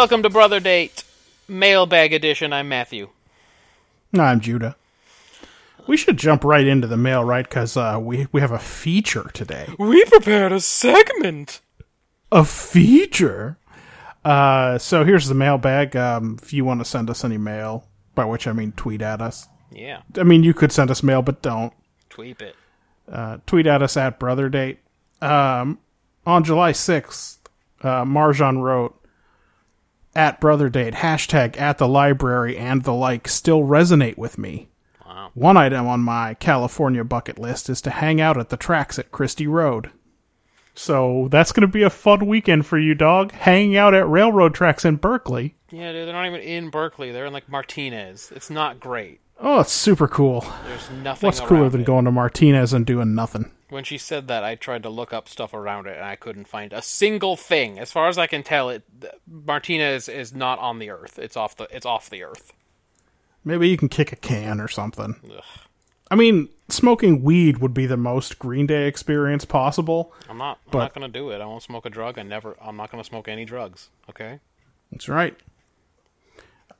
Welcome 0.00 0.22
to 0.22 0.30
Brother 0.30 0.60
Date, 0.60 1.04
Mailbag 1.46 2.14
Edition. 2.14 2.54
I'm 2.54 2.70
Matthew. 2.70 3.10
I'm 4.18 4.40
Judah. 4.40 4.76
We 5.86 5.98
should 5.98 6.16
jump 6.16 6.42
right 6.42 6.66
into 6.66 6.86
the 6.86 6.96
mail, 6.96 7.22
right? 7.22 7.46
Because 7.46 7.76
uh, 7.76 7.98
we 8.00 8.26
we 8.32 8.40
have 8.40 8.50
a 8.50 8.58
feature 8.58 9.30
today. 9.34 9.66
We 9.78 10.02
prepared 10.06 10.52
a 10.52 10.60
segment. 10.60 11.60
A 12.32 12.46
feature. 12.46 13.58
Uh, 14.24 14.78
so 14.78 15.04
here's 15.04 15.28
the 15.28 15.34
mailbag. 15.34 15.94
Um, 15.94 16.38
if 16.42 16.54
you 16.54 16.64
want 16.64 16.80
to 16.80 16.86
send 16.86 17.10
us 17.10 17.22
any 17.22 17.36
mail, 17.36 17.86
by 18.14 18.24
which 18.24 18.46
I 18.46 18.52
mean 18.54 18.72
tweet 18.72 19.02
at 19.02 19.20
us. 19.20 19.48
Yeah, 19.70 20.00
I 20.16 20.22
mean 20.22 20.42
you 20.42 20.54
could 20.54 20.72
send 20.72 20.90
us 20.90 21.02
mail, 21.02 21.20
but 21.20 21.42
don't 21.42 21.74
tweet 22.08 22.40
it. 22.40 22.56
uh, 23.12 23.36
tweet 23.44 23.66
at 23.66 23.82
us 23.82 23.98
at 23.98 24.18
Brother 24.18 24.48
Date. 24.48 24.78
Um, 25.20 25.78
on 26.24 26.42
July 26.42 26.72
sixth, 26.72 27.38
uh, 27.82 28.06
Marjan 28.06 28.62
wrote 28.62 28.96
at 30.14 30.40
Brother 30.40 30.68
Date 30.68 30.94
hashtag 30.94 31.58
at 31.58 31.78
the 31.78 31.88
library 31.88 32.56
and 32.56 32.82
the 32.82 32.92
like 32.92 33.28
still 33.28 33.62
resonate 33.62 34.18
with 34.18 34.38
me. 34.38 34.68
Wow. 35.06 35.30
One 35.34 35.56
item 35.56 35.86
on 35.86 36.00
my 36.00 36.34
California 36.34 37.04
bucket 37.04 37.38
list 37.38 37.68
is 37.68 37.80
to 37.82 37.90
hang 37.90 38.20
out 38.20 38.38
at 38.38 38.48
the 38.48 38.56
tracks 38.56 38.98
at 38.98 39.12
Christie 39.12 39.46
Road. 39.46 39.90
So 40.74 41.28
that's 41.30 41.52
going 41.52 41.62
to 41.62 41.66
be 41.68 41.82
a 41.82 41.90
fun 41.90 42.26
weekend 42.26 42.64
for 42.66 42.78
you, 42.78 42.94
dog. 42.94 43.32
Hanging 43.32 43.76
out 43.76 43.94
at 43.94 44.08
railroad 44.08 44.54
tracks 44.54 44.84
in 44.84 44.96
Berkeley. 44.96 45.56
Yeah, 45.70 45.92
dude, 45.92 46.06
they're 46.06 46.14
not 46.14 46.26
even 46.26 46.40
in 46.40 46.70
Berkeley. 46.70 47.12
They're 47.12 47.26
in 47.26 47.32
like 47.32 47.48
Martinez. 47.48 48.32
It's 48.34 48.50
not 48.50 48.80
great. 48.80 49.20
Oh, 49.38 49.60
it's 49.60 49.72
super 49.72 50.08
cool. 50.08 50.44
There's 50.66 50.90
nothing. 51.02 51.26
What's 51.26 51.40
cooler 51.40 51.68
than 51.68 51.82
it. 51.82 51.86
going 51.86 52.04
to 52.04 52.10
Martinez 52.10 52.72
and 52.72 52.84
doing 52.86 53.14
nothing? 53.14 53.50
When 53.70 53.84
she 53.84 53.98
said 53.98 54.28
that, 54.28 54.44
I 54.44 54.56
tried 54.56 54.82
to 54.82 54.90
look 54.90 55.12
up 55.12 55.28
stuff 55.28 55.54
around 55.54 55.86
it, 55.86 55.96
and 55.96 56.04
I 56.04 56.16
couldn't 56.16 56.48
find 56.48 56.72
a 56.72 56.82
single 56.82 57.36
thing. 57.36 57.78
As 57.78 57.90
far 57.92 58.08
as 58.08 58.18
I 58.18 58.26
can 58.26 58.42
tell, 58.42 58.68
it 58.68 58.82
Martinez 59.26 60.08
is 60.08 60.34
not 60.34 60.58
on 60.58 60.78
the 60.80 60.90
Earth. 60.90 61.18
It's 61.18 61.36
off 61.36 61.56
the. 61.56 61.68
It's 61.74 61.86
off 61.86 62.10
the 62.10 62.22
Earth. 62.24 62.52
Maybe 63.44 63.68
you 63.68 63.76
can 63.76 63.88
kick 63.88 64.12
a 64.12 64.16
can 64.16 64.60
or 64.60 64.68
something. 64.68 65.16
Ugh. 65.24 65.42
I 66.10 66.16
mean, 66.16 66.48
smoking 66.68 67.22
weed 67.22 67.58
would 67.58 67.72
be 67.72 67.86
the 67.86 67.96
most 67.96 68.38
Green 68.40 68.66
Day 68.66 68.86
experience 68.88 69.44
possible. 69.44 70.12
I'm 70.28 70.38
not. 70.38 70.58
I'm 70.66 70.70
But- 70.72 70.78
not 70.80 70.94
gonna 70.94 71.08
do 71.08 71.30
it. 71.30 71.40
I 71.40 71.46
won't 71.46 71.62
smoke 71.62 71.86
a 71.86 71.90
drug. 71.90 72.18
I 72.18 72.22
never. 72.22 72.56
I'm 72.60 72.76
not 72.76 72.90
gonna 72.90 73.04
smoke 73.04 73.28
any 73.28 73.44
drugs. 73.44 73.88
Okay. 74.10 74.40
That's 74.90 75.08
right. 75.08 75.36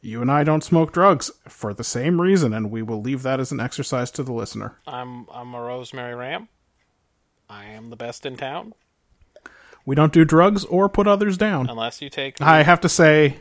You 0.02 0.22
and 0.22 0.30
I 0.30 0.44
don't 0.44 0.64
smoke 0.64 0.92
drugs 0.92 1.30
for 1.47 1.72
the 1.75 1.84
same 1.84 2.20
reason, 2.20 2.52
and 2.54 2.70
we 2.70 2.82
will 2.82 3.00
leave 3.00 3.22
that 3.22 3.38
as 3.38 3.53
an 3.53 3.60
exercise 3.60 4.10
to 4.12 4.22
the 4.25 4.32
listener. 4.32 4.78
I'm. 4.87 5.28
I'm 5.31 5.54
a 5.54 5.60
Rosemary 5.60 6.14
Ram. 6.16 6.48
I 7.50 7.65
am 7.66 7.91
the 7.91 7.97
best 7.97 8.25
in 8.25 8.37
town, 8.37 8.75
We 9.84 9.97
don't 9.97 10.12
do 10.12 10.25
drugs 10.25 10.65
or 10.65 10.88
put 10.88 11.06
others 11.09 11.37
down. 11.37 11.69
unless 11.69 12.00
you 12.00 12.09
take. 12.09 12.41
I 12.41 12.62
have 12.62 12.81
to 12.83 12.88
say 12.88 13.38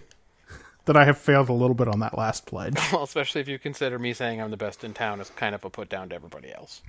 that 0.86 0.98
I 0.98 1.06
have 1.06 1.18
failed 1.20 1.50
a 1.50 1.54
little 1.54 1.76
bit 1.76 1.88
on 1.88 2.00
that 2.00 2.18
last 2.18 2.46
pledge. 2.48 2.76
Well, 2.92 3.04
especially 3.04 3.42
if 3.42 3.48
you 3.48 3.60
consider 3.60 4.00
me 4.00 4.14
saying 4.14 4.42
I'm 4.42 4.50
the 4.50 4.58
best 4.58 4.84
in 4.84 4.94
town 4.94 5.22
as 5.22 5.30
kind 5.30 5.54
of 5.54 5.64
a 5.64 5.70
put 5.70 5.90
down 5.90 6.10
to 6.10 6.16
everybody 6.16 6.52
else. 6.52 6.82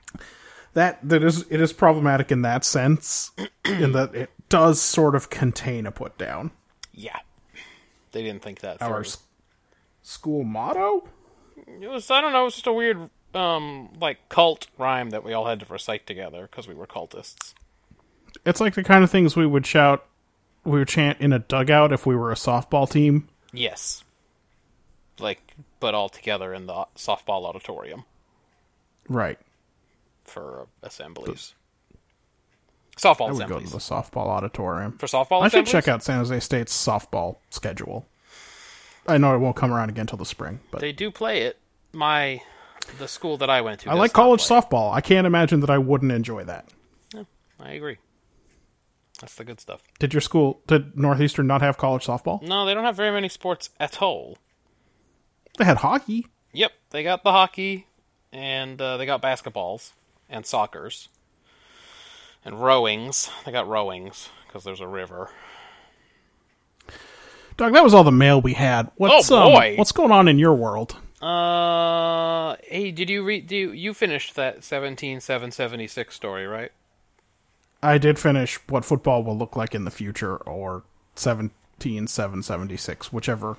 that 0.73 0.99
that 1.07 1.23
is 1.23 1.45
it 1.51 1.61
is 1.61 1.73
problematic 1.75 2.33
in 2.33 2.43
that 2.43 2.65
sense, 2.65 3.33
in 3.67 3.93
that 3.93 4.15
it 4.15 4.31
does 4.49 4.81
sort 4.81 5.15
of 5.15 5.29
contain 5.29 5.87
a 5.87 5.91
put 5.93 6.17
down. 6.17 6.51
Yeah. 6.95 7.19
They 8.13 8.23
didn't 8.23 8.43
think 8.43 8.61
that 8.61 8.81
Our 8.81 8.89
through. 8.89 9.01
s- 9.11 9.19
school 10.03 10.43
motto. 10.45 11.07
It 11.81 11.89
was 11.89 12.11
I 12.11 12.21
don't 12.23 12.33
know. 12.33 12.43
It 12.43 12.45
was 12.45 12.55
just 12.55 12.67
a 12.67 12.73
weird 12.73 13.11
um 13.35 13.91
like 14.01 14.29
cult 14.29 14.67
rhyme 14.79 15.11
that 15.11 15.23
we 15.25 15.33
all 15.33 15.47
had 15.47 15.61
to 15.61 15.67
recite 15.69 16.07
together 16.07 16.49
because 16.51 16.67
we 16.67 16.75
were 16.75 16.87
cultists. 16.87 17.55
It's 18.45 18.61
like 18.61 18.75
the 18.75 18.83
kind 18.85 19.05
of 19.05 19.11
things 19.11 19.37
we 19.37 19.47
would 19.47 19.67
shout, 19.67 20.07
we 20.65 20.79
would 20.79 20.89
chant 20.89 21.21
in 21.21 21.33
a 21.33 21.39
dugout 21.39 21.93
if 21.93 22.07
we 22.07 22.15
were 22.17 22.31
a 22.33 22.37
softball 22.37 22.89
team. 22.91 23.29
Yes. 23.53 24.05
Like, 25.19 25.55
but 25.81 25.95
all 25.95 26.09
together 26.09 26.55
in 26.55 26.67
the 26.67 26.87
softball 26.97 27.45
auditorium 27.45 28.05
Right. 29.09 29.39
for 30.25 30.67
assemblies. 30.83 31.55
Softball 32.97 33.29
I 33.31 33.33
would 33.33 33.49
go 33.49 33.61
to 33.61 33.67
the 33.67 33.79
softball 33.79 34.27
auditorium. 34.27 34.99
for 34.99 35.07
softball. 35.07 35.43
I 35.43 35.49
should 35.49 35.67
check 35.67 35.89
out 35.89 36.03
San 36.03 36.19
Jose 36.19 36.41
State's 36.41 36.73
softball 36.87 37.37
schedule. 37.51 38.07
I 39.07 39.17
know 39.19 39.35
it 39.35 39.39
won't 39.39 39.57
come 39.57 39.73
around 39.73 39.89
again 39.89 40.07
till 40.07 40.19
the 40.19 40.27
spring, 40.27 40.61
but 40.71 40.81
They 40.81 40.93
do 40.93 41.11
play 41.11 41.43
it. 41.43 41.59
My 41.93 42.43
the 42.99 43.09
school 43.09 43.37
that 43.39 43.51
I 43.51 43.61
went 43.61 43.81
to. 43.81 43.91
I 43.91 43.95
like 43.95 44.13
college 44.13 44.45
play 44.47 44.57
softball. 44.61 44.93
I 44.93 45.01
can't 45.01 45.27
imagine 45.27 45.61
that 45.61 45.71
I 45.71 45.79
wouldn't 45.79 46.13
enjoy 46.13 46.45
that. 46.45 46.69
Yeah, 47.15 47.25
I 47.59 47.73
agree. 47.73 47.97
That's 49.21 49.35
the 49.35 49.45
good 49.45 49.61
stuff. 49.61 49.83
Did 49.99 50.15
your 50.15 50.21
school, 50.23 50.61
did 50.67 50.97
Northeastern 50.99 51.47
not 51.47 51.61
have 51.61 51.77
college 51.77 52.07
softball? 52.07 52.41
No, 52.43 52.65
they 52.65 52.73
don't 52.75 52.85
have 52.85 52.97
very 52.97 53.11
many 53.13 53.29
sports 53.29 53.71
at 53.79 54.01
all. 54.01 54.39
They 55.59 55.65
had 55.65 55.79
hockey. 55.79 56.27
Yep, 56.53 56.73
they 56.91 57.03
got 57.03 57.23
the 57.23 57.31
hockey, 57.33 57.87
and 58.33 58.81
uh, 58.81 58.97
they 58.97 59.05
got 59.07 59.21
basketballs 59.21 59.93
and 60.29 60.47
soccer's 60.47 61.09
and 62.45 62.63
rowings. 62.63 63.31
They 63.45 63.53
got 63.53 63.69
rowings 63.69 64.31
because 64.47 64.65
there's 64.65 64.81
a 64.81 64.87
river. 64.87 65.31
Doug, 67.57 67.75
that 67.75 67.85
was 67.85 67.93
all 67.93 68.05
the 68.05 68.11
mail 68.11 68.41
we 68.41 68.55
had. 68.55 68.91
What's, 68.97 69.31
Oh, 69.31 69.43
um, 69.49 69.53
boy. 69.53 69.75
what's 69.77 69.93
going 69.93 70.13
on 70.13 70.29
in 70.29 70.39
your 70.39 70.55
world? 70.55 70.97
Uh, 71.21 72.57
hey, 72.65 72.91
did 72.91 73.11
you 73.11 73.23
read? 73.23 73.47
Do 73.47 73.57
you, 73.57 73.73
you 73.73 73.93
finished 73.95 74.35
that 74.37 74.65
seventeen 74.65 75.21
seven 75.21 75.51
seventy 75.51 75.87
six 75.87 76.15
story, 76.15 76.47
right? 76.47 76.73
I 77.83 77.99
did 77.99 78.19
finish 78.19 78.57
what 78.69 78.85
football 78.85 79.23
will 79.23 79.37
look 79.37 79.57
like 79.57 79.75
in 79.75 79.85
the 79.85 79.91
future, 79.91 80.37
or 80.37 80.83
17776, 81.17 83.13
whichever, 83.13 83.57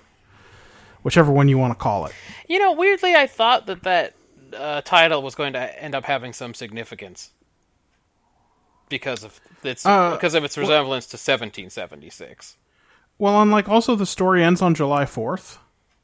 whichever 1.04 1.32
one 1.32 1.48
you 1.48 1.58
want 1.58 1.72
to 1.72 1.76
call 1.80 2.06
it. 2.06 2.14
You 2.48 2.60
know, 2.60 2.72
weirdly, 2.74 3.16
I 3.16 3.26
thought 3.28 3.66
that 3.66 3.84
that 3.84 4.14
uh, 4.56 4.82
title 4.82 5.22
was 5.24 5.36
going 5.36 5.54
to 5.54 5.84
end 5.84 5.96
up 5.96 6.06
having 6.06 6.34
some 6.34 6.54
significance 6.54 7.32
because 8.90 9.24
of 9.24 9.40
its 9.64 9.86
Uh, 9.86 10.12
because 10.12 10.34
of 10.34 10.44
its 10.44 10.58
resemblance 10.58 11.06
to 11.08 11.18
seventeen 11.18 11.70
seventy 11.70 12.10
six. 12.10 12.58
Well, 13.18 13.40
and 13.42 13.52
like 13.52 13.70
also 13.70 13.96
the 13.96 14.06
story 14.08 14.44
ends 14.44 14.64
on 14.64 14.74
July 14.74 15.06
4th 15.06 15.60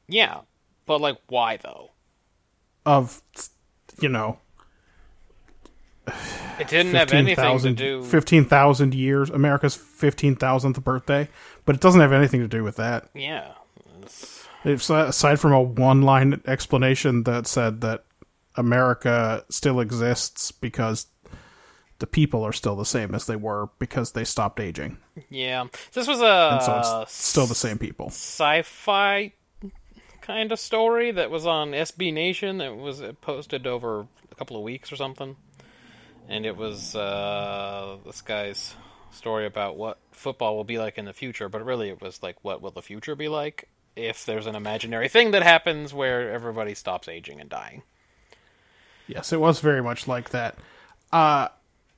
Yeah, 0.07 0.41
but 0.87 0.99
like, 1.01 1.17
why 1.27 1.57
though? 1.57 1.91
of, 2.85 3.21
you 4.01 4.09
know, 4.09 4.39
It 6.59 6.69
didn't 6.69 6.95
have 6.95 7.11
anything 7.13 7.35
to 7.35 7.41
15,000 7.41 7.75
do. 7.77 8.03
15,000 8.03 8.95
years, 8.95 9.29
America's 9.29 9.77
15,000th 9.77 10.83
birthday, 10.83 11.29
but 11.65 11.75
it 11.75 11.81
doesn't 11.81 12.01
have 12.01 12.13
anything 12.13 12.39
to 12.41 12.47
do 12.47 12.63
with 12.63 12.77
that. 12.77 13.09
Yeah, 13.13 13.51
It's- 14.65 14.89
uh, 14.89 15.05
aside 15.09 15.39
from 15.39 15.51
a 15.53 15.61
one 15.61 16.01
line 16.01 16.41
explanation 16.47 17.23
that 17.23 17.45
said 17.45 17.81
that 17.81 18.05
America 18.55 19.45
still 19.49 19.79
exists 19.79 20.51
because 20.51 21.05
the 21.99 22.07
people 22.07 22.43
are 22.43 22.53
still 22.53 22.75
the 22.75 22.85
same 22.85 23.13
as 23.13 23.27
they 23.27 23.35
were 23.35 23.69
because 23.77 24.13
they 24.13 24.23
stopped 24.23 24.59
aging. 24.59 24.97
yeah. 25.29 25.65
This 25.93 26.07
was 26.07 26.21
a 26.21 26.49
And 26.53 26.63
so 26.63 26.79
it's 27.03 27.13
still 27.13 27.45
the 27.45 27.53
same 27.55 27.77
people. 27.77 28.07
sci-fi 28.07 29.33
kind 30.27 30.51
of 30.51 30.59
story 30.59 31.11
that 31.11 31.31
was 31.31 31.47
on 31.47 31.71
SB 31.71 32.13
Nation. 32.13 32.59
It 32.59 32.75
was 32.75 33.01
posted 33.21 33.65
over 33.65 34.05
a 34.29 34.35
couple 34.35 34.57
of 34.57 34.61
weeks 34.61 34.91
or 34.91 34.97
something, 34.97 35.37
and 36.27 36.45
it 36.45 36.57
was 36.57 36.95
uh, 36.95 37.95
this 38.05 38.21
guy's 38.21 38.75
story 39.11 39.45
about 39.45 39.77
what 39.77 39.97
football 40.11 40.57
will 40.57 40.65
be 40.65 40.77
like 40.77 40.97
in 40.97 41.05
the 41.05 41.13
future. 41.13 41.47
But 41.47 41.65
really, 41.65 41.87
it 41.87 42.01
was 42.01 42.21
like, 42.21 42.35
what 42.43 42.61
will 42.61 42.71
the 42.71 42.81
future 42.81 43.15
be 43.15 43.29
like 43.29 43.69
if 43.95 44.25
there's 44.25 44.45
an 44.45 44.55
imaginary 44.55 45.07
thing 45.07 45.31
that 45.31 45.43
happens 45.43 45.93
where 45.93 46.29
everybody 46.31 46.75
stops 46.75 47.07
aging 47.07 47.39
and 47.39 47.49
dying? 47.49 47.83
Yes, 49.07 49.31
it 49.31 49.39
was 49.39 49.61
very 49.61 49.81
much 49.81 50.09
like 50.09 50.31
that. 50.31 50.57
Uh, 51.13 51.47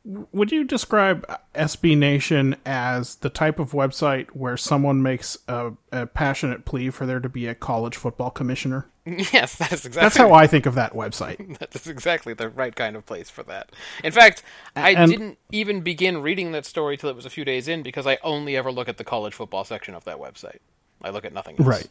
Would 0.06 0.52
you 0.52 0.64
describe 0.64 1.26
SB 1.54 1.98
Nation 1.98 2.56
as 2.66 3.16
the 3.16 3.30
type 3.30 3.60
of 3.60 3.74
website 3.74 4.28
where 4.30 4.56
someone 4.58 5.02
makes 5.04 5.38
a, 5.48 5.74
a 5.92 6.08
passionate 6.08 6.64
plea 6.66 6.90
for 6.90 7.06
there 7.06 7.20
to 7.20 7.28
be 7.30 7.48
a 7.48 7.54
college 7.54 7.98
football 7.98 8.30
commissioner? 8.32 8.88
yes, 9.06 9.56
that 9.58 9.74
is 9.74 9.86
exactly 9.86 10.06
That's 10.06 10.18
how 10.18 10.34
I 10.34 10.48
think 10.48 10.66
of 10.66 10.76
that 10.76 10.94
website. 10.94 11.58
That 11.60 11.76
is 11.76 11.88
exactly 11.88 12.34
the 12.34 12.48
right 12.50 12.76
kind 12.76 12.96
of 12.96 13.06
place 13.06 13.30
for 13.30 13.44
that. 13.44 13.72
In 14.04 14.12
fact, 14.14 14.42
I 14.76 14.92
And- 14.92 15.12
didn't 15.12 15.38
even 15.52 15.82
begin 15.82 16.22
reading 16.22 16.54
that 16.54 16.66
story 16.66 16.96
till 16.96 17.10
it 17.10 17.16
was 17.16 17.26
a 17.26 17.30
few 17.30 17.44
days 17.44 17.68
in 17.68 17.84
because 17.84 18.08
I 18.08 18.18
only 18.24 18.56
ever 18.56 18.72
look 18.72 18.88
at 18.88 18.98
the 18.98 19.04
college 19.04 19.34
football 19.34 19.66
section 19.66 19.94
of 19.96 20.06
that 20.06 20.18
website. 20.18 20.60
I 21.02 21.10
look 21.10 21.26
at 21.26 21.34
nothing 21.34 21.58
else. 21.60 21.68
Right. 21.68 21.88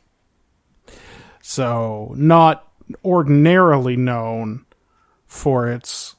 So, 1.43 2.13
not 2.17 2.67
ordinarily 3.05 3.97
known 3.97 4.65
for 5.27 5.69
its 5.71 6.17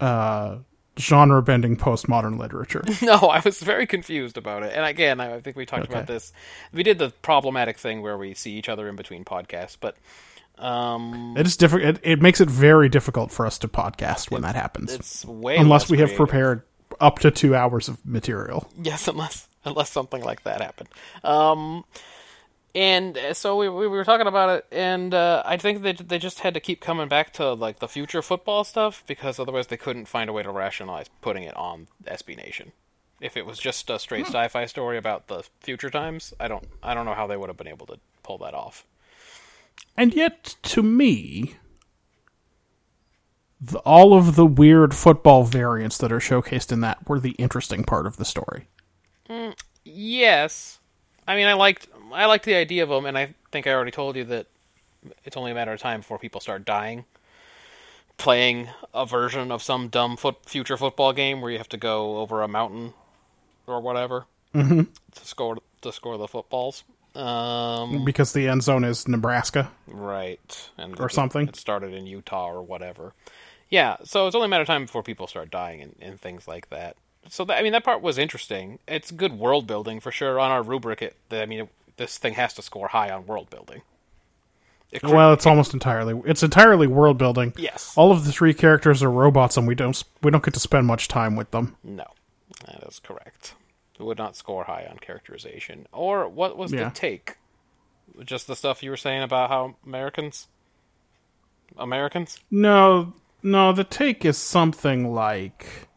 uh, 0.00 0.58
genre 0.98 1.42
bending 1.42 1.76
postmodern 1.76 2.38
literature. 2.38 2.82
No, 3.02 3.14
I 3.14 3.40
was 3.40 3.60
very 3.60 3.86
confused 3.86 4.38
about 4.38 4.62
it. 4.62 4.72
And 4.74 4.84
again, 4.86 5.20
I 5.20 5.40
think 5.40 5.56
we 5.56 5.66
talked 5.66 5.86
about 5.86 6.06
this. 6.06 6.32
We 6.72 6.82
did 6.82 6.98
the 6.98 7.10
problematic 7.22 7.76
thing 7.78 8.00
where 8.00 8.16
we 8.16 8.34
see 8.34 8.52
each 8.52 8.68
other 8.68 8.88
in 8.88 8.96
between 8.96 9.24
podcasts, 9.24 9.76
but 9.78 9.96
um, 10.58 11.34
it 11.36 11.46
is 11.46 11.56
difficult. 11.56 11.96
It, 11.96 12.00
it 12.02 12.22
makes 12.22 12.40
it 12.40 12.48
very 12.48 12.88
difficult 12.88 13.30
for 13.30 13.44
us 13.46 13.58
to 13.58 13.68
podcast 13.68 14.30
when 14.30 14.42
that 14.42 14.54
happens, 14.54 14.94
it's 14.94 15.24
way 15.24 15.56
unless 15.56 15.90
we 15.90 15.98
have 15.98 16.10
creative. 16.10 16.16
prepared 16.16 16.62
up 17.00 17.18
to 17.20 17.30
two 17.30 17.54
hours 17.54 17.88
of 17.88 18.04
material. 18.06 18.70
Yes, 18.80 19.08
unless 19.08 19.48
unless 19.64 19.90
something 19.90 20.22
like 20.22 20.44
that 20.44 20.60
happened. 20.60 20.88
Um, 21.24 21.84
and 22.74 23.16
uh, 23.16 23.34
so 23.34 23.56
we 23.56 23.68
we 23.68 23.86
were 23.86 24.04
talking 24.04 24.26
about 24.26 24.50
it, 24.50 24.66
and 24.72 25.14
uh, 25.14 25.42
I 25.46 25.56
think 25.56 25.82
they 25.82 25.92
they 25.92 26.18
just 26.18 26.40
had 26.40 26.54
to 26.54 26.60
keep 26.60 26.80
coming 26.80 27.08
back 27.08 27.32
to 27.34 27.52
like 27.52 27.78
the 27.78 27.88
future 27.88 28.22
football 28.22 28.64
stuff 28.64 29.04
because 29.06 29.38
otherwise 29.38 29.68
they 29.68 29.76
couldn't 29.76 30.06
find 30.06 30.28
a 30.28 30.32
way 30.32 30.42
to 30.42 30.50
rationalize 30.50 31.08
putting 31.20 31.44
it 31.44 31.56
on 31.56 31.88
SB 32.04 32.36
Nation. 32.36 32.72
If 33.20 33.36
it 33.36 33.46
was 33.46 33.58
just 33.58 33.88
a 33.90 33.98
straight 33.98 34.26
sci-fi 34.26 34.66
story 34.66 34.98
about 34.98 35.28
the 35.28 35.44
future 35.60 35.90
times, 35.90 36.34
I 36.40 36.48
don't 36.48 36.64
I 36.82 36.94
don't 36.94 37.06
know 37.06 37.14
how 37.14 37.26
they 37.26 37.36
would 37.36 37.48
have 37.48 37.56
been 37.56 37.68
able 37.68 37.86
to 37.86 37.98
pull 38.22 38.38
that 38.38 38.54
off. 38.54 38.84
And 39.96 40.14
yet, 40.14 40.56
to 40.62 40.82
me, 40.82 41.54
the, 43.60 43.78
all 43.78 44.14
of 44.14 44.36
the 44.36 44.46
weird 44.46 44.94
football 44.94 45.44
variants 45.44 45.98
that 45.98 46.12
are 46.12 46.18
showcased 46.18 46.72
in 46.72 46.80
that 46.80 47.08
were 47.08 47.20
the 47.20 47.32
interesting 47.32 47.84
part 47.84 48.06
of 48.06 48.16
the 48.16 48.24
story. 48.24 48.68
Yes, 49.84 50.80
I 51.26 51.36
mean 51.36 51.46
I 51.46 51.54
liked 51.54 51.88
I 52.14 52.26
like 52.26 52.44
the 52.44 52.54
idea 52.54 52.82
of 52.82 52.88
them, 52.88 53.06
and 53.06 53.18
I 53.18 53.34
think 53.50 53.66
I 53.66 53.72
already 53.72 53.90
told 53.90 54.16
you 54.16 54.24
that 54.24 54.46
it's 55.24 55.36
only 55.36 55.50
a 55.50 55.54
matter 55.54 55.72
of 55.72 55.80
time 55.80 56.00
before 56.00 56.18
people 56.18 56.40
start 56.40 56.64
dying. 56.64 57.04
Playing 58.16 58.68
a 58.94 59.04
version 59.04 59.50
of 59.50 59.60
some 59.62 59.88
dumb 59.88 60.16
foot 60.16 60.36
future 60.46 60.76
football 60.76 61.12
game 61.12 61.40
where 61.40 61.50
you 61.50 61.58
have 61.58 61.68
to 61.70 61.76
go 61.76 62.18
over 62.18 62.42
a 62.42 62.48
mountain 62.48 62.94
or 63.66 63.80
whatever 63.80 64.26
to 64.54 64.86
score 65.24 65.58
to 65.80 65.92
score 65.92 66.16
the 66.16 66.28
footballs. 66.28 66.84
Um, 67.16 68.04
Because 68.04 68.32
the 68.32 68.48
end 68.48 68.62
zone 68.62 68.84
is 68.84 69.08
Nebraska. 69.08 69.70
right, 69.88 70.70
and 70.78 70.98
Or 71.00 71.06
it- 71.06 71.12
something. 71.12 71.48
It 71.48 71.56
started 71.56 71.92
in 71.92 72.06
Utah 72.06 72.46
or 72.50 72.62
whatever. 72.62 73.14
Yeah, 73.68 73.96
so 74.04 74.26
it's 74.28 74.36
only 74.36 74.46
a 74.46 74.48
matter 74.48 74.62
of 74.62 74.68
time 74.68 74.84
before 74.84 75.02
people 75.02 75.26
start 75.26 75.50
dying 75.50 75.80
and, 75.82 75.96
and 76.00 76.20
things 76.20 76.46
like 76.46 76.70
that. 76.70 76.96
So 77.28 77.44
that, 77.46 77.58
I 77.58 77.62
mean, 77.62 77.72
that 77.72 77.82
part 77.84 78.00
was 78.00 78.16
interesting. 78.18 78.78
It's 78.86 79.10
good 79.10 79.32
world 79.38 79.66
building 79.66 79.98
for 79.98 80.12
sure. 80.12 80.38
On 80.38 80.50
our 80.52 80.62
rubric, 80.62 81.02
it, 81.02 81.16
I 81.32 81.46
mean, 81.46 81.60
it, 81.60 81.68
this 81.96 82.18
thing 82.18 82.34
has 82.34 82.52
to 82.54 82.62
score 82.62 82.88
high 82.88 83.10
on 83.10 83.26
world 83.26 83.50
building. 83.50 83.82
It 84.90 85.00
cr- 85.02 85.14
Well, 85.14 85.32
it's 85.32 85.46
almost 85.46 85.74
entirely 85.74 86.20
it's 86.24 86.42
entirely 86.42 86.86
world 86.86 87.18
building. 87.18 87.52
Yes. 87.56 87.94
All 87.96 88.12
of 88.12 88.24
the 88.24 88.32
three 88.32 88.54
characters 88.54 89.02
are 89.02 89.10
robots, 89.10 89.56
and 89.56 89.66
we 89.66 89.74
don't 89.74 90.02
we 90.22 90.30
don't 90.30 90.44
get 90.44 90.54
to 90.54 90.60
spend 90.60 90.86
much 90.86 91.08
time 91.08 91.36
with 91.36 91.50
them. 91.50 91.76
no, 91.82 92.04
that 92.66 92.82
is 92.86 93.00
correct. 93.00 93.54
It 93.98 94.02
would 94.02 94.18
not 94.18 94.36
score 94.36 94.64
high 94.64 94.86
on 94.90 94.98
characterization. 94.98 95.86
Or 95.92 96.28
what 96.28 96.56
was 96.56 96.72
Yeah. 96.72 96.88
the 96.88 96.90
take? 96.94 97.36
Just 98.24 98.46
the 98.46 98.56
stuff 98.56 98.82
you 98.82 98.90
were 98.90 98.96
saying 98.96 99.22
about 99.22 99.50
how 99.50 99.76
Americans, 99.86 100.46
Americans. 101.76 102.38
No, 102.50 103.12
no. 103.42 103.72
The 103.72 103.84
take 103.84 104.24
is 104.24 104.36
something 104.38 105.12
like 105.14 105.88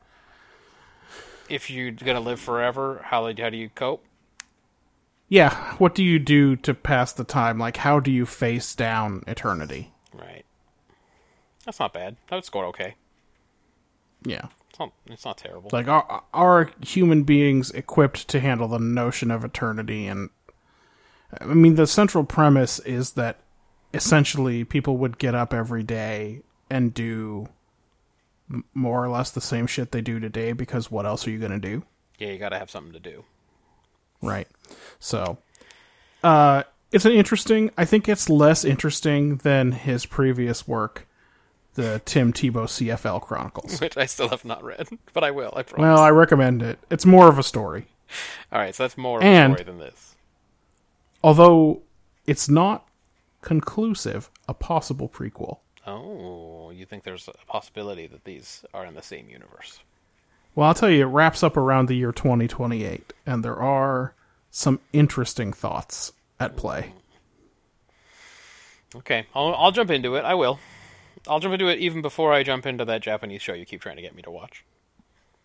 If 1.50 1.70
you're 1.70 1.92
gonna 1.92 2.20
live 2.20 2.40
forever, 2.40 3.02
how 3.06 3.26
how 3.26 3.50
do 3.50 3.58
you 3.58 3.70
cope? 3.70 4.04
Yeah. 5.28 5.76
What 5.78 5.96
do 5.96 6.04
you 6.04 6.20
do 6.20 6.56
to 6.58 6.74
pass 6.74 7.14
the 7.14 7.24
time? 7.24 7.60
Like, 7.60 7.78
how 7.78 8.00
do 8.00 8.12
you 8.12 8.26
face 8.26 8.76
down 8.76 9.24
eternity? 9.28 9.92
Right. 10.14 10.46
That's 11.66 11.80
not 11.80 11.94
bad. 11.94 12.16
That 12.30 12.38
would 12.38 12.46
score 12.46 12.66
okay. 12.68 12.96
Yeah. 14.24 14.48
It's 14.70 14.80
not. 14.80 14.92
It's 15.08 15.26
not 15.26 15.38
terrible. 15.38 15.70
like 15.74 15.88
are 15.88 16.24
are 16.34 16.72
human 16.86 17.24
beings 17.24 17.72
equipped 17.72 18.28
to 18.30 18.40
handle 18.40 18.68
the 18.68 18.80
notion 18.80 19.32
of 19.32 19.44
eternity 19.44 20.06
and 20.06 20.30
i 21.42 21.46
mean 21.46 21.76
the 21.76 21.88
central 21.88 22.24
premise 22.24 22.80
is 22.80 23.12
that 23.12 23.40
essentially 23.94 24.64
people 24.64 24.98
would 24.98 25.18
get 25.18 25.34
up 25.34 25.54
every 25.54 25.84
day 25.84 26.42
and 26.70 26.94
do 26.94 27.48
more 28.74 29.04
or 29.04 29.10
less 29.10 29.32
the 29.32 29.42
same 29.42 29.66
shit 29.68 29.92
they 29.92 30.02
do 30.02 30.20
today 30.20 30.54
because 30.54 30.92
what 30.92 31.06
else 31.06 31.28
are 31.28 31.32
you 31.32 31.40
going 31.40 31.52
to 31.52 31.60
do 31.60 31.84
yeah, 32.20 32.30
you 32.30 32.40
got 32.40 32.50
to 32.50 32.60
have 32.60 32.70
something 32.72 32.94
to 32.94 33.00
do. 33.00 33.24
Right 34.22 34.48
so 35.00 35.38
uh 36.24 36.64
it's 36.92 37.06
an 37.06 37.12
interesting 37.12 37.70
i 37.78 37.86
think 37.86 38.08
it's 38.10 38.30
less 38.30 38.66
interesting 38.66 39.38
than 39.38 39.72
his 39.72 40.06
previous 40.06 40.68
work 40.68 41.08
the 41.76 42.02
tim 42.06 42.34
tebow 42.34 42.66
cfl 42.66 43.22
chronicles 43.22 43.80
Which 43.82 43.96
I 43.98 44.06
still 44.08 44.30
have 44.30 44.44
not 44.46 44.64
read, 44.64 44.88
but 45.14 45.24
I 45.24 45.30
will. 45.32 45.54
I 45.56 45.62
promise. 45.64 45.84
well 45.84 46.00
i 46.00 46.10
recommend 46.10 46.62
it 46.64 46.80
it's 46.90 47.06
more 47.06 47.28
of 47.30 47.38
a 47.38 47.44
story 47.44 47.86
All 48.52 48.60
right, 48.60 48.74
so 48.74 48.84
that's 48.84 48.98
more 48.98 49.20
of 49.20 49.24
And- 49.24 49.54
a 49.54 49.58
story 49.58 49.66
than 49.66 49.80
this. 49.80 50.16
although 51.24 51.82
it's 52.26 52.50
not 52.50 52.88
conclusive, 53.42 54.30
a 54.50 54.54
possible 54.54 55.08
prequel. 55.08 55.60
Oh, 55.86 56.70
you 56.72 56.86
think 56.86 57.04
there's 57.06 57.30
a 57.30 57.46
possibility 57.46 58.06
that 58.08 58.26
these 58.26 58.66
are 58.74 58.86
in 58.86 58.94
the 58.96 59.02
same 59.02 59.30
universe? 59.30 59.80
Well, 60.58 60.68
I'll 60.68 60.74
tell 60.74 60.90
you, 60.90 61.04
it 61.04 61.12
wraps 61.12 61.44
up 61.44 61.56
around 61.56 61.88
the 61.88 61.94
year 61.94 62.12
2028, 62.12 63.14
and 63.28 63.46
there 63.46 63.58
are 63.58 64.16
some 64.50 64.80
interesting 64.92 65.54
thoughts 65.54 66.14
at 66.40 66.56
play. 66.56 66.94
Okay, 68.96 69.28
I'll, 69.36 69.54
I'll 69.54 69.72
jump 69.72 69.92
into 69.92 70.16
it. 70.16 70.26
I 70.26 70.34
will. 70.34 70.60
I'll 71.28 71.40
jump 71.40 71.54
into 71.54 71.68
it 71.68 71.78
even 71.78 72.02
before 72.02 72.34
I 72.34 72.42
jump 72.42 72.66
into 72.66 72.86
that 72.86 73.04
Japanese 73.04 73.44
show 73.44 73.54
you 73.54 73.68
keep 73.68 73.82
trying 73.82 73.98
to 73.98 74.02
get 74.02 74.16
me 74.16 74.24
to 74.24 74.32
watch. 74.32 74.66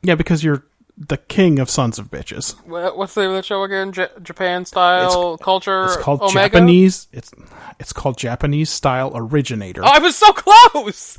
Yeah, 0.00 0.14
because 0.14 0.42
you're 0.42 0.64
the 0.96 1.18
king 1.18 1.58
of 1.58 1.68
sons 1.68 1.98
of 1.98 2.10
bitches. 2.10 2.54
What's 2.64 3.12
the 3.12 3.20
name 3.20 3.32
of 3.32 3.36
that 3.36 3.44
show 3.44 3.64
again? 3.64 3.92
J- 3.92 4.08
Japan 4.22 4.64
style 4.64 5.36
culture. 5.36 5.84
It's 5.84 5.96
called 5.98 6.22
Omega? 6.22 6.56
Japanese. 6.56 7.08
It's 7.12 7.30
it's 7.78 7.92
called 7.92 8.16
Japanese 8.16 8.70
style 8.70 9.12
originator. 9.14 9.84
Oh, 9.84 9.90
I 9.92 9.98
was 9.98 10.16
so 10.16 10.32
close. 10.32 11.18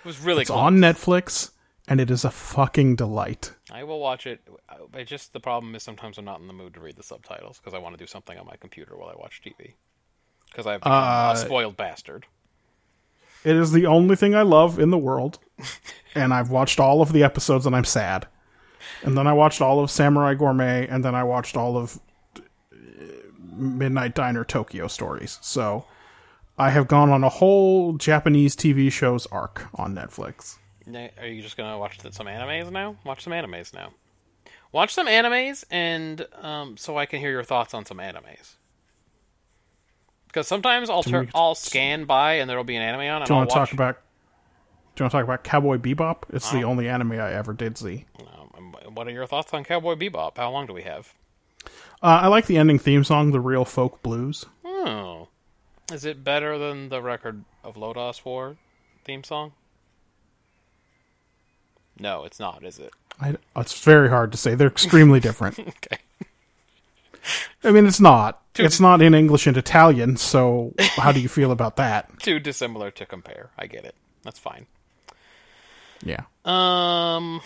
It 0.00 0.04
was 0.04 0.20
really 0.20 0.42
it's 0.42 0.50
close. 0.50 0.58
on 0.58 0.76
Netflix, 0.76 1.52
and 1.88 2.00
it 2.00 2.10
is 2.10 2.24
a 2.24 2.30
fucking 2.30 2.96
delight. 2.96 3.52
I 3.70 3.84
will 3.84 4.00
watch 4.00 4.26
it. 4.26 4.40
I 4.94 5.02
just 5.04 5.32
the 5.32 5.40
problem 5.40 5.74
is 5.74 5.82
sometimes 5.82 6.18
I'm 6.18 6.24
not 6.24 6.40
in 6.40 6.46
the 6.46 6.52
mood 6.52 6.74
to 6.74 6.80
read 6.80 6.96
the 6.96 7.02
subtitles 7.02 7.58
because 7.58 7.74
I 7.74 7.78
want 7.78 7.96
to 7.96 8.02
do 8.02 8.06
something 8.06 8.38
on 8.38 8.46
my 8.46 8.56
computer 8.56 8.96
while 8.96 9.08
I 9.08 9.14
watch 9.18 9.40
TV. 9.44 9.74
Because 10.50 10.66
I've 10.66 10.80
become 10.80 10.92
Uh, 10.92 11.32
a 11.34 11.36
spoiled 11.36 11.76
bastard. 11.76 12.26
It 13.44 13.54
is 13.56 13.72
the 13.72 13.86
only 13.86 14.16
thing 14.16 14.34
I 14.34 14.42
love 14.42 14.78
in 14.78 14.90
the 14.90 14.98
world, 14.98 15.38
and 16.14 16.34
I've 16.34 16.50
watched 16.50 16.80
all 16.80 17.00
of 17.00 17.12
the 17.12 17.22
episodes, 17.22 17.66
and 17.66 17.76
I'm 17.76 17.84
sad. 17.84 18.26
And 19.02 19.16
then 19.16 19.26
I 19.26 19.32
watched 19.32 19.60
all 19.60 19.80
of 19.80 19.90
Samurai 19.90 20.34
Gourmet, 20.34 20.86
and 20.88 21.04
then 21.04 21.14
I 21.14 21.22
watched 21.22 21.56
all 21.56 21.76
of 21.76 22.00
uh, 22.36 22.40
Midnight 23.54 24.14
Diner 24.14 24.44
Tokyo 24.44 24.88
Stories. 24.88 25.38
So 25.40 25.84
I 26.58 26.70
have 26.70 26.88
gone 26.88 27.10
on 27.10 27.22
a 27.22 27.28
whole 27.28 27.92
Japanese 27.92 28.56
TV 28.56 28.90
shows 28.90 29.26
arc 29.26 29.68
on 29.74 29.94
Netflix. 29.94 30.56
Are 30.96 31.26
you 31.26 31.42
just 31.42 31.56
gonna 31.56 31.78
watch 31.78 31.98
some 32.12 32.26
animes 32.26 32.70
now? 32.70 32.96
Watch 33.04 33.24
some 33.24 33.32
animes 33.32 33.72
now. 33.74 33.92
Watch 34.70 34.92
some 34.92 35.06
animes, 35.06 35.64
and 35.70 36.26
um, 36.42 36.76
so 36.76 36.98
I 36.98 37.06
can 37.06 37.20
hear 37.20 37.30
your 37.30 37.44
thoughts 37.44 37.72
on 37.74 37.84
some 37.86 37.98
animes. 37.98 38.54
Because 40.26 40.46
sometimes 40.46 40.90
I'll 40.90 41.02
turn, 41.02 41.30
I'll 41.34 41.54
scan 41.54 42.04
by 42.04 42.34
and 42.34 42.50
there'll 42.50 42.64
be 42.64 42.76
an 42.76 42.82
anime 42.82 43.00
on, 43.00 43.22
and 43.22 43.26
Do 43.26 43.32
you 43.32 43.36
want 43.38 43.50
to 43.50 43.54
talk 43.54 43.72
about? 43.72 43.98
Do 44.94 45.02
you 45.02 45.04
want 45.04 45.12
to 45.12 45.18
talk 45.18 45.24
about 45.24 45.44
Cowboy 45.44 45.78
Bebop? 45.78 46.24
It's 46.30 46.50
the 46.50 46.64
only 46.64 46.88
anime 46.88 47.12
I 47.12 47.32
ever 47.32 47.52
did 47.54 47.78
see. 47.78 48.04
Um, 48.20 48.76
what 48.92 49.06
are 49.06 49.10
your 49.12 49.26
thoughts 49.26 49.54
on 49.54 49.64
Cowboy 49.64 49.94
Bebop? 49.94 50.36
How 50.36 50.50
long 50.50 50.66
do 50.66 50.74
we 50.74 50.82
have? 50.82 51.14
Uh, 52.02 52.20
I 52.22 52.26
like 52.26 52.46
the 52.46 52.58
ending 52.58 52.78
theme 52.78 53.04
song, 53.04 53.30
"The 53.30 53.40
Real 53.40 53.64
Folk 53.64 54.02
Blues." 54.02 54.44
Oh, 54.64 55.28
is 55.90 56.04
it 56.04 56.22
better 56.24 56.58
than 56.58 56.90
the 56.90 57.00
record 57.00 57.44
of 57.64 57.76
Lodoss 57.76 58.24
War 58.24 58.56
theme 59.04 59.24
song? 59.24 59.52
No, 61.98 62.24
it's 62.24 62.38
not, 62.38 62.64
is 62.64 62.78
it? 62.78 62.92
I, 63.20 63.36
it's 63.56 63.82
very 63.82 64.08
hard 64.08 64.32
to 64.32 64.38
say. 64.38 64.54
They're 64.54 64.68
extremely 64.68 65.20
different. 65.20 65.58
Okay. 65.68 65.98
I 67.62 67.72
mean, 67.72 67.86
it's 67.86 68.00
not. 68.00 68.40
It's 68.56 68.80
not 68.80 69.02
in 69.02 69.14
English 69.14 69.46
and 69.46 69.56
Italian, 69.56 70.16
so 70.16 70.72
how 70.96 71.12
do 71.12 71.20
you 71.20 71.28
feel 71.28 71.52
about 71.52 71.76
that? 71.76 72.18
Too 72.22 72.38
dissimilar 72.38 72.90
to 72.92 73.04
compare. 73.04 73.50
I 73.58 73.66
get 73.66 73.84
it. 73.84 73.94
That's 74.22 74.38
fine. 74.38 74.66
Yeah. 76.02 76.22
Um, 76.44 77.42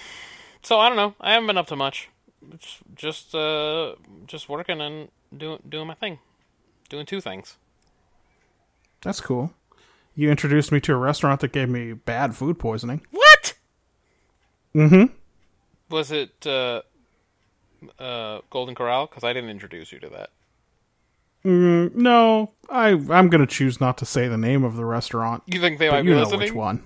so 0.63 0.79
I 0.79 0.89
don't 0.89 0.97
know. 0.97 1.15
I 1.21 1.33
haven't 1.33 1.49
been 1.49 1.59
up 1.59 1.67
to 1.69 1.77
much. 1.77 2.11
Just, 2.59 2.79
just, 2.95 3.35
uh, 3.35 3.95
just 4.27 4.49
working 4.49 4.81
and 4.81 5.09
doing 5.37 5.59
doing 5.69 5.87
my 5.87 5.95
thing, 5.95 6.19
doing 6.89 7.07
two 7.07 7.21
things. 7.21 7.57
That's 9.01 9.21
cool. 9.21 9.53
You 10.15 10.31
introduced 10.31 10.71
me 10.71 10.81
to 10.81 10.93
a 10.93 10.97
restaurant 10.97 11.41
that 11.41 11.53
gave 11.53 11.69
me 11.69 11.93
bad 11.93 12.37
food 12.37 12.59
poisoning. 12.59 13.01
What? 13.11 13.22
Mm-hmm. 14.75 15.05
Was 15.91 16.11
it 16.11 16.47
uh, 16.47 16.83
uh, 17.99 18.41
Golden 18.51 18.75
Corral? 18.75 19.07
Because 19.07 19.25
I 19.25 19.33
didn't 19.33 19.51
introduce 19.51 19.93
you 19.93 19.99
to 20.01 20.09
that. 20.11 20.31
Mm, 21.45 21.95
no, 21.97 22.53
I 22.71 22.91
I'm 22.91 23.29
gonna 23.29 23.47
choose 23.49 23.81
not 23.81 23.99
to 23.99 24.07
say 24.07 24.29
the 24.29 24.39
name 24.39 24.63
of 24.63 24.77
the 24.77 24.85
restaurant. 24.85 25.43
You 25.47 25.61
think 25.61 25.79
they 25.79 25.91
might 25.91 26.05
you 26.05 26.15
know 26.15 26.21
listening? 26.21 26.39
which 26.41 26.53
one. 26.53 26.85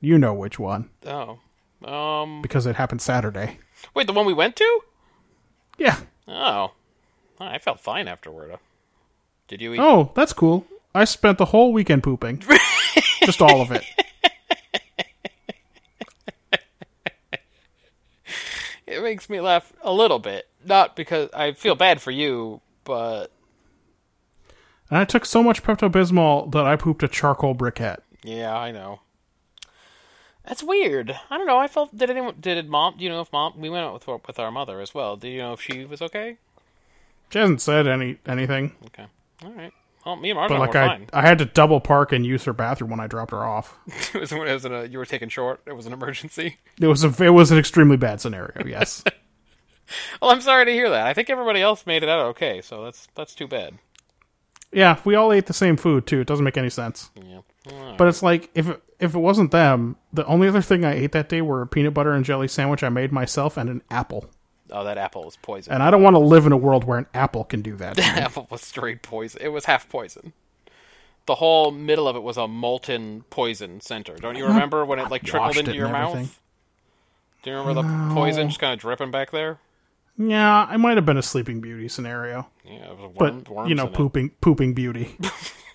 You 0.00 0.16
know 0.16 0.32
which 0.32 0.60
one 0.60 0.90
Oh, 1.04 1.40
um, 1.84 2.40
because 2.40 2.66
it 2.66 2.76
happened 2.76 3.02
Saturday. 3.02 3.58
wait, 3.94 4.06
the 4.06 4.12
one 4.12 4.26
we 4.26 4.32
went 4.32 4.54
to? 4.56 4.80
Yeah. 5.76 5.98
Oh, 6.28 6.72
I 7.40 7.58
felt 7.58 7.80
fine 7.80 8.06
afterward. 8.06 8.56
Did 9.48 9.60
you 9.60 9.74
eat? 9.74 9.80
Oh, 9.80 10.12
that's 10.14 10.32
cool. 10.32 10.64
I 10.94 11.04
spent 11.04 11.38
the 11.38 11.46
whole 11.46 11.72
weekend 11.72 12.02
pooping. 12.04 12.44
Just 13.24 13.42
all 13.42 13.60
of 13.60 13.72
it. 13.72 13.84
It 18.98 19.02
makes 19.04 19.30
me 19.30 19.40
laugh 19.40 19.72
a 19.82 19.92
little 19.92 20.18
bit. 20.18 20.48
Not 20.64 20.96
because 20.96 21.30
I 21.32 21.52
feel 21.52 21.74
bad 21.76 22.02
for 22.02 22.10
you, 22.10 22.60
but 22.84 23.30
And 24.90 24.98
I 24.98 25.04
took 25.04 25.24
so 25.24 25.42
much 25.42 25.62
Pepto 25.62 25.88
Bismol 25.90 26.50
that 26.52 26.66
I 26.66 26.74
pooped 26.76 27.02
a 27.04 27.08
charcoal 27.08 27.54
briquette. 27.54 28.00
yeah, 28.24 28.56
I 28.56 28.72
know. 28.72 29.00
That's 30.44 30.62
weird. 30.62 31.16
I 31.30 31.36
don't 31.36 31.46
know. 31.46 31.58
I 31.58 31.68
felt 31.68 31.96
did 31.96 32.10
anyone 32.10 32.34
did 32.40 32.68
mom? 32.68 32.94
Do 32.96 33.04
you 33.04 33.10
know 33.10 33.20
if 33.20 33.32
mom? 33.32 33.60
We 33.60 33.68
went 33.70 33.84
out 33.84 33.92
with 33.94 34.26
with 34.26 34.38
our 34.38 34.50
mother 34.50 34.80
as 34.80 34.94
well. 34.94 35.16
Do 35.16 35.28
you 35.28 35.38
know 35.38 35.52
if 35.52 35.60
she 35.60 35.84
was 35.84 36.00
okay? 36.02 36.38
She 37.30 37.38
hasn't 37.38 37.60
said 37.60 37.86
any 37.86 38.18
anything, 38.26 38.72
Okay, 38.86 39.06
all 39.44 39.52
right. 39.52 39.72
Well, 40.08 40.16
me 40.16 40.30
and 40.30 40.38
Marjan 40.38 40.48
but 40.48 40.58
like 40.60 40.72
were 40.72 40.80
I 40.80 40.86
fine. 40.88 41.10
I 41.12 41.20
had 41.20 41.36
to 41.40 41.44
double 41.44 41.80
park 41.80 42.12
and 42.12 42.24
use 42.24 42.44
her 42.44 42.54
bathroom 42.54 42.88
when 42.88 42.98
I 42.98 43.06
dropped 43.06 43.30
her 43.32 43.44
off. 43.44 43.76
it 44.14 44.14
was, 44.18 44.32
it 44.32 44.38
was 44.38 44.64
an, 44.64 44.72
uh, 44.72 44.80
you 44.80 44.96
were 44.96 45.04
taken 45.04 45.28
short. 45.28 45.60
It 45.66 45.74
was 45.76 45.84
an 45.84 45.92
emergency. 45.92 46.56
It 46.80 46.86
was 46.86 47.04
a 47.04 47.22
it 47.22 47.28
was 47.28 47.50
an 47.50 47.58
extremely 47.58 47.98
bad 47.98 48.20
scenario. 48.22 48.66
Yes. 48.66 49.04
Well, 50.20 50.30
I'm 50.30 50.42
sorry 50.42 50.66
to 50.66 50.70
hear 50.70 50.90
that. 50.90 51.06
I 51.06 51.14
think 51.14 51.30
everybody 51.30 51.62
else 51.62 51.86
made 51.86 52.02
it 52.02 52.10
out 52.10 52.26
okay, 52.26 52.60
so 52.60 52.84
that's 52.84 53.08
that's 53.14 53.34
too 53.34 53.46
bad. 53.48 53.78
yeah, 54.70 55.00
we 55.02 55.14
all 55.14 55.32
ate 55.32 55.46
the 55.46 55.54
same 55.54 55.78
food 55.78 56.06
too. 56.06 56.20
It 56.20 56.26
doesn't 56.26 56.44
make 56.44 56.58
any 56.58 56.68
sense. 56.68 57.08
Yeah. 57.14 57.40
Well, 57.70 57.94
But 57.96 58.08
it's 58.08 58.22
like 58.22 58.50
if 58.54 58.68
it, 58.68 58.82
if 59.00 59.14
it 59.14 59.18
wasn't 59.18 59.50
them, 59.50 59.96
the 60.12 60.26
only 60.26 60.46
other 60.46 60.60
thing 60.60 60.84
I 60.84 60.92
ate 60.92 61.12
that 61.12 61.30
day 61.30 61.40
were 61.40 61.62
a 61.62 61.66
peanut 61.66 61.94
butter 61.94 62.12
and 62.12 62.22
jelly 62.22 62.48
sandwich 62.48 62.82
I 62.82 62.90
made 62.90 63.12
myself 63.12 63.56
and 63.56 63.70
an 63.70 63.82
apple. 63.90 64.30
Oh, 64.70 64.84
that 64.84 64.98
apple 64.98 65.24
was 65.24 65.36
poison. 65.36 65.72
And 65.72 65.82
I 65.82 65.90
don't 65.90 66.02
want 66.02 66.14
to 66.14 66.20
live 66.20 66.46
in 66.46 66.52
a 66.52 66.56
world 66.56 66.84
where 66.84 66.98
an 66.98 67.06
apple 67.14 67.44
can 67.44 67.62
do 67.62 67.76
that. 67.76 67.96
me. 67.98 68.04
apple 68.04 68.46
was 68.50 68.60
straight 68.62 69.02
poison. 69.02 69.40
It 69.42 69.48
was 69.48 69.64
half 69.66 69.88
poison. 69.88 70.32
The 71.26 71.34
whole 71.36 71.70
middle 71.70 72.08
of 72.08 72.16
it 72.16 72.22
was 72.22 72.36
a 72.38 72.48
molten 72.48 73.24
poison 73.28 73.80
center. 73.80 74.16
Don't 74.16 74.36
you 74.36 74.46
remember 74.46 74.84
when 74.84 74.98
it 74.98 75.10
like 75.10 75.22
trickled 75.22 75.48
washed 75.48 75.58
into 75.58 75.72
it 75.72 75.76
your 75.76 75.86
and 75.86 75.92
mouth? 75.92 76.40
Do 77.42 77.50
you 77.50 77.56
remember 77.58 77.82
the 77.82 78.14
poison 78.14 78.48
just 78.48 78.60
kind 78.60 78.72
of 78.72 78.78
dripping 78.78 79.10
back 79.10 79.30
there? 79.30 79.58
yeah, 80.16 80.66
I 80.68 80.76
might 80.78 80.96
have 80.96 81.06
been 81.06 81.16
a 81.18 81.22
Sleeping 81.22 81.60
Beauty 81.60 81.86
scenario, 81.88 82.48
Yeah, 82.64 82.90
it 82.92 82.98
was 82.98 83.12
but 83.16 83.34
worm, 83.34 83.44
worms 83.56 83.68
you 83.68 83.74
know, 83.76 83.84
in 83.86 83.88
it. 83.90 83.94
pooping 83.94 84.30
pooping 84.40 84.74
beauty. 84.74 85.16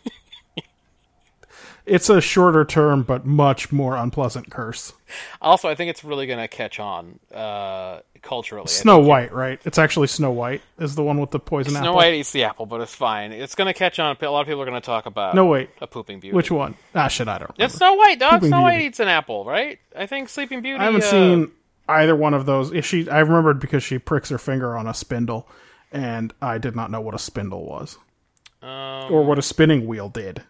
it's 1.86 2.10
a 2.10 2.22
shorter 2.22 2.66
term 2.66 3.04
but 3.04 3.26
much 3.26 3.72
more 3.72 3.96
unpleasant 3.96 4.50
curse. 4.50 4.94
Also, 5.42 5.70
I 5.70 5.76
think 5.76 5.90
it's 5.90 6.04
really 6.04 6.26
gonna 6.28 6.48
catch 6.48 6.80
on 6.80 7.20
uh, 7.34 8.00
culturally. 8.22 8.68
Snow 8.68 9.00
White, 9.00 9.32
right? 9.34 9.60
It's 9.66 9.78
actually 9.78 10.08
Snow 10.08 10.32
White 10.32 10.62
is 10.80 10.96
the 10.96 11.04
one 11.04 11.20
with 11.20 11.32
the 11.32 11.40
poison 11.40 11.74
apple. 11.76 11.82
Snow 11.84 11.90
apple. 11.90 11.96
White 11.98 12.14
eats 12.16 12.32
the 12.32 12.44
apple, 12.46 12.66
but 12.66 12.82
it's 12.82 12.96
fine. 12.96 13.32
It's 13.32 13.56
gonna 13.56 13.74
catch 13.74 14.00
on. 14.00 14.16
A 14.20 14.26
lot 14.30 14.42
of 14.42 14.48
people 14.48 14.62
are 14.62 14.66
gonna 14.66 14.82
talk 14.82 15.06
about 15.06 15.36
No, 15.36 15.46
wait. 15.46 15.70
a 15.82 15.88
pooping 15.88 16.20
beauty. 16.20 16.36
Which 16.36 16.50
one? 16.52 16.76
Ah, 16.96 17.08
shit, 17.10 17.28
I 17.28 17.38
don't. 17.38 17.50
Remember. 17.50 17.64
It's 17.66 17.76
Snow 17.76 17.94
White, 17.96 18.20
dog. 18.20 18.32
Pooping 18.36 18.50
Snow 18.50 18.62
White 18.62 18.82
eats 18.82 19.00
an 19.00 19.08
apple, 19.08 19.46
right? 19.46 19.80
I 19.96 20.06
think 20.06 20.30
Sleeping 20.30 20.62
Beauty. 20.62 20.80
I 20.80 20.86
haven't 20.86 21.04
uh, 21.04 21.12
seen 21.12 21.52
either 21.90 22.16
one 22.16 22.34
of 22.34 22.46
those. 22.46 22.72
If 22.72 22.86
she, 22.86 23.10
I 23.10 23.20
remembered 23.20 23.60
because 23.60 23.84
she 23.84 24.00
pricks 24.00 24.30
her 24.30 24.38
finger 24.38 24.76
on 24.76 24.88
a 24.88 24.94
spindle, 24.94 25.48
and 25.92 26.34
I 26.42 26.58
did 26.58 26.76
not 26.76 26.90
know 26.90 27.02
what 27.02 27.14
a 27.14 27.20
spindle 27.20 27.66
was 27.66 27.98
Um, 28.62 29.12
or 29.12 29.24
what 29.26 29.38
a 29.38 29.42
spinning 29.44 29.86
wheel 29.86 30.10
did. 30.10 30.44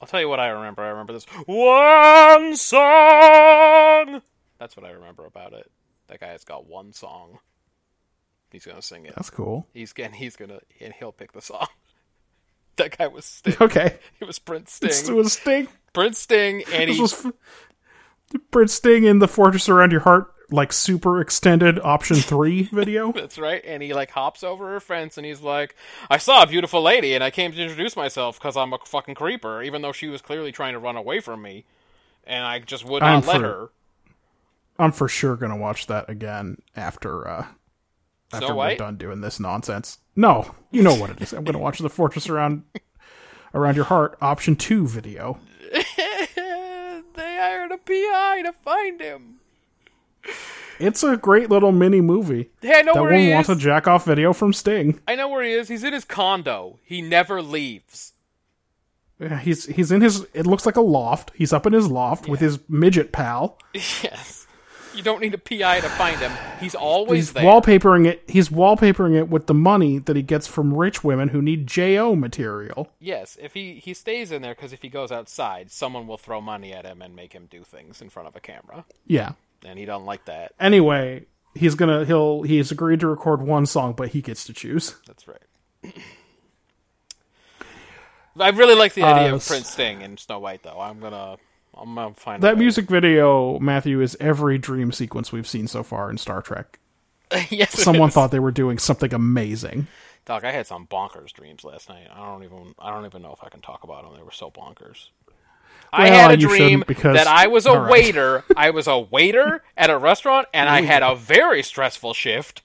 I'll 0.00 0.08
tell 0.08 0.20
you 0.20 0.28
what 0.28 0.40
I 0.40 0.48
remember. 0.48 0.82
I 0.82 0.88
remember 0.88 1.12
this 1.12 1.24
one 1.46 2.56
song. 2.56 4.22
That's 4.58 4.76
what 4.76 4.84
I 4.86 4.90
remember 4.90 5.24
about 5.26 5.52
it. 5.52 5.70
That 6.08 6.20
guy 6.20 6.28
has 6.28 6.44
got 6.44 6.66
one 6.68 6.92
song. 6.92 7.38
He's 8.50 8.64
gonna 8.64 8.80
sing 8.82 9.04
it. 9.06 9.14
That's 9.16 9.30
cool. 9.30 9.66
He's 9.74 9.92
gonna. 9.92 10.14
He's 10.14 10.36
gonna. 10.36 10.60
And 10.80 10.92
he'll 10.94 11.12
pick 11.12 11.32
the 11.32 11.42
song. 11.42 11.66
That 12.76 12.96
guy 12.96 13.08
was 13.08 13.24
Sting. 13.24 13.56
Okay, 13.60 13.98
He 14.20 14.24
was 14.24 14.38
Prince 14.38 14.74
Sting. 14.74 14.90
it 14.92 15.12
was 15.12 15.32
Sting. 15.32 15.66
Prince 15.92 16.20
Sting, 16.20 16.62
and 16.72 16.88
he. 16.88 17.00
was 17.00 17.12
f- 17.26 17.32
Prince 18.52 18.72
Sting 18.72 19.02
in 19.02 19.18
the 19.18 19.26
Fortress 19.26 19.68
Around 19.68 19.90
Your 19.90 20.02
Heart, 20.02 20.32
like 20.50 20.72
super 20.72 21.20
extended 21.20 21.78
option 21.80 22.16
three 22.16 22.62
video. 22.72 23.12
That's 23.12 23.38
right. 23.38 23.62
And 23.66 23.82
he 23.82 23.92
like 23.92 24.10
hops 24.10 24.42
over 24.42 24.66
her 24.72 24.80
fence, 24.80 25.16
and 25.18 25.26
he's 25.26 25.40
like, 25.42 25.74
"I 26.08 26.18
saw 26.18 26.42
a 26.42 26.46
beautiful 26.46 26.82
lady, 26.82 27.14
and 27.14 27.22
I 27.22 27.30
came 27.30 27.52
to 27.52 27.60
introduce 27.62 27.96
myself 27.96 28.38
because 28.38 28.56
I'm 28.56 28.72
a 28.72 28.78
fucking 28.84 29.14
creeper, 29.14 29.62
even 29.62 29.82
though 29.82 29.92
she 29.92 30.08
was 30.08 30.22
clearly 30.22 30.52
trying 30.52 30.72
to 30.72 30.78
run 30.78 30.96
away 30.96 31.20
from 31.20 31.42
me, 31.42 31.64
and 32.24 32.44
I 32.44 32.58
just 32.60 32.84
would 32.84 33.02
I'm 33.02 33.20
not 33.20 33.26
let 33.26 33.36
for- 33.36 33.42
her." 33.42 33.68
I'm 34.80 34.92
for 34.92 35.08
sure 35.08 35.34
gonna 35.36 35.56
watch 35.56 35.86
that 35.88 36.08
again 36.08 36.58
after 36.76 37.26
uh 37.26 37.46
after 38.32 38.46
Snow 38.46 38.48
we're 38.50 38.54
White? 38.54 38.78
done 38.78 38.96
doing 38.96 39.20
this 39.22 39.40
nonsense. 39.40 39.98
No, 40.14 40.54
you 40.70 40.82
know 40.82 40.94
what 40.94 41.10
it 41.10 41.20
is. 41.20 41.32
I'm 41.32 41.42
gonna 41.44 41.58
watch 41.58 41.80
the 41.80 41.90
Fortress 41.90 42.28
Around 42.28 42.62
Around 43.54 43.74
Your 43.76 43.86
Heart 43.86 44.16
option 44.20 44.54
two 44.54 44.86
video. 44.86 45.38
they 45.72 45.82
hired 47.16 47.72
a 47.72 47.78
PI 47.78 48.42
to 48.44 48.52
find 48.62 49.00
him. 49.00 49.37
It's 50.78 51.02
a 51.02 51.16
great 51.16 51.50
little 51.50 51.72
mini 51.72 52.00
movie. 52.00 52.50
Hey, 52.62 52.74
I 52.78 52.82
know 52.82 52.94
that 52.94 53.02
where 53.02 53.12
one 53.12 53.20
he 53.20 53.32
wants 53.32 53.48
is. 53.48 53.56
a 53.56 53.60
jack 53.60 53.88
off 53.88 54.04
video 54.04 54.32
from 54.32 54.52
Sting. 54.52 55.00
I 55.08 55.16
know 55.16 55.28
where 55.28 55.42
he 55.42 55.50
is. 55.52 55.66
He's 55.68 55.82
in 55.82 55.92
his 55.92 56.04
condo. 56.04 56.78
He 56.84 57.02
never 57.02 57.42
leaves. 57.42 58.12
Yeah, 59.20 59.38
He's 59.40 59.66
he's 59.66 59.90
in 59.90 60.00
his. 60.00 60.24
It 60.34 60.46
looks 60.46 60.64
like 60.66 60.76
a 60.76 60.80
loft. 60.80 61.32
He's 61.34 61.52
up 61.52 61.66
in 61.66 61.72
his 61.72 61.88
loft 61.88 62.28
with 62.28 62.38
his 62.38 62.60
midget 62.68 63.10
pal. 63.10 63.58
yes. 63.74 64.46
You 64.94 65.02
don't 65.04 65.20
need 65.20 65.34
a 65.34 65.38
PI 65.38 65.80
to 65.80 65.88
find 65.90 66.16
him. 66.18 66.32
He's 66.60 66.74
always 66.74 67.26
He's 67.26 67.32
there. 67.32 67.44
wallpapering 67.44 68.06
it. 68.06 68.22
He's 68.26 68.48
wallpapering 68.48 69.16
it 69.16 69.28
with 69.28 69.46
the 69.46 69.54
money 69.54 69.98
that 69.98 70.16
he 70.16 70.22
gets 70.22 70.46
from 70.48 70.72
rich 70.74 71.04
women 71.04 71.28
who 71.28 71.40
need 71.42 71.66
Jo 71.68 72.16
material. 72.16 72.88
yes, 73.00 73.36
if 73.40 73.54
he 73.54 73.74
he 73.74 73.94
stays 73.94 74.30
in 74.32 74.42
there 74.42 74.54
because 74.54 74.72
if 74.72 74.82
he 74.82 74.88
goes 74.88 75.10
outside, 75.12 75.70
someone 75.72 76.06
will 76.06 76.18
throw 76.18 76.40
money 76.40 76.72
at 76.72 76.84
him 76.84 77.02
and 77.02 77.14
make 77.16 77.32
him 77.32 77.46
do 77.50 77.62
things 77.64 78.00
in 78.00 78.08
front 78.08 78.28
of 78.28 78.34
a 78.36 78.40
camera, 78.40 78.84
Yeah. 79.06 79.32
And 79.64 79.78
he 79.78 79.84
don't 79.84 80.04
like 80.04 80.24
that. 80.26 80.52
Anyway, 80.60 81.26
he's 81.54 81.74
gonna 81.74 82.04
he'll 82.04 82.42
he's 82.42 82.70
agreed 82.72 83.00
to 83.00 83.06
record 83.08 83.42
one 83.42 83.66
song, 83.66 83.94
but 83.94 84.08
he 84.10 84.22
gets 84.22 84.44
to 84.44 84.52
choose. 84.52 84.96
That's 85.06 85.26
right. 85.28 85.94
I 88.40 88.50
really 88.50 88.74
like 88.76 88.94
the 88.94 89.02
idea 89.02 89.32
Uh, 89.32 89.36
of 89.36 89.46
Prince 89.46 89.68
Sting 89.70 90.02
and 90.02 90.18
Snow 90.18 90.38
White, 90.38 90.62
though. 90.62 90.80
I'm 90.80 91.00
gonna 91.00 91.36
I'm 91.74 91.94
gonna 91.94 92.14
find 92.14 92.42
That 92.42 92.58
music 92.58 92.86
video, 92.88 93.58
Matthew, 93.58 94.00
is 94.00 94.16
every 94.20 94.58
dream 94.58 94.92
sequence 94.92 95.32
we've 95.32 95.46
seen 95.48 95.66
so 95.66 95.82
far 95.82 96.10
in 96.10 96.18
Star 96.18 96.40
Trek. 96.42 96.78
yes, 97.50 97.72
Someone 97.72 98.10
thought 98.10 98.30
they 98.30 98.38
were 98.38 98.52
doing 98.52 98.78
something 98.78 99.12
amazing. 99.12 99.86
Doc, 100.24 100.44
I 100.44 100.52
had 100.52 100.66
some 100.66 100.86
bonkers 100.86 101.32
dreams 101.32 101.64
last 101.64 101.88
night. 101.88 102.06
I 102.12 102.24
don't 102.26 102.44
even 102.44 102.74
I 102.78 102.90
don't 102.90 103.06
even 103.06 103.22
know 103.22 103.32
if 103.32 103.42
I 103.42 103.48
can 103.48 103.60
talk 103.60 103.82
about 103.84 104.04
them. 104.04 104.14
They 104.16 104.22
were 104.22 104.30
so 104.30 104.50
bonkers. 104.50 105.08
I 105.92 106.10
Well, 106.10 106.28
had 106.28 106.30
a 106.32 106.36
dream 106.36 106.84
because- 106.86 107.16
that 107.16 107.26
I 107.26 107.46
was 107.46 107.64
a 107.66 107.78
right. 107.78 107.90
waiter. 107.90 108.44
I 108.56 108.70
was 108.70 108.86
a 108.86 108.98
waiter 108.98 109.62
at 109.76 109.88
a 109.90 109.96
restaurant, 109.98 110.48
and 110.52 110.68
I 110.68 110.82
had 110.82 111.02
a 111.02 111.14
very 111.14 111.62
stressful 111.62 112.12
shift. 112.14 112.62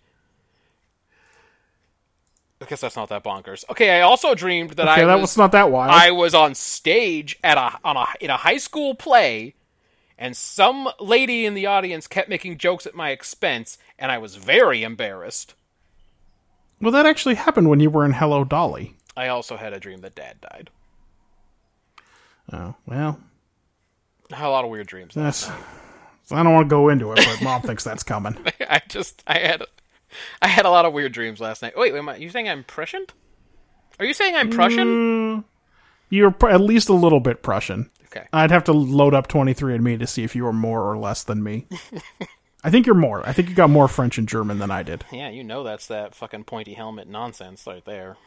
I 2.61 2.65
guess 2.65 2.79
that's 2.81 2.95
not 2.95 3.09
that 3.09 3.23
bonkers. 3.23 3.65
Okay, 3.69 3.89
I 3.97 4.01
also 4.01 4.35
dreamed 4.35 4.71
that 4.71 4.87
Okay, 4.87 5.01
I 5.01 5.05
that 5.05 5.15
was, 5.15 5.21
was 5.31 5.37
not 5.37 5.51
that 5.51 5.69
wild. 5.69 5.91
I 5.91 6.11
was 6.11 6.33
on 6.33 6.55
stage 6.55 7.37
at 7.43 7.57
a 7.57 7.77
on 7.83 7.97
a 7.97 8.05
in 8.21 8.29
a 8.29 8.37
high 8.37 8.57
school 8.57 8.95
play, 8.95 9.55
and 10.17 10.35
some 10.37 10.87
lady 10.99 11.45
in 11.45 11.55
the 11.55 11.65
audience 11.65 12.07
kept 12.07 12.29
making 12.29 12.57
jokes 12.57 12.85
at 12.85 12.95
my 12.95 13.09
expense, 13.09 13.77
and 13.99 14.11
I 14.13 14.17
was 14.17 14.35
very 14.37 14.81
embarrassed. 14.83 15.55
well, 16.79 16.91
that 16.91 17.05
actually 17.05 17.35
happened 17.35 17.69
when 17.69 17.79
you 17.81 17.89
were 17.89 18.05
in 18.05 18.13
Hello 18.13 18.43
Dolly. 18.45 18.95
I 19.15 19.27
also 19.27 19.57
had 19.57 19.73
a 19.73 19.79
dream 19.79 19.99
that 20.01 20.15
Dad 20.15 20.39
died. 20.41 20.69
Oh 22.51 22.75
well, 22.85 23.19
I 24.31 24.35
had 24.35 24.47
a 24.47 24.49
lot 24.49 24.65
of 24.65 24.71
weird 24.71 24.87
dreams. 24.87 25.13
that's. 25.13 25.49
I 26.31 26.41
don't 26.41 26.53
want 26.53 26.65
to 26.65 26.69
go 26.69 26.89
into 26.89 27.11
it, 27.11 27.17
but 27.17 27.41
Mom 27.41 27.61
thinks 27.61 27.83
that's 27.83 28.03
coming. 28.03 28.37
I 28.61 28.81
just 28.87 29.23
I 29.27 29.39
had 29.39 29.63
I 30.41 30.47
had 30.47 30.65
a 30.65 30.69
lot 30.69 30.85
of 30.85 30.93
weird 30.93 31.11
dreams 31.11 31.39
last 31.39 31.61
night. 31.61 31.77
Wait, 31.77 31.93
wait, 31.93 31.99
am 31.99 32.09
I- 32.09 32.15
you 32.17 32.29
saying 32.29 32.47
I'm 32.49 32.63
prescient? 32.63 33.13
Are 33.99 34.05
you 34.05 34.13
saying 34.13 34.35
I'm 34.35 34.49
Prussian? 34.49 34.87
Mm, 34.87 35.43
you're 36.09 36.31
pr- 36.31 36.49
at 36.49 36.61
least 36.61 36.89
a 36.89 36.93
little 36.93 37.19
bit 37.19 37.43
Prussian. 37.43 37.91
Okay. 38.05 38.27
I'd 38.33 38.51
have 38.51 38.63
to 38.65 38.73
load 38.73 39.13
up 39.13 39.27
23andMe 39.27 39.99
to 39.99 40.07
see 40.07 40.23
if 40.23 40.35
you 40.35 40.43
were 40.43 40.53
more 40.53 40.81
or 40.81 40.97
less 40.97 41.23
than 41.23 41.43
me. 41.43 41.67
I 42.63 42.69
think 42.69 42.85
you're 42.85 42.95
more. 42.95 43.27
I 43.27 43.33
think 43.33 43.49
you 43.49 43.55
got 43.55 43.69
more 43.69 43.87
French 43.87 44.17
and 44.17 44.27
German 44.27 44.59
than 44.59 44.71
I 44.71 44.83
did. 44.83 45.03
Yeah, 45.11 45.29
you 45.29 45.43
know 45.43 45.63
that's 45.63 45.87
that 45.87 46.15
fucking 46.15 46.45
pointy 46.45 46.73
helmet 46.73 47.07
nonsense 47.07 47.65
right 47.67 47.83
there. 47.85 48.17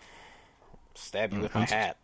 Stab 0.94 1.32
you 1.32 1.40
oh, 1.40 1.42
with 1.42 1.54
my 1.54 1.64
hat. 1.64 1.96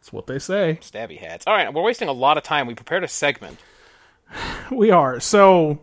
That's 0.00 0.12
what 0.12 0.26
they 0.26 0.38
say. 0.38 0.78
Stabby 0.80 1.18
hats. 1.18 1.44
All 1.46 1.52
right, 1.54 1.72
we're 1.72 1.82
wasting 1.82 2.08
a 2.08 2.12
lot 2.12 2.38
of 2.38 2.42
time. 2.42 2.66
We 2.66 2.74
prepared 2.74 3.04
a 3.04 3.08
segment. 3.08 3.58
We 4.70 4.92
are. 4.92 5.18
So, 5.18 5.80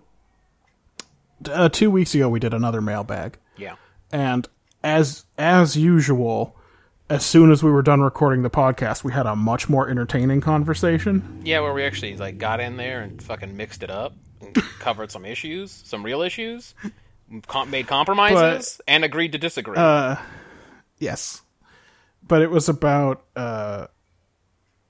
uh, 1.52 1.68
two 1.68 1.92
weeks 1.92 2.16
ago, 2.16 2.30
we 2.30 2.40
did 2.40 2.54
another 2.54 2.80
mailbag. 2.82 3.38
Yeah. 3.58 3.76
and 4.12 4.48
as 4.84 5.26
as 5.38 5.76
usual 5.76 6.56
as 7.10 7.26
soon 7.26 7.52
as 7.52 7.64
we 7.64 7.72
were 7.72 7.82
done 7.82 8.02
recording 8.02 8.44
the 8.44 8.50
podcast 8.50 9.04
we 9.04 9.12
had 9.12 9.26
a 9.26 9.36
much 9.36 9.68
more 9.68 9.90
entertaining 9.90 10.40
conversation 10.40 11.42
Yeah, 11.44 11.62
where 11.62 11.74
we 11.74 11.84
actually 11.84 12.16
like 12.18 12.38
got 12.38 12.60
in 12.60 12.78
there 12.78 13.02
and 13.02 13.22
fucking 13.22 13.58
mixed 13.58 13.82
it 13.84 13.90
up, 13.90 14.14
and 14.42 14.56
covered 14.80 15.12
some 15.12 15.26
issues, 15.26 15.72
some 15.72 16.04
real 16.04 16.22
issues, 16.22 16.76
com- 17.48 17.70
made 17.72 17.88
compromises, 17.88 18.80
and 18.88 19.04
agreed 19.04 19.32
to 19.34 19.38
disagree. 19.38 19.76
Uh, 19.78 20.16
yes 21.00 21.42
but 22.28 22.42
it 22.42 22.52
was 22.52 22.70
about 22.70 23.24
uh, 23.36 23.88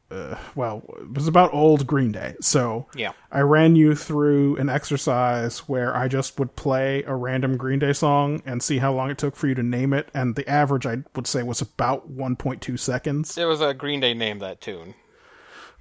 uh 0.10 0.38
well 0.56 0.84
it 1.02 1.14
was 1.14 1.28
about 1.28 1.54
old 1.54 1.86
green 1.86 2.12
day 2.14 2.34
so 2.40 2.88
Yeah. 2.96 3.12
i 3.32 3.42
ran 3.42 3.76
you 3.76 3.94
through 3.96 4.56
an 4.58 4.70
exercise 4.70 5.60
where 5.68 5.96
i 5.96 6.08
just 6.08 6.40
would 6.40 6.56
play 6.56 7.04
a 7.04 7.14
random 7.14 7.58
green 7.58 7.80
day 7.80 7.92
song 7.94 8.42
and 8.46 8.64
see 8.64 8.78
how 8.78 8.94
long 8.94 9.10
it 9.10 9.18
took 9.18 9.36
for 9.36 9.48
you 9.48 9.56
to 9.56 9.64
name 9.64 9.92
it 9.94 10.10
and 10.14 10.36
the 10.36 10.48
average 10.50 10.86
i 10.86 10.98
would 11.16 11.28
say 11.28 11.44
was 11.44 11.60
about 11.62 12.10
1.2 12.16 12.80
seconds 12.80 13.36
there 13.36 13.48
was 13.50 13.60
a 13.62 13.74
Green 13.74 14.00
Day 14.00 14.14
name 14.14 14.40
that 14.40 14.62
tune. 14.62 14.94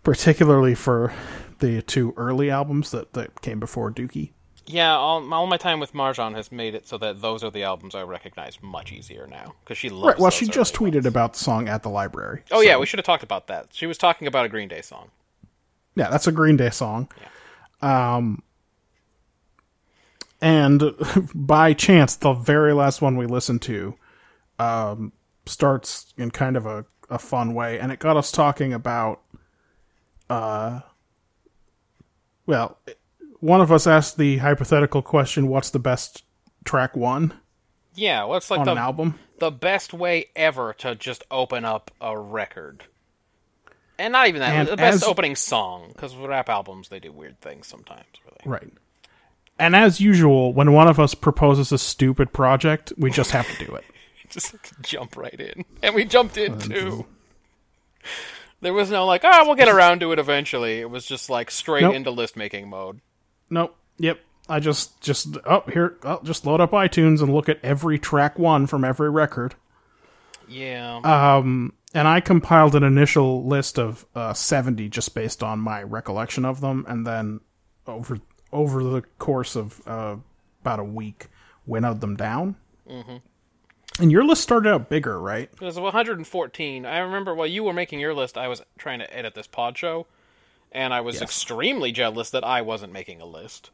particularly 0.03 0.75
for 0.75 1.13
the 1.59 1.81
two 1.83 2.13
early 2.17 2.51
albums 2.51 2.91
that, 2.91 3.13
that 3.15 3.41
came 3.43 3.59
before 3.61 3.91
dookie 3.93 4.33
Yeah, 4.69 4.97
all, 4.97 5.33
all 5.33 5.47
my 5.47 5.57
time 5.57 5.79
with 5.81 5.93
Marjan 5.93 6.35
has 6.35 6.51
made 6.51 6.75
it 6.75 6.89
so 6.89 6.99
that 6.99 7.21
those 7.21 7.45
are 7.45 7.51
the 7.51 7.63
albums 7.63 7.95
I 7.95 8.03
recognize 8.03 8.59
much 8.61 8.93
easier 8.93 9.27
now 9.27 9.55
because 9.65 9.79
she 9.79 9.89
loves. 9.89 10.07
Right. 10.15 10.19
Well, 10.19 10.31
she 10.31 10.47
just 10.47 10.75
tweeted 10.75 10.95
ones. 10.95 11.07
about 11.07 11.33
the 11.35 11.39
song 11.39 11.69
at 11.69 11.83
the 11.83 11.89
library. 11.89 12.43
Oh 12.51 12.57
So, 12.57 12.63
yeah, 12.63 12.77
we 12.77 12.87
should 12.87 12.99
have 12.99 13.07
talked 13.07 13.23
about 13.23 13.47
that. 13.47 13.69
She 13.73 13.87
was 13.87 13.97
talking 13.97 14.27
about 14.27 14.45
a 14.45 14.49
Green 14.49 14.69
Day 14.69 14.83
song. 14.83 15.11
yeah, 15.95 16.11
that's 16.11 16.27
a 16.27 16.33
Green 16.33 16.57
Day 16.57 16.71
song. 16.71 17.09
Yeah. 17.83 18.17
Um, 18.17 18.43
and 20.41 20.83
by 21.35 21.73
chance, 21.73 22.17
the 22.17 22.33
very 22.33 22.73
last 22.73 23.01
one 23.01 23.17
we 23.17 23.27
listened 23.27 23.63
to, 23.63 23.95
um, 24.59 25.13
starts 25.47 26.13
in 26.17 26.31
kind 26.31 26.57
of 26.57 26.67
a, 26.67 26.85
a 27.09 27.19
fun 27.19 27.55
way, 27.55 27.79
and 27.79 27.93
it 27.93 27.99
got 27.99 28.17
us 28.17 28.33
talking 28.33 28.73
about, 28.73 29.23
uh, 30.29 30.81
well, 32.47 32.79
one 33.47 33.61
of 33.61 33.71
us 33.73 33.87
asked 33.87 34.19
the 34.19 34.39
hypothetical 34.39 35.03
question, 35.03 35.49
"What's 35.49 35.71
the 35.71 35.79
best 35.79 36.25
track 36.65 36.97
one 36.97 37.33
Yeah, 37.95 38.25
what's 38.25 38.51
like 38.51 38.61
on 38.61 38.67
the 38.67 38.73
an 38.73 38.79
album?" 38.79 39.19
the 39.39 39.51
best 39.51 39.93
way 39.93 40.27
ever 40.35 40.73
to 40.79 40.95
just 40.95 41.23
open 41.31 41.65
up 41.65 41.91
a 42.01 42.19
record. 42.19 42.85
And 43.99 44.13
not 44.13 44.29
even 44.29 44.41
that, 44.41 44.55
And 44.55 44.69
the 44.69 44.77
best 44.77 44.97
as- 44.97 45.03
opening 45.05 45.37
song, 45.37 45.89
because 45.93 46.15
rap 46.17 46.49
albums, 46.49 46.89
they 46.89 47.01
do 47.01 47.13
weird 47.13 47.41
things 47.41 47.67
sometimes, 47.67 48.05
really. 48.25 48.39
Right. 48.59 48.73
And 49.59 49.75
as 49.75 50.01
usual, 50.01 50.53
when 50.53 50.73
one 50.75 50.87
of 50.89 51.01
us 51.01 51.15
proposes 51.15 51.73
a 51.73 51.79
stupid 51.79 52.33
project, 52.33 52.93
we 52.99 53.11
just 53.11 53.31
have 53.31 53.47
to 53.57 53.65
do 53.65 53.75
it. 53.75 53.85
Just 54.29 54.55
jump 54.83 55.17
right 55.17 55.39
in. 55.41 55.65
And 55.85 55.95
we 55.95 56.05
jumped 56.05 56.37
in, 56.37 56.59
too. 56.59 57.07
There 58.61 58.75
was 58.75 58.91
no, 58.91 59.07
like, 59.07 59.23
ah, 59.25 59.45
we'll 59.47 59.55
get 59.55 59.69
around 59.69 60.01
to 60.01 60.11
it 60.13 60.19
eventually. 60.19 60.81
It 60.81 60.91
was 60.91 61.07
just, 61.07 61.31
like, 61.31 61.51
straight 61.51 61.83
Nope. 61.83 61.95
into 61.95 62.11
list 62.11 62.37
making 62.37 62.69
mode. 62.69 63.01
Nope. 63.51 63.77
Yep. 63.99 64.21
I 64.49 64.61
just 64.61 65.01
just 65.01 65.37
oh 65.45 65.65
here 65.73 65.99
I'll 66.03 66.23
just 66.23 66.47
load 66.47 66.61
up 66.61 66.71
iTunes 66.71 67.21
and 67.21 67.33
look 67.35 67.49
at 67.49 67.59
every 67.63 67.99
track 67.99 68.39
one 68.39 68.67
from 68.67 68.85
every 68.85 69.11
record. 69.11 69.55
Yeah. 70.49 70.99
Um, 70.99 71.73
and 71.95 72.07
I 72.07 72.21
compiled 72.21 72.77
an 72.77 72.85
initial 72.85 73.45
list 73.45 73.79
of 73.79 74.07
uh, 74.15 74.35
seventy 74.35 74.89
just 74.89 75.15
based 75.15 75.43
on 75.43 75.59
my 75.59 75.83
recollection 75.83 76.45
of 76.45 76.61
them, 76.61 76.85
and 76.89 77.07
then 77.07 77.41
over 77.87 78.19
over 78.53 78.85
the 78.85 79.03
course 79.19 79.57
of 79.57 79.83
uh, 79.87 80.17
about 80.61 80.79
a 80.79 80.85
week, 80.85 81.27
winnowed 81.67 82.01
them 82.01 82.17
down. 82.17 82.57
Mm-hmm. 82.89 83.17
And 83.99 84.13
your 84.13 84.25
list 84.25 84.43
started 84.43 84.69
out 84.71 84.89
bigger, 84.91 85.19
right? 85.19 85.51
It 85.51 85.61
was 85.61 85.79
114. 85.81 86.87
I 86.87 86.99
remember 86.99 87.35
while 87.35 87.47
you 87.47 87.65
were 87.65 87.73
making 87.73 87.99
your 87.99 88.15
list, 88.15 88.37
I 88.37 88.47
was 88.47 88.63
trying 88.79 88.99
to 88.99 89.17
edit 89.17 89.35
this 89.35 89.47
pod 89.47 89.79
show, 89.79 90.07
and 90.73 90.93
I 90.95 91.01
was 91.01 91.17
Yes. 91.17 91.23
extremely 91.23 91.93
jealous 91.93 92.31
that 92.31 92.45
I 92.45 92.63
wasn't 92.63 92.93
making 92.93 93.21
a 93.21 93.27
list. 93.27 93.71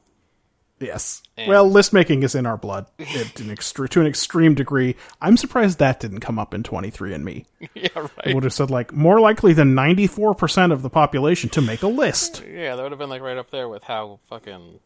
Yes. 0.80 1.22
Well, 1.46 1.68
list 1.70 1.92
making 1.92 2.24
is 2.24 2.34
in 2.34 2.44
our 2.44 2.56
blood 2.56 2.86
an 2.98 3.04
extre- 3.06 3.88
to 3.90 4.00
an 4.00 4.06
extreme 4.08 4.54
degree. 4.54 4.96
I'm 5.20 5.36
surprised 5.36 5.78
that 5.78 6.00
didn't 6.00 6.20
come 6.20 6.40
up 6.40 6.52
in 6.54 6.64
23andMe. 6.64 7.44
yeah, 7.74 7.88
right. 7.94 8.10
It 8.24 8.34
would 8.34 8.42
have 8.42 8.52
said 8.52 8.68
like 8.70 8.92
more 8.92 9.20
likely 9.20 9.52
than 9.52 9.74
94% 9.76 10.72
of 10.72 10.82
the 10.82 10.90
population 10.90 11.50
to 11.50 11.60
make 11.60 11.82
a 11.82 11.88
list. 11.88 12.42
Yeah, 12.52 12.74
that 12.74 12.82
would 12.82 12.90
have 12.90 12.98
been 12.98 13.10
like 13.10 13.22
right 13.22 13.36
up 13.36 13.50
there 13.52 13.68
with 13.68 13.84
how 13.84 14.18
fucking 14.28 14.80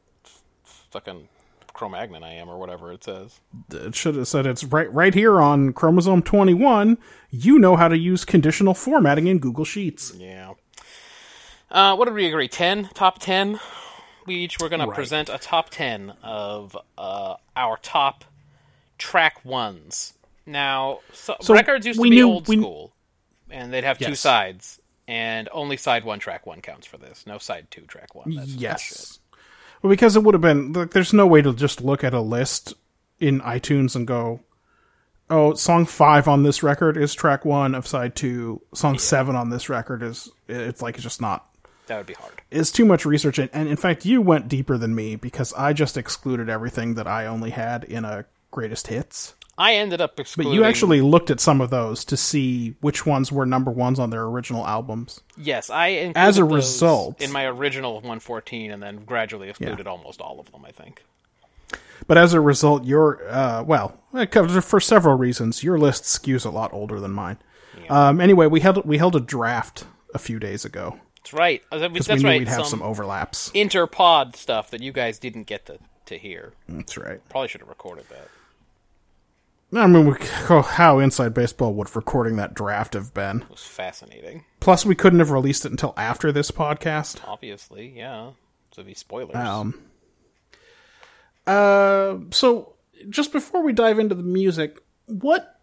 fucking 0.90 1.28
Cro-Magnon 1.72 2.22
I 2.22 2.34
am, 2.34 2.48
or 2.48 2.58
whatever 2.58 2.90
it 2.92 3.04
says. 3.04 3.38
It 3.70 3.94
should 3.94 4.14
have 4.16 4.28
said 4.28 4.46
it's 4.46 4.64
right 4.64 4.90
right 4.94 5.12
here 5.12 5.40
on 5.40 5.72
chromosome 5.74 6.22
21. 6.22 6.96
You 7.30 7.58
know 7.58 7.76
how 7.76 7.88
to 7.88 7.96
use 7.98 8.24
conditional 8.24 8.72
formatting 8.74 9.26
in 9.26 9.38
Google 9.38 9.64
Sheets. 9.66 10.12
Yeah. 10.16 10.54
Uh, 11.70 11.94
what 11.96 12.04
did 12.06 12.14
we 12.14 12.26
agree? 12.26 12.48
Ten 12.48 12.88
top 12.94 13.18
ten. 13.18 13.58
We 14.26 14.36
each 14.36 14.58
were 14.60 14.68
going 14.68 14.80
to 14.80 14.90
present 14.92 15.28
a 15.28 15.38
top 15.38 15.70
ten 15.70 16.12
of 16.22 16.76
uh, 16.98 17.36
our 17.56 17.76
top 17.78 18.24
track 18.98 19.44
ones. 19.44 20.14
Now, 20.46 21.00
so, 21.12 21.36
So 21.40 21.54
records 21.54 21.86
used 21.86 21.98
to 21.98 22.02
be 22.04 22.10
knew- 22.10 22.28
old 22.30 22.48
we- 22.48 22.56
school, 22.56 22.92
and 23.50 23.72
they'd 23.72 23.84
have 23.84 23.98
two 23.98 24.14
sides, 24.14 24.80
and 25.08 25.48
only 25.52 25.76
side 25.76 26.04
one, 26.04 26.18
track 26.20 26.46
one 26.46 26.60
counts 26.60 26.86
for 26.86 26.98
this. 26.98 27.24
No 27.26 27.38
side 27.38 27.66
two, 27.70 27.82
track 27.82 28.14
one. 28.14 28.34
That's 28.34 28.48
yes. 28.54 29.18
Well, 29.82 29.90
because 29.90 30.16
it 30.16 30.22
would 30.22 30.34
have 30.34 30.40
been 30.40 30.72
like, 30.72 30.90
there's 30.92 31.12
no 31.12 31.26
way 31.26 31.42
to 31.42 31.52
just 31.52 31.82
look 31.82 32.02
at 32.04 32.14
a 32.14 32.20
list 32.20 32.74
in 33.20 33.40
iTunes 33.40 33.94
and 33.96 34.06
go, 34.06 34.40
"Oh, 35.30 35.54
song 35.54 35.84
5 35.86 36.28
on 36.28 36.42
this 36.44 36.62
record 36.62 36.96
is 36.96 37.14
track 37.14 37.44
1 37.44 37.74
of 37.74 37.86
side 37.86 38.14
2. 38.16 38.60
Song 38.74 38.98
7 38.98 39.34
on 39.36 39.50
this 39.50 39.68
record 39.68 40.02
is 40.02 40.28
it's 40.48 40.80
like 40.82 40.94
it's 40.94 41.02
just 41.04 41.20
not 41.20 41.46
That 41.86 41.98
would 41.98 42.06
be 42.06 42.14
hard. 42.14 42.42
It's 42.50 42.72
too 42.72 42.84
much 42.84 43.04
research 43.04 43.38
and, 43.38 43.50
and 43.52 43.68
in 43.68 43.76
fact 43.76 44.04
you 44.04 44.20
went 44.20 44.48
deeper 44.48 44.76
than 44.76 44.94
me 44.94 45.16
because 45.16 45.52
I 45.54 45.72
just 45.72 45.96
excluded 45.96 46.48
everything 46.48 46.94
that 46.94 47.06
I 47.06 47.26
only 47.26 47.50
had 47.50 47.84
in 47.84 48.04
a 48.04 48.24
greatest 48.50 48.88
hits. 48.88 49.34
I 49.58 49.74
ended 49.74 50.00
up 50.02 50.16
But 50.16 50.46
you 50.48 50.64
actually 50.64 51.00
looked 51.00 51.30
at 51.30 51.40
some 51.40 51.62
of 51.62 51.70
those 51.70 52.04
to 52.06 52.16
see 52.16 52.74
which 52.80 53.06
ones 53.06 53.32
were 53.32 53.46
number 53.46 53.70
ones 53.70 53.98
on 53.98 54.10
their 54.10 54.24
original 54.24 54.66
albums. 54.66 55.22
yes, 55.36 55.70
I 55.70 55.86
included 55.88 56.28
As 56.28 56.38
a 56.38 56.44
result- 56.44 57.22
in 57.22 57.32
my 57.32 57.46
original 57.46 57.94
114, 57.94 58.70
and 58.70 58.82
then 58.82 59.04
gradually 59.06 59.48
excluded 59.48 59.86
almost 59.86 60.20
all 60.20 60.40
of 60.40 60.52
them. 60.52 60.64
I 60.66 60.72
think. 60.72 61.04
But 62.06 62.18
as 62.18 62.34
a 62.34 62.40
result, 62.40 62.84
your 62.84 63.26
uh, 63.30 63.62
well, 63.62 63.98
for 64.60 64.80
several 64.80 65.16
reasons, 65.16 65.62
your 65.62 65.78
list 65.78 66.04
skews 66.04 66.44
a 66.44 66.50
lot 66.50 66.72
older 66.74 67.00
than 67.00 67.12
mine. 67.12 67.38
Um, 67.88 68.20
anyway, 68.20 68.46
we 68.46 68.60
held 68.60 68.84
we 68.84 68.98
held 68.98 69.16
a 69.16 69.20
draft 69.20 69.86
a 70.12 70.18
few 70.18 70.38
days 70.38 70.64
ago 70.66 71.00
That's 71.26 71.34
right. 71.34 71.60
Uh, 71.72 71.78
That's 71.78 72.08
we 72.08 72.14
knew 72.14 72.28
right. 72.28 72.38
we'd 72.38 72.46
have 72.46 72.58
some 72.58 72.78
some 72.78 72.82
overlaps. 72.82 73.50
interpod 73.50 74.36
stuff 74.36 74.70
that 74.70 74.80
you 74.80 74.92
guys 74.92 75.18
didn't 75.18 75.48
get 75.48 75.66
to 75.66 75.78
to 76.04 76.16
hear. 76.16 76.52
That's 76.68 76.96
right. 76.96 77.20
Probably 77.28 77.48
should 77.48 77.62
have 77.62 77.68
recorded 77.68 78.04
that. 78.10 78.28
I 79.76 79.88
mean, 79.88 80.06
we, 80.06 80.14
oh, 80.48 80.62
how 80.62 81.00
Inside 81.00 81.34
Baseball 81.34 81.74
would 81.74 81.96
recording 81.96 82.36
that 82.36 82.54
draft 82.54 82.94
have 82.94 83.12
been? 83.12 83.42
It 83.42 83.50
was 83.50 83.64
fascinating. 83.64 84.44
Plus, 84.60 84.86
we 84.86 84.94
couldn't 84.94 85.18
have 85.18 85.32
released 85.32 85.64
it 85.66 85.72
until 85.72 85.94
after 85.96 86.30
this 86.30 86.52
podcast. 86.52 87.18
Obviously, 87.26 87.92
yeah. 87.96 88.30
So 88.70 88.84
be 88.84 88.94
spoilers. 88.94 89.34
Um, 89.34 89.82
uh, 91.44 92.18
so 92.30 92.74
just 93.10 93.32
before 93.32 93.64
we 93.64 93.72
dive 93.72 93.98
into 93.98 94.14
the 94.14 94.22
music, 94.22 94.78
what 95.06 95.55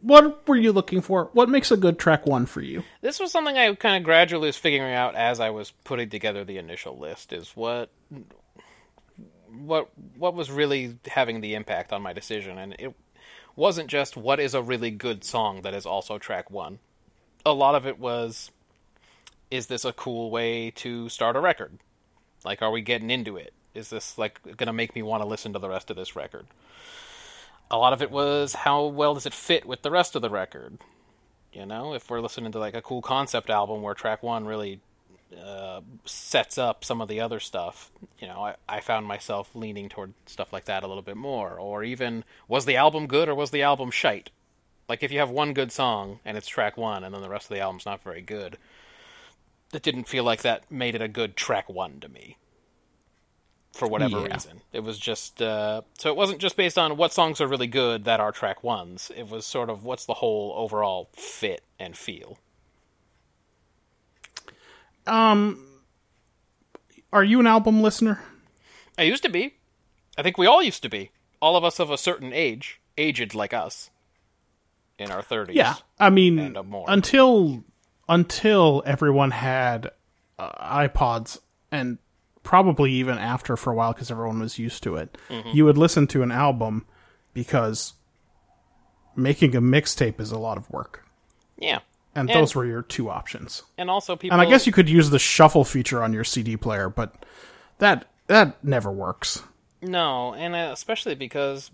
what 0.00 0.46
were 0.46 0.56
you 0.56 0.72
looking 0.72 1.00
for? 1.00 1.30
What 1.32 1.48
makes 1.48 1.70
a 1.70 1.76
good 1.76 1.98
track 1.98 2.26
one 2.26 2.46
for 2.46 2.60
you? 2.60 2.84
this 3.00 3.18
was 3.18 3.32
something 3.32 3.56
I 3.56 3.74
kind 3.74 3.96
of 3.96 4.04
gradually 4.04 4.48
was 4.48 4.56
figuring 4.56 4.94
out 4.94 5.14
as 5.14 5.40
I 5.40 5.50
was 5.50 5.72
putting 5.84 6.10
together 6.10 6.44
the 6.44 6.58
initial 6.58 6.98
list. 6.98 7.32
Is 7.32 7.50
what 7.54 7.90
what 9.48 9.88
what 10.16 10.34
was 10.34 10.50
really 10.50 10.98
having 11.06 11.40
the 11.40 11.54
impact 11.54 11.92
on 11.92 12.02
my 12.02 12.12
decision, 12.12 12.58
and 12.58 12.74
it 12.78 12.94
wasn't 13.54 13.88
just 13.88 14.16
what 14.16 14.38
is 14.38 14.54
a 14.54 14.62
really 14.62 14.90
good 14.90 15.24
song 15.24 15.62
that 15.62 15.74
is 15.74 15.86
also 15.86 16.18
track 16.18 16.50
one. 16.50 16.78
A 17.44 17.52
lot 17.52 17.74
of 17.74 17.86
it 17.86 17.98
was, 17.98 18.50
is 19.50 19.68
this 19.68 19.84
a 19.84 19.92
cool 19.92 20.30
way 20.30 20.70
to 20.72 21.08
start 21.08 21.36
a 21.36 21.40
record? 21.40 21.78
Like, 22.44 22.60
are 22.60 22.70
we 22.70 22.82
getting 22.82 23.10
into 23.10 23.36
it? 23.36 23.54
Is 23.74 23.90
this 23.90 24.18
like 24.18 24.56
gonna 24.56 24.72
make 24.72 24.94
me 24.94 25.02
want 25.02 25.22
to 25.22 25.28
listen 25.28 25.52
to 25.54 25.58
the 25.58 25.68
rest 25.68 25.90
of 25.90 25.96
this 25.96 26.14
record? 26.14 26.46
A 27.70 27.76
lot 27.76 27.92
of 27.92 28.02
it 28.02 28.10
was 28.10 28.54
how 28.54 28.86
well 28.86 29.14
does 29.14 29.26
it 29.26 29.34
fit 29.34 29.66
with 29.66 29.82
the 29.82 29.90
rest 29.90 30.14
of 30.14 30.22
the 30.22 30.30
record? 30.30 30.78
You 31.52 31.66
know, 31.66 31.94
if 31.94 32.08
we're 32.10 32.20
listening 32.20 32.52
to 32.52 32.58
like 32.58 32.76
a 32.76 32.82
cool 32.82 33.02
concept 33.02 33.50
album 33.50 33.82
where 33.82 33.94
track 33.94 34.22
one 34.22 34.46
really 34.46 34.80
uh, 35.36 35.80
sets 36.04 36.58
up 36.58 36.84
some 36.84 37.00
of 37.00 37.08
the 37.08 37.20
other 37.20 37.40
stuff, 37.40 37.90
you 38.18 38.28
know, 38.28 38.40
I, 38.40 38.54
I 38.68 38.80
found 38.80 39.06
myself 39.06 39.50
leaning 39.54 39.88
toward 39.88 40.12
stuff 40.26 40.52
like 40.52 40.66
that 40.66 40.84
a 40.84 40.86
little 40.86 41.02
bit 41.02 41.16
more. 41.16 41.58
Or 41.58 41.82
even, 41.82 42.24
was 42.46 42.66
the 42.66 42.76
album 42.76 43.06
good 43.06 43.28
or 43.28 43.34
was 43.34 43.50
the 43.50 43.62
album 43.62 43.90
shite? 43.90 44.30
Like 44.88 45.02
if 45.02 45.10
you 45.10 45.18
have 45.18 45.30
one 45.30 45.52
good 45.52 45.72
song 45.72 46.20
and 46.24 46.36
it's 46.36 46.46
track 46.46 46.76
one, 46.76 47.02
and 47.02 47.12
then 47.12 47.22
the 47.22 47.28
rest 47.28 47.50
of 47.50 47.56
the 47.56 47.60
album's 47.60 47.86
not 47.86 48.04
very 48.04 48.22
good, 48.22 48.58
it 49.72 49.82
didn't 49.82 50.08
feel 50.08 50.22
like 50.22 50.42
that 50.42 50.70
made 50.70 50.94
it 50.94 51.02
a 51.02 51.08
good 51.08 51.36
track 51.36 51.68
one 51.68 51.98
to 52.00 52.08
me. 52.08 52.36
For 53.76 53.86
whatever 53.86 54.20
Yeah. 54.20 54.32
reason, 54.32 54.62
it 54.72 54.80
was 54.80 54.98
just 54.98 55.42
uh, 55.42 55.82
so 55.98 56.08
it 56.10 56.16
wasn't 56.16 56.38
just 56.40 56.56
based 56.56 56.78
on 56.78 56.96
what 56.96 57.12
songs 57.12 57.40
are 57.42 57.46
really 57.46 57.66
good 57.66 58.04
that 58.04 58.20
are 58.20 58.32
track 58.32 58.64
ones. 58.64 59.10
It 59.14 59.28
was 59.28 59.46
sort 59.46 59.68
of 59.68 59.84
what's 59.84 60.06
the 60.06 60.14
whole 60.14 60.54
overall 60.56 61.10
fit 61.14 61.62
and 61.78 61.96
feel. 61.96 62.38
Um, 65.06 65.64
Are 67.12 67.22
you 67.24 67.38
an 67.40 67.46
album 67.46 67.82
listener? 67.82 68.20
I 68.98 69.02
used 69.02 69.22
to 69.22 69.28
be. 69.28 69.54
I 70.18 70.22
think 70.22 70.38
we 70.38 70.46
all 70.46 70.62
used 70.62 70.82
to 70.82 70.88
be. 70.88 71.10
All 71.40 71.56
of 71.56 71.64
us 71.64 71.78
of 71.78 71.90
a 71.90 71.98
certain 71.98 72.32
age, 72.32 72.80
aged 72.96 73.34
like 73.34 73.52
us, 73.52 73.90
in 74.98 75.10
our 75.10 75.22
thirties. 75.22 75.56
Yeah, 75.56 75.74
I 76.00 76.10
mean, 76.10 76.38
And, 76.38 76.68
more. 76.68 76.86
until 76.88 77.62
until 78.08 78.82
everyone 78.86 79.32
had 79.32 79.90
uh, 80.38 80.88
iPods, 80.88 81.38
and 81.70 81.98
probably 82.46 82.92
even 82.92 83.18
after 83.18 83.56
for 83.56 83.72
a 83.72 83.74
while 83.74 83.92
because 83.92 84.10
everyone 84.10 84.38
was 84.40 84.58
used 84.58 84.82
to 84.84 84.94
it, 84.96 85.18
Mm-hmm. 85.28 85.50
you 85.52 85.64
would 85.66 85.76
listen 85.76 86.06
to 86.06 86.22
an 86.22 86.30
album 86.32 86.86
because 87.34 87.92
making 89.16 89.54
a 89.56 89.60
mixtape 89.60 90.20
is 90.20 90.30
a 90.32 90.38
lot 90.38 90.56
of 90.56 90.70
work, 90.70 91.04
yeah. 91.58 91.80
and, 92.14 92.30
And- 92.30 92.40
those 92.40 92.54
were 92.54 92.64
your 92.64 92.82
two 92.82 93.10
options. 93.10 93.62
And 93.76 93.90
also 93.90 94.16
people. 94.16 94.38
And 94.38 94.46
I 94.46 94.50
guess 94.50 94.66
you 94.66 94.72
could 94.72 94.88
use 94.88 95.10
the 95.10 95.18
shuffle 95.18 95.64
feature 95.64 96.02
on 96.02 96.12
your 96.12 96.24
CD 96.24 96.56
player, 96.56 96.88
but 96.88 97.26
that 97.78 98.06
that 98.28 98.62
never 98.64 98.90
works. 98.90 99.42
No, 99.82 100.34
and 100.34 100.54
uh, 100.54 100.70
especially 100.72 101.14
because 101.14 101.70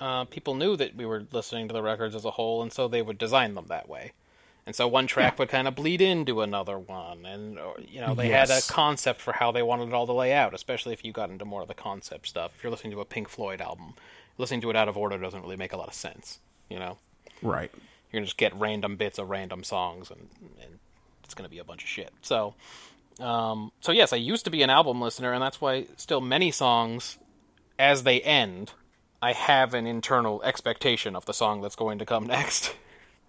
uh, 0.00 0.24
people 0.24 0.54
knew 0.54 0.76
that 0.76 0.96
we 0.96 1.06
were 1.06 1.24
listening 1.32 1.68
to 1.68 1.72
the 1.74 1.82
records 1.82 2.14
as 2.14 2.24
a 2.24 2.30
whole, 2.32 2.62
and 2.62 2.72
so 2.72 2.88
they 2.88 3.02
would 3.02 3.18
design 3.18 3.54
them 3.54 3.66
that 3.68 3.88
way. 3.88 4.12
And 4.66 4.74
so 4.74 4.88
one 4.88 5.06
track 5.06 5.38
would 5.38 5.50
kind 5.50 5.68
of 5.68 5.74
bleed 5.74 6.00
into 6.00 6.40
another 6.40 6.78
one, 6.78 7.26
and 7.26 7.58
you 7.86 8.00
know 8.00 8.14
they 8.14 8.30
had 8.30 8.48
a 8.50 8.60
concept 8.62 9.20
for 9.20 9.32
how 9.32 9.52
they 9.52 9.62
wanted 9.62 9.88
it 9.88 9.94
all 9.94 10.06
to 10.06 10.12
lay 10.14 10.32
out. 10.32 10.54
Especially 10.54 10.92
if 10.94 11.04
you 11.04 11.12
got 11.12 11.28
into 11.28 11.44
more 11.44 11.60
of 11.62 11.68
the 11.68 11.74
concept 11.74 12.26
stuff. 12.28 12.52
If 12.56 12.62
you're 12.64 12.70
listening 12.70 12.92
to 12.94 13.00
a 13.00 13.04
Pink 13.04 13.28
Floyd 13.28 13.60
album, 13.60 13.92
listening 14.38 14.62
to 14.62 14.70
it 14.70 14.76
out 14.76 14.88
of 14.88 14.96
order 14.96 15.18
doesn't 15.18 15.42
really 15.42 15.56
make 15.56 15.72
a 15.74 15.76
lot 15.76 15.88
of 15.88 15.94
sense. 15.94 16.38
You 16.70 16.78
know, 16.78 16.96
Right. 17.42 17.70
you're 17.74 18.20
gonna 18.20 18.24
just 18.26 18.38
get 18.38 18.54
random 18.54 18.96
bits 18.96 19.18
of 19.18 19.28
random 19.28 19.64
songs, 19.64 20.10
and, 20.10 20.28
and 20.62 20.78
it's 21.24 21.34
gonna 21.34 21.50
be 21.50 21.58
a 21.58 21.64
bunch 21.64 21.82
of 21.82 21.88
shit. 21.90 22.10
So, 22.22 22.54
um, 23.20 23.70
so 23.82 23.92
yes, 23.92 24.14
I 24.14 24.16
used 24.16 24.46
to 24.46 24.50
be 24.50 24.62
an 24.62 24.70
album 24.70 24.98
listener, 25.00 25.34
and 25.34 25.42
that's 25.42 25.60
why 25.60 25.88
still 25.98 26.22
many 26.22 26.50
songs, 26.50 27.18
as 27.78 28.04
they 28.04 28.22
end, 28.22 28.72
I 29.20 29.34
have 29.34 29.74
an 29.74 29.86
internal 29.86 30.42
expectation 30.42 31.14
of 31.14 31.26
the 31.26 31.34
song 31.34 31.60
that's 31.60 31.76
going 31.76 31.98
to 31.98 32.06
come 32.06 32.26
next, 32.28 32.74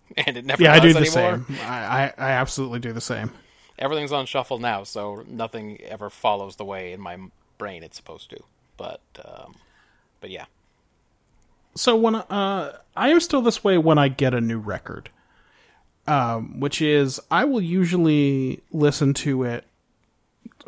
and 0.17 0.37
it 0.37 0.45
never 0.45 0.63
Yeah, 0.63 0.73
I 0.73 0.79
do 0.79 0.93
the 0.93 0.99
anymore. 0.99 1.45
same. 1.47 1.57
I, 1.61 1.65
I 2.07 2.13
I 2.17 2.31
absolutely 2.31 2.79
do 2.79 2.93
the 2.93 3.01
same. 3.01 3.31
Everything's 3.77 4.11
on 4.11 4.25
shuffle 4.25 4.59
now, 4.59 4.83
so 4.83 5.23
nothing 5.27 5.81
ever 5.81 6.09
follows 6.09 6.55
the 6.55 6.65
way 6.65 6.93
in 6.93 7.01
my 7.01 7.17
brain 7.57 7.83
it's 7.83 7.97
supposed 7.97 8.29
to. 8.29 8.37
But, 8.77 9.01
um, 9.23 9.55
but 10.21 10.29
yeah, 10.29 10.45
So 11.75 11.95
when 11.95 12.15
uh, 12.15 12.77
I 12.95 13.09
am 13.09 13.19
still 13.19 13.41
this 13.41 13.63
way 13.63 13.77
when 13.77 13.97
I 13.97 14.07
get 14.07 14.33
a 14.33 14.39
new 14.41 14.59
record, 14.59 15.09
um, 16.07 16.59
which 16.59 16.81
is 16.81 17.19
I 17.29 17.43
will 17.45 17.61
usually 17.61 18.61
listen 18.71 19.13
to 19.15 19.43
it 19.43 19.65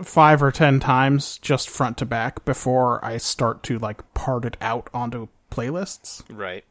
five 0.04 0.44
or 0.44 0.52
ten 0.52 0.80
times 0.82 1.38
just 1.40 1.70
front 1.70 1.98
to 2.00 2.06
back 2.06 2.44
before 2.46 3.04
I 3.06 3.18
start 3.18 3.64
to 3.64 3.80
like 3.80 4.14
part 4.14 4.44
it 4.46 4.58
out 4.62 4.90
onto 4.94 5.28
playlists. 5.50 6.24
right. 6.30 6.64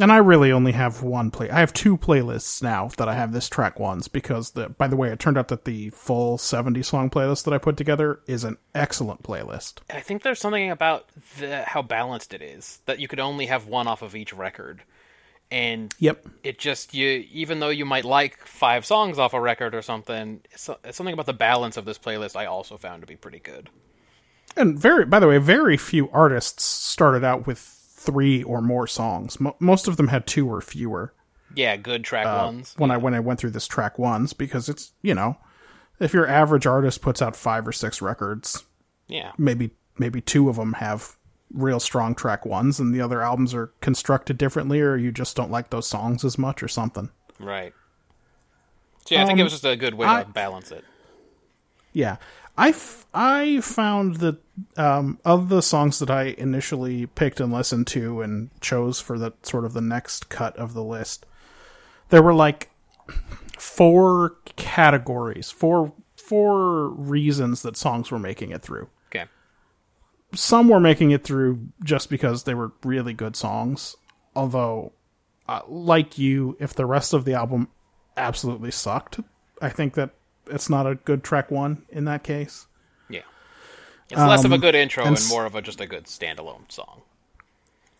And 0.00 0.12
I 0.12 0.18
really 0.18 0.52
only 0.52 0.72
have 0.72 1.02
one 1.02 1.32
play. 1.32 1.50
I 1.50 1.58
have 1.58 1.72
two 1.72 1.98
playlists 1.98 2.62
now 2.62 2.88
that 2.98 3.08
I 3.08 3.14
have 3.14 3.32
this 3.32 3.48
track 3.48 3.80
ones 3.80 4.06
because 4.06 4.52
the. 4.52 4.68
By 4.68 4.86
the 4.86 4.96
way, 4.96 5.10
it 5.10 5.18
turned 5.18 5.36
out 5.36 5.48
that 5.48 5.64
the 5.64 5.90
full 5.90 6.38
seventy 6.38 6.82
song 6.84 7.10
playlist 7.10 7.44
that 7.44 7.52
I 7.52 7.58
put 7.58 7.76
together 7.76 8.20
is 8.28 8.44
an 8.44 8.58
excellent 8.76 9.24
playlist. 9.24 9.78
I 9.90 10.00
think 10.00 10.22
there's 10.22 10.38
something 10.38 10.70
about 10.70 11.08
the, 11.38 11.64
how 11.64 11.82
balanced 11.82 12.32
it 12.32 12.42
is 12.42 12.80
that 12.86 13.00
you 13.00 13.08
could 13.08 13.18
only 13.18 13.46
have 13.46 13.66
one 13.66 13.88
off 13.88 14.02
of 14.02 14.14
each 14.14 14.32
record, 14.32 14.82
and 15.50 15.92
Yep. 15.98 16.26
it 16.44 16.60
just 16.60 16.94
you 16.94 17.24
even 17.32 17.58
though 17.58 17.68
you 17.68 17.84
might 17.84 18.04
like 18.04 18.38
five 18.46 18.86
songs 18.86 19.18
off 19.18 19.34
a 19.34 19.40
record 19.40 19.74
or 19.74 19.82
something, 19.82 20.42
it's, 20.52 20.70
it's 20.84 20.96
something 20.96 21.12
about 21.12 21.26
the 21.26 21.32
balance 21.32 21.76
of 21.76 21.86
this 21.86 21.98
playlist 21.98 22.36
I 22.36 22.46
also 22.46 22.76
found 22.76 23.02
to 23.02 23.06
be 23.08 23.16
pretty 23.16 23.40
good. 23.40 23.68
And 24.56 24.78
very, 24.78 25.04
by 25.06 25.18
the 25.18 25.26
way, 25.28 25.38
very 25.38 25.76
few 25.76 26.08
artists 26.10 26.62
started 26.62 27.24
out 27.24 27.46
with 27.48 27.77
three 27.98 28.42
or 28.44 28.62
more 28.62 28.86
songs. 28.86 29.40
Mo- 29.40 29.56
most 29.58 29.88
of 29.88 29.96
them 29.96 30.08
had 30.08 30.26
two 30.26 30.48
or 30.50 30.60
fewer. 30.60 31.12
Yeah, 31.54 31.76
good 31.76 32.04
track 32.04 32.26
ones. 32.26 32.74
When 32.78 32.90
I 32.90 32.96
when 32.96 33.14
I 33.14 33.20
went 33.20 33.40
through 33.40 33.50
this 33.50 33.66
track 33.66 33.98
ones, 33.98 34.32
because 34.32 34.68
it's 34.68 34.92
you 35.02 35.14
know, 35.14 35.36
if 35.98 36.12
your 36.14 36.26
average 36.28 36.66
artist 36.66 37.00
puts 37.02 37.20
out 37.22 37.34
five 37.36 37.66
or 37.66 37.72
six 37.72 38.00
records, 38.02 38.64
Yeah, 39.08 39.32
maybe 39.38 39.70
maybe 39.98 40.20
two 40.20 40.48
of 40.48 40.56
them 40.56 40.74
have 40.74 41.16
real 41.52 41.80
strong 41.80 42.14
track 42.14 42.44
ones, 42.44 42.78
and 42.78 42.94
the 42.94 43.00
other 43.00 43.22
albums 43.22 43.54
are 43.54 43.72
constructed 43.80 44.36
differently, 44.38 44.80
or 44.80 44.96
you 44.96 45.10
just 45.10 45.34
don't 45.34 45.50
like 45.50 45.70
those 45.70 45.88
songs 45.88 46.24
as 46.24 46.36
much, 46.38 46.62
or 46.62 46.68
something. 46.68 47.08
right. 47.40 47.72
So 49.06 49.14
yeah, 49.14 49.22
I 49.22 49.26
think 49.26 49.38
it 49.38 49.42
Um, 49.42 49.46
was 49.46 49.52
just 49.54 49.64
a 49.64 49.74
good 49.74 49.94
way 49.94 50.06
I- 50.06 50.22
to 50.24 50.28
balance 50.28 50.70
it. 50.70 50.84
Yeah. 51.94 52.16
I, 52.58 52.70
f- 52.70 53.06
I 53.14 53.60
found 53.60 54.16
that 54.16 54.38
um, 54.76 55.20
of 55.24 55.48
the 55.48 55.62
songs 55.62 56.00
that 56.00 56.10
I 56.10 56.34
initially 56.36 57.06
picked 57.06 57.38
and 57.38 57.52
listened 57.52 57.86
to 57.88 58.20
and 58.20 58.50
chose 58.60 59.00
for 59.00 59.16
the 59.16 59.32
sort 59.42 59.64
of 59.64 59.74
the 59.74 59.80
next 59.80 60.28
cut 60.28 60.56
of 60.56 60.74
the 60.74 60.82
list, 60.82 61.24
there 62.08 62.22
were 62.22 62.34
like 62.34 62.70
four 63.56 64.38
categories, 64.56 65.50
four 65.52 65.92
four 66.16 66.88
reasons 66.88 67.62
that 67.62 67.76
songs 67.76 68.10
were 68.10 68.18
making 68.18 68.50
it 68.50 68.60
through. 68.60 68.88
Okay. 69.06 69.26
Some 70.34 70.68
were 70.68 70.80
making 70.80 71.12
it 71.12 71.22
through 71.24 71.68
just 71.84 72.10
because 72.10 72.42
they 72.42 72.54
were 72.54 72.72
really 72.82 73.14
good 73.14 73.36
songs, 73.36 73.96
although 74.34 74.92
uh, 75.48 75.62
like 75.68 76.18
you, 76.18 76.56
if 76.58 76.74
the 76.74 76.86
rest 76.86 77.14
of 77.14 77.24
the 77.24 77.34
album 77.34 77.68
absolutely 78.16 78.72
sucked, 78.72 79.20
I 79.62 79.68
think 79.68 79.94
that 79.94 80.10
it's 80.50 80.70
not 80.70 80.86
a 80.86 80.94
good 80.94 81.22
track 81.22 81.50
one 81.50 81.82
in 81.90 82.04
that 82.04 82.22
case. 82.22 82.66
Yeah. 83.08 83.22
It's 84.10 84.20
less 84.20 84.44
of 84.44 84.52
a 84.52 84.54
Um, 84.54 84.60
good 84.60 84.74
intro 84.74 85.04
and 85.04 85.16
and, 85.16 85.28
more 85.28 85.46
of 85.46 85.54
a 85.54 85.62
just 85.62 85.80
a 85.80 85.86
good 85.86 86.04
standalone 86.04 86.70
song. 86.70 87.02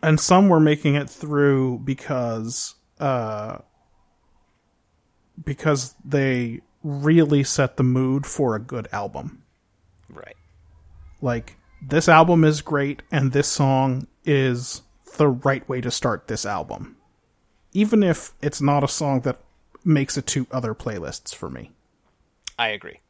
And 0.02 0.20
some 0.20 0.48
were 0.48 0.60
making 0.60 0.94
it 0.94 1.10
through 1.10 1.80
because 1.84 2.74
uh 3.00 3.58
because 5.44 5.94
they 6.04 6.60
really 6.82 7.44
set 7.44 7.76
the 7.76 7.82
mood 7.84 8.26
for 8.26 8.54
a 8.54 8.60
good 8.60 8.88
album. 8.92 9.42
Right. 10.08 10.36
Like 11.20 11.56
this 11.80 12.08
album 12.08 12.44
is 12.44 12.60
great 12.62 13.02
and 13.10 13.32
this 13.32 13.48
song 13.48 14.06
is 14.24 14.82
the 15.16 15.28
right 15.28 15.68
way 15.68 15.80
to 15.80 15.90
start 15.90 16.28
this 16.28 16.44
album. 16.46 16.96
Even 17.72 18.02
if 18.02 18.32
it's 18.40 18.60
not 18.60 18.82
a 18.82 18.88
song 18.88 19.20
that 19.20 19.40
makes 19.84 20.16
it 20.16 20.26
to 20.26 20.46
other 20.50 20.74
playlists 20.74 21.34
for 21.34 21.48
me. 21.48 21.70
I 22.58 22.68
agree. 22.68 23.00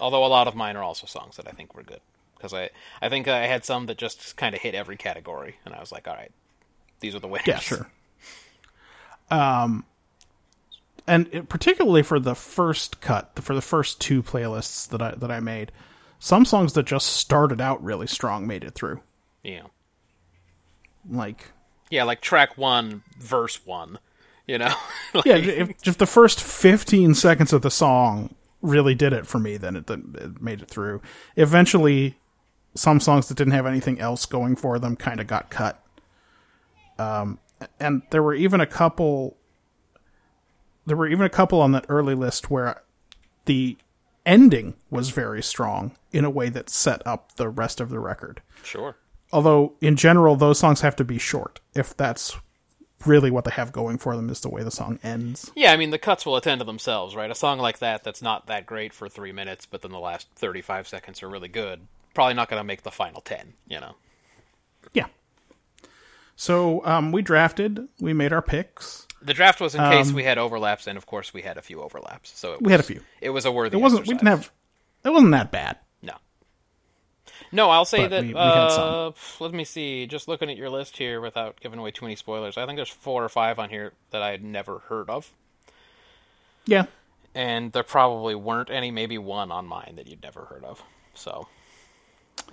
Although 0.00 0.24
a 0.24 0.28
lot 0.28 0.48
of 0.48 0.54
mine 0.54 0.76
are 0.76 0.82
also 0.82 1.06
songs 1.06 1.36
that 1.36 1.48
I 1.48 1.52
think 1.52 1.74
were 1.74 1.82
good 1.82 2.00
because 2.36 2.54
I 2.54 2.70
I 3.02 3.08
think 3.08 3.28
I 3.28 3.46
had 3.46 3.64
some 3.64 3.86
that 3.86 3.98
just 3.98 4.36
kind 4.36 4.54
of 4.54 4.60
hit 4.60 4.74
every 4.74 4.96
category, 4.96 5.56
and 5.64 5.74
I 5.74 5.80
was 5.80 5.92
like, 5.92 6.08
all 6.08 6.14
right, 6.14 6.32
these 7.00 7.14
are 7.14 7.20
the 7.20 7.28
winners. 7.28 7.46
Yeah, 7.46 7.58
sure. 7.58 7.90
Um, 9.30 9.84
and 11.06 11.28
it, 11.32 11.48
particularly 11.48 12.02
for 12.02 12.20
the 12.20 12.34
first 12.34 13.00
cut, 13.00 13.32
for 13.40 13.54
the 13.54 13.62
first 13.62 14.00
two 14.00 14.22
playlists 14.22 14.88
that 14.88 15.02
I 15.02 15.14
that 15.16 15.30
I 15.30 15.40
made, 15.40 15.72
some 16.18 16.44
songs 16.44 16.72
that 16.74 16.86
just 16.86 17.08
started 17.08 17.60
out 17.60 17.82
really 17.82 18.06
strong 18.06 18.46
made 18.46 18.64
it 18.64 18.74
through. 18.74 19.00
Yeah. 19.42 19.64
Like, 21.10 21.52
Yeah, 21.90 22.04
like 22.04 22.20
track 22.20 22.58
one, 22.58 23.02
verse 23.18 23.64
one. 23.66 23.98
You 24.46 24.58
know. 24.58 24.74
Like, 25.12 25.24
yeah, 25.26 25.36
if, 25.36 25.86
if 25.86 25.98
the 25.98 26.06
first 26.06 26.42
fifteen 26.42 27.14
seconds 27.14 27.52
of 27.52 27.62
the 27.62 27.70
song 27.70 28.34
really 28.62 28.94
did 28.94 29.12
it 29.12 29.26
for 29.26 29.38
me, 29.38 29.56
then 29.56 29.76
it, 29.76 29.90
it 29.90 30.40
made 30.40 30.62
it 30.62 30.68
through. 30.68 31.00
Eventually, 31.36 32.16
some 32.74 33.00
songs 33.00 33.28
that 33.28 33.36
didn't 33.36 33.52
have 33.52 33.66
anything 33.66 34.00
else 34.00 34.26
going 34.26 34.56
for 34.56 34.78
them 34.78 34.96
kind 34.96 35.20
of 35.20 35.26
got 35.26 35.50
cut. 35.50 35.82
Um, 36.98 37.38
and 37.78 38.02
there 38.10 38.22
were 38.22 38.34
even 38.34 38.60
a 38.60 38.66
couple. 38.66 39.36
There 40.86 40.96
were 40.96 41.08
even 41.08 41.26
a 41.26 41.30
couple 41.30 41.60
on 41.60 41.72
that 41.72 41.84
early 41.88 42.14
list 42.14 42.50
where 42.50 42.82
the 43.44 43.76
ending 44.24 44.74
was 44.90 45.10
very 45.10 45.42
strong 45.42 45.96
in 46.12 46.24
a 46.24 46.30
way 46.30 46.48
that 46.48 46.70
set 46.70 47.06
up 47.06 47.36
the 47.36 47.48
rest 47.48 47.80
of 47.80 47.90
the 47.90 47.98
record. 47.98 48.42
Sure. 48.62 48.96
Although 49.32 49.74
in 49.80 49.96
general 49.96 50.36
those 50.36 50.58
songs 50.58 50.80
have 50.80 50.96
to 50.96 51.04
be 51.04 51.18
short 51.18 51.60
if 51.74 51.96
that's 51.96 52.38
really 53.06 53.30
what 53.30 53.44
they 53.44 53.50
have 53.52 53.72
going 53.72 53.98
for 53.98 54.16
them 54.16 54.28
is 54.30 54.40
the 54.40 54.48
way 54.48 54.62
the 54.62 54.70
song 54.70 54.98
ends. 55.02 55.50
Yeah, 55.54 55.72
I 55.72 55.76
mean 55.76 55.90
the 55.90 55.98
cuts 55.98 56.26
will 56.26 56.36
attend 56.36 56.60
to 56.60 56.64
themselves, 56.64 57.14
right? 57.14 57.30
A 57.30 57.34
song 57.34 57.58
like 57.58 57.78
that 57.78 58.04
that's 58.04 58.22
not 58.22 58.46
that 58.46 58.66
great 58.66 58.92
for 58.92 59.08
three 59.08 59.32
minutes, 59.32 59.66
but 59.66 59.82
then 59.82 59.92
the 59.92 59.98
last 60.00 60.28
thirty-five 60.34 60.88
seconds 60.88 61.22
are 61.22 61.28
really 61.28 61.48
good. 61.48 61.86
Probably 62.14 62.34
not 62.34 62.48
going 62.48 62.60
to 62.60 62.64
make 62.64 62.82
the 62.82 62.90
final 62.90 63.20
ten, 63.20 63.54
you 63.68 63.78
know. 63.80 63.94
Yeah. 64.92 65.06
So 66.36 66.84
um, 66.84 67.12
we 67.12 67.22
drafted, 67.22 67.88
we 68.00 68.12
made 68.12 68.32
our 68.32 68.42
picks. 68.42 69.06
The 69.20 69.34
draft 69.34 69.60
was 69.60 69.74
in 69.74 69.80
case 69.80 70.12
we 70.12 70.22
had 70.22 70.38
overlaps, 70.38 70.86
and 70.86 70.96
of 70.96 71.04
course 71.06 71.34
we 71.34 71.42
had 71.42 71.56
a 71.56 71.62
few 71.62 71.82
overlaps. 71.82 72.30
So 72.38 72.52
it 72.52 72.52
was, 72.52 72.58
Um, 72.60 72.64
We 72.66 72.70
had 72.72 72.80
a 72.80 72.84
few. 72.84 73.02
It 73.20 73.30
was 73.30 73.44
a 73.44 73.50
worthy. 73.50 73.76
It 73.76 73.80
wasn't. 73.80 74.06
We 74.06 74.14
didn't 74.14 74.28
have. 74.28 74.50
It 75.04 75.10
wasn't 75.10 75.32
that 75.32 75.50
bad. 75.50 75.78
No. 77.52 77.70
I'll 77.70 77.84
say 77.84 78.02
But 78.02 78.10
that. 78.10 78.22
we- 78.22 78.28
we 78.34 78.34
uh, 78.40 79.10
let 79.40 79.52
me 79.52 79.64
see. 79.64 80.06
Just 80.06 80.28
looking 80.28 80.50
at 80.50 80.56
your 80.56 80.70
list 80.70 80.96
here, 80.98 81.20
without 81.20 81.60
giving 81.60 81.78
away 81.78 81.90
too 81.90 82.04
many 82.04 82.16
spoilers, 82.16 82.56
I 82.58 82.66
think 82.66 82.76
there's 82.76 82.88
four 82.88 83.24
or 83.24 83.28
five 83.28 83.58
on 83.58 83.70
here 83.70 83.92
that 84.10 84.22
I 84.22 84.30
had 84.30 84.42
never 84.44 84.80
heard 84.88 85.08
of, 85.10 85.32
Yeah. 86.66 86.86
and 87.34 87.72
there 87.72 87.82
probably 87.82 88.34
weren't 88.34 88.70
any. 88.70 88.90
Maybe 88.90 89.18
one 89.18 89.50
on 89.52 89.66
mine 89.66 89.94
that 89.96 90.06
you'd 90.06 90.22
never 90.22 90.44
heard 90.46 90.64
of. 90.64 90.82
So 91.14 91.46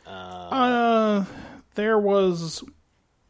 Uh, 0.05 1.25
there 1.75 1.97
was. 1.99 2.63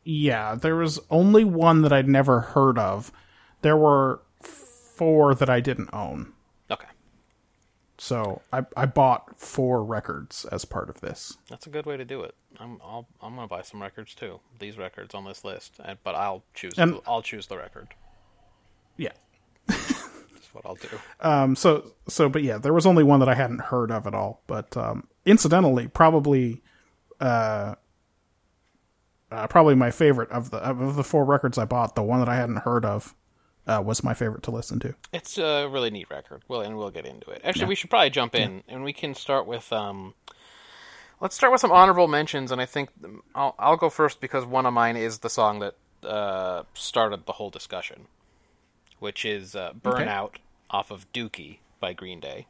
Yeah, 0.04 0.56
there 0.56 0.75
was 0.75 0.99
only 1.10 1.43
one 1.43 1.82
that 1.82 1.91
I'd 1.91 2.08
never 2.08 2.39
heard 2.41 2.78
of. 2.78 3.12
There 3.62 3.75
were 3.78 4.21
four 4.41 5.34
that 5.36 5.49
I 5.49 5.60
didn't 5.62 5.89
own. 5.93 6.32
So 8.06 8.44
I 8.54 8.63
I 8.78 8.86
bought 8.86 9.39
four 9.41 9.84
records 9.84 10.46
as 10.52 10.63
part 10.63 10.91
of 10.91 11.02
this. 11.02 11.39
that's 11.50 11.65
a 11.65 11.72
good 11.72 11.88
way 11.88 11.98
to 11.98 12.06
do 12.06 12.22
it. 12.22 12.36
I'm 12.60 12.80
I'll, 12.84 13.08
I'm 13.20 13.34
gonna 13.34 13.48
buy 13.48 13.63
some 13.63 13.82
records 13.82 14.13
too. 14.13 14.39
These 14.60 14.78
records 14.78 15.15
on 15.15 15.26
this 15.26 15.44
list, 15.44 15.80
and, 15.84 15.98
but 16.04 16.13
I'll 16.13 16.44
choose. 16.54 16.78
And- 16.78 17.02
I'll 17.08 17.24
choose 17.24 17.48
the 17.48 17.58
record. 17.58 17.88
Yeah. 18.96 19.13
That's 19.68 20.54
what 20.54 20.68
I'll 20.68 20.76
do. 20.76 20.88
Um. 21.20 21.56
So 21.56 21.94
so 22.08 22.30
but 22.30 22.44
yeah, 22.44 22.60
there 22.60 22.74
was 22.74 22.86
only 22.86 23.04
one 23.04 23.22
that 23.22 23.30
I 23.30 23.34
hadn't 23.34 23.62
heard 23.62 23.89
of 23.89 24.06
at 24.06 24.13
all. 24.13 24.44
But 24.46 24.78
um, 24.78 25.08
incidentally, 25.26 25.88
probably, 25.88 26.62
uh, 27.20 27.74
uh, 29.32 29.48
probably 29.48 29.74
my 29.74 29.89
favorite 29.89 30.30
of 30.30 30.52
the 30.52 30.58
of 30.58 30.96
the 30.96 31.04
four 31.04 31.26
records 31.26 31.58
I 31.58 31.65
bought, 31.65 31.96
the 31.96 32.04
one 32.04 32.20
that 32.20 32.30
I 32.30 32.36
hadn't 32.36 32.58
heard 32.58 32.86
of, 32.86 33.15
uh, 33.67 33.82
was 33.84 34.04
my 34.04 34.13
favorite 34.13 34.43
to 34.43 34.51
listen 34.51 34.80
to. 34.80 34.95
It's 35.12 35.38
a 35.38 35.67
really 35.67 35.89
neat 35.89 36.10
record. 36.10 36.43
Well, 36.47 36.62
and 36.62 36.78
we'll 36.78 36.91
get 36.91 37.06
into 37.06 37.30
it. 37.32 37.41
Actually, 37.43 37.67
we 37.67 37.75
should 37.75 37.89
probably 37.89 38.10
jump 38.10 38.36
in, 38.36 38.63
and 38.67 38.84
we 38.84 38.93
can 38.93 39.15
start 39.15 39.45
with. 39.47 39.71
Um, 39.73 40.13
let's 41.19 41.36
start 41.36 41.51
with 41.51 41.62
some 41.62 41.71
honorable 41.71 42.08
mentions, 42.08 42.51
and 42.51 42.62
I 42.62 42.65
think 42.65 42.89
I'll 43.34 43.56
I'll 43.58 43.78
go 43.78 43.89
first 43.89 44.21
because 44.21 44.45
one 44.45 44.65
of 44.65 44.73
mine 44.73 44.95
is 44.97 45.19
the 45.19 45.30
song 45.30 45.60
that 45.60 45.75
uh, 46.08 46.63
started 46.73 47.25
the 47.25 47.34
whole 47.34 47.49
discussion, 47.49 48.08
which 48.99 49.25
is 49.25 49.56
uh, 49.56 49.73
"Burnout" 49.82 50.36
off 50.69 50.91
of 50.91 51.12
"Dookie" 51.12 51.58
by 51.80 51.93
Green 51.93 52.19
Day. 52.19 52.47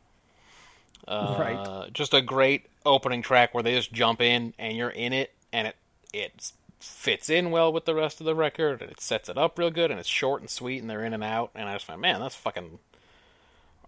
right. 1.08 1.56
Uh, 1.56 1.90
just 1.92 2.14
a 2.14 2.22
great 2.22 2.66
opening 2.86 3.22
track 3.22 3.54
where 3.54 3.64
they 3.64 3.76
just 3.76 3.94
jump 3.94 4.22
in 4.22 4.54
and 4.60 4.76
you're 4.76 4.90
in 4.90 5.14
it, 5.14 5.32
and 5.54 5.68
it 5.68 5.76
it 6.14 6.52
fits 6.80 7.30
in 7.30 7.52
well 7.52 7.72
with 7.72 7.86
the 7.86 7.96
rest 7.96 8.20
of 8.20 8.26
the 8.26 8.36
record, 8.36 8.82
and 8.82 8.92
it 8.92 9.02
sets 9.02 9.30
it 9.30 9.38
up 9.38 9.58
real 9.58 9.72
good, 9.72 9.92
and 9.92 10.00
it's 10.00 10.10
short 10.10 10.42
and 10.42 10.50
sweet, 10.50 10.82
and 10.82 10.90
they're 10.90 11.04
in 11.04 11.14
and 11.14 11.24
out, 11.24 11.52
and 11.56 11.68
I 11.68 11.74
just 11.74 11.86
find, 11.86 12.02
man, 12.02 12.20
that's 12.20 12.36
fucking. 12.36 12.80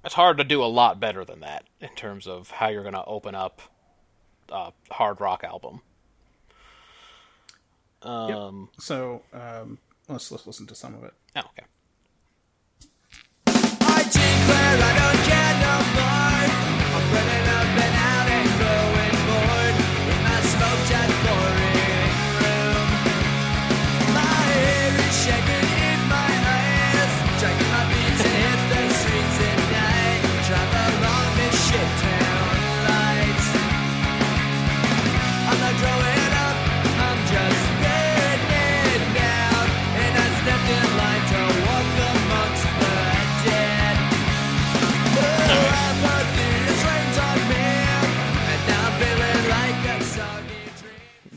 It's 0.03 0.13
hard 0.13 0.37
to 0.37 0.43
do 0.43 0.63
a 0.63 0.65
lot 0.65 0.99
better 0.99 1.25
than 1.25 1.41
that 1.41 1.65
in 1.81 1.89
terms 1.89 2.27
of 2.27 2.51
how 2.51 2.69
you're 2.69 2.83
gonna 2.83 3.03
open 3.05 3.35
up 3.35 3.61
a 4.49 4.71
hard 4.91 5.19
rock 5.19 5.43
album. 5.43 5.81
Um. 8.01 8.69
So 8.79 9.23
um, 9.33 9.79
let's 10.07 10.31
let's 10.31 10.47
listen 10.47 10.67
to 10.67 10.75
some 10.75 10.95
of 10.95 11.03
it. 11.03 11.13
Oh, 11.35 11.41
okay. 11.41 11.66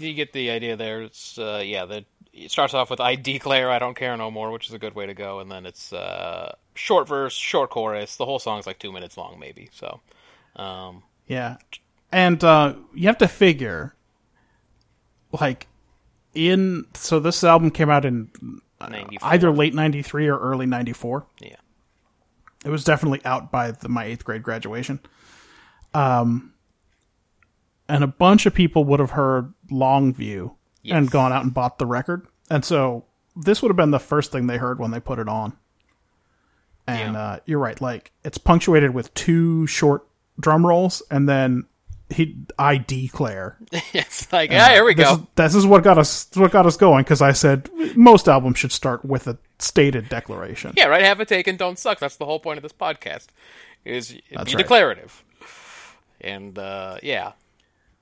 You 0.01 0.15
get 0.15 0.33
the 0.33 0.51
idea 0.51 0.77
there. 0.77 1.03
It's 1.03 1.39
uh, 1.39 1.63
yeah. 1.65 1.85
The 1.85 2.05
it 2.33 2.51
starts 2.51 2.75
off 2.75 2.91
with 2.91 3.01
"I 3.01 3.17
declare 3.17 3.71
I 3.71 3.79
don't 3.79 3.97
care 3.97 4.17
no 4.17 4.31
more," 4.31 4.51
which 4.51 4.69
is 4.69 4.75
a 4.75 4.79
good 4.79 4.95
way 4.95 5.07
to 5.07 5.15
go, 5.15 5.41
and 5.41 5.51
then 5.51 5.67
it's 5.67 5.93
uh, 5.93 6.55
short 6.75 7.07
verse, 7.09 7.35
short 7.35 7.71
chorus. 7.71 8.17
The 8.17 8.25
whole 8.25 8.39
song's 8.39 8.67
like 8.67 8.79
two 8.79 8.93
minutes 8.93 9.17
long, 9.17 9.39
maybe. 9.39 9.69
So, 9.73 10.01
um, 10.57 11.03
Yeah, 11.27 11.57
and 12.13 12.43
uh, 12.43 12.75
you 12.95 13.09
have 13.09 13.19
to 13.19 13.29
figure, 13.29 13.95
like, 15.33 15.67
in 16.35 16.87
so 16.95 17.19
this 17.21 17.43
album 17.45 17.71
came 17.71 17.91
out 17.91 18.05
in 18.05 18.31
94. 18.81 19.19
either 19.29 19.51
late 19.51 19.75
'93 19.75 20.29
or 20.29 20.39
early 20.39 20.67
'94. 20.67 21.27
yeah, 21.41 21.57
It 22.65 22.71
was 22.71 22.85
definitely 22.85 23.21
out 23.25 23.51
by 23.51 23.73
the, 23.73 23.89
my 23.89 24.05
eighth 24.05 24.25
grade 24.25 24.43
graduation. 24.43 25.01
Um, 25.93 26.55
and 27.90 28.05
a 28.05 28.07
bunch 28.07 28.46
of 28.46 28.55
people 28.55 28.85
would 28.85 29.00
have 29.00 29.11
heard 29.12 29.53
Longview 29.70 30.55
and 30.85 31.11
gone 31.11 31.33
out 31.33 31.42
and 31.44 31.53
bought 31.53 31.79
the 31.79 31.87
record, 31.87 32.26
and 32.48 32.64
so 32.64 33.05
this 33.37 33.61
would 33.62 33.68
have 33.68 33.76
been 33.76 33.90
the 33.90 33.98
first 33.98 34.33
thing 34.33 34.46
they 34.46 34.57
heard 34.59 34.79
when 34.79 34.90
they 34.90 35.00
put 35.00 35.18
it 35.18 35.29
on. 35.29 35.57
And 36.87 37.14
Yeah. 37.14 37.20
uh, 37.22 37.38
you're 37.46 37.59
right, 37.59 37.81
like 37.81 38.12
it's 38.24 38.38
punctuated 38.38 38.92
with 38.94 39.12
two 39.14 39.66
short 39.66 40.07
drum 40.38 40.66
rolls, 40.66 41.03
and 41.11 41.29
then 41.29 41.64
he, 42.09 42.37
I 42.59 42.79
declare. 42.79 43.57
it's 43.92 44.33
like 44.33 44.50
yeah, 44.50 44.70
here 44.70 44.85
we 44.85 44.94
This 44.94 45.07
go. 45.09 45.14
is, 45.14 45.20
this 45.37 45.55
is 45.55 45.66
what 45.66 45.85
got 45.85 45.98
us 45.98 46.29
what 46.35 46.50
got 46.50 46.66
us 46.66 46.76
going 46.76 47.05
because 47.05 47.22
I 47.22 47.33
said 47.33 47.70
most 47.94 48.29
albums 48.29 48.59
should 48.59 48.72
start 48.72 49.05
with 49.05 49.29
a 49.29 49.38
stated 49.61 50.09
declaration. 50.09 50.72
Yeah, 50.76 50.87
right. 50.87 51.03
Have 51.03 51.20
a 51.20 51.24
take 51.24 51.46
and 51.46 51.57
don't 51.59 51.79
suck. 51.79 52.00
That's 52.00 52.16
the 52.16 52.24
whole 52.26 52.40
point 52.40 52.59
of 52.59 52.62
this 52.62 52.72
podcast. 52.72 53.26
Is 53.85 54.11
be 54.12 54.20
right. 54.37 54.46
declarative. 54.57 55.22
And 56.20 56.59
uh, 56.59 56.96
yeah, 57.03 57.33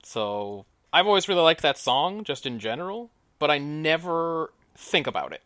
so 0.09 0.64
I've 0.92 1.07
always 1.07 1.29
really 1.29 1.42
liked 1.42 1.62
that 1.62 1.77
song, 1.79 2.25
just 2.25 2.47
in 2.47 2.59
general, 2.59 3.11
but 3.38 3.51
I 3.51 3.59
never 3.59 4.53
think 4.75 5.07
about 5.07 5.33
it. 5.33 5.42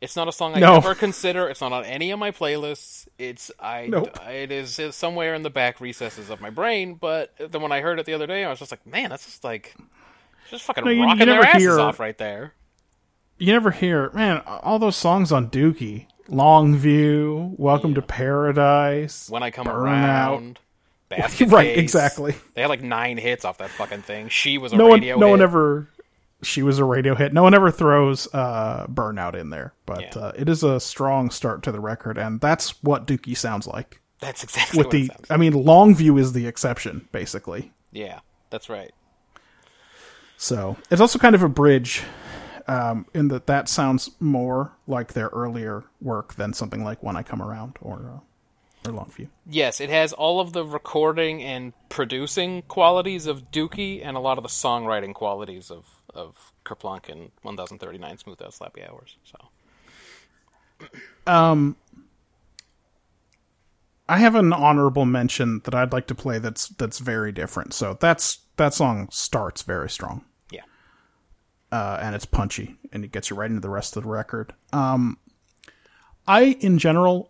It's 0.00 0.16
not 0.16 0.28
a 0.28 0.32
song 0.32 0.54
I 0.56 0.60
No. 0.60 0.76
ever 0.76 0.94
consider. 0.94 1.48
It's 1.48 1.60
not 1.60 1.72
on 1.72 1.84
any 1.84 2.10
of 2.10 2.18
my 2.18 2.30
playlists. 2.30 3.06
It's 3.18 3.50
I. 3.60 3.86
Nope. 3.86 4.18
It 4.28 4.50
is 4.50 4.80
somewhere 4.92 5.34
in 5.34 5.42
the 5.42 5.50
back 5.50 5.80
recesses 5.80 6.30
of 6.30 6.40
my 6.40 6.48
brain. 6.50 6.94
But 6.94 7.34
then 7.38 7.60
when 7.60 7.70
I 7.72 7.80
heard 7.82 7.98
it 7.98 8.06
the 8.06 8.14
other 8.14 8.26
day, 8.26 8.44
I 8.44 8.48
was 8.50 8.58
just 8.58 8.70
like, 8.70 8.86
man, 8.86 9.10
that's 9.10 9.26
just 9.26 9.44
like 9.44 9.74
just 10.50 10.64
fucking 10.64 10.84
No, 10.84 10.90
you- 10.90 11.00
you 11.00 11.04
rocking 11.06 11.26
their 11.26 11.34
never 11.36 11.46
asses 11.46 11.62
hear- 11.62 11.80
off 11.80 12.00
right 12.00 12.16
there. 12.16 12.54
You 13.38 13.52
never 13.52 13.70
hear, 13.70 14.10
man, 14.12 14.42
all 14.46 14.78
those 14.78 14.96
songs 14.96 15.32
on 15.32 15.48
Dookie, 15.48 16.06
Longview, 16.28 17.58
Welcome 17.58 17.94
to 17.94 18.02
Paradise, 18.02 19.28
When 19.30 19.42
I 19.42 19.50
come 19.50 19.66
Burnout. 19.66 19.74
around. 19.74 20.58
Basket 21.10 21.48
Right, 21.50 21.74
Case. 21.74 21.78
exactly. 21.78 22.34
They 22.54 22.62
had 22.62 22.70
like 22.70 22.82
nine 22.82 23.18
hits 23.18 23.44
off 23.44 23.58
that 23.58 23.68
fucking 23.70 24.02
thing. 24.02 24.28
She 24.30 24.56
was 24.58 24.72
a 24.72 24.76
No 24.76 24.86
one, 24.86 25.00
no 25.00 25.06
hit. 25.06 25.18
one 25.18 25.42
ever. 25.42 25.88
She 26.42 26.62
was 26.62 26.78
a 26.78 26.84
radio 26.84 27.14
hit. 27.14 27.34
No 27.34 27.42
one 27.42 27.52
ever 27.52 27.70
throws 27.70 28.26
uh, 28.32 28.86
Burnout 28.86 29.34
in 29.34 29.50
there, 29.50 29.74
but 29.84 30.00
Yeah. 30.16 30.22
uh, 30.22 30.32
it 30.38 30.48
is 30.48 30.62
a 30.62 30.80
strong 30.80 31.28
start 31.30 31.62
to 31.64 31.72
the 31.72 31.80
record, 31.80 32.16
and 32.16 32.40
that's 32.40 32.82
what 32.82 33.06
Dookie 33.06 33.36
sounds 33.36 33.66
like. 33.66 34.00
That's 34.20 34.42
exactly 34.42 34.78
With 34.78 34.86
what 34.86 34.92
the, 34.92 35.02
it 35.04 35.12
sounds. 35.12 35.26
I 35.30 35.36
mean, 35.36 35.52
Longview 35.52 36.18
is 36.18 36.32
the 36.32 36.46
exception, 36.46 37.08
basically. 37.12 37.72
Yeah, 37.92 38.20
that's 38.48 38.68
right. 38.70 38.92
So 40.38 40.76
it's 40.90 41.00
also 41.00 41.18
kind 41.18 41.34
of 41.34 41.42
a 41.42 41.48
bridge, 41.48 42.02
um, 42.66 43.04
in 43.14 43.28
that 43.28 43.46
that 43.46 43.68
sounds 43.68 44.10
more 44.20 44.72
like 44.86 45.12
their 45.12 45.28
earlier 45.28 45.84
work 46.00 46.34
than 46.34 46.52
something 46.54 46.82
like 46.82 47.02
When 47.02 47.16
I 47.16 47.22
Come 47.22 47.42
Around 47.42 47.76
or 47.82 48.12
uh, 48.16 48.20
or 48.86 48.92
Longview. 48.92 49.28
Yes, 49.46 49.80
it 49.80 49.90
has 49.90 50.12
all 50.12 50.40
of 50.40 50.52
the 50.52 50.64
recording 50.64 51.42
and 51.42 51.72
producing 51.88 52.62
qualities 52.62 53.26
of 53.26 53.50
Dookie 53.50 54.04
and 54.04 54.16
a 54.16 54.20
lot 54.20 54.38
of 54.38 54.42
the 54.42 54.48
songwriting 54.48 55.14
qualities 55.14 55.70
of 55.70 55.84
of 56.14 56.52
Kerplunk 56.64 57.08
and 57.08 57.30
1039 57.42 58.18
Smooth 58.18 58.42
Out 58.42 58.50
Slappy 58.50 58.88
Hours. 58.88 59.16
So 59.24 59.38
um, 61.26 61.76
I 64.08 64.18
have 64.18 64.34
an 64.34 64.52
honorable 64.52 65.04
mention 65.04 65.60
that 65.64 65.74
I'd 65.74 65.92
like 65.92 66.06
to 66.08 66.14
play 66.14 66.38
that's 66.38 66.68
that's 66.68 66.98
very 66.98 67.32
different. 67.32 67.74
So 67.74 67.96
that's 68.00 68.38
that 68.56 68.74
song 68.74 69.08
starts 69.10 69.62
very 69.62 69.88
strong. 69.88 70.24
yeah, 70.50 70.62
uh, 71.70 71.98
and 72.02 72.14
it's 72.14 72.26
punchy, 72.26 72.76
and 72.92 73.04
it 73.04 73.12
gets 73.12 73.30
you 73.30 73.36
right 73.36 73.50
into 73.50 73.60
the 73.60 73.70
rest 73.70 73.96
of 73.96 74.02
the 74.02 74.08
record. 74.08 74.54
Um, 74.72 75.18
I, 76.26 76.56
in 76.60 76.78
general, 76.78 77.29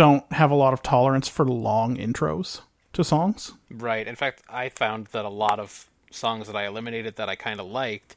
don't 0.00 0.32
have 0.32 0.50
a 0.50 0.54
lot 0.54 0.72
of 0.72 0.82
tolerance 0.82 1.28
for 1.28 1.44
long 1.44 1.94
intros 1.94 2.62
to 2.94 3.04
songs. 3.04 3.52
Right. 3.70 4.08
In 4.08 4.16
fact, 4.16 4.42
I 4.48 4.70
found 4.70 5.08
that 5.08 5.26
a 5.26 5.28
lot 5.28 5.60
of 5.60 5.90
songs 6.10 6.46
that 6.46 6.56
I 6.56 6.66
eliminated 6.66 7.16
that 7.16 7.28
I 7.28 7.34
kind 7.34 7.60
of 7.60 7.66
liked, 7.66 8.16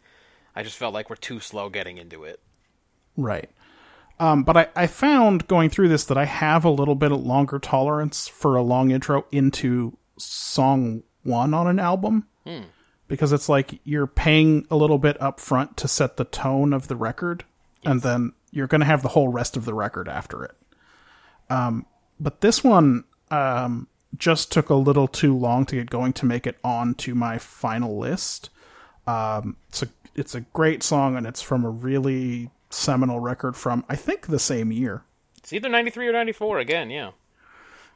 I 0.56 0.63
just 0.63 0.78
felt 0.78 0.93
like 0.93 1.10
were 1.10 1.17
too 1.17 1.41
slow 1.41 1.67
getting 1.67 1.98
into 1.98 2.24
it. 2.24 2.39
Right. 3.17 3.50
Um, 4.17 4.43
but 4.43 4.56
I, 4.56 4.67
I 4.78 4.88
found 4.88 5.50
going 5.50 5.69
through 5.69 5.89
this 5.89 6.06
that 6.06 6.17
I 6.17 6.24
have 6.24 6.63
a 6.63 6.69
little 6.69 6.96
bit 6.96 7.12
of 7.12 7.22
longer 7.22 7.60
tolerance 7.60 8.30
for 8.30 8.56
a 8.56 8.62
long 8.62 8.91
intro 8.91 9.26
into 9.34 9.98
song 10.17 11.04
one 11.24 11.54
on 11.54 11.67
an 11.67 11.80
album. 11.80 12.28
Because 13.10 13.34
it's 13.34 13.50
like 13.50 13.82
you're 13.84 14.08
paying 14.08 14.65
a 14.72 14.78
little 14.78 15.00
bit 15.00 15.22
up 15.22 15.38
front 15.38 15.76
to 15.76 15.89
set 15.89 16.15
the 16.15 16.24
tone 16.24 16.72
of 16.72 16.88
the 16.88 16.96
record, 16.96 17.43
and 17.84 18.02
then 18.04 18.32
you're 18.52 18.67
going 18.67 18.80
to 18.80 18.88
have 18.88 19.02
the 19.02 19.10
whole 19.10 19.28
rest 19.28 19.58
of 19.58 19.65
the 19.65 19.74
record 19.74 20.08
after 20.08 20.46
it. 20.46 20.56
Um, 21.54 21.86
but 22.20 22.42
this 22.42 22.63
one 22.63 23.04
um, 23.32 23.88
just 24.18 24.52
took 24.52 24.70
a 24.70 24.76
little 24.76 25.08
too 25.08 25.36
long 25.36 25.66
to 25.68 25.76
get 25.76 25.89
going 25.89 26.13
to 26.13 26.26
make 26.26 26.48
it 26.48 26.58
onto 26.63 27.13
my 27.16 27.38
final 27.38 27.98
list. 27.98 28.50
Um, 29.06 29.58
it's 29.70 29.84
a 29.84 29.88
it's 30.16 30.36
a 30.36 30.42
great 30.42 30.84
song, 30.84 31.16
and 31.16 31.26
it's 31.26 31.42
from 31.42 31.66
a 31.66 31.70
really 31.70 32.50
seminal 32.70 33.20
record 33.20 33.56
from 33.56 33.84
I 33.89 33.96
think 33.96 34.28
the 34.28 34.39
same 34.39 34.72
year. 34.72 35.04
It's 35.38 35.52
either 35.52 35.70
93 35.70 36.08
or 36.08 36.13
94 36.13 36.60
again, 36.60 36.89
yeah. 36.89 37.12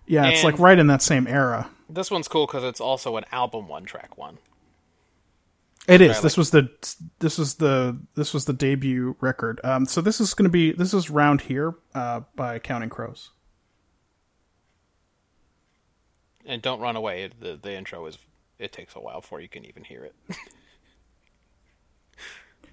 Yeah, 0.06 0.28
it's 0.28 0.44
like 0.44 0.60
right 0.60 0.78
in 0.78 0.88
that 0.88 1.02
same 1.02 1.28
era. 1.28 1.70
This 1.90 2.12
one's 2.12 2.28
cool 2.28 2.46
because 2.46 2.64
it's 2.64 2.82
also 2.82 3.18
an 3.18 3.26
album 3.32 3.68
one 3.68 3.86
track 3.86 4.18
one. 4.18 4.38
It 5.88 6.02
is. 6.02 6.22
This 6.22 6.36
was 6.36 6.52
the 6.52 6.70
this 7.20 7.38
was 7.38 7.56
the 7.56 7.98
this 8.16 8.34
was 8.34 8.46
the 8.46 8.54
debut 8.54 9.16
record. 9.22 9.62
Um, 9.64 9.86
so 9.86 10.02
this 10.02 10.20
is 10.20 10.34
going 10.34 10.44
to 10.44 10.52
be 10.52 10.74
this 10.74 10.94
is 10.94 11.10
round 11.10 11.42
here 11.42 11.76
uh, 11.96 12.22
by 12.36 12.60
Counting 12.60 12.90
Crows. 12.90 13.32
And 16.48 16.62
don't 16.62 16.80
run 16.80 16.96
away. 16.96 17.30
The, 17.40 17.60
the 17.62 17.74
intro 17.74 18.06
is. 18.08 18.18
It 18.58 18.72
takes 18.72 18.96
a 18.96 19.00
while 19.00 19.22
before 19.22 19.40
you 19.40 19.48
can 19.50 19.66
even 19.66 19.84
hear 19.84 20.04
it. 20.04 20.16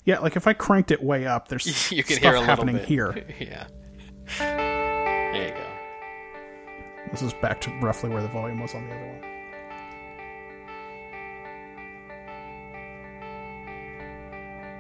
Yeah, 0.04 0.18
like 0.18 0.36
if 0.36 0.46
I 0.46 0.52
cranked 0.52 0.90
it 0.90 1.02
way 1.02 1.26
up, 1.26 1.48
there's 1.48 1.66
you 1.92 2.04
can 2.04 2.16
stuff 2.16 2.34
hear 2.34 2.42
a 2.42 2.44
happening 2.44 2.76
bit. 2.76 2.84
here. 2.84 3.24
yeah. 3.40 3.66
There 4.38 5.48
you 5.48 5.54
go. 5.54 7.10
This 7.10 7.22
is 7.22 7.32
back 7.34 7.60
to 7.62 7.70
roughly 7.80 8.10
where 8.10 8.22
the 8.22 8.28
volume 8.28 8.60
was 8.60 8.74
on 8.74 8.86
the 8.86 8.94
other 8.94 9.06
one. 9.06 9.20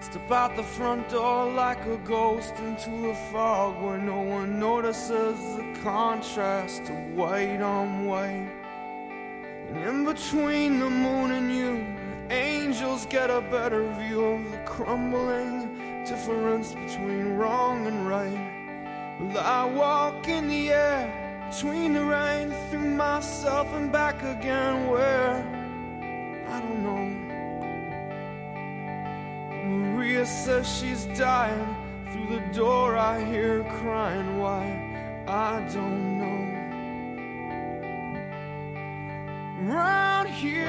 Step 0.00 0.30
out 0.30 0.56
the 0.56 0.62
front 0.62 1.08
door 1.08 1.50
like 1.52 1.84
a 1.86 1.96
ghost 2.04 2.54
into 2.58 2.90
the 2.90 3.14
fog 3.32 3.82
where 3.82 3.98
no 3.98 4.20
one 4.20 4.60
notices 4.60 5.38
the 5.56 5.78
contrast 5.82 6.82
of 6.82 6.96
white 7.14 7.62
on 7.62 8.04
white. 8.04 8.63
And 9.68 9.76
in 9.88 10.04
between 10.04 10.78
the 10.78 10.90
moon 10.90 11.30
and 11.32 11.54
you, 11.54 11.86
angels 12.30 13.06
get 13.06 13.30
a 13.30 13.40
better 13.40 13.82
view 13.94 14.24
of 14.24 14.50
the 14.50 14.58
crumbling 14.58 16.04
difference 16.04 16.74
between 16.74 17.34
wrong 17.34 17.86
and 17.86 18.06
right. 18.06 18.52
Well, 19.20 19.38
I 19.38 19.64
walk 19.64 20.28
in 20.28 20.48
the 20.48 20.70
air 20.70 21.48
between 21.50 21.94
the 21.94 22.04
rain 22.04 22.52
through 22.70 22.90
myself 22.96 23.72
and 23.74 23.92
back 23.92 24.22
again 24.22 24.88
where 24.88 25.36
I 26.48 26.60
don't 26.60 26.82
know. 26.82 27.24
Maria 29.64 30.26
says 30.26 30.68
she's 30.68 31.06
dying. 31.18 31.76
Through 32.10 32.38
the 32.38 32.46
door, 32.52 32.96
I 32.96 33.24
hear 33.24 33.62
her 33.62 33.78
crying. 33.80 34.38
Why? 34.38 35.24
I 35.26 35.60
don't 35.72 36.18
know. 36.18 36.43
Round 39.64 40.28
here, 40.28 40.60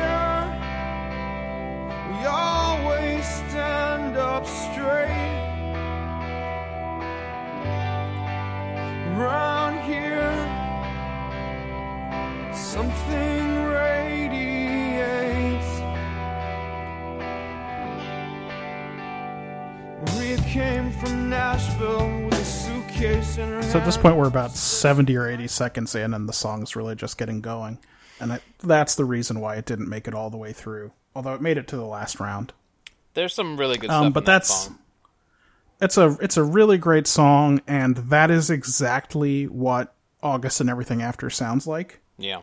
we 2.10 2.26
always 2.26 3.26
stand 3.26 4.16
up 4.16 4.48
straight. 4.48 5.10
Round 9.18 9.82
here, 9.82 10.32
something 12.54 13.66
radiates. 13.66 14.12
Maria 20.16 20.38
came 20.38 20.90
from 20.94 21.30
Nashville 21.30 22.24
with 22.24 22.40
a 22.40 22.46
suitcase 22.46 23.38
in 23.40 23.50
her 23.50 23.62
So 23.64 23.80
at 23.80 23.86
this 23.86 23.98
point, 23.98 24.16
we're 24.16 24.28
about 24.28 24.52
seventy 24.52 25.18
or 25.18 25.28
eighty 25.28 25.48
seconds 25.48 25.96
in, 25.96 26.14
and 26.14 26.30
the 26.30 26.34
song's 26.34 26.78
really 26.78 26.96
just 26.96 27.18
getting 27.18 27.42
going. 27.42 27.78
And 28.20 28.34
I, 28.34 28.40
that's 28.64 28.96
the 28.96 29.06
reason 29.06 29.40
why 29.42 29.56
it 29.56 29.66
didn't 29.66 29.90
make 29.90 30.08
it 30.08 30.14
all 30.14 30.30
the 30.30 30.38
way 30.38 30.54
through. 30.54 30.92
Although 31.16 31.34
it 31.34 31.42
made 31.42 31.58
it 31.58 31.68
to 31.70 31.76
the 31.78 31.86
last 31.86 32.20
round. 32.20 32.54
There's 33.14 33.34
some 33.34 33.58
really 33.58 33.78
good 33.78 33.90
Um, 33.90 34.12
but 34.12 34.22
in 34.22 34.26
that 34.26 34.32
that's- 34.44 34.66
song. 34.66 34.80
it's 35.82 35.98
a 35.98 36.18
it's 36.22 36.38
a 36.38 36.44
really 36.44 36.78
great 36.78 37.08
song, 37.08 37.62
and 37.68 37.96
that 37.98 38.32
is 38.32 38.50
exactly 38.50 39.46
what 39.46 39.94
August 40.24 40.60
and 40.62 40.70
everything 40.70 41.02
after 41.02 41.30
sounds 41.30 41.66
like. 41.68 42.00
yeah. 42.18 42.42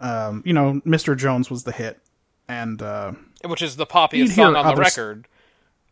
Um, 0.00 0.42
you 0.46 0.52
know, 0.52 0.80
Mr. 0.86 1.16
Jones 1.16 1.50
was 1.50 1.64
the 1.64 1.72
hit, 1.72 1.98
and 2.46 2.80
uh, 2.80 3.12
Which 3.44 3.62
is 3.62 3.74
the 3.76 3.86
poppiest 3.86 4.30
song 4.30 4.54
on 4.54 4.74
the 4.74 4.80
record. 4.80 5.26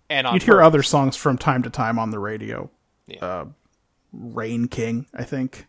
And 0.08 0.26
on 0.28 0.34
you'd 0.34 0.44
hear 0.44 0.62
other 0.62 0.84
songs 0.84 1.16
from 1.16 1.36
time 1.38 1.64
to 1.64 1.70
time 1.70 1.98
on 1.98 2.10
the 2.12 2.20
radio. 2.20 2.70
Yeah. 3.08 3.24
Uh, 3.24 3.44
Rain 4.12 4.68
King, 4.68 5.06
I 5.12 5.24
think, 5.24 5.66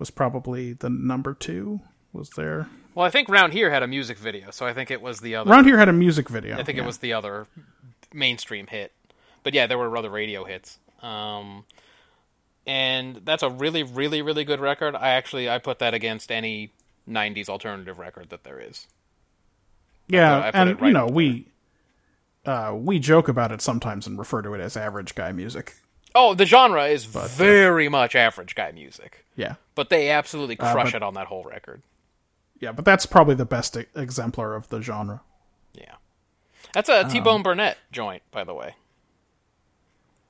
was 0.00 0.10
probably 0.10 0.72
the 0.72 0.90
number 0.90 1.34
two. 1.34 1.80
Was 2.12 2.30
there? 2.30 2.68
Well, 2.94 3.06
I 3.06 3.10
think 3.10 3.28
Round 3.28 3.52
Here 3.52 3.70
had 3.70 3.84
a 3.84 3.86
music 3.86 4.18
video, 4.18 4.50
so 4.50 4.66
I 4.66 4.74
think 4.74 4.90
it 4.90 5.00
was 5.00 5.20
the 5.20 5.36
other. 5.36 5.48
Round 5.48 5.64
here 5.64 5.78
had 5.78 5.88
a 5.88 5.92
music 5.92 6.28
video. 6.28 6.58
I 6.58 6.64
think 6.64 6.76
yeah. 6.76 6.82
it 6.82 6.86
was 6.86 6.98
the 6.98 7.12
other 7.12 7.46
mainstream 8.12 8.66
hit. 8.66 8.92
But 9.44 9.54
yeah, 9.54 9.68
there 9.68 9.78
were 9.78 9.96
other 9.96 10.10
radio 10.10 10.44
hits. 10.44 10.78
Um, 11.02 11.64
and 12.66 13.20
that's 13.24 13.42
a 13.42 13.48
really, 13.48 13.84
really, 13.84 14.22
really 14.22 14.44
good 14.44 14.60
record. 14.60 14.96
I 14.96 15.10
actually 15.10 15.48
I 15.48 15.58
put 15.58 15.78
that 15.78 15.94
against 15.94 16.32
any 16.32 16.72
'90s 17.08 17.48
alternative 17.48 17.98
record 17.98 18.30
that 18.30 18.44
there 18.44 18.58
is. 18.58 18.86
Yeah, 20.08 20.38
I 20.38 20.50
put 20.50 20.54
and 20.56 20.80
right 20.80 20.88
you 20.88 20.92
know 20.92 21.06
we 21.06 21.46
uh, 22.44 22.74
we 22.76 22.98
joke 22.98 23.28
about 23.28 23.52
it 23.52 23.60
sometimes 23.60 24.06
and 24.06 24.18
refer 24.18 24.42
to 24.42 24.54
it 24.54 24.60
as 24.60 24.76
average 24.76 25.14
guy 25.14 25.32
music. 25.32 25.76
Oh, 26.14 26.34
the 26.34 26.44
genre 26.44 26.86
is 26.86 27.04
very 27.04 27.88
much 27.88 28.16
average 28.16 28.56
guy 28.56 28.72
music, 28.72 29.24
Yeah, 29.40 29.54
but 29.74 29.88
they 29.90 30.10
absolutely 30.10 30.58
uh, 30.58 30.72
crush 30.72 30.92
but- 30.92 30.96
it 30.96 31.02
on 31.02 31.14
that 31.14 31.26
whole 31.26 31.44
record. 31.44 31.82
yeah, 32.60 32.72
but 32.72 32.84
that's 32.84 33.06
probably 33.06 33.34
the 33.34 33.44
best 33.46 33.76
e- 33.76 33.86
exemplar 33.96 34.54
of 34.54 34.68
the 34.68 34.80
genre. 34.82 35.22
Yeah, 35.72 35.94
that's 36.74 36.88
a 36.88 37.04
um, 37.04 37.10
T-Bone 37.10 37.42
Burnett 37.42 37.78
joint, 37.92 38.22
by 38.30 38.44
the 38.44 38.54
way. 38.54 38.74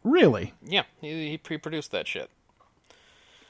Really, 0.02 0.54
Yeah, 0.66 0.84
he, 1.00 1.30
he 1.30 1.36
pre-produced 1.38 1.90
that 1.92 2.06
shit. 2.06 2.30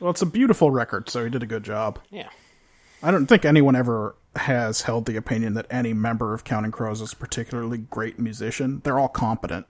well, 0.01 0.11
it's 0.11 0.23
a 0.23 0.27
beautiful 0.27 0.71
record, 0.73 1.09
so 1.09 1.23
he 1.23 1.31
did 1.31 1.43
a 1.45 1.47
good 1.47 1.63
job. 1.63 2.01
Yeah. 2.11 2.29
I 3.03 3.11
don't 3.13 3.27
think 3.27 3.45
anyone 3.45 3.77
ever 3.77 4.17
has 4.37 4.83
held 4.83 5.07
the 5.07 5.17
opinion 5.17 5.55
that 5.55 5.67
any 5.71 5.93
member 5.95 6.35
of 6.35 6.43
Counting 6.45 6.73
Crows 6.73 7.01
is 7.01 7.13
a 7.13 7.17
particularly 7.17 7.79
great 7.79 8.19
musician. 8.19 8.81
They're 8.85 8.99
all 8.99 9.09
competent, 9.09 9.67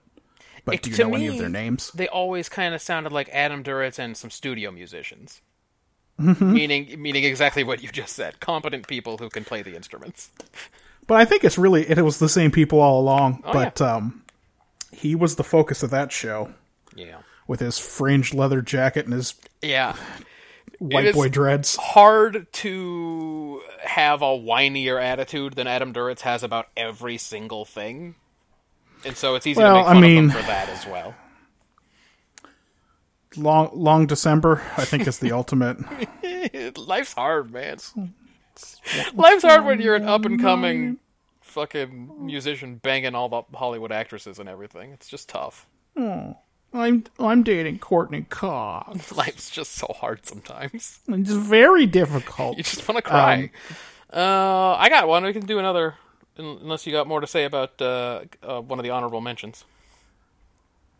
but 0.65 0.75
It- 0.75 0.81
do 0.83 0.89
you 0.89 0.97
know 0.97 1.13
any 1.13 1.27
of 1.27 1.37
their 1.37 1.49
names? 1.49 1.91
They 1.91 2.07
always 2.07 2.49
kind 2.49 2.73
of 2.73 2.81
sounded 2.81 3.11
like 3.11 3.29
Adam 3.29 3.63
Duritz 3.63 3.99
and 3.99 4.17
some 4.17 4.31
studio 4.31 4.71
musicians. 4.71 5.41
Meaning, 6.39 7.01
meaning 7.01 7.23
exactly 7.23 7.63
what 7.63 7.81
you 7.83 7.89
just 7.89 8.15
said: 8.15 8.39
competent 8.39 8.87
people 8.87 9.17
who 9.17 9.29
can 9.29 9.43
play 9.43 9.61
the 9.61 9.75
instruments. 9.75 10.29
But 11.07 11.15
I 11.15 11.25
think 11.25 11.43
it's 11.43 11.57
really 11.57 11.89
it 11.89 11.99
was 12.01 12.19
the 12.19 12.29
same 12.29 12.51
people 12.51 12.79
all 12.79 12.99
along. 13.01 13.41
Oh, 13.45 13.51
but 13.53 13.81
um, 13.81 14.23
he 14.91 15.15
was 15.15 15.35
the 15.35 15.43
focus 15.43 15.83
of 15.83 15.89
that 15.89 16.11
show 16.11 16.53
Yeah, 16.95 17.17
with 17.47 17.59
his 17.59 17.79
fringed 17.79 18.33
leather 18.33 18.61
jacket 18.61 19.05
and 19.05 19.13
his 19.13 19.35
yeah. 19.61 19.95
white 20.79 21.13
boy 21.13 21.27
dreads. 21.29 21.75
Hard 21.75 22.47
to 22.53 23.61
have 23.83 24.21
a 24.21 24.25
whinier 24.37 25.01
attitude 25.01 25.53
than 25.53 25.67
Adam 25.67 25.93
Duritz 25.93 26.21
has 26.21 26.43
about 26.43 26.67
every 26.77 27.17
single 27.17 27.65
thing, 27.65 28.15
and 29.03 29.17
so 29.17 29.35
it's 29.35 29.47
easy 29.47 29.59
Well, 29.61 29.83
to 29.83 29.89
make 29.89 29.97
I 29.97 29.99
mean- 29.99 30.25
of 30.29 30.35
him 30.35 30.41
for 30.41 30.47
that 30.47 30.69
as 30.69 30.85
well. 30.85 31.15
Long 33.37 33.69
Long 33.73 34.05
December, 34.07 34.61
I 34.77 34.85
think, 34.85 35.07
is 35.07 35.19
the 35.19 35.31
ultimate. 35.33 35.77
Life's 36.77 37.13
hard, 37.13 37.51
man. 37.51 37.77
Life's 39.13 39.43
hard 39.43 39.65
when 39.65 39.81
you're 39.81 39.95
an 39.95 40.05
up 40.07 40.25
and 40.25 40.39
coming 40.39 40.97
fucking 41.41 42.25
musician 42.25 42.75
banging 42.75 43.15
all 43.15 43.29
the 43.29 43.41
Hollywood 43.57 43.91
actresses 43.91 44.39
and 44.39 44.47
everything. 44.49 44.91
It's 44.91 45.07
just 45.07 45.29
tough. 45.29 45.67
Oh, 45.97 46.37
I'm 46.73 47.03
I'm 47.19 47.43
dating 47.43 47.79
Courteney 47.79 48.23
Cox. 48.29 49.11
Life's 49.15 49.49
just 49.49 49.73
so 49.73 49.87
hard 49.99 50.25
sometimes. 50.25 50.99
It's 51.07 51.31
very 51.31 51.85
difficult. 51.85 52.57
You 52.57 52.63
just 52.63 52.87
want 52.87 52.97
to 52.97 53.01
cry. 53.01 53.51
uh, 54.13 54.75
I 54.77 54.89
got 54.89 55.07
one. 55.07 55.23
We 55.23 55.33
can 55.33 55.45
do 55.45 55.59
another 55.59 55.95
unless 56.37 56.85
you 56.85 56.91
got 56.91 57.07
more 57.07 57.21
to 57.21 57.27
say 57.27 57.43
about 57.45 57.81
uh, 57.81 58.21
uh, 58.41 58.61
one 58.61 58.79
of 58.79 58.83
the 58.83 58.89
honorable 58.91 59.21
mentions. 59.21 59.65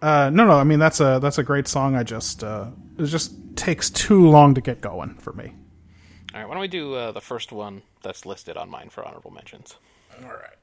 Uh, 0.02 0.30
no, 0.34 0.46
no. 0.46 0.54
I 0.54 0.64
mean 0.64 0.80
that's 0.80 1.00
a 1.00 1.20
that's 1.22 1.38
a 1.38 1.44
great 1.44 1.68
song. 1.68 1.96
I 1.96 2.04
just 2.04 2.44
uh, 2.44 2.68
it 2.98 3.06
just 3.06 3.34
takes 3.56 3.90
too 3.90 4.28
long 4.30 4.54
to 4.56 4.62
get 4.62 4.82
going 4.82 5.16
for 5.16 5.34
me. 5.34 5.54
All 6.34 6.40
right, 6.40 6.48
why 6.48 6.54
don't 6.56 6.62
we 6.62 6.68
do 6.68 6.94
uh, 6.96 7.12
the 7.12 7.22
first 7.22 7.52
one 7.52 7.82
that's 8.02 8.26
listed 8.26 8.58
on 8.58 8.70
mine 8.70 8.90
for 8.90 9.06
honorable 9.06 9.32
mentions? 9.32 9.76
All 10.24 10.30
right. 10.30 10.56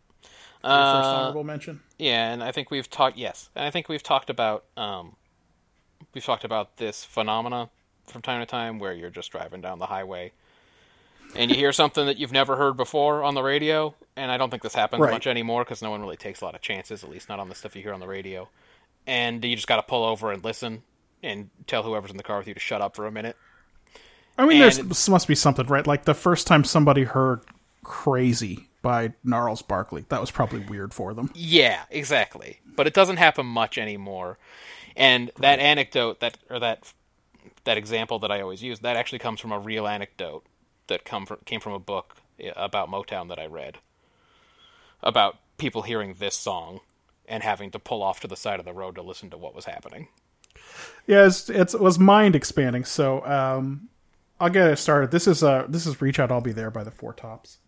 Uh, 0.65 0.99
First 1.03 1.09
honorable 1.15 1.45
mention. 1.45 1.81
Yeah, 1.99 2.33
and 2.33 2.43
I 2.43 2.51
think 2.53 2.71
we've 2.71 2.91
talked. 2.91 3.17
Yes, 3.17 3.49
and 3.55 3.65
I 3.65 3.71
think 3.71 3.89
we've 3.89 4.03
talked 4.03 4.29
about 4.31 4.65
um, 4.77 5.15
we've 6.15 6.25
talked 6.25 6.45
about 6.45 6.79
this 6.79 7.05
phenomena 7.05 7.71
from 8.07 8.23
time 8.23 8.41
to 8.41 8.47
time 8.47 8.79
where 8.79 8.93
you're 8.93 9.11
just 9.11 9.31
driving 9.31 9.61
down 9.61 9.79
the 9.79 9.87
highway 9.87 10.33
and 11.37 11.51
you 11.51 11.57
hear 11.59 11.73
something 11.73 12.07
that 12.07 12.17
you've 12.17 12.33
never 12.33 12.57
heard 12.57 12.77
before 12.77 13.23
on 13.23 13.35
the 13.35 13.43
radio. 13.43 13.95
And 14.17 14.31
I 14.33 14.39
don't 14.39 14.49
think 14.51 14.63
this 14.63 14.75
happens 14.75 15.03
Right. 15.03 15.13
much 15.13 15.27
anymore 15.27 15.63
because 15.63 15.83
no 15.83 15.91
one 15.91 16.01
really 16.01 16.17
takes 16.17 16.41
a 16.41 16.45
lot 16.47 16.55
of 16.55 16.63
chances, 16.63 17.05
at 17.05 17.11
least 17.11 17.29
not 17.29 17.39
on 17.39 17.51
the 17.51 17.55
stuff 17.55 17.77
you 17.77 17.83
hear 17.83 17.93
on 17.93 18.01
the 18.01 18.07
radio. 18.09 18.49
And 19.09 19.43
you 19.45 19.57
just 19.57 19.67
got 19.67 19.77
to 19.77 19.83
pull 19.83 20.05
over 20.05 20.31
and 20.31 20.45
listen 20.45 20.83
and 21.23 21.51
tell 21.67 21.83
whoever's 21.83 22.11
in 22.11 22.17
the 22.17 22.23
car 22.23 22.39
with 22.39 22.47
you 22.47 22.55
to 22.55 22.61
shut 22.61 22.81
up 22.81 22.95
for 22.95 23.07
a 23.07 23.11
minute. 23.11 23.37
I 24.37 24.47
mean, 24.47 24.63
And 24.63 24.73
there's 24.73 25.09
must 25.09 25.27
be 25.27 25.35
something, 25.35 25.67
right? 25.67 25.87
Like 25.87 26.05
the 26.05 26.15
first 26.15 26.47
time 26.47 26.63
somebody 26.63 27.05
heard 27.05 27.41
"Crazy" 27.83 28.69
by 28.83 29.15
Gnarls 29.25 29.63
Barkley, 29.63 30.05
that 30.11 30.21
was 30.21 30.31
probably 30.31 30.61
weird 30.61 30.95
for 30.95 31.15
them. 31.15 31.31
Yeah, 31.35 31.83
exactly. 31.91 32.61
But 32.77 32.87
it 32.87 32.95
doesn't 32.95 33.17
happen 33.17 33.47
much 33.47 33.79
anymore. 33.79 34.39
And 34.95 35.33
that 35.41 35.59
anecdote 35.59 36.21
that 36.21 36.39
or 36.51 36.61
that 36.61 36.93
that 37.65 37.79
example 37.79 38.19
that 38.21 38.31
I 38.31 38.41
always 38.41 38.63
use 38.63 38.81
that 38.81 38.97
actually 38.97 39.19
comes 39.19 39.41
from 39.41 39.53
a 39.53 39.59
real 39.59 39.89
anecdote 39.89 40.45
that 40.87 41.05
come 41.05 41.27
from, 41.27 41.39
came 41.45 41.61
from 41.61 41.73
a 41.73 41.79
book 41.79 42.17
eh, 42.39 42.53
about 42.57 42.91
Motown 42.91 43.29
that 43.29 43.39
I 43.39 43.47
read 43.47 43.79
about 45.03 45.37
people 45.59 45.83
hearing 45.83 46.15
this 46.19 46.37
song 46.37 46.81
and 47.29 47.43
having 47.43 47.71
to 47.73 47.79
pull 47.79 48.03
off 48.03 48.21
to 48.21 48.27
the 48.27 48.37
side 48.37 48.59
of 48.59 48.65
the 48.65 48.73
road 48.73 48.95
to 48.97 49.03
listen 49.03 49.31
to 49.31 49.37
what 49.37 49.55
was 49.55 49.65
happening. 49.65 50.09
Yeah, 51.07 51.27
it's, 51.27 51.49
it's 51.49 51.75
it 51.75 51.81
was 51.81 51.99
mind 51.99 52.35
expanding. 52.35 52.85
So 52.85 53.25
um, 53.25 53.89
I'll 54.41 54.51
get 54.51 54.71
it 54.71 54.77
started. 54.77 55.11
This 55.11 55.27
is 55.27 55.43
uh 55.43 55.67
this 55.69 55.87
is 55.87 56.01
"Reach 56.01 56.19
Out, 56.19 56.31
I'll 56.31 56.41
Be 56.41 56.53
There" 56.53 56.71
by 56.71 56.85
the 56.85 56.91
Four 56.91 57.13
Tops. 57.13 57.59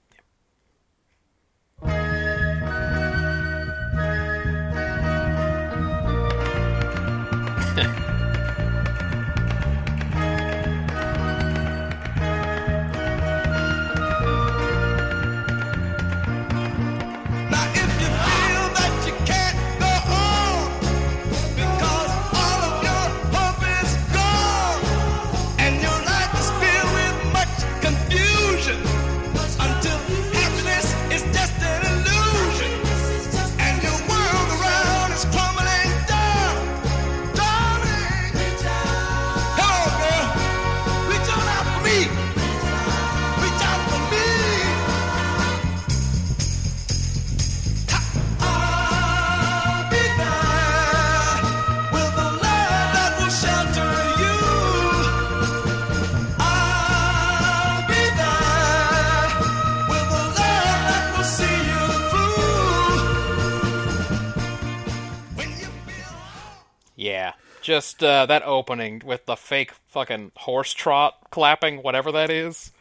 Just 67.71 68.03
uh, 68.03 68.27
that 68.27 68.43
opening 68.45 69.01
with 69.05 69.27
the 69.27 69.37
fake 69.37 69.71
fucking 69.87 70.33
horse 70.35 70.73
trot 70.75 71.17
clapping, 71.31 71.85
whatever 71.85 72.11
that 72.11 72.29
is. 72.29 72.73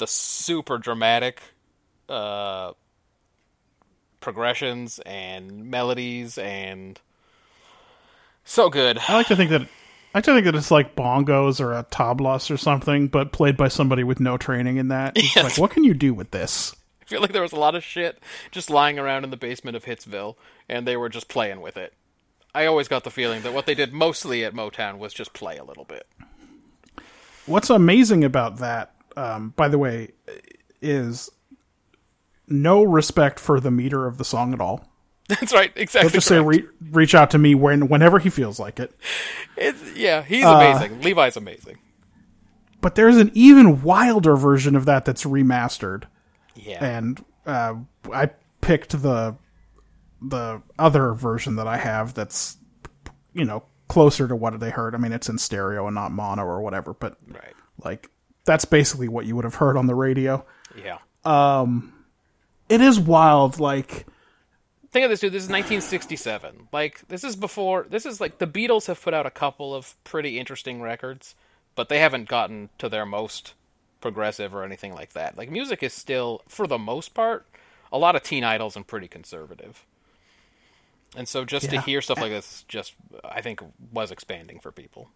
The 0.00 0.08
super 0.08 0.76
dramatic 0.76 1.40
uh, 2.08 2.72
progressions 4.18 4.98
and 5.06 5.70
melodies 5.70 6.36
and 6.36 7.00
so 8.44 8.68
good. 8.70 8.98
I 9.08 9.14
like 9.14 9.28
to 9.28 9.36
think 9.36 9.50
that 9.50 9.62
I 9.62 10.18
like 10.18 10.24
to 10.24 10.32
think 10.34 10.46
that 10.46 10.56
it's 10.56 10.72
like 10.72 10.96
bongos 10.96 11.60
or 11.60 11.72
a 11.72 11.84
tablas 11.84 12.50
or 12.50 12.56
something, 12.56 13.06
but 13.06 13.30
played 13.30 13.56
by 13.56 13.68
somebody 13.68 14.02
with 14.02 14.18
no 14.18 14.36
training 14.36 14.78
in 14.78 14.88
that. 14.88 15.12
It's 15.16 15.36
Yes. 15.36 15.44
like, 15.44 15.58
what 15.58 15.70
can 15.70 15.84
you 15.84 15.94
do 15.94 16.12
with 16.12 16.32
this? 16.32 16.74
I 17.00 17.04
feel 17.04 17.20
like 17.20 17.32
there 17.32 17.42
was 17.42 17.52
a 17.52 17.56
lot 17.60 17.76
of 17.76 17.84
shit 17.84 18.18
just 18.50 18.68
lying 18.68 18.98
around 18.98 19.22
in 19.22 19.30
the 19.30 19.36
basement 19.36 19.76
of 19.76 19.84
Hitsville, 19.84 20.34
and 20.68 20.88
they 20.88 20.96
were 20.96 21.08
just 21.08 21.28
playing 21.28 21.60
with 21.60 21.76
it. 21.76 21.92
I 22.54 22.66
always 22.66 22.88
got 22.88 23.04
the 23.04 23.10
feeling 23.10 23.42
that 23.42 23.54
what 23.54 23.66
they 23.66 23.74
did 23.74 23.92
mostly 23.92 24.44
at 24.44 24.52
Motown 24.54 24.98
was 24.98 25.12
just 25.14 25.32
play 25.32 25.56
a 25.56 25.64
little 25.64 25.84
bit. 25.84 26.06
What's 27.46 27.70
amazing 27.70 28.24
about 28.24 28.58
that, 28.58 28.94
um, 29.16 29.50
by 29.56 29.68
the 29.68 29.78
way, 29.78 30.12
is 30.80 31.30
no 32.46 32.82
respect 32.82 33.40
for 33.40 33.58
the 33.58 33.70
meter 33.70 34.06
of 34.06 34.18
the 34.18 34.24
song 34.24 34.52
at 34.52 34.60
all. 34.60 34.86
That's 35.28 35.52
right, 35.54 35.72
exactly. 35.76 36.10
Just 36.12 36.26
say, 36.28 36.40
re- 36.40 36.64
"Reach 36.90 37.14
out 37.14 37.30
to 37.30 37.38
me 37.38 37.54
when 37.54 37.88
whenever 37.88 38.18
he 38.18 38.28
feels 38.28 38.58
like 38.60 38.78
it." 38.80 38.92
It's, 39.56 39.96
yeah, 39.96 40.22
he's 40.22 40.44
Uh, 40.44 40.56
amazing. 40.56 41.00
Levi's 41.00 41.36
amazing. 41.36 41.78
But 42.80 42.96
there's 42.96 43.16
an 43.16 43.30
even 43.32 43.82
wilder 43.82 44.36
version 44.36 44.74
of 44.76 44.84
that 44.86 45.04
that's 45.04 45.24
remastered, 45.24 46.04
Yeah. 46.56 46.84
and 46.84 47.24
uh, 47.46 47.74
I 48.12 48.30
picked 48.60 49.00
the 49.02 49.36
the 50.28 50.62
other 50.78 51.12
version 51.12 51.56
that 51.56 51.66
I 51.66 51.76
have. 51.76 52.14
That's 52.14 52.56
you 53.34 53.44
know 53.44 53.64
closer 53.88 54.26
to 54.28 54.36
what 54.36 54.58
they 54.58 54.70
heard. 54.70 54.94
I 54.94 54.98
mean, 54.98 55.12
it's 55.12 55.28
in 55.28 55.38
stereo 55.38 55.86
and 55.86 55.94
not 55.94 56.12
mono 56.12 56.44
or 56.44 56.62
whatever, 56.62 56.94
but 56.94 57.16
right. 57.28 57.54
like 57.84 58.08
that's 58.44 58.64
basically 58.64 59.08
what 59.08 59.26
you 59.26 59.36
would 59.36 59.44
have 59.44 59.56
heard 59.56 59.76
on 59.76 59.86
the 59.86 59.94
radio. 59.94 60.44
Yeah. 60.82 60.98
Um, 61.24 61.92
It 62.68 62.80
is 62.80 62.98
wild, 62.98 63.60
like. 63.60 64.06
Think 64.90 65.04
of 65.04 65.10
this, 65.10 65.20
dude. 65.20 65.32
This 65.32 65.44
is 65.44 65.48
1967. 65.48 66.68
Like, 66.72 67.06
this 67.08 67.24
is 67.24 67.36
before. 67.36 67.86
This 67.88 68.04
is 68.04 68.20
like 68.20 68.38
the 68.38 68.46
Beatles 68.46 68.86
have 68.86 69.00
put 69.00 69.14
out 69.14 69.26
a 69.26 69.30
couple 69.30 69.74
of 69.74 69.94
pretty 70.04 70.38
interesting 70.38 70.82
records, 70.82 71.34
but 71.74 71.88
they 71.88 71.98
haven't 71.98 72.28
gotten 72.28 72.68
to 72.78 72.88
their 72.88 73.06
most 73.06 73.54
progressive 74.00 74.54
or 74.54 74.64
anything 74.64 74.94
like 74.94 75.12
that. 75.12 75.38
Like, 75.38 75.50
music 75.50 75.82
is 75.82 75.94
still, 75.94 76.42
for 76.46 76.66
the 76.66 76.78
most 76.78 77.14
part, 77.14 77.46
a 77.90 77.98
lot 77.98 78.16
of 78.16 78.22
teen 78.22 78.44
idols 78.44 78.76
and 78.76 78.86
pretty 78.86 79.08
conservative. 79.08 79.86
And 81.16 81.28
so, 81.28 81.44
just 81.44 81.68
to 81.70 81.80
hear 81.80 82.00
stuff 82.00 82.20
like 82.20 82.30
this, 82.30 82.64
just 82.68 82.94
I 83.24 83.40
think 83.42 83.60
was 83.92 84.10
expanding 84.10 84.60
for 84.60 84.72
people. 84.72 85.10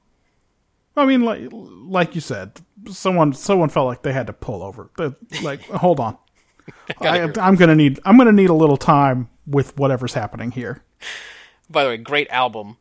I 0.97 1.05
mean, 1.07 1.23
like 1.23 1.49
like 1.53 2.15
you 2.15 2.21
said, 2.21 2.61
someone 2.91 3.33
someone 3.33 3.69
felt 3.69 3.87
like 3.87 4.03
they 4.03 4.13
had 4.13 4.27
to 4.27 4.33
pull 4.33 4.63
over. 4.63 4.91
But, 4.97 5.17
Like, 5.43 5.63
hold 5.65 6.01
on, 6.01 6.19
I, 7.01 7.31
I'm 7.41 7.57
gonna 7.57 7.75
need 7.75 7.99
I'm 8.05 8.19
gonna 8.19 8.33
need 8.33 8.51
a 8.51 8.55
little 8.55 8.77
time 8.77 9.29
with 9.47 9.77
whatever's 9.79 10.15
happening 10.15 10.51
here. 10.51 10.83
By 11.71 11.85
the 11.85 11.91
way, 11.91 11.97
great 11.97 12.29
album. 12.31 12.77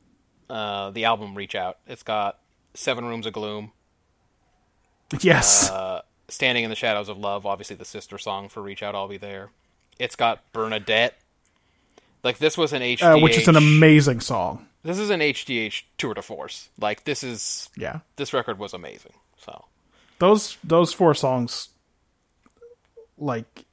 Uh, 0.49 0.91
the 0.91 1.05
album 1.05 1.36
Reach 1.36 1.55
Out. 1.55 1.80
It's 1.88 2.03
got 2.03 2.39
Seven 2.76 3.05
Rooms 3.05 3.26
of 3.26 3.34
Gloom, 3.34 3.72
Yes, 5.22 5.70
Uh, 5.70 6.01
Standing 6.28 6.63
in 6.63 6.70
the 6.70 6.76
Shadows 6.76 7.09
of 7.09 7.18
Love, 7.18 7.45
obviously 7.45 7.76
the 7.76 7.86
sister 7.86 8.18
song 8.18 8.49
for 8.49 8.61
Reach 8.61 8.84
Out, 8.84 8.95
I'll 8.95 9.07
Be 9.07 9.18
There. 9.18 9.49
It's 9.99 10.16
got 10.16 10.41
Bernadette. 10.53 11.18
Like 12.26 12.39
this 12.39 12.57
was 12.57 12.73
an 12.73 12.82
HDH, 12.82 13.03
uh, 13.03 13.19
which 13.19 13.38
is 13.38 13.47
an 13.47 13.55
amazing 13.55 14.19
song. 14.19 14.65
This 14.82 14.97
is 14.97 15.11
an 15.11 15.19
HDH 15.19 15.84
tour 15.99 16.15
de 16.15 16.23
force. 16.23 16.69
Like 16.80 17.03
this 17.03 17.23
is 17.23 17.69
Yeah, 17.78 17.99
this 18.15 18.34
record 18.34 18.57
was 18.57 18.73
amazing. 18.73 19.13
So 19.38 19.65
those 20.17 20.57
those 20.63 20.91
four 20.91 21.13
songs, 21.13 21.69
like 23.19 23.65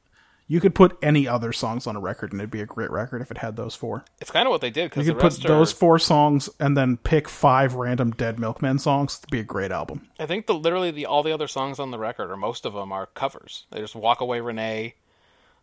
you 0.48 0.60
could 0.60 0.74
put 0.74 0.98
any 1.02 1.26
other 1.26 1.50
songs 1.50 1.86
on 1.86 1.96
a 1.96 2.00
record 2.00 2.32
and 2.32 2.42
it'd 2.42 2.50
be 2.50 2.60
a 2.60 2.66
great 2.66 2.90
record 2.90 3.22
if 3.22 3.30
it 3.30 3.38
had 3.38 3.56
those 3.56 3.74
four. 3.74 4.04
it's 4.20 4.30
kind 4.30 4.46
of 4.46 4.50
what 4.50 4.60
they 4.60 4.68
did 4.68 4.90
because 4.90 5.06
You 5.06 5.14
could 5.14 5.22
put 5.22 5.44
are. 5.46 5.48
those 5.48 5.72
four 5.72 5.98
songs 5.98 6.50
and 6.60 6.76
then 6.76 6.98
pick 6.98 7.30
five 7.30 7.72
random 7.72 8.10
Dead 8.10 8.38
Milkmen 8.38 8.78
songs. 8.78 9.18
It'd 9.22 9.30
be 9.30 9.40
a 9.40 9.44
great 9.44 9.72
album. 9.72 10.10
I 10.20 10.26
think 10.26 10.46
the 10.46 10.54
literally 10.54 10.90
the 10.90 11.06
all 11.06 11.22
the 11.22 11.32
other 11.32 11.48
songs 11.48 11.78
on 11.78 11.90
the 11.90 11.98
record, 11.98 12.30
or 12.30 12.36
most 12.36 12.66
of 12.66 12.74
them, 12.74 12.92
are 12.92 13.06
covers. 13.06 13.64
They 13.70 13.80
just 13.80 13.94
Walk 13.94 14.20
Away 14.20 14.40
Renee. 14.40 14.96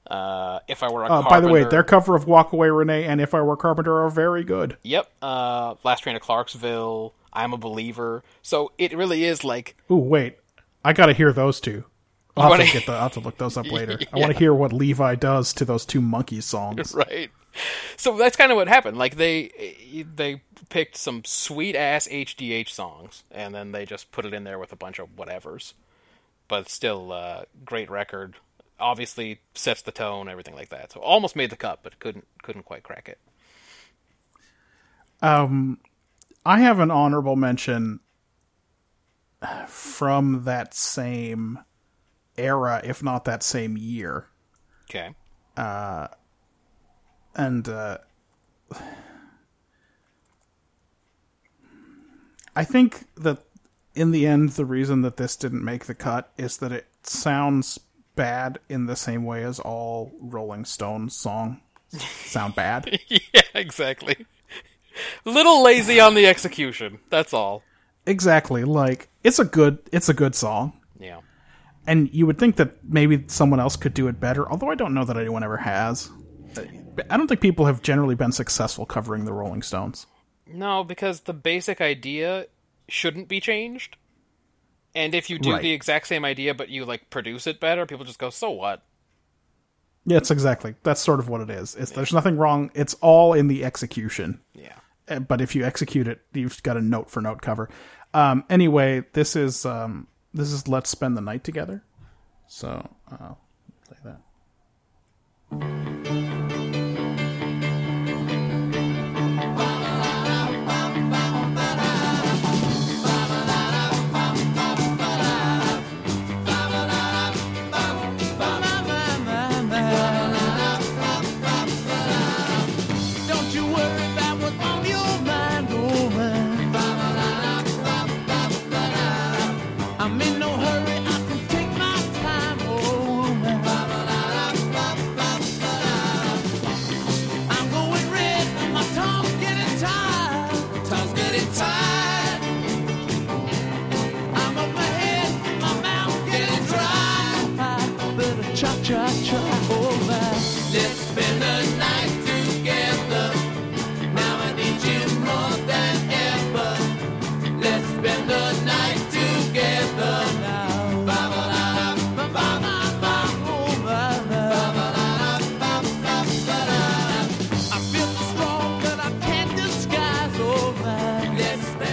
Uh, 0.07 0.59
if 0.67 0.81
I 0.81 0.91
were 0.91 1.03
a 1.03 1.07
Uh, 1.07 1.29
by 1.29 1.39
the 1.39 1.47
way, 1.49 1.63
their 1.63 1.83
cover 1.83 2.15
of 2.15 2.25
"Walk 2.27 2.51
Away, 2.51 2.69
Renee" 2.69 3.05
and 3.05 3.21
"If 3.21 3.33
I 3.33 3.41
Were 3.41 3.55
Carpenter" 3.55 4.03
are 4.03 4.09
very 4.09 4.43
good. 4.43 4.77
Yep. 4.83 5.09
Uh, 5.21 5.75
Last 5.83 6.01
Train 6.01 6.15
to 6.15 6.19
Clarksville. 6.19 7.13
I'm 7.31 7.53
a 7.53 7.57
Believer. 7.57 8.23
So 8.41 8.71
it 8.77 8.95
really 8.97 9.23
is 9.23 9.43
like 9.43 9.75
Ooh, 9.91 9.97
wait, 9.97 10.37
I 10.83 10.93
gotta 10.93 11.13
hear 11.13 11.31
those 11.31 11.59
two. 11.59 11.83
I'll 12.35 12.53
have, 12.53 12.65
to 12.65 12.71
get 12.73 12.85
the, 12.85 12.93
I'll 12.93 13.03
have 13.03 13.13
to 13.13 13.19
look 13.19 13.37
those 13.37 13.57
up 13.57 13.67
later. 13.71 13.99
I 14.13 14.19
want 14.19 14.31
to 14.31 14.37
hear 14.37 14.53
what 14.53 14.73
Levi 14.73 15.15
does 15.15 15.53
to 15.53 15.65
those 15.65 15.85
two 15.85 16.01
monkey 16.01 16.41
songs. 16.41 16.93
right. 16.95 17.29
So 17.97 18.17
that's 18.17 18.37
kind 18.37 18.51
of 18.51 18.55
what 18.55 18.67
happened. 18.67 18.97
Like 18.97 19.15
they 19.15 19.75
they 20.15 20.41
picked 20.69 20.97
some 20.97 21.23
sweet 21.25 21.75
ass 21.75 22.07
HDH 22.07 22.69
songs, 22.69 23.23
and 23.31 23.53
then 23.53 23.71
they 23.71 23.85
just 23.85 24.11
put 24.11 24.25
it 24.25 24.33
in 24.33 24.43
there 24.43 24.59
with 24.59 24.71
a 24.71 24.75
bunch 24.75 24.99
of 24.99 25.15
whatevers. 25.15 25.73
But 26.47 26.69
still, 26.69 27.11
uh, 27.11 27.43
great 27.65 27.89
record. 27.89 28.35
Obviously 28.79 29.41
sets 29.53 29.81
the 29.81 29.91
tone, 29.91 30.29
everything 30.29 30.55
like 30.55 30.69
that. 30.69 30.91
So 30.91 30.99
almost 31.01 31.35
made 31.35 31.49
the 31.49 31.57
cut, 31.57 31.79
but 31.83 31.99
couldn't 31.99 32.27
couldn't 32.41 32.63
quite 32.63 32.83
crack 32.83 33.09
it. 33.09 33.19
Um, 35.21 35.79
I 36.45 36.61
have 36.61 36.79
an 36.79 36.91
honorable 36.91 37.35
mention 37.35 37.99
from 39.67 40.45
that 40.45 40.73
same 40.73 41.59
era, 42.37 42.81
if 42.83 43.03
not 43.03 43.25
that 43.25 43.43
same 43.43 43.77
year. 43.77 44.27
Okay. 44.89 45.13
Uh, 45.57 46.07
and 47.35 47.67
uh, 47.67 47.97
I 52.55 52.63
think 52.63 53.05
that 53.15 53.43
in 53.93 54.11
the 54.11 54.25
end, 54.25 54.49
the 54.51 54.65
reason 54.65 55.01
that 55.01 55.17
this 55.17 55.35
didn't 55.35 55.63
make 55.63 55.85
the 55.85 55.95
cut 55.95 56.31
is 56.37 56.57
that 56.57 56.71
it 56.71 56.87
sounds 57.03 57.79
bad 58.19 58.59
in 58.67 58.85
the 58.85 58.97
same 58.97 59.23
way 59.23 59.45
as 59.45 59.61
all 59.61 60.11
Rolling 60.19 60.65
Stones 60.65 61.15
songs 61.15 61.57
sound 62.25 62.53
bad. 62.53 62.99
yeah, 63.07 63.41
exactly. 63.55 64.25
Little 65.23 65.63
lazy 65.63 66.01
on 66.01 66.15
the 66.15 66.27
execution. 66.27 66.99
That's 67.09 67.33
all. 67.33 67.63
exactly, 68.05 68.65
like 68.65 69.07
it's 69.23 69.39
a 69.39 69.45
good 69.45 69.79
it's 69.93 70.09
a 70.09 70.13
good 70.13 70.35
song. 70.35 70.73
Yeah. 70.99 71.21
and 71.87 72.13
you 72.13 72.25
would 72.27 72.37
think 72.37 72.57
that 72.57 72.83
maybe 72.83 73.23
someone 73.27 73.61
else 73.61 73.77
could 73.77 73.93
do 73.93 74.09
it 74.09 74.19
better. 74.19 74.49
Although 74.51 74.69
I 74.69 74.75
don't 74.75 74.93
know 74.93 75.05
that 75.05 75.15
anyone 75.15 75.43
ever 75.43 75.55
has. 75.55 76.11
I 77.09 77.15
don't 77.15 77.27
think 77.27 77.39
people 77.39 77.67
have 77.67 77.81
generally 77.81 78.15
been 78.15 78.33
successful 78.33 78.85
covering 78.85 79.23
the 79.23 79.31
Rolling 79.31 79.61
Stones. 79.61 80.07
No, 80.45 80.83
because 80.83 81.21
the 81.21 81.33
basic 81.33 81.79
idea 81.79 82.47
shouldn't 82.89 83.29
be 83.29 83.39
changed. 83.39 83.95
And 84.95 85.13
if 85.13 85.29
you 85.29 85.39
do 85.39 85.53
Right. 85.53 85.61
the 85.61 85.71
exact 85.71 86.07
same 86.07 86.25
idea 86.25 86.53
but 86.53 86.69
you 86.69 86.85
like 86.85 87.09
produce 87.09 87.47
it 87.47 87.59
better, 87.59 87.85
people 87.85 88.05
just 88.05 88.19
go, 88.19 88.29
"So 88.29 88.51
what?" 88.51 88.83
Yeah, 90.05 90.17
it's 90.17 90.31
exactly 90.31 90.75
that's 90.83 91.01
sort 91.01 91.19
of 91.19 91.29
what 91.29 91.41
it 91.41 91.49
is. 91.49 91.75
It's 91.75 91.91
there's 91.91 92.13
nothing 92.13 92.37
wrong. 92.37 92.71
It's 92.73 92.95
all 92.95 93.33
in 93.33 93.47
the 93.47 93.63
execution. 93.63 94.41
Yeah. 94.53 94.75
Uh, 95.07 95.19
But 95.19 95.41
if 95.41 95.55
you 95.55 95.63
execute 95.63 96.07
it, 96.07 96.21
you've 96.33 96.61
got 96.63 96.77
a 96.77 96.81
note 96.81 97.09
for 97.09 97.21
note 97.21 97.41
cover. 97.41 97.69
Um, 98.13 98.43
anyway, 98.49 99.03
this 99.13 99.35
is 99.35 99.65
um, 99.65 100.07
this 100.33 100.51
is 100.51 100.67
let's 100.67 100.89
spend 100.89 101.17
the 101.17 101.21
night 101.21 101.43
together. 101.43 101.83
So 102.47 102.89
uh, 103.11 103.33
play 103.87 103.97
that. 104.05 104.21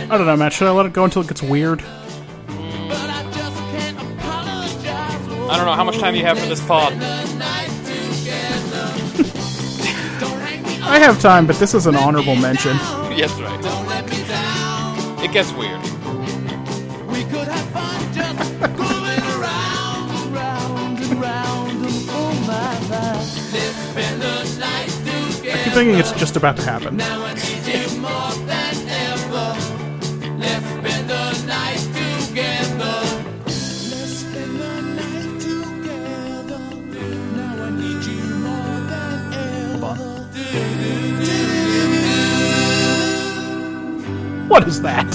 I 0.09 0.16
don't 0.16 0.26
know, 0.26 0.36
man. 0.36 0.52
Should 0.52 0.68
I 0.68 0.70
let 0.70 0.86
it 0.86 0.92
go 0.92 1.04
until 1.04 1.22
it 1.22 1.28
gets 1.28 1.42
weird? 1.42 1.80
But 1.80 3.11
I 3.11 3.28
just 3.32 3.57
can't 3.72 3.98
apologize. 3.98 5.50
I 5.50 5.57
don't 5.57 5.66
know 5.66 5.72
how 5.72 5.82
much 5.82 5.98
time 5.98 6.14
you 6.14 6.22
have 6.22 6.38
for 6.38 6.46
this 6.46 6.64
pod. 6.64 6.92
the 6.92 7.34
night 7.36 7.68
together. 7.84 8.86
Don't 10.20 10.38
hang 10.38 10.62
me 10.62 10.80
I 10.82 11.00
have 11.00 11.20
time, 11.20 11.44
but 11.44 11.57
this 11.57 11.74
is 11.74 11.86
an 11.86 11.96
honorable 11.96 12.36
mention. 12.36 12.76
Yes, 13.16 13.32
right. 13.40 13.62
Don't 13.62 13.86
let 13.86 14.04
me 14.11 14.22
down. 14.28 15.24
It 15.24 15.32
gets 15.32 15.50
weird. 15.52 15.80
We 17.09 17.24
could 17.24 17.48
have 17.48 17.66
fun 17.70 18.12
just 18.12 18.61
going 18.61 19.22
around 19.40 20.11
and 20.36 21.00
and 21.00 21.18
round 21.18 21.70
and 21.86 22.07
oh 22.11 22.44
my 22.46 22.78
my. 22.90 23.12
Let's 23.16 23.74
spend 23.90 24.20
the 24.20 24.44
night 24.61 24.90
together. 25.38 25.59
I 25.59 25.64
keep 25.64 25.72
thinking 25.72 25.98
it's 25.98 26.12
just 26.12 26.36
about 26.36 26.57
to 26.59 26.62
happen. 26.62 26.98
What 44.57 44.68
is 44.68 44.80
that? 44.80 45.07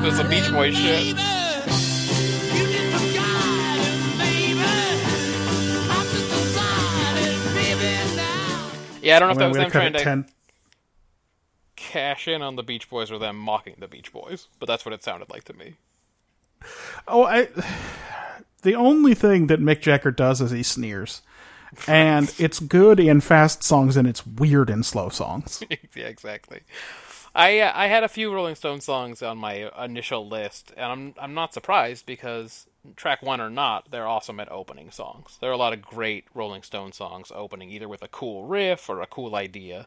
There's 0.00 0.20
a 0.20 0.28
Beach 0.28 0.48
Boy 0.52 0.70
shit. 0.70 1.06
You 1.06 1.14
need 1.14 2.92
some 2.92 3.12
guidance, 3.16 4.16
baby. 4.16 4.60
I'm 5.90 6.06
just 6.06 6.30
decided, 6.30 7.54
baby, 7.56 8.14
now. 8.14 8.70
Yeah, 9.02 9.16
I 9.16 9.18
don't 9.18 9.26
know 9.26 9.32
if 9.32 9.38
that 9.38 9.48
was 9.48 9.56
them 9.56 9.70
trying 9.72 9.92
to 9.94 9.98
ten. 9.98 10.26
cash 11.74 12.28
in 12.28 12.42
on 12.42 12.54
the 12.54 12.62
Beach 12.62 12.88
Boys 12.88 13.10
or 13.10 13.18
them 13.18 13.36
mocking 13.36 13.74
the 13.80 13.88
Beach 13.88 14.12
Boys, 14.12 14.46
but 14.60 14.66
that's 14.66 14.84
what 14.84 14.92
it 14.92 15.02
sounded 15.02 15.30
like 15.30 15.42
to 15.46 15.52
me. 15.52 15.74
Oh, 17.08 17.24
I. 17.24 17.48
The 18.62 18.76
only 18.76 19.14
thing 19.14 19.48
that 19.48 19.60
Mick 19.60 19.80
Jagger 19.80 20.12
does 20.12 20.40
is 20.40 20.52
he 20.52 20.62
sneers, 20.62 21.22
and 21.88 22.32
it's 22.38 22.60
good 22.60 23.00
in 23.00 23.20
fast 23.20 23.64
songs 23.64 23.96
and 23.96 24.06
it's 24.06 24.24
weird 24.24 24.70
in 24.70 24.84
slow 24.84 25.08
songs. 25.08 25.60
yeah, 25.96 26.06
exactly. 26.06 26.60
I 27.34 27.60
uh, 27.60 27.72
I 27.74 27.86
had 27.86 28.02
a 28.02 28.08
few 28.08 28.32
Rolling 28.32 28.54
Stone 28.56 28.80
songs 28.80 29.22
on 29.22 29.38
my 29.38 29.70
initial 29.84 30.26
list, 30.28 30.72
and 30.76 30.86
I'm 30.86 31.14
I'm 31.20 31.34
not 31.34 31.54
surprised 31.54 32.06
because 32.06 32.66
track 32.96 33.22
one 33.22 33.40
or 33.40 33.50
not, 33.50 33.90
they're 33.90 34.06
awesome 34.06 34.40
at 34.40 34.50
opening 34.50 34.90
songs. 34.90 35.36
There 35.40 35.50
are 35.50 35.54
a 35.54 35.58
lot 35.58 35.72
of 35.72 35.82
great 35.82 36.24
Rolling 36.34 36.62
Stone 36.62 36.92
songs 36.92 37.30
opening, 37.34 37.70
either 37.70 37.88
with 37.88 38.02
a 38.02 38.08
cool 38.08 38.46
riff 38.46 38.88
or 38.88 39.00
a 39.02 39.06
cool 39.06 39.34
idea. 39.36 39.86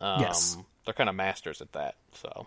Um, 0.00 0.20
Yes. 0.20 0.56
they're 0.84 0.94
kind 0.94 1.08
of 1.10 1.16
masters 1.16 1.60
at 1.60 1.72
that. 1.72 1.96
So 2.12 2.46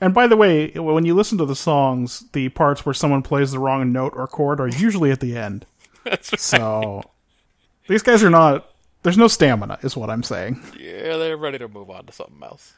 And 0.00 0.12
by 0.12 0.26
the 0.26 0.36
way, 0.36 0.70
when 0.72 1.04
you 1.04 1.14
listen 1.14 1.38
to 1.38 1.46
the 1.46 1.54
songs, 1.56 2.24
the 2.32 2.48
parts 2.50 2.84
where 2.84 2.94
someone 2.94 3.22
plays 3.22 3.52
the 3.52 3.58
wrong 3.58 3.92
note 3.92 4.12
or 4.16 4.26
chord 4.26 4.60
are 4.60 4.68
usually 4.68 5.10
at 5.10 5.20
the 5.20 5.36
end. 5.36 5.64
that's 6.04 6.32
right. 6.32 6.40
So 6.40 7.02
these 7.86 8.02
guys 8.02 8.22
are 8.24 8.30
not. 8.30 8.68
There's 9.04 9.16
no 9.18 9.28
stamina, 9.28 9.78
is 9.82 9.96
what 9.96 10.10
I'm 10.10 10.24
saying. 10.24 10.60
yeah, 10.78 11.16
they're 11.16 11.36
ready 11.36 11.58
to 11.58 11.68
move 11.68 11.88
on 11.88 12.04
to 12.06 12.12
something 12.12 12.42
else. 12.42 12.72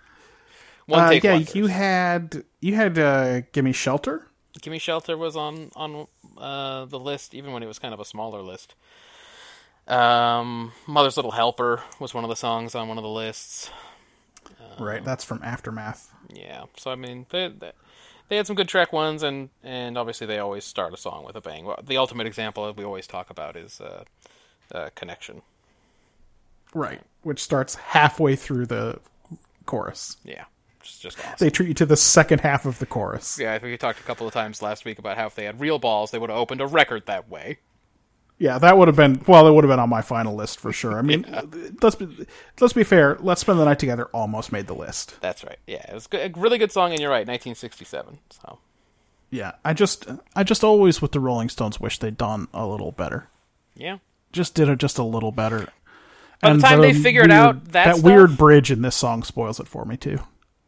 One 0.91 1.01
Uh, 1.01 1.11
take 1.11 1.25
yeah, 1.25 1.33
wonders. 1.33 1.55
you 1.55 1.67
had 1.69 2.45
you 2.61 2.75
had 2.75 2.99
uh, 2.99 3.41
"Give 3.53 3.65
Me 3.65 3.73
Shelter." 3.73 4.27
Gimme 4.61 4.79
Shelter 4.81 5.17
was 5.17 5.37
on 5.37 5.71
on 5.77 6.07
uh, 6.37 6.85
the 6.85 6.99
list, 6.99 7.35
even 7.35 7.53
when 7.53 7.63
it 7.63 7.67
was 7.67 7.79
kind 7.79 7.95
of 7.95 8.01
a 8.01 8.05
smaller 8.05 8.43
list. 8.43 8.75
Um, 9.87 10.73
Mother's 10.87 11.17
Little 11.17 11.31
Helper 11.33 11.83
was 11.99 12.15
one 12.15 12.25
of 12.25 12.31
the 12.31 12.37
songs 12.37 12.75
on 12.75 12.89
one 12.89 12.99
of 12.99 13.03
the 13.05 13.11
lists. 13.11 13.71
Right, 14.79 15.05
that's 15.05 15.25
from 15.25 15.41
Aftermath. 15.43 16.11
Yeah, 16.33 16.65
so 16.77 16.91
I 16.91 16.95
mean, 16.95 17.27
they, 17.31 17.49
they, 17.49 17.73
they 18.29 18.37
had 18.37 18.47
some 18.47 18.57
good 18.57 18.69
track 18.69 18.93
ones, 18.93 19.23
and 19.23 19.51
and 19.63 19.97
obviously 19.99 20.27
they 20.27 20.39
always 20.39 20.65
start 20.65 20.95
a 20.95 20.97
song 20.97 21.25
with 21.25 21.37
a 21.37 21.41
bang. 21.41 21.65
Well, 21.65 21.79
The 21.83 21.97
ultimate 21.97 22.27
example 22.27 22.73
we 22.73 22.85
always 22.85 23.07
talk 23.07 23.31
about 23.31 23.57
is 23.57 23.81
uh, 23.81 24.05
uh, 24.73 24.91
Connection. 24.95 25.43
Right, 26.75 27.01
which 27.23 27.41
starts 27.43 27.75
halfway 27.75 28.37
through 28.37 28.67
the 28.67 29.01
chorus. 29.67 30.17
Yeah, 30.25 30.45
just 30.99 31.19
awesome. 31.21 31.35
They 31.39 31.51
treat 31.51 31.69
you 31.69 31.75
to 31.75 31.87
the 31.87 31.97
second 31.97 32.41
half 32.41 32.67
of 32.67 32.79
the 32.79 32.87
chorus. 32.87 33.39
yeah, 33.39 33.53
I 33.55 33.59
think 33.59 33.71
we 33.71 33.77
talked 33.77 34.01
a 34.01 34.05
couple 34.05 34.27
of 34.27 34.33
times 34.33 34.63
last 34.63 34.85
week 34.85 34.99
about 34.99 35.17
how 35.17 35.27
if 35.27 35.35
they 35.35 35.45
had 35.45 35.61
real 35.61 35.79
balls, 35.79 36.11
they 36.11 36.19
would 36.19 36.31
have 36.31 36.39
opened 36.39 36.61
a 36.61 36.67
record 36.67 37.07
that 37.07 37.29
way. 37.29 37.59
Yeah, 38.39 38.57
that 38.59 38.79
would 38.79 38.89
have 38.89 38.97
been 38.97 39.23
well. 39.27 39.47
It 39.47 39.53
would 39.53 39.65
have 39.65 39.71
been 39.71 39.79
on 39.81 39.91
my 39.91 40.01
final 40.01 40.35
list 40.35 40.61
for 40.61 40.73
sure. 40.73 40.99
I 40.99 41.03
mean, 41.03 41.27
let's 41.83 41.95
be 41.97 42.27
let's 42.59 42.73
be 42.73 42.85
fair. 42.85 43.19
Let's 43.21 43.43
spend 43.43 43.59
the 43.59 43.67
night 43.67 43.79
together. 43.79 44.07
Almost 44.15 44.51
made 44.51 44.67
the 44.67 44.75
list. 44.75 45.21
That's 45.21 45.45
right. 45.45 45.59
Yeah, 45.67 45.85
it 45.91 45.93
was 45.95 46.09
a 46.13 46.31
really 46.35 46.57
good 46.57 46.73
song, 46.73 46.93
and 46.93 47.01
you're 47.01 47.11
right, 47.11 47.27
1967. 47.27 48.19
So 48.31 48.59
Yeah, 49.31 49.53
I 49.63 49.75
just 49.75 50.07
I 50.35 50.43
just 50.43 50.65
always 50.65 51.03
with 51.03 51.13
the 51.13 51.21
Rolling 51.21 51.51
Stones 51.51 51.79
wish 51.81 51.99
they'd 51.99 52.17
done 52.17 52.49
a 52.55 52.67
little 52.67 52.93
better. 52.93 53.29
yeah, 53.75 53.99
Just 54.33 54.55
did 54.55 54.71
it 54.71 54.79
just 54.79 54.97
a 54.97 55.03
little 55.05 55.33
better. 55.33 55.69
By 56.41 56.55
the 56.55 56.63
time 56.63 56.81
they 56.81 56.95
figured 56.95 57.29
weird- 57.29 57.31
out 57.33 57.65
that 57.67 57.73
that 57.73 57.97
stuff- 57.97 58.05
weird 58.07 58.39
bridge 58.39 58.71
in 58.71 58.81
this 58.81 58.97
song 58.97 59.23
spoils 59.23 59.61
it 59.61 59.69
for 59.69 59.85
me 59.85 59.99
too. 59.99 60.19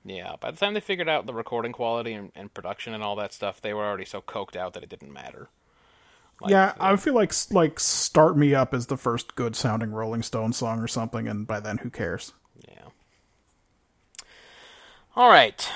Yeah. 0.04 0.36
By 0.40 0.50
the 0.50 0.56
time 0.56 0.74
they 0.74 0.80
figured 0.80 1.08
out 1.08 1.26
the 1.26 1.34
recording 1.34 1.72
quality 1.72 2.12
and, 2.12 2.32
and 2.34 2.52
production 2.52 2.94
and 2.94 3.02
all 3.02 3.16
that 3.16 3.32
stuff, 3.32 3.60
they 3.60 3.72
were 3.72 3.84
already 3.84 4.04
so 4.04 4.20
coked 4.20 4.56
out 4.56 4.74
that 4.74 4.82
it 4.82 4.88
didn't 4.88 5.12
matter. 5.12 5.48
Like, 6.40 6.50
yeah, 6.50 6.74
I 6.80 6.96
feel 6.96 7.14
like 7.14 7.32
like 7.52 7.78
"Start 7.78 8.36
Me 8.36 8.54
Up" 8.54 8.74
is 8.74 8.86
the 8.86 8.96
first 8.96 9.36
good 9.36 9.54
sounding 9.54 9.92
Rolling 9.92 10.22
Stone 10.22 10.54
song 10.54 10.80
or 10.80 10.88
something, 10.88 11.28
and 11.28 11.46
by 11.46 11.60
then 11.60 11.78
who 11.78 11.90
cares? 11.90 12.32
Yeah. 12.68 12.88
All 15.14 15.28
right. 15.28 15.68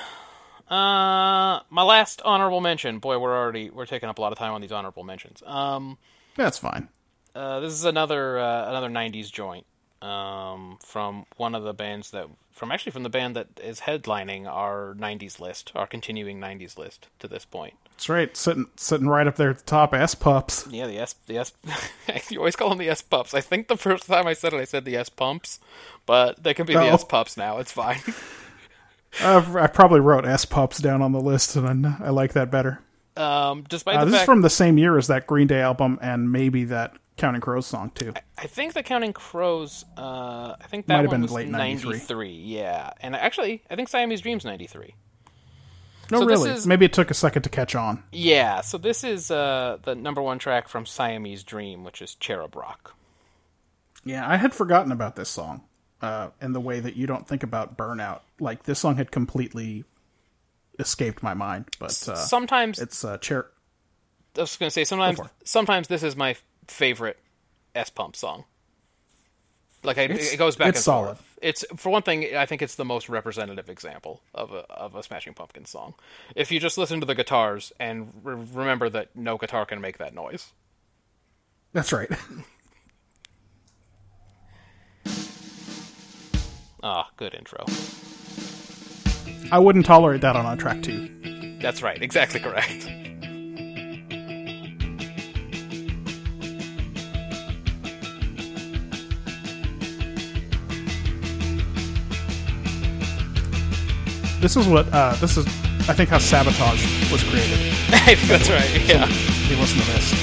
Uh, 0.69 1.61
my 1.69 1.83
last 1.83 2.21
honorable 2.25 2.59
mention. 2.59 2.99
Boy, 2.99 3.17
we're 3.17 3.35
already 3.37 3.69
we're 3.69 3.85
taking 3.85 4.09
up 4.09 4.17
a 4.17 4.21
lot 4.21 4.33
of 4.33 4.37
time 4.37 4.51
on 4.51 4.59
these 4.59 4.73
honorable 4.73 5.03
mentions. 5.03 5.41
Um, 5.45 5.97
That's 6.35 6.57
fine. 6.57 6.89
uh, 7.33 7.61
this 7.61 7.71
is 7.71 7.85
another 7.85 8.37
uh, 8.37 8.69
another 8.69 8.89
'90s 8.89 9.31
joint. 9.31 9.65
Um, 10.01 10.77
from 10.85 11.25
one 11.37 11.55
of 11.55 11.63
the 11.63 11.73
bands 11.73 12.11
that 12.11 12.27
from 12.51 12.71
actually 12.71 12.91
from 12.91 13.01
the 13.03 13.09
band 13.09 13.35
that 13.35 13.47
is 13.63 13.79
headlining 13.81 14.45
our 14.47 14.95
'90s 14.99 15.39
list, 15.39 15.71
our 15.75 15.87
continuing 15.87 16.39
'90s 16.39 16.77
list 16.77 17.07
to 17.19 17.27
this 17.27 17.45
point. 17.45 17.73
That's 17.91 18.07
right, 18.07 18.37
sitting 18.37 18.67
sitting 18.75 19.07
right 19.07 19.25
up 19.25 19.37
there 19.37 19.49
at 19.49 19.57
the 19.57 19.63
top. 19.63 19.95
S 19.95 20.13
pups. 20.13 20.67
Yeah, 20.69 20.85
the 20.85 20.99
S, 20.99 21.15
the 21.25 21.39
S. 21.39 21.51
you 22.29 22.37
always 22.37 22.55
call 22.55 22.69
them 22.69 22.77
the 22.77 22.89
S 22.89 23.01
pups. 23.01 23.33
I 23.33 23.41
think 23.41 23.67
the 23.69 23.75
first 23.77 24.05
time 24.05 24.27
I 24.27 24.33
said 24.33 24.53
it, 24.53 24.57
I 24.61 24.65
said 24.65 24.85
the 24.85 24.95
S 24.97 25.09
pumps, 25.09 25.59
but 26.05 26.43
they 26.43 26.53
can 26.53 26.67
be 26.67 26.73
the 26.73 26.79
Oh. 26.81 26.93
S 26.93 27.03
pups 27.03 27.35
now. 27.35 27.57
It's 27.57 27.71
fine. 27.71 27.99
I 29.21 29.67
probably 29.73 29.99
wrote 29.99 30.25
S 30.25 30.45
pups 30.45 30.77
down 30.79 31.01
on 31.01 31.11
the 31.11 31.21
list, 31.21 31.55
and 31.55 31.87
I, 31.87 31.95
I 32.05 32.09
like 32.09 32.33
that 32.33 32.51
better. 32.51 32.81
um, 33.15 33.63
despite 33.67 33.95
Uh, 33.95 33.99
the 34.01 34.05
this 34.11 34.13
fact 34.19 34.23
is 34.23 34.25
from 34.27 34.41
the 34.43 34.49
same 34.51 34.77
year 34.77 34.95
as 34.97 35.07
that 35.07 35.25
Green 35.25 35.47
Day 35.47 35.61
album, 35.61 35.97
and 36.03 36.31
maybe 36.31 36.65
that 36.65 36.93
Counting 37.17 37.41
Crows 37.41 37.65
song 37.65 37.91
too. 37.95 38.13
I 38.37 38.47
think 38.47 38.73
the 38.73 38.83
Counting 38.83 39.11
Crows. 39.13 39.83
Uh, 39.97 40.55
I 40.61 40.65
think 40.67 40.85
that 40.87 40.95
Might 40.95 41.01
have 41.01 41.11
been 41.11 41.21
was 41.23 41.31
late 41.31 41.49
93. 41.49 41.91
93. 41.93 42.29
Yeah, 42.31 42.91
and 43.01 43.15
actually, 43.15 43.63
I 43.69 43.75
think 43.75 43.89
Siamese 43.89 44.21
Dreams 44.21 44.45
ninety 44.45 44.67
three. 44.67 44.95
No, 46.09 46.19
So 46.21 46.25
really. 46.25 46.51
is- 46.51 46.65
Maybe 46.67 46.85
it 46.85 46.93
took 46.93 47.11
a 47.11 47.13
second 47.13 47.41
to 47.41 47.49
catch 47.49 47.75
on. 47.75 48.03
Yeah, 48.13 48.61
so 48.61 48.77
this 48.77 49.03
is 49.03 49.29
uh, 49.29 49.77
the 49.83 49.93
number 49.95 50.21
one 50.21 50.39
track 50.39 50.69
from 50.69 50.85
Siamese 50.85 51.43
Dream, 51.43 51.83
which 51.83 52.01
is 52.01 52.15
Cherub 52.15 52.55
Rock. 52.55 52.95
Yeah, 54.05 54.25
I 54.25 54.37
had 54.37 54.53
forgotten 54.53 54.93
about 54.93 55.17
this 55.17 55.27
song, 55.27 55.63
uh, 56.01 56.29
in 56.41 56.53
the 56.53 56.61
way 56.61 56.79
that 56.79 56.95
you 56.95 57.07
don't 57.07 57.27
think 57.27 57.43
about 57.43 57.77
Burnout. 57.77 58.21
Like 58.39 58.63
this 58.63 58.79
song 58.79 58.95
had 58.95 59.11
completely 59.11 59.83
escaped 60.79 61.21
my 61.23 61.33
mind, 61.33 61.65
but 61.79 62.07
uh, 62.07 62.15
sometimes 62.15 62.79
it's 62.79 63.03
uh, 63.03 63.17
chair. 63.17 63.47
I 64.37 64.41
was 64.41 64.55
going 64.55 64.67
to 64.67 64.71
say 64.73 64.83
sometimes 64.85 65.19
sometimes 65.43 65.87
this 65.89 66.03
is 66.03 66.15
my 66.15 66.35
favorite 66.67 67.17
S 67.75 67.89
Pump 67.89 68.15
song. 68.15 68.45
Like 69.83 69.97
I, 69.97 70.03
it 70.03 70.37
goes 70.37 70.55
back 70.55 70.69
it's 70.69 70.79
and 70.79 70.83
solid. 70.83 71.05
forth. 71.17 71.23
It's 71.41 71.63
for 71.75 71.91
one 71.91 72.01
thing, 72.01 72.35
I 72.35 72.45
think 72.47 72.61
it's 72.63 72.75
the 72.75 72.83
most 72.85 73.09
representative 73.09 73.69
example 73.69 74.21
of 74.33 74.51
a 74.51 74.65
of 74.71 74.95
a 74.95 75.03
Smashing 75.03 75.33
Pumpkins 75.35 75.69
song. 75.69 75.93
If 76.35 76.51
you 76.51 76.59
just 76.59 76.77
listen 76.77 76.99
to 76.99 77.05
the 77.05 77.13
guitars 77.15 77.71
and 77.79 78.11
re- 78.23 78.43
remember 78.53 78.89
that 78.89 79.15
no 79.15 79.37
guitar 79.37 79.65
can 79.65 79.79
make 79.79 79.99
that 79.99 80.13
noise. 80.15 80.51
That's 81.73 81.93
right. 81.93 82.09
Ah, 86.83 87.09
good 87.17 87.33
intro. 87.33 87.65
I 89.51 89.59
wouldn't 89.59 89.85
tolerate 89.85 90.21
that 90.21 90.35
on 90.35 90.45
a 90.45 90.55
track 90.55 90.83
two. 90.83 91.09
That's 91.59 91.81
right, 91.81 92.01
exactly 92.01 92.39
correct. 92.39 92.87
This 104.39 104.55
is 104.55 104.67
what 104.67 104.87
uh, 104.93 105.15
this 105.15 105.35
is. 105.35 105.47
I 105.89 105.93
think 105.93 106.09
how 106.09 106.19
sabotage 106.19 107.11
was 107.11 107.23
created. 107.23 107.57
I 107.89 108.15
think 108.15 108.29
that's 108.29 108.49
right. 108.49 108.87
Yeah. 108.87 109.05
If 109.07 109.49
you 109.49 109.57
listen 109.57 109.79
to 109.79 109.85
this. 109.87 110.13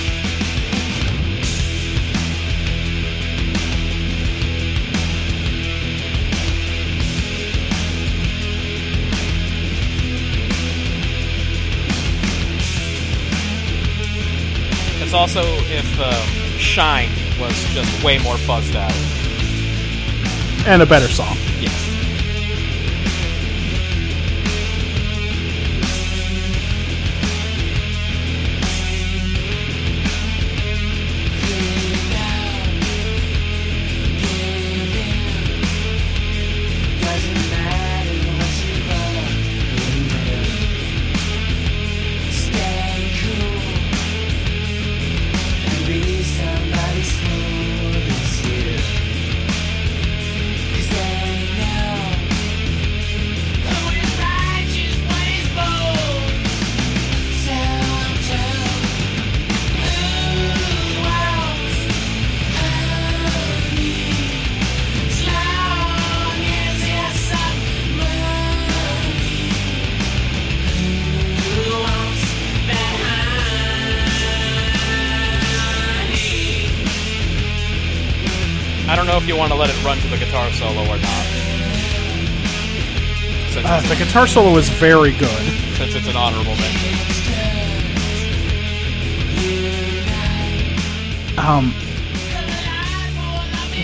It's 15.02 15.12
also 15.12 15.42
if 15.42 16.00
um, 16.00 16.58
Shine 16.58 17.10
was 17.40 17.52
just 17.74 18.04
way 18.04 18.18
more 18.18 18.36
fuzzed 18.36 18.76
out. 18.76 18.92
And 20.68 20.82
a 20.82 20.86
better 20.86 21.08
song. 21.08 21.36
Solo 80.74 80.90
or 80.90 80.98
not. 80.98 81.26
Since, 83.52 83.66
Uh, 83.66 83.80
the 83.88 83.96
guitar 83.96 84.26
solo 84.26 84.56
is 84.58 84.68
very 84.68 85.12
good. 85.12 85.44
since 85.76 85.94
it's 85.94 86.06
an 86.08 86.16
honorable 86.16 86.54
mention. 86.56 86.90
Um, 91.38 91.72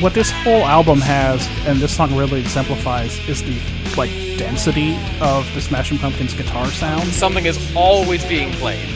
what 0.01 0.15
this 0.15 0.31
whole 0.31 0.65
album 0.65 1.01
has, 1.01 1.47
and 1.67 1.79
this 1.81 1.95
song 1.95 2.15
really 2.17 2.41
exemplifies, 2.41 3.19
is 3.29 3.43
the 3.43 3.57
like 3.97 4.11
density 4.39 4.97
of 5.21 5.53
the 5.55 5.61
Smashing 5.61 5.99
Pumpkins 5.99 6.33
guitar 6.33 6.67
sound. 6.67 7.03
Something 7.09 7.45
is 7.47 7.59
always 7.75 8.25
being 8.25 8.53
played. 8.53 8.89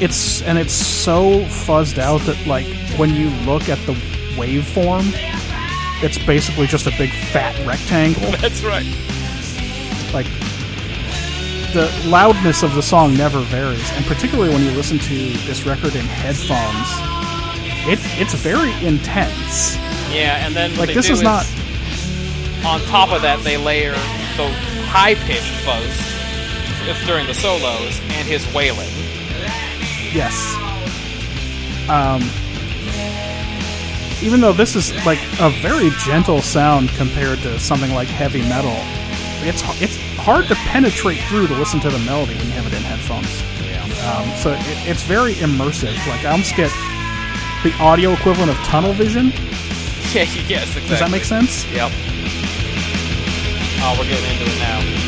It's 0.00 0.42
and 0.42 0.58
it's 0.58 0.72
so 0.72 1.40
fuzzed 1.44 1.98
out 1.98 2.22
that 2.22 2.46
like 2.46 2.66
when 2.96 3.14
you 3.14 3.28
look 3.44 3.68
at 3.68 3.78
the 3.86 3.92
waveform, 4.34 5.04
it's 6.02 6.18
basically 6.18 6.66
just 6.66 6.86
a 6.86 6.92
big 6.98 7.10
fat 7.10 7.54
rectangle. 7.66 8.30
That's 8.40 8.62
right. 8.62 8.84
like 10.12 10.26
the 11.72 11.90
loudness 12.06 12.62
of 12.62 12.74
the 12.74 12.82
song 12.82 13.14
never 13.16 13.40
varies, 13.40 13.90
and 13.92 14.04
particularly 14.04 14.52
when 14.52 14.62
you 14.62 14.70
listen 14.72 14.98
to 14.98 15.14
this 15.46 15.64
record 15.66 15.94
in 15.94 16.04
headphones, 16.04 16.88
it 17.88 17.98
it's 18.20 18.34
very 18.34 18.72
intense. 18.86 19.76
Yeah, 20.10 20.44
and 20.46 20.54
then 20.54 20.76
Like 20.76 20.88
they 20.88 20.94
this 20.94 21.06
do 21.06 21.14
is 21.14 21.22
not 21.22 21.46
on 22.66 22.80
top 22.82 23.10
of 23.10 23.22
that 23.22 23.40
they 23.42 23.56
layer 23.56 23.92
the 24.36 24.48
high 24.86 25.14
pitched 25.14 25.54
fuzz 25.64 25.98
during 27.06 27.26
the 27.26 27.34
solos 27.34 28.00
and 28.10 28.28
his 28.28 28.46
wailing. 28.52 28.88
yes. 30.12 30.54
Um, 31.88 32.22
even 34.22 34.40
though 34.40 34.52
this 34.52 34.76
is 34.76 34.92
like 35.04 35.18
a 35.40 35.50
very 35.60 35.90
gentle 35.98 36.40
sound 36.40 36.88
compared 36.90 37.40
to 37.40 37.58
something 37.58 37.92
like 37.92 38.08
heavy 38.08 38.42
metal, 38.42 38.76
it's 39.46 39.62
it's 39.82 39.96
hard 40.16 40.46
to 40.48 40.54
penetrate 40.54 41.20
through 41.24 41.48
to 41.48 41.54
listen 41.54 41.80
to 41.80 41.90
the 41.90 41.98
melody 42.00 42.34
when 42.36 42.46
you 42.46 42.52
have 42.52 42.66
it 42.66 42.72
in 42.74 42.82
headphones. 42.82 43.42
Um, 44.02 44.28
so 44.36 44.50
it, 44.52 44.58
it's 44.88 45.02
very 45.04 45.34
immersive. 45.34 45.94
Like 46.08 46.24
I 46.24 46.32
almost 46.32 46.56
get 46.56 46.72
the 47.62 47.72
audio 47.78 48.12
equivalent 48.12 48.50
of 48.50 48.56
tunnel 48.64 48.92
vision. 48.92 49.32
Yeah, 50.12 50.24
yes, 50.24 50.68
exactly. 50.76 50.88
Does 50.90 50.98
that 51.00 51.10
make 51.10 51.24
sense? 51.24 51.64
Yep. 51.72 51.90
Oh, 53.80 53.96
we're 53.98 54.04
getting 54.04 54.28
into 54.30 54.44
it 54.44 54.58
now. 54.58 55.01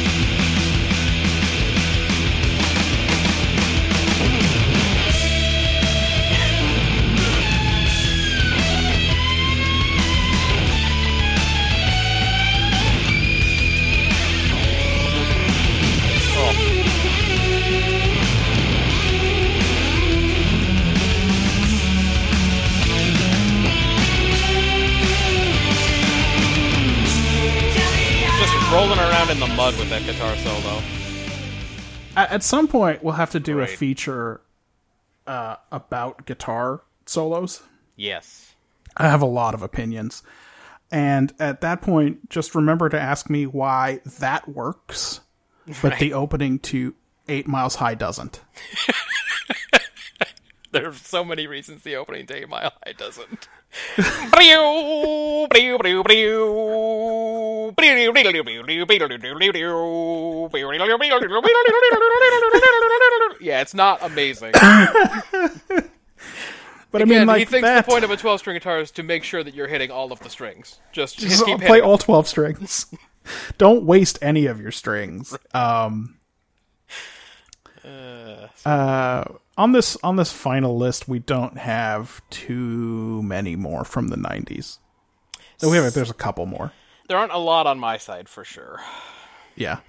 In 29.35 29.41
the 29.41 29.47
mud 29.49 29.77
with 29.79 29.91
that 29.91 30.05
guitar 30.05 30.37
solo. 30.37 30.81
At, 32.17 32.31
at 32.31 32.43
some 32.45 32.69
point, 32.69 33.03
we'll 33.03 33.15
have 33.15 33.33
to 33.33 33.41
do 33.41 33.61
a 33.61 33.67
feature 33.67 34.41
uh, 35.27 35.57
about 35.73 36.25
guitar 36.25 36.83
solos. 37.07 37.63
Yes. 37.97 38.55
I 38.97 39.09
have 39.09 39.23
a 39.23 39.27
lot 39.27 39.55
of 39.55 39.63
opinions. 39.63 40.23
And 40.93 41.33
at 41.41 41.63
that 41.63 41.83
point, 41.83 42.31
just 42.31 42.55
remember 42.55 42.89
to 42.89 43.01
ask 43.01 43.29
me 43.29 43.47
why 43.47 44.01
that 44.21 44.49
works, 44.49 45.21
but 45.83 45.99
the 45.99 46.13
opening 46.13 46.61
to 46.61 46.95
Eight 47.29 47.49
Miles 47.49 47.75
High 47.75 47.95
doesn't. 47.95 48.41
There 50.75 50.89
are 50.89 50.93
so 50.93 51.25
many 51.25 51.47
reasons 51.47 51.85
the 51.85 51.95
opening 51.95 52.27
to 52.27 52.35
8 52.35 52.49
Mile 52.49 52.73
High 52.85 52.95
doesn't. 52.95 53.49
Yeah, 63.41 63.61
it's 63.61 63.75
not 63.75 64.03
amazing. 64.03 64.53
But 66.95 67.03
I 67.03 67.07
Again, 67.07 67.19
mean, 67.19 67.27
like 67.27 67.39
he 67.41 67.45
thinks 67.45 67.65
that, 67.67 67.85
the 67.85 67.91
point 67.91 68.05
of 68.05 68.13
a 68.13 68.17
12 68.17 68.39
string 68.39 68.55
guitar 68.55 68.79
is 68.79 68.93
to 68.93 69.03
make 69.03 69.25
sure 69.25 69.43
that 69.43 69.53
you're 69.53 69.67
hitting 69.67 69.91
all 69.91 70.13
of 70.13 70.21
the 70.21 70.31
strings. 70.31 70.79
Just, 70.93 71.19
just 71.19 71.29
just 71.29 71.45
keep 71.45 71.59
play 71.59 71.81
all 71.81 71.99
12 71.99 72.29
strings. 72.29 72.87
Don't 73.59 73.85
waste 73.85 74.17
any 74.23 74.47
of 74.47 74.61
your 74.61 74.71
strings. 74.71 75.37
Um, 75.53 76.19
uh, 78.65 79.25
on 79.57 79.73
this 79.73 79.97
on 80.03 80.17
this 80.17 80.33
final 80.33 80.77
list, 80.77 81.09
we 81.09 81.19
don't 81.19 81.59
have 81.59 82.21
too 82.31 83.23
many 83.23 83.57
more 83.57 83.85
from 83.85 84.09
the 84.09 84.17
90s. 84.17 84.79
No, 85.63 85.71
we 85.71 85.77
have 85.77 85.95
there's 85.95 86.11
a 86.11 86.15
couple 86.15 86.47
more. 86.47 86.73
There 87.09 87.17
aren't 87.19 87.33
a 87.33 87.39
lot 87.39 87.67
on 87.67 87.79
my 87.79 87.97
side 87.97 88.29
for 88.29 88.45
sure. 88.45 88.81
Yeah. 89.57 89.81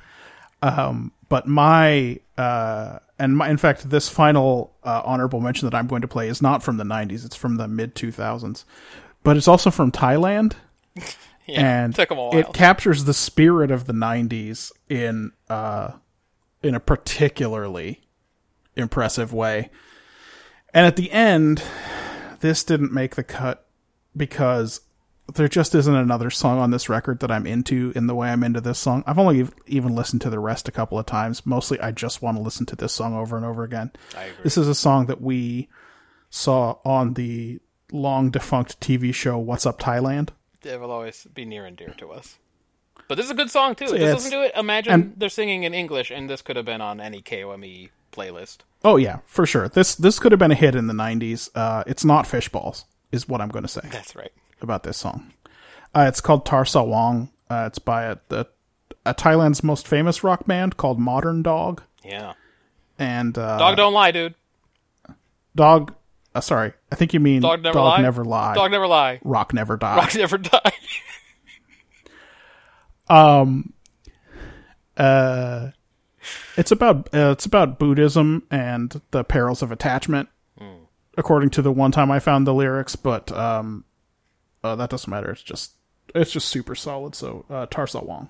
Um, 0.61 1.11
but 1.29 1.47
my 1.47 2.19
uh, 2.37 2.99
and 3.17 3.37
my, 3.37 3.49
in 3.49 3.57
fact, 3.57 3.89
this 3.89 4.09
final 4.09 4.73
uh, 4.83 5.01
honorable 5.05 5.39
mention 5.39 5.67
that 5.69 5.75
I'm 5.75 5.87
going 5.87 6.01
to 6.01 6.07
play 6.07 6.27
is 6.27 6.41
not 6.41 6.61
from 6.63 6.77
the 6.77 6.83
90s. 6.83 7.25
It's 7.25 7.35
from 7.35 7.57
the 7.57 7.67
mid 7.67 7.95
2000s, 7.95 8.63
but 9.23 9.37
it's 9.37 9.47
also 9.47 9.71
from 9.71 9.91
Thailand, 9.91 10.53
Yeah, 11.47 11.83
and 11.83 11.95
took 11.95 12.09
a 12.11 12.15
while. 12.15 12.35
it 12.35 12.53
captures 12.53 13.03
the 13.05 13.13
spirit 13.13 13.69
of 13.69 13.85
the 13.85 13.93
90s 13.93 14.71
in 14.89 15.31
uh, 15.49 15.91
in 16.63 16.73
a 16.75 16.79
particularly 16.79 18.01
impressive 18.75 19.33
way. 19.33 19.69
And 20.73 20.85
at 20.85 20.95
the 20.95 21.11
end, 21.11 21.63
this 22.41 22.63
didn't 22.63 22.91
make 22.93 23.15
the 23.15 23.23
cut 23.23 23.65
because 24.15 24.81
there 25.33 25.47
just 25.47 25.73
isn't 25.73 25.95
another 25.95 26.29
song 26.29 26.59
on 26.59 26.71
this 26.71 26.87
record 26.89 27.19
that 27.21 27.31
I'm 27.31 27.47
into 27.47 27.91
in 27.95 28.07
the 28.07 28.13
way 28.13 28.29
I'm 28.29 28.43
into 28.43 28.61
this 28.61 28.77
song. 28.77 29.03
I've 29.07 29.17
only 29.17 29.47
even 29.65 29.95
listened 29.95 30.21
to 30.21 30.29
the 30.29 30.39
rest 30.39 30.67
a 30.67 30.71
couple 30.71 30.99
of 30.99 31.05
times. 31.05 31.45
Mostly, 31.45 31.79
I 31.79 31.91
just 31.91 32.21
want 32.21 32.37
to 32.37 32.43
listen 32.43 32.65
to 32.67 32.75
this 32.75 32.93
song 32.93 33.15
over 33.15 33.35
and 33.35 33.45
over 33.45 33.63
again. 33.63 33.91
I 34.15 34.25
agree. 34.25 34.43
This 34.43 34.57
is 34.57 34.67
a 34.67 34.75
song 34.75 35.07
that 35.07 35.21
we 35.21 35.67
saw 36.29 36.77
on 36.85 37.13
the 37.15 37.59
long 37.91 38.29
defunct 38.29 38.79
TV 38.79 39.13
show 39.13 39.37
What's 39.37 39.65
Up 39.65 39.79
Thailand. 39.79 40.29
It 40.63 40.79
will 40.79 40.91
always 40.91 41.25
be 41.33 41.45
near 41.45 41.65
and 41.65 41.77
dear 41.77 41.93
to 41.97 42.11
us. 42.11 42.37
But 43.07 43.15
this 43.15 43.25
is 43.25 43.31
a 43.31 43.35
good 43.35 43.51
song 43.51 43.75
too. 43.75 43.87
So, 43.87 43.93
Just 43.97 44.05
yeah, 44.05 44.13
listen 44.13 44.31
to 44.31 44.43
it. 44.43 44.51
Imagine 44.55 44.93
and- 44.93 45.13
they're 45.17 45.29
singing 45.29 45.63
in 45.63 45.73
English, 45.73 46.11
and 46.11 46.29
this 46.29 46.41
could 46.41 46.55
have 46.55 46.65
been 46.65 46.81
on 46.81 46.99
any 46.99 47.21
KOME 47.21 47.89
playlist. 48.15 48.57
Oh 48.83 48.97
yeah, 48.97 49.19
for 49.25 49.45
sure. 49.45 49.67
This 49.67 49.95
this 49.95 50.19
could 50.19 50.31
have 50.31 50.39
been 50.39 50.51
a 50.51 50.55
hit 50.55 50.75
in 50.75 50.87
the 50.87 50.93
'90s. 50.93 51.49
Uh, 51.55 51.83
it's 51.87 52.05
not 52.05 52.25
Fishballs, 52.25 52.85
is 53.11 53.27
what 53.27 53.41
I'm 53.41 53.49
going 53.49 53.63
to 53.63 53.69
say 53.69 53.81
That's 53.91 54.15
right. 54.15 54.31
about 54.61 54.83
this 54.83 54.97
song. 54.97 55.33
Uh, 55.93 56.05
it's 56.07 56.21
called 56.21 56.45
Tar 56.45 56.63
Sawang. 56.63 57.29
Uh, 57.49 57.65
it's 57.67 57.79
by 57.79 58.03
a, 58.03 58.17
the, 58.29 58.45
a 59.05 59.13
Thailand's 59.13 59.63
most 59.63 59.87
famous 59.87 60.23
rock 60.23 60.45
band 60.45 60.77
called 60.77 60.99
Modern 60.99 61.41
Dog. 61.41 61.83
Yeah. 62.03 62.33
And 62.99 63.37
uh, 63.37 63.57
Dog 63.57 63.77
don't 63.77 63.93
lie, 63.93 64.11
dude. 64.11 64.35
Dog. 65.55 65.95
Uh, 66.33 66.41
sorry, 66.41 66.73
I 66.91 66.95
think 66.95 67.13
you 67.13 67.19
mean 67.19 67.41
Dog 67.41 67.63
never 67.63 67.79
lie. 67.79 68.01
Never 68.01 68.25
lie. 68.25 68.55
Dog 68.55 68.71
never 68.71 68.87
lie. 68.87 69.19
rock 69.23 69.53
never 69.53 69.77
die. 69.77 69.95
Rock 69.95 70.15
never 70.15 70.37
die. 70.37 70.73
It's 76.57 76.71
about 76.71 77.13
uh, 77.13 77.31
it's 77.31 77.45
about 77.45 77.79
Buddhism 77.79 78.43
and 78.49 79.01
the 79.11 79.23
perils 79.23 79.61
of 79.61 79.71
attachment, 79.71 80.29
according 81.17 81.49
to 81.51 81.61
the 81.61 81.71
one 81.71 81.91
time 81.91 82.11
I 82.11 82.19
found 82.19 82.47
the 82.47 82.53
lyrics. 82.53 82.95
But 82.95 83.31
um, 83.31 83.83
uh, 84.63 84.75
that 84.75 84.89
doesn't 84.89 85.09
matter. 85.09 85.31
It's 85.31 85.43
just 85.43 85.73
it's 86.13 86.31
just 86.31 86.47
super 86.47 86.75
solid. 86.75 87.15
So 87.15 87.45
uh, 87.49 87.65
Tar 87.67 87.85
Sawang. 87.85 88.29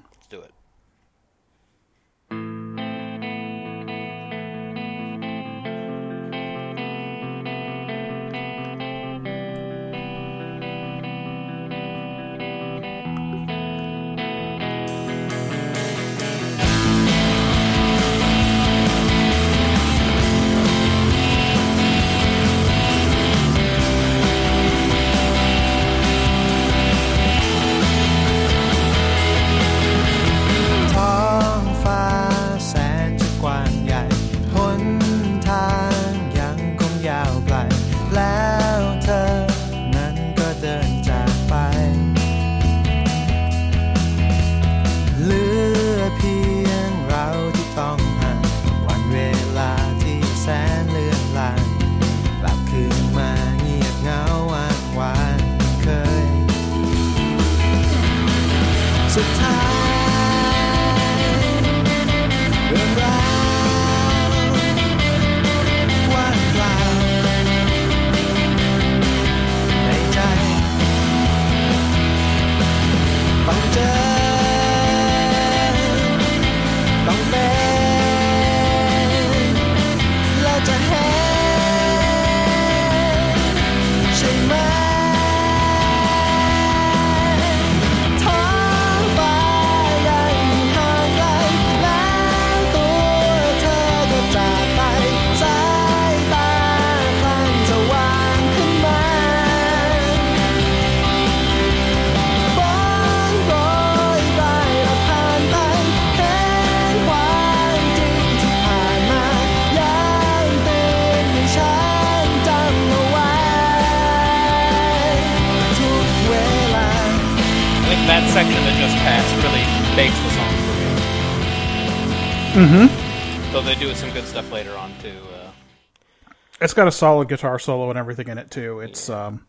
Got 126.75 126.87
a 126.87 126.91
solid 126.91 127.27
guitar 127.29 127.57
solo 127.59 127.89
and 127.89 127.97
everything 127.99 128.27
in 128.27 128.37
it 128.37 128.51
too. 128.51 128.79
It's 128.81 129.09
um 129.09 129.45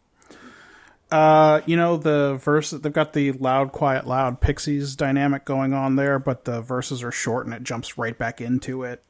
uh 1.10 1.60
you 1.66 1.76
know 1.76 1.96
the 1.96 2.36
verse 2.42 2.70
they've 2.70 2.92
got 2.92 3.12
the 3.12 3.32
loud 3.32 3.72
quiet 3.72 4.06
loud 4.06 4.40
pixies 4.40 4.96
dynamic 4.96 5.44
going 5.44 5.72
on 5.72 5.96
there, 5.96 6.18
but 6.18 6.44
the 6.44 6.60
verses 6.60 7.02
are 7.02 7.12
short 7.12 7.46
and 7.46 7.54
it 7.54 7.62
jumps 7.62 7.96
right 7.98 8.16
back 8.16 8.40
into 8.40 8.82
it. 8.82 9.02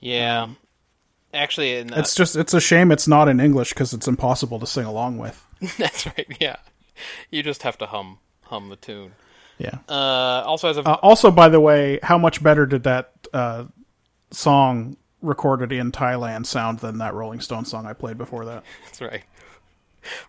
yeah. 0.00 0.48
Actually, 1.34 1.76
in 1.76 1.92
It's 1.92 2.14
just 2.14 2.36
it's 2.36 2.54
a 2.54 2.60
shame 2.60 2.90
it's 2.90 3.06
not 3.06 3.28
in 3.28 3.38
English 3.38 3.74
cuz 3.74 3.92
it's 3.92 4.08
impossible 4.08 4.58
to 4.60 4.66
sing 4.66 4.84
along 4.86 5.18
with. 5.18 5.44
that's 5.76 6.06
right. 6.06 6.26
Yeah, 6.40 6.56
you 7.30 7.42
just 7.42 7.62
have 7.64 7.76
to 7.78 7.86
hum 7.86 8.18
hum 8.44 8.70
the 8.70 8.76
tune. 8.76 9.12
Yeah. 9.58 9.78
Uh, 9.88 10.42
also, 10.46 10.70
as 10.70 10.78
a 10.78 10.88
Uh, 10.88 10.94
also 11.02 11.30
by 11.30 11.50
the 11.50 11.60
way, 11.60 11.98
how 12.02 12.16
much 12.16 12.42
better 12.42 12.64
did 12.64 12.84
that 12.84 13.12
uh 13.34 13.64
song 14.30 14.96
recorded 15.22 15.72
in 15.72 15.92
Thailand 15.92 16.46
sound 16.46 16.78
than 16.80 16.98
that 16.98 17.14
Rolling 17.14 17.40
Stone 17.40 17.64
song 17.64 17.86
I 17.86 17.92
played 17.92 18.18
before 18.18 18.44
that? 18.44 18.64
That's 18.84 19.00
right. 19.00 19.22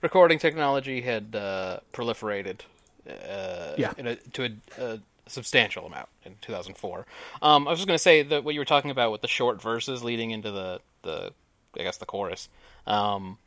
Recording 0.01 0.39
technology 0.39 1.01
had 1.01 1.35
uh, 1.35 1.79
proliferated 1.93 2.61
uh, 3.07 3.73
Yeah. 3.77 3.93
in 3.97 4.07
a, 4.07 4.15
to 4.15 4.45
a, 4.45 4.83
a 4.83 4.99
substantial 5.27 5.85
amount 5.85 6.09
in 6.25 6.35
2004. 6.41 7.05
Um, 7.41 7.67
I 7.67 7.71
was 7.71 7.79
just 7.79 7.87
going 7.87 7.95
to 7.95 8.01
say 8.01 8.23
that 8.23 8.43
what 8.43 8.53
you 8.55 8.59
were 8.61 8.65
talking 8.65 8.91
about 8.91 9.11
with 9.11 9.21
the 9.21 9.27
short 9.27 9.61
verses 9.61 10.03
leading 10.03 10.31
into 10.31 10.51
the, 10.51 10.81
the 11.03 11.31
I 11.79 11.83
guess, 11.83 11.97
the 11.97 12.05
chorus, 12.05 12.49
um, 12.87 13.37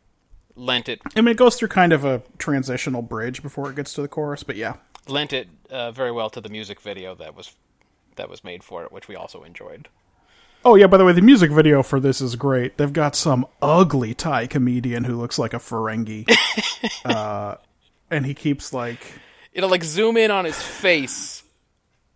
lent 0.55 0.87
it 0.89 1.01
I 1.17 1.23
mean 1.23 1.33
it 1.33 1.39
goes 1.39 1.57
through 1.57 1.69
kind 1.69 1.93
of 1.95 2.05
a 2.05 2.23
transitional 2.39 3.01
bridge 3.01 3.43
before 3.43 3.71
it 3.71 3.77
gets 3.77 3.95
to 3.95 4.03
the 4.03 4.09
chorus, 4.09 4.43
but 4.43 4.55
yeah. 4.57 4.75
lent 5.09 5.33
it 5.33 5.49
uh, 5.71 5.91
very 5.91 6.13
well 6.13 6.29
to 6.31 6.41
the 6.43 6.51
music 6.51 6.81
video 6.81 7.15
that 7.15 7.35
was 7.35 7.57
that 8.17 8.29
was 8.29 8.45
made 8.45 8.63
for 8.63 8.85
it, 8.85 8.93
which 8.93 9.09
we 9.09 9.17
also 9.17 9.43
enjoyed. 9.43 9.89
Oh 10.65 10.77
yeah, 10.77 10.87
by 10.87 10.97
the 10.97 11.05
way, 11.05 11.13
the 11.13 11.23
music 11.23 11.51
video 11.51 11.83
for 11.83 11.99
this 11.99 12.21
is 12.21 12.37
great. 12.37 12.77
They've 12.77 12.93
got 12.93 13.17
some 13.17 13.47
ugly 13.61 14.15
Thai 14.15 14.47
comedian 14.47 15.05
who 15.05 15.17
looks 15.17 15.39
like 15.39 15.55
a 15.55 15.59
Ferengi, 15.59 16.25
uh, 17.05 17.57
and 18.11 18.25
he 18.25 18.35
keeps 18.35 18.73
like 18.73 19.01
It'll 19.53 19.71
like 19.71 19.85
zoom 19.85 20.17
in 20.17 20.31
on 20.31 20.45
his 20.45 20.61
face. 20.61 21.42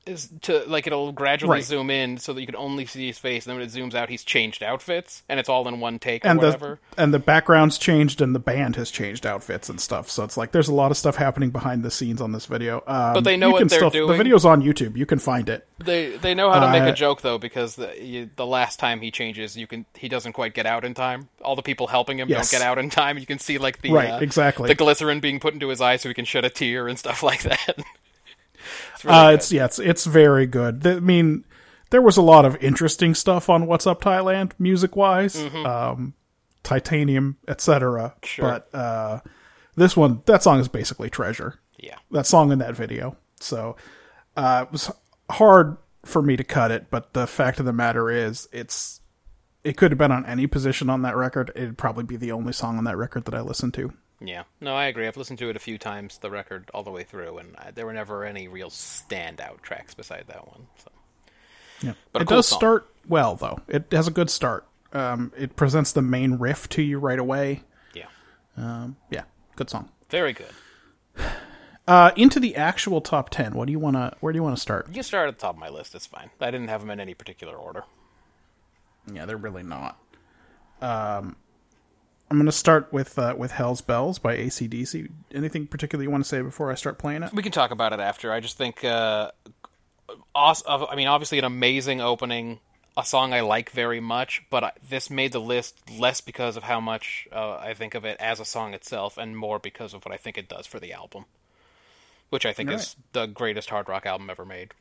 Is 0.06 0.28
to 0.42 0.62
like 0.68 0.86
it'll 0.86 1.10
gradually 1.10 1.54
Right. 1.56 1.64
zoom 1.64 1.90
in 1.90 2.18
so 2.18 2.32
that 2.32 2.40
you 2.40 2.46
can 2.46 2.54
only 2.54 2.86
see 2.86 3.08
his 3.08 3.18
face, 3.18 3.44
and 3.44 3.50
then 3.50 3.58
when 3.58 3.66
it 3.68 3.72
zooms 3.72 3.92
out, 3.92 4.08
he's 4.08 4.22
changed 4.22 4.62
outfits, 4.62 5.24
and 5.28 5.40
it's 5.40 5.48
all 5.48 5.66
in 5.66 5.80
one 5.80 5.98
take 5.98 6.24
or 6.24 6.28
and 6.28 6.38
whatever. 6.40 6.78
the 6.94 7.02
and 7.02 7.12
the 7.12 7.18
background's 7.18 7.76
changed 7.76 8.20
and 8.20 8.32
the 8.32 8.38
band 8.38 8.76
has 8.76 8.92
changed 8.92 9.26
outfits 9.26 9.68
and 9.68 9.80
stuff. 9.80 10.08
So 10.08 10.22
it's 10.22 10.36
like 10.36 10.52
there's 10.52 10.68
a 10.68 10.74
lot 10.74 10.92
of 10.92 10.96
stuff 10.96 11.16
happening 11.16 11.50
behind 11.50 11.82
the 11.82 11.90
scenes 11.90 12.20
on 12.20 12.30
this 12.30 12.46
video. 12.46 12.84
Um, 12.86 13.14
But 13.14 13.24
they 13.24 13.36
know 13.36 13.48
you 13.48 13.52
what 13.54 13.58
can 13.58 13.68
they're 13.68 13.78
still, 13.80 13.90
doing. 13.90 14.12
The 14.12 14.16
video's 14.16 14.44
on 14.44 14.62
YouTube. 14.62 14.96
You 14.96 15.06
can 15.06 15.18
find 15.18 15.48
it. 15.48 15.66
They 15.78 16.16
they 16.16 16.34
know 16.34 16.52
how 16.52 16.60
to 16.60 16.70
make 16.70 16.84
Uh, 16.84 16.92
a 16.92 16.94
joke 16.94 17.22
though 17.22 17.38
because 17.38 17.74
the 17.74 17.92
you, 18.00 18.30
the 18.36 18.46
last 18.46 18.78
time 18.78 19.00
he 19.00 19.10
changes, 19.10 19.56
you 19.56 19.66
can 19.66 19.86
he 19.96 20.08
doesn't 20.08 20.34
quite 20.34 20.54
get 20.54 20.66
out 20.66 20.84
in 20.84 20.94
time. 20.94 21.30
All 21.42 21.56
the 21.56 21.62
people 21.62 21.88
helping 21.88 22.20
him 22.20 22.28
Yes. 22.28 22.48
don't 22.52 22.60
get 22.60 22.64
out 22.64 22.78
in 22.78 22.90
time. 22.90 23.18
You 23.18 23.26
can 23.26 23.40
see 23.40 23.58
like 23.58 23.82
the 23.82 23.90
Right, 23.90 24.10
uh, 24.12 24.18
exactly. 24.18 24.68
the 24.68 24.76
glycerin 24.76 25.18
being 25.18 25.40
put 25.40 25.52
into 25.52 25.66
his 25.68 25.80
eye 25.80 25.96
so 25.96 26.08
he 26.08 26.14
can 26.14 26.24
shed 26.24 26.44
a 26.44 26.50
tear 26.50 26.86
and 26.86 26.96
stuff 26.96 27.22
like 27.24 27.42
that. 27.42 27.78
It's 28.94 29.04
really 29.04 29.16
Uh, 29.16 29.30
it's 29.32 29.52
yeah, 29.52 29.64
it's 29.64 29.78
it's 29.78 30.04
very 30.04 30.46
good. 30.46 30.86
I 30.86 31.00
mean, 31.00 31.44
there 31.90 32.02
was 32.02 32.16
a 32.16 32.22
lot 32.22 32.44
of 32.44 32.56
interesting 32.62 33.14
stuff 33.14 33.48
on 33.48 33.66
What's 33.66 33.86
Up 33.86 34.00
Thailand, 34.02 34.52
music 34.58 34.96
wise, 34.96 35.36
um, 35.54 36.14
Titanium, 36.62 37.36
etc. 37.46 37.90
Mm-hmm. 38.10 38.26
Sure. 38.26 38.44
But 38.44 38.74
uh, 38.78 39.20
this 39.76 39.96
one, 39.96 40.22
that 40.26 40.42
song 40.42 40.58
is 40.60 40.68
basically 40.68 41.10
treasure. 41.10 41.60
yeah. 41.78 41.96
That 42.10 42.26
song 42.26 42.50
in 42.52 42.58
that 42.60 42.74
video. 42.74 43.16
So 43.40 43.76
uh, 44.36 44.64
it 44.66 44.72
was 44.72 44.90
hard 45.30 45.76
for 46.04 46.22
me 46.22 46.36
to 46.36 46.44
cut 46.44 46.70
it, 46.70 46.86
but 46.90 47.12
the 47.12 47.26
fact 47.26 47.58
of 47.60 47.66
the 47.66 47.72
matter 47.72 48.10
is, 48.10 48.48
it's 48.52 49.00
it 49.64 49.76
could 49.76 49.90
have 49.90 49.98
been 49.98 50.12
on 50.12 50.24
any 50.26 50.46
position 50.46 50.88
on 50.88 51.02
that 51.02 51.16
record. 51.16 51.50
It'd 51.56 51.76
probably 51.76 52.04
be 52.04 52.16
the 52.16 52.30
only 52.32 52.52
song 52.52 52.78
on 52.78 52.84
that 52.84 52.96
record 52.96 53.24
that 53.24 53.34
I 53.34 53.40
listened 53.40 53.74
to. 53.74 53.92
Yeah, 54.20 54.44
no, 54.60 54.74
I 54.74 54.86
agree. 54.86 55.06
I've 55.06 55.16
listened 55.18 55.38
to 55.40 55.50
it 55.50 55.56
a 55.56 55.60
few 55.60 55.76
times, 55.76 56.18
the 56.18 56.30
record 56.30 56.70
all 56.72 56.82
the 56.82 56.90
way 56.90 57.02
through, 57.04 57.36
and 57.38 57.54
I, 57.56 57.70
there 57.72 57.84
were 57.84 57.92
never 57.92 58.24
any 58.24 58.48
real 58.48 58.70
standout 58.70 59.60
tracks 59.62 59.92
beside 59.94 60.24
that 60.28 60.48
one. 60.48 60.66
So. 60.82 60.90
Yeah. 61.82 61.92
But 62.12 62.22
it 62.22 62.28
cool 62.28 62.38
does 62.38 62.48
song. 62.48 62.58
start 62.58 62.86
well, 63.06 63.34
though. 63.36 63.60
It 63.68 63.86
has 63.92 64.08
a 64.08 64.10
good 64.10 64.30
start. 64.30 64.66
Um, 64.94 65.32
it 65.36 65.54
presents 65.56 65.92
the 65.92 66.00
main 66.00 66.34
riff 66.36 66.68
to 66.70 66.82
you 66.82 66.98
right 66.98 67.18
away. 67.18 67.62
Yeah, 67.92 68.06
Um, 68.56 68.96
yeah, 69.10 69.24
good 69.56 69.68
song. 69.68 69.90
very 70.08 70.32
good. 70.32 70.52
Uh, 71.88 72.10
into 72.16 72.40
the 72.40 72.56
actual 72.56 73.00
top 73.00 73.30
ten. 73.30 73.54
What 73.54 73.66
do 73.66 73.70
you 73.72 73.78
want 73.78 73.94
to? 73.94 74.12
Where 74.18 74.32
do 74.32 74.36
you 74.36 74.42
want 74.42 74.56
to 74.56 74.60
start? 74.60 74.88
You 74.92 75.04
start 75.04 75.28
at 75.28 75.36
the 75.38 75.40
top 75.40 75.54
of 75.54 75.60
my 75.60 75.68
list. 75.68 75.94
It's 75.94 76.04
fine. 76.04 76.30
I 76.40 76.50
didn't 76.50 76.66
have 76.66 76.80
them 76.80 76.90
in 76.90 76.98
any 76.98 77.14
particular 77.14 77.54
order. 77.54 77.84
Yeah, 79.12 79.24
they're 79.24 79.36
really 79.36 79.62
not. 79.62 79.96
Um, 80.82 81.36
I'm 82.30 82.36
going 82.38 82.46
to 82.46 82.52
start 82.52 82.92
with 82.92 83.18
uh, 83.18 83.34
with 83.36 83.52
Hell's 83.52 83.80
Bells 83.80 84.18
by 84.18 84.36
ACDC. 84.36 85.08
Anything 85.32 85.66
particular 85.66 86.02
you 86.02 86.10
want 86.10 86.24
to 86.24 86.28
say 86.28 86.42
before 86.42 86.70
I 86.72 86.74
start 86.74 86.98
playing 86.98 87.22
it? 87.22 87.32
We 87.32 87.42
can 87.42 87.52
talk 87.52 87.70
about 87.70 87.92
it 87.92 88.00
after. 88.00 88.32
I 88.32 88.40
just 88.40 88.56
think, 88.58 88.82
uh, 88.84 89.30
awes- 90.34 90.62
of- 90.62 90.88
I 90.90 90.96
mean, 90.96 91.06
obviously 91.06 91.38
an 91.38 91.44
amazing 91.44 92.00
opening, 92.00 92.58
a 92.96 93.04
song 93.04 93.32
I 93.32 93.40
like 93.42 93.70
very 93.70 94.00
much, 94.00 94.42
but 94.50 94.64
I, 94.64 94.72
this 94.88 95.08
made 95.08 95.30
the 95.32 95.40
list 95.40 95.88
less 95.90 96.20
because 96.20 96.56
of 96.56 96.64
how 96.64 96.80
much 96.80 97.28
uh, 97.30 97.58
I 97.58 97.74
think 97.74 97.94
of 97.94 98.04
it 98.04 98.16
as 98.18 98.40
a 98.40 98.44
song 98.44 98.74
itself, 98.74 99.16
and 99.18 99.36
more 99.36 99.58
because 99.60 99.94
of 99.94 100.04
what 100.04 100.12
I 100.12 100.16
think 100.16 100.36
it 100.36 100.48
does 100.48 100.66
for 100.66 100.80
the 100.80 100.92
album, 100.92 101.26
which 102.30 102.44
I 102.44 102.52
think 102.52 102.70
is 102.72 102.96
the 103.12 103.26
greatest 103.26 103.70
hard 103.70 103.88
rock 103.88 104.04
album 104.04 104.30
ever 104.30 104.44
made. 104.44 104.72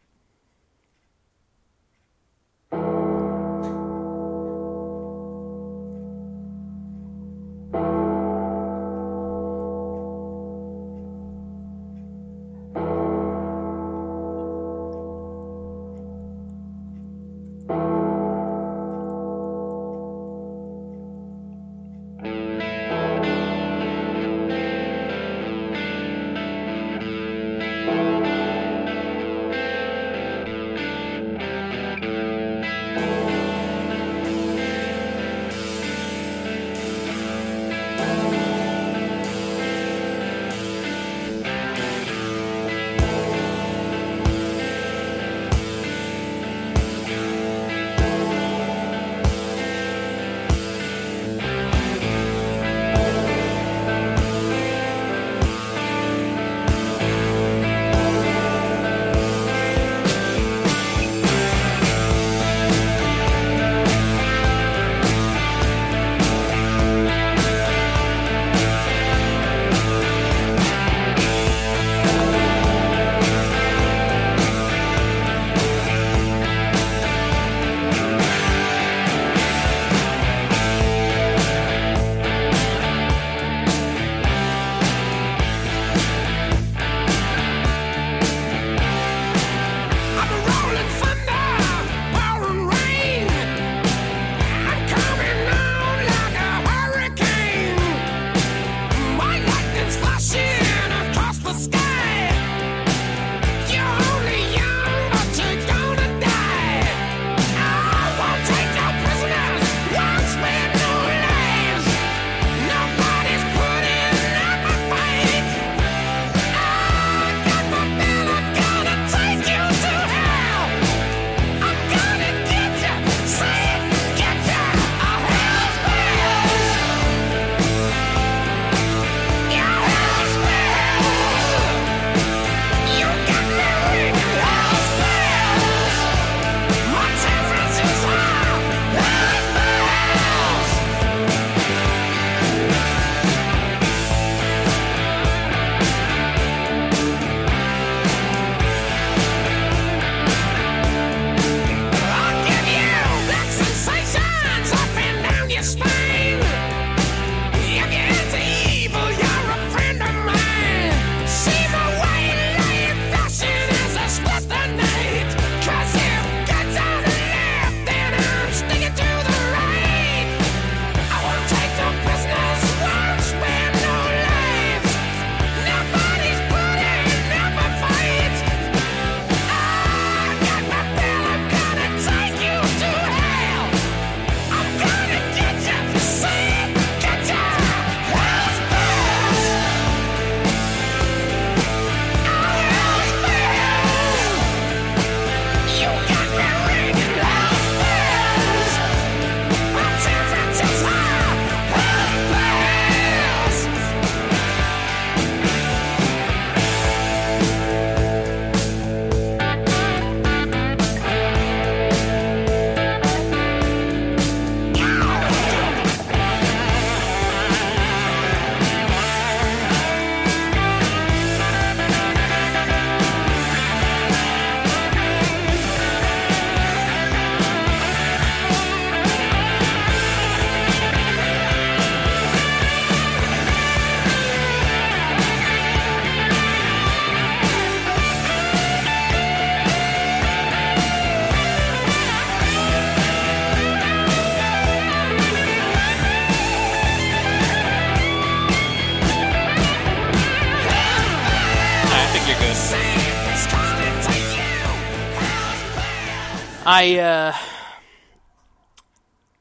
I 256.86 257.00
uh 257.00 257.36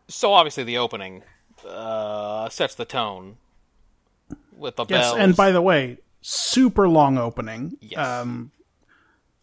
so 0.09 0.33
obviously 0.33 0.65
the 0.65 0.79
opening 0.79 1.23
uh 1.67 2.49
sets 2.49 2.75
the 2.75 2.85
tone 2.85 3.37
with 4.57 4.77
the 4.77 4.85
bells. 4.85 4.91
Yes, 4.91 5.13
bells. 5.13 5.19
and 5.19 5.37
by 5.37 5.51
the 5.51 5.63
way, 5.63 5.99
super 6.21 6.89
long 6.89 7.19
opening. 7.19 7.77
Yes. 7.81 7.99
Um, 7.99 8.53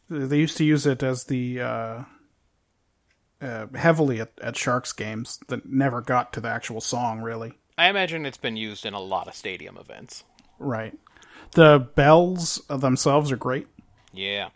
they 0.10 0.38
used 0.38 0.58
to 0.58 0.66
use 0.66 0.86
it 0.86 1.04
as 1.04 1.26
the 1.26 1.62
uh, 1.62 2.04
uh, 3.42 3.68
heavily 3.76 4.20
at, 4.20 4.32
at 4.42 4.58
Sharks 4.58 4.92
games 4.94 5.40
that 5.48 5.66
never 5.66 6.02
got 6.02 6.34
to 6.34 6.42
the 6.42 6.50
actual 6.50 6.82
song. 6.82 7.22
Really, 7.22 7.54
I 7.78 7.88
imagine 7.90 8.26
it's 8.26 8.38
been 8.38 8.58
used 8.58 8.86
in 8.86 8.94
a 8.94 9.00
lot 9.00 9.28
of 9.28 9.36
stadium 9.36 9.78
events. 9.78 10.24
right? 10.60 10.98
The 11.54 11.80
bells 11.96 12.62
themselves 12.70 13.32
are 13.32 13.38
great. 13.38 13.68
Yeah. 14.14 14.50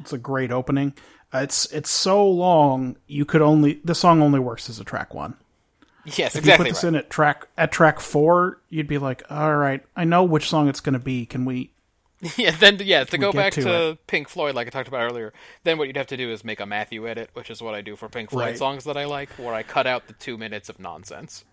It's 0.00 0.12
a 0.12 0.18
great 0.18 0.50
opening. 0.52 0.94
It's 1.42 1.66
it's 1.72 1.90
so 1.90 2.28
long 2.28 2.96
you 3.06 3.24
could 3.24 3.42
only 3.42 3.80
the 3.84 3.94
song 3.94 4.22
only 4.22 4.40
works 4.40 4.68
as 4.70 4.80
a 4.80 4.84
track 4.84 5.14
one. 5.14 5.34
Yes, 6.04 6.36
If 6.36 6.40
exactly 6.40 6.50
you 6.50 6.56
put 6.56 6.74
this 6.76 6.84
right. 6.84 6.88
in 6.90 6.94
at 6.96 7.10
track 7.10 7.48
at 7.58 7.72
track 7.72 7.98
four, 8.00 8.60
you'd 8.70 8.86
be 8.86 8.98
like, 8.98 9.24
all 9.30 9.56
right, 9.56 9.82
I 9.96 10.04
know 10.04 10.22
which 10.22 10.48
song 10.48 10.68
it's 10.68 10.80
going 10.80 10.92
to 10.92 10.98
be. 11.00 11.26
Can 11.26 11.44
we? 11.44 11.70
Yeah, 12.36 12.52
then 12.52 12.78
yeah, 12.82 13.04
to 13.04 13.18
go 13.18 13.30
back 13.32 13.52
to 13.54 13.62
to, 13.62 13.98
Pink 14.06 14.28
Floyd, 14.28 14.54
like 14.54 14.66
I 14.66 14.70
talked 14.70 14.88
about 14.88 15.02
earlier, 15.02 15.34
then 15.64 15.76
what 15.78 15.86
you'd 15.86 15.98
have 15.98 16.06
to 16.08 16.16
do 16.16 16.30
is 16.30 16.44
make 16.44 16.60
a 16.60 16.66
Matthew 16.66 17.06
edit, 17.06 17.28
which 17.34 17.50
is 17.50 17.60
what 17.60 17.74
I 17.74 17.82
do 17.82 17.94
for 17.94 18.08
Pink 18.08 18.30
Floyd 18.30 18.46
Right. 18.46 18.58
songs 18.58 18.84
that 18.84 18.96
I 18.96 19.04
like, 19.04 19.28
where 19.32 19.52
I 19.52 19.62
cut 19.62 19.86
out 19.86 20.06
the 20.06 20.14
two 20.14 20.38
minutes 20.38 20.68
of 20.70 20.78
nonsense 20.80 21.44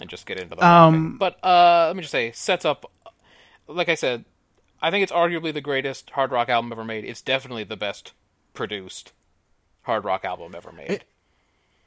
and 0.00 0.08
just 0.08 0.24
get 0.26 0.38
into 0.38 0.54
the. 0.54 0.64
Um, 0.64 1.18
but 1.18 1.42
uh, 1.44 1.86
let 1.88 1.96
me 1.96 2.02
just 2.02 2.12
say, 2.12 2.30
sets 2.32 2.64
up. 2.64 2.90
Like 3.66 3.88
I 3.88 3.94
said, 3.96 4.24
I 4.80 4.90
think 4.90 5.02
it's 5.02 5.12
arguably 5.12 5.52
the 5.52 5.60
greatest 5.60 6.10
hard 6.10 6.30
rock 6.30 6.48
album 6.48 6.72
ever 6.72 6.84
made. 6.84 7.04
It's 7.04 7.22
definitely 7.22 7.64
the 7.64 7.76
best 7.76 8.12
produced 8.54 9.12
hard 9.82 10.04
rock 10.04 10.24
album 10.24 10.54
ever 10.54 10.72
made. 10.72 11.04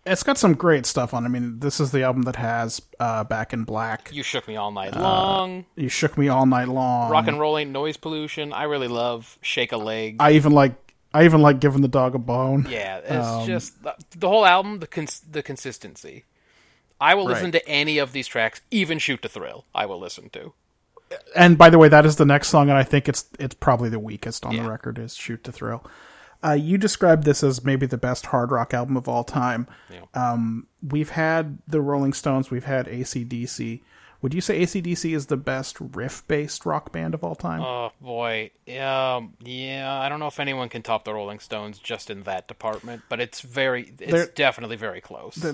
It's 0.05 0.23
got 0.23 0.37
some 0.37 0.53
great 0.53 0.85
stuff 0.85 1.13
on. 1.13 1.23
it. 1.23 1.27
I 1.27 1.29
mean, 1.29 1.59
this 1.59 1.79
is 1.79 1.91
the 1.91 2.03
album 2.03 2.23
that 2.23 2.35
has 2.35 2.81
uh, 2.99 3.23
"Back 3.23 3.53
in 3.53 3.63
Black." 3.63 4.09
you 4.11 4.21
shook 4.23 4.47
me 4.49 4.57
all 4.57 4.67
uh, 4.67 4.71
night 4.71 4.95
long. 4.97 5.65
You 5.77 5.87
shook 5.87 6.17
me 6.17 6.27
all 6.27 6.45
night 6.45 6.67
long. 6.67 7.09
Rock 7.09 7.27
and 7.27 7.39
roll 7.39 7.57
ain't 7.57 7.71
noise 7.71 7.95
pollution. 7.95 8.51
I 8.51 8.63
really 8.63 8.89
love 8.89 9.39
Shake 9.41 9.71
a 9.71 9.77
Leg. 9.77 10.17
I 10.19 10.31
even 10.33 10.51
like. 10.51 10.75
I 11.15 11.25
even 11.25 11.41
like 11.43 11.59
giving 11.59 11.81
the 11.83 11.87
dog 11.87 12.15
a 12.15 12.17
bone. 12.17 12.65
Yeah, 12.69 12.97
it's 12.97 13.27
Um, 13.27 13.45
just 13.45 13.83
the, 13.83 13.95
the 14.17 14.27
whole 14.27 14.45
album, 14.47 14.79
the 14.79 14.87
cons- 14.87 15.21
the 15.21 15.43
consistency. 15.43 16.25
I 16.99 17.13
will 17.15 17.25
listen 17.25 17.45
Right. 17.51 17.53
to 17.61 17.67
any 17.69 17.99
of 17.99 18.13
these 18.13 18.27
tracks, 18.27 18.61
even 18.71 18.97
"Shoot 18.99 19.21
to 19.21 19.29
Thrill." 19.29 19.63
I 19.75 19.85
will 19.85 19.99
listen 19.99 20.29
to. 20.31 20.53
And 21.35 21.57
by 21.57 21.69
the 21.69 21.77
way, 21.77 21.87
that 21.87 22.05
is 22.05 22.15
the 22.15 22.25
next 22.25 22.47
song, 22.49 22.69
and 22.69 22.77
I 22.77 22.83
think 22.83 23.07
it's 23.07 23.25
it's 23.39 23.55
probably 23.55 23.87
the 23.89 23.99
weakest 23.99 24.43
on 24.45 24.53
Yeah. 24.53 24.63
the 24.63 24.69
record. 24.69 24.97
Is 24.97 25.15
"Shoot 25.15 25.43
to 25.45 25.51
Thrill." 25.53 25.85
Uh, 26.43 26.51
you 26.53 26.77
described 26.77 27.23
this 27.23 27.43
as 27.43 27.63
maybe 27.63 27.85
the 27.85 27.97
best 27.97 28.27
hard 28.27 28.51
rock 28.51 28.73
album 28.73 28.97
of 28.97 29.07
all 29.07 29.23
time. 29.23 29.67
Yeah. 29.89 30.01
Um, 30.13 30.67
we've 30.87 31.11
had 31.11 31.59
the 31.67 31.81
Rolling 31.81 32.13
Stones, 32.13 32.51
we've 32.51 32.65
had 32.65 32.87
ACDC. 32.87 33.81
Would 34.21 34.33
you 34.33 34.39
say 34.41 34.61
ACDC 34.61 35.13
is 35.15 35.25
the 35.25 35.35
best 35.37 35.77
riff 35.79 36.25
based 36.29 36.65
rock 36.65 36.91
band 36.93 37.13
of 37.13 37.23
all 37.25 37.35
time? 37.35 37.61
Oh 37.61 37.91
boy, 37.99 38.51
um, 38.79 39.33
yeah. 39.41 39.99
I 40.01 40.07
don't 40.07 40.19
know 40.19 40.27
if 40.27 40.39
anyone 40.39 40.69
can 40.69 40.81
top 40.81 41.03
the 41.03 41.13
Rolling 41.13 41.39
Stones 41.39 41.77
just 41.77 42.09
in 42.09 42.23
that 42.23 42.47
department, 42.47 43.03
but 43.09 43.19
it's 43.19 43.41
very, 43.41 43.93
it's 43.99 44.11
They're- 44.11 44.27
definitely 44.33 44.77
very 44.77 45.01
close. 45.01 45.45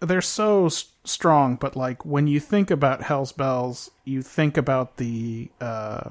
they're 0.00 0.20
so 0.20 0.66
s- 0.66 0.92
strong, 1.04 1.56
but 1.56 1.74
like 1.74 2.04
when 2.04 2.26
you 2.26 2.38
think 2.38 2.70
about 2.70 3.02
Hell's 3.02 3.32
Bells, 3.32 3.90
you 4.04 4.20
think 4.20 4.58
about 4.58 4.98
the 4.98 5.50
uh 5.60 6.10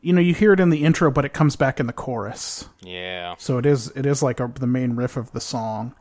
you 0.00 0.12
know, 0.12 0.20
you 0.20 0.34
hear 0.34 0.52
it 0.52 0.60
in 0.60 0.70
the 0.70 0.84
intro, 0.84 1.10
but 1.10 1.24
it 1.24 1.32
comes 1.32 1.56
back 1.56 1.80
in 1.80 1.86
the 1.86 1.92
chorus. 1.92 2.68
yeah, 2.80 3.34
So 3.38 3.58
it 3.58 3.66
is 3.66 3.88
it 3.96 4.06
is 4.06 4.22
like 4.22 4.40
a, 4.40 4.50
the 4.54 4.66
main 4.66 4.94
riff 4.96 5.16
of 5.16 5.32
the 5.32 5.40
song. 5.40 5.94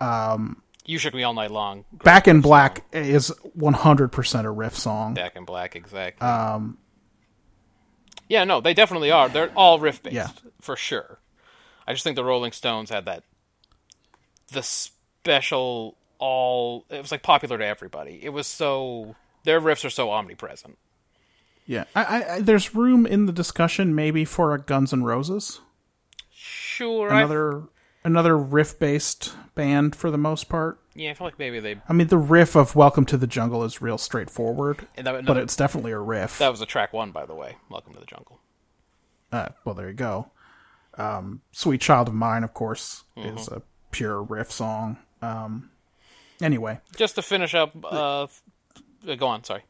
um 0.00 0.60
you 0.86 0.98
shook 0.98 1.14
me 1.14 1.22
all 1.22 1.32
night 1.32 1.50
long. 1.50 1.86
Back 1.92 2.28
in 2.28 2.42
Black 2.42 2.84
song. 2.92 3.02
is 3.04 3.32
100% 3.58 4.44
a 4.44 4.50
riff 4.50 4.76
song. 4.76 5.14
Back 5.14 5.34
in 5.34 5.46
Black, 5.46 5.76
exactly. 5.76 6.26
Um, 6.28 6.76
yeah, 8.28 8.44
no, 8.44 8.60
they 8.60 8.74
definitely 8.74 9.10
are. 9.10 9.30
They're 9.30 9.50
all 9.56 9.78
riff 9.78 10.02
based 10.02 10.14
Yeah. 10.14 10.28
for 10.60 10.76
sure. 10.76 11.20
I 11.86 11.92
just 11.94 12.04
think 12.04 12.16
the 12.16 12.24
Rolling 12.24 12.52
Stones 12.52 12.90
had 12.90 13.06
that 13.06 13.24
the 14.52 14.62
special 14.62 15.96
all. 16.18 16.84
It 16.90 17.00
was 17.00 17.10
like 17.10 17.22
popular 17.22 17.56
to 17.58 17.66
everybody. 17.66 18.20
It 18.22 18.30
was 18.30 18.46
so 18.46 19.16
their 19.44 19.60
riffs 19.60 19.84
are 19.86 19.90
so 19.90 20.10
omnipresent. 20.10 20.76
Yeah. 21.66 21.84
I, 21.94 22.24
I, 22.24 22.40
there's 22.40 22.74
room 22.74 23.06
in 23.06 23.26
the 23.26 23.32
discussion 23.32 23.94
maybe 23.94 24.24
for 24.24 24.52
a 24.54 24.58
Guns 24.60 24.92
N' 24.92 25.02
Roses. 25.04 25.60
Sure, 26.30 27.08
Another 27.08 27.62
another 28.04 28.36
riff 28.36 28.78
based 28.78 29.34
band 29.54 29.96
for 29.96 30.10
the 30.10 30.18
most 30.18 30.48
part. 30.48 30.78
yeah, 30.94 31.10
I 31.10 31.14
feel 31.14 31.26
like 31.26 31.38
maybe 31.38 31.60
they. 31.60 31.76
I 31.88 31.92
mean, 31.92 32.08
the 32.08 32.18
riff 32.18 32.54
of 32.56 32.74
"Welcome 32.76 33.06
to 33.06 33.16
the 33.16 33.26
Jungle" 33.26 33.64
is 33.64 33.80
real 33.80 33.96
straightforward, 33.98 34.86
and 34.96 35.06
that, 35.06 35.24
but 35.24 35.36
it's 35.36 35.56
definitely 35.56 35.92
a 35.92 35.98
riff. 35.98 36.38
that 36.38 36.50
was 36.50 36.60
a 36.60 36.66
track 36.66 36.92
one, 36.92 37.12
by 37.12 37.24
the 37.26 37.34
way. 37.34 37.56
Welcome 37.70 37.94
to 37.94 38.00
the 38.00 38.06
jungle. 38.06 38.40
Uh, 39.32 39.48
well, 39.64 39.74
there 39.74 39.88
you 39.88 39.94
go. 39.94 40.30
Um, 40.98 41.40
"Sweet 41.52 41.80
Child 41.80 42.08
of 42.08 42.14
Mine," 42.14 42.44
of 42.44 42.52
course, 42.52 43.04
Mm-hmm. 43.16 43.38
is 43.38 43.48
a 43.48 43.62
pure 43.90 44.20
riff 44.22 44.50
song. 44.50 44.98
Um, 45.22 45.70
anyway, 46.42 46.80
Just 46.96 47.14
to 47.14 47.22
finish 47.22 47.54
up, 47.54 47.72
uh, 47.84 48.26
uh, 49.08 49.14
go 49.16 49.28
on. 49.28 49.44
Sorry. 49.44 49.62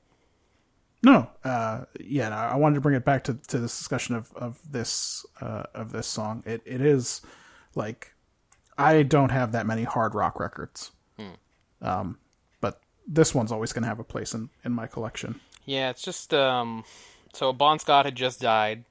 No, 1.05 1.29
uh, 1.45 1.85
yeah, 2.01 2.31
no, 2.31 2.37
I 2.37 2.57
wanted 2.57 2.77
to 2.77 2.81
bring 2.81 2.97
it 2.97 3.05
back 3.05 3.25
to, 3.25 3.35
to 3.35 3.59
this 3.59 3.77
discussion 3.77 4.15
of 4.17 4.33
of 4.35 4.59
this 4.71 5.25
uh, 5.41 5.65
of 5.75 5.93
this 5.93 6.07
song. 6.07 6.43
It 6.47 6.63
it 6.65 6.81
is 6.81 7.23
like 7.75 8.15
I 8.77 9.03
don't 9.03 9.31
have 9.31 9.53
that 9.53 9.67
many 9.67 9.85
hard 9.85 10.15
rock 10.15 10.41
records, 10.41 10.91
um, 11.83 12.19
but 12.61 12.81
this 13.07 13.35
one's 13.35 13.53
always 13.53 13.73
going 13.73 13.83
to 13.83 13.89
have 13.89 14.01
a 14.01 14.05
place 14.05 14.35
in 14.35 14.51
in 14.65 14.73
my 14.73 14.87
collection. 14.87 15.41
Yeah, 15.65 15.91
it's 15.91 16.03
just 16.03 16.33
um 16.35 16.85
so 17.33 17.53
Bon 17.53 17.79
Scott 17.79 18.05
had 18.05 18.15
just 18.15 18.41
died 18.41 18.85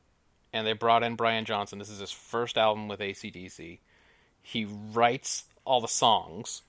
and 0.53 0.68
they 0.68 0.74
brought 0.74 1.03
in 1.03 1.16
Brian 1.16 1.45
Johnson. 1.45 1.80
This 1.80 1.89
is 1.89 1.99
his 1.99 2.11
first 2.11 2.57
album 2.57 2.88
with 2.88 2.99
ACDC. 2.99 3.80
He 4.41 4.66
writes 4.66 5.45
all 5.66 5.82
the 5.82 5.88
songs. 5.88 6.61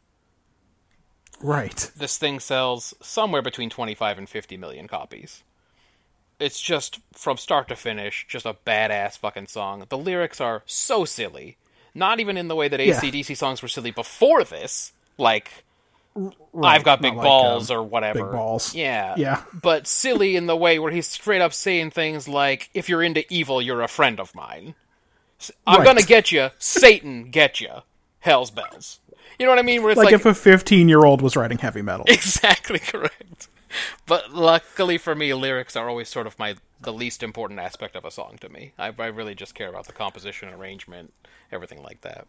Right. 1.41 1.91
This 1.97 2.16
thing 2.18 2.41
sells 2.41 2.95
somewhere 3.03 3.43
between 3.43 3.70
25 3.70 4.18
and 4.18 4.28
50 4.28 4.57
million 4.57 4.89
copies. 4.89 5.43
It's 6.41 6.61
just 6.61 7.01
from 7.12 7.37
start 7.37 7.68
to 7.68 7.76
finish 7.76 8.26
just 8.28 8.47
a 8.47 8.57
badass 8.66 9.18
fucking 9.18 9.47
song. 9.47 9.85
The 9.89 9.99
lyrics 9.99 10.41
are 10.41 10.62
so 10.66 11.05
silly. 11.05 11.57
Not 11.95 12.18
even 12.18 12.37
in 12.37 12.49
the 12.49 12.57
way 12.57 12.68
that 12.68 12.80
Yeah. 12.80 12.95
ACDC 13.01 13.37
songs 13.37 13.62
were 13.62 13.68
silly 13.68 13.91
before 13.93 14.43
this. 14.45 14.93
Like 15.18 15.51
Right. 16.16 16.76
I've 16.76 16.85
got 16.85 17.01
Not 17.01 17.03
big 17.11 17.14
like, 17.16 17.24
balls 17.24 17.70
um, 17.72 17.76
or 17.78 17.82
whatever. 17.82 18.22
big 18.22 18.32
balls. 18.32 18.72
Yeah. 18.74 19.14
Yeah. 19.16 19.43
But 19.53 19.87
silly 19.89 20.37
in 20.37 20.47
the 20.47 20.57
way 20.57 20.78
where 20.78 20.93
he's 20.93 21.09
straight 21.09 21.41
up 21.41 21.53
saying 21.53 21.91
things 21.91 22.28
like, 22.28 22.70
if 22.72 22.89
you're 22.89 23.03
into 23.03 23.24
evil, 23.32 23.61
you're 23.61 23.82
a 23.82 23.89
friend 23.89 24.20
of 24.20 24.32
mine. 24.35 24.74
I'm 25.66 25.78
Right. 25.80 25.85
gonna 25.85 26.03
get 26.03 26.30
you. 26.30 26.51
Satan 26.59 27.30
get 27.30 27.61
you. 27.61 27.82
Hell's 28.20 28.51
bells. 28.53 29.01
You 29.39 29.47
know 29.47 29.53
what 29.53 29.59
I 29.59 29.62
mean? 29.62 29.83
Where 29.83 29.91
it's 29.91 29.99
like, 29.99 30.07
like, 30.07 30.14
if 30.14 30.27
a 30.27 30.35
15 30.35 30.89
year 30.89 31.05
old 31.05 31.20
was 31.22 31.37
writing 31.37 31.59
heavy 31.59 31.83
metal. 31.83 32.05
exactly 32.09 32.79
correct. 32.79 33.49
But 34.07 34.33
luckily 34.33 34.99
for 34.99 35.14
me, 35.14 35.35
lyrics 35.35 35.75
are 35.77 35.89
always 35.89 36.09
sort 36.09 36.27
of 36.27 36.39
my 36.39 36.57
the 36.81 36.93
least 36.93 37.22
important 37.22 37.61
aspect 37.61 37.97
of 37.97 38.05
a 38.05 38.11
song 38.11 38.37
to 38.41 38.49
me. 38.49 38.72
I, 38.79 38.93
I 38.99 39.07
really 39.07 39.35
just 39.35 39.55
care 39.55 39.68
about 39.68 39.87
the 39.87 39.93
composition, 39.93 40.49
arrangement, 40.51 41.12
everything 41.51 41.83
like 41.83 42.03
that. 42.03 42.27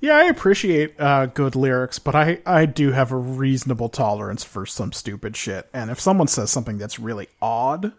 Yeah, 0.00 0.16
I 0.16 0.24
appreciate 0.24 1.00
uh, 1.00 1.26
good 1.26 1.54
lyrics, 1.54 2.00
but 2.00 2.16
I, 2.16 2.40
I 2.44 2.66
do 2.66 2.90
have 2.90 3.12
a 3.12 3.16
reasonable 3.16 3.88
tolerance 3.88 4.42
for 4.42 4.66
some 4.66 4.90
stupid 4.90 5.36
shit. 5.36 5.68
And 5.72 5.92
if 5.92 6.00
someone 6.00 6.26
says 6.26 6.50
something 6.50 6.76
that's 6.76 6.98
really 6.98 7.28
odd, 7.40 7.92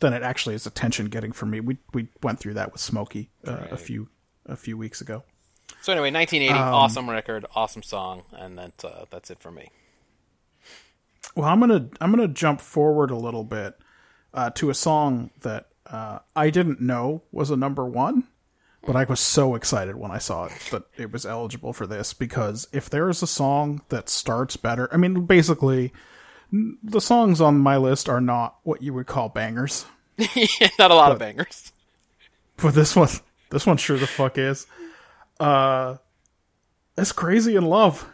then 0.00 0.14
it 0.14 0.22
actually 0.22 0.54
is 0.54 0.66
attention 0.66 1.06
getting 1.06 1.32
for 1.32 1.44
me. 1.44 1.60
We 1.60 1.76
we 1.92 2.08
went 2.22 2.38
through 2.38 2.54
that 2.54 2.72
with 2.72 2.80
Smokey 2.80 3.28
uh, 3.46 3.66
a 3.70 3.76
few 3.76 4.08
a 4.46 4.56
few 4.56 4.78
weeks 4.78 5.02
ago. 5.02 5.24
So 5.82 5.92
anyway, 5.92 6.12
1980, 6.12 6.52
Um, 6.58 6.74
awesome 6.74 7.10
record, 7.10 7.44
awesome 7.56 7.82
song, 7.82 8.22
and 8.32 8.56
that 8.58 8.84
uh, 8.84 9.04
that's 9.10 9.30
it 9.30 9.40
for 9.40 9.50
me. 9.50 9.70
Well, 11.34 11.48
I'm 11.48 11.60
gonna 11.60 11.88
I'm 12.00 12.10
gonna 12.12 12.28
jump 12.28 12.60
forward 12.60 13.10
a 13.10 13.16
little 13.16 13.44
bit 13.44 13.76
uh, 14.32 14.50
to 14.50 14.70
a 14.70 14.74
song 14.74 15.30
that 15.40 15.66
uh, 15.86 16.20
I 16.36 16.50
didn't 16.50 16.80
know 16.80 17.22
was 17.32 17.50
a 17.50 17.56
number 17.56 17.84
one, 17.84 18.24
but 18.86 18.94
I 18.96 19.04
was 19.04 19.18
so 19.20 19.54
excited 19.56 19.96
when 19.96 20.10
I 20.12 20.18
saw 20.18 20.44
it 20.44 20.52
that 20.70 20.84
it 20.96 21.12
was 21.12 21.26
eligible 21.26 21.72
for 21.72 21.86
this 21.86 22.14
because 22.14 22.68
if 22.72 22.88
there 22.88 23.08
is 23.08 23.22
a 23.22 23.26
song 23.26 23.82
that 23.88 24.08
starts 24.08 24.56
better, 24.56 24.88
I 24.92 24.98
mean, 24.98 25.26
basically, 25.26 25.92
the 26.52 27.00
songs 27.00 27.40
on 27.40 27.58
my 27.58 27.76
list 27.76 28.08
are 28.08 28.20
not 28.20 28.56
what 28.62 28.82
you 28.82 28.94
would 28.94 29.06
call 29.06 29.28
bangers, 29.30 29.86
Not 30.78 30.90
a 30.90 30.94
lot 30.94 31.10
of 31.10 31.18
bangers. 31.18 31.72
but 32.58 32.74
this 32.74 32.94
one, 32.94 33.08
this 33.50 33.66
one 33.66 33.78
sure 33.78 33.98
the 33.98 34.06
fuck 34.06 34.38
is. 34.38 34.66
Uh, 35.42 35.96
it's 36.96 37.10
crazy 37.10 37.56
in 37.56 37.64
love. 37.64 38.08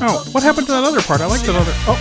Oh, 0.00 0.24
what 0.32 0.42
happened 0.42 0.66
to 0.68 0.72
that 0.72 0.84
other 0.84 1.00
part? 1.02 1.20
I 1.20 1.26
like 1.26 1.40
that 1.42 1.56
other. 1.56 1.72
Oh, 1.86 1.98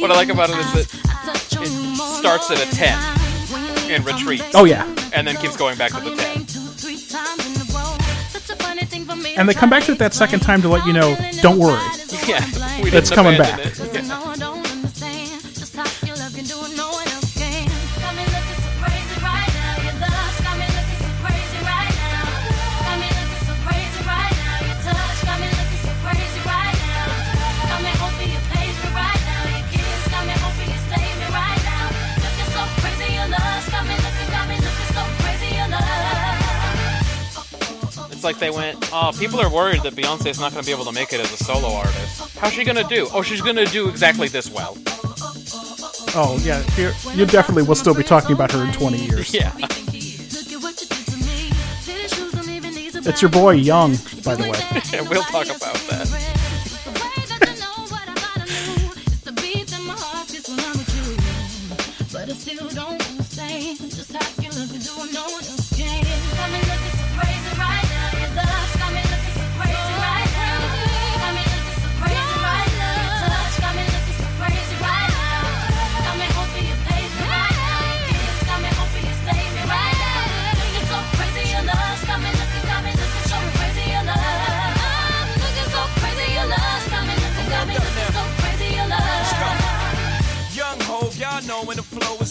What 0.00 0.10
I 0.12 0.14
like 0.14 0.28
about 0.28 0.50
it 0.50 0.56
is 0.58 0.72
that 0.72 1.58
it 1.60 1.96
starts 2.20 2.50
at 2.50 2.58
a 2.64 2.70
10 2.76 3.90
and 3.90 4.06
retreats. 4.06 4.44
oh 4.54 4.64
yeah. 4.64 4.84
And 5.12 5.26
then 5.26 5.36
keeps 5.36 5.56
going 5.56 5.76
back 5.76 5.90
to 5.92 6.00
the 6.00 6.14
10. 6.14 6.46
And 9.36 9.48
they 9.48 9.54
come 9.54 9.70
back 9.70 9.82
to 9.84 9.92
it 9.92 9.98
that 9.98 10.14
second 10.14 10.40
time 10.40 10.62
to 10.62 10.68
let 10.68 10.86
you 10.86 10.92
know, 10.92 11.16
don't 11.42 11.58
worry. 11.58 11.80
Yeah, 12.26 12.44
we 12.82 12.90
It's 12.92 13.10
coming 13.10 13.36
back. 13.38 13.58
it. 13.66 13.67
They 38.98 39.04
went, 39.06 39.16
oh, 39.16 39.18
people 39.18 39.40
are 39.40 39.50
worried 39.50 39.82
that 39.82 39.94
Beyonce 39.94 40.26
is 40.30 40.40
not 40.40 40.52
going 40.52 40.62
to 40.62 40.66
be 40.66 40.72
able 40.72 40.84
to 40.84 40.92
make 40.92 41.12
it 41.12 41.20
as 41.20 41.32
a 41.32 41.44
solo 41.44 41.72
artist. 41.72 42.36
How's 42.36 42.52
she 42.52 42.64
going 42.64 42.76
to 42.76 42.94
do? 42.94 43.08
Oh, 43.12 43.22
she's 43.22 43.40
going 43.40 43.56
to 43.56 43.66
do 43.66 43.88
exactly 43.88 44.28
this 44.28 44.50
well. 44.50 44.76
Oh 46.14 46.40
yeah, 46.42 46.64
you 46.76 46.90
you 47.14 47.26
definitely 47.26 47.64
will 47.64 47.74
still 47.74 47.94
be 47.94 48.02
talking 48.02 48.32
about 48.32 48.50
her 48.52 48.64
in 48.64 48.72
20 48.72 48.96
years. 48.96 49.34
Yeah. 49.38 49.52
It's 53.06 53.22
your 53.22 53.30
boy 53.30 53.52
Young, 53.52 53.92
by 54.24 54.34
the 54.34 54.42
way. 54.42 54.82
Yeah, 54.92 55.00
we'll 55.08 55.22
talk 55.22 55.46
about 55.46 55.76
that. 55.88 56.27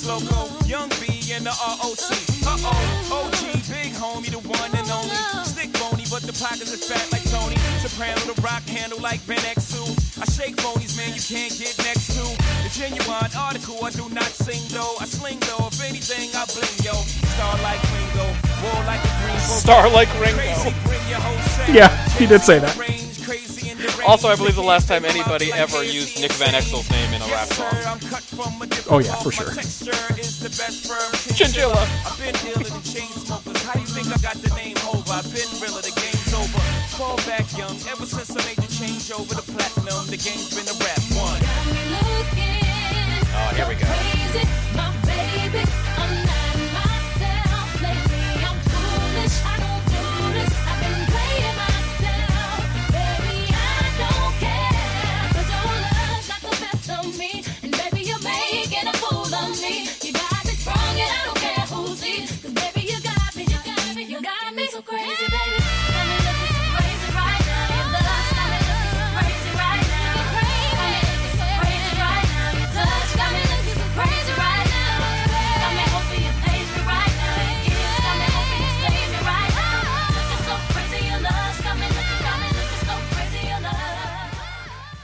Loco. 0.07 0.47
Young 0.65 0.89
B 1.03 1.19
and 1.35 1.45
the 1.45 1.51
ROC. 1.51 2.11
Uh 2.47 2.55
oh, 2.63 3.27
OG, 3.27 3.43
big 3.67 3.91
homie, 3.93 4.31
the 4.31 4.39
one 4.47 4.71
and 4.71 4.89
only. 4.89 5.15
Stick 5.43 5.71
bony, 5.75 6.07
but 6.09 6.23
the 6.23 6.33
pockets 6.33 6.71
are 6.71 6.79
fat 6.79 7.11
like 7.11 7.27
Tony. 7.29 7.59
Soprano, 7.83 8.17
the 8.23 8.39
rock 8.41 8.63
handle 8.63 8.99
like 9.03 9.19
Ben 9.27 9.43
X2. 9.43 9.75
I 10.23 10.25
shake 10.31 10.55
phonies, 10.55 10.95
man, 10.95 11.13
you 11.13 11.21
can't 11.21 11.51
get 11.59 11.75
next 11.83 12.15
to. 12.15 12.23
The 12.63 12.71
genuine 12.71 13.31
article, 13.35 13.83
I 13.83 13.91
do 13.91 14.07
not 14.09 14.31
sing 14.31 14.63
though. 14.71 14.95
I 14.99 15.05
sling 15.05 15.39
though, 15.43 15.67
if 15.67 15.83
anything, 15.83 16.31
I 16.33 16.47
bling 16.55 16.77
yo. 16.81 16.95
Star 17.35 17.53
like 17.61 17.83
Ringo, 17.91 18.27
war 18.63 18.79
like 18.87 19.03
a 19.03 19.11
green 19.21 19.39
Star 19.43 19.89
like 19.91 20.09
Ringo. 20.23 20.39
Crazy, 20.39 20.71
bring 20.87 21.03
your 21.11 21.19
whole. 21.19 21.75
Yeah, 21.75 21.91
he 22.15 22.25
did 22.25 22.41
say 22.41 22.59
that. 22.59 23.06
Also, 24.07 24.29
I 24.29 24.37
believe 24.37 24.55
the 24.55 24.61
last 24.63 24.87
time 24.87 25.03
anybody 25.03 25.51
ever 25.51 25.83
used 25.83 26.21
Nick 26.21 26.31
Van 26.39 26.55
Exel's 26.55 26.89
name 26.89 27.11
in 27.13 27.21
a 27.21 27.25
rap 27.27 27.47
song. 27.49 27.67
I'm 27.83 27.99
cut 27.99 28.23
from 28.23 28.61
a 28.61 28.65
different 28.65 28.87
Oh, 28.89 28.99
yeah, 28.99 29.15
for 29.19 29.33
sure. 29.33 29.51
texture 29.53 29.91
is 30.17 30.39
the 30.39 30.47
best 30.47 30.87
firm 30.87 31.35
Chinchilla. 31.35 31.75
I've 32.07 32.15
been 32.17 32.33
dealing 32.39 32.71
in 32.71 32.83
chain 32.87 33.11
smokers. 33.19 33.61
How 33.67 33.77
you 33.77 33.85
think 33.85 34.07
I 34.07 34.17
got 34.23 34.39
the 34.39 34.47
name 34.55 34.77
over? 34.87 35.11
I've 35.11 35.27
been 35.35 35.51
realer, 35.59 35.83
the 35.83 35.91
game's 35.91 36.31
over. 36.31 36.63
Fall 36.95 37.17
back 37.27 37.51
young, 37.57 37.75
ever 37.91 38.07
since 38.07 38.31
I 38.31 38.39
made 38.47 38.55
the 38.63 38.71
change 38.71 39.11
over 39.11 39.35
to 39.35 39.43
platinum, 39.43 40.07
the 40.07 40.15
game's 40.15 40.55
been 40.55 40.71
a 40.71 40.77
rap 40.79 41.03
one. 41.11 41.43
Oh, 43.35 43.51
here 43.59 43.67
we 43.67 43.75
go. 43.75 44.66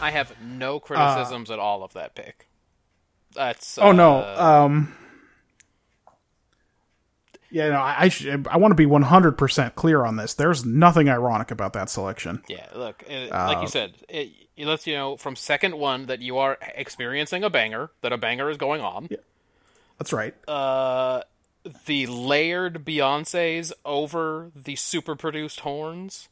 I 0.04 0.12
have 0.12 0.34
no 0.42 0.80
criticisms 0.80 1.50
at 1.50 1.60
all 1.60 1.84
of 1.84 1.94
that 1.94 2.14
pick. 2.16 2.48
That's 3.34 3.78
Oh 3.78 3.92
no. 3.92 4.18
uh, 4.18 4.66
Um. 4.68 4.96
Yeah, 7.50 7.70
no, 7.70 7.76
I 7.76 8.06
I, 8.12 8.38
I 8.50 8.58
want 8.58 8.72
to 8.72 8.76
be 8.76 8.88
100% 8.88 9.76
clear 9.76 10.04
on 10.06 10.16
this. 10.16 10.34
There's 10.34 10.66
nothing 10.66 11.08
ironic 11.08 11.52
about 11.52 11.74
that 11.74 11.88
selection. 11.90 12.42
yeah. 12.48 12.66
Look, 12.76 13.04
it, 13.08 13.30
like 13.32 13.62
you 13.62 13.68
said, 13.68 13.94
it, 14.10 14.30
it 14.58 14.66
lets 14.66 14.88
you 14.88 14.96
know 14.96 15.18
from 15.18 15.36
second 15.36 15.78
one 15.78 16.08
that 16.08 16.20
you 16.20 16.38
are 16.40 16.58
experiencing 16.76 17.44
a 17.44 17.52
banger, 17.52 17.92
that 18.02 18.12
a 18.12 18.18
banger 18.18 18.50
is 18.50 18.58
going 18.58 18.82
on. 18.82 19.08
Yeah. 19.12 19.18
That's 20.00 20.12
right. 20.12 20.34
Uh, 20.50 21.22
the 21.86 22.08
layered 22.08 22.84
Beyonces 22.84 23.72
over 23.86 24.50
the 24.56 24.76
super 24.76 25.16
produced 25.16 25.60
horns 25.60 26.30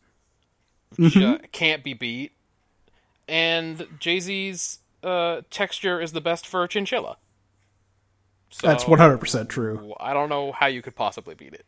ju- 1.00 1.38
can't 1.52 1.84
be 1.84 1.94
beat, 1.94 2.32
and 3.32 3.88
Jay 3.98 4.20
Z's 4.20 4.80
uh, 5.02 5.42
texture 5.50 6.00
is 6.02 6.12
the 6.12 6.22
best 6.22 6.46
for 6.46 6.64
a 6.64 6.68
chinchilla. 6.68 7.18
So, 8.50 8.68
That's 8.68 8.84
100% 8.84 9.48
true. 9.48 9.94
I 9.98 10.14
don't 10.14 10.28
know 10.28 10.52
how 10.52 10.68
you 10.68 10.82
could 10.82 10.96
possibly 10.96 11.34
beat 11.34 11.54
it. 11.54 11.66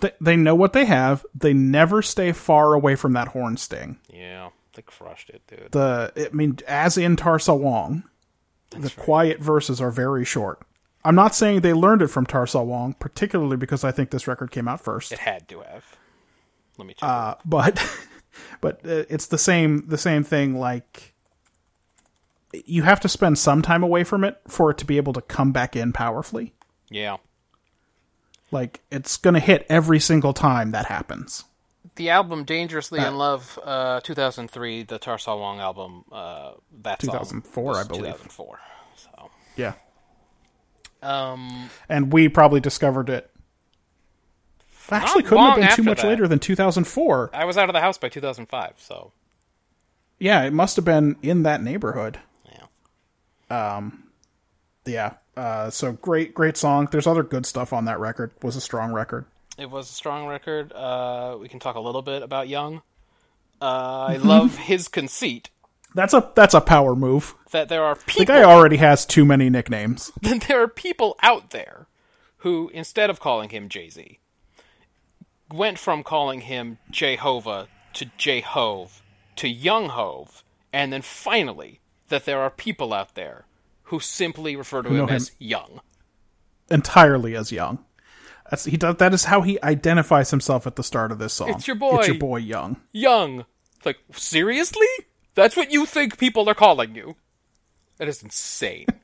They, 0.00 0.12
they 0.20 0.36
know 0.36 0.54
what 0.54 0.74
they 0.74 0.84
have. 0.84 1.24
They 1.34 1.54
never 1.54 2.02
stay 2.02 2.32
far 2.32 2.74
away 2.74 2.94
from 2.94 3.14
that 3.14 3.28
horn 3.28 3.56
sting. 3.56 3.98
Yeah, 4.12 4.50
they 4.74 4.82
crushed 4.82 5.30
it, 5.30 5.42
dude. 5.46 5.72
The 5.72 6.12
I 6.30 6.34
mean, 6.36 6.58
as 6.68 6.98
in 6.98 7.16
Tarsa 7.16 7.58
Wong, 7.58 8.04
the 8.70 8.90
quiet 8.90 9.40
verses 9.40 9.80
are 9.80 9.90
very 9.90 10.26
short. 10.26 10.60
I'm 11.06 11.14
not 11.14 11.34
saying 11.34 11.62
they 11.62 11.72
learned 11.72 12.02
it 12.02 12.08
from 12.08 12.26
Tarsa 12.26 12.62
Wong, 12.62 12.92
particularly 12.98 13.56
because 13.56 13.82
I 13.82 13.92
think 13.92 14.10
this 14.10 14.28
record 14.28 14.50
came 14.50 14.68
out 14.68 14.82
first. 14.82 15.10
It 15.10 15.20
had 15.20 15.48
to 15.48 15.60
have. 15.60 15.86
Let 16.76 16.86
me 16.86 16.92
check. 16.92 17.08
Uh, 17.08 17.36
but 17.46 17.82
but 18.60 18.76
uh, 18.84 19.04
it's 19.08 19.26
the 19.26 19.38
same 19.38 19.86
the 19.88 19.98
same 19.98 20.24
thing 20.24 20.58
like 20.58 21.14
you 22.64 22.82
have 22.82 23.00
to 23.00 23.08
spend 23.08 23.38
some 23.38 23.62
time 23.62 23.82
away 23.82 24.04
from 24.04 24.24
it 24.24 24.40
for 24.48 24.70
it 24.70 24.78
to 24.78 24.84
be 24.84 24.96
able 24.96 25.12
to 25.12 25.20
come 25.20 25.52
back 25.52 25.76
in 25.76 25.92
powerfully 25.92 26.54
yeah. 26.90 27.16
like 28.50 28.80
it's 28.90 29.16
going 29.16 29.34
to 29.34 29.40
hit 29.40 29.66
every 29.68 30.00
single 30.00 30.32
time 30.32 30.70
that 30.72 30.86
happens 30.86 31.44
The 31.96 32.10
album 32.10 32.44
"Dangerously 32.44 33.00
Uh, 33.00 33.08
in 33.08 33.18
Love," 33.18 33.58
uh, 33.64 34.00
2003, 34.00 34.84
the 34.84 34.98
Tarsal 34.98 35.38
Wong 35.40 35.58
album. 35.58 36.04
Uh, 36.12 36.52
that 36.82 37.02
song 37.02 37.42
2004, 37.42 37.64
was 37.64 37.78
I 37.78 37.82
believe. 37.88 38.04
2004. 38.04 38.60
So, 38.96 39.30
yeah 39.56 39.74
um, 41.02 41.70
and 41.88 42.12
we 42.12 42.28
probably 42.28 42.60
discovered 42.60 43.08
it 43.08 43.30
actually 44.90 45.22
couldn't 45.22 45.44
have 45.44 45.56
been 45.56 45.76
too 45.76 45.82
much 45.82 46.02
that. 46.02 46.08
later 46.08 46.28
than 46.28 46.38
2004 46.38 47.30
I 47.32 47.44
was 47.44 47.56
out 47.56 47.68
of 47.68 47.72
the 47.72 47.80
house 47.80 47.98
by 47.98 48.08
2005. 48.08 48.74
So, 48.78 49.12
yeah 50.18 50.42
it 50.44 50.52
must 50.52 50.76
have 50.76 50.84
been 50.84 51.16
in 51.22 51.42
that 51.42 51.62
neighborhood 51.62 52.18
yeah. 53.50 53.90
yeah 54.84 55.12
uh, 55.36 55.70
so 55.70 55.92
great 55.92 56.34
great 56.34 56.56
song 56.56 56.88
there's 56.90 57.06
other 57.06 57.22
good 57.22 57.46
stuff 57.46 57.72
on 57.72 57.84
that 57.84 58.00
record 58.00 58.32
was 58.42 58.56
a 58.56 58.60
strong 58.60 58.92
record 58.92 59.24
It 59.56 59.70
was 59.70 59.88
a 59.90 59.92
strong 59.92 60.26
record. 60.26 60.72
Uh, 60.72 61.36
we 61.40 61.48
can 61.48 61.60
talk 61.60 61.76
a 61.76 61.80
little 61.80 62.02
bit 62.02 62.22
about 62.22 62.48
Young. 62.48 62.82
Uh, 63.60 64.06
I 64.10 64.16
love 64.22 64.56
his 64.56 64.88
conceit 64.88 65.50
that's 65.94 66.14
a 66.14 66.30
that's 66.34 66.54
a 66.54 66.60
power 66.60 66.94
move 66.94 67.34
that 67.50 67.68
there 67.68 67.82
are 67.82 67.94
people, 67.96 68.20
the 68.20 68.26
guy 68.26 68.42
already 68.42 68.76
has 68.76 69.06
too 69.06 69.24
many 69.24 69.48
nicknames 69.48 70.12
that 70.22 70.42
there 70.42 70.62
are 70.62 70.68
people 70.68 71.16
out 71.22 71.50
there 71.50 71.86
who, 72.38 72.70
instead 72.72 73.10
of 73.10 73.20
calling 73.20 73.50
him 73.50 73.68
Jay 73.68 73.88
Z, 73.88 74.18
went 75.52 75.78
from 75.78 76.02
calling 76.02 76.42
him 76.42 76.78
Jehovah 76.90 77.68
to 77.94 78.06
Jehove 78.18 79.00
to 79.36 79.48
Young 79.48 79.88
Hove, 79.90 80.44
and 80.72 80.92
then 80.92 81.02
finally 81.02 81.80
that 82.08 82.24
there 82.24 82.40
are 82.40 82.50
people 82.50 82.92
out 82.92 83.14
there 83.14 83.46
who 83.84 84.00
simply 84.00 84.56
refer 84.56 84.82
to 84.82 84.88
him 84.88 85.08
him. 85.08 85.08
as 85.08 85.32
Young. 85.38 85.80
entirely 86.70 87.34
as 87.34 87.50
young. 87.52 87.84
That's 88.50 88.64
he 88.64 88.76
does. 88.76 88.96
That 88.96 89.12
is 89.14 89.24
how 89.24 89.42
he 89.42 89.58
identifies 89.62 90.30
himself 90.30 90.66
at 90.66 90.76
the 90.76 90.82
start 90.82 91.12
of 91.12 91.18
this 91.18 91.34
song. 91.34 91.50
It's 91.50 91.66
your 91.66 91.76
boy. 91.76 91.98
It's 91.98 92.08
your 92.08 92.18
boy, 92.18 92.38
Young. 92.38 92.76
Young. 92.92 93.44
Like, 93.84 93.98
seriously? 94.12 94.86
That's 95.34 95.56
what 95.56 95.70
you 95.70 95.86
think 95.86 96.18
people 96.18 96.48
are 96.48 96.54
calling 96.54 96.94
you? 96.94 97.16
That 97.98 98.08
is 98.08 98.22
insane. 98.22 98.86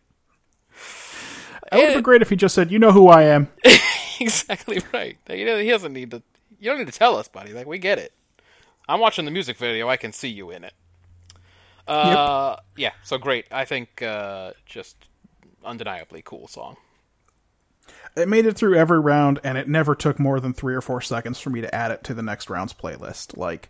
It 1.72 1.76
would 1.78 1.84
have 1.86 1.94
been 1.94 2.02
great 2.02 2.22
if 2.22 2.30
he 2.30 2.36
just 2.36 2.54
said, 2.54 2.70
"You 2.70 2.78
know 2.78 2.92
who 2.92 3.08
I 3.08 3.22
am." 3.22 3.48
exactly 4.20 4.80
right. 4.92 5.16
You 5.28 5.44
know, 5.44 5.58
he 5.58 5.68
doesn't 5.70 5.92
need 5.92 6.10
to. 6.12 6.22
You 6.64 6.70
don't 6.70 6.78
need 6.78 6.90
to 6.90 6.98
tell 6.98 7.16
us, 7.16 7.28
buddy. 7.28 7.52
Like 7.52 7.66
we 7.66 7.78
get 7.78 7.98
it. 7.98 8.14
I'm 8.88 8.98
watching 8.98 9.26
the 9.26 9.30
music 9.30 9.58
video. 9.58 9.86
I 9.86 9.98
can 9.98 10.14
see 10.14 10.30
you 10.30 10.50
in 10.50 10.64
it. 10.64 10.72
Uh, 11.86 12.56
yeah. 12.74 12.92
So 13.02 13.18
great. 13.18 13.44
I 13.50 13.66
think 13.66 14.00
uh, 14.00 14.52
just 14.64 14.96
undeniably 15.62 16.22
cool 16.24 16.48
song. 16.48 16.78
It 18.16 18.28
made 18.28 18.46
it 18.46 18.56
through 18.56 18.76
every 18.76 18.98
round, 18.98 19.40
and 19.44 19.58
it 19.58 19.68
never 19.68 19.94
took 19.94 20.18
more 20.18 20.40
than 20.40 20.54
three 20.54 20.74
or 20.74 20.80
four 20.80 21.02
seconds 21.02 21.38
for 21.38 21.50
me 21.50 21.60
to 21.60 21.74
add 21.74 21.90
it 21.90 22.02
to 22.04 22.14
the 22.14 22.22
next 22.22 22.48
round's 22.48 22.72
playlist. 22.72 23.36
Like, 23.36 23.68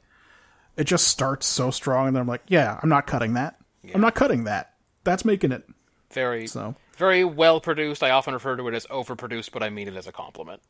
it 0.77 0.85
just 0.85 1.09
starts 1.09 1.47
so 1.47 1.73
strong, 1.73 2.07
and 2.07 2.15
then 2.15 2.21
I'm 2.21 2.29
like, 2.29 2.43
"Yeah, 2.47 2.79
I'm 2.81 2.89
not 2.89 3.09
cutting 3.09 3.35
that. 3.35 3.57
I'm 3.93 4.03
not 4.03 4.15
cutting 4.15 4.45
that. 4.45 4.75
That's 5.03 5.25
making 5.25 5.51
it." 5.51 5.65
Very, 6.13 6.47
So 6.47 6.77
very 6.97 7.25
well 7.25 7.61
produced. 7.61 8.05
I 8.05 8.11
often 8.11 8.35
refer 8.35 8.55
to 8.57 8.69
it 8.69 8.75
as 8.75 8.87
overproduced, 8.87 9.51
but 9.51 9.65
I 9.65 9.71
mean 9.71 9.89
it 9.89 9.97
as 9.97 10.07
a 10.07 10.13
compliment. 10.13 10.63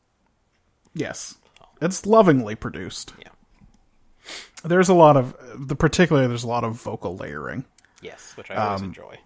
yes, 0.95 1.35
it's 1.81 2.05
lovingly 2.05 2.55
produced. 2.55 3.13
Yeah. 3.19 3.29
There's 4.63 4.89
a 4.89 4.93
lot 4.93 5.17
of 5.17 5.35
the 5.55 5.75
particularly. 5.75 6.27
There's 6.27 6.43
a 6.43 6.47
lot 6.47 6.63
of 6.63 6.73
vocal 6.81 7.15
layering. 7.15 7.65
Yes, 8.01 8.33
which 8.35 8.49
I 8.51 8.55
always 8.55 8.81
Um, 8.81 8.87
enjoy. 8.87 9.19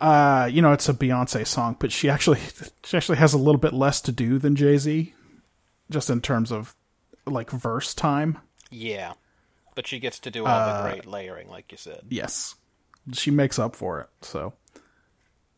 uh, 0.00 0.48
you 0.50 0.62
know, 0.62 0.72
it's 0.72 0.88
a 0.88 0.94
Beyonce 0.94 1.46
song, 1.46 1.76
but 1.78 1.92
she 1.92 2.08
actually 2.08 2.40
she 2.84 2.96
actually 2.96 3.18
has 3.18 3.32
a 3.34 3.38
little 3.38 3.60
bit 3.60 3.72
less 3.72 4.00
to 4.02 4.12
do 4.12 4.38
than 4.38 4.56
Jay 4.56 4.76
Z, 4.78 5.14
just 5.90 6.10
in 6.10 6.20
terms 6.20 6.50
of 6.50 6.74
like 7.26 7.50
verse 7.50 7.94
time. 7.94 8.38
Yeah, 8.70 9.12
but 9.74 9.86
she 9.86 9.98
gets 9.98 10.18
to 10.20 10.30
do 10.30 10.46
all 10.46 10.52
Uh, 10.58 10.82
the 10.84 10.90
great 10.90 11.06
layering, 11.06 11.48
like 11.48 11.70
you 11.72 11.78
said. 11.78 12.02
Yes, 12.08 12.54
she 13.12 13.30
makes 13.30 13.58
up 13.58 13.76
for 13.76 14.00
it. 14.00 14.08
So, 14.22 14.54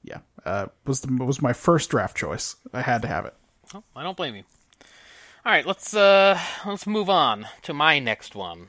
yeah, 0.02 0.18
uh, 0.44 0.66
was 0.86 1.00
the, 1.02 1.24
was 1.24 1.40
my 1.42 1.52
first 1.52 1.90
draft 1.90 2.16
choice. 2.16 2.56
I 2.72 2.82
had 2.82 3.02
to 3.02 3.08
have 3.08 3.24
it. 3.26 3.34
I 3.96 4.02
don't 4.02 4.16
blame 4.16 4.34
you. 4.36 4.44
All 5.44 5.50
right, 5.52 5.66
let's 5.66 5.92
uh 5.94 6.38
let's 6.66 6.86
move 6.86 7.10
on 7.10 7.46
to 7.62 7.74
my 7.74 7.98
next 7.98 8.34
one. 8.34 8.68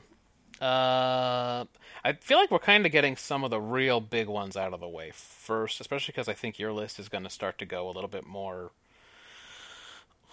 Uh, 0.60 1.66
I 2.04 2.12
feel 2.20 2.38
like 2.38 2.50
we're 2.50 2.58
kind 2.58 2.86
of 2.86 2.92
getting 2.92 3.16
some 3.16 3.44
of 3.44 3.50
the 3.50 3.60
real 3.60 4.00
big 4.00 4.28
ones 4.28 4.56
out 4.56 4.72
of 4.72 4.80
the 4.80 4.88
way 4.88 5.10
first, 5.12 5.80
especially 5.80 6.12
because 6.12 6.28
I 6.28 6.32
think 6.32 6.58
your 6.58 6.72
list 6.72 6.98
is 6.98 7.08
going 7.08 7.24
to 7.24 7.30
start 7.30 7.58
to 7.58 7.66
go 7.66 7.86
a 7.88 7.92
little 7.92 8.08
bit 8.08 8.24
more, 8.26 8.70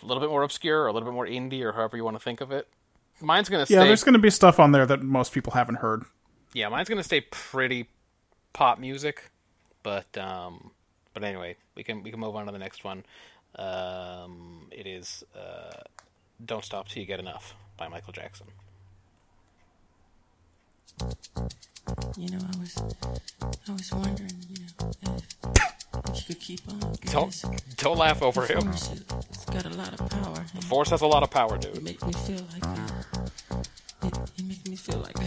a 0.01 0.05
little 0.05 0.21
bit 0.21 0.29
more 0.29 0.43
obscure, 0.43 0.83
or 0.83 0.87
a 0.87 0.93
little 0.93 1.07
bit 1.07 1.13
more 1.13 1.27
indie, 1.27 1.61
or 1.63 1.73
however 1.73 1.97
you 1.97 2.03
want 2.03 2.15
to 2.17 2.23
think 2.23 2.39
of 2.39 2.51
it. 2.51 2.67
Mine's 3.19 3.49
going 3.49 3.65
to 3.65 3.71
Yeah, 3.71 3.79
stay. 3.81 3.87
there's 3.87 4.03
going 4.03 4.13
to 4.13 4.19
be 4.19 4.29
stuff 4.29 4.59
on 4.59 4.71
there 4.71 4.85
that 4.85 5.01
most 5.03 5.33
people 5.33 5.53
haven't 5.53 5.75
heard. 5.75 6.03
yeah, 6.53 6.69
mine's 6.69 6.89
gonna 6.89 7.03
stay 7.03 7.21
pretty 7.21 7.87
pop 8.53 8.79
music, 8.79 9.29
but 9.83 10.17
um, 10.17 10.71
but 11.13 11.23
anyway, 11.23 11.55
we 11.75 11.83
can 11.83 12.03
we 12.03 12.09
can 12.11 12.19
move 12.19 12.35
on 12.35 12.45
to 12.45 12.51
the 12.51 12.59
next 12.59 12.83
one. 12.83 13.03
Um, 13.57 14.67
it 14.71 14.87
is 14.87 15.23
uh, 15.35 15.81
"Don't 16.45 16.63
Stop 16.65 16.87
Till 16.89 17.01
You 17.01 17.07
Get 17.07 17.19
Enough" 17.19 17.55
by 17.77 17.87
Michael 17.87 18.13
Jackson. 18.13 18.47
You 22.17 22.29
know, 22.29 22.37
I 22.39 22.57
was, 22.59 22.77
I 23.67 23.71
was 23.71 23.91
wondering, 23.91 24.31
you 24.49 24.63
know, 24.63 25.17
if, 26.05 26.15
you 26.15 26.23
could 26.35 26.39
keep 26.39 26.61
on. 26.69 26.79
Don't 27.11 27.45
don't 27.77 27.97
laugh 27.97 28.21
over 28.21 28.45
him. 28.45 28.61
force, 28.63 28.91
it- 28.91 29.13
It's 29.29 29.45
got 29.45 29.65
a 29.65 29.69
lot 29.69 29.99
of 29.99 30.09
power. 30.09 30.45
and 30.53 30.63
Force 30.63 30.89
has 30.89 31.01
a 31.01 31.07
lot 31.07 31.23
of 31.23 31.31
power, 31.31 31.57
dude. 31.57 31.77
It 31.77 31.83
makes 31.83 32.03
me 32.03 32.13
feel 32.13 32.45
like, 32.53 32.65
uh, 32.65 33.63
it, 34.03 34.17
it 34.37 34.45
makes 34.45 34.65
me 34.67 34.75
feel 34.75 34.99
like. 34.99 35.17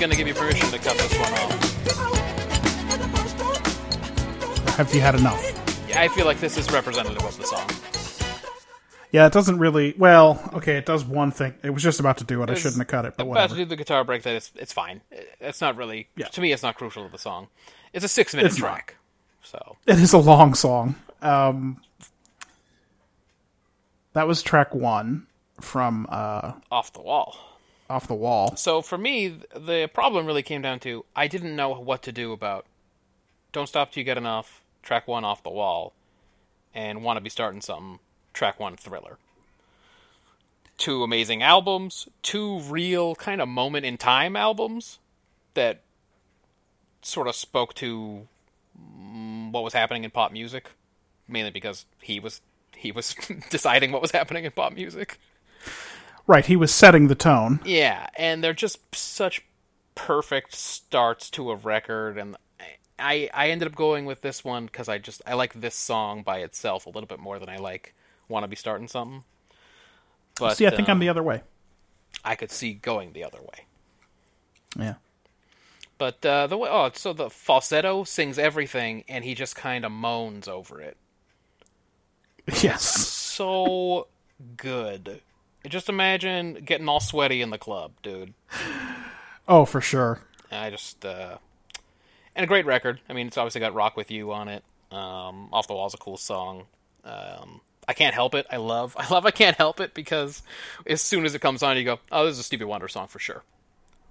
Going 0.00 0.10
to 0.10 0.16
give 0.16 0.26
you 0.26 0.32
permission 0.34 0.68
to 0.70 0.78
cut 0.78 0.96
this 0.96 1.12
one 1.18 1.32
off. 1.34 1.76
Have 4.76 4.94
you 4.94 5.00
had 5.02 5.14
enough? 5.14 5.40
Yeah, 5.88 6.00
I 6.00 6.08
feel 6.08 6.24
like 6.24 6.40
this 6.40 6.56
is 6.56 6.70
representative 6.72 7.22
of 7.22 7.36
the 7.36 7.44
song. 7.44 7.68
Yeah, 9.12 9.26
it 9.26 9.32
doesn't 9.34 9.58
really. 9.58 9.94
Well, 9.98 10.40
okay, 10.54 10.76
it 10.76 10.86
does 10.86 11.04
one 11.04 11.32
thing. 11.32 11.52
It 11.62 11.70
was 11.70 11.82
just 11.82 12.00
about 12.00 12.16
to 12.18 12.24
do 12.24 12.42
it. 12.42 12.48
I 12.48 12.54
shouldn't 12.54 12.78
have 12.78 12.86
cut 12.86 13.04
it, 13.04 13.14
but 13.16 13.24
I'm 13.24 13.30
about 13.30 13.40
whatever. 13.42 13.54
to 13.56 13.60
do 13.60 13.64
the 13.66 13.76
guitar 13.76 14.02
break. 14.04 14.22
That 14.22 14.36
it's 14.36 14.50
it's 14.54 14.72
fine. 14.72 15.02
It's 15.40 15.60
not 15.60 15.76
really 15.76 16.08
Yeah. 16.16 16.28
to 16.28 16.40
me. 16.40 16.52
It's 16.52 16.62
not 16.62 16.76
crucial 16.76 17.04
to 17.04 17.10
the 17.12 17.18
song. 17.18 17.48
It's 17.92 18.04
a 18.04 18.08
six 18.08 18.32
minute 18.34 18.52
It's 18.52 18.58
not. 18.60 18.66
track. 18.68 18.96
So 19.42 19.76
It 19.86 19.98
is 19.98 20.12
a 20.14 20.18
long 20.18 20.54
song. 20.54 20.94
Um, 21.20 21.82
That 24.14 24.26
was 24.28 24.42
track 24.42 24.74
one 24.74 25.26
from 25.60 26.06
uh, 26.08 26.52
Off 26.70 26.92
the 26.92 27.02
wall. 27.02 27.36
Off 27.90 28.06
the 28.06 28.14
Wall. 28.14 28.54
So 28.56 28.80
for 28.82 28.96
me, 28.96 29.34
the 29.66 29.90
problem 29.92 30.26
really 30.26 30.42
came 30.42 30.62
down 30.62 30.80
to 30.80 31.04
I 31.14 31.28
didn't 31.28 31.56
know 31.56 31.70
what 31.70 32.02
to 32.04 32.12
do 32.12 32.32
about 32.32 32.66
Don't 33.52 33.68
Stop 33.68 33.92
Till 33.92 34.00
You 34.00 34.04
Get 34.04 34.18
Enough, 34.18 34.62
track 34.82 35.06
one 35.06 35.24
off 35.24 35.42
the 35.42 35.50
wall, 35.50 35.92
and 36.74 37.02
Want 37.02 37.16
to 37.16 37.20
Be 37.20 37.30
Starting 37.30 37.60
Something, 37.60 37.98
track 38.32 38.58
one 38.58 38.76
thriller. 38.76 39.18
Two 40.78 41.02
amazing 41.02 41.42
albums, 41.42 42.08
two 42.22 42.60
real 42.60 43.14
kind 43.14 43.40
of 43.40 43.48
moment 43.48 43.84
in 43.84 43.98
time 43.98 44.34
albums 44.34 44.98
that 45.54 45.82
sort 47.02 47.28
of 47.28 47.34
spoke 47.34 47.74
to 47.74 48.26
mm, 48.78 49.52
what 49.52 49.62
was 49.62 49.74
happening 49.74 50.04
in 50.04 50.10
pop 50.10 50.32
music, 50.32 50.70
mainly 51.28 51.50
because 51.50 51.84
he 52.00 52.18
was 52.18 52.40
he 52.74 52.92
was 52.92 53.14
deciding 53.50 53.92
what 53.92 54.00
was 54.00 54.10
happening 54.10 54.44
in 54.44 54.52
pop 54.52 54.72
music. 54.72 55.18
Right, 56.26 56.46
he 56.46 56.56
was 56.56 56.72
setting 56.72 57.08
the 57.08 57.14
tone. 57.14 57.60
Yeah, 57.64 58.06
and 58.16 58.42
they're 58.42 58.54
just 58.54 58.78
such 58.94 59.42
perfect 59.94 60.54
starts 60.54 61.30
to 61.30 61.50
a 61.50 61.56
record, 61.56 62.18
and 62.18 62.36
I 62.98 63.30
I 63.32 63.50
ended 63.50 63.68
up 63.68 63.74
going 63.74 64.04
with 64.06 64.20
this 64.20 64.44
one 64.44 64.66
because 64.66 64.88
I 64.88 64.98
just 64.98 65.22
I 65.26 65.34
like 65.34 65.54
this 65.54 65.74
song 65.74 66.22
by 66.22 66.38
itself 66.38 66.86
a 66.86 66.90
little 66.90 67.06
bit 67.06 67.18
more 67.18 67.38
than 67.38 67.48
I 67.48 67.56
like 67.56 67.94
"Want 68.28 68.44
to 68.44 68.48
Be 68.48 68.56
Starting 68.56 68.88
Something." 68.88 69.24
But 70.38 70.56
See, 70.56 70.66
I 70.66 70.70
think 70.70 70.88
I'm 70.88 70.96
um, 70.96 71.00
the 71.00 71.08
other 71.08 71.22
way. 71.22 71.42
I 72.24 72.34
could 72.34 72.50
see 72.50 72.74
going 72.74 73.12
the 73.12 73.24
other 73.24 73.40
way. 73.40 73.66
Yeah. 74.78 74.94
But 75.98 76.24
uh, 76.24 76.46
the 76.46 76.56
way 76.56 76.68
oh, 76.70 76.90
so 76.94 77.12
the 77.12 77.28
falsetto 77.28 78.04
sings 78.04 78.38
everything, 78.38 79.04
and 79.08 79.24
he 79.24 79.34
just 79.34 79.54
kind 79.54 79.84
of 79.84 79.92
moans 79.92 80.48
over 80.48 80.80
it. 80.80 80.96
Yes. 82.62 82.82
So 82.82 84.08
good. 84.56 85.20
Just 85.68 85.88
imagine 85.88 86.62
getting 86.64 86.88
all 86.88 86.98
sweaty 86.98 87.42
in 87.42 87.50
the 87.50 87.58
club, 87.58 87.92
dude. 88.02 88.34
Oh, 89.48 89.64
for 89.64 89.80
sure. 89.80 90.20
I 90.50 90.70
just 90.70 91.04
uh, 91.04 91.38
and 92.34 92.44
a 92.44 92.46
great 92.46 92.66
record. 92.66 93.00
I 93.08 93.12
mean, 93.12 93.26
it's 93.28 93.36
obviously 93.38 93.60
got 93.60 93.74
"Rock 93.74 93.96
with 93.96 94.10
You" 94.10 94.32
on 94.32 94.48
it. 94.48 94.62
Um, 94.90 95.48
"Off 95.52 95.66
the 95.68 95.74
Wall" 95.74 95.86
is 95.86 95.94
a 95.94 95.98
cool 95.98 96.16
song. 96.16 96.64
Um, 97.04 97.60
I 97.88 97.92
can't 97.92 98.14
help 98.14 98.34
it. 98.34 98.46
I 98.50 98.56
love, 98.56 98.96
I 98.98 99.08
love. 99.12 99.26
I 99.26 99.30
can't 99.30 99.56
help 99.56 99.80
it 99.80 99.94
because 99.94 100.42
as 100.86 101.00
soon 101.02 101.24
as 101.24 101.34
it 101.34 101.40
comes 101.40 101.62
on, 101.62 101.76
you 101.76 101.84
go, 101.84 101.98
"Oh, 102.10 102.26
this 102.26 102.34
is 102.34 102.40
a 102.40 102.44
Stevie 102.44 102.64
Wonder 102.64 102.88
song 102.88 103.06
for 103.08 103.18
sure." 103.18 103.42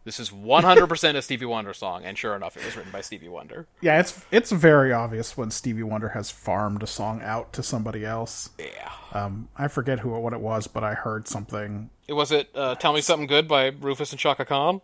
This 0.05 0.17
is 0.19 0.29
100% 0.31 1.15
a 1.15 1.21
Stevie 1.21 1.45
Wonder 1.45 1.73
song, 1.73 2.05
and 2.05 2.17
sure 2.17 2.33
enough, 2.33 2.55
it 2.55 2.63
was 2.63 2.75
written 2.75 2.91
by 2.91 3.01
Stevie 3.01 3.27
Wonder. 3.27 3.67
Yeah, 3.81 3.99
it's 3.99 4.25
it's 4.31 4.51
very 4.51 4.93
obvious 4.93 5.35
when 5.35 5.51
Stevie 5.51 5.83
Wonder 5.83 6.09
has 6.09 6.31
farmed 6.31 6.81
a 6.81 6.87
song 6.87 7.21
out 7.21 7.51
to 7.53 7.61
somebody 7.63 8.05
else. 8.05 8.49
Yeah. 8.57 8.89
Um, 9.11 9.49
I 9.57 9.67
forget 9.67 9.99
who 9.99 10.09
what 10.11 10.33
it 10.33 10.39
was, 10.39 10.67
but 10.67 10.83
I 10.83 10.93
heard 10.93 11.27
something. 11.27 11.89
It 12.07 12.13
was 12.13 12.31
it. 12.31 12.49
Uh, 12.55 12.75
Tell 12.75 12.93
me 12.93 13.01
something 13.01 13.27
good 13.27 13.47
by 13.47 13.67
Rufus 13.67 14.11
and 14.11 14.19
Chaka 14.19 14.45
Khan. 14.45 14.81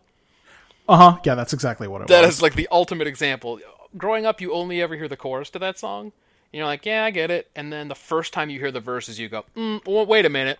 Uh 0.88 0.96
huh. 0.96 1.18
Yeah, 1.24 1.34
that's 1.34 1.52
exactly 1.52 1.88
what 1.88 2.02
it 2.02 2.08
That 2.08 2.24
was. 2.24 2.36
is 2.36 2.42
like 2.42 2.54
the 2.54 2.68
ultimate 2.70 3.06
example. 3.06 3.60
Growing 3.96 4.26
up, 4.26 4.40
you 4.40 4.52
only 4.52 4.80
ever 4.82 4.94
hear 4.96 5.08
the 5.08 5.16
chorus 5.16 5.50
to 5.50 5.58
that 5.60 5.78
song. 5.78 6.06
And 6.06 6.58
you're 6.58 6.66
like, 6.66 6.86
yeah, 6.86 7.04
I 7.04 7.10
get 7.10 7.30
it. 7.30 7.50
And 7.56 7.72
then 7.72 7.88
the 7.88 7.94
first 7.94 8.32
time 8.32 8.50
you 8.50 8.58
hear 8.60 8.70
the 8.70 8.80
verses, 8.80 9.18
you 9.18 9.28
go, 9.28 9.44
mm, 9.56 9.82
w- 9.84 10.06
wait 10.06 10.24
a 10.24 10.28
minute. 10.30 10.58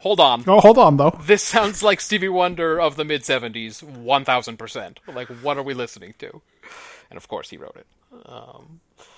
Hold 0.00 0.20
on. 0.20 0.44
Oh, 0.46 0.60
hold 0.60 0.78
on 0.78 0.96
though. 0.96 1.18
This 1.22 1.42
sounds 1.42 1.82
like 1.82 2.00
Stevie 2.00 2.28
Wonder 2.28 2.80
of 2.80 2.94
the 2.96 3.04
mid 3.04 3.22
70s, 3.22 3.82
1000%. 3.82 4.98
Like, 5.12 5.28
what 5.42 5.56
are 5.58 5.62
we 5.62 5.74
listening 5.74 6.14
to? 6.20 6.40
And 7.10 7.16
of 7.16 7.26
course, 7.26 7.50
he 7.50 7.56
wrote 7.56 7.76
it. 7.76 7.86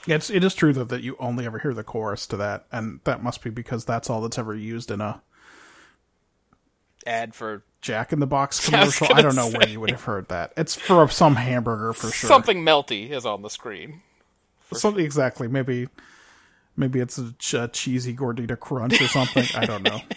It's 0.07 0.31
it 0.31 0.43
is 0.45 0.55
true 0.55 0.73
though 0.73 0.85
that 0.85 1.03
you 1.03 1.17
only 1.19 1.45
ever 1.45 1.59
hear 1.59 1.75
the 1.75 1.85
chorus 1.85 2.27
to 2.29 2.37
that, 2.39 2.65
and 2.73 3.01
that 3.05 3.23
must 3.23 3.43
be 3.43 3.51
because 3.51 3.85
that's 3.85 4.09
all 4.09 4.21
that's 4.23 4.39
ever 4.39 4.55
used 4.55 4.91
in 4.91 5.01
a 5.01 5.21
Ad 7.06 7.35
for 7.35 7.62
Jack 7.81 8.12
in 8.12 8.20
the 8.20 8.27
Box 8.27 8.64
commercial. 8.68 9.06
I, 9.06 9.10
gonna 9.10 9.22
don't 9.22 9.36
know 9.36 9.59
where 9.59 9.68
you 9.68 9.81
would 9.81 9.90
have 9.90 10.05
heard 10.05 10.28
that. 10.28 10.52
It's 10.56 10.74
for 10.74 11.09
some 11.09 11.36
hamburger 11.36 11.93
for 11.93 12.10
sure. 12.10 12.28
something 12.28 12.64
melty 12.64 13.10
is 13.10 13.24
on 13.24 13.43
the 13.43 13.51
screen. 13.51 14.02
Something 14.72 15.05
exactly. 15.05 15.48
Maybe 15.48 15.89
maybe 16.77 17.01
it's 17.01 17.18
a, 17.18 17.32
ch- 17.39 17.55
a 17.55 17.68
cheesy 17.68 18.14
gordita 18.14 18.59
crunch 18.59 19.01
or 19.01 19.09
something. 19.09 19.47
I 19.55 19.66
don't 19.66 19.82
know. 19.82 20.01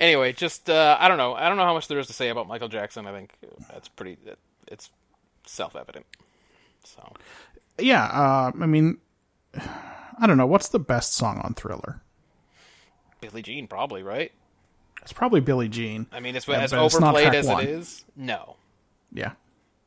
Anyway, 0.00 0.32
just, 0.32 0.70
uh, 0.70 0.96
I 0.98 1.08
don't 1.08 1.18
know. 1.18 1.34
I 1.34 1.48
don't 1.48 1.58
know 1.58 1.64
how 1.64 1.74
much 1.74 1.86
there 1.86 1.98
is 1.98 2.06
to 2.06 2.14
say 2.14 2.30
about 2.30 2.48
Michael 2.48 2.68
Jackson. 2.68 3.06
I 3.06 3.12
think 3.12 3.34
that's 3.70 3.88
pretty, 3.88 4.16
it's 4.66 4.88
self 5.44 5.76
evident. 5.76 6.06
So. 6.84 7.12
Yeah, 7.78 8.04
uh, 8.04 8.50
I 8.58 8.66
mean, 8.66 8.96
I 9.54 10.26
don't 10.26 10.38
know. 10.38 10.46
What's 10.46 10.68
the 10.68 10.78
best 10.78 11.12
song 11.12 11.40
on 11.44 11.52
Thriller? 11.52 12.00
Billie 13.20 13.42
Jean, 13.42 13.66
probably, 13.66 14.02
right? 14.02 14.32
It's 15.10 15.18
probably 15.18 15.40
Billie 15.40 15.68
Jean. 15.68 16.06
I 16.12 16.20
mean, 16.20 16.36
it's 16.36 16.46
Yeah, 16.46 16.60
as 16.60 16.72
overplayed 16.72 17.34
as 17.34 17.44
one. 17.44 17.64
it 17.64 17.68
is. 17.68 18.04
No, 18.14 18.54
Yeah, 19.12 19.32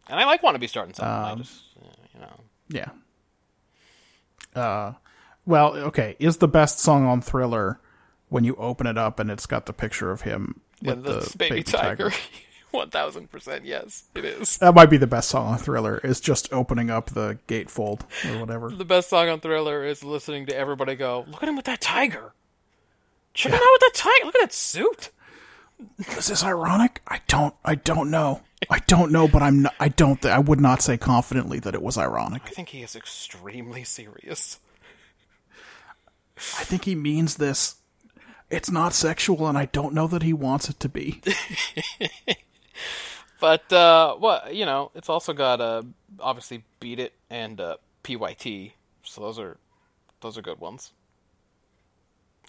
and 0.09 0.19
I 0.19 0.25
like 0.25 0.43
want 0.43 0.55
to 0.55 0.59
be 0.59 0.67
starting 0.67 0.93
something. 0.93 1.13
Um, 1.13 1.23
I 1.23 1.35
just, 1.35 1.61
uh, 1.81 1.87
you 2.13 2.19
know, 2.19 2.91
yeah. 4.53 4.61
Uh, 4.61 4.93
well, 5.45 5.75
okay. 5.75 6.17
Is 6.19 6.37
the 6.37 6.49
best 6.49 6.79
song 6.79 7.05
on 7.05 7.21
Thriller 7.21 7.79
when 8.27 8.43
you 8.43 8.57
open 8.57 8.85
it 8.85 8.97
up 8.97 9.17
and 9.17 9.31
it's 9.31 9.45
got 9.45 9.65
the 9.65 9.71
picture 9.71 10.11
of 10.11 10.21
him 10.23 10.59
yeah, 10.81 10.95
with 10.95 11.05
the, 11.05 11.19
the, 11.21 11.37
baby, 11.37 11.63
tiger. 11.63 12.11
One 12.71 12.89
thousand 12.89 13.31
percent, 13.31 13.63
yes, 13.63 14.03
it 14.15 14.25
is. 14.25 14.57
That 14.57 14.75
might 14.75 14.89
be 14.89 14.97
the 14.97 15.07
best 15.07 15.29
song 15.29 15.53
on 15.53 15.57
Thriller. 15.57 15.99
Is 15.99 16.19
just 16.19 16.51
opening 16.51 16.89
up 16.89 17.11
the 17.11 17.37
gatefold 17.47 18.01
or 18.25 18.39
whatever. 18.41 18.71
The 18.71 18.83
best 18.83 19.09
song 19.09 19.29
on 19.29 19.39
Thriller 19.39 19.85
is 19.85 20.03
listening 20.03 20.47
to 20.47 20.55
everybody 20.55 20.95
go, 20.95 21.23
"Look 21.29 21.41
at 21.43 21.47
him 21.47 21.55
with 21.55 21.65
that 21.65 21.79
tiger! 21.79 22.33
Check 23.33 23.51
him 23.51 23.59
out 23.59 23.67
with 23.73 23.81
that 23.81 23.91
tiger! 23.95 24.25
Look 24.25 24.35
at 24.35 24.41
that 24.41 24.53
suit!" 24.53 25.09
Is 26.17 26.27
this 26.27 26.43
ironic? 26.43 27.01
I 27.07 27.19
don't. 27.27 27.53
I 27.65 27.75
don't 27.75 28.09
know. 28.09 28.41
I 28.69 28.79
don't 28.79 29.11
know, 29.11 29.27
but 29.27 29.41
I'm. 29.41 29.63
Not, 29.63 29.73
I 29.79 29.89
don't. 29.89 30.21
Th- 30.21 30.33
I 30.33 30.39
would 30.39 30.61
not 30.61 30.81
say 30.81 30.97
confidently 30.97 31.59
that 31.59 31.73
it 31.73 31.81
was 31.81 31.97
ironic. 31.97 32.43
I 32.45 32.49
think 32.49 32.69
he 32.69 32.83
is 32.83 32.95
extremely 32.95 33.83
serious. 33.83 34.59
I 36.37 36.63
think 36.63 36.85
he 36.85 36.95
means 36.95 37.35
this. 37.35 37.75
It's 38.49 38.71
not 38.71 38.93
sexual, 38.93 39.47
and 39.47 39.57
I 39.57 39.65
don't 39.65 39.93
know 39.93 40.07
that 40.07 40.23
he 40.23 40.33
wants 40.33 40.69
it 40.69 40.79
to 40.81 40.89
be. 40.89 41.21
But 43.43 43.73
uh, 43.73 44.15
well, 44.21 44.41
you 44.53 44.65
know, 44.65 44.89
it's 44.95 45.09
also 45.09 45.33
got 45.33 45.59
uh, 45.59 45.81
obviously 46.17 46.63
"Beat 46.79 46.97
It" 46.97 47.11
and 47.29 47.59
uh, 47.59 47.75
"PYT," 48.01 48.71
so 49.03 49.19
those 49.19 49.37
are 49.37 49.57
those 50.21 50.37
are 50.37 50.41
good 50.41 50.61
ones 50.61 50.93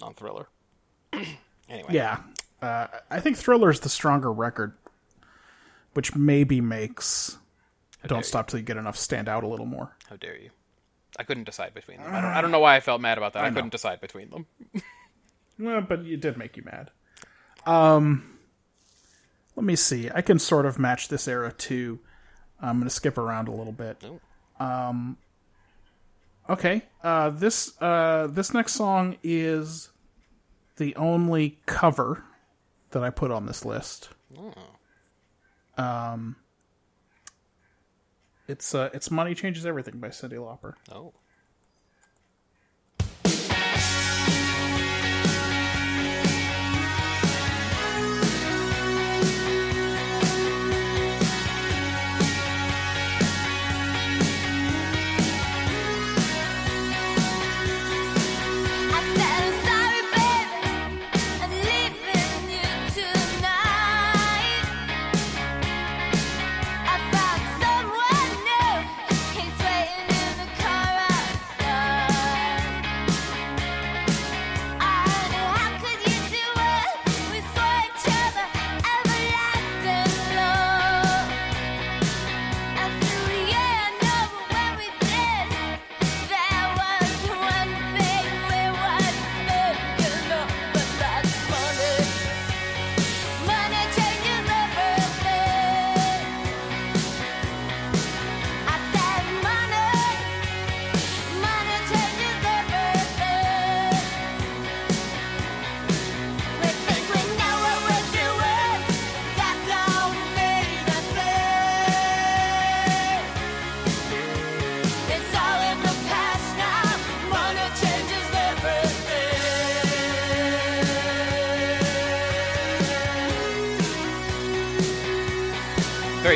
on 0.01 0.15
Thriller. 0.15 0.47
anyway, 1.69 1.89
yeah, 1.91 2.21
uh, 2.63 2.87
I 3.11 3.21
think 3.21 3.37
Thriller 3.37 3.71
is 3.71 3.81
the 3.81 3.89
stronger 3.89 4.33
record, 4.33 4.75
which 5.95 6.15
maybe 6.15 6.61
makes 6.61 7.39
dare 8.03 8.09
Don't. 8.09 8.25
Stop 8.27 8.49
Till 8.49 8.61
You 8.61 8.65
Get 8.65 8.77
Enough 8.77 8.97
stand 8.97 9.29
out 9.29 9.45
a 9.45 9.49
little 9.49 9.67
more. 9.67 9.97
How 10.09 10.17
dare 10.17 10.37
you? 10.37 10.51
I 11.19 11.23
couldn't 11.23 11.45
decide 11.45 11.75
between 11.75 11.99
them. 11.99 12.13
I 12.13 12.21
don't, 12.21 12.31
I 12.31 12.41
don't 12.41 12.51
know 12.51 12.59
why 12.59 12.77
I 12.77 12.81
felt 12.81 13.01
mad 13.01 13.19
about 13.19 13.35
that. 13.35 13.45
I, 13.45 13.49
know. 13.49 13.55
couldn't 13.55 13.71
decide 13.71 14.01
between 14.01 14.31
them. 14.31 14.47
Well, 15.59 15.83
but 15.83 16.01
it 16.01 16.21
did 16.21 16.37
make 16.37 16.57
you 16.57 16.65
mad. 16.65 16.91
Um, 17.65 18.39
let 19.57 19.65
me 19.65 19.77
see. 19.77 20.11
I 20.13 20.21
can 20.21 20.39
sort 20.39 20.67
of 20.67 20.79
match 20.79 21.09
this 21.09 21.29
era 21.29 21.53
too. 21.53 22.01
I'm 22.61 22.79
going 22.79 22.89
to 22.89 22.95
skip 22.95 23.19
around 23.19 23.49
a 23.49 23.53
little 23.53 23.73
bit. 23.73 24.03
Um, 24.59 25.17
okay. 26.49 26.83
Uh, 27.03 27.31
this 27.31 27.81
uh, 27.81 28.27
this 28.29 28.53
next 28.53 28.73
song 28.73 29.17
is 29.23 29.91
the 30.77 30.95
only 30.97 31.59
cover 31.67 32.25
that 32.91 33.03
I 33.03 33.11
put 33.11 33.31
on 33.31 33.47
this 33.47 33.65
list. 33.65 34.11
Um, 35.77 36.37
it's 38.47 38.75
uh, 38.75 38.91
it's 38.93 39.11
"Money 39.11 39.35
Changes 39.35 39.67
Everything" 39.67 39.99
by 39.99 40.09
Cyndi 40.09 40.35
Lauper. 40.35 40.75
Oh. 40.93 41.13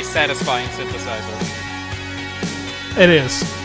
Satisfying 0.09 0.67
synthesizer. 0.69 1.39
It 2.99 3.11
is. 3.11 3.58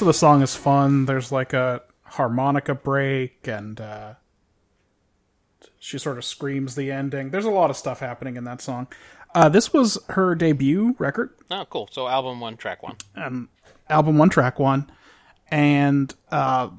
Rest 0.00 0.08
of 0.08 0.14
the 0.14 0.18
song 0.18 0.40
is 0.40 0.56
fun. 0.56 1.04
There's 1.04 1.30
like 1.30 1.52
a 1.52 1.82
harmonica 2.04 2.74
break, 2.74 3.46
and 3.46 3.78
uh, 3.78 4.14
she 5.78 5.98
sort 5.98 6.16
of 6.16 6.24
screams 6.24 6.74
the 6.74 6.90
ending. 6.90 7.28
There's 7.28 7.44
a 7.44 7.50
lot 7.50 7.68
of 7.68 7.76
stuff 7.76 8.00
happening 8.00 8.36
in 8.36 8.44
that 8.44 8.62
song. 8.62 8.86
Uh, 9.34 9.50
this 9.50 9.74
was 9.74 9.98
her 10.08 10.34
debut 10.34 10.96
record, 10.98 11.34
Oh, 11.50 11.66
cool. 11.68 11.86
So 11.92 12.08
album 12.08 12.40
one, 12.40 12.56
track 12.56 12.82
one. 12.82 12.96
Um, 13.14 13.50
album 13.90 14.16
one, 14.16 14.30
track 14.30 14.58
one, 14.58 14.90
and 15.50 16.14
uh, 16.30 16.70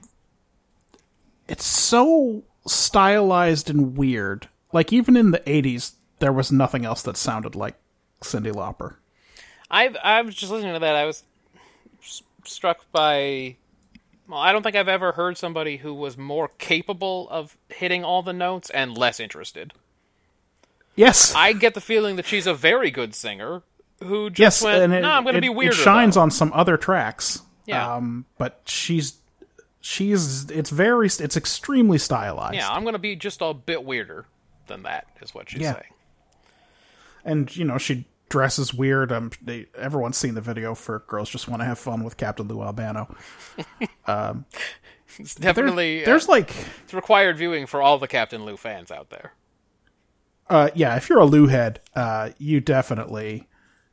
it's 1.48 1.65
so 1.65 2.41
stylized 2.65 3.69
and 3.69 3.95
weird. 3.95 4.49
Like 4.73 4.91
even 4.91 5.15
in 5.15 5.30
the 5.30 5.41
'80s, 5.41 5.93
there 6.18 6.34
was 6.34 6.52
nothing 6.52 6.85
else 6.85 7.03
that 7.03 7.18
sounded 7.18 7.56
like 7.56 7.76
Cindy 8.23 8.49
Lauper. 8.52 8.95
I 9.69 9.89
I 10.03 10.23
was 10.23 10.34
just 10.34 10.52
listening 10.52 10.73
to 10.73 10.80
that. 10.80 10.95
I 10.95 11.06
was 11.06 11.23
struck 12.45 12.91
by. 12.91 13.57
Well, 14.27 14.39
I 14.39 14.51
don't 14.51 14.63
think 14.63 14.76
I've 14.76 14.88
ever 14.88 15.11
heard 15.11 15.38
somebody 15.38 15.77
who 15.77 15.93
was 15.93 16.18
more 16.18 16.47
capable 16.57 17.27
of 17.30 17.57
hitting 17.69 18.03
all 18.03 18.22
the 18.23 18.34
notes 18.34 18.69
and 18.69 18.97
less 18.97 19.19
interested. 19.19 19.73
Yes, 20.95 21.34
I 21.35 21.53
get 21.53 21.73
the 21.73 21.81
feeling 21.81 22.15
that 22.18 22.26
she's 22.26 22.47
a 22.47 22.53
very 22.53 22.91
good 22.91 23.15
singer 23.15 23.63
who 24.03 24.30
just 24.30 24.61
yes, 24.61 24.63
went, 24.63 24.84
and 24.84 24.93
it, 24.93 25.01
"No, 25.01 25.09
I'm 25.11 25.23
going 25.23 25.35
to 25.35 25.41
be 25.41 25.49
weirder." 25.49 25.73
It 25.76 25.84
shines 25.84 26.15
though." 26.15 26.22
on 26.22 26.31
some 26.31 26.51
other 26.53 26.77
tracks. 26.77 27.41
Yeah. 27.65 27.95
Um, 27.95 28.26
but 28.38 28.61
she's 28.65 29.18
she's 29.80 30.49
it's 30.49 30.69
very 30.69 31.07
it's 31.07 31.38
extremely 31.38 31.97
stylized. 31.97 32.55
Yeah, 32.55 32.69
I'm 32.69 32.84
going 32.84 32.93
to 32.93 32.99
be 32.99 33.15
just 33.15 33.41
a 33.41 33.53
bit 33.53 33.84
weirder 33.85 34.26
than 34.68 34.84
that. 34.84 35.07
Is 35.22 35.34
what 35.34 35.49
she's 35.49 35.61
Yeah. 35.61 35.73
saying. 35.73 35.93
and 37.23 37.55
you 37.55 37.63
know 37.65 37.77
she 37.77 38.05
dresses 38.31 38.73
weird. 38.73 39.11
Um, 39.11 39.29
they, 39.41 39.67
everyone's 39.77 40.17
seen 40.17 40.33
the 40.33 40.41
video 40.41 40.73
for 40.73 41.03
"Girls 41.07 41.29
Just 41.29 41.47
Want 41.47 41.61
to 41.61 41.65
Have 41.65 41.77
Fun" 41.77 42.03
with 42.03 42.17
Captain 42.17 42.47
Lou 42.47 42.61
Albano. 42.63 43.13
It's 45.19 45.33
There- 45.33 45.53
definitely 45.53 46.05
there's 46.05 46.29
uh, 46.29 46.31
like, 46.31 46.55
it's 46.85 46.93
required 46.93 47.37
viewing 47.37 47.65
for 47.67 47.81
all 47.81 47.97
the 47.97 48.07
Captain 48.07 48.45
Lou 48.45 48.55
fans 48.55 48.91
out 48.91 49.09
there. 49.09 49.33
uh, 50.49 50.69
yeah, 50.73 50.95
if 50.95 51.09
you're 51.09 51.19
a 51.19 51.25
Lou 51.25 51.47
head, 51.47 51.81
uh, 51.95 52.29
you 52.37 52.61
definitely 52.61 53.47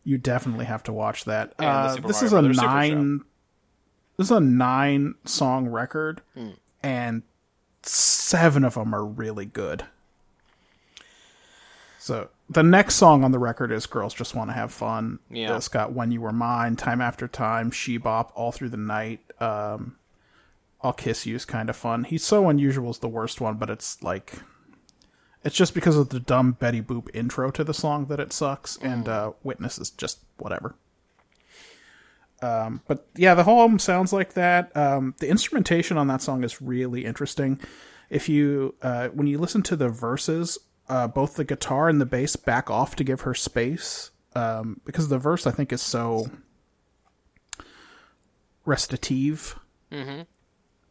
you 0.05 0.17
definitely 0.17 0.65
have 0.67 0.85
to 0.85 0.93
watch 0.93 1.25
that. 1.25 1.55
Uh, 1.59 1.97
this 1.97 2.23
is 2.23 2.33
a 2.33 2.37
Brothers 2.37 2.57
nine. 2.59 3.21
This 4.17 4.29
is 4.29 4.31
a 4.31 4.39
nine 4.41 5.17
song 5.25 5.67
record, 5.69 6.23
Hmm. 6.35 6.51
and 6.85 7.23
seven 7.83 8.63
of 8.65 8.75
them 8.75 8.95
are 8.95 9.05
really 9.05 9.45
good. 9.47 9.85
So 11.99 12.29
the 12.51 12.63
next 12.63 12.95
song 12.95 13.25
on 13.25 13.33
the 13.33 13.39
record 13.39 13.71
is 13.73 13.87
"Girls 13.87 14.15
Just 14.15 14.35
Want 14.35 14.51
to 14.51 14.55
Have 14.55 14.73
Fun." 14.73 15.19
Yeah. 15.31 15.57
it's 15.57 15.69
got 15.69 15.93
"When 15.93 16.11
You 16.11 16.21
Were 16.21 16.33
Mine," 16.33 16.77
"Time 16.77 17.01
After 17.01 17.29
Time," 17.29 17.71
"She 17.71 17.97
Bop," 17.97 18.33
"All 18.35 18.53
Through 18.53 18.71
the 18.71 18.77
Night." 18.77 19.21
Um, 19.41 19.97
"I'll 20.83 20.93
Kiss 20.93 21.27
You" 21.27 21.37
is 21.37 21.45
kind 21.45 21.69
of 21.69 21.77
fun. 21.77 22.05
"He's 22.05 22.25
So 22.25 22.49
Unusual" 22.49 22.91
is 22.91 22.99
the 22.99 23.09
worst 23.09 23.41
one, 23.41 23.57
but 23.57 23.71
it's 23.71 24.03
like 24.03 24.35
it's 25.45 25.57
just 25.57 25.75
because 25.75 25.97
of 25.97 26.09
the 26.09 26.21
dumb 26.21 26.53
Betty 26.53 26.83
Boop 26.83 27.09
intro 27.15 27.51
to 27.51 27.65
the 27.65 27.75
song 27.75 28.07
that 28.07 28.21
it 28.21 28.33
sucks, 28.33 28.77
and 28.79 29.09
uh, 29.09 29.33
"Witness" 29.43 29.79
is 29.79 29.91
just 29.91 30.21
whatever. 30.39 30.75
Um, 32.41 32.83
but 32.87 33.07
yeah, 33.17 33.35
the 33.35 33.45
whole 33.45 33.61
album 33.61 33.79
sounds 33.79 34.13
like 34.13 34.35
that. 34.35 34.75
Um, 34.77 35.15
the 35.19 35.29
instrumentation 35.29 35.99
on 35.99 36.07
that 36.07 36.23
song 36.23 36.45
is 36.45 36.63
really 36.63 37.05
interesting. 37.05 37.61
If 38.11 38.29
you 38.29 38.75
uh, 38.81 39.09
when 39.09 39.27
you 39.27 39.39
listen 39.39 39.63
to 39.65 39.77
the 39.77 39.89
verses, 39.89 40.57
uh, 40.89 41.09
both 41.09 41.35
the 41.37 41.45
guitar 41.45 41.89
and 41.89 42.01
the 42.01 42.07
bass 42.07 42.37
back 42.37 42.71
off 42.71 42.97
to 42.97 43.05
give 43.05 43.23
her 43.23 43.35
space 43.35 44.11
um, 44.35 44.81
because 44.85 45.09
the 45.09 45.19
verse 45.19 45.47
I 45.47 45.51
think 45.51 45.73
is 45.73 45.83
so 45.83 46.27
recitative. 48.65 49.59
Mm-hmm. 49.93 50.23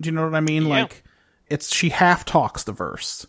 Do 0.02 0.08
you 0.10 0.12
know 0.12 0.26
what 0.26 0.36
I 0.36 0.40
mean? 0.42 0.64
Yeah. 0.64 0.82
Like 0.82 1.04
it's 1.48 1.74
she 1.74 1.90
half 1.90 2.26
talks 2.26 2.64
the 2.64 2.72
verse. 2.72 3.26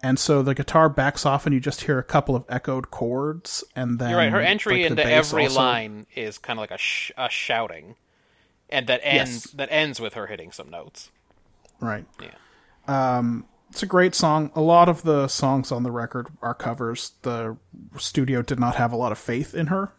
And 0.00 0.16
so 0.16 0.42
the 0.42 0.54
guitar 0.54 0.88
backs 0.88 1.26
off, 1.26 1.44
and 1.44 1.52
you 1.52 1.58
just 1.58 1.80
hear 1.82 1.98
a 1.98 2.04
couple 2.04 2.36
of 2.36 2.44
echoed 2.48 2.88
chords, 2.92 3.64
and 3.74 3.98
then 3.98 4.10
You're 4.10 4.18
right. 4.20 4.30
Her 4.30 4.40
entry 4.40 4.82
like, 4.82 4.92
into 4.92 5.04
every 5.04 5.44
also- 5.44 5.58
line 5.58 6.06
is 6.14 6.38
kind 6.38 6.56
of 6.56 6.60
like 6.60 6.70
a, 6.70 6.78
sh- 6.78 7.10
a 7.16 7.28
shouting, 7.28 7.96
and 8.70 8.86
that 8.86 9.00
ends 9.02 9.46
Yes. 9.46 9.50
that 9.54 9.68
ends 9.72 9.98
with 10.00 10.14
her 10.14 10.28
hitting 10.28 10.52
some 10.52 10.70
notes. 10.70 11.10
Right. 11.80 12.06
Yeah. 12.22 13.22
It's 13.70 13.82
a 13.82 13.86
great 13.86 14.14
song. 14.14 14.50
A 14.54 14.60
lot 14.60 14.88
of 14.88 15.02
the 15.02 15.28
songs 15.28 15.70
on 15.70 15.82
the 15.82 15.90
record 15.90 16.28
are 16.42 16.54
covers. 16.54 17.12
The 17.22 17.56
studio 17.98 18.42
did 18.42 18.58
not 18.58 18.76
have 18.76 18.92
a 18.92 18.96
lot 18.96 19.12
of 19.12 19.18
faith 19.18 19.54
in 19.54 19.66
her. 19.68 19.92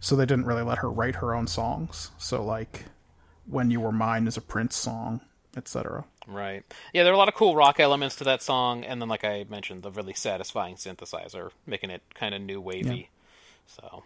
So 0.00 0.16
they 0.16 0.26
didn't 0.26 0.46
really 0.46 0.62
let 0.62 0.78
her 0.78 0.90
write 0.90 1.16
her 1.16 1.34
own 1.34 1.46
songs. 1.46 2.10
So 2.18 2.42
like 2.42 2.86
When 3.46 3.70
You 3.70 3.80
Were 3.80 3.92
Mine 3.92 4.26
is 4.26 4.36
a 4.36 4.40
Prince 4.40 4.76
song, 4.76 5.20
etc. 5.56 6.04
Right. 6.26 6.64
Yeah, 6.92 7.02
there 7.02 7.12
are 7.12 7.14
a 7.14 7.18
lot 7.18 7.28
of 7.28 7.34
cool 7.34 7.54
rock 7.54 7.80
elements 7.80 8.16
to 8.16 8.24
that 8.24 8.42
song, 8.42 8.84
and 8.84 9.00
then, 9.00 9.08
like 9.08 9.24
I 9.24 9.44
mentioned, 9.48 9.82
the 9.82 9.90
really 9.90 10.14
satisfying 10.14 10.76
synthesizer, 10.76 11.50
making 11.66 11.90
it 11.90 12.02
kind 12.14 12.34
of 12.34 12.40
new 12.40 12.60
wavy. 12.60 13.10
So, 13.66 14.04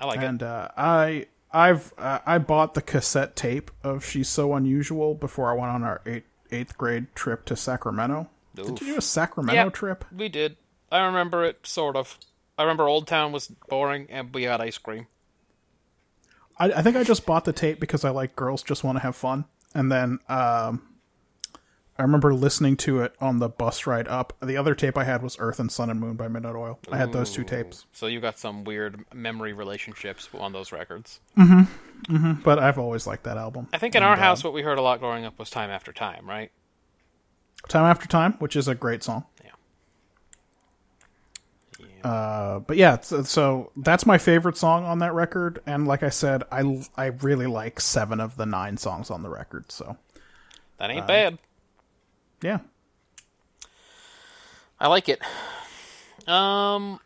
I 0.00 0.06
like 0.06 0.20
it. 0.20 0.24
And 0.24 0.42
uh, 0.42 0.68
I 0.76 1.26
I've 1.52 1.92
uh, 1.98 2.20
I 2.24 2.38
bought 2.38 2.74
the 2.74 2.82
cassette 2.82 3.36
tape 3.36 3.70
of 3.82 4.04
She's 4.04 4.28
So 4.28 4.54
Unusual 4.54 5.14
before 5.14 5.50
I 5.50 5.54
went 5.54 5.72
on 5.72 5.82
our 5.82 6.00
eight, 6.06 6.24
eighth 6.52 6.76
grade 6.78 7.06
trip 7.14 7.44
to 7.46 7.56
Sacramento. 7.56 8.28
Did 8.54 8.68
you 8.80 8.86
do 8.86 8.96
a 8.98 9.00
Sacramento 9.02 9.64
Yeah. 9.64 9.70
trip? 9.70 10.04
We 10.14 10.28
did. 10.28 10.56
I 10.90 11.00
remember 11.04 11.44
it 11.44 11.66
sort 11.66 11.96
of. 11.96 12.18
I 12.58 12.62
remember 12.62 12.86
Old 12.86 13.06
Town 13.06 13.32
was 13.32 13.48
boring, 13.68 14.06
and 14.10 14.32
we 14.34 14.42
had 14.44 14.60
ice 14.60 14.76
cream. 14.78 15.06
I, 16.58 16.66
I 16.72 16.82
think 16.82 16.96
I 16.96 17.02
just 17.02 17.24
bought 17.24 17.44
the 17.44 17.52
tape 17.52 17.80
because 17.80 18.04
I 18.04 18.10
like 18.10 18.36
girls 18.36 18.62
just 18.62 18.84
want 18.84 18.96
to 18.96 19.02
have 19.02 19.16
fun, 19.16 19.46
and 19.74 19.90
then 19.90 20.18
um, 20.28 20.82
I 21.98 22.02
remember 22.02 22.32
listening 22.34 22.76
to 22.78 23.02
it 23.02 23.14
on 23.20 23.38
the 23.38 23.48
bus 23.50 23.86
ride 23.86 24.08
up. 24.08 24.32
The 24.42 24.56
other 24.56 24.74
tape 24.74 24.96
I 24.96 25.04
had 25.04 25.22
was 25.22 25.36
Earth 25.38 25.60
and 25.60 25.70
Sun 25.70 25.90
and 25.90 26.00
Moon 26.00 26.16
by 26.16 26.26
Midnight 26.26 26.54
Oil. 26.54 26.78
I 26.90 26.96
had 26.96 27.12
those 27.12 27.32
two 27.32 27.44
tapes, 27.44 27.84
So 27.92 28.06
you 28.06 28.18
got 28.20 28.38
some 28.38 28.64
weird 28.64 29.04
memory 29.12 29.52
relationships 29.52 30.28
on 30.34 30.52
those 30.52 30.72
records. 30.72 31.20
but 31.36 32.58
I've 32.58 32.78
always 32.78 33.06
liked 33.06 33.24
that 33.24 33.36
album. 33.36 33.68
I 33.72 33.78
think 33.78 33.94
in 33.94 34.02
our 34.02 34.16
house, 34.16 34.42
what 34.42 34.52
we 34.54 34.62
heard 34.62 34.78
a 34.78 34.82
lot 34.82 35.00
growing 35.00 35.24
up 35.26 35.38
was 35.38 35.50
Time 35.50 35.70
After 35.70 35.92
Time, 35.92 36.26
right? 36.28 36.50
Time 37.68 37.84
After 37.84 38.08
Time, 38.08 38.32
which 38.34 38.56
is 38.56 38.68
a 38.68 38.74
great 38.74 39.02
song. 39.02 39.24
Yeah. 39.44 39.50
Uh, 42.10 42.58
but 42.60 42.76
yeah, 42.76 43.00
so, 43.00 43.22
so 43.22 43.70
that's 43.76 44.06
my 44.06 44.18
favorite 44.18 44.56
song 44.56 44.84
on 44.84 44.98
that 45.00 45.12
record, 45.14 45.60
and 45.66 45.86
like 45.86 46.02
I 46.02 46.08
said, 46.08 46.42
I 46.50 46.84
I 46.96 47.06
really 47.06 47.46
like 47.46 47.78
seven 47.80 48.18
of 48.18 48.36
the 48.36 48.46
nine 48.46 48.76
songs 48.76 49.10
on 49.10 49.22
the 49.22 49.28
record. 49.28 49.70
So 49.70 49.96
That 50.78 50.90
Uh, 50.90 50.94
ain't 50.94 51.06
bad. 51.06 51.38
Yeah, 52.42 52.58
I 54.80 54.88
like 54.88 55.08
it. 55.08 55.20
Um, 56.28 57.00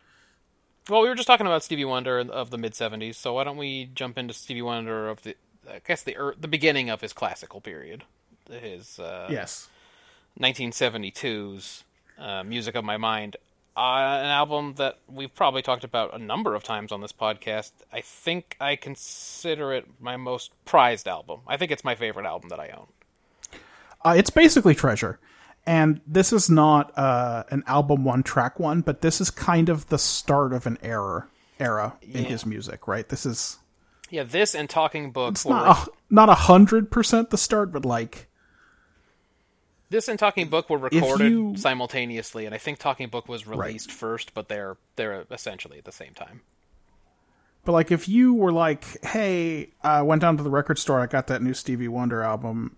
well, 0.89 1.01
we 1.01 1.09
were 1.09 1.15
just 1.15 1.27
talking 1.27 1.45
about 1.45 1.63
Stevie 1.63 1.85
Wonder 1.85 2.19
of 2.19 2.49
the 2.49 2.57
mid 2.57 2.73
'70s, 2.73 3.15
so 3.15 3.33
why 3.33 3.43
don't 3.43 3.57
we 3.57 3.89
jump 3.93 4.17
into 4.17 4.33
Stevie 4.33 4.61
Wonder 4.61 5.09
of 5.09 5.21
the, 5.23 5.35
I 5.69 5.79
guess 5.85 6.03
the 6.03 6.17
er, 6.17 6.35
the 6.39 6.47
beginning 6.47 6.89
of 6.89 7.01
his 7.01 7.13
classical 7.13 7.61
period, 7.61 8.03
his 8.49 8.99
uh, 8.99 9.27
Yes. 9.29 9.69
1972's 10.39 11.83
uh, 12.19 12.43
Music 12.43 12.75
of 12.75 12.83
My 12.83 12.97
Mind, 12.97 13.37
uh, 13.75 13.79
an 14.21 14.27
album 14.27 14.75
that 14.77 14.97
we've 15.07 15.33
probably 15.33 15.61
talked 15.61 15.83
about 15.83 16.13
a 16.13 16.17
number 16.19 16.55
of 16.55 16.63
times 16.63 16.91
on 16.91 17.01
this 17.01 17.11
podcast. 17.11 17.71
I 17.91 18.01
think 18.01 18.55
I 18.59 18.75
consider 18.75 19.73
it 19.73 19.87
my 19.99 20.15
most 20.17 20.51
prized 20.65 21.07
album. 21.07 21.41
I 21.47 21.57
think 21.57 21.71
it's 21.71 21.83
my 21.83 21.95
favorite 21.95 22.25
album 22.25 22.49
that 22.49 22.59
I 22.59 22.69
own. 22.69 22.87
Uh, 24.05 24.13
it's 24.17 24.29
basically 24.29 24.75
treasure. 24.75 25.19
And 25.67 25.99
this 26.07 26.31
is 26.31 26.49
not 26.49 26.97
uh, 26.97 27.43
an 27.51 27.63
album 27.67 28.05
one 28.05 28.23
track 28.23 28.57
one, 28.57 28.79
but 28.81 29.01
this 29.01 29.19
is 29.19 29.29
kind 29.29 29.67
of 29.67 29.89
the 29.89 29.97
start 29.97 30.53
of 30.53 30.65
an 30.65 30.77
era 30.81 31.27
era 31.59 31.97
in 32.01 32.23
his 32.23 32.45
music, 32.45 32.87
right? 32.87 33.07
This 33.09 33.25
is 33.25 33.59
Yeah, 34.09 34.23
this 34.23 34.55
and 34.55 34.69
Talking 34.69 35.11
Book 35.11 35.33
it's 35.33 35.45
not 35.45 35.87
a, 35.87 35.91
not 36.09 36.29
a 36.29 36.35
hundred 36.35 36.89
percent 36.89 37.31
the 37.31 37.37
start, 37.37 37.73
but 37.73 37.83
like 37.83 38.29
this 39.89 40.07
and 40.07 40.17
Talking 40.17 40.47
Book 40.47 40.69
were 40.69 40.77
recorded 40.77 41.31
you- 41.31 41.57
simultaneously, 41.57 42.45
and 42.45 42.55
I 42.55 42.57
think 42.57 42.79
Talking 42.79 43.09
Book 43.09 43.27
was 43.27 43.45
released 43.45 43.91
first, 43.91 44.33
but 44.33 44.47
they're 44.47 44.77
they're 44.95 45.25
essentially 45.31 45.77
at 45.77 45.85
the 45.85 45.91
same 45.91 46.13
time. 46.13 46.41
But 47.65 47.73
like, 47.73 47.91
if 47.91 48.07
you 48.07 48.33
were 48.33 48.53
like, 48.53 49.03
"Hey, 49.03 49.71
I 49.83 50.01
went 50.01 50.21
down 50.21 50.37
to 50.37 50.43
the 50.43 50.49
record 50.49 50.79
store, 50.79 51.01
I 51.01 51.07
got 51.07 51.27
that 51.27 51.41
new 51.41 51.53
Stevie 51.53 51.89
Wonder 51.89 52.21
album," 52.21 52.77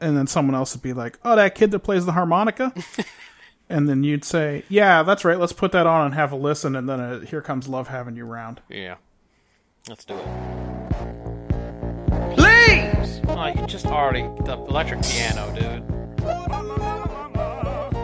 and 0.00 0.16
then 0.16 0.26
someone 0.26 0.54
else 0.54 0.74
would 0.74 0.82
be 0.82 0.92
like, 0.92 1.18
"Oh, 1.24 1.36
that 1.36 1.54
kid 1.54 1.70
that 1.70 1.80
plays 1.80 2.06
the 2.06 2.12
harmonica," 2.12 2.72
and 3.68 3.88
then 3.88 4.04
you'd 4.04 4.24
say, 4.24 4.64
"Yeah, 4.68 5.02
that's 5.02 5.24
right. 5.24 5.38
Let's 5.38 5.52
put 5.52 5.72
that 5.72 5.86
on 5.86 6.06
and 6.06 6.14
have 6.14 6.32
a 6.32 6.36
listen." 6.36 6.76
And 6.76 6.88
then 6.88 7.00
uh, 7.00 7.20
here 7.20 7.40
comes 7.42 7.68
"Love 7.68 7.88
Having 7.88 8.16
You 8.16 8.24
Round." 8.24 8.60
Yeah, 8.68 8.96
let's 9.88 10.04
do 10.04 10.14
it. 10.14 10.26
Please! 12.36 13.20
Oh, 13.28 13.46
you 13.46 13.66
just 13.66 13.86
already 13.86 14.22
the 14.44 14.52
electric 14.52 15.02
piano, 15.02 15.52
dude. 15.54 15.90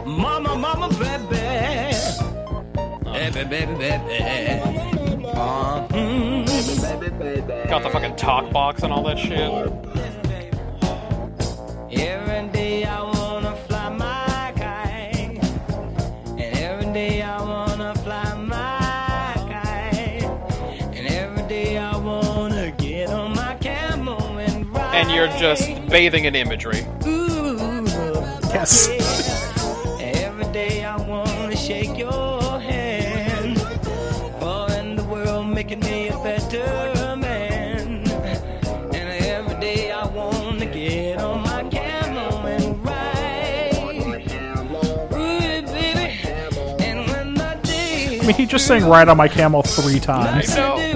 Mama, 0.06 0.56
mama, 0.56 0.88
baby. 0.98 1.40
Baby, 3.04 3.48
baby, 3.48 3.74
baby. 3.74 5.24
Uh, 5.34 5.86
mm, 5.88 6.46
baby, 6.46 7.10
baby, 7.18 7.40
baby. 7.40 7.68
Got 7.68 7.82
the 7.82 7.90
fucking 7.90 8.16
talk 8.16 8.52
box 8.52 8.82
and 8.82 8.92
all 8.92 9.02
that 9.04 9.18
shit. 9.18 9.50
Ride. 25.20 25.30
And 25.32 25.40
you're 25.40 25.54
just 25.54 25.90
bathing 25.90 26.24
in 26.24 26.34
imagery. 26.34 26.86
Ooh. 27.06 27.56
Yes. 28.52 28.88
Every 30.00 30.52
day 30.52 30.84
I 30.84 30.96
wanna 30.96 31.56
shake 31.56 31.96
your 31.98 32.60
hand. 32.60 33.58
And 34.42 34.98
the 34.98 35.04
world 35.04 35.48
making 35.48 35.80
me 35.80 36.08
a 36.08 36.18
better 36.18 37.16
man. 37.16 38.02
And 38.92 38.94
every 38.94 39.60
day 39.60 39.90
I 39.92 40.06
wanna 40.06 40.66
get 40.66 41.20
on 41.20 41.42
my 41.42 41.62
camel 41.70 42.46
and 42.46 42.84
ride. 42.84 43.74
Ooh, 45.12 45.62
baby. 45.72 46.18
And 46.82 47.06
when 47.10 47.34
my 47.34 47.54
day 47.62 48.18
I 48.20 48.26
mean, 48.26 48.34
he 48.36 48.46
just 48.46 48.66
sang 48.66 48.84
"Ride 48.84 49.08
on 49.08 49.16
My 49.16 49.28
Camel" 49.28 49.62
three 49.62 50.00
times. 50.00 50.56
know. 50.56 50.89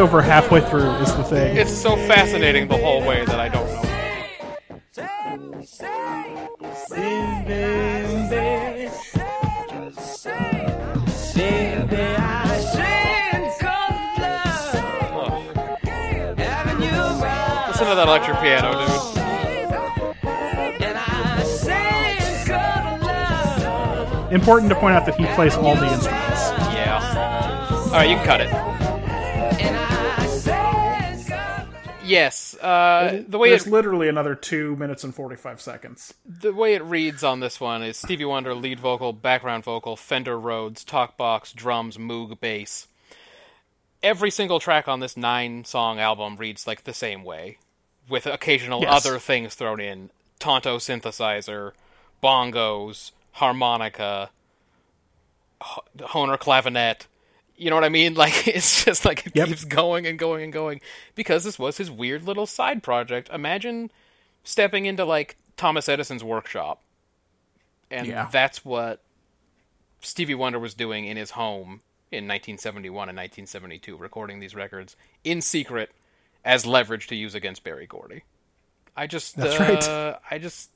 Over 0.00 0.22
halfway 0.22 0.60
through. 0.60 0.90
Is 0.96 1.14
the 1.14 1.22
thing? 1.24 1.56
It's 1.56 1.72
so 1.72 1.94
fascinating 1.94 2.68
the 2.68 2.78
whole 2.78 3.00
way 3.06 3.24
that 3.24 3.38
I 3.38 3.48
don't 3.48 3.66
know. 3.66 3.82
Listen 17.68 17.86
to 17.86 17.94
that 17.94 18.08
electric 18.08 18.38
piano, 18.40 18.72
dude. 18.72 19.10
important 24.32 24.70
to 24.70 24.76
point 24.76 24.94
out 24.94 25.04
that 25.06 25.16
he 25.16 25.26
plays 25.34 25.56
all 25.56 25.74
the 25.74 25.92
instruments. 25.92 26.50
Yeah. 26.72 27.00
All 27.86 27.90
right, 27.92 28.08
you 28.08 28.16
can 28.16 28.24
cut 28.24 28.40
it. 28.40 28.59
Uh, 32.70 33.22
the 33.26 33.38
way 33.38 33.50
it's 33.52 33.66
literally 33.66 34.08
another 34.08 34.34
two 34.34 34.76
minutes 34.76 35.02
and 35.04 35.14
forty-five 35.14 35.60
seconds. 35.60 36.14
the 36.24 36.52
way 36.52 36.74
it 36.74 36.82
reads 36.84 37.24
on 37.24 37.40
this 37.40 37.60
one 37.60 37.82
is 37.82 37.96
Stevie 37.96 38.24
Wonder 38.24 38.54
lead 38.54 38.78
vocal, 38.78 39.12
background 39.12 39.64
vocal, 39.64 39.96
Fender 39.96 40.38
Rhodes, 40.38 40.84
talk 40.84 41.16
box, 41.16 41.52
drums, 41.52 41.96
Moog 41.96 42.38
bass. 42.40 42.86
Every 44.02 44.30
single 44.30 44.60
track 44.60 44.88
on 44.88 45.00
this 45.00 45.16
nine 45.16 45.64
song 45.64 45.98
album 45.98 46.36
reads 46.36 46.66
like 46.66 46.84
the 46.84 46.94
same 46.94 47.24
way, 47.24 47.58
with 48.08 48.26
occasional 48.26 48.80
Yes. 48.82 49.04
other 49.06 49.18
things 49.18 49.54
thrown 49.54 49.80
in: 49.80 50.10
Tonto 50.38 50.78
synthesizer, 50.78 51.72
bongos, 52.22 53.10
harmonica, 53.32 54.30
H- 55.62 55.78
Hohner 56.08 56.38
clavinet. 56.38 57.06
You 57.60 57.68
know 57.68 57.76
what 57.76 57.84
I 57.84 57.90
mean? 57.90 58.14
Like 58.20 58.48
it's 58.48 58.84
just 58.84 59.04
like 59.04 59.26
it 59.26 59.36
Yep. 59.36 59.48
keeps 59.48 59.64
going 59.64 60.06
and 60.06 60.18
going 60.18 60.42
and 60.44 60.52
going 60.52 60.80
because 61.14 61.44
this 61.44 61.58
was 61.58 61.76
his 61.76 61.90
weird 61.90 62.24
little 62.24 62.46
side 62.46 62.82
project. 62.82 63.28
Imagine 63.32 63.90
stepping 64.44 64.86
into 64.86 65.04
like 65.04 65.36
Thomas 65.56 65.88
Edison's 65.88 66.24
workshop, 66.24 66.82
and 67.90 68.06
Yeah. 68.06 68.28
that's 68.32 68.64
what 68.64 69.02
Stevie 70.00 70.34
Wonder 70.34 70.58
was 70.58 70.72
doing 70.74 71.04
in 71.04 71.16
his 71.18 71.32
home 71.32 71.82
in 72.10 72.24
1971 72.26 73.08
and 73.10 73.16
1972, 73.16 73.96
recording 73.96 74.40
these 74.40 74.54
records 74.54 74.96
in 75.22 75.40
secret 75.42 75.92
as 76.44 76.64
leverage 76.64 77.06
to 77.08 77.14
use 77.14 77.34
against 77.34 77.62
Berry 77.62 77.86
Gordy. 77.86 78.22
I 78.96 79.06
just, 79.06 79.36
That's 79.36 79.60
uh, 79.86 80.16
right. 80.18 80.20
I 80.30 80.38
just, 80.38 80.70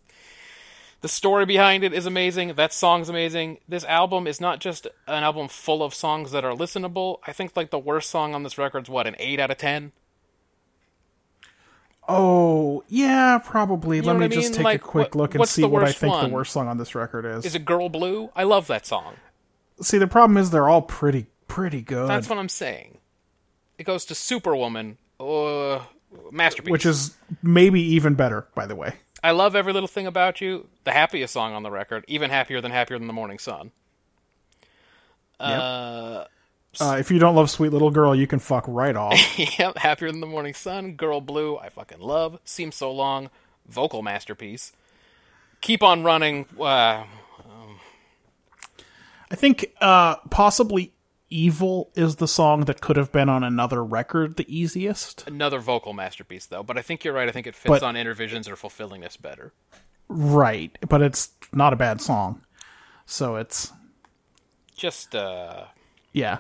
the 1.05 1.09
story 1.09 1.45
behind 1.45 1.85
it 1.85 1.93
is 1.93 2.07
amazing. 2.07 2.55
That 2.55 2.73
song's 2.73 3.11
amazing. 3.11 3.59
This 3.69 3.85
album 3.85 4.27
is 4.27 4.41
not 4.41 4.59
just 4.59 4.87
an 5.07 5.23
album 5.23 5.49
full 5.49 5.83
of 5.83 5.93
songs 5.93 6.31
that 6.31 6.47
are 6.47 6.55
listenable. 6.55 7.19
I 7.27 7.33
think 7.35 7.55
like 7.55 7.69
the 7.69 7.79
worst 7.79 8.09
song 8.09 8.35
on 8.35 8.43
this 8.43 8.57
record's 8.57 8.89
what 8.89 9.07
an 9.07 9.15
eight 9.19 9.39
out 9.39 9.51
of 9.51 9.59
ten. 9.59 9.93
Oh 12.09 12.83
yeah, 12.89 13.37
probably. 13.37 14.01
know 14.01 14.13
Let 14.15 14.17
me 14.19 14.29
just 14.29 14.49
mean? 14.53 14.57
take 14.57 14.65
Like, 14.65 14.81
a 14.81 14.85
quick 14.85 15.15
what- 15.15 15.15
look 15.15 15.35
and 15.35 15.47
see 15.47 15.65
what 15.65 15.85
I 15.85 15.93
think 15.93 16.15
one? 16.15 16.31
the 16.31 16.35
worst 16.35 16.55
song 16.55 16.69
on 16.69 16.79
this 16.79 16.95
record 16.95 17.27
is. 17.27 17.45
Is 17.45 17.55
it 17.55 17.67
Girl 17.67 17.91
Blue? 17.91 18.31
I 18.35 18.45
love 18.45 18.67
that 18.69 18.87
song. 18.87 19.17
See, 19.83 19.99
the 19.99 20.07
problem 20.07 20.39
is 20.39 20.51
they're 20.53 20.71
all 20.71 20.81
pretty 20.83 21.27
pretty 21.49 21.83
good, 21.83 22.09
That's 22.09 22.31
what 22.31 22.39
I'm 22.39 22.49
saying. 22.49 22.97
It 23.79 23.85
goes 23.85 24.07
to 24.07 24.15
Superwoman, 24.15 24.97
uh, 25.21 25.81
masterpiece. 26.33 26.71
which 26.73 26.87
is 26.87 27.15
maybe 27.43 27.83
even 27.83 28.15
better, 28.15 28.47
by 28.55 28.65
the 28.65 28.75
way. 28.75 28.95
I 29.25 29.31
love 29.31 29.57
every 29.57 29.73
little 29.73 29.89
thing 29.89 30.07
about 30.07 30.41
you. 30.43 30.69
The 30.85 30.93
happiest 30.93 31.33
song 31.33 31.55
on 31.55 31.63
the 31.63 31.71
record, 31.71 32.05
even 32.09 32.29
happier 32.31 32.61
than 32.61 32.71
happier 32.71 32.99
than 32.99 33.07
the 33.07 33.13
morning 33.15 33.39
sun. 33.39 33.73
Uh, 35.41 36.25
Uh, 36.81 36.97
if 36.99 37.11
you 37.11 37.19
don't 37.19 37.35
love 37.35 37.49
Sweet 37.51 37.71
Little 37.73 37.91
Girl, 37.91 38.15
you 38.15 38.27
can 38.27 38.39
fuck 38.39 38.65
right 38.67 38.95
off. 38.97 39.17
yep, 39.59 39.79
happier 39.79 40.11
than 40.11 40.21
the 40.21 40.27
morning 40.27 40.55
sun. 40.55 40.93
Girl 40.95 41.21
blue, 41.21 41.57
I 41.57 41.69
fucking 41.69 42.01
love. 42.01 42.39
Seems 42.45 42.75
so 42.75 42.93
long. 42.93 43.31
Vocal 43.69 44.03
masterpiece. 44.03 44.73
Keep 45.61 45.83
on 45.83 46.03
running. 46.03 46.47
Uh, 46.61 47.05
I 49.31 49.37
think 49.37 49.73
uh, 49.81 50.17
possibly 50.31 50.93
Evil 51.37 51.91
is 51.97 52.17
the 52.17 52.29
song 52.29 52.61
that 52.67 52.81
could 52.81 52.97
have 52.97 53.11
been 53.11 53.29
on 53.29 53.43
another 53.43 53.85
record 53.85 54.37
the 54.37 54.47
easiest. 54.57 55.27
another 55.27 55.59
vocal 55.59 55.93
masterpiece, 55.93 56.47
though. 56.47 56.63
But 56.63 56.79
I 56.79 56.83
think 56.83 57.03
you're 57.05 57.15
right. 57.15 57.29
I 57.29 57.33
think 57.33 57.47
it 57.47 57.57
fits 57.57 57.69
But- 57.71 57.83
on 57.83 57.95
Innervisions 57.97 58.49
or 58.49 58.55
Fulfillingness 58.57 59.17
better. 59.17 59.53
Right, 60.09 60.77
but 60.89 61.01
it's 61.03 61.31
not 61.53 61.73
a 61.73 61.77
bad 61.77 62.01
song. 62.01 62.43
So 63.07 63.37
it's 63.37 63.73
Just, 64.77 65.15
uh, 65.15 65.65
yeah. 66.13 66.39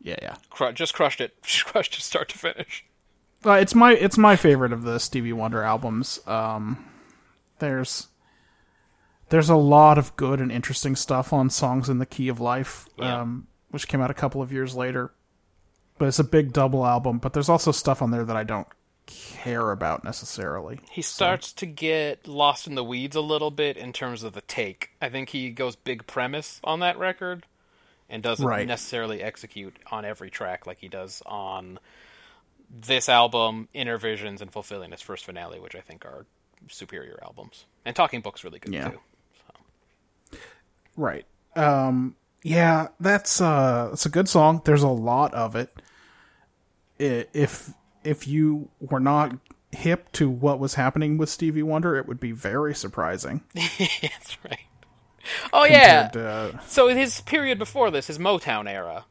Yeah, 0.00 0.16
yeah. 0.22 0.36
cru- 0.48 0.72
just 0.72 0.94
crushed 0.94 1.20
it. 1.20 1.34
Just 1.42 1.66
crushed 1.66 1.94
it 1.98 2.00
start 2.02 2.28
to 2.30 2.38
finish. 2.38 2.84
Uh, 3.44 3.52
it's 3.52 3.74
my 3.74 3.92
it's 3.92 4.16
my 4.16 4.36
favorite 4.36 4.72
of 4.72 4.82
the 4.84 4.98
Stevie 4.98 5.32
Wonder 5.34 5.62
albums. 5.62 6.20
Um, 6.26 6.86
there's 7.58 8.08
there's 9.28 9.50
a 9.50 9.56
lot 9.56 9.98
of 9.98 10.16
good 10.16 10.40
and 10.40 10.50
interesting 10.50 10.96
stuff 10.96 11.32
on 11.32 11.50
songs 11.50 11.88
in 11.90 11.98
the 11.98 12.06
key 12.06 12.28
of 12.28 12.40
life, 12.40 12.86
Yeah. 12.96 13.20
um, 13.20 13.46
which 13.70 13.88
came 13.88 14.00
out 14.00 14.10
a 14.10 14.14
couple 14.14 14.42
of 14.42 14.52
years 14.52 14.74
later. 14.74 15.12
But 15.98 16.08
it's 16.08 16.18
a 16.18 16.24
big 16.24 16.52
double 16.52 16.86
album. 16.86 17.18
But 17.18 17.32
there's 17.34 17.48
also 17.48 17.72
stuff 17.72 18.00
on 18.02 18.10
there 18.10 18.24
that 18.24 18.36
I 18.36 18.44
don't 18.44 18.66
care 19.06 19.70
about 19.72 20.04
necessarily. 20.04 20.78
He 20.90 21.02
starts 21.02 21.52
to 21.54 21.66
get 21.66 22.26
lost 22.28 22.66
in 22.66 22.74
the 22.74 22.84
weeds 22.84 23.16
a 23.16 23.20
little 23.20 23.50
bit 23.50 23.76
in 23.76 23.92
terms 23.92 24.22
of 24.22 24.32
the 24.32 24.40
take. 24.42 24.90
I 25.02 25.08
think 25.08 25.30
he 25.30 25.50
goes 25.50 25.74
big 25.76 26.06
premise 26.06 26.60
on 26.64 26.80
that 26.80 26.96
record 26.98 27.44
and 28.08 28.22
doesn't 28.22 28.46
Right. 28.46 28.66
necessarily 28.66 29.22
execute 29.22 29.76
on 29.90 30.04
every 30.04 30.30
track 30.30 30.66
like 30.66 30.78
he 30.80 30.88
does 30.88 31.22
on 31.26 31.78
this 32.70 33.08
album, 33.08 33.68
Innervisions, 33.74 34.40
and 34.40 34.52
Fulfillingness' 34.52 35.02
First 35.02 35.24
Finale, 35.24 35.58
which 35.60 35.74
I 35.74 35.80
think 35.80 36.04
are 36.04 36.24
superior 36.68 37.18
albums. 37.22 37.66
And 37.84 37.96
Talking 37.96 38.20
Book's 38.20 38.44
really 38.44 38.58
good 38.60 38.72
Yeah. 38.72 38.90
too. 38.90 39.00
Right. 40.96 41.26
Um 41.56 42.14
yeah, 42.42 42.88
that's 42.98 43.40
uh 43.40 43.88
that's 43.90 44.06
a 44.06 44.10
good 44.10 44.28
song. 44.28 44.62
There's 44.64 44.82
a 44.82 44.88
lot 44.88 45.32
of 45.34 45.56
it. 45.56 45.70
If 46.98 47.70
if 48.04 48.26
you 48.28 48.68
were 48.80 49.00
not 49.00 49.32
hip 49.72 50.10
to 50.12 50.28
what 50.28 50.58
was 50.58 50.74
happening 50.74 51.16
with 51.16 51.28
Stevie 51.30 51.62
Wonder, 51.62 51.96
it 51.96 52.06
would 52.06 52.20
be 52.20 52.32
very 52.32 52.74
surprising. 52.74 53.42
That's 53.54 54.36
right. 54.44 54.58
Oh 55.52 55.64
yeah. 55.64 56.08
to- 56.08 56.60
So 56.66 56.88
his 56.88 57.20
period 57.22 57.58
before 57.58 57.90
this, 57.90 58.08
his 58.08 58.18
Motown 58.18 58.68
era, 58.68 59.04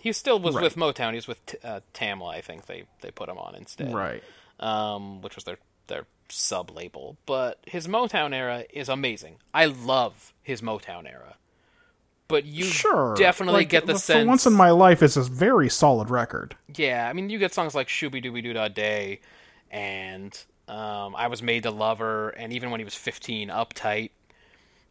he 0.00 0.12
still 0.12 0.38
was 0.40 0.54
Right. 0.54 0.62
with 0.64 0.76
Motown. 0.76 1.10
He 1.10 1.16
was 1.16 1.28
with 1.28 1.44
T- 1.46 1.58
uh, 1.62 1.80
Tamla, 1.94 2.34
I 2.34 2.40
think 2.40 2.66
they 2.66 2.84
they 3.02 3.10
put 3.10 3.28
him 3.28 3.38
on 3.38 3.54
instead. 3.54 3.92
right. 3.94 4.22
um, 4.60 5.20
which 5.20 5.34
was 5.36 5.44
their 5.44 5.58
their 5.88 6.06
sub 6.28 6.70
label. 6.74 7.16
But 7.26 7.58
his 7.66 7.86
Motown 7.86 8.34
era 8.34 8.64
is 8.72 8.88
amazing. 8.88 9.36
I 9.52 9.66
love 9.66 10.32
his 10.42 10.60
Motown 10.62 11.06
era. 11.08 11.36
But 12.28 12.44
you 12.44 12.64
Sure. 12.64 13.14
definitely 13.16 13.60
Like, 13.62 13.68
get 13.70 13.86
the 13.86 13.94
for 13.94 13.98
sense. 13.98 14.26
once 14.28 14.46
in 14.46 14.52
my 14.52 14.70
life 14.70 15.02
it's 15.02 15.16
a 15.16 15.22
very 15.22 15.68
solid 15.70 16.10
record. 16.10 16.56
yeah, 16.76 17.08
I 17.08 17.12
mean, 17.14 17.30
you 17.30 17.38
get 17.38 17.54
songs 17.54 17.74
like 17.74 17.88
"Shooby 17.88 18.22
Dooby 18.22 18.42
Doo 18.42 18.52
Da 18.52 18.68
Day" 18.68 19.20
and 19.70 20.38
um, 20.68 21.16
"I 21.16 21.26
Was 21.28 21.42
Made 21.42 21.62
to 21.62 21.70
Love 21.70 21.98
Her," 22.00 22.28
and 22.30 22.52
even 22.52 22.70
when 22.70 22.80
he 22.80 22.84
was 22.84 22.94
fifteen, 22.94 23.48
"Uptight." 23.48 24.10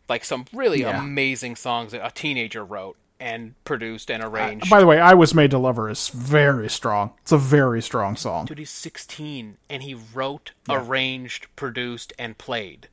Like 0.09 0.23
some 0.25 0.45
really 0.53 0.81
Yeah. 0.81 0.99
amazing 0.99 1.55
songs 1.57 1.91
that 1.91 2.03
a 2.05 2.09
teenager 2.11 2.63
wrote 2.65 2.97
and 3.19 3.53
produced 3.65 4.09
and 4.09 4.23
arranged. 4.23 4.69
By 4.69 4.79
the 4.79 4.85
way, 4.87 4.99
I 4.99 5.13
Was 5.13 5.33
Made 5.33 5.51
to 5.51 5.57
Love 5.59 5.75
Her 5.75 5.89
is 5.89 6.07
very 6.09 6.69
strong. 6.69 7.13
It's 7.21 7.31
a 7.31 7.37
very 7.37 7.81
strong 7.81 8.15
song. 8.15 8.45
Dude, 8.45 8.57
he's 8.59 8.69
16, 8.69 9.57
and 9.69 9.83
he 9.83 9.93
wrote, 9.93 10.53
arranged, 10.69 11.47
produced, 11.55 12.13
and 12.17 12.37
played 12.37 12.87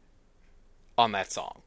on 0.98 1.12
that 1.12 1.30
song. 1.30 1.62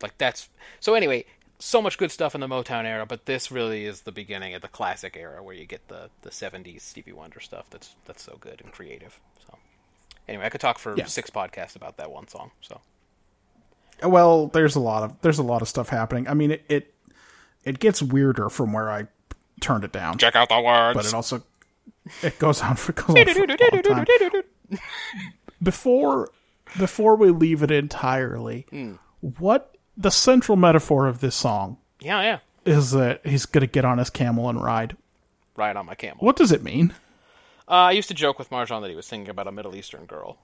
Like 0.00 0.16
that's 0.18 0.48
so. 0.80 0.94
Anyway, 0.94 1.26
so 1.64 1.80
much 1.80 1.96
good 1.98 2.10
stuff 2.10 2.34
in 2.34 2.40
the 2.40 2.48
Motown 2.48 2.84
era, 2.84 3.06
but 3.06 3.26
this 3.26 3.50
really 3.52 3.84
is 3.84 4.02
the 4.02 4.12
beginning 4.12 4.54
of 4.54 4.62
the 4.62 4.68
classic 4.68 5.16
era 5.16 5.42
where 5.42 5.54
you 5.54 5.64
get 5.66 5.86
the 5.88 6.10
the 6.22 6.30
70s 6.30 6.80
Stevie 6.80 7.12
Wonder 7.12 7.40
stuff. 7.40 7.66
That's 7.70 7.94
that's 8.06 8.22
so 8.22 8.36
good 8.40 8.60
and 8.62 8.72
creative. 8.72 9.20
So 9.46 9.56
anyway, 10.28 10.46
I 10.46 10.48
could 10.48 10.60
talk 10.60 10.78
for 10.78 10.96
Yeah. 10.96 11.06
six 11.06 11.30
podcasts 11.30 11.76
about 11.76 11.96
that 11.98 12.10
one 12.10 12.26
song. 12.28 12.50
So 12.60 12.80
Well, 14.02 14.48
there's 14.48 14.74
a 14.76 14.80
lot 14.80 15.02
of 15.04 15.20
there's 15.22 15.38
a 15.38 15.42
lot 15.44 15.62
of 15.62 15.68
stuff 15.68 15.88
happening. 15.88 16.26
I 16.28 16.34
mean, 16.34 16.50
it 16.50 16.64
it, 16.68 16.94
it 17.64 17.78
gets 17.78 18.02
weirder 18.02 18.48
from 18.50 18.72
where 18.72 18.90
I 18.90 19.06
turned 19.60 19.84
it 19.84 19.92
down, 19.92 20.18
check 20.18 20.34
out 20.34 20.48
the 20.48 20.60
words. 20.60 20.96
but 20.96 21.06
it 21.06 21.14
also 21.14 21.42
it 22.22 22.38
goes 22.40 22.60
on 22.60 22.74
for, 22.74 22.92
goes 22.92 23.16
on 23.16 23.34
for 23.34 23.44
a 23.44 23.88
long 23.88 24.04
time. 24.04 24.42
Before 25.62 26.30
before 26.78 27.14
we 27.16 27.30
leave 27.30 27.62
it 27.62 27.70
entirely, 27.70 28.66
Hmm. 28.70 28.94
what 29.20 29.71
the 29.96 30.10
central 30.10 30.56
metaphor 30.56 31.06
of 31.06 31.20
this 31.20 31.34
song 31.34 31.76
yeah, 32.00 32.22
yeah. 32.22 32.38
is 32.64 32.92
that 32.92 33.24
he's 33.26 33.46
going 33.46 33.62
to 33.62 33.66
get 33.66 33.84
on 33.84 33.98
his 33.98 34.10
camel 34.10 34.48
and 34.48 34.62
ride. 34.62 34.96
Ride 35.56 35.76
on 35.76 35.86
my 35.86 35.94
camel. 35.94 36.18
What 36.20 36.36
does 36.36 36.52
it 36.52 36.62
mean? 36.62 36.94
Uh, 37.68 37.88
I 37.88 37.92
used 37.92 38.08
to 38.08 38.14
joke 38.14 38.38
with 38.38 38.50
Marjan 38.50 38.80
that 38.80 38.90
he 38.90 38.96
was 38.96 39.06
singing 39.06 39.28
about 39.28 39.46
a 39.46 39.52
Middle 39.52 39.74
Eastern 39.76 40.06
girl. 40.06 40.38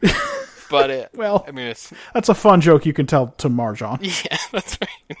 but 0.70 0.90
it, 0.90 1.10
Well- 1.14 1.44
I 1.46 1.50
mean, 1.50 1.66
it's 1.66 1.92
That's 2.14 2.28
a 2.28 2.34
fun 2.34 2.60
joke 2.60 2.86
you 2.86 2.92
can 2.92 3.06
tell 3.06 3.28
to 3.38 3.48
Marjan. 3.48 3.98
yeah, 4.24 4.38
that's 4.52 4.78
right. 4.80 5.18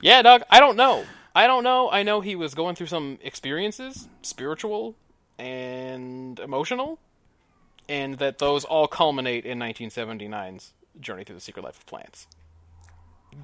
yeah, 0.00 0.22
Doug. 0.22 0.42
I 0.50 0.60
don't 0.60 0.76
know. 0.76 1.04
I 1.34 1.46
don't 1.46 1.62
know. 1.62 1.90
I 1.90 2.02
know 2.02 2.20
he 2.20 2.34
was 2.34 2.54
going 2.54 2.74
through 2.74 2.88
some 2.88 3.18
experiences, 3.22 4.08
spiritual 4.22 4.96
and 5.38 6.38
emotional, 6.40 6.98
and 7.88 8.18
that 8.18 8.38
those 8.38 8.64
all 8.64 8.88
culminate 8.88 9.46
in 9.46 9.58
1979's 9.58 10.72
Journey 11.00 11.24
Through 11.24 11.36
the 11.36 11.40
Secret 11.40 11.64
Life 11.64 11.78
of 11.78 11.86
Plants. 11.86 12.26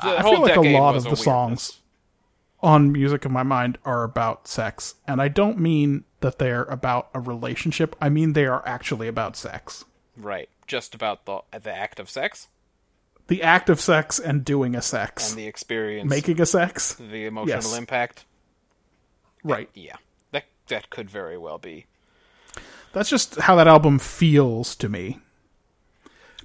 The 0.03 0.09
I 0.19 0.23
whole 0.23 0.33
feel 0.33 0.43
like 0.43 0.57
a 0.57 0.77
lot 0.79 0.97
of 0.97 1.05
the 1.05 1.17
songs 1.17 1.81
on 2.63 2.91
Music 2.93 3.25
of 3.25 3.31
My 3.31 3.43
Mind 3.45 3.79
are 3.85 4.03
about 4.03 4.49
sex, 4.49 4.95
and 5.07 5.21
I 5.23 5.29
don't 5.29 5.59
mean 5.61 6.05
that 6.21 6.39
they're 6.39 6.65
about 6.65 7.09
a 7.15 7.21
relationship. 7.21 7.95
I 8.01 8.09
mean 8.09 8.33
they 8.33 8.47
are 8.47 8.67
actually 8.67 9.09
about 9.09 9.37
sex. 9.37 9.85
right? 10.17 10.49
Just 10.67 10.95
about 10.95 11.25
the 11.27 11.41
the 11.61 11.71
act 11.75 12.01
of 12.01 12.11
sex 12.11 12.49
The 13.29 13.43
act 13.43 13.69
of 13.71 13.81
sex 13.81 14.19
and 14.19 14.45
doing 14.45 14.75
a 14.75 14.83
sex. 14.83 15.31
and 15.31 15.39
the 15.39 15.47
experience, 15.47 16.09
Making 16.11 16.41
a 16.41 16.47
sex. 16.47 16.95
the 16.95 17.27
emotional 17.27 17.57
Yes. 17.59 17.77
impact. 17.79 18.25
Right. 19.45 19.69
Yeah, 19.75 19.97
that 20.33 20.45
that 20.69 20.91
could 20.91 21.09
very 21.11 21.39
well 21.39 21.59
be. 21.59 21.87
That's 22.93 23.11
just 23.11 23.37
how 23.37 23.55
that 23.57 23.69
album 23.69 23.99
feels 24.01 24.75
to 24.77 24.89
me. 24.89 25.21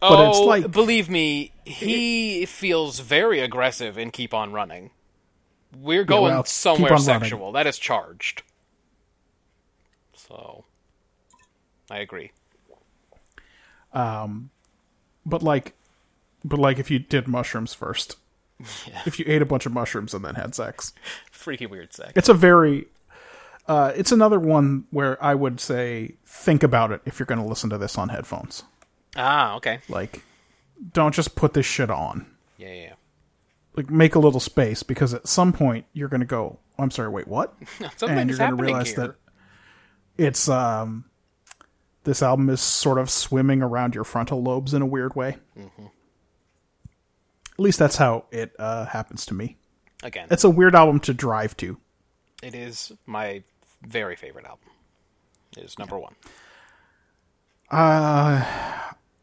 But 0.01 0.19
oh, 0.19 0.29
it's 0.29 0.39
like- 0.39 0.71
believe 0.71 1.09
me, 1.09 1.53
he 1.63 2.45
feels 2.45 2.99
very 2.99 3.39
aggressive 3.39 3.97
in 3.97 4.11
"Keep 4.11 4.33
on 4.33 4.51
Running." 4.51 4.91
We're 5.79 6.03
going 6.03 6.33
well, 6.33 6.43
somewhere 6.43 6.93
on 6.93 7.03
Running. 7.05 7.21
sexual. 7.21 7.51
That 7.53 7.65
is 7.67 7.77
charged. 7.77 8.43
So, 10.15 10.65
I 11.89 11.99
agree. 11.99 12.31
Um 13.93 14.49
but 15.25 15.43
like 15.43 15.73
but 16.43 16.59
like 16.59 16.79
if 16.79 16.89
you 16.91 16.99
did 16.99 17.27
mushrooms 17.27 17.73
first. 17.73 18.17
If 19.05 19.17
you 19.17 19.25
ate 19.27 19.41
a 19.41 19.45
bunch 19.45 19.65
of 19.65 19.73
mushrooms 19.73 20.13
and 20.13 20.23
then 20.23 20.35
had 20.35 20.53
sex. 20.53 20.93
Freaky 21.31 21.65
weird 21.65 21.93
sex. 21.93 22.13
It's 22.15 22.29
a 22.29 22.33
very 22.33 22.87
uh, 23.67 23.91
it's 23.95 24.11
another 24.11 24.39
one 24.39 24.85
where 24.91 25.21
I 25.23 25.33
would 25.35 25.59
say 25.59 26.15
think 26.25 26.61
about 26.63 26.91
it 26.91 27.01
if 27.05 27.19
you're 27.19 27.25
going 27.25 27.41
to 27.41 27.47
listen 27.47 27.69
to 27.69 27.77
this 27.77 27.97
on 27.97 28.09
headphones. 28.09 28.63
Ah, 29.15 29.55
okay. 29.55 29.79
Like, 29.89 30.23
don't 30.93 31.13
just 31.13 31.35
put 31.35 31.53
this 31.53 31.65
shit 31.65 31.89
on. 31.89 32.25
Yeah, 32.57 32.67
yeah. 32.69 32.81
yeah. 32.83 32.93
Like, 33.75 33.89
make 33.89 34.15
a 34.15 34.19
little 34.19 34.39
space 34.39 34.83
because 34.83 35.13
at 35.13 35.27
some 35.27 35.53
point 35.53 35.85
you're 35.93 36.09
going 36.09 36.19
to 36.21 36.25
go, 36.25 36.59
"Oh, 36.77 36.83
"I'm 36.83 36.91
sorry, 36.91 37.09
wait, 37.09 37.27
what?" 37.27 37.53
Something 37.97 38.17
and 38.17 38.29
you're 38.29 38.37
going 38.39 38.57
to 38.57 38.63
realize 38.63 38.89
here. 38.89 38.97
that 39.07 39.15
it's 40.17 40.49
um, 40.49 41.05
this 42.03 42.21
album 42.21 42.49
is 42.49 42.61
sort 42.61 42.97
of 42.97 43.09
swimming 43.09 43.61
around 43.61 43.95
your 43.95 44.03
frontal 44.03 44.41
lobes 44.43 44.73
in 44.73 44.81
a 44.81 44.85
weird 44.85 45.15
way. 45.15 45.37
Mm-hmm. 45.57 45.85
At 47.53 47.59
least 47.59 47.79
that's 47.79 47.95
how 47.97 48.25
it 48.31 48.53
uh, 48.59 48.85
happens 48.85 49.25
to 49.27 49.33
me. 49.33 49.57
Again, 50.03 50.27
It's 50.31 50.43
a 50.43 50.49
weird 50.49 50.73
album 50.75 50.99
to 51.01 51.13
drive 51.13 51.55
to. 51.57 51.77
it 52.41 52.55
is 52.55 52.91
my 53.05 53.43
very 53.83 54.15
favorite 54.15 54.45
album. 54.45 54.69
It 55.55 55.63
is 55.63 55.77
number 55.77 55.99
one. 55.99 56.15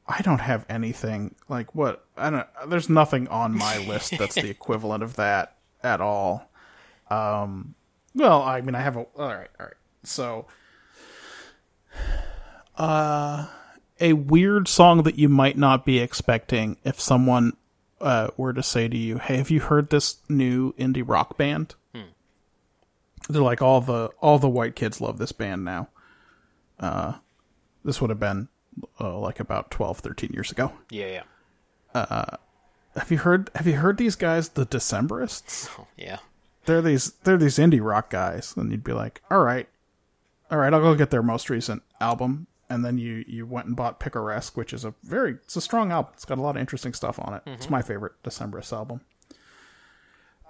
I 0.09 0.23
don't 0.23 0.41
have 0.41 0.65
anything 0.71 1.35
like 1.49 1.75
what 1.75 2.05
I 2.17 2.31
don't. 2.31 2.47
There's 2.69 2.89
nothing 2.89 3.29
on 3.29 3.57
my 3.57 3.79
list 3.87 4.17
that's 4.19 4.37
the 4.37 4.49
equivalent 4.49 5.03
of 5.03 5.17
that 5.17 5.57
at 5.83 6.01
all. 6.01 6.51
Um, 7.11 7.75
well, 8.15 8.43
I 8.43 8.63
mean, 8.63 8.75
I 8.75 8.81
have 8.81 8.97
a. 8.97 9.01
All 9.01 9.09
right, 9.29 9.51
all 9.61 9.67
right. 9.67 9.75
So, 10.05 10.47
uh, 12.77 13.47
a 14.01 14.13
weird 14.15 14.67
song 14.67 15.03
that 15.03 15.19
you 15.19 15.29
might 15.29 15.59
not 15.59 15.85
be 15.85 15.99
expecting 15.99 16.79
if 16.85 16.99
someone 17.01 17.57
uh, 18.01 18.29
were 18.37 18.53
to 18.55 18.63
say 18.63 18.89
to 18.89 18.97
you, 18.97 19.19
"Hey, 19.19 19.37
have 19.37 19.51
you 19.51 19.61
heard 19.61 19.91
this 19.91 20.17
new 20.29 20.73
indie 20.75 21.05
rock 21.07 21.37
band?" 21.37 21.75
They're 23.29 23.43
like 23.43 23.61
all 23.61 23.83
the 23.83 24.11
all 24.23 24.39
the 24.39 24.49
white 24.49 24.75
kids 24.75 25.03
love 25.03 25.19
this 25.19 25.33
band 25.33 25.65
now. 25.65 25.89
Uh, 26.81 27.15
this 27.85 28.01
would 28.01 28.09
have 28.11 28.21
been 28.21 28.49
uh, 29.01 29.19
like 29.19 29.41
about 29.41 29.71
12, 29.71 29.99
13 29.99 30.31
years 30.33 30.51
ago. 30.51 30.73
Yeah, 30.91 31.23
yeah. 31.95 32.37
Have 32.97 33.11
you 33.11 33.19
heard? 33.19 33.51
Have 33.55 33.67
you 33.67 33.77
heard 33.77 33.97
these 33.99 34.17
guys, 34.17 34.51
the 34.51 34.67
Decemberists? 34.67 35.69
Oh, 35.79 35.87
yeah. 35.97 36.19
They're 36.65 36.83
these 36.83 37.13
they're 37.25 37.39
these 37.39 37.57
indie 37.59 37.83
rock 37.83 38.11
guys, 38.11 38.55
and 38.57 38.71
you'd 38.71 38.85
be 38.85 38.93
like, 38.93 39.23
all 39.31 39.43
right, 39.43 39.69
all 40.51 40.59
right, 40.59 40.73
I'll 40.75 40.81
go 40.83 40.95
get 40.95 41.11
their 41.11 41.23
most 41.23 41.49
recent 41.49 41.83
album, 42.01 42.47
and 42.69 42.85
then 42.85 42.99
you 42.99 43.25
you 43.27 43.47
went 43.47 43.67
and 43.69 43.77
bought 43.77 44.01
Picaresque, 44.01 44.57
which 44.57 44.73
is 44.75 44.85
a 44.85 44.93
very 45.03 45.33
it's 45.33 45.57
a 45.57 45.61
strong 45.63 45.93
album. 45.93 46.13
It's 46.15 46.25
got 46.27 46.37
a 46.39 46.43
lot 46.43 46.57
of 46.57 46.61
interesting 46.61 46.93
stuff 46.93 47.19
on 47.21 47.33
it. 47.35 47.43
It's 47.47 47.71
my 47.71 47.81
favorite 47.81 48.13
Decemberist 48.23 48.73
album. 48.73 49.01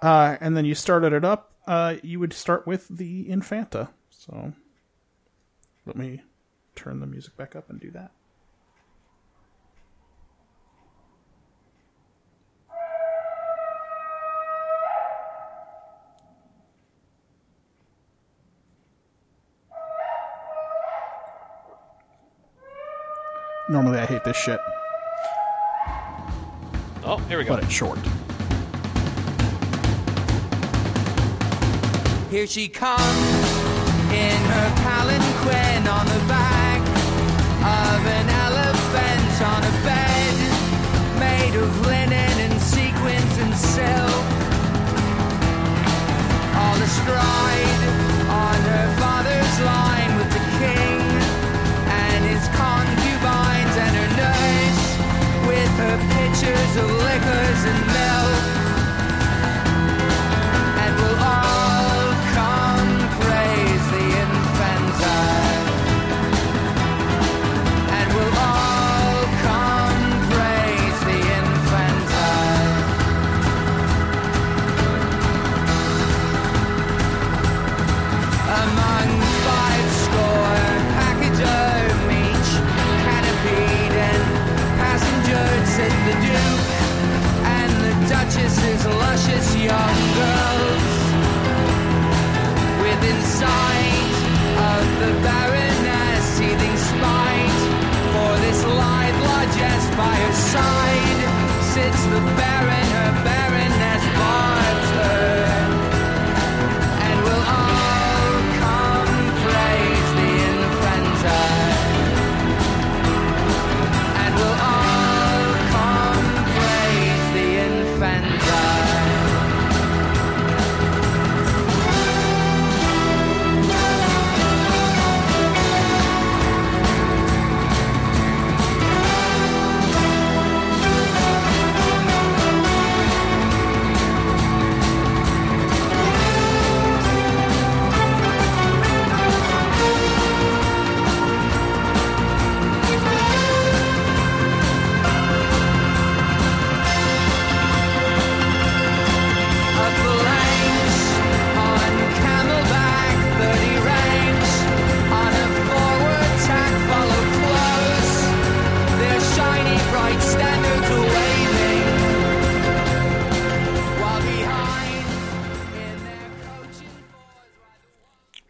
Uh, 0.01 0.37
and 0.41 0.57
then 0.57 0.65
you 0.65 0.75
started 0.75 1.13
it 1.13 1.23
up. 1.23 1.53
Uh, 1.67 1.95
you 2.03 2.19
would 2.19 2.33
start 2.33 2.65
with 2.67 2.87
the 2.89 3.29
Infanta. 3.29 3.89
So 4.09 4.53
let 5.85 5.95
me 5.95 6.21
turn 6.75 6.99
the 6.99 7.07
music 7.07 7.37
back 7.37 7.55
up 7.55 7.69
and 7.69 7.79
do 7.79 7.91
that. 7.91 8.11
Normally, 23.69 23.99
I 23.99 24.05
hate 24.07 24.23
this 24.23 24.35
shit, 24.35 24.59
Oh, 27.03 27.17
here 27.29 27.37
we 27.37 27.43
go. 27.43 27.55
but 27.55 27.63
it's 27.63 27.71
short. 27.71 27.99
Here 32.31 32.47
she 32.47 32.67
comes 32.67 32.99
in 34.11 34.39
her 34.53 34.69
palanquin 34.81 35.87
on 35.87 36.05
the 36.07 36.21
back 36.27 36.81
of 37.61 37.99
an 38.17 38.29
elephant 38.47 39.41
on 39.53 39.61
a 39.63 39.73
bed 39.85 40.35
made 41.19 41.55
of 41.55 41.69
linen 41.85 42.35
and 42.49 42.59
sequins 42.59 43.37
and 43.37 43.53
silk. 43.55 44.25
All 46.57 46.81
astride 46.81 47.58
pitchers 56.79 57.19
of 57.23 57.28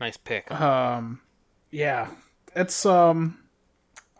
Nice 0.09 0.17
pick. 0.17 0.47
yeah, 1.71 2.07
it's 2.55 2.85
um, 2.85 3.37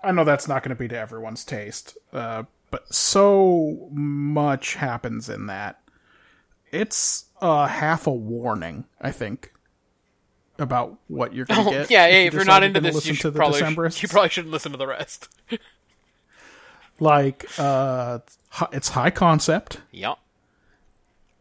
I 0.03 0.11
know 0.11 0.23
that's 0.23 0.47
not 0.47 0.61
going 0.63 0.69
to 0.69 0.75
be 0.79 0.87
to 0.89 0.97
everyone's 0.97 1.43
taste, 1.43 1.97
uh, 2.13 2.43
but 2.69 2.93
so 2.93 3.89
much 3.91 4.75
happens 4.75 5.29
in 5.29 5.47
that. 5.47 5.81
It's 6.71 7.25
uh 7.41 7.65
half 7.65 8.05
a 8.05 8.11
warning, 8.13 8.85
I 9.01 9.11
think, 9.11 9.51
about 10.59 10.99
what 11.07 11.33
you're 11.33 11.45
going 11.45 11.63
to 11.63 11.67
Oh, 11.69 11.71
get. 11.71 11.89
yeah, 11.89 12.07
hey, 12.07 12.27
if 12.27 12.33
you 12.33 12.39
you're 12.39 12.45
not 12.45 12.61
into 12.63 12.79
this, 12.81 13.07
you 13.07 13.15
should 13.15 13.33
probably 13.33 13.61
Decemberists. 13.61 14.03
you 14.03 14.07
probably 14.09 14.29
shouldn't 14.29 14.51
listen 14.53 14.71
to 14.73 14.77
the 14.77 14.85
rest. 14.85 15.27
like 16.99 17.47
uh, 17.57 18.19
it's 18.71 18.89
high 18.89 19.09
concept. 19.09 19.81
yeah. 19.91 20.13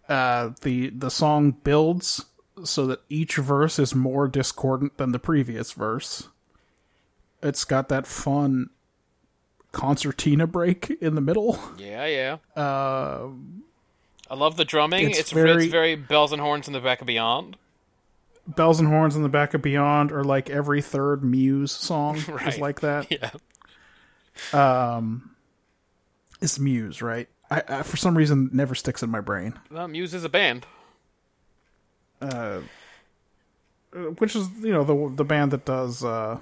uh, 0.08 0.50
the 0.62 0.88
the 0.88 1.10
song 1.10 1.50
builds 1.50 2.24
so 2.64 2.86
that 2.86 3.00
each 3.08 3.36
verse 3.36 3.78
is 3.78 3.94
more 3.94 4.28
discordant 4.28 4.96
than 4.98 5.12
the 5.12 5.18
previous 5.18 5.72
verse. 5.72 6.28
It's 7.42 7.64
got 7.64 7.88
that 7.88 8.06
fun 8.06 8.70
concertina 9.72 10.46
break 10.46 10.90
in 11.00 11.14
the 11.14 11.20
middle. 11.20 11.58
Yeah, 11.78 12.06
yeah. 12.06 12.36
I 12.56 14.34
love 14.34 14.56
the 14.56 14.64
drumming. 14.64 15.08
it's 15.10 15.18
It's, 15.20 15.30
very- 15.32 15.64
it's 15.64 15.72
very 15.72 15.94
bells 15.94 16.32
and 16.32 16.40
horns 16.40 16.66
in 16.66 16.72
the 16.72 16.80
back 16.80 17.00
of 17.00 17.06
Beyond. 17.06 17.56
Bells 18.46 18.78
and 18.80 18.88
horns 18.88 19.14
in 19.14 19.22
the 19.22 19.28
back 19.28 19.52
of 19.54 19.60
Beyond, 19.62 20.10
or 20.10 20.24
like 20.24 20.48
every 20.50 20.80
third 20.82 21.22
Muse 21.22 21.70
song 21.72 22.16
is 22.46 22.58
like 22.58 22.80
that. 22.80 23.06
Yeah. 23.10 23.30
Um, 24.52 25.30
It's 26.40 26.58
Muse, 26.58 27.02
right? 27.02 27.28
I, 27.50 27.62
I 27.68 27.82
for 27.82 27.96
some 27.96 28.16
reason 28.16 28.50
never 28.52 28.74
sticks 28.74 29.02
in 29.02 29.10
my 29.10 29.20
brain. 29.20 29.58
Well, 29.70 29.88
Muse 29.88 30.14
is 30.14 30.24
a 30.24 30.28
band. 30.28 30.66
Which 34.18 34.36
is 34.36 34.48
you 34.60 34.72
know 34.72 34.84
the 34.84 35.14
the 35.16 35.24
band 35.24 35.50
that 35.52 35.64
does 35.64 36.04
uh 36.04 36.38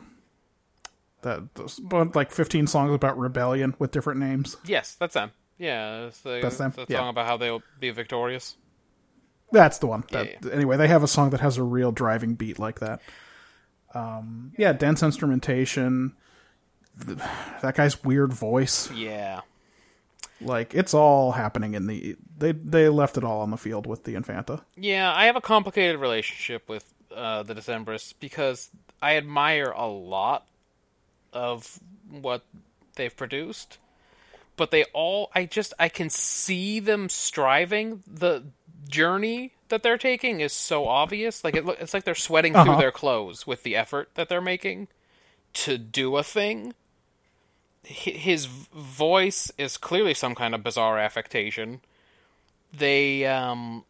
that 1.23 1.55
does 1.55 1.79
but 1.81 2.15
like 2.17 2.31
15 2.31 2.67
songs 2.67 2.93
about 2.93 3.19
rebellion 3.19 3.75
with 3.79 3.91
different 3.91 4.21
names 4.21 4.57
Yes, 4.65 4.95
that's 4.95 5.15
them. 5.15 5.33
Yeah, 5.59 6.07
it's 6.09 6.21
the, 6.21 6.41
That's 6.43 6.59
them? 6.59 6.73
the 6.77 6.85
Yeah. 6.89 6.99
song 6.99 7.09
about 7.09 7.27
how 7.27 7.37
they'll 7.39 7.63
be 7.81 7.91
victorious. 7.91 8.57
that's 9.53 9.79
the 9.79 9.87
one 9.87 10.05
that, 10.11 10.43
Yeah, 10.45 10.53
anyway 10.53 10.77
they 10.77 10.89
have 10.89 11.03
a 11.03 11.09
song 11.09 11.31
that 11.31 11.41
has 11.41 11.57
a 11.57 11.63
real 11.63 11.93
driving 11.93 12.35
beat 12.35 12.59
like 12.59 12.81
that 12.81 13.01
um 13.95 14.53
yeah 14.59 14.73
dense 14.73 15.03
instrumentation 15.03 16.15
that 17.63 17.75
guy's 17.77 18.03
weird 18.05 18.33
voice 18.33 18.91
Yeah. 18.91 19.41
like 20.41 20.75
it's 20.75 20.93
all 20.95 21.33
happening 21.33 21.75
in 21.75 21.87
the 21.87 22.17
they 22.39 22.53
they 22.53 22.89
left 22.89 23.17
it 23.17 23.25
all 23.25 23.41
on 23.41 23.51
the 23.51 23.57
field 23.57 23.87
with 23.87 24.05
the 24.05 24.15
infanta 24.15 24.63
Yeah, 24.77 25.13
I 25.15 25.27
have 25.27 25.37
a 25.37 25.41
complicated 25.41 26.01
relationship 26.01 26.69
with 26.69 26.85
uh, 27.15 27.43
the 27.45 27.55
Decemberists 27.55 28.15
because 28.21 28.71
I 29.01 29.17
admire 29.17 29.73
a 29.77 29.87
lot 29.87 30.47
of 31.33 31.79
what 32.11 32.43
they've 32.97 33.15
produced, 33.17 33.79
but 34.57 34.71
they 34.71 34.85
all 34.93 35.31
I 35.35 35.45
just 35.47 35.73
I 35.79 35.89
can 35.89 36.11
see 36.11 36.81
them 36.81 37.09
striving. 37.09 38.03
The 38.07 38.45
journey 38.89 39.53
that 39.69 39.83
they're 39.83 39.99
taking 39.99 40.41
is 40.41 40.53
so 40.53 40.87
obvious. 40.87 41.43
Like 41.45 41.57
it, 41.57 41.65
it's 41.81 41.93
like 41.95 42.05
they're 42.05 42.15
sweating 42.15 42.53
through 42.53 42.63
Uh-huh. 42.63 42.81
their 42.81 42.93
clothes 42.93 43.47
with 43.47 43.63
the 43.65 43.77
effort 43.77 44.11
that 44.15 44.29
they're 44.29 44.41
making 44.41 44.89
to 45.55 45.77
do 45.79 46.17
a 46.17 46.23
thing. 46.23 46.75
His 47.83 48.47
voice 48.47 49.53
is 49.59 49.77
clearly 49.77 50.13
some 50.15 50.35
kind 50.35 50.55
of 50.55 50.63
bizarre 50.65 50.99
affectation. 50.99 51.81
They 52.73 53.27
um 53.27 53.85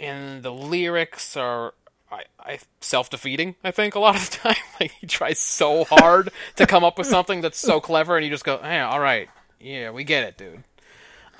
and 0.00 0.42
the 0.42 0.52
lyrics 0.52 1.36
are 1.36 1.74
I, 2.10 2.24
I 2.38 2.58
self-defeating 2.80 3.54
i 3.64 3.70
think 3.70 3.94
a 3.94 3.98
lot 4.00 4.16
of 4.16 4.28
the 4.30 4.36
time. 4.36 4.56
Like 4.80 4.90
he 5.00 5.06
tries 5.06 5.38
so 5.38 5.84
hard 5.84 6.30
to 6.56 6.66
come 6.66 6.82
up 6.82 6.98
with 6.98 7.06
something 7.06 7.40
that's 7.40 7.58
so 7.58 7.80
clever 7.80 8.16
and 8.16 8.24
you 8.24 8.30
just 8.30 8.44
go 8.44 8.58
hey 8.58 8.80
all 8.80 8.98
right. 8.98 9.28
Yeah 9.60 9.90
we 9.90 10.02
get 10.02 10.24
it 10.24 10.36
dude. 10.36 10.64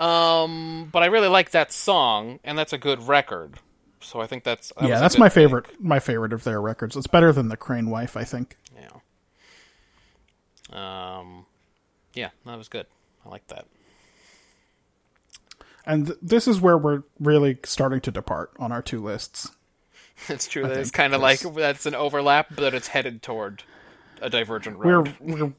Um 0.01 0.89
but 0.93 1.03
i 1.03 1.07
really 1.07 1.29
like 1.29 1.51
that 1.51 1.73
song 1.73 2.39
and 2.45 2.57
that's 2.57 2.73
a 2.73 2.79
good 2.79 3.09
record. 3.09 3.55
So 4.01 4.21
i 4.21 4.27
think 4.29 4.45
that's 4.45 4.73
that 4.79 4.89
yeah 4.89 5.01
that's 5.01 5.19
my 5.19 5.29
favorite 5.29 5.67
my 5.83 5.99
favorite 5.99 6.33
of 6.33 6.45
their 6.45 6.61
records. 6.61 6.97
It's 6.97 7.09
better 7.09 7.33
than 7.33 7.49
the 7.49 7.57
crane 7.57 7.91
wife 7.91 8.17
i 8.17 8.23
think. 8.23 8.57
Yeah. 10.73 11.19
Um 11.19 11.47
yeah 12.15 12.31
that 12.47 12.57
was 12.57 12.69
good. 12.69 12.87
I 13.27 13.29
like 13.29 13.47
that 13.49 13.67
and 15.87 16.07
th- 16.07 16.19
this 16.23 16.47
is 16.47 16.61
where 16.61 16.79
we're 16.79 17.03
really 17.19 17.59
starting 17.65 18.01
to 18.01 18.11
depart 18.11 18.53
on 18.59 18.73
our 18.73 18.83
two 18.83 19.03
lists 19.03 19.51
it's 20.29 20.47
true 20.47 20.63
that 20.63 20.77
it's 20.77 20.91
kind 20.91 21.15
of 21.15 21.21
like 21.21 21.41
that's 21.55 21.87
an 21.87 21.95
overlap 21.95 22.49
but 22.55 22.75
it's 22.75 22.89
headed 22.89 23.23
toward 23.23 23.63
a 24.21 24.31
divergent 24.31 24.77
road 24.79 25.15
we're 25.21 25.35
we're 25.45 25.53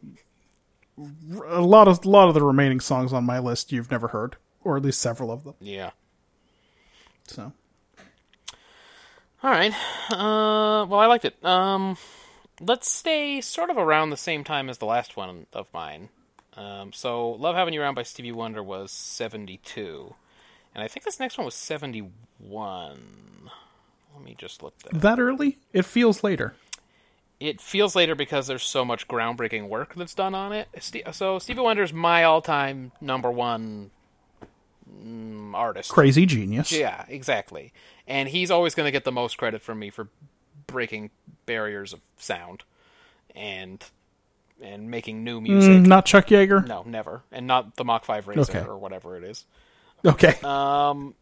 a 1.48 1.62
lot 1.62 1.88
of 1.88 2.06
a 2.06 2.10
lot 2.10 2.28
of 2.28 2.34
the 2.34 2.44
remaining 2.44 2.80
songs 2.80 3.14
on 3.14 3.24
my 3.24 3.40
list 3.40 3.72
you've 3.72 3.90
never 3.92 4.10
heard, 4.10 4.36
or 4.64 4.78
at 4.78 4.84
least 4.84 5.02
several 5.02 5.32
of 5.32 5.44
them. 5.44 5.56
yeah 5.60 5.92
So 7.28 7.52
All 9.42 9.50
right. 9.50 9.74
Uh, 10.12 10.86
well, 10.86 11.00
I 11.00 11.08
liked 11.08 11.26
it. 11.26 11.44
Um, 11.44 11.98
let's 12.62 12.90
stay 12.90 13.42
sort 13.42 13.70
of 13.70 13.78
around 13.78 14.10
the 14.10 14.18
same 14.18 14.44
time 14.44 14.70
as 14.70 14.78
the 14.78 14.86
last 14.86 15.18
one 15.18 15.48
of 15.54 15.68
mine. 15.74 16.10
Um, 16.56 16.94
so, 16.94 17.32
"Love 17.32 17.56
Having 17.56 17.74
You 17.74 17.82
Around" 17.82 17.96
by 17.96 18.04
Stevie 18.04 18.32
Wonder 18.32 18.62
was 18.62 18.92
seventy-two, 18.92 20.14
and 20.76 20.84
I 20.84 20.88
think 20.88 21.04
this 21.04 21.20
next 21.20 21.38
one 21.38 21.46
was 21.46 21.56
seventy-one. 21.56 23.50
Let 24.16 24.24
me 24.24 24.36
just 24.38 24.62
look 24.62 24.78
that. 24.80 25.02
that 25.02 25.20
early, 25.20 25.58
it 25.72 25.86
feels 25.86 26.24
later. 26.24 26.54
It 27.40 27.60
feels 27.60 27.96
later 27.96 28.16
because 28.16 28.48
there's 28.48 28.64
so 28.64 28.86
much 28.86 29.08
groundbreaking 29.08 29.68
work 29.68 29.96
that's 29.96 30.14
done 30.14 30.36
on 30.36 30.54
it. 30.54 30.70
So, 31.12 31.40
Stevie 31.40 31.62
Wonder's 31.62 31.92
my 31.92 32.24
all-time 32.24 32.92
number 33.02 33.32
one 33.32 33.90
mm, 34.90 35.54
artist. 35.54 35.92
Crazy 35.92 36.26
genius. 36.26 36.72
Yeah, 36.72 37.04
exactly. 37.10 37.74
And 38.08 38.30
he's 38.30 38.52
always 38.52 38.76
going 38.76 38.86
to 38.86 38.92
get 38.92 39.04
the 39.04 39.12
most 39.12 39.38
credit 39.38 39.62
from 39.62 39.80
me 39.80 39.90
for 39.90 40.08
breaking 40.68 41.10
barriers 41.46 41.92
of 41.92 42.00
sound 42.18 42.64
and 43.36 43.84
and 44.62 44.90
making 44.90 45.24
new 45.24 45.42
music. 45.42 45.72
Mm, 45.72 45.86
not 45.88 46.06
Chuck 46.06 46.28
Yeager. 46.28 46.66
No, 46.68 46.84
never. 46.86 47.24
And 47.32 47.48
not 47.48 47.76
the 47.76 47.84
Mach 47.84 48.06
5 48.06 48.28
Racer 48.28 48.42
Okay. 48.42 48.66
or 48.66 48.78
whatever 48.78 49.18
it 49.18 49.24
is. 49.24 49.46
Okay, 50.06 50.36
Um 50.44 51.16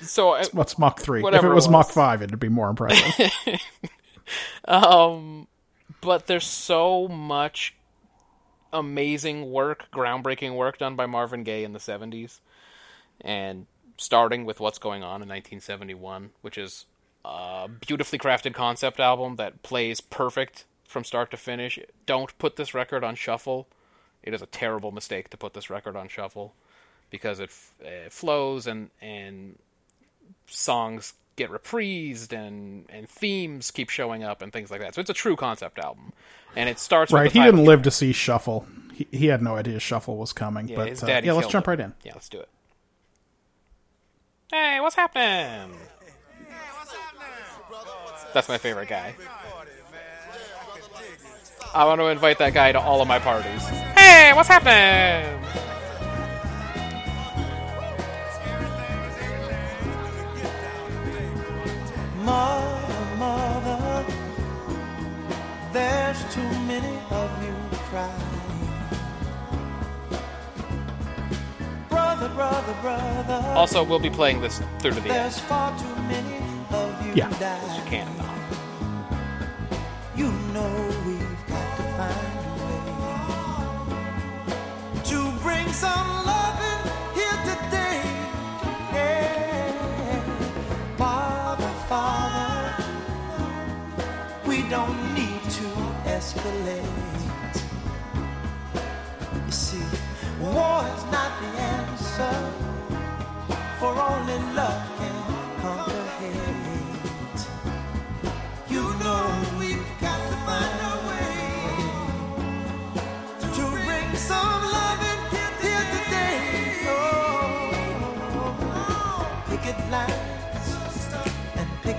so 0.00 0.30
I, 0.34 0.44
what's 0.52 0.78
Mach 0.78 1.00
three? 1.00 1.20
If 1.26 1.34
it 1.34 1.44
it 1.44 1.48
was, 1.48 1.66
was. 1.66 1.68
Mach 1.70 1.90
five, 1.90 2.20
it'd 2.22 2.38
be 2.40 2.48
more 2.48 2.68
impressive. 2.70 3.30
um 4.66 5.46
but 6.00 6.26
there's 6.26 6.44
so 6.46 7.08
much 7.08 7.74
amazing 8.72 9.50
work, 9.50 9.86
groundbreaking 9.92 10.54
work 10.56 10.78
done 10.78 10.96
by 10.96 11.06
Marvin 11.06 11.42
Gaye 11.42 11.64
in 11.64 11.72
the 11.72 11.78
70s. 11.78 12.40
And 13.20 13.66
starting 13.96 14.44
with 14.44 14.60
What's 14.60 14.78
Going 14.78 15.02
On 15.02 15.22
in 15.22 15.28
1971, 15.28 16.30
which 16.42 16.58
is 16.58 16.84
a 17.24 17.68
beautifully 17.86 18.18
crafted 18.18 18.54
concept 18.54 19.00
album 19.00 19.36
that 19.36 19.62
plays 19.62 20.00
perfect 20.00 20.64
from 20.86 21.04
start 21.04 21.30
to 21.32 21.36
finish. 21.36 21.78
Don't 22.06 22.36
put 22.38 22.56
this 22.56 22.74
record 22.74 23.04
on 23.04 23.14
shuffle. 23.14 23.68
It 24.22 24.34
is 24.34 24.42
a 24.42 24.46
terrible 24.46 24.92
mistake 24.92 25.30
to 25.30 25.36
put 25.36 25.54
this 25.54 25.70
record 25.70 25.96
on 25.96 26.08
shuffle 26.08 26.54
because 27.10 27.40
it, 27.40 27.50
f- 27.50 27.74
it 27.80 28.12
flows 28.12 28.66
and 28.66 28.90
and 29.00 29.58
songs 30.46 31.14
get 31.36 31.50
reprised 31.50 32.32
and 32.32 32.86
and 32.88 33.08
themes 33.08 33.70
keep 33.70 33.90
showing 33.90 34.24
up 34.24 34.42
and 34.42 34.52
things 34.52 34.70
like 34.70 34.80
that. 34.80 34.94
So 34.94 35.00
it's 35.00 35.10
a 35.10 35.14
true 35.14 35.36
concept 35.36 35.78
album, 35.78 36.12
and 36.56 36.68
it 36.68 36.78
starts 36.78 37.12
right? 37.12 37.24
With 37.24 37.32
He 37.32 37.42
didn't 37.42 37.64
live 37.64 37.82
to 37.82 37.90
see 37.90 38.12
Shuffle. 38.12 38.66
He, 38.92 39.06
he 39.12 39.26
had 39.26 39.42
no 39.42 39.56
idea 39.56 39.78
Shuffle 39.78 40.16
was 40.16 40.32
coming. 40.32 40.68
Yeah, 40.68 40.76
but 40.76 40.88
his 40.88 41.02
uh, 41.02 41.06
daddy 41.06 41.26
yeah, 41.26 41.34
let's 41.34 41.48
jump 41.48 41.66
it. 41.66 41.70
right 41.70 41.80
in. 41.80 41.94
Yeah, 42.02 42.12
let's 42.14 42.28
do 42.28 42.40
it. 42.40 42.48
Hey, 44.50 44.80
what's 44.80 44.96
happening? 44.96 45.76
That's 48.32 48.48
my 48.48 48.58
favorite 48.58 48.88
guy. 48.88 49.14
I 51.74 51.84
want 51.84 52.00
to 52.00 52.06
invite 52.06 52.38
that 52.38 52.54
guy 52.54 52.72
to 52.72 52.80
all 52.80 53.02
of 53.02 53.08
my 53.08 53.18
parties. 53.18 53.62
Hey, 53.96 54.32
what's 54.34 54.48
happening? 54.48 55.32
Mother, 62.24 63.16
mother, 63.18 64.04
there's 65.72 66.18
too 66.34 66.48
many 66.66 66.98
of 67.10 67.30
you 67.44 67.54
crying. 67.90 68.12
Brother, 71.88 72.28
brother, 72.30 72.74
brother, 72.82 73.42
Also, 73.54 73.84
we'll 73.84 73.98
be 74.00 74.10
playing 74.10 74.40
this 74.40 74.60
through 74.80 74.92
to 74.92 75.00
the 75.00 75.08
end. 75.08 75.10
there's 75.10 75.38
far 75.40 75.70
too 75.78 75.94
many 76.08 76.38
of 76.70 77.06
you 77.06 77.12
Yeah. 77.14 77.28
dying. 77.38 77.86
Can't 77.86 78.08
to 85.04 85.32
bring 85.42 85.66
some 85.72 86.08
loving 86.26 86.82
here 87.14 87.38
today. 87.48 88.02
Yeah. 88.92 90.20
Father, 90.98 91.72
Father, 91.88 92.84
we 94.46 94.62
don't 94.68 95.14
need 95.14 95.40
to 95.58 95.68
escalate. 96.04 96.84
You 99.46 99.52
see, 99.52 99.86
war 100.40 100.84
is 100.94 101.04
not 101.10 101.32
the 101.40 101.50
answer, 101.76 102.36
for 103.78 103.92
only 103.98 104.38
love 104.54 104.82
can 104.98 105.16
conquer 105.62 106.04
hate. 106.18 106.55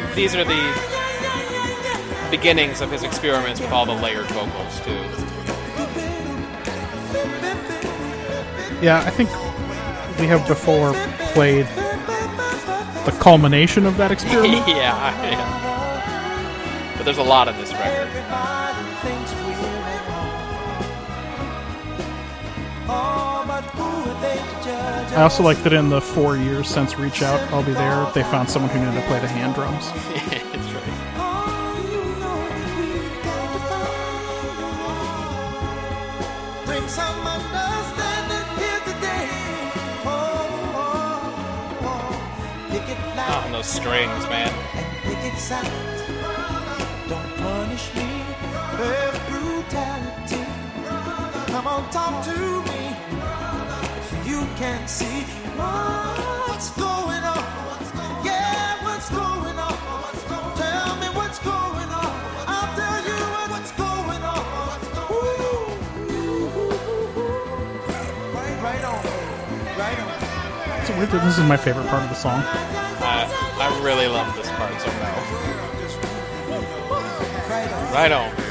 think 0.00 0.14
these 0.14 0.34
are 0.34 0.44
the 0.44 2.30
beginnings 2.30 2.82
of 2.82 2.90
his 2.90 3.02
experiments 3.02 3.60
with 3.60 3.70
all 3.70 3.86
the 3.86 3.94
layered 3.94 4.26
vocals 4.26 4.80
too. 4.80 4.92
Yeah, 8.84 9.02
I 9.06 9.10
think 9.10 9.30
we 10.20 10.26
have 10.26 10.46
before 10.46 10.92
played 11.32 11.66
the 13.06 13.16
culmination 13.20 13.86
of 13.86 13.96
that 13.96 14.10
experiment. 14.12 14.68
yeah, 14.68 15.30
yeah. 15.30 16.94
But 16.96 17.04
there's 17.04 17.16
a 17.18 17.22
lot 17.22 17.48
of 17.48 17.56
this 17.56 17.72
record. 17.72 18.05
I 25.16 25.22
also 25.22 25.42
like 25.42 25.62
that 25.62 25.72
in 25.72 25.88
the 25.88 26.02
four 26.02 26.36
years 26.36 26.68
since 26.68 26.98
Reach 26.98 27.22
Out, 27.22 27.40
I'll 27.50 27.62
Be 27.64 27.72
There, 27.72 28.02
if 28.02 28.12
they 28.12 28.22
found 28.24 28.50
someone 28.50 28.70
who 28.70 28.80
knew 28.80 28.92
to 28.92 29.00
play 29.06 29.18
the 29.18 29.26
hand 29.26 29.54
drums. 29.54 29.90
it's 30.12 30.72
right. 30.76 30.92
Oh, 31.16 31.72
you 31.88 32.04
know 32.20 32.36
we've 32.76 33.24
got 33.24 33.48
to 33.48 33.60
find 33.64 34.60
a 34.60 34.68
way. 34.84 36.66
Bring 36.66 36.86
some 36.86 37.26
understanding 37.26 38.44
here 38.60 38.80
today. 38.92 39.24
Pick 42.68 42.86
it 42.92 43.00
loud. 43.16 43.40
and 43.46 43.54
those 43.54 43.64
strings, 43.64 44.28
man. 44.28 44.52
and 44.74 44.86
pick 45.00 45.32
it 45.32 45.38
sound. 45.38 45.66
Don't 47.08 47.32
punish 47.40 47.88
me 47.94 48.20
with 48.76 49.16
brutality. 49.32 50.44
Come 51.50 51.66
on, 51.66 51.88
talk 51.90 52.22
to 52.26 52.36
me. 52.68 52.85
You 54.56 54.62
can 54.62 54.88
see 54.88 55.20
what's 56.48 56.70
going 56.70 57.22
on. 57.22 57.44
Yeah, 58.24 58.82
what's 58.84 59.10
going 59.10 59.58
on? 59.58 59.76
Tell 60.56 60.96
me 60.96 61.08
what's 61.14 61.38
going 61.40 61.90
on. 61.92 62.10
I'll 62.48 62.74
tell 62.74 63.04
you 63.04 63.20
what's 63.52 63.72
going 63.72 64.22
on. 64.22 64.80
Ooh. 65.12 65.68
Right 68.64 68.84
on, 68.84 69.04
right 69.76 70.00
on. 70.00 70.80
It's 70.80 70.88
weird 70.88 71.10
that 71.10 71.22
this 71.22 71.36
is 71.36 71.44
my 71.44 71.58
favorite 71.58 71.88
part 71.88 72.04
of 72.04 72.08
the 72.08 72.14
song. 72.14 72.40
I, 72.40 73.28
I 73.60 73.68
really 73.84 74.06
love 74.06 74.34
this 74.36 74.48
part 74.52 74.72
somehow. 74.80 75.20
Right 77.50 77.70
on. 77.70 77.92
Right 77.92 78.12
on. 78.12 78.45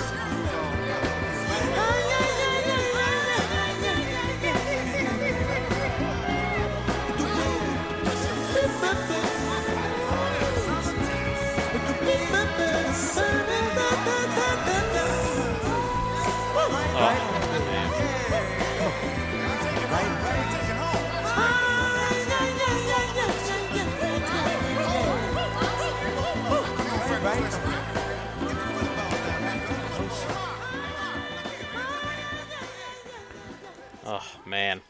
Oh, 34.08 34.40
man. 34.46 34.82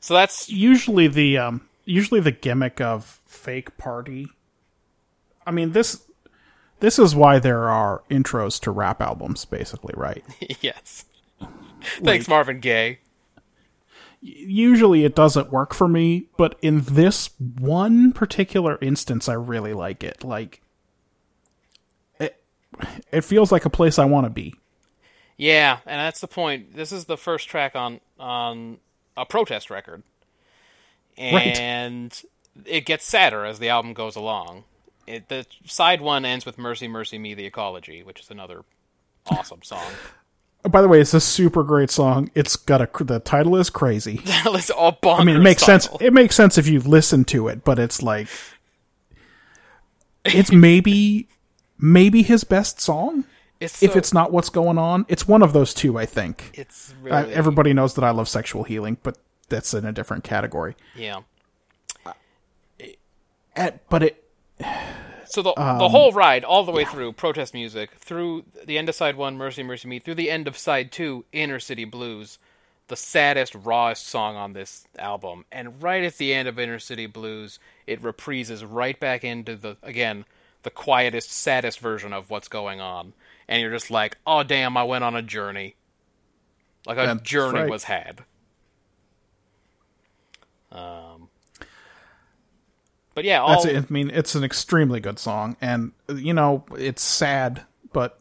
So 0.00 0.14
that's 0.14 0.48
Usually 0.50 1.06
the 1.06 1.38
um, 1.38 1.68
usually 1.84 2.20
the 2.20 2.32
gimmick 2.32 2.80
of 2.80 3.20
fake 3.24 3.78
party. 3.78 4.26
I 5.46 5.50
mean 5.52 5.72
this 5.72 6.05
this 6.80 6.98
is 6.98 7.14
why 7.14 7.38
there 7.38 7.68
are 7.68 8.02
intros 8.10 8.60
to 8.62 8.70
rap 8.70 9.00
albums, 9.00 9.44
basically, 9.44 9.94
right? 9.96 10.24
yes. 10.60 11.04
Thanks, 12.02 12.26
Marvin 12.28 12.60
Gaye. 12.60 12.98
usually 14.20 15.04
it 15.04 15.14
doesn't 15.14 15.52
work 15.52 15.72
for 15.74 15.86
me, 15.88 16.26
but 16.36 16.56
in 16.62 16.80
this 16.82 17.30
one 17.38 18.12
particular 18.12 18.78
instance, 18.80 19.28
I 19.28 19.34
really 19.34 19.72
like 19.72 20.02
it. 20.02 20.24
Like, 20.24 20.62
it, 22.18 22.42
it 23.12 23.20
feels 23.22 23.52
like 23.52 23.64
a 23.64 23.70
place 23.70 23.98
I 23.98 24.04
want 24.04 24.24
to 24.26 24.30
be. 24.30 24.54
Yeah, 25.36 25.78
and 25.86 26.00
that's 26.00 26.20
the 26.20 26.26
point. 26.28 26.74
This 26.74 26.92
is 26.92 27.04
the 27.04 27.16
first 27.18 27.48
track 27.48 27.76
on 27.76 28.00
on 28.18 28.78
a 29.18 29.26
protest 29.26 29.68
record, 29.70 30.02
Right. 31.18 31.58
and 31.60 32.22
it 32.64 32.86
gets 32.86 33.04
sadder 33.04 33.44
as 33.44 33.58
the 33.58 33.68
album 33.68 33.92
goes 33.92 34.16
along. 34.16 34.64
It, 35.06 35.28
the 35.28 35.46
side 35.64 36.00
one 36.00 36.24
ends 36.24 36.44
with 36.44 36.58
"Mercy, 36.58 36.88
Mercy 36.88 37.18
Me," 37.18 37.34
the 37.34 37.46
Ecology, 37.46 38.02
which 38.02 38.20
is 38.20 38.30
another 38.30 38.64
awesome 39.26 39.62
song. 39.62 39.84
By 40.68 40.82
the 40.82 40.88
way, 40.88 41.00
it's 41.00 41.14
a 41.14 41.20
super 41.20 41.62
great 41.62 41.90
song. 41.90 42.30
It's 42.34 42.56
got 42.56 42.80
a 42.80 43.04
the 43.04 43.20
title 43.20 43.56
is 43.56 43.70
crazy. 43.70 44.20
it's 44.26 44.70
all 44.70 44.92
bonkers. 44.92 45.20
I 45.20 45.24
mean, 45.24 45.36
it 45.36 45.40
makes 45.40 45.62
sense. 45.62 45.88
It 46.00 46.12
makes 46.12 46.34
sense 46.34 46.58
if 46.58 46.66
you 46.66 46.80
listen 46.80 47.24
to 47.26 47.46
it, 47.48 47.62
but 47.62 47.78
it's 47.78 48.02
like 48.02 48.26
it's 50.24 50.50
maybe 50.50 51.28
maybe 51.78 52.22
his 52.22 52.42
best 52.44 52.80
song. 52.80 53.24
It's 53.60 53.82
if 53.82 53.96
it's 53.96 54.12
not 54.12 54.32
what's 54.32 54.50
going 54.50 54.76
on, 54.76 55.06
it's 55.08 55.26
one 55.26 55.42
of 55.42 55.52
those 55.52 55.72
two. 55.72 55.96
I 55.98 56.04
think. 56.04 56.50
it's 56.54 56.92
Uh, 57.08 57.26
everybody 57.30 57.72
knows 57.72 57.94
that 57.94 58.04
I 58.04 58.10
love 58.10 58.28
sexual 58.28 58.64
healing, 58.64 58.98
but 59.02 59.16
that's 59.48 59.72
in 59.72 59.84
a 59.84 59.92
different 59.92 60.24
category. 60.24 60.74
yeah. 60.94 61.20
At, 63.54 63.88
but 63.88 64.02
it 64.02 64.22
So 65.28 65.42
the 65.42 65.52
Um, 65.60 65.78
the 65.78 65.88
whole 65.88 66.12
ride, 66.12 66.44
all 66.44 66.64
the 66.64 66.72
way 66.72 66.84
through 66.84 67.12
protest 67.12 67.52
music, 67.52 67.90
through 67.98 68.44
the 68.64 68.78
end 68.78 68.88
of 68.88 68.94
side 68.94 69.16
one, 69.16 69.36
"Mercy, 69.36 69.62
Mercy 69.62 69.88
Me," 69.88 69.98
through 69.98 70.14
the 70.14 70.30
end 70.30 70.46
of 70.46 70.56
side 70.56 70.92
two, 70.92 71.24
"Inner 71.32 71.58
City 71.58 71.84
Blues," 71.84 72.38
the 72.88 72.96
saddest, 72.96 73.54
rawest 73.54 74.06
song 74.06 74.36
on 74.36 74.52
this 74.52 74.86
album, 74.98 75.44
and 75.50 75.82
right 75.82 76.04
at 76.04 76.18
the 76.18 76.32
end 76.32 76.48
of 76.48 76.58
"Inner 76.58 76.78
City 76.78 77.06
Blues," 77.06 77.58
it 77.86 78.00
reprises 78.00 78.64
right 78.66 78.98
back 78.98 79.24
into 79.24 79.56
the 79.56 79.76
again 79.82 80.24
the 80.62 80.70
quietest, 80.70 81.30
saddest 81.30 81.80
version 81.80 82.12
of 82.12 82.30
what's 82.30 82.48
going 82.48 82.80
on, 82.80 83.12
and 83.48 83.60
you're 83.60 83.70
just 83.72 83.90
like, 83.90 84.18
"Oh 84.26 84.42
damn, 84.42 84.76
I 84.76 84.84
went 84.84 85.04
on 85.04 85.16
a 85.16 85.22
journey." 85.22 85.74
Like 86.86 86.98
a 86.98 87.16
journey 87.16 87.60
right. 87.60 87.70
was 87.70 87.84
had. 87.84 88.24
Um, 90.70 91.05
but 93.16 93.24
yeah, 93.24 93.40
all, 93.40 93.48
That's 93.48 93.64
it. 93.64 93.76
I 93.76 93.86
mean, 93.88 94.10
it's 94.10 94.34
an 94.34 94.44
extremely 94.44 95.00
good 95.00 95.18
song, 95.18 95.56
and 95.60 95.92
you 96.14 96.34
know, 96.34 96.66
it's 96.76 97.02
sad, 97.02 97.62
but 97.92 98.20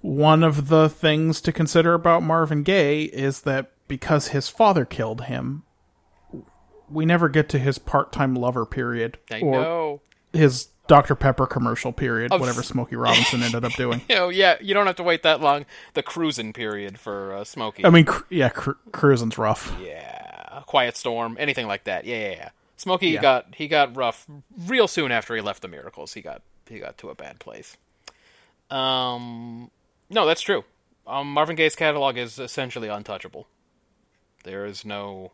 one 0.00 0.44
of 0.44 0.68
the 0.68 0.88
things 0.88 1.40
to 1.40 1.52
consider 1.52 1.92
about 1.92 2.22
Marvin 2.22 2.62
Gaye 2.62 3.02
is 3.02 3.40
that 3.40 3.72
because 3.88 4.28
his 4.28 4.48
father 4.48 4.84
killed 4.84 5.22
him, 5.22 5.64
we 6.88 7.04
never 7.04 7.28
get 7.28 7.48
to 7.48 7.58
his 7.58 7.76
part-time 7.78 8.36
lover 8.36 8.64
period 8.64 9.18
I 9.32 9.40
or 9.40 9.50
know. 9.52 10.00
his 10.32 10.68
Dr 10.86 11.16
Pepper 11.16 11.48
commercial 11.48 11.92
period, 11.92 12.30
Oh, 12.32 12.38
whatever 12.38 12.62
Smokey 12.62 12.94
Robinson 12.94 13.42
ended 13.42 13.64
up 13.64 13.72
doing. 13.72 14.00
You 14.08 14.14
know, 14.14 14.28
yeah, 14.28 14.58
you 14.60 14.74
don't 14.74 14.86
have 14.86 14.94
to 14.96 15.02
wait 15.02 15.24
that 15.24 15.40
long. 15.40 15.66
The 15.94 16.04
cruising 16.04 16.52
period 16.52 17.00
for 17.00 17.34
uh, 17.34 17.42
Smokey. 17.42 17.84
I 17.84 17.90
mean, 17.90 18.04
cr- 18.04 18.22
yeah, 18.30 18.50
cr- 18.50 18.78
cruising's 18.92 19.36
rough. 19.36 19.76
yeah, 19.84 20.62
Quiet 20.66 20.96
Storm, 20.96 21.36
anything 21.40 21.66
like 21.66 21.82
that. 21.84 22.04
Yeah, 22.04 22.16
yeah, 22.20 22.30
yeah. 22.30 22.48
Smokey 22.76 23.08
Yeah. 23.08 23.22
got 23.22 23.54
he 23.54 23.68
got 23.68 23.96
rough 23.96 24.26
real 24.66 24.86
soon 24.88 25.10
after 25.10 25.34
he 25.34 25.40
left 25.40 25.62
the 25.62 25.68
Miracles. 25.68 26.14
He 26.14 26.20
got 26.20 26.42
he 26.68 26.78
got 26.78 26.98
to 26.98 27.10
a 27.10 27.14
bad 27.14 27.38
place. 27.38 27.76
Um, 28.70 29.70
no, 30.10 30.26
that's 30.26 30.42
true. 30.42 30.64
Um, 31.06 31.32
Marvin 31.32 31.56
Gaye's 31.56 31.76
catalog 31.76 32.16
is 32.16 32.38
essentially 32.38 32.88
untouchable. 32.88 33.46
There 34.42 34.66
is 34.66 34.84
no, 34.84 35.32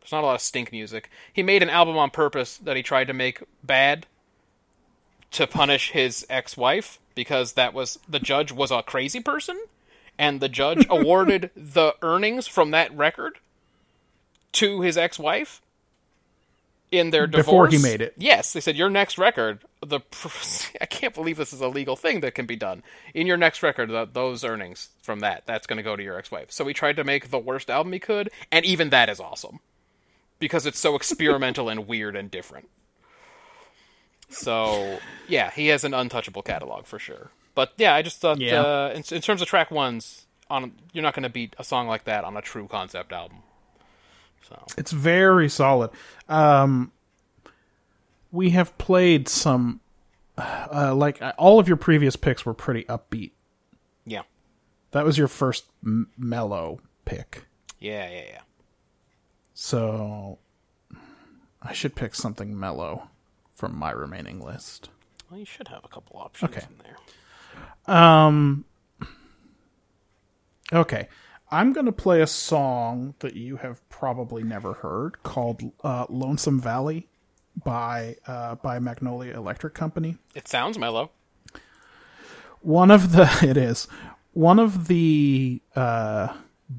there's 0.00 0.12
not 0.12 0.22
a 0.22 0.26
lot 0.26 0.34
of 0.34 0.40
stink 0.40 0.72
music. 0.72 1.10
He 1.32 1.42
made 1.42 1.62
an 1.62 1.68
album 1.68 1.96
on 1.98 2.10
purpose 2.10 2.56
that 2.58 2.76
he 2.76 2.82
tried 2.82 3.06
to 3.08 3.12
make 3.12 3.42
bad 3.62 4.06
to 5.32 5.46
punish 5.46 5.90
his 5.90 6.26
ex-wife 6.30 6.98
because 7.14 7.52
that 7.52 7.74
was 7.74 7.98
the 8.08 8.18
judge 8.20 8.50
was 8.50 8.70
a 8.70 8.82
crazy 8.82 9.20
person, 9.20 9.62
and 10.18 10.40
the 10.40 10.48
judge 10.48 10.86
awarded 10.90 11.50
the 11.54 11.94
earnings 12.02 12.46
from 12.46 12.70
that 12.70 12.94
record 12.96 13.38
to 14.52 14.80
his 14.80 14.96
ex-wife 14.96 15.60
in 16.98 17.10
their 17.10 17.26
divorce. 17.26 17.46
Before 17.46 17.68
he 17.68 17.78
made 17.78 18.00
it. 18.00 18.14
Yes, 18.16 18.52
they 18.52 18.60
said 18.60 18.76
your 18.76 18.90
next 18.90 19.18
record. 19.18 19.64
The 19.84 20.00
I 20.80 20.86
can't 20.86 21.14
believe 21.14 21.36
this 21.36 21.52
is 21.52 21.60
a 21.60 21.68
legal 21.68 21.96
thing 21.96 22.20
that 22.20 22.34
can 22.34 22.46
be 22.46 22.56
done. 22.56 22.82
In 23.14 23.26
your 23.26 23.36
next 23.36 23.62
record, 23.62 23.88
th 23.90 24.08
those 24.12 24.44
earnings 24.44 24.88
from 25.02 25.20
that 25.20 25.44
that's 25.46 25.66
going 25.66 25.76
to 25.78 25.82
go 25.82 25.96
to 25.96 26.02
your 26.02 26.16
ex-wife. 26.18 26.50
So 26.50 26.66
he 26.66 26.74
tried 26.74 26.96
to 26.96 27.04
make 27.04 27.30
the 27.30 27.38
worst 27.38 27.68
album 27.70 27.92
he 27.92 27.98
could, 27.98 28.30
and 28.50 28.64
even 28.64 28.90
that 28.90 29.08
is 29.08 29.20
awesome 29.20 29.60
because 30.38 30.66
it's 30.66 30.78
so 30.78 30.94
experimental 31.00 31.68
and 31.68 31.86
weird 31.86 32.16
and 32.16 32.30
different. 32.30 32.68
So 34.28 34.98
yeah, 35.28 35.50
he 35.50 35.68
has 35.68 35.84
an 35.84 35.94
untouchable 35.94 36.42
catalog 36.42 36.86
for 36.86 36.98
sure. 36.98 37.30
But 37.54 37.72
yeah, 37.76 37.94
I 37.94 38.02
just 38.02 38.20
thought 38.20 38.40
Yeah. 38.40 38.62
uh, 38.62 38.92
in, 38.94 39.02
in 39.14 39.20
terms 39.22 39.40
of 39.42 39.48
track 39.48 39.70
ones, 39.70 40.26
on 40.50 40.72
you're 40.92 41.02
not 41.02 41.14
going 41.14 41.22
to 41.22 41.28
beat 41.30 41.54
a 41.58 41.64
song 41.64 41.86
like 41.88 42.04
that 42.04 42.24
on 42.24 42.36
a 42.36 42.42
true 42.42 42.66
concept 42.68 43.12
album. 43.12 43.38
So 44.48 44.62
It's 44.76 44.92
very 44.92 45.48
solid. 45.48 45.90
Um, 46.28 46.92
we 48.32 48.50
have 48.50 48.76
played 48.78 49.28
some, 49.28 49.80
uh, 50.36 50.94
like 50.94 51.22
uh, 51.22 51.32
all 51.38 51.58
of 51.58 51.68
your 51.68 51.76
previous 51.76 52.16
picks 52.16 52.44
were 52.44 52.54
pretty 52.54 52.84
upbeat. 52.84 53.30
yeah, 54.04 54.22
That 54.90 55.04
was 55.04 55.16
your 55.16 55.28
first 55.28 55.64
m- 55.84 56.08
mellow 56.18 56.80
pick, 57.04 57.44
yeah, 57.78 58.08
yeah, 58.10 58.22
yeah. 58.32 58.40
so 59.54 60.38
I 61.62 61.72
should 61.72 61.94
pick 61.94 62.14
something 62.14 62.58
mellow 62.58 63.08
from 63.54 63.76
my 63.76 63.90
remaining 63.92 64.40
list. 64.40 64.88
Well, 65.30 65.38
you 65.40 65.46
should 65.46 65.68
have 65.68 65.84
a 65.84 65.88
couple 65.88 66.18
options 66.18 66.50
Okay. 66.56 66.66
in 66.68 66.82
there. 66.84 67.96
Um. 67.96 68.64
Okay, 70.72 71.08
I'm 71.54 71.72
gonna 71.72 71.92
play 71.92 72.20
a 72.20 72.26
song 72.26 73.14
that 73.20 73.36
you 73.36 73.58
have 73.58 73.88
probably 73.88 74.42
never 74.42 74.72
heard 74.72 75.22
called 75.22 75.62
uh, 75.84 76.04
"Lonesome 76.08 76.60
Valley" 76.60 77.06
by 77.64 78.16
uh, 78.26 78.56
by 78.56 78.80
Magnolia 78.80 79.36
Electric 79.36 79.72
Company. 79.72 80.16
It 80.34 80.48
sounds 80.48 80.78
mellow. 80.78 81.12
One 82.60 82.90
of 82.90 83.12
the 83.12 83.30
it 83.48 83.56
is 83.56 83.86
one 84.32 84.58
of 84.58 84.88
the 84.88 85.62
uh, 85.76 86.34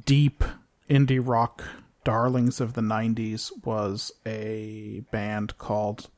deep 0.06 0.44
indie 0.90 1.26
rock 1.26 1.64
darlings 2.04 2.60
of 2.60 2.74
the 2.74 2.82
'90s 2.82 3.52
was 3.64 4.12
a 4.26 5.06
band 5.10 5.58
called 5.58 6.10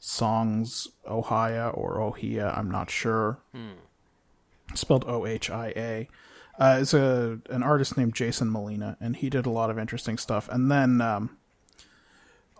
Songs 0.00 0.88
Ohia 1.06 1.68
or 1.68 2.00
Ohia. 2.00 2.52
I'm 2.56 2.72
not 2.72 2.90
sure. 2.90 3.38
Spelled 4.74 5.04
O 5.06 5.26
H 5.26 5.48
I 5.48 5.68
A. 5.76 6.08
Uh, 6.58 6.78
is 6.80 6.94
a 6.94 7.38
an 7.50 7.62
artist 7.62 7.96
named 7.96 8.14
Jason 8.14 8.50
Molina, 8.50 8.96
and 9.00 9.16
he 9.16 9.28
did 9.28 9.44
a 9.46 9.50
lot 9.50 9.70
of 9.70 9.78
interesting 9.78 10.16
stuff. 10.18 10.48
And 10.50 10.70
then, 10.70 11.00
um, 11.00 11.36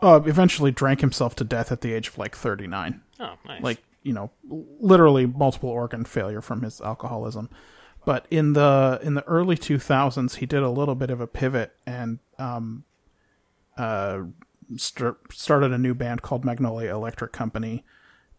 uh, 0.02 0.20
eventually 0.26 0.70
drank 0.72 1.00
himself 1.00 1.36
to 1.36 1.44
death 1.44 1.70
at 1.70 1.80
the 1.80 1.92
age 1.92 2.08
of 2.08 2.18
like 2.18 2.34
39 2.36 3.00
Oh, 3.20 3.34
nice. 3.46 3.62
like 3.62 3.82
you 4.02 4.12
know 4.12 4.30
literally 4.80 5.24
multiple 5.26 5.70
organ 5.70 6.04
failure 6.04 6.42
from 6.42 6.60
his 6.62 6.80
alcoholism 6.80 7.48
but 8.04 8.26
in 8.30 8.52
the 8.52 8.98
in 9.02 9.14
the 9.14 9.22
early 9.24 9.56
2000s 9.56 10.34
he 10.36 10.46
did 10.46 10.62
a 10.62 10.68
little 10.68 10.94
bit 10.96 11.08
of 11.10 11.20
a 11.22 11.26
pivot 11.26 11.72
and 11.86 12.18
um 12.38 12.84
uh 13.78 14.22
st- 14.76 15.14
started 15.30 15.72
a 15.72 15.78
new 15.78 15.94
band 15.94 16.20
called 16.20 16.44
Magnolia 16.44 16.92
Electric 16.92 17.32
Company 17.32 17.82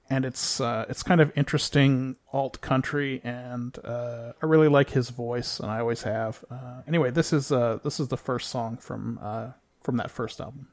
and 0.10 0.26
it's 0.26 0.60
uh 0.61 0.86
it's 0.90 1.03
kind 1.03 1.22
of 1.22 1.32
interesting 1.36 2.15
alt 2.32 2.61
country 2.61 3.22
and 3.23 3.77
uh 3.84 4.34
I 4.41 4.45
really 4.45 4.68
like 4.68 4.91
his 4.91 5.10
voice 5.10 5.60
and 5.60 5.69
I 5.72 5.80
always 5.80 6.03
have. 6.03 6.44
Uh 6.49 6.82
anyway 6.88 7.11
this 7.11 7.34
is 7.34 7.52
uh 7.52 7.80
this 7.84 7.99
is 7.99 8.10
the 8.10 8.18
first 8.18 8.49
song 8.49 8.77
from 8.77 9.19
uh 9.22 9.52
from 9.82 9.98
that 9.98 10.11
first 10.11 10.40
album 10.40 10.68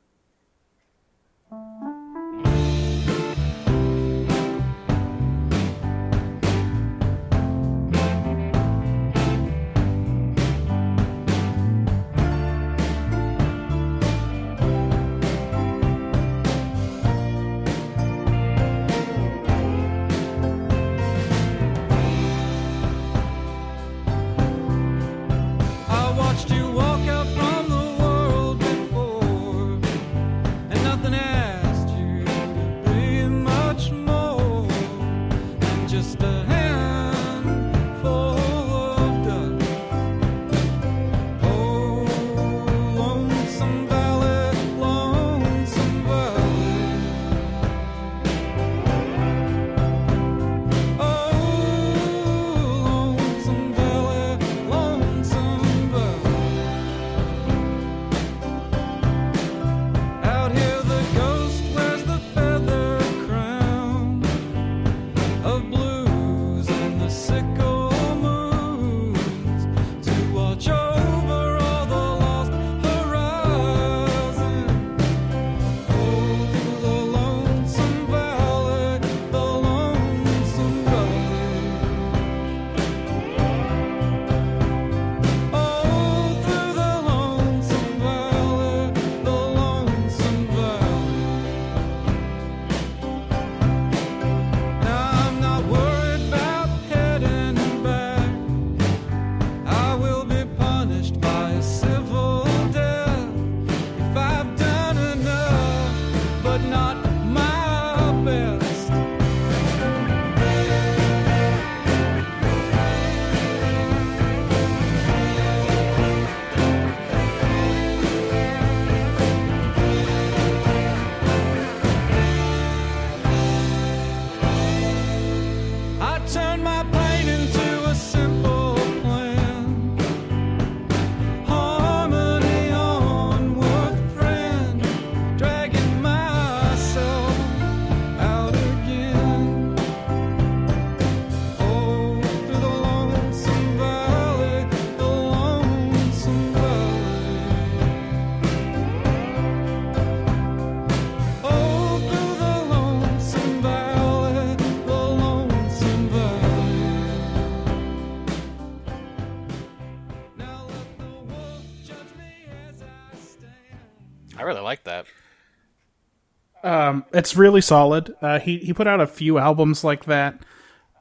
Um, 166.73 167.05
it's 167.12 167.36
really 167.36 167.61
solid. 167.61 168.15
Uh, 168.23 168.39
he 168.39 168.57
he 168.59 168.73
put 168.73 168.86
out 168.86 169.01
a 169.01 169.07
few 169.07 169.36
albums 169.36 169.85
like 169.85 170.07
that. 170.07 170.43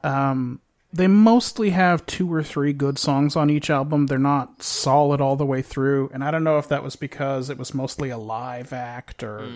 Um, 0.04 0.60
they 0.92 1.06
mostly 1.06 1.70
have 1.70 2.04
two 2.04 2.30
or 2.30 2.42
three 2.42 2.74
good 2.74 2.98
songs 2.98 3.36
on 3.36 3.48
each 3.48 3.70
album. 3.70 4.06
They're 4.06 4.18
not 4.18 4.62
solid 4.62 5.22
all 5.22 5.36
the 5.36 5.46
way 5.46 5.62
through, 5.62 6.10
and 6.12 6.22
I 6.22 6.30
don't 6.30 6.44
know 6.44 6.58
if 6.58 6.68
that 6.68 6.82
was 6.82 6.96
because 6.96 7.48
it 7.48 7.56
was 7.56 7.72
mostly 7.72 8.10
a 8.10 8.18
live 8.18 8.74
act 8.74 9.22
or 9.22 9.48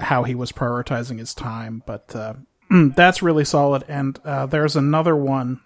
how 0.00 0.24
he 0.24 0.34
was 0.34 0.50
prioritizing 0.50 1.20
his 1.20 1.32
time. 1.32 1.84
But 1.86 2.16
uh, 2.16 2.34
that's 2.96 3.22
really 3.22 3.44
solid. 3.44 3.84
And 3.86 4.18
uh, 4.24 4.46
there's 4.46 4.74
another 4.74 5.14
one 5.14 5.60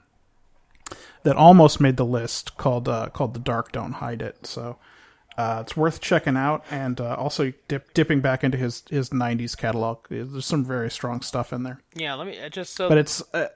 that 1.23 1.37
almost 1.37 1.81
made 1.81 1.97
the 1.97 2.05
list 2.05 2.59
called 2.59 2.87
uh, 2.87 3.09
called 3.09 3.33
"The 3.33 3.41
Dark 3.41 3.73
Don't 3.73 3.93
Hide 3.93 4.20
It." 4.20 4.47
So. 4.47 4.77
Uh, 5.39 5.60
it's 5.60 5.77
worth 5.77 6.01
checking 6.01 6.36
out, 6.36 6.65
and 6.69 7.01
uh, 7.01 7.15
also 7.15 7.52
dip, 7.69 7.94
dipping 7.94 8.20
back 8.20 8.43
into 8.43 8.59
his 8.59 8.82
his 8.90 9.10
'90s 9.10 9.56
catalog. 9.56 9.98
There's 10.09 10.44
some 10.44 10.65
very 10.65 10.90
strong 10.90 11.20
stuff 11.23 11.52
in 11.52 11.62
there, 11.62 11.81
Yeah, 11.94 12.15
let 12.15 12.27
me 12.27 12.39
uh, 12.40 12.48
just 12.48 12.74
so 12.74 12.89
but 12.89 12.98
it's 12.98 13.23
uh, 13.32 13.47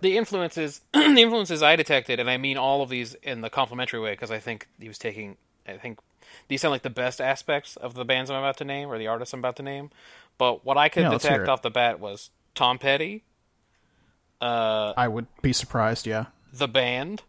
the 0.00 0.16
influences 0.16 0.80
the 0.92 1.00
influences 1.22 1.62
I 1.62 1.76
detected, 1.76 2.18
and 2.18 2.30
I 2.30 2.38
mean 2.38 2.56
all 2.56 2.80
of 2.80 2.88
these 2.88 3.14
in 3.22 3.42
the 3.42 3.50
complimentary 3.50 4.00
way 4.00 4.12
because 4.12 4.30
I 4.30 4.38
think 4.38 4.66
he 4.80 4.88
was 4.88 4.98
taking. 4.98 5.36
I 5.68 5.76
think 5.76 5.98
these 6.48 6.62
sound 6.62 6.72
like 6.72 6.82
the 6.82 6.90
best 6.90 7.20
aspects 7.20 7.76
of 7.76 7.94
the 7.94 8.04
bands 8.04 8.30
I'm 8.30 8.38
about 8.38 8.56
to 8.58 8.64
name 8.64 8.88
or 8.88 8.98
the 8.98 9.08
artists 9.08 9.34
I'm 9.34 9.40
about 9.40 9.56
to 9.56 9.62
name. 9.62 9.90
But 10.38 10.64
what 10.64 10.78
I 10.78 10.88
could 10.88 11.02
Yeah, 11.02 11.10
detect 11.10 11.48
off 11.48 11.60
the 11.62 11.70
bat 11.70 12.00
was 12.00 12.30
Tom 12.54 12.78
Petty, 12.78 13.24
uh, 14.40 14.94
I 14.96 15.08
would 15.08 15.26
be 15.42 15.52
surprised. 15.52 16.06
Yeah, 16.06 16.26
the 16.52 16.68
band, 16.68 17.22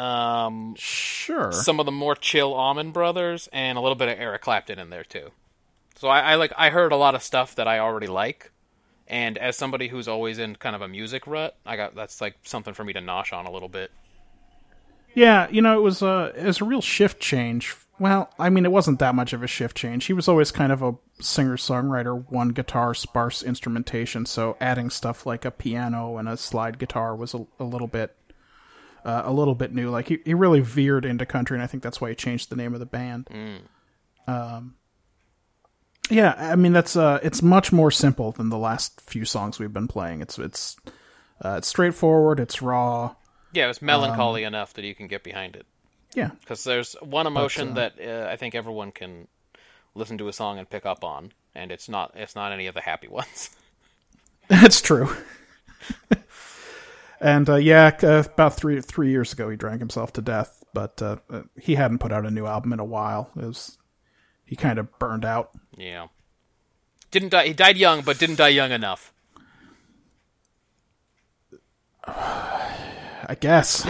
um, 0.00 0.74
sure. 0.78 1.52
some 1.52 1.78
of 1.78 1.86
the 1.86 1.92
more 1.92 2.14
chill 2.14 2.54
Allman 2.54 2.90
Brothers, 2.90 3.48
and 3.52 3.76
a 3.76 3.80
little 3.80 3.96
bit 3.96 4.08
of 4.08 4.18
Eric 4.18 4.42
Clapton 4.42 4.78
in 4.78 4.88
there 4.88 5.04
too. 5.04 5.30
So 5.96 6.08
I, 6.08 6.20
I 6.20 6.34
like 6.36 6.52
I 6.56 6.70
heard 6.70 6.92
a 6.92 6.96
lot 6.96 7.14
of 7.14 7.22
stuff 7.22 7.54
that 7.56 7.68
I 7.68 7.80
already 7.80 8.06
like, 8.06 8.50
and 9.06 9.36
as 9.36 9.56
somebody 9.56 9.88
who's 9.88 10.08
always 10.08 10.38
in 10.38 10.56
kind 10.56 10.74
of 10.74 10.80
a 10.80 10.88
music 10.88 11.26
rut, 11.26 11.54
I 11.66 11.76
got 11.76 11.94
that's 11.94 12.20
like 12.20 12.36
something 12.44 12.72
for 12.72 12.82
me 12.82 12.94
to 12.94 13.00
nosh 13.00 13.36
on 13.36 13.44
a 13.44 13.50
little 13.50 13.68
bit. 13.68 13.90
Yeah, 15.12 15.48
you 15.50 15.60
know, 15.60 15.76
it 15.78 15.82
was 15.82 16.00
a 16.00 16.32
it 16.34 16.44
was 16.44 16.62
a 16.62 16.64
real 16.64 16.80
shift 16.80 17.20
change. 17.20 17.76
Well, 17.98 18.32
I 18.38 18.48
mean, 18.48 18.64
it 18.64 18.72
wasn't 18.72 19.00
that 19.00 19.14
much 19.14 19.34
of 19.34 19.42
a 19.42 19.46
shift 19.46 19.76
change. 19.76 20.06
He 20.06 20.14
was 20.14 20.26
always 20.26 20.50
kind 20.50 20.72
of 20.72 20.80
a 20.82 20.94
singer 21.20 21.58
songwriter, 21.58 22.24
one 22.30 22.48
guitar, 22.48 22.94
sparse 22.94 23.42
instrumentation. 23.42 24.24
So 24.24 24.56
adding 24.58 24.88
stuff 24.88 25.26
like 25.26 25.44
a 25.44 25.50
piano 25.50 26.16
and 26.16 26.26
a 26.26 26.38
slide 26.38 26.78
guitar 26.78 27.14
was 27.14 27.34
a, 27.34 27.46
a 27.58 27.64
little 27.64 27.88
bit 27.88 28.16
uh, 29.04 29.22
a 29.24 29.32
little 29.32 29.54
bit 29.54 29.72
new. 29.74 29.90
Like 29.90 30.08
he 30.08 30.18
he 30.24 30.34
really 30.34 30.60
veered 30.60 31.04
into 31.04 31.24
country, 31.26 31.56
and 31.56 31.62
I 31.62 31.66
think 31.66 31.82
that's 31.82 32.00
why 32.00 32.10
he 32.10 32.14
changed 32.14 32.50
the 32.50 32.56
name 32.56 32.74
of 32.74 32.80
the 32.80 32.86
band. 32.86 33.28
Um, 34.26 34.74
yeah, 36.10 36.34
I 36.36 36.56
mean 36.56 36.72
that's 36.72 36.96
uh, 36.96 37.20
it's 37.22 37.42
much 37.42 37.72
more 37.72 37.90
simple 37.90 38.32
than 38.32 38.48
the 38.48 38.58
last 38.58 39.00
few 39.00 39.24
songs 39.24 39.58
we've 39.58 39.72
been 39.72 39.88
playing. 39.88 40.20
It's 40.22 40.38
it's 40.38 40.76
uh, 41.44 41.56
it's 41.58 41.68
straightforward. 41.68 42.40
It's 42.40 42.60
raw. 42.60 43.14
Yeah, 43.52 43.68
it's 43.68 43.80
was 43.80 43.82
Um, 43.82 43.86
melancholy 43.86 44.44
enough 44.44 44.74
that 44.74 44.84
you 44.84 44.94
can 44.94 45.06
get 45.08 45.24
behind 45.24 45.56
it. 45.56 45.66
Yeah, 46.14 46.30
Because 46.40 46.64
there's 46.64 46.94
one 47.02 47.28
emotion 47.28 47.70
uh, 47.70 47.74
that 47.74 48.00
uh, 48.00 48.28
I 48.28 48.34
think 48.36 48.56
everyone 48.56 48.90
can 48.90 49.28
listen 49.94 50.18
to 50.18 50.26
a 50.26 50.32
song 50.32 50.58
and 50.58 50.68
pick 50.68 50.84
up 50.84 51.04
on, 51.04 51.32
and 51.54 51.70
it's 51.70 51.88
not 51.88 52.12
it's 52.16 52.34
not 52.34 52.50
any 52.52 52.66
of 52.66 52.74
the 52.74 52.80
happy 52.80 53.06
ones. 53.20 53.50
That's 54.48 54.80
true. 54.80 55.08
and 57.20 57.48
uh, 57.48 57.56
yeah, 57.56 57.96
uh, 58.02 58.24
about 58.32 58.56
three 58.56 58.80
three 58.80 59.10
years 59.10 59.32
ago, 59.32 59.48
he 59.50 59.56
drank 59.56 59.80
himself 59.80 60.12
to 60.14 60.22
death. 60.22 60.62
But 60.72 61.02
uh, 61.02 61.16
he 61.60 61.74
hadn't 61.74 61.98
put 61.98 62.12
out 62.12 62.24
a 62.24 62.30
new 62.30 62.46
album 62.46 62.72
in 62.72 62.78
a 62.80 62.84
while. 62.84 63.30
It 63.36 63.44
was 63.44 63.76
he 64.44 64.56
kind 64.56 64.78
of 64.78 64.98
burned 64.98 65.24
out. 65.24 65.50
yeah, 65.76 66.06
didn't 67.10 67.30
die. 67.30 67.48
He 67.48 67.52
died 67.52 67.76
young, 67.76 68.02
but 68.02 68.18
didn't 68.18 68.36
die 68.36 68.48
young 68.48 68.70
enough. 68.72 69.12
I 72.04 73.36
guess. 73.38 73.84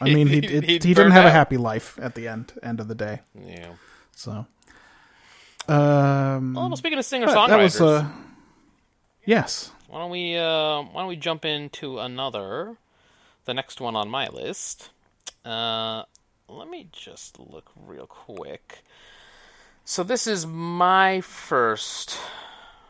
I 0.00 0.04
mean, 0.04 0.28
he 0.28 0.40
He- 0.40 0.46
it, 0.56 0.64
he 0.84 0.94
didn't 0.94 1.10
have 1.12 1.24
a 1.26 1.30
happy 1.30 1.56
life 1.56 1.98
at 2.00 2.14
the 2.14 2.28
end 2.28 2.52
end 2.62 2.80
of 2.80 2.88
the 2.88 2.94
day. 2.94 3.20
Yeah. 3.34 3.72
So, 4.14 4.46
um, 5.68 6.54
Well, 6.54 6.74
speaking 6.76 6.98
of 6.98 7.04
singer 7.04 7.26
songwriters, 7.26 7.48
that 7.48 7.58
was 7.58 7.80
uh, 7.80 8.08
yes. 9.24 9.72
Why 9.88 9.98
don't 10.00 10.10
we 10.10 10.36
uh, 10.36 10.82
why 10.82 11.00
don't 11.00 11.08
we 11.08 11.16
jump 11.16 11.44
into 11.44 11.98
another, 11.98 12.76
the 13.46 13.54
next 13.54 13.80
one 13.80 13.96
on 13.96 14.08
my 14.10 14.28
list. 14.28 14.90
Uh, 15.44 16.02
let 16.48 16.68
me 16.68 16.88
just 16.92 17.38
look 17.40 17.70
real 17.74 18.06
quick. 18.06 18.84
So 19.84 20.02
this 20.04 20.26
is 20.26 20.46
my 20.46 21.22
first 21.22 22.18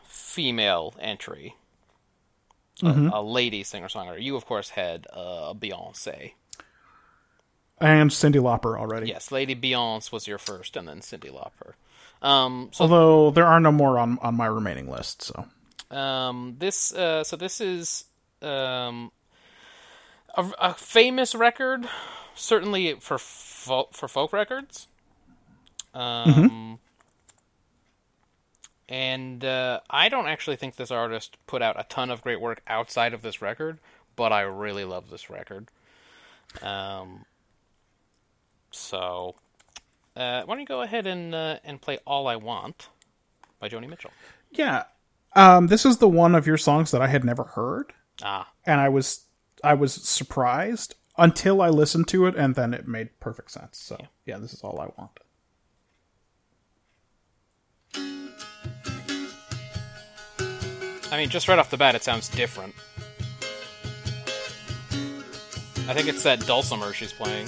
female 0.05 0.93
entry. 0.99 1.55
A- 2.83 3.09
A, 3.13 3.21
lady 3.21 3.63
singer-songwriter. 3.63 4.21
You, 4.21 4.35
of 4.37 4.45
course, 4.45 4.69
had 4.69 5.05
uh, 5.11 5.53
Beyonce. 5.53 6.33
And 7.81 8.09
Cyndi 8.09 8.35
Lauper 8.41 8.77
already. 8.77 9.07
Yes, 9.07 9.31
Lady 9.31 9.55
Beyonce 9.55 10.11
was 10.11 10.27
your 10.27 10.37
first, 10.37 10.75
and 10.77 10.87
then 10.87 10.99
Cyndi 10.99 11.29
Lauper. 11.31 11.73
Um, 12.21 12.69
so 12.73 12.83
Although 12.83 13.31
there 13.31 13.45
are 13.45 13.59
no 13.61 13.71
more 13.71 13.97
on 13.97 14.17
on 14.21 14.35
my 14.35 14.45
remaining 14.45 14.89
list. 14.89 15.21
So 15.21 15.45
Um, 15.91 16.55
this 16.59 16.93
uh, 16.93 17.23
so 17.23 17.35
this 17.35 17.59
is 17.61 18.05
um, 18.41 19.11
a, 20.35 20.45
a 20.59 20.73
famous 20.73 21.33
record, 21.33 21.87
certainly 22.35 22.93
for 22.95 23.17
fo- 23.17 23.89
for 23.91 24.07
folk 24.07 24.33
records. 24.33 24.87
Um, 25.93 26.79
and 28.87 29.43
uh, 29.43 29.79
I 29.89 30.09
don't 30.09 30.27
actually 30.27 30.55
think 30.55 30.75
this 30.75 30.91
artist 30.91 31.37
put 31.47 31.61
out 31.61 31.79
a 31.79 31.83
ton 31.83 32.11
of 32.11 32.21
great 32.21 32.39
work 32.39 32.61
outside 32.67 33.13
of 33.13 33.21
this 33.21 33.41
record, 33.41 33.79
but 34.15 34.31
I 34.31 34.41
really 34.41 34.83
love 34.83 35.09
this 35.09 35.29
record. 35.29 35.67
Um, 36.61 37.25
so 38.71 39.35
uh, 40.15 40.43
why 40.43 40.53
don't 40.53 40.59
you 40.59 40.65
go 40.65 40.81
ahead 40.81 41.07
and 41.07 41.33
uh, 41.33 41.57
and 41.63 41.81
play 41.81 41.99
"All 42.05 42.27
I 42.27 42.35
Want" 42.35 42.89
by 43.59 43.69
Joni 43.69 43.89
Mitchell? 43.89 44.11
yeah, 44.51 44.83
um, 45.33 45.67
this 45.67 45.85
is 45.85 45.97
the 45.97 46.09
one 46.09 46.35
of 46.35 46.47
your 46.47 46.57
songs 46.57 46.91
that 46.91 47.01
I 47.01 47.07
had 47.07 47.23
never 47.23 47.43
heard. 47.43 47.93
Ah, 48.21 48.51
and 48.65 48.79
I 48.81 48.89
was 48.89 49.25
I 49.63 49.73
was 49.73 49.93
surprised 49.93 50.95
until 51.17 51.61
I 51.61 51.69
listened 51.69 52.07
to 52.09 52.25
it, 52.25 52.35
and 52.35 52.55
then 52.55 52.73
it 52.73 52.87
made 52.87 53.19
perfect 53.19 53.51
sense. 53.51 53.77
So 53.77 53.97
yeah, 54.25 54.37
this 54.37 54.53
is 54.53 54.61
all 54.61 54.79
I 54.79 54.89
want. 54.97 55.19
I 61.11 61.17
mean, 61.17 61.29
just 61.29 61.47
right 61.47 61.57
off 61.57 61.71
the 61.71 61.77
bat, 61.77 61.95
it 61.95 62.03
sounds 62.03 62.29
different. 62.29 62.75
I 65.87 65.93
think 65.93 66.07
it's 66.07 66.21
that 66.21 66.45
dulcimer 66.45 66.93
she's 66.93 67.11
playing. 67.11 67.47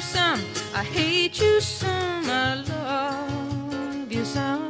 Some, 0.00 0.40
I 0.74 0.82
hate 0.82 1.38
you 1.40 1.60
some, 1.60 2.24
I 2.24 2.54
love 2.68 4.10
you 4.10 4.24
some. 4.24 4.69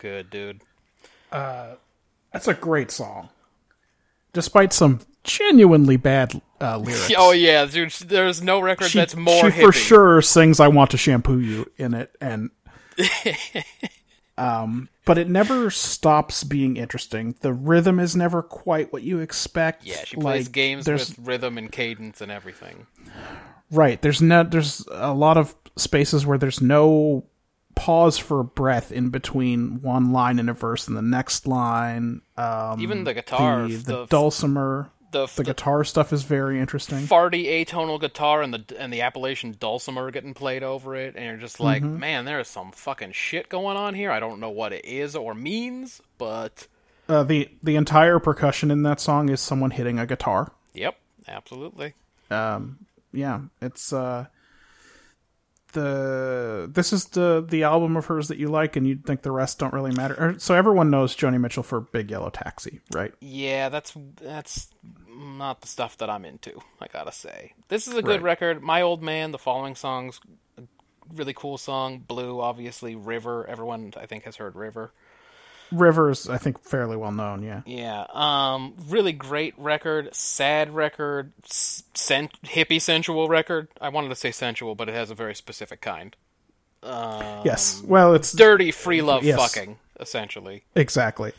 Good, 0.00 0.30
dude. 0.30 0.60
That's 1.30 2.48
a 2.48 2.54
great 2.54 2.90
song. 2.90 3.28
Despite 4.32 4.72
some 4.72 5.00
genuinely 5.24 5.96
bad 5.96 6.40
uh, 6.60 6.78
lyrics. 6.78 7.12
Oh 7.16 7.32
yeah, 7.32 7.64
dude. 7.66 7.90
There's 7.92 8.42
no 8.42 8.60
record 8.60 8.88
she, 8.88 8.98
that's 8.98 9.16
more 9.16 9.50
she 9.50 9.60
for 9.60 9.72
sure 9.72 10.22
sings 10.22 10.60
"I 10.60 10.68
want 10.68 10.90
to 10.92 10.96
shampoo 10.96 11.40
you" 11.40 11.70
in 11.76 11.94
it, 11.94 12.14
and 12.20 12.50
um, 14.38 14.88
but 15.04 15.18
it 15.18 15.28
never 15.28 15.70
stops 15.70 16.44
being 16.44 16.76
interesting. 16.76 17.34
The 17.40 17.52
rhythm 17.52 17.98
is 17.98 18.14
never 18.14 18.42
quite 18.42 18.92
what 18.92 19.02
you 19.02 19.18
expect. 19.18 19.84
Yeah, 19.84 20.04
she 20.04 20.16
plays 20.16 20.46
Like, 20.46 20.52
games 20.52 20.88
with 20.88 21.18
rhythm 21.18 21.58
and 21.58 21.70
cadence 21.70 22.20
and 22.20 22.30
everything. 22.30 22.86
right. 23.70 24.00
There's 24.00 24.22
no. 24.22 24.44
There's 24.44 24.86
a 24.92 25.12
lot 25.12 25.36
of 25.36 25.54
spaces 25.76 26.24
where 26.24 26.38
there's 26.38 26.60
no 26.60 27.24
pause 27.80 28.18
for 28.18 28.42
breath 28.42 28.92
in 28.92 29.08
between 29.10 29.80
one 29.82 30.12
line 30.12 30.38
in 30.38 30.48
a 30.48 30.52
verse 30.54 30.86
and 30.88 30.96
the 30.96 31.02
next 31.02 31.46
line. 31.46 32.20
Um, 32.36 32.80
Even 32.80 33.04
the 33.04 33.14
guitar, 33.14 33.66
the, 33.66 33.76
the 33.76 33.82
the- 33.96 34.06
dulcimer, 34.06 34.90
The, 35.12 35.26
the 35.34 35.44
guitar 35.44 35.82
stuff 35.84 36.12
is 36.12 36.22
very 36.22 36.60
interesting. 36.60 36.98
farty 37.00 37.46
atonal 37.46 37.98
guitar 38.00 38.42
and 38.42 38.52
the 38.54 38.62
and 38.78 38.92
the 38.92 39.00
Appalachian 39.00 39.56
dulcimer 39.58 40.10
getting 40.10 40.34
played 40.34 40.62
over 40.62 40.94
it, 40.94 41.16
and 41.16 41.24
you're 41.24 41.36
just 41.36 41.58
like, 41.58 41.82
Mm-hmm. 41.82 41.98
man, 41.98 42.24
there 42.26 42.38
is 42.40 42.48
some 42.48 42.70
fucking 42.72 43.12
shit 43.12 43.48
going 43.48 43.76
on 43.76 43.94
here. 43.94 44.10
I 44.12 44.20
don't 44.20 44.38
know 44.40 44.50
what 44.50 44.72
it 44.72 44.84
is 44.84 45.16
or 45.16 45.34
means, 45.34 46.00
but 46.18 46.66
Uh, 47.08 47.22
the 47.24 47.48
the 47.62 47.76
entire 47.76 48.18
percussion 48.20 48.70
in 48.70 48.82
that 48.84 49.00
song 49.00 49.28
is 49.30 49.40
someone 49.40 49.70
hitting 49.72 49.98
a 49.98 50.06
guitar. 50.06 50.52
yep, 50.74 50.96
absolutely. 51.26 51.94
Um, 52.30 52.78
Yeah, 53.12 53.40
it's 53.60 53.92
uh 53.92 54.26
the 55.72 56.70
this 56.72 56.92
is 56.92 57.06
the 57.06 57.44
the 57.46 57.62
album 57.64 57.96
of 57.96 58.06
hers 58.06 58.28
that 58.28 58.38
you 58.38 58.48
like, 58.48 58.76
and 58.76 58.86
you 58.86 58.96
think 58.96 59.22
the 59.22 59.32
rest 59.32 59.58
don't 59.58 59.72
really 59.72 59.92
matter. 59.92 60.14
Er, 60.18 60.34
so 60.38 60.54
everyone 60.54 60.90
knows 60.90 61.16
Joni 61.16 61.40
Mitchell 61.40 61.62
for 61.62 61.80
Big 61.80 62.10
Yellow 62.10 62.30
Taxi, 62.30 62.80
right? 62.92 63.12
Yeah, 63.20 63.68
that's 63.68 63.92
that's 64.20 64.68
not 65.08 65.60
the 65.60 65.66
stuff 65.68 65.96
that 65.98 66.08
I'm 66.10 66.24
into. 66.24 66.60
I 66.80 66.86
gotta 66.88 67.12
say, 67.12 67.54
this 67.68 67.86
is 67.88 67.94
a 67.94 68.02
good 68.02 68.22
Right. 68.22 68.22
record. 68.22 68.62
My 68.62 68.82
old 68.82 69.02
man, 69.02 69.32
the 69.32 69.38
following 69.38 69.74
songs, 69.74 70.20
a 70.58 70.62
really 71.14 71.34
cool 71.34 71.58
song. 71.58 71.98
Blue, 71.98 72.40
obviously. 72.40 72.94
River, 72.94 73.46
everyone 73.46 73.92
I 73.96 74.06
think 74.06 74.24
has 74.24 74.36
heard 74.36 74.54
River. 74.56 74.92
Rivers, 75.72 76.28
I 76.28 76.36
think, 76.38 76.62
fairly 76.64 76.96
well 76.96 77.12
known. 77.12 77.42
Yeah, 77.42 77.62
Yeah, 77.66 78.06
um, 78.12 78.74
really 78.88 79.12
great 79.12 79.54
record, 79.58 80.14
sad 80.14 80.74
record, 80.74 81.32
sen- 81.44 82.30
hippie 82.44 82.80
sensual 82.80 83.28
record. 83.28 83.68
I 83.80 83.88
wanted 83.88 84.08
to 84.08 84.16
say 84.16 84.30
sensual, 84.32 84.74
but 84.74 84.88
it 84.88 84.94
has 84.94 85.10
a 85.10 85.14
very 85.14 85.34
specific 85.34 85.80
kind. 85.80 86.16
yes. 86.82 87.82
Well, 87.84 88.14
it's 88.14 88.32
Dirty 88.32 88.70
free 88.70 89.02
love 89.02 89.22
Yes. 89.22 89.38
fucking, 89.38 89.78
essentially. 89.98 90.64
exactly. 90.74 91.32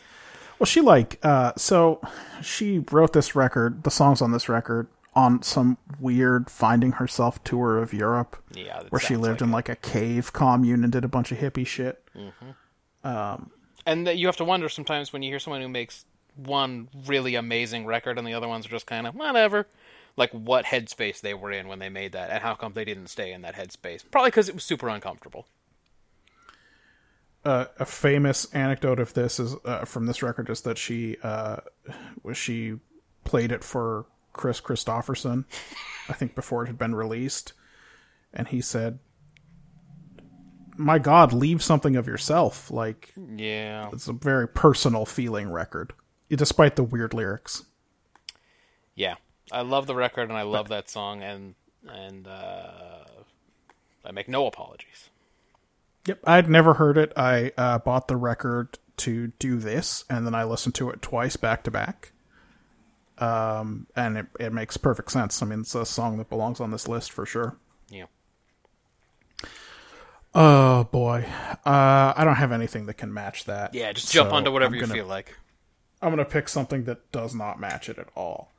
Well, 0.59 0.67
she 0.67 0.81
like 0.81 1.17
uh 1.23 1.53
so 1.57 1.99
she 2.43 2.83
wrote 2.91 3.13
this 3.13 3.35
record, 3.35 3.83
the 3.83 3.89
songs 3.89 4.21
on 4.21 4.31
this 4.31 4.47
record, 4.47 4.87
on 5.15 5.41
some 5.41 5.77
weird 5.99 6.49
finding 6.51 6.91
herself 6.93 7.43
tour 7.43 7.79
of 7.79 7.93
Europe. 7.93 8.37
Yeah, 8.53 8.83
where 8.89 9.01
she 9.01 9.15
lived 9.17 9.41
like 9.41 9.41
in 9.41 9.49
it. 9.49 9.53
like 9.53 9.69
a 9.69 9.75
cave 9.75 10.31
commune 10.33 10.83
and 10.83 10.93
did 10.93 11.03
a 11.03 11.07
bunch 11.07 11.31
of 11.31 11.39
hippie 11.39 11.65
shit. 11.65 12.03
And 13.85 14.07
you 14.07 14.27
have 14.27 14.37
to 14.37 14.45
wonder 14.45 14.69
sometimes 14.69 15.11
when 15.11 15.23
you 15.23 15.31
hear 15.31 15.39
someone 15.39 15.61
who 15.61 15.69
makes 15.69 16.05
one 16.35 16.87
really 17.05 17.35
amazing 17.35 17.85
record 17.85 18.17
and 18.17 18.25
the 18.27 18.33
other 18.33 18.47
ones 18.47 18.65
are 18.65 18.69
just 18.69 18.85
kind 18.87 19.07
of 19.07 19.15
whatever. 19.15 19.67
Like 20.17 20.31
what 20.31 20.65
headspace 20.65 21.21
they 21.21 21.33
were 21.33 21.51
in 21.51 21.67
when 21.67 21.79
they 21.79 21.89
made 21.89 22.11
that, 22.11 22.29
and 22.29 22.43
how 22.43 22.53
come 22.53 22.73
they 22.73 22.83
didn't 22.83 23.07
stay 23.07 23.31
in 23.31 23.43
that 23.43 23.55
headspace? 23.55 24.03
Probably 24.11 24.29
because 24.29 24.49
it 24.49 24.55
was 24.55 24.63
super 24.63 24.89
uncomfortable. 24.89 25.47
uh, 27.45 27.65
a 27.79 27.85
famous 27.85 28.45
anecdote 28.53 28.99
of 28.99 29.13
this 29.13 29.39
is 29.39 29.55
uh, 29.65 29.85
from 29.85 30.05
this 30.05 30.21
record 30.21 30.49
is 30.49 30.61
that 30.61 30.77
she 30.77 31.17
uh, 31.23 31.57
she 32.33 32.75
played 33.23 33.51
it 33.51 33.63
for 33.63 34.05
Kris 34.33 34.61
Kristofferson, 34.61 35.45
I 36.07 36.13
think 36.13 36.35
before 36.35 36.63
it 36.63 36.67
had 36.67 36.77
been 36.77 36.95
released, 36.95 37.53
and 38.33 38.47
he 38.47 38.61
said, 38.61 38.99
"My 40.81 40.99
God, 40.99 41.33
leave 41.33 41.63
something 41.63 41.95
of 41.95 42.07
yourself." 42.07 42.71
Like 42.71 43.13
Yeah, 43.35 43.89
it's 43.93 44.07
a 44.07 44.13
very 44.13 44.47
personal 44.47 45.05
feeling 45.05 45.49
record, 45.51 45.93
despite 46.29 46.75
the 46.75 46.83
weird 46.83 47.13
lyrics. 47.13 47.65
yeah. 48.95 49.15
I 49.51 49.61
love 49.61 49.85
the 49.85 49.95
record 49.95 50.29
and 50.29 50.37
I 50.37 50.43
love 50.43 50.69
that 50.69 50.89
song, 50.89 51.21
and 51.21 51.55
and 51.87 52.27
uh, 52.27 53.03
I 54.05 54.11
make 54.11 54.29
no 54.29 54.47
apologies. 54.47 55.09
Yep, 56.07 56.19
I'd 56.25 56.49
never 56.49 56.75
heard 56.75 56.97
it. 56.97 57.11
I 57.15 57.51
uh, 57.57 57.77
bought 57.79 58.07
the 58.07 58.15
record 58.15 58.79
to 58.97 59.27
do 59.39 59.57
this, 59.57 60.05
and 60.09 60.25
then 60.25 60.33
I 60.33 60.43
listened 60.43 60.75
to 60.75 60.89
it 60.89 61.01
twice 61.01 61.35
back 61.35 61.63
to 61.63 61.71
back. 61.71 62.11
Um, 63.17 63.87
and 63.95 64.17
it 64.17 64.27
it 64.39 64.53
makes 64.53 64.77
perfect 64.77 65.11
sense. 65.11 65.41
I 65.41 65.45
mean, 65.45 65.61
it's 65.61 65.75
a 65.75 65.85
song 65.85 66.17
that 66.17 66.29
belongs 66.29 66.59
on 66.59 66.71
this 66.71 66.87
list 66.87 67.11
for 67.11 67.25
sure. 67.25 67.57
Oh 70.33 70.85
boy, 70.85 71.25
uh, 71.65 72.13
I 72.15 72.21
don't 72.23 72.35
have 72.35 72.51
anything 72.53 72.85
that 72.85 72.93
can 72.95 73.13
match 73.13 73.45
that. 73.45 73.73
Yeah, 73.73 73.91
just 73.91 74.11
jump 74.11 74.29
so 74.29 74.35
onto 74.35 74.51
whatever 74.51 74.69
I'm 74.69 74.75
you 74.75 74.81
gonna- 74.81 74.93
feel 74.93 75.05
like. 75.07 75.35
I'm 76.01 76.09
gonna 76.09 76.25
pick 76.25 76.47
something 76.49 76.85
that 76.85 77.11
does 77.11 77.35
not 77.35 77.59
match 77.59 77.87
it 77.89 77.99
at 77.99 78.07
all. 78.15 78.53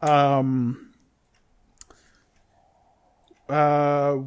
Um, 0.00 0.90
uh, 3.48 4.18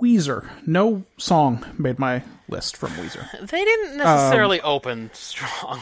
Weezer. 0.00 0.48
No 0.66 1.04
song 1.18 1.64
made 1.78 1.98
my 1.98 2.22
list 2.48 2.76
from 2.76 2.90
Weezer. 2.92 3.28
They 3.50 3.64
didn't 3.64 3.96
necessarily 3.98 4.60
open 4.62 5.10
strong. 5.12 5.80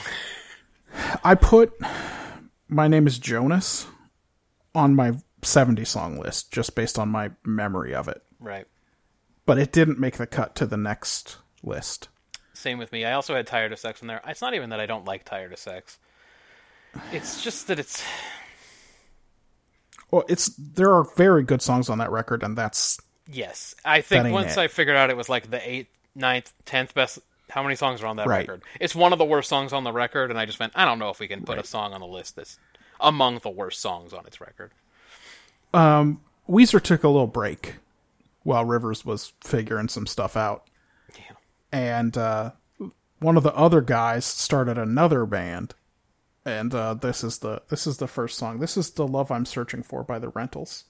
I 1.23 1.35
put 1.35 1.73
My 2.69 2.89
Name 2.89 3.07
is 3.07 3.19
Jonas 3.19 3.87
on 4.75 4.95
my 4.97 5.13
70 5.43 5.85
song 5.85 6.19
list 6.19 6.51
just 6.53 6.75
based 6.75 6.99
on 6.99 7.09
my 7.09 7.31
memory 7.45 7.95
of 7.95 8.09
it. 8.09 8.23
Right. 8.41 8.67
But 9.49 9.59
it 9.59 9.73
didn't 9.73 9.99
make 9.99 10.19
the 10.19 10.27
cut 10.27 10.55
to 10.57 10.67
the 10.67 10.77
next 10.77 11.39
list. 11.63 12.09
Same 12.53 12.77
with 12.77 12.93
me. 12.93 13.07
I 13.07 13.15
also 13.15 13.35
had 13.35 13.47
Tired 13.47 13.73
of 13.73 13.79
Sex 13.79 14.03
in 14.03 14.07
there. 14.07 14.21
It's 14.27 14.43
not 14.43 14.53
even 14.53 14.69
that 14.69 14.79
I 14.79 14.85
don't 14.85 15.07
like 15.07 15.25
Tired 15.25 15.55
of 15.55 15.59
Sex. 15.59 15.97
It's 17.13 17.43
just 17.43 17.67
that 17.69 17.79
it's 17.79 18.05
Well, 20.11 20.25
it's 20.29 20.49
there 20.59 20.93
are 20.95 21.05
very 21.17 21.45
good 21.45 21.63
songs 21.63 21.89
on 21.89 21.97
that 21.97 22.11
record, 22.11 22.43
and 22.43 22.59
that's 22.59 23.01
Yes, 23.27 23.75
I 23.87 24.03
think 24.03 24.35
once 24.35 24.53
it. 24.53 24.59
I 24.59 24.69
figured 24.69 24.99
out 24.99 25.09
it 25.09 25.17
was 25.17 25.31
like 25.31 25.51
the 25.51 25.67
eighth, 25.67 25.89
ninth, 26.15 26.53
tenth 26.67 26.93
best. 26.93 27.19
How 27.49 27.63
many 27.63 27.75
songs 27.75 28.03
are 28.03 28.07
on 28.07 28.17
that 28.17 28.27
Right. 28.27 28.41
record? 28.47 28.61
It's 28.79 28.95
one 28.95 29.15
of 29.15 29.19
the 29.19 29.25
worst 29.25 29.49
songs 29.49 29.73
on 29.73 29.83
the 29.83 29.93
record, 29.95 30.29
and 30.29 30.39
I 30.39 30.45
just 30.45 30.61
went, 30.61 30.75
I 30.77 30.85
don't 30.85 30.99
know 30.99 31.09
if 31.09 31.21
we 31.21 31.27
can 31.27 31.43
put 31.43 31.57
a 31.57 31.65
song 31.65 31.95
on 31.95 32.03
the 32.03 32.07
list 32.07 32.37
that's 32.37 32.59
among 33.01 33.39
the 33.39 33.49
worst 33.49 33.81
songs 33.81 34.13
on 34.13 34.27
its 34.27 34.43
record. 34.43 34.73
Um, 35.73 36.21
Weezer 36.47 36.83
took 36.83 37.03
a 37.03 37.09
little 37.09 37.27
break 37.27 37.77
while 38.43 38.65
Rivers 38.65 39.05
was 39.05 39.33
figuring 39.43 39.89
some 39.89 40.07
stuff 40.07 40.37
out. 40.37 40.69
Yeah. 41.15 41.35
And 41.73 42.17
uh, 42.17 42.53
one 43.21 43.37
of 43.37 43.43
the 43.43 43.55
other 43.55 43.81
guys 43.81 44.25
started 44.25 44.79
another 44.79 45.27
band. 45.27 45.75
And 46.45 46.75
uh, 46.75 46.95
this 46.95 47.23
is 47.25 47.39
the 47.39 47.63
this 47.69 47.87
is 47.87 47.99
the 47.99 48.07
first 48.07 48.39
song. 48.39 48.59
This 48.61 48.77
is 48.77 48.91
the 48.91 49.07
love 49.07 49.31
I'm 49.31 49.45
searching 49.45 49.83
for 49.83 50.03
by 50.03 50.19
the 50.19 50.31
Rentals. 50.31 50.85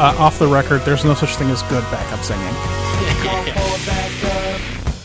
Uh, 0.00 0.16
off 0.18 0.38
the 0.38 0.46
record, 0.46 0.80
there's 0.86 1.04
no 1.04 1.12
such 1.12 1.36
thing 1.36 1.50
as 1.50 1.62
good 1.64 1.82
backup 1.90 2.20
singing. 2.20 2.54
Call 3.20 3.44
for 3.44 3.86
backup 3.86 4.58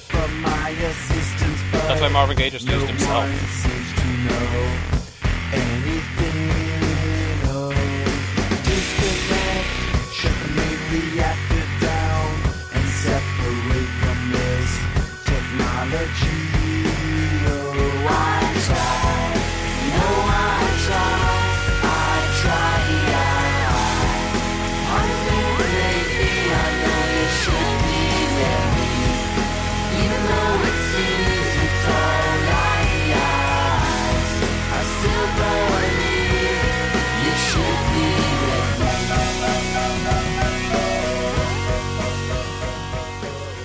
from 0.08 0.42
my 0.42 0.70
assistants, 0.70 1.62
but 1.70 1.86
That's 1.90 2.00
why 2.00 2.08
Marvin 2.08 2.38
Gaye 2.38 2.50
just 2.50 2.66
used 2.66 2.88
himself. 2.88 3.26
one 3.26 3.86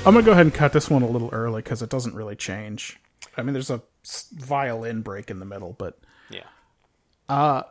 I'm 0.06 0.14
gonna 0.14 0.22
go 0.22 0.32
ahead 0.32 0.46
and 0.46 0.54
cut 0.54 0.72
this 0.72 0.88
one 0.88 1.02
a 1.02 1.08
little 1.08 1.28
early 1.30 1.62
because 1.62 1.82
it 1.82 1.90
doesn't 1.90 2.14
really 2.14 2.34
change. 2.34 2.98
I 3.36 3.42
mean, 3.42 3.52
there's 3.52 3.70
a 3.70 3.82
violin 4.32 5.02
break 5.02 5.30
in 5.30 5.38
the 5.40 5.44
middle, 5.44 5.74
but 5.78 5.98
Yeah. 6.30 6.44
Uh, 7.28 7.62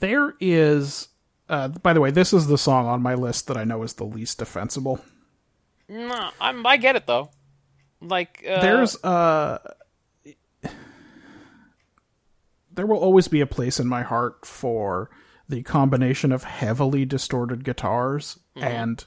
there 0.00 0.34
is. 0.40 1.08
Uh, 1.48 1.68
by 1.68 1.92
the 1.92 2.00
way, 2.00 2.10
this 2.10 2.32
is 2.32 2.46
the 2.48 2.58
song 2.58 2.86
on 2.86 3.02
my 3.02 3.14
list 3.14 3.46
that 3.46 3.56
I 3.56 3.64
know 3.64 3.82
is 3.82 3.94
the 3.94 4.04
least 4.04 4.38
defensible. 4.38 5.04
No, 5.88 6.30
I'm, 6.40 6.66
I 6.66 6.76
get 6.76 6.96
it 6.96 7.06
though. 7.06 7.30
Like 8.00 8.44
uh, 8.48 8.60
There's 8.60 9.02
uh 9.04 9.58
there 12.72 12.86
will 12.86 12.98
always 12.98 13.28
be 13.28 13.40
a 13.40 13.46
place 13.46 13.78
in 13.78 13.86
my 13.86 14.02
heart 14.02 14.44
for 14.44 15.10
the 15.48 15.62
combination 15.62 16.32
of 16.32 16.42
heavily 16.44 17.04
distorted 17.04 17.62
guitars 17.64 18.38
and 18.56 19.04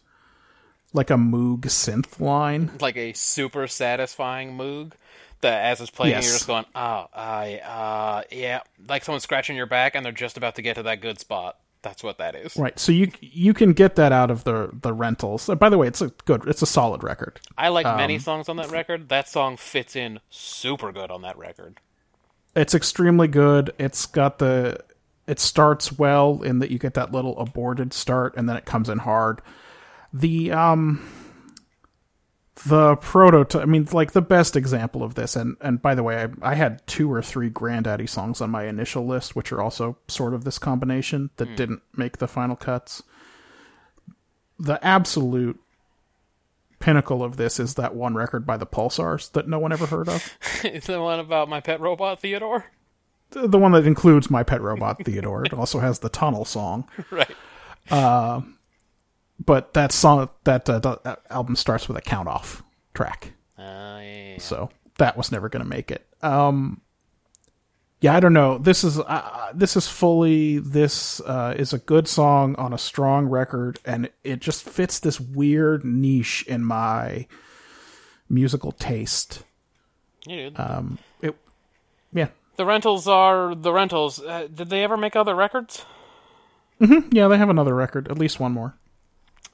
like 0.96 1.10
a 1.12 1.16
Moog 1.16 1.62
synth 1.62 2.20
line. 2.20 2.72
like 2.82 2.98
a 2.98 3.14
super 3.14 3.68
satisfying 3.68 4.58
moog 4.58 4.94
that 5.42 5.66
as 5.66 5.82
it's 5.82 5.92
playing 5.92 6.14
Yes. 6.14 6.26
you're 6.26 6.34
just 6.34 6.48
going 6.48 6.66
oh 6.74 7.06
I 7.14 7.60
uh 7.60 8.24
yeah 8.32 8.62
like 8.88 9.04
someone 9.04 9.20
scratching 9.20 9.56
your 9.56 9.66
back 9.68 9.94
and 9.94 10.04
they're 10.04 10.12
just 10.14 10.38
about 10.38 10.56
to 10.56 10.62
get 10.64 10.76
to 10.78 10.84
that 10.84 11.02
good 11.02 11.20
spot 11.20 11.58
that's 11.84 12.02
what 12.02 12.18
that 12.18 12.34
is 12.34 12.58
Right. 12.58 12.80
So 12.80 12.92
you 12.92 13.12
you 13.22 13.54
can 13.54 13.74
get 13.74 13.96
that 13.98 14.12
out 14.12 14.32
of 14.32 14.44
the 14.44 14.72
the 14.82 14.92
rentals. 14.92 15.48
Uh, 15.50 15.54
By 15.54 15.70
the 15.70 15.78
way, 15.78 15.88
it's 15.88 16.02
a 16.02 16.08
good 16.26 16.48
it's 16.48 16.64
a 16.64 16.66
solid 16.66 17.04
record. 17.04 17.40
i 17.58 17.68
like 17.70 17.86
Um, 17.86 17.98
many 17.98 18.18
songs 18.18 18.50
on 18.50 18.56
that 18.58 18.72
record 18.72 19.10
that 19.10 19.28
song 19.30 19.56
fits 19.58 19.96
in 19.96 20.20
super 20.32 20.92
good 20.92 21.12
on 21.12 21.22
that 21.22 21.38
record 21.38 21.80
It's 22.56 22.74
extremely 22.74 23.28
good. 23.28 23.72
It's 23.78 24.06
got 24.08 24.40
the 24.40 24.80
it 25.28 25.40
starts 25.40 25.92
well 25.92 26.42
in 26.42 26.60
that 26.60 26.72
you 26.72 26.80
get 26.80 26.94
that 26.96 27.12
little 27.12 27.38
aborted 27.40 27.94
start 27.94 28.34
and 28.38 28.48
then 28.50 28.56
it 28.56 28.66
comes 28.66 28.90
in 28.90 29.00
hard. 29.00 29.42
The 30.16 30.52
um 30.52 31.06
the 32.68 32.96
prototype 32.96 33.62
I 33.62 33.66
mean 33.66 33.86
like 33.92 34.14
the 34.14 34.22
best 34.22 34.56
example 34.56 35.04
of 35.04 35.16
this 35.16 35.36
and 35.36 35.58
and 35.60 35.82
by 35.82 35.94
the 35.94 36.04
way 36.04 36.24
I, 36.24 36.52
I 36.52 36.56
had 36.56 36.86
two 36.88 37.12
or 37.12 37.22
three 37.22 37.50
Grandaddy 37.50 38.08
songs 38.08 38.40
on 38.40 38.50
my 38.50 38.64
initial 38.64 39.06
list 39.06 39.36
which 39.36 39.52
are 39.52 39.62
also 39.62 39.98
sort 40.08 40.34
of 40.34 40.46
this 40.46 40.58
combination 40.58 41.32
that 41.36 41.58
didn't 41.58 41.82
make 41.96 42.18
the 42.18 42.30
final 42.30 42.56
cuts. 42.56 43.04
The 44.58 44.84
absolute 44.86 45.60
pinnacle 46.80 47.22
of 47.22 47.36
this 47.36 47.60
is 47.60 47.74
that 47.74 47.94
one 47.94 48.16
record 48.16 48.46
by 48.46 48.56
the 48.56 48.66
Pulsars 48.66 49.30
that 49.34 49.50
no 49.50 49.60
one 49.60 49.74
ever 49.74 49.88
heard 49.88 50.08
of. 50.08 50.38
it's 50.64 50.88
the 50.88 51.02
one 51.02 51.20
about 51.20 51.50
my 51.50 51.60
pet 51.60 51.82
robot 51.82 52.22
theodore 52.22 52.68
the 53.32 53.60
one 53.60 53.74
that 53.74 53.86
includes 53.86 54.30
my 54.30 54.44
pet 54.44 54.62
robot 54.62 55.04
Theodore. 55.04 55.44
It 55.44 55.54
also 55.54 55.80
has 55.80 56.00
the 56.00 56.10
tunnel 56.10 56.46
song, 56.46 56.88
right 57.12 57.36
but 59.44 59.74
that 59.74 59.92
song 59.92 60.30
that, 60.44 60.70
uh, 60.70 60.80
that 60.80 61.22
album 61.30 61.56
starts 61.56 61.88
with 61.88 61.98
a 61.98 62.02
count 62.02 62.28
off 62.28 62.64
track, 62.94 63.34
uh, 63.58 63.62
yeah, 63.62 64.32
yeah, 64.32 64.38
so 64.38 64.70
that 64.98 65.18
was 65.18 65.32
never 65.32 65.50
going 65.50 65.64
to 65.64 65.70
make 65.70 65.92
it. 65.92 66.08
Um, 66.22 66.82
yeah, 68.02 68.16
I 68.16 68.20
don't 68.20 68.34
know. 68.34 68.58
This 68.58 68.84
is 68.84 69.00
uh, 69.00 69.52
this 69.54 69.76
is 69.76 69.88
fully 69.88 70.60
this 70.60 71.22
uh, 71.22 71.56
is 71.58 71.74
a 71.74 71.80
good 71.80 72.08
song 72.08 72.56
on 72.56 72.74
a 72.74 72.78
strong 72.78 73.26
record, 73.26 73.80
and 73.86 74.10
it 74.24 74.40
just 74.42 74.64
fits 74.64 75.00
this 75.00 75.20
weird 75.20 75.84
niche 75.84 76.44
in 76.48 76.64
my 76.64 77.28
musical 78.30 78.72
taste. 78.72 79.44
Yeah. 80.26 80.50
Um, 80.56 80.98
it, 81.22 81.36
yeah, 82.14 82.30
the 82.58 82.66
rentals 82.66 83.08
are 83.08 83.56
the 83.56 83.72
rentals 83.72 84.22
uh, 84.22 84.48
did 84.54 84.70
they 84.70 84.84
ever 84.84 84.98
make 84.98 85.16
other 85.16 85.36
records 85.36 85.86
Yeah, 86.80 87.28
they 87.28 87.38
have 87.38 87.50
another 87.50 87.74
record, 87.76 88.10
at 88.10 88.18
least 88.18 88.40
one 88.40 88.52
more. 88.52 88.76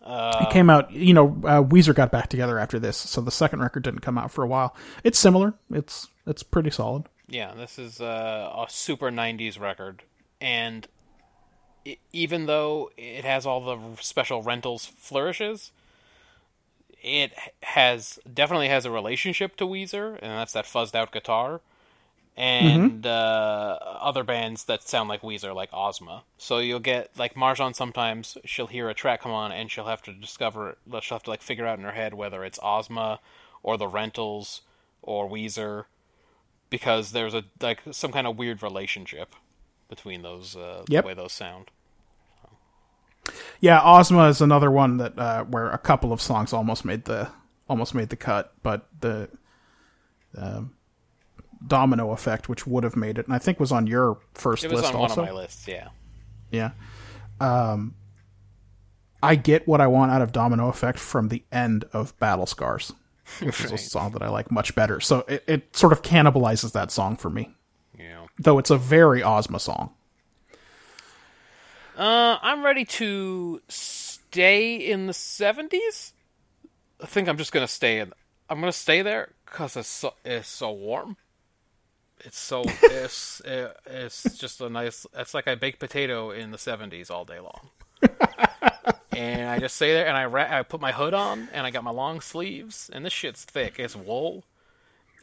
It 0.05 0.49
came 0.51 0.69
out, 0.69 0.91
you 0.91 1.13
know, 1.13 1.27
uh, 1.43 1.63
Weezer 1.63 1.93
got 1.93 2.11
back 2.11 2.29
together 2.29 2.57
after 2.57 2.79
this, 2.79 2.97
so 2.97 3.21
the 3.21 3.31
second 3.31 3.59
record 3.59 3.83
didn't 3.83 4.01
come 4.01 4.17
out 4.17 4.31
for 4.31 4.43
a 4.43 4.47
while. 4.47 4.75
It's 5.03 5.19
similar. 5.19 5.53
It's 5.71 6.07
it's 6.25 6.43
pretty 6.43 6.71
solid. 6.71 7.03
Yeah, 7.27 7.53
this 7.53 7.79
is 7.79 8.01
uh, 8.01 8.51
a 8.55 8.65
super 8.69 9.09
90s 9.09 9.59
record. 9.59 10.03
And 10.39 10.87
i 11.87 11.97
even 12.11 12.45
though 12.45 12.91
it 12.97 13.23
has 13.23 13.45
all 13.45 13.61
the 13.61 14.01
special 14.01 14.41
rentals 14.41 14.85
flourishes, 14.85 15.71
it 17.01 17.31
has 17.63 18.19
definitely 18.31 18.67
has 18.67 18.85
a 18.85 18.91
relationship 18.91 19.55
to 19.57 19.65
Weezer, 19.65 20.19
and 20.21 20.31
that's 20.31 20.53
that 20.53 20.65
fuzzed 20.65 20.95
out 20.95 21.11
guitar. 21.11 21.61
And 22.41 23.05
uh, 23.05 23.77
other 24.01 24.23
bands 24.23 24.63
that 24.65 24.81
sound 24.81 25.09
like 25.09 25.21
Weezer, 25.21 25.53
like 25.53 25.69
Ozma. 25.71 26.23
So 26.37 26.57
you'll 26.57 26.79
get 26.79 27.11
like 27.17 27.35
Marjan. 27.35 27.75
Sometimes 27.75 28.37
she'll 28.45 28.67
hear 28.67 28.89
a 28.89 28.95
track 28.95 29.21
come 29.21 29.31
on, 29.31 29.51
and 29.51 29.69
she'll 29.69 29.85
have 29.85 30.01
to 30.03 30.13
discover. 30.13 30.77
She'll 31.01 31.17
have 31.17 31.23
to 31.23 31.29
like 31.29 31.43
figure 31.43 31.67
out 31.67 31.77
in 31.77 31.85
her 31.85 31.91
head 31.91 32.15
whether 32.15 32.43
it's 32.43 32.59
Ozma 32.63 33.19
or 33.61 33.77
the 33.77 33.87
Rentals 33.87 34.61
or 35.03 35.29
Weezer 35.29 35.85
because 36.71 37.11
there's 37.11 37.35
a 37.35 37.43
like 37.61 37.81
some 37.91 38.11
kind 38.11 38.25
of 38.25 38.37
weird 38.37 38.63
relationship 38.63 39.35
between 39.87 40.23
those 40.23 40.55
uh, 40.55 40.83
Yep. 40.87 41.03
the 41.03 41.07
way 41.09 41.13
those 41.13 41.33
sound. 41.33 41.69
Yeah, 43.59 43.79
Ozma 43.83 44.29
is 44.29 44.41
another 44.41 44.71
one 44.71 44.97
that 44.97 45.19
uh, 45.19 45.43
where 45.43 45.69
a 45.69 45.77
couple 45.77 46.11
of 46.11 46.19
songs 46.21 46.53
almost 46.53 46.83
made 46.85 47.05
the 47.05 47.29
almost 47.69 47.93
made 47.93 48.09
the 48.09 48.15
cut, 48.15 48.53
but 48.63 48.87
the 48.99 49.29
um, 50.35 50.73
domino 51.65 52.11
effect, 52.11 52.49
which 52.49 52.65
would 52.65 52.83
have 52.83 52.95
made 52.95 53.17
it, 53.17 53.25
and 53.25 53.35
I 53.35 53.39
think 53.39 53.59
was 53.59 53.71
on 53.71 53.87
your 53.87 54.17
first 54.33 54.63
It 54.63 54.71
was 54.71 54.81
list 54.81 54.93
on 54.93 54.99
also. 55.01 55.21
one 55.21 55.29
of 55.29 55.35
my 55.35 55.41
lists. 55.41 55.67
Yeah. 55.67 55.89
Yeah. 56.51 56.71
Um, 57.39 57.95
I 59.23 59.35
get 59.35 59.67
what 59.67 59.81
I 59.81 59.87
want 59.87 60.11
out 60.11 60.21
of 60.21 60.31
Domino 60.31 60.67
Effect 60.69 60.97
from 60.99 61.27
the 61.29 61.43
end 61.51 61.85
of 61.93 62.17
Battle 62.19 62.45
Scars, 62.45 62.91
which 63.39 63.63
is 63.63 63.71
a 63.71 63.77
song 63.77 64.11
that 64.13 64.21
I 64.23 64.29
like 64.29 64.51
much 64.51 64.73
better. 64.75 64.99
So 64.99 65.19
it, 65.27 65.43
it 65.47 65.75
sort 65.75 65.93
of 65.93 66.01
cannibalizes 66.01 66.71
that 66.73 66.91
song 66.91 67.15
for 67.17 67.29
me, 67.29 67.53
Yeah. 67.97 68.25
though 68.39 68.57
it's 68.57 68.69
a 68.71 68.77
very 68.77 69.23
Ozma 69.23 69.59
song. 69.59 69.91
Uh, 71.97 72.37
I'm 72.41 72.63
ready 72.63 72.85
to 72.85 73.61
stay 73.67 74.75
in 74.75 75.07
the 75.07 75.13
70s. 75.13 76.13
I 77.01 77.05
think 77.05 77.27
I'm 77.27 77.37
just 77.37 77.51
gonna 77.51 77.67
stay 77.67 77.99
in. 77.99 78.13
I'm 78.49 78.59
gonna 78.59 78.71
stay 78.71 79.01
there 79.01 79.33
because 79.45 79.75
it's 79.75 79.87
so 79.89 80.13
it's 80.23 80.47
so 80.47 80.71
warm. 80.71 81.17
It's 82.25 82.39
so 82.39 82.63
it's 82.83 83.41
it, 83.45 83.75
it's 83.85 84.37
just 84.37 84.61
a 84.61 84.69
nice. 84.69 85.05
It's 85.15 85.33
like 85.33 85.47
I 85.47 85.55
baked 85.55 85.79
potato 85.79 86.31
in 86.31 86.51
the 86.51 86.57
70s 86.57 87.09
all 87.11 87.25
day 87.25 87.39
long. 87.39 87.69
and 89.11 89.49
I 89.49 89.59
just 89.59 89.75
stay 89.75 89.93
there 89.93 90.07
and 90.07 90.17
I 90.17 90.25
ra- 90.25 90.47
I 90.49 90.63
put 90.63 90.81
my 90.81 90.91
hood 90.91 91.13
on 91.13 91.49
and 91.53 91.65
I 91.65 91.71
got 91.71 91.83
my 91.83 91.91
long 91.91 92.21
sleeves 92.21 92.89
and 92.93 93.05
this 93.05 93.13
shit's 93.13 93.43
thick. 93.43 93.75
It's 93.79 93.95
wool. 93.95 94.43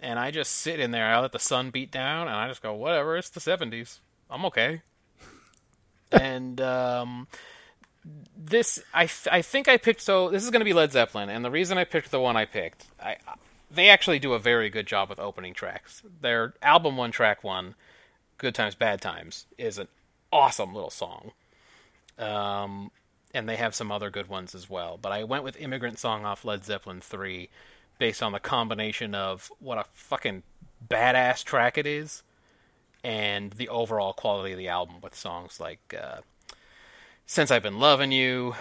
And 0.00 0.18
I 0.18 0.30
just 0.30 0.52
sit 0.52 0.78
in 0.78 0.92
there. 0.92 1.06
I 1.06 1.18
let 1.18 1.32
the 1.32 1.40
sun 1.40 1.70
beat 1.70 1.90
down 1.90 2.28
and 2.28 2.36
I 2.36 2.46
just 2.48 2.62
go 2.62 2.72
whatever. 2.74 3.16
It's 3.16 3.30
the 3.30 3.40
70s. 3.40 3.98
I'm 4.30 4.44
okay 4.46 4.82
and 6.12 6.60
um, 6.60 7.26
this 8.36 8.82
I 8.94 9.06
th- 9.06 9.28
I 9.30 9.42
think 9.42 9.68
I 9.68 9.76
picked 9.76 10.00
so 10.00 10.30
this 10.30 10.44
is 10.44 10.50
going 10.50 10.60
to 10.60 10.64
be 10.64 10.72
Led 10.72 10.92
Zeppelin, 10.92 11.28
and 11.28 11.44
the 11.44 11.50
reason 11.50 11.78
I 11.78 11.84
picked 11.84 12.10
the 12.10 12.20
one 12.20 12.36
I 12.36 12.44
picked, 12.44 12.86
I 13.00 13.16
they 13.70 13.88
actually 13.88 14.18
do 14.18 14.32
a 14.32 14.38
very 14.38 14.70
good 14.70 14.86
job 14.86 15.08
with 15.08 15.18
opening 15.18 15.54
tracks. 15.54 16.02
Their 16.20 16.54
album 16.62 16.96
one, 16.96 17.10
track 17.10 17.44
one, 17.44 17.74
"Good 18.38 18.54
Times 18.54 18.74
Bad 18.74 19.00
Times," 19.00 19.46
is 19.56 19.78
an 19.78 19.88
awesome 20.32 20.74
little 20.74 20.90
song. 20.90 21.32
Um, 22.18 22.90
and 23.34 23.48
they 23.48 23.56
have 23.56 23.74
some 23.74 23.92
other 23.92 24.10
good 24.10 24.28
ones 24.28 24.54
as 24.54 24.68
well. 24.70 24.98
But 25.00 25.12
I 25.12 25.24
went 25.24 25.44
with 25.44 25.60
"Immigrant 25.60 25.98
Song" 25.98 26.24
off 26.24 26.44
Led 26.44 26.64
Zeppelin 26.64 27.00
three, 27.00 27.50
based 27.98 28.22
on 28.22 28.32
the 28.32 28.40
combination 28.40 29.14
of 29.14 29.52
what 29.58 29.78
a 29.78 29.84
fucking 29.92 30.42
badass 30.88 31.44
track 31.44 31.76
it 31.76 31.86
is 31.86 32.22
and 33.04 33.52
the 33.52 33.68
overall 33.68 34.12
quality 34.12 34.52
of 34.52 34.58
the 34.58 34.68
album 34.68 34.96
with 35.00 35.14
songs 35.14 35.60
like 35.60 35.94
uh, 36.00 36.20
"Since 37.26 37.50
I've 37.50 37.62
Been 37.62 37.78
Loving 37.78 38.12
You" 38.12 38.54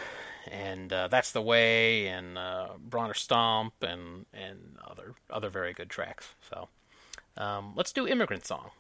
and 0.52 0.92
uh, 0.92 1.08
"That's 1.08 1.32
the 1.32 1.42
Way" 1.42 2.08
and 2.08 2.38
uh, 2.38 2.70
"Bron-Y-Aur 2.80 3.14
Stomp" 3.14 3.74
and 3.82 4.26
and 4.34 4.78
other 4.86 5.14
other 5.30 5.50
very 5.50 5.74
good 5.74 5.90
tracks. 5.90 6.34
So 6.50 6.70
um, 7.38 7.74
let's 7.76 7.92
do 7.92 8.08
"Immigrant 8.08 8.46
Song." 8.46 8.72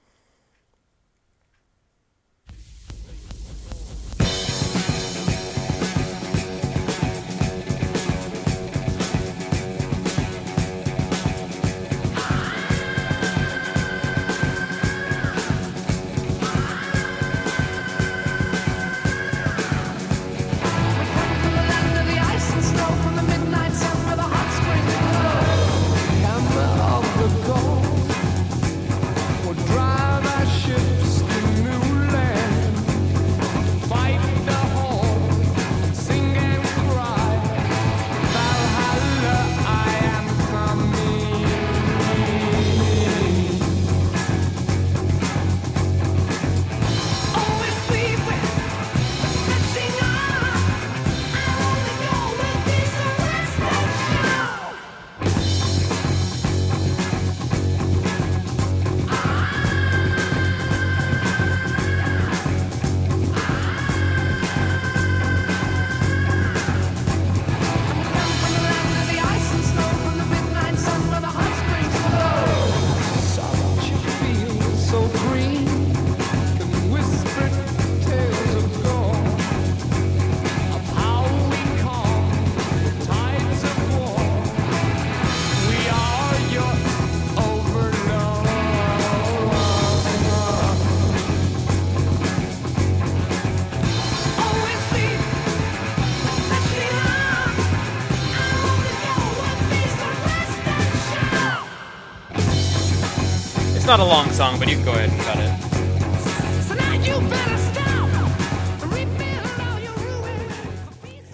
Not 103.97 104.05
a 104.05 104.09
long 104.09 104.31
song, 104.31 104.59
but 104.59 104.69
you 104.69 104.75
can 104.75 104.85
go 104.85 104.91
ahead 104.91 105.09
and 105.09 105.21
cut 105.21 105.37
it. 105.39 106.63
So 106.63 106.75
now 106.75 106.93
you 106.93 107.29
better 107.29 107.57
stop. 107.57 108.91
Rebuild 108.93 109.59
all 109.59 109.79
your 109.79 109.93
ruins. 109.93 111.25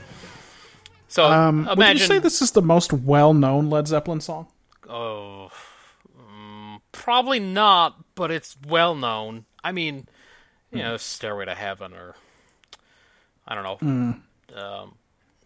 So 1.09 1.25
Um, 1.25 1.69
would 1.75 1.99
you 1.99 2.05
say 2.05 2.19
this 2.19 2.41
is 2.41 2.51
the 2.51 2.61
most 2.61 2.93
well-known 2.93 3.69
Led 3.69 3.87
Zeppelin 3.87 4.21
song? 4.21 4.47
Oh, 4.87 5.51
mm, 6.17 6.79
probably 6.93 7.39
not, 7.39 7.97
but 8.15 8.31
it's 8.31 8.55
well 8.65 8.95
known. 8.95 9.45
I 9.61 9.73
mean, 9.73 10.07
you 10.71 10.79
know, 10.79 10.95
Stairway 10.95 11.45
to 11.45 11.55
Heaven 11.55 11.93
or 11.93 12.15
I 13.45 13.55
don't 13.55 13.63
know, 13.81 14.21
um, 14.55 14.95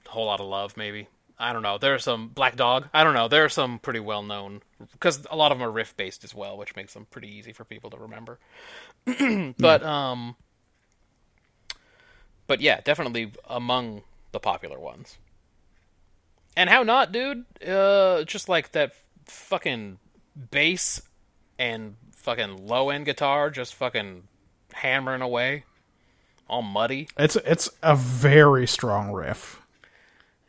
Whole 0.08 0.28
Lot 0.28 0.40
of 0.40 0.46
Love, 0.46 0.78
maybe. 0.78 1.08
I 1.40 1.52
don't 1.54 1.64
know. 1.64 1.80
There 1.80 1.96
are 1.96 2.00
some 2.00 2.28
Black 2.28 2.56
Dog. 2.56 2.88
I 2.94 3.04
don't 3.04 3.14
know. 3.16 3.28
There 3.28 3.44
are 3.44 3.50
some 3.50 3.80
pretty 3.80 4.00
well 4.00 4.22
known 4.22 4.62
because 4.92 5.26
a 5.30 5.36
lot 5.36 5.52
of 5.52 5.58
them 5.58 5.68
are 5.68 5.72
riff 5.72 5.96
based 5.98 6.24
as 6.24 6.34
well, 6.36 6.58
which 6.58 6.76
makes 6.76 6.94
them 6.94 7.08
pretty 7.10 7.30
easy 7.30 7.54
for 7.54 7.64
people 7.64 7.90
to 7.90 7.98
remember. 7.98 8.40
but 9.58 9.84
um, 9.84 10.36
but 12.48 12.62
yeah, 12.62 12.82
definitely 12.82 13.32
among 13.50 14.04
the 14.32 14.40
popular 14.40 14.80
ones. 14.80 15.18
And 16.56 16.70
how 16.70 16.84
not, 16.84 17.12
dude? 17.12 17.46
Uh, 17.66 18.24
just 18.24 18.50
like 18.50 18.72
that 18.72 18.94
fucking 19.26 20.00
bass 20.52 21.02
and 21.60 21.96
fucking 22.12 22.68
low 22.68 22.90
end 22.90 23.06
guitar 23.06 23.50
just 23.50 23.76
fucking 23.76 24.24
hammering 24.74 25.22
away, 25.22 25.64
all 26.48 26.62
muddy. 26.62 27.10
It's 27.18 27.36
it's 27.38 27.70
a 27.84 27.96
very 27.96 28.68
strong 28.68 29.12
riff. 29.12 29.62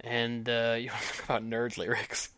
And 0.01 0.49
uh, 0.49 0.77
you 0.81 0.91
want 0.91 1.03
to 1.03 1.09
talk 1.09 1.25
about 1.25 1.45
nerd 1.45 1.77
lyrics? 1.77 2.31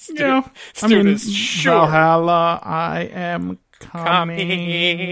Stu- 0.00 0.14
Yeah, 0.16 0.42
I 0.46 0.50
Stu 0.74 0.88
mean, 0.88 1.08
is 1.08 1.32
sure 1.32 1.72
Valhalla, 1.72 2.60
I 2.62 3.00
am 3.12 3.58
coming. 3.80 4.38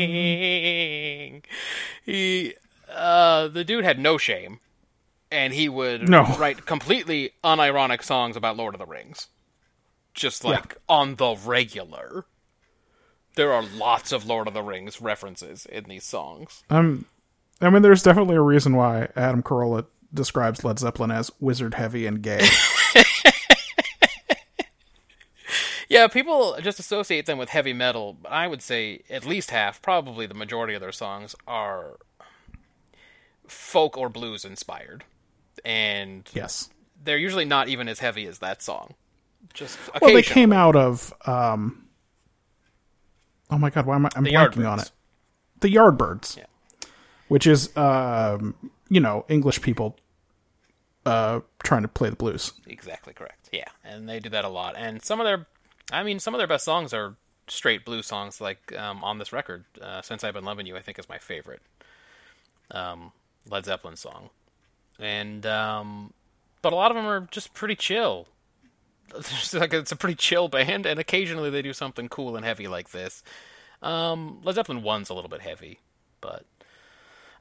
coming. 0.07 1.43
He, 2.05 2.55
uh, 2.95 3.49
the 3.49 3.65
dude 3.65 3.83
had 3.85 3.99
no 3.99 4.17
shame, 4.17 4.61
and 5.31 5.53
he 5.53 5.69
would 5.69 6.09
No. 6.09 6.23
write 6.39 6.67
completely 6.67 7.33
unironic 7.43 8.03
songs 8.05 8.37
about 8.37 8.57
Lord 8.57 8.75
of 8.75 8.79
the 8.79 8.87
Rings, 8.87 9.27
just 10.15 10.45
like 10.45 10.77
on 10.89 11.17
the 11.17 11.35
regular. 11.45 12.25
There 13.35 13.53
are 13.53 13.63
lots 13.65 14.13
of 14.13 14.25
Lord 14.25 14.47
of 14.49 14.55
the 14.55 14.63
Rings 14.63 15.01
references 15.01 15.67
in 15.67 15.85
these 15.85 16.05
songs. 16.05 16.63
Um, 16.71 17.07
I 17.61 17.71
mean, 17.71 17.83
there's 17.83 18.03
definitely 18.05 18.37
a 18.37 18.41
reason 18.41 18.77
why 18.77 19.09
Adam 19.17 19.43
Carolla 19.43 19.85
describes 20.15 20.63
Led 20.65 20.79
Zeppelin 20.79 21.11
as 21.11 21.31
wizard 21.41 21.75
heavy 21.75 22.07
and 22.07 22.23
gay. 22.23 22.47
Yeah, 25.89 26.09
people 26.09 26.57
just 26.63 26.79
associate 26.81 27.27
them 27.27 27.39
with 27.39 27.49
heavy 27.51 27.73
metal. 27.73 28.17
but 28.21 28.33
I 28.33 28.47
would 28.49 28.63
say 28.63 29.03
at 29.09 29.25
least 29.25 29.51
half, 29.51 29.81
probably 29.83 30.27
the 30.27 30.35
majority 30.35 30.75
of 30.75 30.81
their 30.81 30.93
songs 30.93 31.35
are 31.47 31.99
folk 33.47 33.97
or 33.97 34.09
blues 34.09 34.45
inspired. 34.45 35.05
And 35.65 36.29
Yes. 36.35 36.69
they're 37.03 37.19
usually 37.19 37.45
not 37.45 37.69
even 37.69 37.89
as 37.89 38.01
heavy 38.01 38.27
as 38.27 38.39
that 38.41 38.63
song. 38.63 38.95
Just 39.55 39.79
Well, 40.01 40.13
they 40.13 40.23
came 40.23 40.53
out 40.53 40.75
of. 40.77 41.15
Um, 41.27 41.87
oh 43.51 43.59
my 43.59 43.71
god, 43.71 43.87
why 43.87 43.95
am 43.95 44.07
I? 44.07 44.11
I'm 44.17 44.25
The 44.25 44.33
blanking 44.33 44.69
on 44.71 44.81
it. 44.81 44.91
The 45.61 45.69
Yardbirds. 45.73 46.37
Yeah. 46.37 46.47
Which 47.29 47.47
is, 47.47 47.75
um, 47.77 48.55
you 48.89 49.01
know, 49.01 49.25
English 49.29 49.63
people 49.63 49.97
uh, 51.05 51.41
trying 51.63 51.83
to 51.83 51.89
play 51.89 52.11
the 52.11 52.17
blues. 52.17 52.53
Exactly 52.67 53.13
correct. 53.15 53.49
Yeah, 53.53 53.69
and 53.85 54.09
they 54.09 54.19
do 54.21 54.29
that 54.31 54.45
a 54.45 54.49
lot. 54.49 54.75
And 54.77 55.03
some 55.03 55.21
of 55.21 55.25
their, 55.25 55.47
I 55.93 56.03
mean, 56.03 56.19
some 56.19 56.35
of 56.35 56.39
their 56.39 56.47
best 56.47 56.65
songs 56.65 56.93
are 56.93 57.15
straight 57.49 57.85
blue 57.85 58.03
songs, 58.03 58.41
like 58.41 58.77
um, 58.77 59.05
on 59.05 59.19
this 59.19 59.33
record. 59.33 59.65
Uh, 59.81 60.03
Since 60.03 60.25
I've 60.25 60.35
been 60.35 60.45
loving 60.45 60.67
you, 60.67 60.77
I 60.77 60.81
think 60.81 60.99
is 60.99 61.09
my 61.09 61.19
favorite 61.19 61.63
um, 62.71 63.13
Led 63.49 63.65
Zeppelin 63.65 63.97
song. 63.97 64.31
And 64.99 65.45
um, 65.47 66.13
but 66.63 66.73
a 66.73 66.77
lot 66.77 66.91
of 66.91 66.97
them 66.97 67.07
are 67.07 67.29
just 67.31 67.55
pretty 67.55 67.77
chill. 67.77 68.27
It's 69.17 69.55
like 69.55 69.73
it's 69.73 69.93
a 69.93 69.97
pretty 69.97 70.17
chill 70.17 70.49
band, 70.49 70.85
and 70.85 70.99
occasionally 70.99 71.49
they 71.49 71.63
do 71.63 71.73
something 71.73 72.09
cool 72.09 72.35
and 72.35 72.45
heavy 72.45 72.67
like 72.67 72.91
this. 72.91 73.23
Um, 73.81 74.41
Led 74.43 74.57
Zeppelin 74.57 74.83
one's 74.83 75.11
a 75.11 75.15
little 75.15 75.31
bit 75.31 75.43
heavy, 75.43 75.79
but 76.21 76.45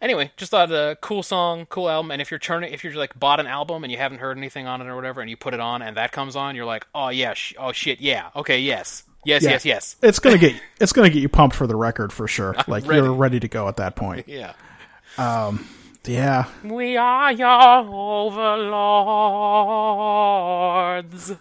anyway, 0.02 0.32
just 0.38 0.52
thought 0.52 0.72
a 0.72 0.98
cool 1.02 1.24
song, 1.24 1.66
cool 1.68 1.90
album. 1.90 2.12
And 2.12 2.22
if 2.22 2.32
you're 2.32 2.40
turning, 2.40 2.74
if 2.74 2.84
you're 2.84 2.94
like 2.94 3.18
bought 3.20 3.40
an 3.40 3.48
album 3.48 3.84
and 3.84 3.92
you 3.92 3.98
haven't 3.98 4.20
heard 4.20 4.38
anything 4.38 4.68
on 4.68 4.82
it 4.82 4.88
or 4.88 4.96
whatever, 4.96 5.22
and 5.22 5.30
you 5.30 5.38
put 5.38 5.54
it 5.54 5.60
on 5.60 5.82
and 5.82 5.98
that 5.98 6.12
comes 6.12 6.36
on, 6.36 6.56
you're 6.56 6.66
like, 6.66 6.86
oh 6.96 7.10
yeah, 7.10 7.34
sh- 7.34 7.54
oh 7.58 7.72
shit, 7.72 8.00
yeah, 8.02 8.30
okay, 8.36 8.60
yes, 8.60 9.04
yes, 9.26 9.44
Yeah. 9.44 9.50
yes, 9.52 9.66
yes, 9.66 9.96
It's 10.02 10.20
gonna 10.20 10.38
get 10.38 10.56
it's 10.80 10.94
gonna 10.94 11.10
get 11.10 11.22
you 11.22 11.30
pumped 11.30 11.56
for 11.56 11.68
the 11.68 11.76
record 11.76 12.12
for 12.14 12.28
sure. 12.28 12.56
Like 12.68 12.86
ready. 12.86 13.02
you're 13.02 13.14
ready 13.14 13.40
to 13.40 13.48
go 13.48 13.68
at 13.68 13.78
that 13.78 13.96
point. 13.96 14.28
yeah. 14.30 14.54
Yeah. 16.08 16.46
We 16.64 16.98
are 16.98 17.32
your 17.32 17.48
overlords. 19.96 21.32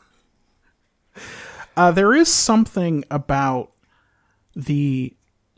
Uh, 1.76 1.90
there 1.90 2.14
is 2.14 2.32
something 2.32 3.04
about 3.10 3.72
the 4.56 5.12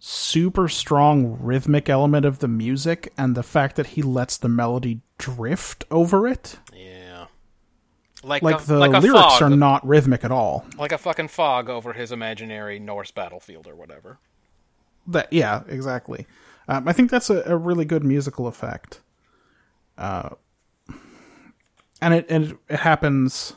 super 0.09 0.69
strong 0.69 1.37
rhythmic 1.41 1.89
element 1.89 2.25
of 2.25 2.39
the 2.39 2.47
music 2.47 3.13
and 3.19 3.35
the 3.35 3.43
fact 3.43 3.75
that 3.75 3.89
he 3.89 4.03
lets 4.03 4.37
the 4.37 4.49
melody 4.49 5.01
drift 5.19 5.85
over 5.91 6.29
it. 6.29 6.61
Yeah. 6.73 7.27
Like, 8.23 8.41
Like 8.41 8.63
a, 8.63 8.65
the 8.67 8.79
like 8.79 9.03
lyrics 9.03 9.21
fog, 9.21 9.43
are 9.43 9.51
not 9.51 9.85
rhythmic 9.85 10.25
at 10.25 10.31
all. 10.31 10.65
like 10.79 10.93
a 10.93 10.99
fucking 10.99 11.27
fog 11.27 11.69
over 11.69 11.93
his 11.93 12.13
imaginary 12.13 12.79
Norse 12.79 13.11
battlefield 13.11 13.67
or 13.67 13.75
whatever. 13.75 14.19
That 15.09 15.33
yeah, 15.33 15.65
exactly. 15.67 16.27
Um, 16.69 16.87
I 16.87 16.93
think 16.93 17.11
that's 17.11 17.29
a, 17.29 17.43
a 17.45 17.57
really 17.57 17.85
good 17.85 18.05
musical 18.05 18.47
effect. 18.47 19.01
Uh, 19.99 20.31
and 22.01 22.15
it 22.15 22.27
and 22.29 22.45
it, 22.45 22.59
it 22.69 22.79
happens 22.79 23.55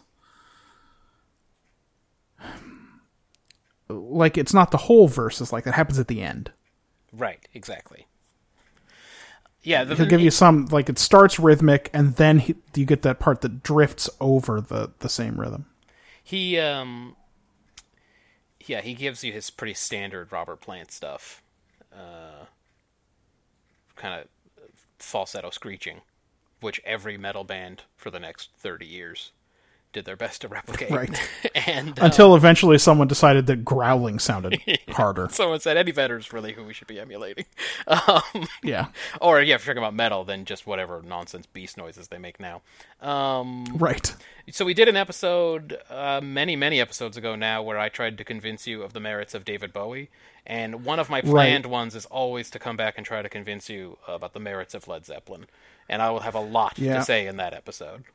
like 3.89 4.37
it's 4.37 4.53
not 4.53 4.71
the 4.71 4.77
whole 4.77 5.07
verses 5.07 5.51
like 5.51 5.63
that 5.63 5.73
happens 5.73 5.99
at 5.99 6.07
the 6.07 6.21
end. 6.21 6.51
Right. 7.11 7.47
Exactly. 7.53 8.05
Yeah. 9.63 9.83
The, 9.83 9.95
He'll 9.95 10.05
give 10.05 10.21
you 10.21 10.31
some 10.31 10.65
like 10.67 10.89
it 10.89 10.99
starts 10.99 11.39
rhythmic 11.39 11.89
and 11.93 12.15
then 12.15 12.39
he, 12.39 12.55
you 12.75 12.85
get 12.85 13.01
that 13.01 13.19
part 13.19 13.41
that 13.41 13.63
drifts 13.63 14.09
over 14.21 14.61
the 14.61 14.91
the 14.99 15.09
same 15.09 15.39
rhythm. 15.39 15.65
He 16.23 16.57
um 16.59 17.15
yeah, 18.65 18.81
he 18.81 18.93
gives 18.93 19.23
you 19.23 19.33
his 19.33 19.49
pretty 19.49 19.73
standard 19.73 20.31
Robert 20.31 20.61
Plant 20.61 20.91
stuff. 20.91 21.41
Uh 21.93 22.45
kind 23.95 24.21
of 24.21 24.27
falsetto 24.99 25.49
screeching, 25.49 26.01
which 26.61 26.79
every 26.85 27.17
metal 27.17 27.43
band 27.43 27.83
for 27.97 28.11
the 28.11 28.19
next 28.19 28.51
30 28.57 28.85
years 28.85 29.31
did 29.91 30.05
their 30.05 30.15
best 30.15 30.41
to 30.41 30.47
replicate. 30.47 30.91
Right. 30.91 31.29
and 31.67 31.99
uh, 31.99 32.05
Until 32.05 32.35
eventually 32.35 32.77
someone 32.77 33.07
decided 33.07 33.47
that 33.47 33.65
growling 33.65 34.19
sounded 34.19 34.61
harder. 34.89 35.27
someone 35.31 35.59
said 35.59 35.77
Eddie 35.77 35.91
Vedder's 35.91 36.31
really 36.31 36.53
who 36.53 36.63
we 36.63 36.73
should 36.73 36.87
be 36.87 36.99
emulating. 36.99 37.45
Um 37.87 38.47
Yeah. 38.63 38.87
or 39.19 39.41
yeah, 39.41 39.55
if 39.55 39.65
you're 39.65 39.73
talking 39.73 39.83
about 39.83 39.95
metal, 39.95 40.23
then 40.23 40.45
just 40.45 40.67
whatever 40.67 41.01
nonsense 41.01 41.47
beast 41.47 41.75
noises 41.77 42.07
they 42.09 42.19
make 42.19 42.39
now. 42.39 42.61
Um 43.01 43.65
Right. 43.77 44.15
So 44.51 44.63
we 44.65 44.73
did 44.75 44.87
an 44.87 44.97
episode 44.97 45.77
uh, 45.89 46.21
many, 46.23 46.55
many 46.55 46.79
episodes 46.79 47.17
ago 47.17 47.35
now 47.35 47.61
where 47.63 47.77
I 47.79 47.89
tried 47.89 48.17
to 48.19 48.23
convince 48.23 48.67
you 48.67 48.81
of 48.83 48.93
the 48.93 48.99
merits 48.99 49.33
of 49.35 49.45
David 49.45 49.71
Bowie, 49.73 50.09
and 50.45 50.83
one 50.85 50.99
of 50.99 51.09
my 51.09 51.21
planned 51.21 51.65
ones 51.67 51.93
is 51.95 52.05
always 52.07 52.49
to 52.51 52.59
come 52.59 52.75
back 52.75 52.95
and 52.97 53.05
try 53.05 53.21
to 53.21 53.29
convince 53.29 53.69
you 53.69 53.97
about 54.07 54.33
the 54.33 54.39
merits 54.39 54.73
of 54.73 54.87
Led 54.87 55.05
Zeppelin, 55.05 55.45
and 55.87 56.01
I 56.01 56.09
will 56.09 56.21
have 56.21 56.33
a 56.35 56.39
lot 56.39 56.79
Yeah. 56.79 56.97
to 56.97 57.03
say 57.03 57.27
in 57.27 57.37
that 57.37 57.53
episode. 57.53 58.05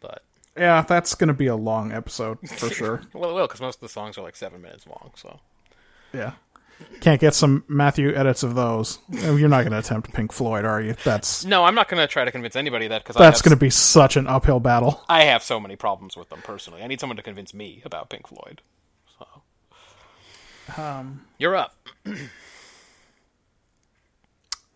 But 0.00 0.22
Yeah, 0.58 0.82
that's 0.82 1.14
going 1.14 1.28
to 1.28 1.34
be 1.34 1.46
a 1.46 1.56
long 1.56 1.92
episode 1.92 2.38
for 2.48 2.68
sure. 2.70 3.02
well, 3.14 3.30
it 3.30 3.34
will 3.34 3.46
because 3.46 3.60
most 3.60 3.76
of 3.76 3.80
the 3.82 3.88
songs 3.88 4.18
are 4.18 4.22
like 4.22 4.36
seven 4.36 4.60
minutes 4.62 4.86
long. 4.86 5.12
So 5.16 5.40
Yeah. 6.12 6.32
Can't 7.00 7.20
get 7.20 7.34
some 7.34 7.64
Matthew 7.66 8.14
edits 8.14 8.44
of 8.44 8.54
those. 8.54 9.00
Oh, 9.24 9.34
You're 9.34 9.48
not 9.48 9.62
going 9.62 9.72
to 9.72 9.78
attempt 9.78 10.12
Pink 10.12 10.30
Floyd, 10.30 10.64
are 10.64 10.80
you? 10.80 10.94
That's 11.04 11.44
no, 11.44 11.64
I'm 11.64 11.74
not 11.74 11.88
going 11.88 12.00
to 12.00 12.06
try 12.06 12.24
to 12.24 12.30
convince 12.30 12.54
anybody 12.54 12.86
of 12.86 12.90
that 12.90 13.02
because 13.02 13.16
that's 13.16 13.42
going 13.42 13.50
to 13.50 13.56
to 13.56 13.60
be 13.60 13.68
such 13.70 14.16
an 14.16 14.28
uphill 14.28 14.60
battle. 14.60 15.02
I 15.08 15.24
have 15.24 15.42
so 15.42 15.58
many 15.58 15.74
problems 15.74 16.16
with 16.16 16.28
them 16.28 16.40
personally. 16.42 16.82
I 16.82 16.86
need 16.86 17.00
someone 17.00 17.16
to 17.16 17.22
convince 17.22 17.52
me 17.52 17.82
about 17.84 18.10
Pink 18.10 18.28
Floyd. 18.28 18.62
So 19.18 20.80
Um, 20.80 21.22
you're 21.38 21.56
up. 21.56 21.74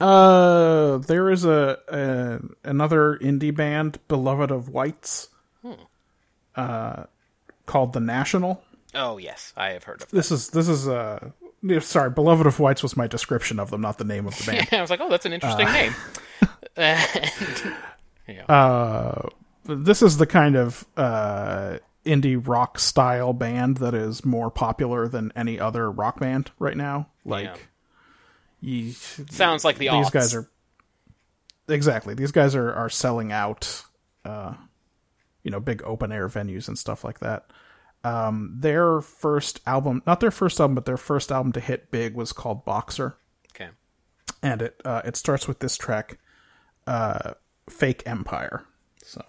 Uh, 0.01 0.97
there 0.99 1.31
is 1.31 1.44
a, 1.44 1.78
a 1.89 2.69
another 2.69 3.17
indie 3.19 3.55
band, 3.55 4.01
beloved 4.09 4.51
of 4.51 4.69
whites, 4.69 5.28
uh, 6.56 7.05
called 7.66 7.92
the 7.92 8.00
National. 8.00 8.62
Oh 8.94 9.18
yes, 9.18 9.52
I 9.56 9.70
have 9.70 9.84
heard 9.84 10.02
of. 10.02 10.10
This 10.10 10.31
is 10.31 10.50
this 10.50 10.68
is 10.68 10.86
uh, 10.89 11.31
sorry, 11.81 12.10
beloved 12.10 12.47
of 12.47 12.58
whites 12.60 12.82
was 12.82 12.97
my 12.97 13.06
description 13.06 13.58
of 13.58 13.70
them, 13.70 13.81
not 13.81 13.98
the 13.98 14.05
name 14.05 14.26
of 14.26 14.36
the 14.39 14.44
band. 14.52 14.68
I 14.72 14.81
was 14.81 14.90
like, 14.90 15.00
oh, 15.00 15.08
that's 15.08 15.26
an 15.26 15.32
interesting 15.32 15.66
Uh. 15.66 15.72
name. 15.72 15.94
And- 18.28 18.48
uh, 18.48 19.22
this 19.64 20.00
is 20.02 20.16
the 20.16 20.26
kind 20.26 20.56
of 20.56 20.86
uh 20.97 21.78
indie 22.06 22.40
rock 22.47 22.78
style 22.78 23.32
band 23.32 23.76
that 23.78 23.94
is 23.94 24.24
more 24.24 24.50
popular 24.50 25.06
than 25.08 25.32
any 25.36 25.58
other 25.60 25.90
rock 25.90 26.18
band 26.20 26.50
right 26.58 26.76
now. 26.76 27.08
Like, 27.24 27.68
ye- 28.60 28.92
Sounds 28.92 29.64
like 29.64 29.78
the 29.78 29.89
these 29.90 30.10
guys 30.10 30.34
are 30.34 30.48
exactly 31.68 32.14
these 32.14 32.32
guys 32.32 32.55
are 32.56 32.72
are 32.72 32.89
selling 32.90 33.31
out 33.32 33.82
uh 34.24 34.55
you 35.42 35.50
know 35.50 35.60
big 35.60 35.82
open 35.84 36.12
air 36.12 36.28
venues 36.28 36.68
and 36.68 36.78
stuff 36.78 37.04
like 37.04 37.20
that. 37.20 37.50
Um 38.04 38.56
their 38.58 39.00
first 39.00 39.60
album 39.66 40.02
not 40.06 40.20
their 40.20 40.30
first 40.30 40.60
album 40.60 40.74
but 40.74 40.84
their 40.86 40.96
first 40.96 41.30
album 41.30 41.52
to 41.52 41.60
hit 41.60 41.90
big 41.90 42.14
was 42.14 42.32
called 42.32 42.64
boxer. 42.64 43.16
Okay. 43.54 43.70
and 44.42 44.62
it 44.62 44.80
uh 44.84 45.02
it 45.04 45.16
starts 45.16 45.46
with 45.46 45.58
this 45.60 45.76
track 45.76 46.18
uh 46.86 47.34
fake 47.68 48.02
empire. 48.06 48.64
So 49.04 49.24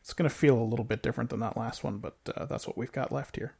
it's 0.00 0.12
gonna 0.12 0.30
feel 0.30 0.58
a 0.58 0.62
little 0.62 0.84
bit 0.84 1.02
different 1.02 1.30
than 1.30 1.40
that 1.40 1.56
last 1.56 1.82
one 1.84 1.98
but 1.98 2.16
uh, 2.34 2.44
that's 2.46 2.66
what 2.66 2.78
we've 2.78 2.92
got 2.92 3.10
left 3.10 3.36
here 3.36 3.54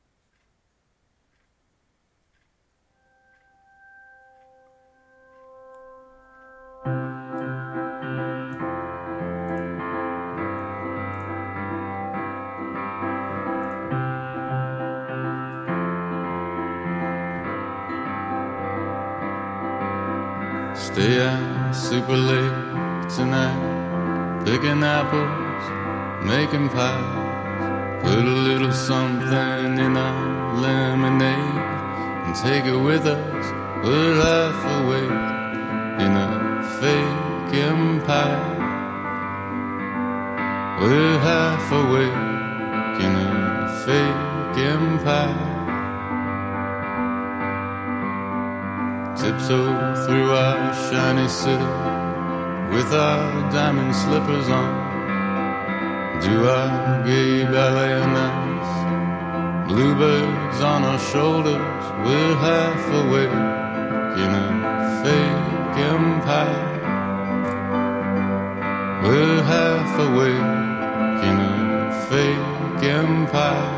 Stay 20.96 21.20
out 21.20 21.72
super 21.74 22.16
late 22.16 23.10
tonight, 23.10 24.44
picking 24.46 24.82
apples, 24.82 26.24
making 26.24 26.70
pies. 26.70 28.02
Put 28.02 28.24
a 28.24 28.36
little 28.48 28.72
something 28.72 29.76
in 29.76 29.94
our 29.94 30.54
lemonade 30.54 31.60
and 32.24 32.34
take 32.34 32.64
it 32.64 32.78
with 32.78 33.04
us. 33.04 33.46
We're 33.84 34.14
half 34.24 34.58
awake 34.80 35.20
in 36.00 36.12
a 36.16 36.30
fake 36.80 37.60
empire. 37.60 38.56
We're 40.80 41.18
half 41.18 41.72
awake 41.72 43.02
in 43.04 43.12
a 43.16 43.68
fake 43.84 44.64
empire. 44.64 45.55
Tiptoe 49.26 50.06
through 50.06 50.30
our 50.30 50.72
shiny 50.88 51.26
city 51.26 51.72
with 52.72 52.92
our 52.92 53.50
diamond 53.50 53.92
slippers 53.92 54.48
on. 54.48 54.70
Do 56.20 56.48
our 56.48 57.04
gay 57.04 57.42
ballet 57.42 58.06
nights 58.06 59.66
Bluebirds 59.68 60.60
on 60.60 60.84
our 60.84 61.00
shoulders, 61.10 61.84
we're 62.06 62.36
half 62.36 62.86
awake 63.02 63.40
in 64.22 64.30
a 64.44 64.48
fake 65.02 65.76
empire. 65.94 66.68
We're 69.02 69.42
half 69.42 69.90
awake 70.08 70.52
in 71.28 71.36
a 71.40 72.06
fake 72.08 72.84
empire. 72.84 73.75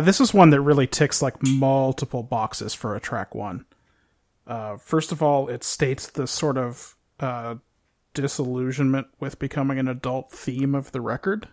Uh, 0.00 0.04
this 0.04 0.20
is 0.20 0.32
one 0.32 0.50
that 0.50 0.60
really 0.60 0.86
ticks 0.86 1.20
like 1.20 1.42
multiple 1.42 2.22
boxes 2.22 2.74
for 2.74 2.96
a 2.96 3.00
track 3.00 3.34
one. 3.34 3.66
Uh, 4.46 4.76
first 4.78 5.12
of 5.12 5.22
all, 5.22 5.48
it 5.48 5.62
states 5.62 6.06
the 6.08 6.26
sort 6.26 6.56
of 6.56 6.96
uh, 7.20 7.56
disillusionment 8.14 9.06
with 9.20 9.38
becoming 9.38 9.78
an 9.78 9.88
adult 9.88 10.32
theme 10.32 10.74
of 10.74 10.92
the 10.92 11.00
record. 11.00 11.48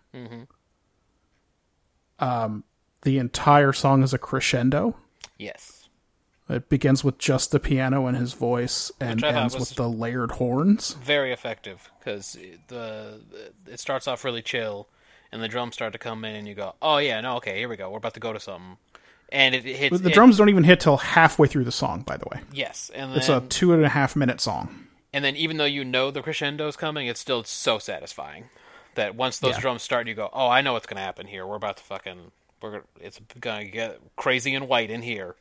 Um, 2.20 2.64
the 3.04 3.18
entire 3.20 3.74
song 3.74 4.02
is 4.02 4.14
a 4.14 4.18
crescendo. 4.18 4.96
Yes. 5.38 5.90
It 6.50 6.70
begins 6.70 7.04
with 7.04 7.18
just 7.18 7.52
the 7.52 7.60
piano 7.60 8.08
and 8.08 8.16
his 8.16 8.34
voice, 8.34 8.90
and 9.02 9.16
Which 9.16 9.26
I 9.26 9.34
thought 9.34 9.42
ends 9.42 9.60
with 9.60 9.76
the 9.76 9.90
layered 9.90 10.32
horns. 10.32 10.94
Very 10.94 11.34
effective 11.34 11.92
because 12.00 12.38
the 12.68 13.20
it 13.68 13.80
starts 13.82 14.08
off 14.08 14.24
really 14.24 14.42
chill, 14.42 14.88
and 15.32 15.42
the 15.44 15.48
drums 15.48 15.76
start 15.76 15.94
to 15.94 16.00
come 16.00 16.24
in, 16.26 16.36
and 16.36 16.48
you 16.48 16.54
go, 16.56 16.76
"Oh 16.82 16.98
yeah, 16.98 17.20
no, 17.22 17.38
okay, 17.38 17.58
here 17.58 17.70
we 17.70 17.76
go. 17.78 17.90
We're 17.90 17.98
about 17.98 18.14
to 18.16 18.20
go 18.20 18.34
to 18.34 18.40
something." 18.40 18.78
And 19.30 19.54
it, 19.54 19.66
it 19.66 19.76
hits 19.76 19.92
But 19.92 20.04
the 20.04 20.10
it- 20.10 20.14
drums 20.14 20.38
don't 20.38 20.50
even 20.50 20.64
hit 20.64 20.80
till 20.80 20.98
halfway 20.98 21.48
through 21.48 21.66
the 21.66 21.72
song. 21.72 22.02
By 22.02 22.18
the 22.18 22.26
way, 22.32 22.42
Yes, 22.54 22.90
and 22.96 23.12
then 23.12 23.18
it's 23.20 23.30
a 23.30 23.42
two 23.42 23.74
and 23.74 23.84
a 23.84 23.90
half 23.90 24.16
minute 24.16 24.40
song. 24.42 24.88
and 25.14 25.24
then 25.26 25.36
even 25.36 25.58
though 25.58 25.66
you 25.66 25.84
know 25.84 26.12
the 26.12 26.22
crescendo's 26.22 26.76
coming, 26.78 27.08
it's 27.08 27.20
still 27.20 27.44
so 27.44 27.78
satisfying 27.80 28.46
that 28.96 29.16
once 29.16 29.38
those 29.40 29.56
Yeah. 29.56 29.60
drums 29.62 29.84
start, 29.84 30.08
you 30.08 30.14
go, 30.16 30.30
"Oh, 30.34 30.48
I 30.48 30.62
know 30.62 30.74
what's 30.74 30.86
gonna 30.88 31.02
happen 31.02 31.28
here. 31.28 31.46
We're 31.46 31.56
about 31.58 31.78
to 31.78 31.84
fucking 31.84 32.32
we're 32.62 32.82
it's 33.02 33.20
gonna 33.40 33.66
get 33.66 34.00
crazy 34.16 34.56
and 34.56 34.68
white 34.68 34.90
in 34.90 35.02
here. 35.04 35.36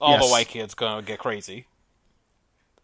All 0.00 0.18
the 0.18 0.26
white 0.26 0.48
kids 0.48 0.74
gonna 0.74 1.02
get 1.02 1.18
crazy." 1.18 1.66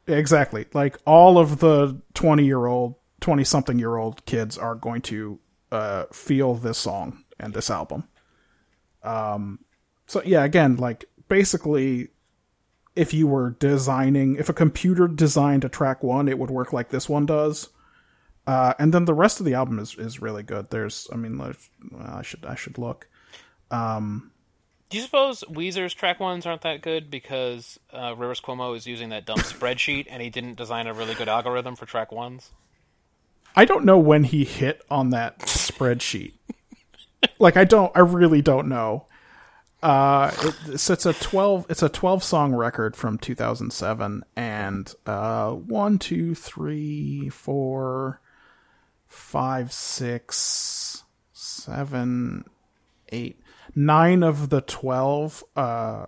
Exactly. 0.06 0.66
Like 0.72 0.98
all 1.04 1.38
of 1.38 1.58
the 1.58 2.00
20 2.14 2.44
year 2.44 2.66
old, 2.66 2.94
20 3.20 3.42
something 3.44 3.78
year 3.78 3.96
old 3.96 4.24
kids 4.26 4.56
are 4.56 4.74
going 4.74 5.02
to 5.02 5.38
uh, 5.72 6.04
feel 6.12 6.54
this 6.54 6.78
song 6.78 7.24
and 7.38 7.54
this 7.54 7.70
album. 7.70 8.08
Um, 9.02 9.60
so, 10.06 10.22
yeah, 10.24 10.44
again, 10.44 10.76
like 10.76 11.04
basically, 11.28 12.08
if 12.94 13.12
you 13.12 13.26
were 13.26 13.50
designing, 13.50 14.36
if 14.36 14.48
a 14.48 14.54
computer 14.54 15.08
designed 15.08 15.64
a 15.64 15.68
track 15.68 16.02
one, 16.02 16.28
it 16.28 16.38
would 16.38 16.50
work 16.50 16.72
like 16.72 16.90
this 16.90 17.08
one 17.08 17.26
does. 17.26 17.68
Uh, 18.46 18.74
and 18.78 18.94
then 18.94 19.04
the 19.04 19.14
rest 19.14 19.40
of 19.40 19.46
the 19.46 19.54
album 19.54 19.78
is, 19.78 19.96
is 19.98 20.22
really 20.22 20.42
good. 20.42 20.70
There's, 20.70 21.08
I 21.12 21.16
mean, 21.16 21.36
there's, 21.36 21.68
well, 21.90 22.06
I 22.06 22.22
should, 22.22 22.44
I 22.44 22.54
should 22.54 22.78
look. 22.78 23.08
Do 24.88 24.98
you 24.98 25.02
suppose 25.02 25.42
Weezer's 25.50 25.94
track 25.94 26.20
ones 26.20 26.46
aren't 26.46 26.62
that 26.62 26.80
good 26.80 27.10
because 27.10 27.80
uh, 27.92 28.14
Rivers 28.16 28.40
Cuomo 28.40 28.76
is 28.76 28.86
using 28.86 29.08
that 29.08 29.26
dumb 29.26 29.38
spreadsheet 29.40 30.06
and 30.08 30.22
he 30.22 30.30
didn't 30.30 30.54
design 30.54 30.86
a 30.86 30.94
really 30.94 31.14
good 31.14 31.28
algorithm 31.28 31.74
for 31.74 31.86
track 31.86 32.12
ones? 32.12 32.50
I 33.56 33.64
don't 33.64 33.84
know 33.84 33.98
when 33.98 34.24
he 34.24 34.44
hit 34.44 34.82
on 34.90 35.10
that 35.10 35.40
spreadsheet. 35.70 36.32
like 37.38 37.56
I 37.56 37.64
don't 37.64 37.92
I 37.96 38.00
really 38.00 38.42
don't 38.42 38.68
know. 38.68 39.06
Uh 39.82 40.30
it's, 40.66 40.88
it's 40.90 41.06
a 41.06 41.12
12 41.12 41.66
it's 41.68 41.82
a 41.82 41.88
12 41.88 42.22
song 42.24 42.54
record 42.54 42.96
from 42.96 43.18
2007 43.18 44.22
and 44.34 44.94
uh 45.06 45.50
one, 45.52 45.98
two, 45.98 46.34
three, 46.34 47.28
four, 47.28 48.20
five, 49.06 49.72
six, 49.72 51.04
seven, 51.32 52.44
eight, 53.10 53.40
nine 53.74 54.22
of 54.22 54.48
the 54.48 54.60
12 54.62 55.44
uh 55.56 56.06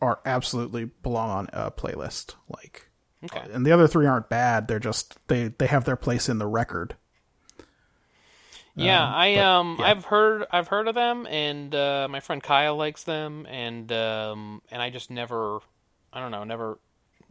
are 0.00 0.20
absolutely 0.24 0.84
belong 1.02 1.30
on 1.30 1.48
a 1.52 1.70
playlist 1.72 2.36
like 2.48 2.84
Okay. 3.24 3.42
and 3.52 3.66
the 3.66 3.72
other 3.72 3.88
three 3.88 4.06
aren't 4.06 4.28
bad. 4.28 4.68
They're 4.68 4.78
just 4.78 5.18
they 5.26 5.48
they 5.48 5.66
have 5.66 5.84
their 5.84 5.96
place 5.96 6.28
in 6.28 6.38
the 6.38 6.46
record. 6.46 6.94
Yeah, 8.84 9.04
I 9.04 9.34
but, 9.34 9.44
um 9.44 9.76
yeah. 9.78 9.86
I've 9.86 10.04
heard 10.04 10.44
I've 10.50 10.68
heard 10.68 10.88
of 10.88 10.94
them 10.94 11.26
and 11.26 11.74
uh, 11.74 12.06
my 12.10 12.20
friend 12.20 12.42
Kyle 12.42 12.76
likes 12.76 13.04
them 13.04 13.46
and 13.46 13.90
um 13.92 14.62
and 14.70 14.80
I 14.80 14.90
just 14.90 15.10
never 15.10 15.60
I 16.12 16.20
don't 16.20 16.30
know, 16.30 16.44
never 16.44 16.78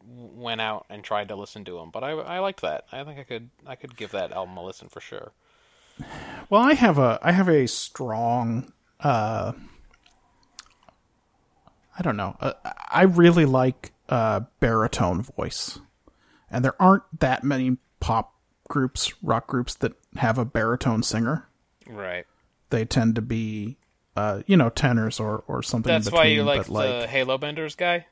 went 0.06 0.62
out 0.62 0.86
and 0.90 1.04
tried 1.04 1.30
to 1.30 1.36
listen 1.36 1.66
to 1.66 1.78
them, 1.78 1.90
but 1.92 2.04
I 2.04 2.12
I 2.12 2.40
liked 2.40 2.62
that. 2.62 2.86
I 2.92 3.04
think 3.04 3.20
I 3.20 3.24
could 3.24 3.50
I 3.66 3.76
could 3.76 3.96
give 3.96 4.12
that 4.12 4.32
album 4.32 4.58
a 4.58 4.64
listen 4.64 4.90
for 4.90 5.00
sure. 5.00 5.32
Well, 6.50 6.62
I 6.62 6.74
have 6.74 6.98
a 6.98 7.20
I 7.22 7.32
have 7.32 7.50
a 7.50 7.68
strong 7.68 8.72
uh 9.00 9.54
I 12.00 12.02
don't 12.04 12.18
know. 12.18 12.36
Uh, 12.40 12.54
I 12.90 13.04
really 13.04 13.46
like 13.46 13.94
uh 14.10 14.42
baritone 14.60 15.22
voice. 15.22 15.80
And 16.50 16.64
there 16.64 16.82
aren't 16.82 17.04
that 17.20 17.44
many 17.44 17.78
pop 18.00 18.34
groups, 18.70 19.14
rock 19.24 19.48
groups 19.48 19.76
that 19.76 19.94
have 20.18 20.38
a 20.38 20.46
baritone 20.46 21.04
singer. 21.04 21.48
Right. 21.88 22.26
They 22.70 22.86
tend 22.86 23.16
to 23.16 23.22
be 23.22 23.78
uh, 24.18 24.42
you 24.48 24.58
know, 24.58 24.70
tenors 24.70 25.20
or 25.20 25.44
or 25.48 25.62
something. 25.62 25.92
That's 25.92 26.08
in 26.08 26.14
why 26.14 26.26
you 26.26 26.44
like 26.44 26.68
like 26.70 27.02
the 27.02 27.08
Halo 27.08 27.38
Benders 27.38 27.76
guy. 27.76 28.08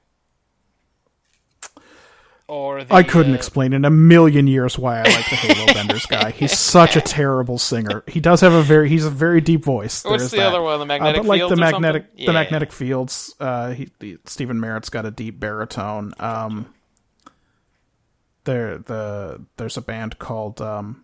Or 2.47 2.83
the, 2.83 2.93
I 2.93 3.01
couldn't 3.01 3.31
uh, 3.31 3.37
explain 3.37 3.73
in 3.73 3.85
a 3.85 3.89
million 3.89 4.45
years 4.45 4.77
why 4.77 4.99
I 4.99 5.03
like 5.03 5.27
the 5.31 5.35
Halo 5.35 5.73
Benders 5.73 6.05
guy. 6.05 6.29
He's 6.37 6.55
such 6.55 6.95
a 6.95 7.01
terrible 7.01 7.57
singer. 7.57 8.03
He 8.07 8.19
does 8.19 8.41
have 8.41 8.53
a 8.53 8.61
very 8.61 8.87
he's 8.87 9.03
a 9.03 9.09
very 9.09 9.41
deep 9.41 9.63
voice. 9.65 10.05
What's 10.05 10.21
There's 10.23 10.31
the 10.31 10.37
that. 10.37 10.47
other 10.49 10.61
one, 10.61 10.77
the 10.77 10.83
Uh, 10.83 10.85
Magnetic 10.85 11.23
but 11.23 11.27
like 11.27 11.39
Fields 11.39 11.49
the 11.55 11.59
magnetic 11.59 12.03
something? 12.03 12.17
the 12.27 12.31
Yeah. 12.31 12.31
magnetic 12.33 12.71
fields. 12.71 13.33
Uh, 13.39 13.71
he, 13.71 13.89
the, 13.97 14.19
Stephin 14.25 14.59
Merritt's 14.59 14.89
got 14.89 15.07
a 15.07 15.11
deep 15.11 15.39
baritone. 15.39 16.13
Um, 16.19 16.71
there 18.43 18.77
the 18.77 19.43
there's 19.57 19.77
a 19.77 19.81
band 19.81 20.19
called 20.19 20.61
um. 20.61 21.01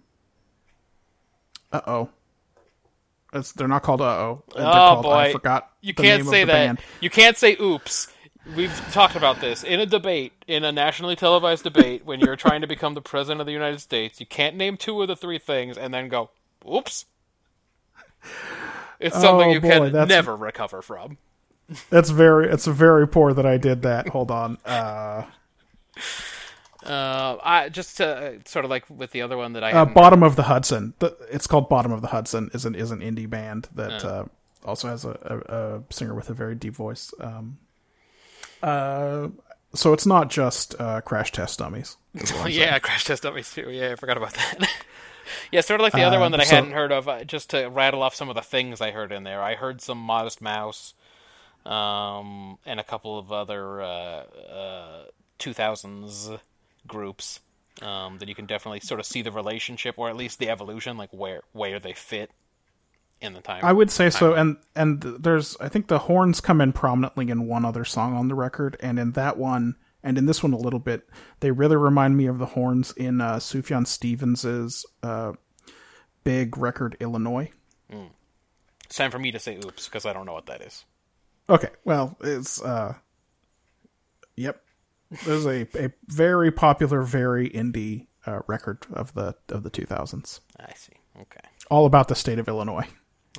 Uh 1.72 1.82
oh. 1.88 2.10
They're 3.56 3.68
not 3.68 3.84
called 3.84 4.02
Uh 4.02 4.06
Oh. 4.06 4.44
Oh 4.56 5.02
boy, 5.02 5.12
I 5.12 5.32
forgot. 5.32 5.72
You 5.82 5.94
can't 5.94 6.28
say 6.28 6.44
that. 6.44 6.52
band. 6.52 6.80
You 7.00 7.10
can't 7.10 7.38
say 7.38 7.56
"oops." 7.60 8.08
We've 8.56 8.76
talked 8.92 9.16
about 9.16 9.40
this 9.40 9.64
in 9.64 9.80
a 9.80 9.86
debate, 9.86 10.34
in 10.48 10.64
a 10.64 10.72
nationally 10.72 11.16
televised 11.16 11.64
debate. 11.64 12.06
When 12.06 12.20
you're 12.20 12.36
trying 12.36 12.62
to 12.62 12.68
become 12.68 12.96
the 12.96 13.02
president 13.02 13.40
of 13.40 13.46
the 13.46 13.54
United 13.54 13.80
States, 13.80 14.20
you 14.20 14.26
can't 14.26 14.56
name 14.56 14.78
two 14.78 15.00
of 15.02 15.08
the 15.08 15.16
three 15.16 15.38
things 15.38 15.78
and 15.78 15.94
then 15.94 16.10
go, 16.10 16.32
"Oops." 16.70 17.06
It's 19.00 19.16
something 19.16 19.50
Oh, 19.50 19.54
you 19.54 19.62
boy, 19.62 19.70
can 19.70 19.84
that's- 19.92 20.08
never 20.10 20.36
recover 20.36 20.82
from. 20.82 21.18
That's 21.90 22.10
very. 22.10 22.50
It's 22.50 22.66
very 22.68 23.08
poor 23.08 23.34
that 23.34 23.46
I 23.46 23.58
did 23.58 23.82
that. 23.84 24.10
Hold 24.10 24.30
on. 24.30 24.58
Uh, 24.66 25.24
Uh, 26.86 27.38
I 27.44 27.70
just 27.70 27.98
to, 27.98 28.08
uh, 28.08 28.32
sort 28.46 28.66
of 28.66 28.72
like 28.72 28.90
with 28.90 29.12
the 29.12 29.22
other 29.22 29.38
one 29.38 29.54
that 29.54 29.64
I 29.64 29.72
uh, 29.72 29.86
Bottom 29.86 30.24
of 30.24 30.36
the 30.36 30.44
Hudson. 30.44 30.94
The, 31.00 31.16
it's 31.32 31.46
called 31.48 31.70
Bottom 31.70 31.92
of 31.92 32.02
the 32.02 32.08
Hudson. 32.08 32.50
is 32.54 32.66
an 32.66 32.74
is 32.76 32.90
an 32.92 33.00
indie 33.02 33.30
band 33.30 33.68
that 33.76 34.04
uh, 34.04 34.26
also 34.66 34.88
has 34.88 35.06
a, 35.06 35.10
a, 35.50 35.56
a 35.78 35.84
singer 35.94 36.16
with 36.16 36.30
a 36.30 36.34
very 36.34 36.56
deep 36.56 36.74
voice. 36.76 37.14
Um, 37.20 37.60
uh, 38.64 39.28
so 39.74 39.94
it's 39.94 40.06
not 40.06 40.30
just 40.30 40.76
uh, 40.80 41.02
Crash 41.02 41.32
Test 41.32 41.60
Dummies. 41.60 41.98
yeah, 42.48 42.78
Crash 42.80 43.06
Test 43.06 43.24
Dummies 43.24 43.54
too. 43.54 43.70
Yeah, 43.70 43.92
I 43.92 43.96
forgot 43.96 44.18
about 44.18 44.34
that. 44.34 44.68
yeah, 45.52 45.62
sort 45.62 45.80
of 45.80 45.84
like 45.84 45.94
the 45.94 46.02
other 46.04 46.18
Uh, 46.18 46.22
one 46.22 46.32
that 46.32 46.42
I 46.42 46.46
so- 46.46 46.56
hadn't 46.56 46.72
heard 46.74 46.92
of. 46.92 47.08
uh, 47.08 47.24
Just 47.24 47.52
to 47.52 47.68
rattle 47.68 48.02
off 48.04 48.16
some 48.16 48.30
of 48.30 48.36
the 48.36 48.42
things 48.42 48.82
I 48.82 48.92
heard 48.92 49.12
in 49.12 49.24
there, 49.24 49.42
I 49.42 49.56
heard 49.56 49.82
some 49.82 49.98
Modest 49.98 50.42
Mouse, 50.42 50.94
um, 51.66 52.58
and 52.66 52.80
a 52.80 52.84
couple 52.84 53.18
of 53.18 53.32
other 53.32 53.82
uh, 53.82 53.86
uh, 53.86 55.04
2000s 55.40 56.40
groups 56.88 57.40
um, 57.82 58.18
that 58.20 58.28
you 58.28 58.36
can 58.36 58.46
definitely 58.46 58.80
sort 58.80 59.00
of 59.00 59.06
see 59.06 59.22
the 59.22 59.32
relationship, 59.32 59.96
or 59.98 60.10
at 60.10 60.16
least 60.16 60.40
the 60.40 60.50
evolution, 60.50 60.98
like 60.98 61.10
where 61.12 61.42
where 61.54 61.80
they 61.80 61.94
fit 61.94 62.32
in 63.22 63.34
the 63.34 63.42
time. 63.42 63.64
I 63.64 63.74
would 63.74 63.92
say 63.92 64.10
so, 64.10 64.34
and 64.34 64.58
and 64.76 65.02
there's 65.02 65.58
I 65.60 65.70
think 65.70 65.88
the 65.88 66.00
horns 66.00 66.42
come 66.42 66.62
in 66.62 66.74
prominently 66.74 67.30
in 67.30 67.48
one 67.48 67.66
other 67.66 67.86
song 67.86 68.16
on 68.16 68.28
the 68.28 68.36
record, 68.36 68.78
and 68.80 69.00
in 69.00 69.12
that 69.14 69.38
one, 69.38 69.76
and 70.04 70.18
in 70.18 70.26
this 70.26 70.44
one 70.44 70.54
a 70.54 70.58
little 70.58 70.80
bit, 70.80 71.08
they 71.40 71.52
really 71.52 71.78
remind 71.78 72.18
me 72.18 72.26
of 72.26 72.40
the 72.40 72.48
horns 72.48 72.92
in 72.94 73.22
uh, 73.22 73.36
Sufjan 73.36 73.88
Stevens's 73.88 74.86
uh, 75.04 75.34
big 76.24 76.58
record 76.58 76.98
Illinois. 77.00 77.52
It's 78.92 78.98
time 78.98 79.10
for 79.10 79.20
me 79.20 79.32
to 79.32 79.40
say 79.40 79.58
"oops" 79.66 79.88
because 79.88 80.06
I 80.06 80.12
don't 80.12 80.26
know 80.26 80.34
what 80.34 80.48
that 80.48 80.62
is. 80.62 80.84
Okay, 81.50 81.70
well, 81.86 82.18
it's 82.20 82.62
uh, 82.62 82.96
yep, 84.36 84.62
there's 85.26 85.46
a 85.46 85.68
a 85.76 85.92
very 86.08 86.52
popular, 86.52 87.02
very 87.02 87.50
indie 87.50 88.08
uh, 88.26 88.42
record 88.48 88.86
of 88.94 89.14
the 89.14 89.36
of 89.50 89.64
the 89.64 89.72
2000s, 89.72 90.40
I 90.60 90.74
see. 90.76 90.94
Okay. 91.20 91.40
all 91.70 91.86
about 91.86 92.08
the 92.08 92.16
state 92.16 92.40
of 92.40 92.48
Illinois. 92.48 92.88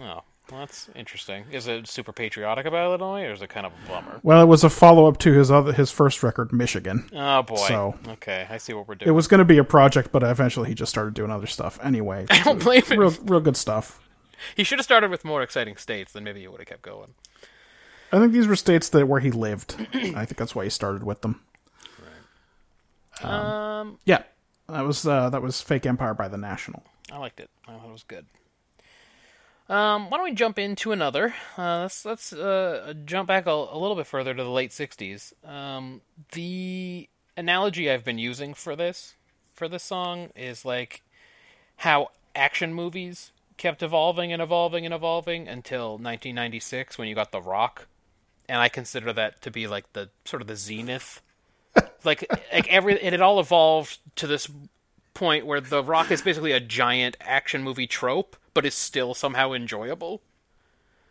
Oh, 0.00 0.22
well, 0.50 0.60
that's 0.60 0.90
interesting. 0.94 1.44
Is 1.50 1.66
it 1.66 1.88
super 1.88 2.12
patriotic 2.12 2.66
about 2.66 2.84
Illinois, 2.86 3.24
or 3.24 3.32
is 3.32 3.40
it 3.42 3.48
kind 3.48 3.64
of 3.66 3.72
a 3.72 3.88
bummer? 3.88 4.20
Well, 4.22 4.42
it 4.42 4.46
was 4.46 4.62
a 4.64 4.70
follow 4.70 5.06
up 5.06 5.18
to 5.18 5.32
his 5.32 5.50
other 5.50 5.72
his 5.72 5.90
first 5.90 6.22
record, 6.22 6.52
Michigan. 6.52 7.08
Oh 7.14 7.42
boy. 7.42 7.56
So- 7.68 7.94
okay, 8.08 8.46
I 8.50 8.58
see 8.58 8.72
what 8.74 8.86
we're 8.86 8.94
doing. 8.96 9.08
It 9.08 9.12
was 9.12 9.26
going 9.28 9.38
to 9.38 9.44
be 9.44 9.58
a 9.58 9.64
project, 9.64 10.12
but 10.12 10.22
eventually 10.22 10.68
he 10.68 10.74
just 10.74 10.90
started 10.90 11.14
doing 11.14 11.30
other 11.30 11.46
stuff. 11.46 11.78
Anyway, 11.82 12.26
I 12.30 12.42
don't 12.42 12.62
blame 12.62 12.82
him. 12.82 12.98
real 13.00 13.14
real 13.24 13.40
good 13.40 13.56
stuff. 13.56 13.98
He 14.56 14.64
should 14.64 14.78
have 14.78 14.84
started 14.84 15.10
with 15.10 15.24
more 15.24 15.40
exciting 15.42 15.76
states, 15.76 16.12
then 16.12 16.24
maybe 16.24 16.40
he 16.40 16.48
would 16.48 16.60
have 16.60 16.68
kept 16.68 16.82
going. 16.82 17.14
I 18.12 18.18
think 18.18 18.32
these 18.32 18.46
were 18.48 18.56
states 18.56 18.88
that 18.90 19.06
where 19.06 19.20
he 19.20 19.30
lived. 19.30 19.74
I 19.94 20.26
think 20.26 20.36
that's 20.36 20.54
why 20.54 20.64
he 20.64 20.70
started 20.70 21.02
with 21.04 21.22
them. 21.22 21.40
Um, 23.24 23.98
Yeah, 24.04 24.22
that 24.68 24.82
was 24.82 25.06
uh, 25.06 25.30
that 25.30 25.42
was 25.42 25.60
Fake 25.60 25.86
Empire 25.86 26.14
by 26.14 26.28
the 26.28 26.38
National. 26.38 26.82
I 27.10 27.18
liked 27.18 27.40
it. 27.40 27.50
I 27.66 27.72
thought 27.72 27.88
it 27.88 27.92
was 27.92 28.04
good. 28.04 28.26
Um, 29.68 30.10
why 30.10 30.18
don't 30.18 30.24
we 30.24 30.34
jump 30.34 30.58
into 30.58 30.92
another? 30.92 31.34
Uh, 31.56 31.82
let's 31.82 32.04
let's 32.04 32.32
uh, 32.32 32.94
jump 33.04 33.28
back 33.28 33.46
a, 33.46 33.50
a 33.50 33.78
little 33.78 33.96
bit 33.96 34.06
further 34.06 34.34
to 34.34 34.42
the 34.42 34.50
late 34.50 34.70
'60s. 34.70 35.32
Um, 35.48 36.02
the 36.32 37.08
analogy 37.36 37.90
I've 37.90 38.04
been 38.04 38.18
using 38.18 38.54
for 38.54 38.76
this 38.76 39.14
for 39.54 39.68
this 39.68 39.82
song 39.82 40.30
is 40.36 40.64
like 40.64 41.02
how 41.76 42.08
action 42.34 42.74
movies 42.74 43.32
kept 43.56 43.82
evolving 43.82 44.32
and 44.32 44.42
evolving 44.42 44.84
and 44.84 44.94
evolving 44.94 45.46
until 45.48 45.90
1996 45.92 46.98
when 46.98 47.08
you 47.08 47.14
got 47.14 47.30
The 47.32 47.40
Rock, 47.40 47.86
and 48.48 48.58
I 48.58 48.68
consider 48.68 49.12
that 49.12 49.40
to 49.42 49.50
be 49.50 49.66
like 49.66 49.92
the 49.92 50.10
sort 50.24 50.42
of 50.42 50.48
the 50.48 50.56
zenith. 50.56 51.22
Like 52.04 52.30
like 52.52 52.68
every 52.68 52.94
it 52.94 53.12
had 53.12 53.20
all 53.20 53.40
evolved 53.40 53.98
to 54.16 54.26
this 54.26 54.48
point 55.14 55.46
where 55.46 55.60
The 55.60 55.82
Rock 55.82 56.10
is 56.10 56.22
basically 56.22 56.52
a 56.52 56.60
giant 56.60 57.16
action 57.20 57.62
movie 57.62 57.86
trope, 57.86 58.36
but 58.54 58.64
is 58.64 58.74
still 58.74 59.14
somehow 59.14 59.52
enjoyable. 59.52 60.22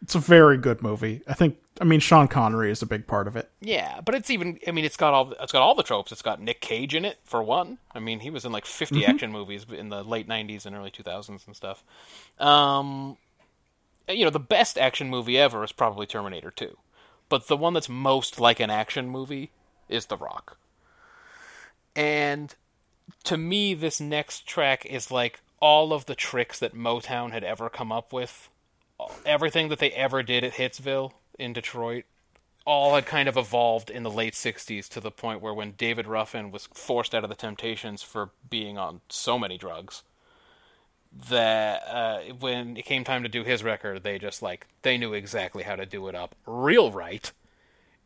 It's 0.01 0.15
a 0.15 0.19
very 0.19 0.57
good 0.57 0.81
movie. 0.81 1.21
I 1.27 1.33
think. 1.33 1.57
I 1.79 1.83
mean, 1.83 1.99
Sean 1.99 2.27
Connery 2.27 2.69
is 2.69 2.81
a 2.81 2.85
big 2.85 3.07
part 3.07 3.27
of 3.27 3.35
it. 3.35 3.49
Yeah, 3.59 4.01
but 4.01 4.13
it's 4.13 4.29
even. 4.29 4.59
I 4.67 4.71
mean, 4.71 4.83
it's 4.83 4.97
got 4.97 5.13
all. 5.13 5.33
It's 5.39 5.51
got 5.51 5.61
all 5.61 5.75
the 5.75 5.83
tropes. 5.83 6.11
It's 6.11 6.21
got 6.21 6.41
Nick 6.41 6.59
Cage 6.59 6.95
in 6.95 7.05
it 7.05 7.19
for 7.23 7.41
one. 7.43 7.77
I 7.93 7.99
mean, 7.99 8.19
he 8.19 8.29
was 8.29 8.43
in 8.45 8.51
like 8.51 8.65
50 8.65 9.05
action 9.05 9.31
movies 9.31 9.65
in 9.71 9.89
the 9.89 10.03
late 10.03 10.27
'90s 10.27 10.65
and 10.65 10.75
early 10.75 10.91
2000s 10.91 11.45
and 11.45 11.55
stuff. 11.55 11.83
Um, 12.39 13.17
you 14.09 14.25
know, 14.25 14.31
the 14.31 14.39
best 14.39 14.77
action 14.77 15.09
movie 15.09 15.37
ever 15.37 15.63
is 15.63 15.71
probably 15.71 16.05
Terminator 16.05 16.51
2, 16.51 16.75
but 17.29 17.47
the 17.47 17.57
one 17.57 17.73
that's 17.73 17.89
most 17.89 18.39
like 18.39 18.59
an 18.59 18.69
action 18.69 19.07
movie 19.07 19.51
is 19.91 20.07
The 20.07 20.17
Rock. 20.17 20.57
And 21.95 22.53
to 23.25 23.37
me, 23.37 23.73
this 23.73 23.99
next 23.99 24.47
track 24.47 24.85
is 24.85 25.11
like 25.11 25.41
all 25.59 25.93
of 25.93 26.05
the 26.05 26.15
tricks 26.15 26.59
that 26.59 26.75
Motown 26.75 27.31
had 27.31 27.43
ever 27.43 27.69
come 27.69 27.91
up 27.91 28.11
with, 28.11 28.49
everything 29.25 29.69
that 29.69 29.79
they 29.79 29.91
ever 29.91 30.23
did 30.23 30.43
at 30.43 30.53
Hitsville 30.53 31.11
in 31.37 31.53
Detroit, 31.53 32.05
all 32.65 32.95
had 32.95 33.05
kind 33.05 33.27
of 33.27 33.37
evolved 33.37 33.89
in 33.89 34.03
the 34.03 34.11
late 34.11 34.33
60s 34.33 34.87
to 34.89 34.99
the 34.99 35.11
point 35.11 35.41
where 35.41 35.53
when 35.53 35.71
David 35.71 36.07
Ruffin 36.07 36.51
was 36.51 36.67
forced 36.73 37.15
out 37.15 37.23
of 37.23 37.29
the 37.29 37.35
Temptations 37.35 38.03
for 38.03 38.31
being 38.49 38.77
on 38.77 39.01
so 39.09 39.39
many 39.39 39.57
drugs, 39.57 40.03
that 41.29 41.83
uh, 41.87 42.19
when 42.39 42.77
it 42.77 42.85
came 42.85 43.03
time 43.03 43.23
to 43.23 43.29
do 43.29 43.43
his 43.43 43.63
record, 43.63 44.03
they 44.03 44.17
just 44.17 44.41
like, 44.41 44.67
they 44.83 44.97
knew 44.97 45.13
exactly 45.13 45.63
how 45.63 45.75
to 45.75 45.85
do 45.85 46.07
it 46.07 46.15
up 46.15 46.35
real 46.45 46.91
right. 46.91 47.31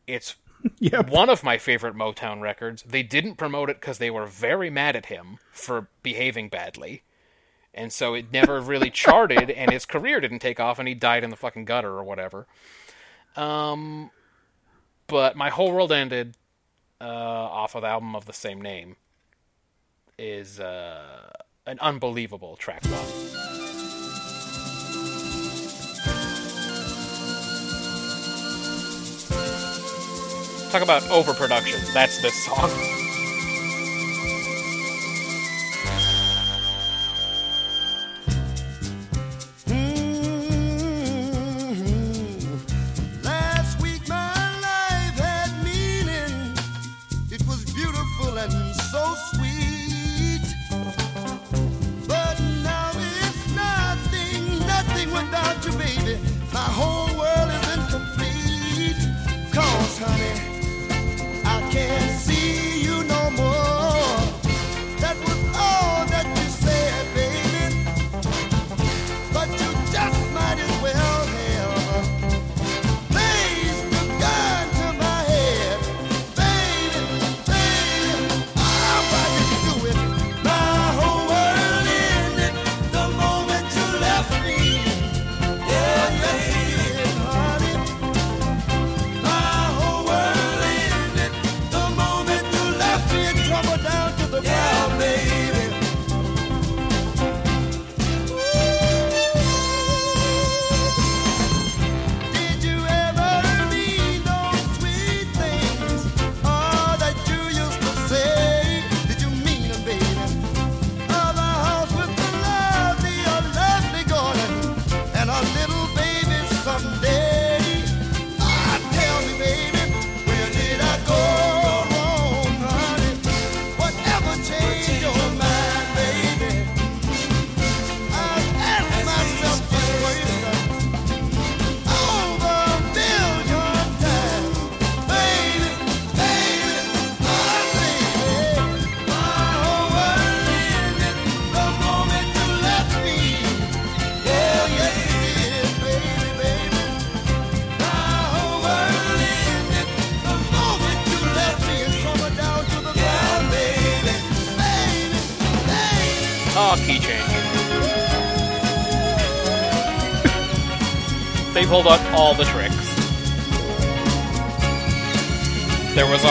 It's 0.08 0.36
Yep. 0.80 1.10
one 1.10 1.30
of 1.30 1.44
my 1.44 1.58
favorite 1.58 1.96
Motown 1.96 2.42
records. 2.42 2.84
They 2.84 3.04
didn't 3.04 3.36
promote 3.36 3.70
it 3.70 3.80
because 3.80 3.98
they 3.98 4.10
were 4.10 4.26
very 4.26 4.70
mad 4.70 4.96
at 4.96 5.08
him 5.08 5.38
for 5.52 5.88
behaving 6.04 6.50
badly. 6.50 7.04
And 7.74 7.92
so 7.92 8.14
it 8.14 8.32
never 8.32 8.60
really 8.62 8.90
charted, 9.06 9.52
and 9.52 9.72
his 9.72 9.86
career 9.86 10.20
didn't 10.20 10.40
take 10.40 10.60
off, 10.60 10.80
and 10.80 10.88
he 10.88 10.94
died 10.94 11.24
in 11.24 11.30
the 11.30 11.36
fucking 11.36 11.66
gutter 11.66 11.92
or 11.92 12.04
whatever. 12.04 12.48
Um, 13.36 14.12
but 15.08 15.36
my 15.36 15.50
whole 15.50 15.72
world 15.72 15.92
ended 15.92 16.36
uh, 17.02 17.04
off 17.04 17.76
of 17.76 17.82
the 17.82 17.88
album 17.90 18.16
of 18.16 18.26
the 18.26 18.34
same 18.34 18.62
name. 18.62 18.96
Is 20.18 20.62
uh, 20.62 21.32
an 21.66 21.78
unbelievable 21.82 22.56
track 22.56 22.82
bomb. 22.84 23.45
Talk 30.76 30.84
about 30.84 31.10
overproduction. 31.10 31.80
That's 31.94 32.18
this 32.18 32.34
song. 32.44 32.95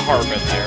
There 0.05 0.16
harp 0.16 0.26
in 0.26 0.44
there. 0.49 0.64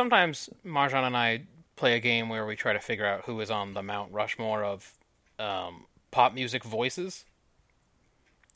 Sometimes 0.00 0.48
Marjan 0.64 1.06
and 1.06 1.14
I 1.14 1.42
play 1.76 1.94
a 1.94 2.00
game 2.00 2.30
where 2.30 2.46
we 2.46 2.56
try 2.56 2.72
to 2.72 2.80
figure 2.80 3.04
out 3.04 3.26
who 3.26 3.38
is 3.42 3.50
on 3.50 3.74
the 3.74 3.82
Mount 3.82 4.10
Rushmore 4.10 4.64
of 4.64 4.94
um, 5.38 5.84
pop 6.10 6.32
music 6.32 6.64
voices, 6.64 7.26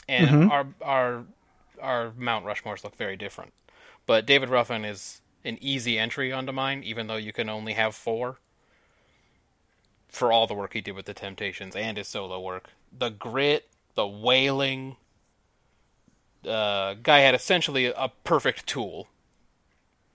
and 0.09 0.51
our 0.51 0.67
our 0.81 1.25
our 1.83 2.13
Mount 2.17 2.47
Rushmores 2.47 2.83
look 2.83 2.97
very 2.97 3.17
different. 3.19 3.53
But 4.07 4.25
David 4.25 4.49
Ruffin 4.49 4.87
is 4.87 5.21
an 5.45 5.59
easy 5.61 5.99
entry 5.99 6.33
onto 6.33 6.51
mine, 6.51 6.83
even 6.83 7.09
though 7.09 7.17
you 7.17 7.35
can 7.35 7.51
only 7.51 7.75
have 7.75 7.95
four. 7.95 8.39
For 10.09 10.33
all 10.33 10.47
the 10.47 10.55
work 10.55 10.73
he 10.73 10.81
did 10.81 10.95
with 10.95 11.05
the 11.05 11.13
Temptations 11.13 11.77
and 11.77 11.99
his 11.99 12.09
solo 12.09 12.41
work, 12.41 12.71
the 12.97 13.11
grit, 13.11 13.69
the 13.97 14.07
wailing, 14.07 14.97
uh, 16.49 16.95
guy 17.03 17.19
had 17.19 17.35
essentially 17.35 17.85
a 17.85 18.11
perfect 18.23 18.67
tool. 18.67 19.09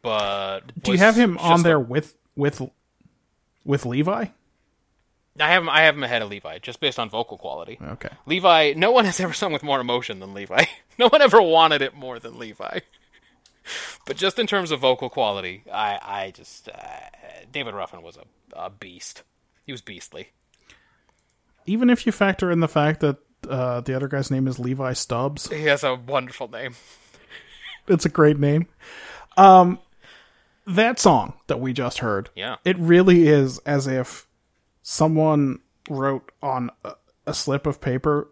But 0.02 0.61
Do 0.82 0.92
you 0.92 0.98
have 0.98 1.16
him 1.16 1.38
on 1.38 1.64
there 1.64 1.80
with 1.80 2.16
with 2.36 2.61
with 3.66 3.86
Levi? 3.86 4.26
I 5.42 5.48
have 5.48 5.64
him. 5.64 5.69
I 5.69 5.82
have 5.82 5.95
him 5.95 6.03
ahead 6.03 6.22
of 6.22 6.30
Levi, 6.30 6.60
just 6.60 6.80
based 6.80 7.00
on 7.00 7.10
vocal 7.10 7.38
quality. 7.38 7.78
Okay. 7.82 8.10
Levi. 8.26 8.74
No 8.76 8.92
one 8.92 9.06
has 9.06 9.19
ever 9.19 9.34
sung 9.34 9.53
with 9.53 9.64
more 9.64 9.80
emotion 9.80 10.19
than 10.19 10.34
Levi. 10.34 10.66
No 10.98 11.08
one 11.08 11.22
ever 11.22 11.42
wanted 11.42 11.82
it 11.82 11.95
more 11.95 12.19
than 12.19 12.38
Levi. 12.38 12.80
But 14.06 14.18
just 14.18 14.38
in 14.40 14.48
terms 14.48 14.72
of 14.72 14.80
vocal 14.80 15.10
quality, 15.10 15.64
I, 15.72 16.00
I 16.02 16.32
just 16.32 16.68
uh, 16.68 16.74
David 17.52 17.74
Ruffin 17.76 18.02
was 18.02 18.18
a, 18.18 18.24
a 18.66 18.69
beast. 18.69 19.24
He 19.66 19.72
was 19.72 19.82
beastly. 19.82 20.30
Even 21.66 21.90
if 21.90 22.06
you 22.06 22.11
factor 22.11 22.52
in 22.52 22.60
the 22.61 22.68
fact 22.68 23.00
that 23.02 23.18
uh, 23.48 23.82
the 23.82 23.94
other 23.95 24.08
guy's 24.08 24.32
name 24.32 24.48
is 24.48 24.58
Levi 24.60 24.94
Stubbs, 24.94 25.50
He 25.50 25.66
has 25.66 25.84
a 25.84 25.94
wonderful 25.95 26.48
name. 26.50 26.74
it's 27.88 28.06
a 28.06 28.10
great 28.10 28.40
name. 28.40 28.68
Um, 29.38 29.80
that 30.70 31.00
song 31.00 31.34
that 31.48 31.60
we 31.60 31.74
just 31.74 32.00
heard, 32.00 32.30
Yeah. 32.36 32.58
it 32.66 32.78
really 32.78 33.28
is 33.28 33.60
as 33.60 33.88
if 33.88 34.28
someone 34.82 35.60
wrote 35.90 36.32
on 36.42 36.70
a, 36.84 36.94
a 37.28 37.34
slip 37.34 37.66
of 37.66 37.82
paper, 37.82 38.30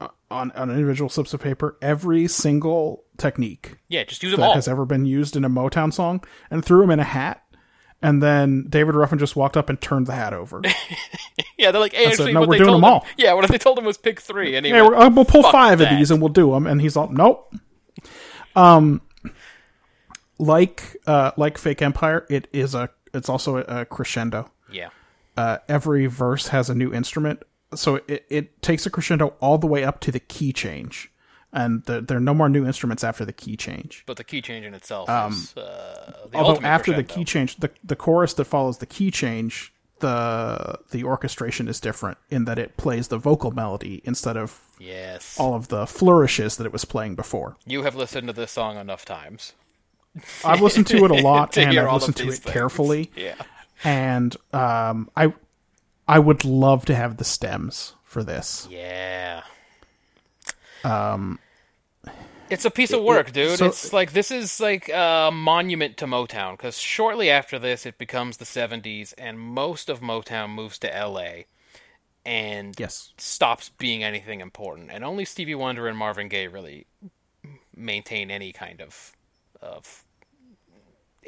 uh, 0.00 0.08
on, 0.30 0.50
on 0.52 0.70
individual 0.70 1.08
slips 1.08 1.34
of 1.34 1.40
paper, 1.40 1.76
every 1.82 2.28
single 2.28 3.04
technique 3.16 3.76
Yeah, 3.88 4.04
just 4.04 4.22
use 4.22 4.32
them 4.32 4.40
that 4.40 4.48
all. 4.48 4.54
has 4.54 4.68
ever 4.68 4.84
been 4.84 5.06
used 5.06 5.36
in 5.36 5.44
a 5.44 5.50
Motown 5.50 5.92
song 5.92 6.22
and 6.50 6.64
threw 6.64 6.82
him 6.82 6.90
in 6.90 7.00
a 7.00 7.04
hat. 7.04 7.42
And 8.00 8.22
then 8.22 8.66
David 8.68 8.94
Ruffin 8.94 9.18
just 9.18 9.34
walked 9.34 9.56
up 9.56 9.68
and 9.68 9.80
turned 9.80 10.06
the 10.06 10.12
hat 10.14 10.32
over. 10.32 10.62
Yeah, 11.56 11.72
they're 11.72 11.80
like, 11.80 11.92
hey, 11.92 12.06
I 12.06 12.12
said, 12.12 12.32
"No, 12.32 12.40
what 12.40 12.48
we're 12.50 12.58
doing 12.58 12.68
them 12.70 12.76
him- 12.78 12.84
all. 12.84 13.06
Yeah, 13.16 13.32
what 13.32 13.48
they 13.48 13.58
told 13.58 13.76
him 13.80 13.84
was 13.84 13.98
pick 13.98 14.20
three, 14.20 14.54
and 14.54 14.64
yeah, 14.66 14.80
went, 14.80 14.94
uh, 14.94 15.10
we'll 15.12 15.24
pull 15.24 15.42
"Fuck 15.42 15.50
five 15.50 15.80
of 15.80 15.88
these 15.90 16.12
and 16.12 16.20
we'll 16.22 16.28
do 16.28 16.52
them. 16.52 16.68
And 16.68 16.80
he's 16.80 16.96
all, 16.96 17.08
nope. 17.08 17.52
Um, 18.54 19.00
like 20.38 20.96
uh, 21.06 21.32
like 21.36 21.58
Fake 21.58 21.82
Empire, 21.82 22.26
it 22.28 22.48
is 22.52 22.74
a 22.74 22.90
it's 23.14 23.28
also 23.28 23.58
a, 23.58 23.84
crescendo. 23.84 24.50
Yeah, 24.70 24.90
Uh, 25.36 25.58
every 25.68 26.06
verse 26.06 26.48
has 26.48 26.68
a 26.70 26.74
new 26.74 26.92
instrument, 26.92 27.42
so 27.74 27.96
it 28.06 28.24
it 28.28 28.62
takes 28.62 28.86
a 28.86 28.90
crescendo 28.90 29.34
all 29.40 29.58
the 29.58 29.66
way 29.66 29.84
up 29.84 30.00
to 30.00 30.12
the 30.12 30.20
key 30.20 30.52
change, 30.52 31.10
and 31.52 31.82
the, 31.84 32.00
there 32.02 32.18
are 32.18 32.20
no 32.20 32.34
more 32.34 32.48
new 32.50 32.66
instruments 32.66 33.02
after 33.02 33.24
the 33.24 33.32
key 33.32 33.56
change. 33.56 34.04
but 34.06 34.16
the 34.16 34.24
key 34.24 34.42
change 34.42 34.66
in 34.66 34.74
itself 34.74 35.08
is 35.32 35.56
uh, 35.56 36.26
the 36.30 36.36
Although 36.38 36.60
after 36.66 36.92
the 36.92 37.02
key 37.04 37.24
change, 37.24 37.56
the 37.56 37.70
the 37.82 37.96
chorus 37.96 38.34
that 38.34 38.44
follows 38.44 38.78
the 38.78 38.86
key 38.86 39.10
change, 39.10 39.72
the 40.00 40.78
the 40.90 41.02
orchestration 41.04 41.66
is 41.66 41.80
different 41.80 42.18
in 42.28 42.44
that 42.44 42.58
it 42.58 42.76
plays 42.76 43.08
the 43.08 43.18
vocal 43.18 43.50
melody 43.50 44.02
instead 44.04 44.36
of 44.36 44.60
Yes, 44.78 45.40
all 45.40 45.54
of 45.54 45.68
the 45.68 45.86
flourishes 45.86 46.56
that 46.58 46.66
it 46.66 46.72
was 46.72 46.84
playing 46.84 47.14
before. 47.16 47.56
you 47.66 47.82
have 47.84 47.96
listened 47.96 48.26
to 48.28 48.32
this 48.34 48.52
song 48.52 48.76
enough 48.76 49.04
times. 49.04 49.54
I've 50.44 50.60
listened 50.66 50.86
to 50.88 51.04
it 51.04 51.10
a 51.10 51.14
lot 51.22 51.56
and 51.56 51.78
I've 51.78 51.92
listened 51.92 52.16
to 52.16 52.24
it 52.28 52.34
things. 52.36 52.52
carefully. 52.52 53.10
Yeah. 53.16 53.34
And 53.84 54.36
um, 54.52 55.08
I 55.16 55.32
I 56.06 56.18
would 56.18 56.44
love 56.44 56.84
to 56.86 56.94
have 56.94 57.16
the 57.18 57.24
stems 57.24 57.94
for 58.04 58.24
this. 58.24 58.66
Yeah. 58.70 59.42
Um, 60.84 61.38
it's 62.50 62.64
a 62.64 62.70
piece 62.70 62.92
of 62.92 63.02
work, 63.02 63.32
dude. 63.32 63.58
so- 63.58 63.66
it's 63.66 63.92
like 63.92 64.12
this 64.12 64.30
is 64.30 64.58
like 64.60 64.88
a 64.88 65.30
monument 65.32 65.96
to 65.98 66.06
Motown 66.06 66.52
because 66.52 66.78
shortly 66.78 67.30
after 67.30 67.58
this, 67.58 67.84
it 67.84 67.98
becomes 67.98 68.38
the 68.38 68.44
'70s, 68.46 69.12
and 69.18 69.38
most 69.38 69.88
of 69.90 70.00
Motown 70.00 70.50
moves 70.54 70.78
to 70.78 70.88
LA, 70.88 71.42
and 72.24 72.74
Yes. 72.78 73.12
stops 73.18 73.68
being 73.68 74.02
anything 74.02 74.40
important, 74.40 74.90
and 74.90 75.04
only 75.04 75.24
Stevie 75.26 75.54
Wonder 75.54 75.86
and 75.88 75.98
Marvin 75.98 76.28
Gaye 76.28 76.46
really 76.46 76.86
maintain 77.76 78.30
any 78.30 78.52
kind 78.52 78.80
of 78.80 79.12
of 79.60 80.04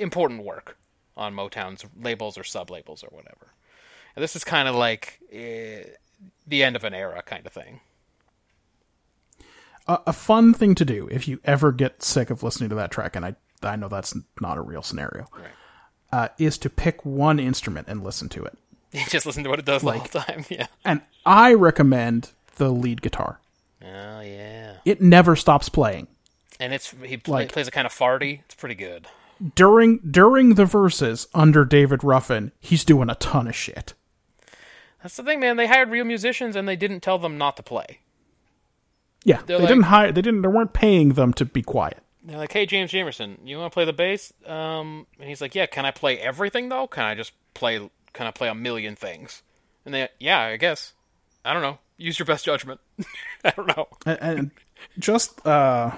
important 0.00 0.42
work 0.44 0.76
on 1.16 1.34
Motown's 1.34 1.84
labels 2.00 2.38
or 2.38 2.44
sub 2.44 2.70
labels 2.70 3.02
or 3.04 3.08
whatever. 3.10 3.52
And 4.16 4.22
this 4.22 4.34
is 4.34 4.42
kind 4.44 4.66
of 4.68 4.74
like 4.74 5.20
eh, 5.32 5.82
the 6.46 6.62
end 6.64 6.76
of 6.76 6.84
an 6.84 6.94
era 6.94 7.22
kind 7.22 7.46
of 7.46 7.52
thing. 7.52 7.80
A, 9.86 9.98
a 10.08 10.12
fun 10.12 10.52
thing 10.54 10.74
to 10.76 10.84
do 10.84 11.08
if 11.10 11.26
you 11.28 11.40
ever 11.44 11.72
get 11.72 12.02
sick 12.02 12.30
of 12.30 12.42
listening 12.42 12.68
to 12.70 12.76
that 12.76 12.90
track, 12.90 13.16
and 13.16 13.24
I 13.24 13.34
I 13.62 13.76
know 13.76 13.88
that's 13.88 14.14
not 14.40 14.56
a 14.56 14.62
real 14.62 14.82
scenario, 14.82 15.26
uh, 16.12 16.28
is 16.38 16.56
to 16.58 16.70
pick 16.70 17.04
one 17.04 17.38
instrument 17.38 17.88
and 17.88 18.02
listen 18.02 18.28
to 18.30 18.44
it. 18.44 18.56
Just 19.08 19.26
listen 19.26 19.44
to 19.44 19.50
what 19.50 19.58
it 19.58 19.64
does 19.64 19.82
the 19.82 19.92
whole 19.92 20.00
time. 20.06 20.44
Yeah. 20.50 20.66
And 20.84 21.02
I 21.26 21.54
recommend 21.54 22.30
the 22.56 22.70
lead 22.70 23.02
guitar. 23.02 23.40
Oh 23.82 24.20
yeah. 24.20 24.76
It 24.84 25.00
never 25.00 25.36
stops 25.36 25.68
playing. 25.68 26.08
And 26.58 26.72
it's 26.74 26.94
he 27.04 27.16
play, 27.16 27.42
Like- 27.42 27.52
plays 27.52 27.68
a 27.68 27.70
kind 27.70 27.86
of 27.86 27.92
farty. 27.92 28.40
It's 28.46 28.54
pretty 28.54 28.74
good. 28.74 29.06
During 29.54 29.98
during 29.98 30.54
the 30.54 30.66
verses 30.66 31.26
under 31.34 31.64
David 31.64 32.04
Ruffin, 32.04 32.52
he's 32.60 32.84
doing 32.84 33.08
a 33.08 33.14
ton 33.14 33.46
of 33.48 33.54
shit. 33.56 33.94
That's 35.02 35.16
the 35.16 35.22
thing, 35.22 35.40
man. 35.40 35.56
They 35.56 35.66
hired 35.66 35.88
real 35.90 36.04
musicians 36.04 36.56
and 36.56 36.68
they 36.68 36.76
didn't 36.76 37.00
tell 37.00 37.18
them 37.18 37.38
not 37.38 37.56
to 37.56 37.62
play. 37.62 38.00
Yeah, 39.24 39.36
They're 39.46 39.56
they 39.56 39.62
like- 39.64 39.68
didn't 39.68 39.84
hire. 39.84 40.12
They 40.12 40.22
didn't. 40.22 40.42
They 40.42 40.48
weren't 40.48 40.72
paying 40.74 41.10
them 41.14 41.32
to 41.34 41.44
be 41.44 41.62
quiet. 41.62 41.98
They're 42.22 42.36
like, 42.36 42.52
"Hey, 42.52 42.66
James 42.66 42.92
Jamerson, 42.92 43.38
you 43.44 43.56
want 43.58 43.72
to 43.72 43.74
play 43.74 43.86
the 43.86 43.94
bass?" 43.94 44.32
Um, 44.46 45.06
and 45.18 45.28
he's 45.28 45.40
like, 45.40 45.54
"Yeah, 45.54 45.64
can 45.66 45.86
I 45.86 45.90
play 45.90 46.18
everything 46.18 46.68
though? 46.68 46.86
Can 46.86 47.04
I 47.04 47.14
just 47.14 47.32
play? 47.54 47.78
Can 48.12 48.26
I 48.26 48.30
play 48.30 48.48
a 48.48 48.54
million 48.54 48.94
things?" 48.94 49.42
And 49.86 49.94
they, 49.94 50.08
"Yeah, 50.18 50.40
I 50.40 50.56
guess. 50.58 50.92
I 51.46 51.54
don't 51.54 51.62
know. 51.62 51.78
Use 51.96 52.18
your 52.18 52.26
best 52.26 52.44
judgment. 52.44 52.80
I 53.44 53.50
don't 53.56 53.68
know." 53.74 53.88
and, 54.04 54.18
and 54.20 54.50
just 54.98 55.46
uh 55.46 55.92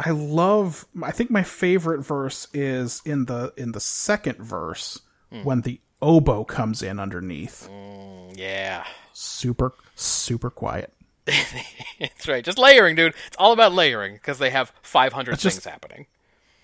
i 0.00 0.10
love 0.10 0.86
i 1.02 1.10
think 1.10 1.30
my 1.30 1.42
favorite 1.42 2.00
verse 2.00 2.48
is 2.52 3.00
in 3.04 3.26
the 3.26 3.52
in 3.56 3.72
the 3.72 3.80
second 3.80 4.38
verse 4.38 5.00
hmm. 5.30 5.42
when 5.44 5.60
the 5.60 5.80
oboe 6.02 6.44
comes 6.44 6.82
in 6.82 6.98
underneath 6.98 7.68
mm, 7.70 8.36
Yeah, 8.36 8.84
super 9.12 9.74
super 9.94 10.50
quiet 10.50 10.92
that's 12.00 12.28
right. 12.28 12.44
Just 12.44 12.58
layering, 12.58 12.96
dude. 12.96 13.14
It's 13.26 13.36
all 13.38 13.52
about 13.52 13.72
layering 13.72 14.14
because 14.14 14.38
they 14.38 14.50
have 14.50 14.72
500 14.82 15.38
just- 15.38 15.56
things 15.56 15.64
happening. 15.64 16.06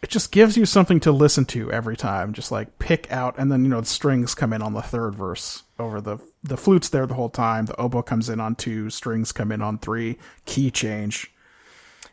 it 0.02 0.10
just 0.10 0.32
gives 0.32 0.56
you 0.56 0.66
something 0.66 1.00
to 1.00 1.12
listen 1.12 1.44
to 1.46 1.70
every 1.72 1.96
time. 1.96 2.32
Just 2.32 2.50
like 2.50 2.78
pick 2.78 3.10
out, 3.12 3.38
and 3.38 3.50
then 3.50 3.62
you 3.64 3.70
know 3.70 3.80
the 3.80 3.86
strings 3.86 4.34
come 4.34 4.52
in 4.52 4.62
on 4.62 4.74
the 4.74 4.82
third 4.82 5.14
verse 5.14 5.62
over 5.78 6.00
the 6.00 6.18
the 6.42 6.56
flute's 6.56 6.88
there 6.88 7.06
the 7.06 7.14
whole 7.14 7.30
time. 7.30 7.66
The 7.66 7.80
oboe 7.80 8.02
comes 8.02 8.28
in 8.28 8.40
on 8.40 8.54
two, 8.54 8.90
strings 8.90 9.32
come 9.32 9.52
in 9.52 9.62
on 9.62 9.78
three, 9.78 10.18
key 10.44 10.70
change. 10.70 11.32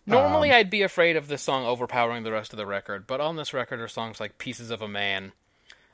Normally, 0.06 0.52
Um, 0.52 0.58
I'd 0.58 0.70
be 0.70 0.82
afraid 0.82 1.16
of 1.16 1.28
this 1.28 1.42
song 1.42 1.66
overpowering 1.66 2.24
the 2.24 2.32
rest 2.32 2.52
of 2.54 2.58
the 2.58 2.66
record, 2.66 3.08
but 3.08 3.22
on 3.22 3.36
this 3.38 3.54
record 3.54 3.80
are 3.80 3.88
songs 3.88 4.20
like 4.20 4.38
"Pieces 4.38 4.70
of 4.70 4.82
a 4.82 4.88
Man," 4.88 5.32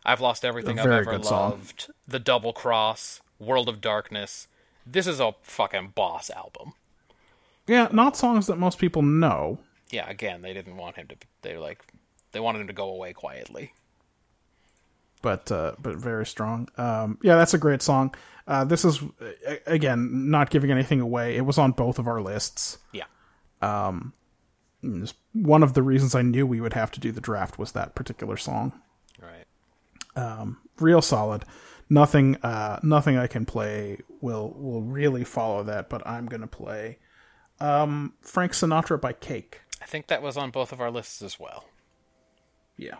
"I've 0.05 0.19
Lost 0.21 0.43
Everything 0.43 0.79
I've 0.79 0.88
Ever 0.88 1.11
good 1.11 1.25
song. 1.25 1.51
Loved," 1.51 1.91
"The 2.07 2.19
Double 2.19 2.51
Cross," 2.53 3.21
"World 3.39 3.69
of 3.69 3.81
Darkness." 3.81 4.47
This 4.85 5.05
is 5.05 5.19
a 5.19 5.35
fucking 5.41 5.89
boss 5.89 6.29
album. 6.31 6.73
Yeah, 7.67 7.88
not 7.91 8.17
songs 8.17 8.47
that 8.47 8.57
most 8.57 8.79
people 8.79 9.03
know. 9.03 9.59
Yeah, 9.91 10.09
again, 10.09 10.41
they 10.41 10.53
didn't 10.53 10.77
want 10.77 10.95
him 10.95 11.07
to. 11.07 11.15
They 11.43 11.57
like, 11.57 11.83
they 12.31 12.39
wanted 12.39 12.61
him 12.61 12.67
to 12.67 12.73
go 12.73 12.89
away 12.89 13.13
quietly. 13.13 13.73
but 15.21 15.51
uh, 15.51 15.73
but 15.79 15.95
very 15.97 16.25
strong. 16.25 16.67
Um, 16.77 17.19
yeah, 17.21 17.35
that's 17.35 17.53
a 17.53 17.57
great 17.59 17.81
song. 17.83 18.15
Uh, 18.47 18.63
this 18.63 18.83
is 18.85 19.01
again 19.67 20.31
not 20.31 20.49
giving 20.49 20.71
anything 20.71 21.01
away. 21.01 21.35
It 21.35 21.45
was 21.45 21.59
on 21.59 21.73
both 21.73 21.99
of 21.99 22.07
our 22.07 22.21
lists. 22.21 22.79
Yeah. 22.91 23.03
It's 23.61 25.13
One 25.33 25.63
of 25.63 25.73
the 25.73 25.83
reasons 25.83 26.15
I 26.15 26.21
knew 26.21 26.45
we 26.47 26.61
would 26.61 26.73
have 26.73 26.91
to 26.91 26.99
do 26.99 27.11
the 27.11 27.21
draft 27.21 27.59
was 27.59 27.73
that 27.73 27.95
particular 27.95 28.38
song. 28.38 28.73
Right. 29.21 29.45
Um, 30.15 30.59
real 30.79 31.01
solid. 31.01 31.43
Nothing 31.89 32.35
uh, 32.38 32.79
nothing 32.83 33.17
I 33.17 33.27
can 33.27 33.45
play 33.45 33.99
will 34.21 34.53
will 34.57 34.83
really 34.83 35.23
follow 35.23 35.63
that. 35.63 35.89
But 35.89 36.05
I'm 36.07 36.27
gonna 36.27 36.47
play 36.47 36.99
um, 37.59 38.13
Frank 38.21 38.53
Sinatra 38.53 38.99
by 39.01 39.13
Cake. 39.13 39.61
I 39.81 39.85
think 39.85 40.07
that 40.07 40.21
was 40.21 40.38
on 40.38 40.51
both 40.51 40.71
of 40.71 40.81
our 40.81 40.91
lists 40.91 41.21
as 41.21 41.39
well. 41.39 41.65
Yeah. 42.77 42.99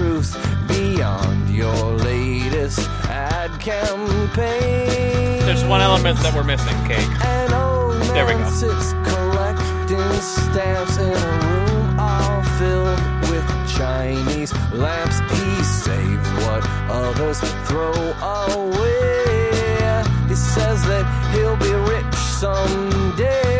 truth, 0.00 0.34
beyond 0.66 1.50
your 1.50 1.92
latest 1.98 2.88
ad 3.04 3.50
campaign. 3.60 5.38
There's 5.44 5.64
one 5.64 5.82
element 5.82 6.18
that 6.20 6.32
we're 6.34 6.44
missing, 6.44 6.76
Cake. 6.88 7.10
There 8.14 8.24
we 8.24 8.32
go. 8.32 8.50
sits 8.50 8.92
collecting 9.10 10.12
stamps 10.20 10.96
in 10.96 11.12
a 11.12 11.32
room 11.44 12.00
all 12.00 12.42
filled 12.58 13.00
with 13.30 13.46
Chinese 13.76 14.52
lamps. 14.72 15.18
He 15.36 15.62
saves 15.64 16.28
what 16.44 16.62
others 16.88 17.40
throw 17.68 17.92
away. 18.46 20.02
He 20.28 20.34
says 20.34 20.82
that 20.86 21.04
he'll 21.34 21.56
be 21.56 21.74
rich 21.92 22.14
someday. 22.14 23.59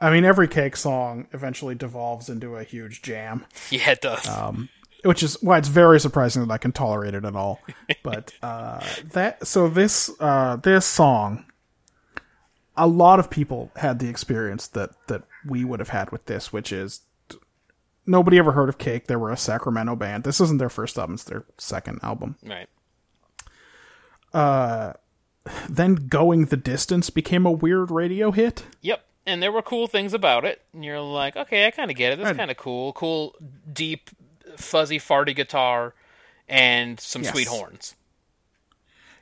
I 0.00 0.10
mean, 0.10 0.24
every 0.24 0.46
Cake 0.48 0.76
song 0.76 1.26
eventually 1.32 1.74
devolves 1.74 2.28
into 2.28 2.56
a 2.56 2.64
huge 2.64 3.02
jam. 3.02 3.44
Yeah, 3.70 3.90
it 3.90 4.00
does. 4.00 4.28
which 5.04 5.22
is 5.22 5.40
why 5.42 5.58
it's 5.58 5.68
very 5.68 5.98
surprising 6.00 6.46
that 6.46 6.52
I 6.52 6.58
can 6.58 6.72
tolerate 6.72 7.14
it 7.14 7.24
at 7.24 7.34
all. 7.36 7.60
But 8.02 8.32
uh, 8.42 8.80
that 9.12 9.46
so 9.46 9.68
this 9.68 10.10
uh, 10.20 10.56
this 10.56 10.86
song, 10.86 11.44
a 12.76 12.86
lot 12.86 13.18
of 13.18 13.28
people 13.30 13.70
had 13.76 13.98
the 13.98 14.08
experience 14.08 14.66
that 14.68 14.90
that 15.08 15.22
we 15.46 15.64
would 15.64 15.80
have 15.80 15.88
had 15.90 16.10
with 16.12 16.26
this, 16.26 16.52
which 16.52 16.70
is 16.72 17.00
nobody 18.06 18.38
ever 18.38 18.52
heard 18.52 18.68
of 18.68 18.78
Cake. 18.78 19.06
They 19.06 19.16
were 19.16 19.30
a 19.32 19.36
Sacramento 19.36 19.96
band. 19.96 20.24
This 20.24 20.40
isn't 20.40 20.58
their 20.58 20.68
first 20.70 20.96
album; 20.98 21.14
it's 21.14 21.24
their 21.24 21.44
second 21.58 21.98
album. 22.02 22.36
right. 22.44 22.68
Uh, 24.32 24.92
Then 25.68 25.94
"Going 26.08 26.46
the 26.46 26.56
Distance" 26.56 27.10
became 27.10 27.46
a 27.46 27.50
weird 27.52 27.90
radio 27.90 28.30
hit. 28.30 28.64
Yep. 28.82 29.04
And 29.28 29.42
there 29.42 29.52
were 29.52 29.62
cool 29.62 29.86
things 29.86 30.14
about 30.14 30.44
it. 30.44 30.62
And 30.72 30.84
you're 30.84 31.00
like, 31.00 31.36
okay, 31.36 31.66
I 31.66 31.70
kind 31.70 31.90
of 31.90 31.96
get 31.96 32.12
it. 32.14 32.18
That's 32.22 32.36
kind 32.36 32.50
of 32.50 32.56
cool. 32.56 32.92
Cool, 32.94 33.34
deep, 33.72 34.08
fuzzy, 34.56 34.98
farty 34.98 35.36
guitar 35.36 35.94
and 36.48 36.98
some 36.98 37.22
Yes. 37.22 37.32
sweet 37.32 37.46
horns. 37.48 37.94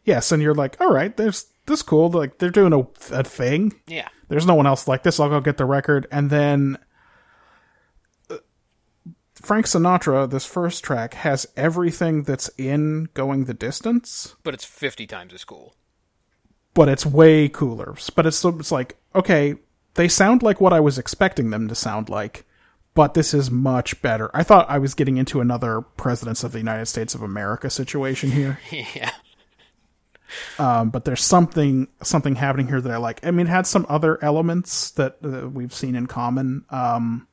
Yes, 0.05 0.31
and 0.31 0.41
you're 0.41 0.55
like, 0.55 0.81
all 0.81 0.93
right, 0.93 1.17
there's 1.17 1.47
this 1.67 1.83
cool. 1.83 2.09
Like 2.09 2.39
they're 2.39 2.51
doing 2.51 2.73
a, 2.73 2.87
a 3.13 3.25
thing. 3.25 3.81
Yeah. 3.89 4.09
There's 4.29 4.47
no 4.47 4.55
one 4.55 4.67
else 4.67 4.87
like 4.87 5.03
this. 5.03 5.19
I'll 5.19 5.29
go 5.29 5.41
get 5.41 5.57
the 5.57 5.65
record. 5.65 6.07
And 6.13 6.31
then 6.31 6.79
uh, 8.31 8.37
Frank 9.35 9.67
Sinatra, 9.67 10.31
this 10.31 10.47
first 10.47 10.85
track, 10.85 11.15
has 11.15 11.47
everything 11.57 12.23
that's 12.23 12.49
in 12.57 13.09
Going 13.15 13.47
the 13.47 13.55
Distance, 13.55 14.37
But 14.45 14.55
it's 14.55 14.65
50 14.65 15.07
times 15.09 15.35
as 15.35 15.45
cool. 15.45 15.75
but 16.75 16.89
it's 16.89 17.05
way 17.05 17.49
cooler. 17.49 17.97
But 18.15 18.27
it's, 18.27 18.45
it's 18.45 18.71
like, 18.73 18.97
okay, 19.15 19.57
they 19.97 20.09
sound 20.09 20.43
like 20.43 20.61
what 20.61 20.73
I 20.73 20.81
was 20.81 20.99
expecting 20.99 21.51
them 21.51 21.69
to 21.69 21.75
sound 21.75 22.09
like, 22.09 22.45
but 22.95 23.15
this 23.15 23.35
is 23.35 23.51
much 23.51 24.01
better. 24.01 24.31
I 24.33 24.43
thought 24.43 24.71
I 24.71 24.79
was 24.79 24.95
getting 24.95 25.17
into 25.17 25.41
another 25.41 25.81
Presidents 25.81 26.45
of 26.45 26.53
the 26.53 26.59
United 26.59 26.87
States 26.87 27.15
of 27.15 27.23
America 27.23 27.69
situation 27.69 28.31
here. 28.31 28.61
yeah. 28.71 29.11
um, 30.59 30.91
but 30.91 31.05
there's 31.05 31.23
something 31.23 31.89
something 32.03 32.37
happening 32.37 32.69
here 32.69 32.81
that 32.81 32.93
I 32.93 32.97
like. 32.97 33.25
I 33.27 33.31
mean, 33.31 33.47
it 33.47 33.51
had 33.51 33.67
some 33.67 33.87
other 33.89 34.23
elements 34.23 34.91
that 34.93 35.19
uh, 35.25 35.49
we've 35.49 35.75
seen 35.75 35.95
in 35.95 36.07
common. 36.07 36.65
Um, 36.71 37.29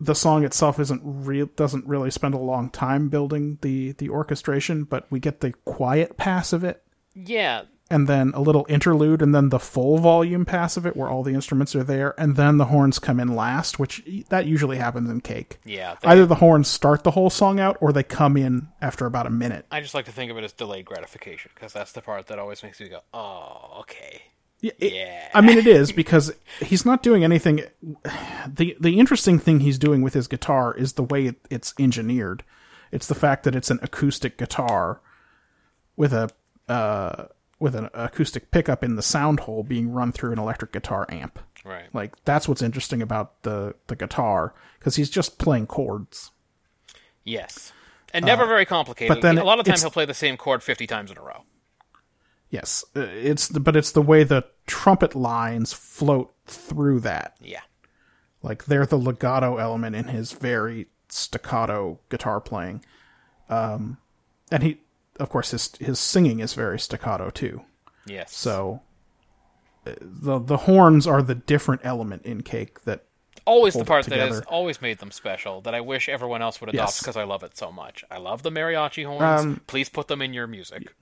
the 0.00 0.14
song 0.14 0.44
itself 0.44 0.78
isn't 0.78 1.02
real 1.04 1.46
doesn't 1.56 1.86
really 1.86 2.10
spend 2.10 2.34
a 2.34 2.38
long 2.38 2.70
time 2.70 3.08
building 3.08 3.58
the 3.62 3.92
the 3.92 4.10
orchestration, 4.10 4.84
but 4.84 5.06
we 5.10 5.20
get 5.20 5.40
the 5.40 5.52
quiet 5.64 6.16
pass 6.16 6.52
of 6.52 6.64
it. 6.64 6.82
Yeah. 7.14 7.62
And 7.90 8.06
then 8.06 8.32
a 8.34 8.40
little 8.40 8.66
interlude, 8.68 9.22
and 9.22 9.34
then 9.34 9.48
the 9.48 9.58
full 9.58 9.98
volume 9.98 10.44
pass 10.44 10.76
of 10.76 10.84
it 10.86 10.94
where 10.96 11.08
all 11.08 11.22
the 11.22 11.32
instruments 11.32 11.74
are 11.74 11.82
there, 11.82 12.14
and 12.20 12.36
then 12.36 12.58
the 12.58 12.66
horns 12.66 12.98
come 12.98 13.18
in 13.18 13.34
last, 13.34 13.78
which 13.78 14.02
that 14.28 14.46
usually 14.46 14.76
happens 14.76 15.08
in 15.08 15.20
Cake. 15.22 15.58
Yeah, 15.64 15.96
they- 16.02 16.08
Either 16.08 16.26
the 16.26 16.34
horns 16.34 16.68
start 16.68 17.02
the 17.02 17.12
whole 17.12 17.30
song 17.30 17.58
out, 17.60 17.78
or 17.80 17.92
they 17.92 18.02
come 18.02 18.36
in 18.36 18.68
after 18.82 19.06
about 19.06 19.26
a 19.26 19.30
minute. 19.30 19.64
I 19.70 19.80
just 19.80 19.94
like 19.94 20.04
to 20.04 20.12
think 20.12 20.30
of 20.30 20.36
it 20.36 20.44
as 20.44 20.52
delayed 20.52 20.84
gratification 20.84 21.50
because 21.54 21.72
that's 21.72 21.92
the 21.92 22.02
part 22.02 22.26
that 22.26 22.38
always 22.38 22.62
makes 22.62 22.78
me 22.80 22.88
go, 22.88 23.00
"Oh, 23.14 23.78
okay." 23.80 24.22
Yeah, 24.60 24.72
it- 24.78 24.92
Yeah. 24.92 25.28
I 25.34 25.40
mean, 25.40 25.56
it 25.56 25.66
is 25.68 25.92
because 25.92 26.32
he's 26.60 26.84
not 26.84 27.02
doing 27.02 27.24
anything. 27.24 27.62
the 28.46 28.76
The 28.80 28.98
interesting 28.98 29.38
thing 29.38 29.60
he's 29.60 29.78
doing 29.78 30.02
with 30.02 30.14
his 30.14 30.26
guitar 30.28 30.74
is 30.74 30.94
the 30.94 31.04
way 31.04 31.26
it, 31.26 31.36
it's 31.48 31.72
engineered. 31.78 32.42
It's 32.92 33.06
the 33.06 33.14
fact 33.14 33.44
that 33.44 33.54
it's 33.54 33.70
an 33.70 33.78
acoustic 33.82 34.36
guitar 34.36 35.00
with 35.96 36.12
a 36.12 36.28
uh, 36.68 37.26
with 37.60 37.74
an 37.74 37.88
acoustic 37.92 38.50
pickup 38.50 38.84
in 38.84 38.96
the 38.96 39.02
sound 39.02 39.40
hole 39.40 39.62
being 39.62 39.90
run 39.90 40.12
through 40.12 40.32
an 40.32 40.38
electric 40.38 40.72
guitar 40.72 41.06
amp. 41.08 41.38
Right. 41.64 41.92
Like 41.92 42.14
that's 42.24 42.48
what's 42.48 42.62
interesting 42.62 43.02
about 43.02 43.42
the 43.42 43.74
the 43.88 43.96
guitar 43.96 44.54
because 44.78 44.96
he's 44.96 45.10
just 45.10 45.38
playing 45.38 45.66
chords. 45.66 46.30
Yes, 47.24 47.72
and 48.14 48.24
never 48.24 48.46
very 48.46 48.64
complicated. 48.64 49.10
Uh, 49.10 49.14
but 49.16 49.22
then 49.22 49.38
a 49.38 49.44
lot 49.44 49.58
of 49.58 49.66
times 49.66 49.82
he'll 49.82 49.90
play 49.90 50.06
the 50.06 50.14
same 50.14 50.36
chord 50.36 50.62
fifty 50.62 50.86
times 50.86 51.10
in 51.10 51.18
a 51.18 51.22
row. 51.22 51.44
Yes, 52.50 52.84
uh, 52.96 53.00
it's 53.00 53.48
the, 53.48 53.60
but 53.60 53.76
it's 53.76 53.92
the 53.92 54.00
way 54.00 54.24
the 54.24 54.44
trumpet 54.66 55.14
lines 55.14 55.72
float 55.72 56.32
through 56.46 57.00
that. 57.00 57.36
Yeah. 57.40 57.60
Like 58.42 58.64
they're 58.64 58.86
the 58.86 58.98
legato 58.98 59.56
element 59.56 59.96
in 59.96 60.04
his 60.04 60.32
very 60.32 60.86
staccato 61.08 61.98
guitar 62.08 62.40
playing. 62.40 62.84
Um, 63.48 63.98
and 64.50 64.62
he, 64.62 64.80
of 65.18 65.28
course, 65.28 65.50
his 65.52 65.74
his 65.80 65.98
singing 65.98 66.40
is 66.40 66.54
very 66.54 66.78
staccato 66.78 67.30
too. 67.30 67.62
Yes. 68.06 68.34
So 68.34 68.82
uh, 69.86 69.92
the 70.00 70.38
the 70.38 70.56
horns 70.58 71.06
are 71.06 71.22
the 71.22 71.34
different 71.34 71.82
element 71.84 72.22
in 72.24 72.42
Cake 72.42 72.84
that 72.84 73.04
always 73.44 73.74
the 73.74 73.84
part 73.84 74.04
that 74.06 74.18
has 74.18 74.40
always 74.42 74.82
made 74.82 74.98
them 74.98 75.10
special 75.10 75.60
that 75.62 75.74
I 75.74 75.80
wish 75.80 76.08
everyone 76.08 76.42
else 76.42 76.60
would 76.60 76.68
adopt 76.70 76.88
Yes. 76.90 76.98
because 77.00 77.16
I 77.16 77.24
love 77.24 77.42
it 77.42 77.56
so 77.56 77.72
much. 77.72 78.04
I 78.10 78.18
love 78.18 78.42
the 78.42 78.50
mariachi 78.50 79.06
horns. 79.06 79.22
Um, 79.42 79.60
Please 79.66 79.88
put 79.88 80.08
them 80.08 80.20
in 80.22 80.34
your 80.34 80.46
music. 80.46 80.92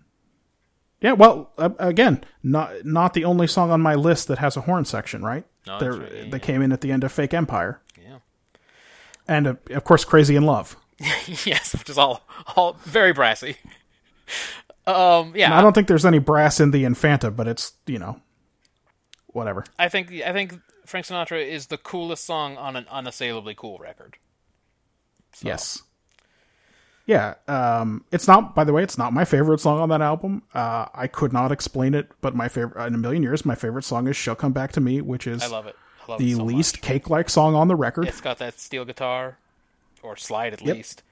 Yeah, 1.01 1.13
well, 1.13 1.53
uh, 1.59 1.71
again, 1.79 2.25
not 2.43 2.85
not 2.85 3.13
the 3.15 3.25
only 3.25 3.47
song 3.47 3.71
on 3.71 3.81
my 3.83 3.95
list 3.95 4.29
that 4.29 4.39
has 4.39 4.57
a 4.57 4.63
horn 4.63 4.85
section, 4.85 5.23
right? 5.23 5.45
No, 5.67 5.79
right, 5.79 6.13
yeah, 6.15 6.31
They 6.31 6.39
came 6.39 6.63
in 6.63 6.73
at 6.73 6.81
the 6.81 6.91
end 6.93 7.05
of 7.05 7.13
Fake 7.13 7.35
Empire, 7.35 7.81
Yeah. 8.03 8.19
and 9.29 9.47
uh, 9.49 9.55
of 9.71 9.85
course, 9.85 10.05
Crazy 10.05 10.37
in 10.37 10.45
Love. 10.45 10.77
yes, 11.45 11.75
which 11.75 11.91
is 11.91 11.99
all 11.99 12.23
all 12.57 12.75
very 12.85 13.13
brassy. 13.13 13.57
Um, 14.87 15.33
yeah, 15.35 15.47
And 15.47 15.55
I 15.55 15.63
don't 15.63 15.73
think 15.73 15.89
there's 15.89 16.07
any 16.07 16.21
brass 16.21 16.61
in 16.61 16.71
the 16.71 16.85
Infanta, 16.85 17.31
but 17.31 17.49
it's 17.49 17.73
you 17.87 17.99
know, 17.99 18.21
whatever. 19.29 19.65
I 19.79 19.89
think 19.89 20.13
I 20.13 20.33
think 20.33 20.61
Frank 20.85 21.07
Sinatra 21.07 21.45
is 21.45 21.67
the 21.67 21.79
coolest 21.79 22.25
song 22.25 22.57
on 22.57 22.77
an 22.77 22.87
unassailably 22.91 23.55
cool 23.55 23.79
record. 23.79 24.17
Yes. 25.43 25.83
Yeah, 27.05 27.35
um, 27.47 28.05
it's 28.11 28.27
not. 28.27 28.55
By 28.57 28.65
the 28.65 28.73
way, 28.73 28.83
it's 28.83 28.99
not 28.99 29.13
my 29.13 29.25
favorite 29.25 29.61
song 29.61 29.79
on 29.79 29.89
that 29.91 30.01
album. 30.03 30.43
Uh, 30.53 30.87
I 30.93 31.07
could 31.07 31.33
not 31.33 31.53
explain 31.53 31.95
it, 31.95 32.09
but 32.21 32.35
my 32.35 32.49
favorite 32.49 32.85
in 32.85 32.95
a 32.95 32.99
million 32.99 33.23
years, 33.23 33.45
my 33.45 33.55
favorite 33.55 33.85
song 33.85 34.09
is 34.09 34.17
"She'll 34.17 34.35
Come 34.35 34.53
Back 34.53 34.73
to 34.73 34.81
Me," 34.81 35.01
which 35.01 35.27
is 35.29 35.41
I 35.43 35.47
love 35.47 35.67
it. 35.69 35.77
I 36.07 36.11
love 36.13 36.19
the 36.19 36.33
it 36.33 36.37
so 36.37 36.43
least 36.43 36.81
cake-like 36.83 37.31
song 37.31 37.55
on 37.55 37.69
the 37.69 37.77
record. 37.77 38.09
It's 38.09 38.21
got 38.21 38.39
that 38.39 38.59
steel 38.59 38.85
guitar, 38.85 39.39
or 40.03 40.17
slide 40.17 40.53
at 40.53 40.63
Yep. 40.67 40.77
least, 40.77 41.03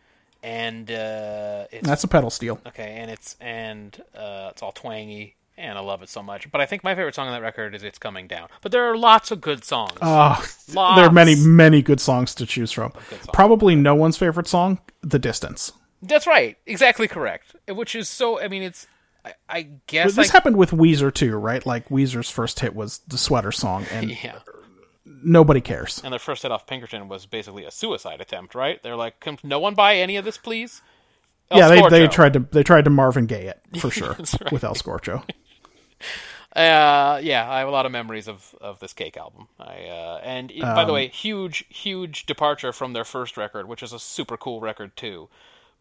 and 0.44 0.90
uh, 0.90 1.64
it's 1.72 1.86
That's 1.86 2.04
a 2.04 2.08
pedal 2.08 2.28
steel. 2.30 2.60
Okay, 2.66 2.98
and 3.00 3.10
it's 3.10 3.34
and 3.40 4.00
uh, 4.14 4.48
it's 4.50 4.62
all 4.62 4.72
twangy, 4.72 5.36
and 5.56 5.78
I 5.78 5.80
love 5.80 6.02
it 6.02 6.10
so 6.10 6.22
much. 6.22 6.52
But 6.52 6.60
I 6.60 6.66
think 6.66 6.84
my 6.84 6.94
favorite 6.94 7.14
song 7.14 7.28
on 7.28 7.32
that 7.32 7.42
record 7.42 7.74
is 7.74 7.82
"It's 7.82 7.98
Coming 7.98 8.28
Down." 8.28 8.48
But 8.60 8.70
there 8.70 8.84
are 8.84 8.96
lots 8.96 9.30
of 9.30 9.40
good 9.40 9.64
songs. 9.64 9.98
Oh, 10.02 10.46
Lots. 10.74 10.96
there 10.96 11.06
are 11.06 11.12
many, 11.12 11.34
many 11.34 11.80
good 11.80 11.98
songs 11.98 12.34
to 12.36 12.46
choose 12.46 12.70
from. 12.70 12.92
Probably 13.32 13.74
no 13.74 13.94
one's 13.94 14.18
favorite 14.18 14.46
song, 14.46 14.80
"The 15.00 15.18
Distance." 15.18 15.72
That's 16.02 16.26
right, 16.26 16.58
exactly 16.66 17.08
correct. 17.08 17.56
Which 17.66 17.94
is 17.94 18.08
so. 18.08 18.38
I 18.38 18.48
mean, 18.48 18.62
it's. 18.62 18.86
I, 19.24 19.32
I 19.48 19.68
guess 19.86 20.14
this 20.14 20.28
I, 20.28 20.32
happened 20.34 20.58
with 20.58 20.72
Weezer 20.72 21.12
too, 21.12 21.36
right? 21.36 21.64
Like 21.64 21.88
Weezer's 21.88 22.28
first 22.28 22.60
hit 22.60 22.74
was 22.74 22.98
the 23.08 23.16
sweater 23.16 23.52
song, 23.52 23.86
and 23.90 24.10
Yeah, 24.22 24.40
nobody 25.24 25.60
cares. 25.60 26.00
and 26.04 26.12
their 26.12 26.18
first 26.18 26.42
hit 26.42 26.52
off 26.52 26.66
Pinkerton 26.66 27.08
was 27.08 27.26
basically 27.26 27.64
a 27.64 27.70
suicide 27.70 28.20
attempt, 28.20 28.54
right? 28.54 28.82
They're 28.82 28.96
like, 28.96 29.20
"Can 29.20 29.38
no 29.42 29.58
one 29.58 29.74
buy 29.74 29.96
any 29.96 30.16
of 30.16 30.24
this, 30.24 30.38
please?" 30.38 30.82
El 31.50 31.58
yeah, 31.58 31.68
they, 31.68 31.88
they 31.88 32.08
tried 32.08 32.32
to 32.34 32.40
they 32.40 32.62
tried 32.62 32.84
to 32.84 32.90
Marvin 32.90 33.26
Gaye 33.26 33.46
it 33.48 33.60
for 33.80 33.90
sure 33.98 34.16
right. 34.18 34.52
with 34.52 34.64
El 34.64 34.74
Scorcho. 34.74 35.22
Uh, 36.54 37.18
yeah, 37.20 37.50
I 37.50 37.58
have 37.58 37.66
a 37.68 37.72
lot 37.72 37.84
of 37.84 37.90
memories 37.90 38.28
of, 38.28 38.54
of 38.60 38.78
this 38.78 38.92
Cake 38.92 39.16
album. 39.16 39.48
I 39.58 39.86
uh, 39.88 40.20
and 40.22 40.52
it- 40.52 40.60
by 40.62 40.84
the 40.84 40.90
Um, 40.90 40.94
way, 40.94 41.08
huge 41.08 41.64
huge 41.68 42.26
departure 42.26 42.72
from 42.72 42.92
their 42.92 43.04
first 43.04 43.36
record, 43.36 43.66
which 43.66 43.82
is 43.82 43.92
a 43.92 43.98
super 43.98 44.36
cool 44.36 44.60
record 44.60 44.96
too. 44.96 45.28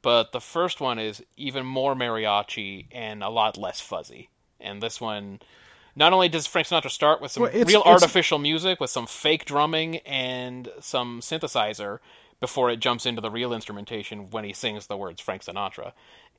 But 0.02 0.32
the 0.32 0.42
first 0.42 0.82
one 0.82 0.98
is 0.98 1.24
even 1.38 1.66
more 1.66 1.94
mariachi 1.96 2.88
and 2.92 3.24
a 3.24 3.30
lot 3.30 3.56
less 3.58 3.80
fuzzy. 3.82 4.30
And 4.60 4.82
this 4.82 5.00
one, 5.00 5.42
not 5.96 6.14
only 6.14 6.30
does 6.30 6.48
Frank 6.48 6.68
Sinatra 6.68 6.90
start 6.90 7.22
with 7.22 7.32
some 7.32 7.44
Well, 7.44 7.52
it's- 7.52 7.68
real 7.68 7.82
it's- 7.82 7.94
artificial 7.94 8.40
music 8.40 8.80
with 8.80 8.90
some 8.90 9.06
fake 9.08 9.46
drumming 9.46 9.98
and 10.00 10.72
some 10.80 11.22
synthesizer 11.22 12.00
before 12.40 12.70
it 12.70 12.78
jumps 12.80 13.06
into 13.06 13.22
the 13.22 13.30
real 13.32 13.54
instrumentation 13.54 14.30
when 14.30 14.44
he 14.44 14.54
sings 14.54 14.88
the 14.88 14.98
words 14.98 15.22
Frank 15.22 15.44
Sinatra. 15.44 15.94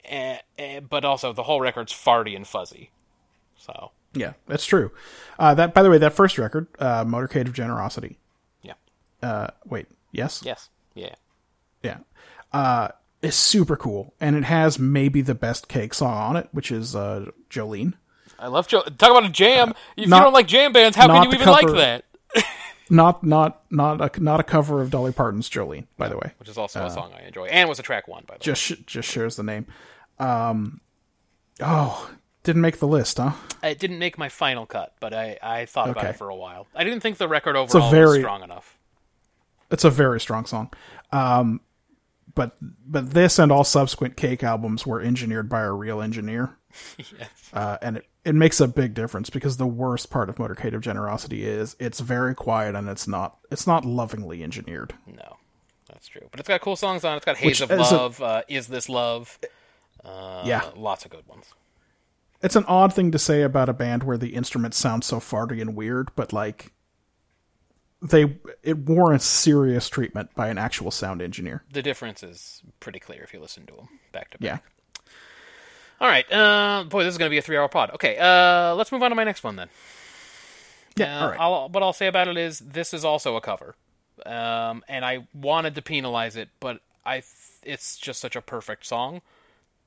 Eh, 0.05 0.39
eh, 0.59 0.81
but 0.81 1.05
also 1.05 1.33
the 1.33 1.45
whole 1.45 1.61
record's 1.61 1.93
farty 1.93 2.37
and 2.37 2.47
fuzzy. 2.47 2.91
So 3.57 3.93
Yeah, 4.13 4.35
that's 4.47 4.67
true. 4.67 4.91
Uh, 5.39 5.55
that 5.55 5.73
by 5.75 5.83
the 5.83 5.91
way, 5.91 5.99
that 5.99 6.13
first 6.13 6.37
record, 6.39 6.67
uh, 6.79 7.05
Motorcade 7.05 7.47
of 7.47 7.53
Generosity. 7.55 8.19
yeah. 8.63 8.75
Uh, 9.23 9.49
wait, 9.65 9.87
yes, 10.13 10.43
Yes. 10.45 10.69
Yeah. 10.95 11.15
yeah, 11.83 11.99
uh, 12.53 12.89
is 13.23 13.35
super 13.35 13.77
cool, 13.77 14.13
and 14.21 14.37
it 14.37 14.45
has 14.45 14.79
maybe 14.79 15.23
the 15.23 15.35
best 15.35 15.67
cake 15.69 15.95
song 15.95 16.15
on 16.15 16.37
it, 16.37 16.49
which 16.53 16.71
is 16.71 16.95
uh, 16.95 17.31
Jolene. 17.49 17.95
I 18.45 18.49
love 18.49 18.69
Joe. 18.69 18.83
Talk 18.83 19.11
about 19.11 19.25
a 19.25 19.31
jam. 19.31 19.73
if 19.97 20.07
not- 20.09 20.19
you 20.19 20.23
don't 20.25 20.33
like 20.35 20.47
jam 20.47 20.73
bands, 20.75 20.97
how 20.97 21.07
can 21.07 21.23
you 21.25 21.31
the 21.31 21.37
even 21.37 21.49
like 21.49 21.67
that? 21.69 22.05
Not 22.91 23.25
not 23.25 23.63
not 23.71 24.19
a 24.19 24.23
not 24.23 24.41
a 24.41 24.43
cover 24.43 24.83
of 24.83 24.91
Dolly 24.91 25.11
Parton's 25.13 25.49
Jolene, 25.49 25.87
by 25.97 26.09
the 26.11 26.19
way. 26.19 26.33
Which 26.39 26.51
is 26.51 26.59
also 26.59 26.85
a 26.85 26.91
song 26.91 27.13
I 27.19 27.23
enjoy, 27.27 27.47
and 27.47 27.67
was 27.67 27.79
a 27.79 27.83
track 27.83 28.07
one 28.07 28.25
by 28.27 28.35
the 28.35 28.41
Uh, 28.41 28.45
Just 28.45 28.61
sh- 28.63 28.73
just 28.87 29.11
shares 29.11 29.37
the 29.37 29.43
name. 29.43 29.65
Um, 30.19 30.83
oh, 31.63 32.11
didn't 32.43 32.61
make 32.61 32.81
the 32.81 32.87
list, 32.87 33.17
huh? 33.17 33.33
It 33.63 33.79
didn't 33.79 33.99
make 33.99 34.19
my 34.19 34.29
final 34.29 34.67
cut, 34.67 34.93
but 35.01 35.15
I, 35.15 35.39
I 35.43 35.65
thought 35.65 35.89
about 35.89 36.05
it 36.05 36.17
for 36.17 36.29
a 36.29 36.37
while. 36.37 36.67
I 36.75 36.85
didn't 36.85 37.01
think 37.01 37.17
the 37.17 37.27
record 37.27 37.57
a 37.57 37.61
overall 37.61 37.85
was 37.85 37.91
very- 37.91 38.21
strong 38.21 38.43
enough. 38.43 38.77
It's 39.71 39.85
a 39.85 39.91
very 39.91 40.21
strong 40.21 40.45
song. 40.45 40.71
Um, 41.11 41.63
but 42.35 42.55
but 42.61 43.13
this 43.13 43.39
and 43.39 43.51
all 43.51 43.65
subsequent 43.65 44.19
Cake 44.19 44.45
albums 44.45 44.87
were 44.87 45.01
engineered 45.01 45.49
by 45.49 45.63
a 45.63 45.73
real 45.73 46.03
engineer. 46.03 46.59
yes. 46.99 47.29
uh, 47.53 47.79
and 47.83 47.99
it, 47.99 48.07
it 48.25 48.35
makes 48.35 48.61
a 48.61 48.69
big 48.69 48.95
difference 48.95 49.31
because 49.31 49.57
the 49.57 49.67
worst 49.67 50.11
part 50.11 50.29
of 50.29 50.37
Motorcade 50.37 50.75
of 50.75 50.81
Generosity 50.81 51.45
is 51.45 51.77
it's 51.79 52.01
very 52.01 52.35
quiet 52.35 52.75
and 52.75 52.89
it's 52.89 53.07
not 53.09 53.37
it's 53.51 53.67
not 53.67 53.85
lovingly 53.85 54.43
engineered. 54.43 54.95
No, 55.07 55.37
that's 55.89 56.09
true. 56.09 56.29
But 56.31 56.41
it's 56.41 56.49
got 56.49 56.61
cool 56.61 56.77
songs 56.77 57.05
on 57.05 57.15
it. 57.15 57.17
It's 57.19 57.27
got 57.27 57.37
Haze 57.37 57.61
Which 57.61 57.71
of 57.71 57.71
is 57.81 57.91
a- 57.91 57.97
Love, 57.97 58.23
uh, 58.23 58.43
Is 58.49 58.67
This 58.69 58.89
Love? 58.89 59.39
Uh, 60.05 60.43
Yeah. 60.45 60.71
Lots 60.77 61.05
of 61.05 61.11
good 61.11 61.27
ones. 61.27 61.47
It's 62.43 62.57
an 62.57 62.65
odd 62.67 62.93
thing 62.93 63.11
to 63.13 63.19
say 63.19 63.41
about 63.43 63.69
a 63.71 63.73
band 63.73 64.03
where 64.03 64.19
the 64.19 64.35
instruments 64.35 64.77
sound 64.77 65.03
so 65.05 65.19
farty 65.19 65.63
and 65.63 65.75
weird, 65.75 66.11
but 66.15 66.31
like 66.33 66.73
they 68.03 68.37
it 68.63 68.77
warrants 68.79 69.25
serious 69.25 69.89
treatment 69.89 70.29
by 70.35 70.49
an 70.49 70.59
actual 70.59 70.91
sound 70.91 71.23
engineer. 71.23 71.65
The 71.73 71.81
difference 71.81 72.23
is 72.23 72.63
pretty 72.81 72.99
clear 73.01 73.23
if 73.23 73.33
you 73.33 73.41
listen 73.41 73.65
to 73.67 73.75
them 73.75 73.89
back 74.13 74.31
to 74.33 74.39
back. 74.39 74.45
Yeah. 74.45 74.59
All 76.05 76.11
right. 76.11 76.31
Uh, 76.31 76.85
boy, 76.85 77.03
this 77.03 77.15
is 77.15 77.19
going 77.19 77.31
to 77.31 77.31
be 77.31 77.39
a 77.39 77.43
three-hour 77.43 77.67
pod. 77.71 77.93
Okay. 77.95 78.19
Uh, 78.19 78.75
let's 78.75 78.93
move 78.93 79.03
on 79.03 79.09
to 79.11 79.15
my 79.15 79.25
next 79.25 79.43
one 79.43 79.57
then. 79.57 79.71
Yeah, 80.97 81.19
Uh, 81.19 81.23
all 81.23 81.31
right. 81.31 81.41
I'll, 81.41 81.69
what 81.71 81.83
I'll 81.83 81.95
say 81.95 82.09
about 82.09 82.29
it 82.29 82.37
is 82.37 82.59
this 82.59 82.93
is 82.93 83.07
also 83.07 83.37
a 83.37 83.41
cover, 83.41 83.75
um, 84.27 84.85
and 84.87 85.03
I 85.03 85.27
wanted 85.33 85.75
to 85.77 85.83
penalize 85.83 86.37
it, 86.37 86.51
but 86.61 86.81
I 87.07 87.15
th- 87.21 87.25
it's 87.63 87.97
just 87.97 88.21
such 88.21 88.37
a 88.37 88.43
perfect 88.43 88.85
song 88.85 89.23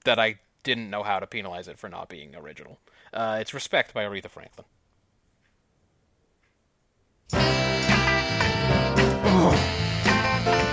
that 0.05 0.17
I 0.17 0.39
didn't 0.63 0.89
know 0.89 1.03
how 1.03 1.19
to 1.19 1.27
penalize 1.27 1.67
it 1.67 1.77
for 1.77 1.87
not 1.87 2.09
being 2.09 2.35
original. 2.35 2.79
Uh, 3.13 3.37
it's 3.39 3.53
"Respect" 3.53 3.93
by 3.93 4.03
Aretha 4.03 4.27
Franklin. 4.27 4.65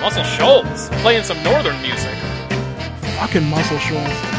Muscle 0.01 0.25
Shoals 0.25 0.89
playing 1.03 1.25
some 1.25 1.43
northern 1.43 1.81
music. 1.83 2.15
Fucking 3.19 3.45
Muscle 3.49 3.79
Shoals. 3.79 4.34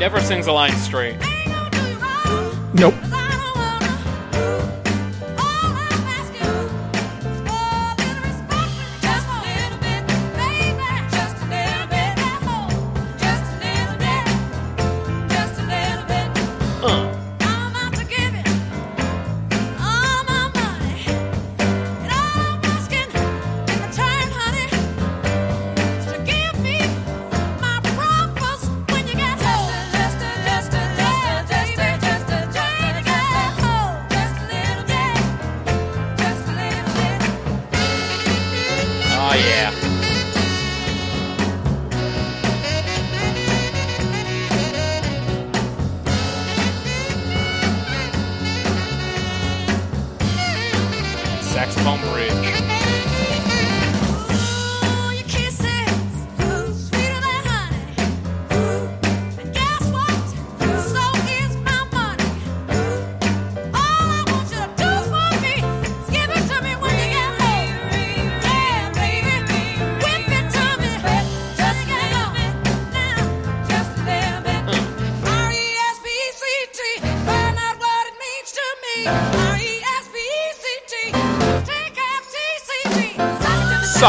Never 0.00 0.18
sings 0.22 0.46
a 0.46 0.52
line 0.52 0.72
straight. 0.72 1.16
Nope. 2.72 2.94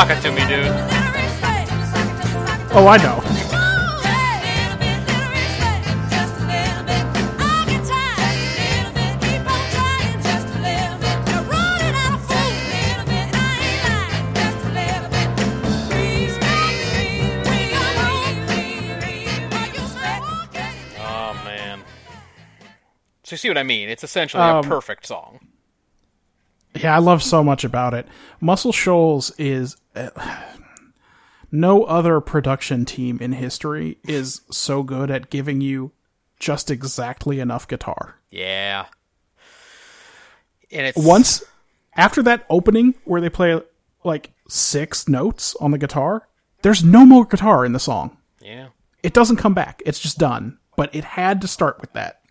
It 0.10 0.20
to 0.24 0.32
me, 0.32 0.40
dude. 0.48 0.66
Oh, 2.74 2.88
I 2.88 2.98
know. 2.98 3.22
Oh 21.04 21.42
man. 21.46 21.84
So 23.24 23.34
you 23.34 23.38
see 23.38 23.48
what 23.50 23.58
I 23.58 23.64
mean? 23.64 23.90
It's 23.90 24.04
essentially 24.04 24.44
Um, 24.44 24.58
a 24.66 24.68
perfect 24.68 25.06
song. 25.06 25.40
Yeah, 26.76 26.96
I 26.96 27.00
love 27.00 27.22
so 27.22 27.44
much 27.44 27.64
about 27.64 27.94
it. 27.94 28.08
Muscle 28.40 28.72
Shoals 28.72 29.32
is 29.38 29.76
no 31.52 31.84
other 31.84 32.22
production 32.22 32.86
team 32.86 33.18
in 33.22 33.34
history 33.34 33.98
is 34.08 34.42
so 34.52 34.84
good 34.84 35.12
at 35.12 35.30
giving 35.30 35.62
you 35.62 35.92
just 36.40 36.72
exactly 36.72 37.40
enough 37.40 37.68
guitar. 37.68 38.16
Yeah. 38.30 38.88
And 40.72 40.88
it's 40.88 40.98
Once 40.98 41.44
after 41.96 42.24
that 42.24 42.46
opening 42.50 42.96
where 43.04 43.22
they 43.22 43.30
play 43.30 43.62
like 44.04 44.32
six 44.48 45.08
notes 45.08 45.56
on 45.60 45.72
the 45.72 45.78
guitar, 45.78 46.28
there's 46.62 46.84
no 46.84 47.06
more 47.06 47.26
guitar 47.26 47.66
in 47.66 47.74
the 47.74 47.80
song. 47.80 48.18
Yeah. 48.40 48.70
It 49.04 49.14
doesn't 49.14 49.38
come 49.38 49.54
back. 49.54 49.82
It's 49.86 50.00
just 50.00 50.18
done. 50.18 50.58
But 50.76 50.94
it 50.96 51.04
had 51.04 51.42
to 51.42 51.48
start 51.48 51.82
with 51.82 51.94
that. 51.94 52.22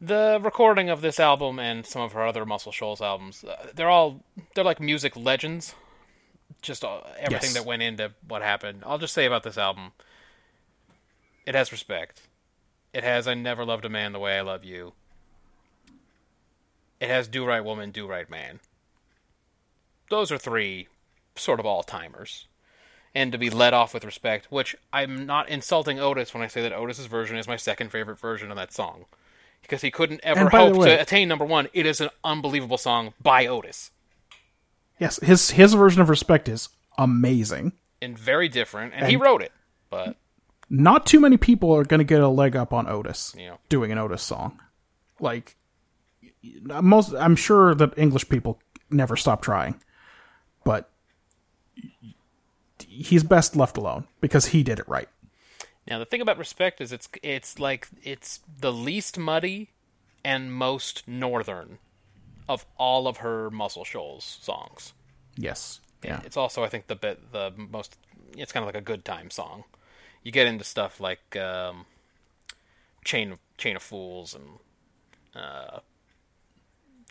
The 0.00 0.40
recording 0.42 0.90
of 0.90 1.00
this 1.00 1.20
album 1.20 1.58
and 1.58 1.86
some 1.86 2.02
of 2.02 2.12
her 2.12 2.26
other 2.26 2.44
Muscle 2.44 2.72
Shoals 2.72 3.00
albums, 3.00 3.44
uh, 3.44 3.68
they're 3.74 3.90
all 3.90 4.24
they're 4.54 4.64
like 4.64 4.80
music 4.80 5.16
legends. 5.16 5.74
Just 6.62 6.84
uh, 6.84 7.00
everything 7.18 7.48
Yes. 7.50 7.54
that 7.54 7.66
went 7.66 7.82
into 7.82 8.12
what 8.26 8.40
happened. 8.42 8.82
I'll 8.86 8.98
just 8.98 9.14
say 9.14 9.26
about 9.26 9.42
this 9.42 9.58
album. 9.58 9.92
It 11.44 11.54
has 11.54 11.72
respect. 11.72 12.22
It 12.92 13.02
has 13.04 13.26
I 13.26 13.34
never 13.34 13.64
loved 13.64 13.84
a 13.84 13.88
man 13.88 14.12
the 14.12 14.18
way 14.20 14.38
I 14.38 14.42
love 14.42 14.64
you. 14.64 14.92
It 17.00 17.08
has 17.08 17.26
do 17.26 17.44
right 17.44 17.64
woman, 17.64 17.90
do 17.90 18.06
right 18.06 18.30
man. 18.30 18.60
Those 20.08 20.30
are 20.30 20.38
three 20.38 20.88
sort 21.34 21.58
of 21.58 21.66
all 21.66 21.82
timers. 21.82 22.46
And 23.14 23.32
to 23.32 23.38
be 23.38 23.50
let 23.50 23.74
off 23.74 23.92
with 23.92 24.04
respect, 24.04 24.46
which 24.50 24.74
I'm 24.92 25.26
not 25.26 25.48
insulting 25.48 25.98
Otis 25.98 26.32
when 26.32 26.42
I 26.42 26.46
say 26.46 26.62
that 26.62 26.72
Otis's 26.72 27.06
version 27.06 27.36
is 27.36 27.46
my 27.48 27.56
second 27.56 27.90
favorite 27.90 28.18
version 28.18 28.50
of 28.50 28.56
that 28.56 28.72
song. 28.72 29.04
Because 29.60 29.82
he 29.82 29.90
couldn't 29.90 30.20
ever 30.22 30.40
And 30.40 30.50
by 30.50 30.58
the 30.64 30.70
hope 30.70 30.76
way- 30.82 30.88
to 30.96 31.00
attain 31.02 31.28
number 31.28 31.44
one. 31.44 31.68
It 31.72 31.86
is 31.86 32.00
an 32.00 32.08
unbelievable 32.24 32.78
song 32.78 33.12
by 33.20 33.46
Otis. 33.46 33.90
Yes, 35.02 35.16
his 35.20 35.50
his 35.50 35.74
version 35.74 36.00
of 36.00 36.08
Respect 36.08 36.48
is 36.48 36.68
amazing. 36.96 37.72
And 38.00 38.16
very 38.16 38.48
different. 38.48 38.94
And, 38.94 39.08
he 39.08 39.16
wrote 39.16 39.42
it. 39.42 39.50
But 39.90 40.16
Not 40.70 41.06
too 41.06 41.18
many 41.18 41.36
people 41.36 41.72
are 41.74 41.84
going 41.84 41.98
to 41.98 42.04
get 42.04 42.20
a 42.20 42.28
leg 42.28 42.54
up 42.54 42.72
on 42.72 42.88
Otis 42.88 43.34
Yeah. 43.36 43.56
doing 43.68 43.90
an 43.90 43.98
Otis 43.98 44.22
song. 44.22 44.60
Like 45.18 45.56
most 46.64 47.14
I'm 47.14 47.34
sure 47.34 47.74
that 47.74 47.98
English 47.98 48.28
people 48.28 48.60
never 48.90 49.16
stop 49.16 49.42
trying. 49.42 49.74
But 50.62 50.88
he's 52.86 53.24
best 53.24 53.56
left 53.56 53.76
alone 53.76 54.06
because 54.20 54.46
he 54.46 54.62
did 54.62 54.78
it 54.78 54.88
right. 54.88 55.08
Now 55.88 55.98
the 55.98 56.04
thing 56.06 56.20
about 56.20 56.38
respect 56.38 56.80
is 56.80 56.92
it's 56.92 57.08
it's 57.24 57.58
like 57.58 57.88
it's 58.04 58.38
the 58.60 58.72
least 58.72 59.18
muddy 59.18 59.70
and 60.24 60.52
most 60.54 61.08
northern 61.08 61.78
of 62.48 62.66
all 62.78 63.06
of 63.08 63.18
her 63.18 63.50
Muscle 63.50 63.84
Shoals 63.84 64.38
songs. 64.40 64.92
Yes. 65.36 65.80
Yeah. 66.04 66.20
It's 66.24 66.36
also 66.36 66.64
I 66.64 66.68
think 66.68 66.86
the 66.86 66.96
bit 66.96 67.32
the 67.32 67.52
most 67.56 67.96
it's 68.36 68.52
kind 68.52 68.62
of 68.62 68.66
like 68.66 68.80
a 68.80 68.84
good 68.84 69.04
time 69.04 69.30
song. 69.30 69.64
You 70.22 70.32
get 70.32 70.46
into 70.46 70.64
stuff 70.64 71.00
like 71.00 71.36
um, 71.36 71.86
Chain 73.04 73.32
of 73.32 73.38
Chain 73.56 73.76
of 73.76 73.82
Fools 73.82 74.34
and 74.34 74.44
uh, 75.34 75.80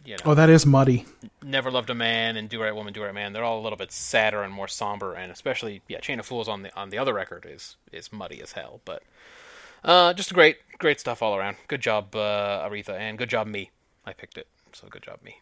you 0.06 0.14
know 0.14 0.32
Oh, 0.32 0.36
that 0.36 0.50
is 0.50 0.66
muddy. 0.66 1.06
Never 1.44 1.72
Loved 1.72 1.90
a 1.90 1.96
Man 1.96 2.38
and 2.38 2.50
Do 2.50 2.62
Right 2.62 2.76
Woman, 2.76 2.94
Do 2.94 3.04
Right 3.04 3.14
Man. 3.14 3.34
They're 3.34 3.44
all 3.44 3.60
a 3.60 3.64
little 3.64 3.78
bit 3.78 3.92
sadder 3.92 4.44
and 4.44 4.54
more 4.54 4.68
somber, 4.68 5.14
and 5.14 5.32
especially 5.32 5.82
yeah, 5.88 6.00
Chain 6.00 6.20
of 6.20 6.26
Fools 6.26 6.48
on 6.48 6.64
the 6.64 6.76
on 6.76 6.90
the 6.90 6.98
other 6.98 7.14
record 7.14 7.46
is 7.50 7.76
is 7.92 8.12
muddy 8.12 8.42
as 8.42 8.54
hell. 8.54 8.82
But 8.86 9.04
uh, 9.84 10.14
just 10.14 10.34
great 10.34 10.58
great 10.78 11.00
stuff 11.00 11.22
all 11.22 11.36
around. 11.36 11.58
Good 11.68 11.82
job, 11.82 12.16
uh, 12.16 12.68
Aretha, 12.68 12.98
and 12.98 13.18
good 13.18 13.30
job 13.30 13.48
me. 13.48 13.72
I 14.06 14.14
picked 14.14 14.38
it, 14.38 14.48
so 14.76 14.88
good 14.90 15.04
job 15.04 15.20
me. 15.24 15.36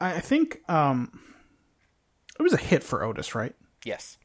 I 0.00 0.20
think 0.20 0.60
um 0.68 1.20
it 2.38 2.42
was 2.42 2.52
a 2.52 2.58
hit 2.58 2.82
for 2.82 3.04
Otis, 3.04 3.34
right? 3.34 3.54
Yes. 3.84 4.18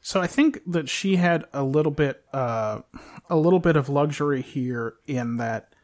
So 0.00 0.20
I 0.20 0.26
think 0.26 0.60
that 0.66 0.88
she 0.88 1.16
had 1.16 1.44
a 1.52 1.62
little 1.62 1.92
bit 1.92 2.24
uh 2.32 2.80
a 3.28 3.36
little 3.36 3.58
bit 3.60 3.76
of 3.76 3.88
luxury 3.88 4.42
here 4.42 4.94
in 5.06 5.36
that 5.36 5.74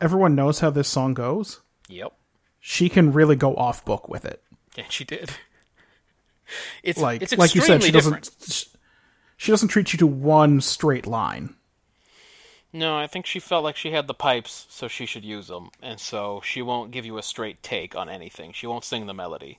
everyone 0.00 0.34
knows 0.34 0.60
how 0.60 0.70
this 0.70 0.88
song 0.88 1.14
goes. 1.14 1.60
Yep. 1.88 2.12
She 2.60 2.88
can 2.88 3.12
really 3.12 3.36
go 3.36 3.54
off 3.56 3.84
book 3.84 4.08
with 4.08 4.24
it. 4.24 4.42
And 4.76 4.90
she 4.90 5.04
did. 5.04 5.30
It's 6.82 6.98
like 6.98 7.22
it's 7.22 7.36
like 7.36 7.54
you 7.54 7.60
said 7.60 7.82
she 7.82 7.90
different. 7.90 8.30
doesn't 8.38 8.68
she 9.36 9.52
doesn't 9.52 9.68
treat 9.68 9.92
you 9.92 9.98
to 9.98 10.06
one 10.06 10.60
straight 10.60 11.06
line. 11.06 11.54
No, 12.72 12.98
I 12.98 13.06
think 13.06 13.24
she 13.24 13.40
felt 13.40 13.64
like 13.64 13.76
she 13.76 13.92
had 13.92 14.06
the 14.06 14.14
pipes, 14.14 14.66
so 14.68 14.88
she 14.88 15.06
should 15.06 15.24
use 15.24 15.48
them, 15.48 15.70
and 15.82 15.98
so 15.98 16.42
she 16.44 16.60
won't 16.60 16.90
give 16.90 17.06
you 17.06 17.16
a 17.16 17.22
straight 17.22 17.62
take 17.62 17.96
on 17.96 18.10
anything. 18.10 18.52
She 18.52 18.66
won't 18.66 18.84
sing 18.84 19.06
the 19.06 19.14
melody. 19.14 19.58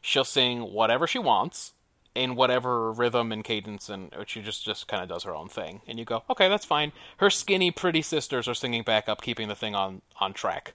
She'll 0.00 0.24
sing 0.24 0.72
whatever 0.72 1.06
she 1.06 1.18
wants 1.18 1.72
in 2.14 2.34
whatever 2.34 2.90
rhythm 2.92 3.30
and 3.30 3.44
cadence, 3.44 3.90
and 3.90 4.10
she 4.26 4.40
just 4.40 4.64
just 4.64 4.88
kind 4.88 5.02
of 5.02 5.08
does 5.08 5.24
her 5.24 5.34
own 5.34 5.48
thing. 5.48 5.82
And 5.86 5.98
you 5.98 6.04
go, 6.06 6.22
okay, 6.30 6.48
that's 6.48 6.64
fine. 6.64 6.92
Her 7.18 7.28
skinny, 7.28 7.70
pretty 7.70 8.02
sisters 8.02 8.48
are 8.48 8.54
singing 8.54 8.82
back 8.82 9.08
up, 9.08 9.20
keeping 9.20 9.48
the 9.48 9.54
thing 9.54 9.74
on 9.74 10.00
on 10.18 10.32
track. 10.32 10.72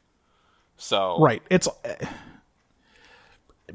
So 0.78 1.20
Right. 1.20 1.42
It's 1.50 1.68
eh, 1.84 2.06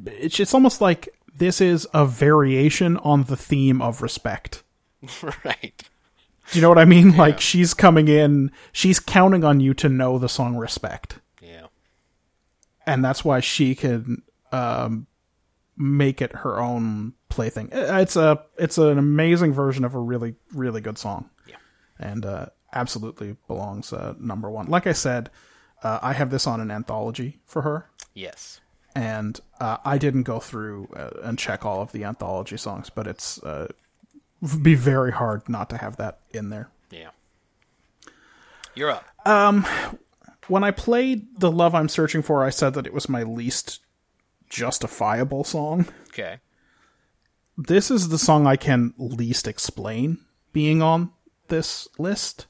it's 0.07 0.39
it's 0.39 0.55
almost 0.55 0.81
like 0.81 1.09
this 1.35 1.61
is 1.61 1.89
a 1.93 2.07
variation 2.07 2.97
on 2.99 3.25
the 3.25 3.37
theme 3.37 3.83
of 3.83 4.01
respect. 4.01 4.63
right. 5.45 5.83
Do 6.53 6.59
you 6.59 6.63
know 6.63 6.69
what 6.69 6.79
I 6.79 6.85
mean? 6.85 7.17
Like 7.17 7.41
she's 7.41 7.75
coming 7.75 8.09
in, 8.09 8.51
she's 8.73 9.01
counting 9.01 9.45
on 9.45 9.61
you 9.61 9.75
to 9.75 9.89
know 9.89 10.19
the 10.19 10.29
song 10.29 10.57
respect. 10.57 11.19
Yeah. 11.41 11.67
and 12.87 13.05
that's 13.05 13.25
why 13.25 13.41
she 13.41 13.75
can 13.75 14.23
um, 14.53 15.07
make 15.77 16.23
it 16.23 16.33
her 16.33 16.59
own 16.61 17.15
plaything. 17.29 17.69
It's 17.73 18.17
a 18.17 18.43
it's 18.59 18.79
an 18.79 18.99
amazing 18.99 19.53
version 19.53 19.85
of 19.85 19.95
a 19.95 19.99
really 20.01 20.35
really 20.53 20.81
good 20.81 20.99
song. 20.99 21.31
Yeah. 21.47 21.57
and 21.99 22.25
uh, 22.25 22.47
absolutely 22.73 23.37
belongs 23.47 23.93
uh, 23.93 24.15
number 24.19 24.51
one. 24.51 24.67
Like 24.67 24.87
I 24.87 24.93
said, 24.93 25.31
uh, 25.83 25.99
I 26.03 26.13
have 26.13 26.31
this 26.31 26.47
on 26.47 26.61
an 26.61 26.71
anthology 26.71 27.39
for 27.45 27.63
her, 27.63 27.87
Yes. 28.15 28.61
and 28.95 29.39
uh, 29.61 29.79
I 29.85 29.99
didn't 29.99 30.23
go 30.25 30.39
through 30.41 30.89
uh, 30.97 31.11
and 31.23 31.39
check 31.39 31.65
all 31.67 31.81
of 31.83 31.93
the 31.93 32.05
anthology 32.05 32.57
songs, 32.57 32.89
but 32.91 33.07
it's 33.07 33.43
uh, 33.43 33.69
be 34.63 34.75
very 34.75 35.13
hard 35.13 35.49
not 35.49 35.71
to 35.71 35.77
have 35.79 35.97
that 35.97 36.21
in 36.31 36.51
there. 36.51 36.71
Yeah. 36.91 37.11
You're 38.75 38.91
up. 38.91 39.05
Um, 39.25 39.67
When 40.49 40.63
I 40.63 40.71
played 40.71 41.27
"The 41.41 41.51
Love 41.51 41.75
I'm 41.75 41.89
Searching 41.89 42.23
For," 42.23 42.45
I 42.45 42.51
said 42.51 42.75
that 42.75 42.87
it 42.87 42.95
was 42.95 43.09
my 43.09 43.23
least 43.25 43.81
justifiable 44.49 45.43
song. 45.45 45.87
Okay. 46.09 46.39
this 47.59 47.91
is 47.91 48.09
the 48.11 48.19
song 48.19 48.47
I 48.47 48.57
can 48.57 48.93
least 48.99 49.49
explain 49.49 50.19
being 50.53 50.83
on 50.83 51.11
this 51.49 51.89
list 51.99 52.47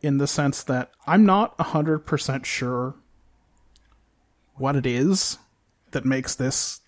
in 0.00 0.18
the 0.18 0.26
sense 0.26 0.62
that 0.64 0.90
I'm 1.06 1.24
not 1.26 1.56
100% 1.58 2.44
sure 2.44 2.94
what 4.54 4.74
it 4.76 4.86
is 4.86 5.38
that 5.92 6.04
makes 6.04 6.34
this 6.34 6.80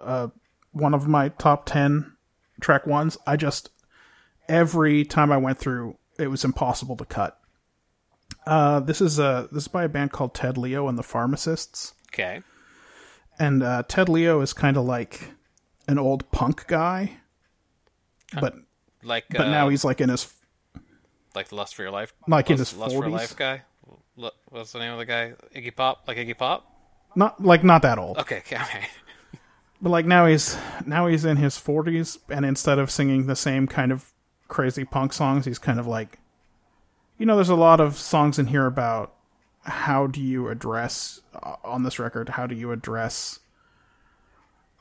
uh, 0.00 0.28
one 0.72 0.94
of 0.94 1.08
my 1.08 1.30
top 1.30 1.64
10 1.66 2.12
track 2.60 2.86
ones. 2.86 3.16
I 3.26 3.36
just, 3.36 3.70
every 4.48 5.04
time 5.04 5.30
I 5.32 5.36
went 5.36 5.58
through, 5.58 5.96
it 6.18 6.28
was 6.28 6.44
impossible 6.44 6.96
to 6.96 7.04
cut. 7.04 7.38
Uh, 8.46 8.80
this 8.80 9.00
is 9.00 9.18
a 9.18 9.48
this 9.52 9.64
is 9.64 9.68
by 9.68 9.84
a 9.84 9.88
band 9.88 10.12
called 10.12 10.34
Ted 10.34 10.56
Leo 10.56 10.88
and 10.88 10.96
the 10.98 11.02
Pharmacists 11.02 11.94
Okay. 12.12 12.42
and 13.38 13.62
uh, 13.62 13.82
Ted 13.88 14.08
Leo 14.08 14.40
is 14.40 14.52
kind 14.52 14.76
of 14.76 14.84
like 14.84 15.32
an 15.88 15.98
old 15.98 16.30
punk 16.32 16.66
guy, 16.66 17.18
but 18.40 18.54
Like, 19.02 19.24
but 19.30 19.42
uh, 19.42 19.50
now 19.50 19.68
he's 19.68 19.84
like 19.84 20.00
in 20.00 20.08
his 20.10 20.32
like 21.34 21.48
the 21.48 21.54
Lust 21.56 21.74
for 21.74 21.82
Your 21.82 21.90
Life. 21.90 22.12
Like 22.26 22.50
in 22.50 22.58
his 22.58 22.74
Lust 22.76 22.94
for 22.94 23.02
40s? 23.02 23.10
Life 23.12 23.36
guy. 23.36 23.62
Lu- 24.16 24.30
What's 24.46 24.72
the 24.72 24.78
name 24.78 24.92
of 24.92 24.98
the 24.98 25.04
guy? 25.06 25.34
Iggy 25.54 25.74
Pop. 25.74 26.04
Like 26.08 26.16
Iggy 26.16 26.36
Pop. 26.38 26.64
not 27.14 27.42
like 27.42 27.62
not 27.64 27.82
that 27.82 27.98
old, 27.98 28.18
Okay. 28.18 28.38
Okay. 28.38 28.56
okay. 28.56 28.86
but 29.82 29.90
like 29.90 30.06
now 30.06 30.26
he's 30.26 30.56
now 30.84 31.06
he's 31.08 31.24
in 31.24 31.36
his 31.36 31.58
forties, 31.58 32.18
and 32.28 32.44
instead 32.44 32.78
of 32.78 32.90
singing 32.90 33.26
the 33.26 33.36
same 33.36 33.66
kind 33.66 33.92
of 33.92 34.12
crazy 34.48 34.84
punk 34.84 35.12
songs, 35.12 35.44
he's 35.44 35.58
kind 35.58 35.80
of 35.80 35.86
like, 35.86 36.18
you 37.18 37.26
know, 37.26 37.34
there's 37.34 37.48
a 37.48 37.54
lot 37.54 37.80
of 37.80 37.96
songs 37.96 38.38
in 38.38 38.46
here 38.46 38.66
about 38.66 39.14
how 39.62 40.06
do 40.06 40.20
you 40.20 40.48
address 40.48 41.20
uh, 41.34 41.56
on 41.64 41.82
this 41.82 41.98
record, 41.98 42.30
how 42.30 42.46
do 42.46 42.54
you 42.54 42.70
address 42.70 43.40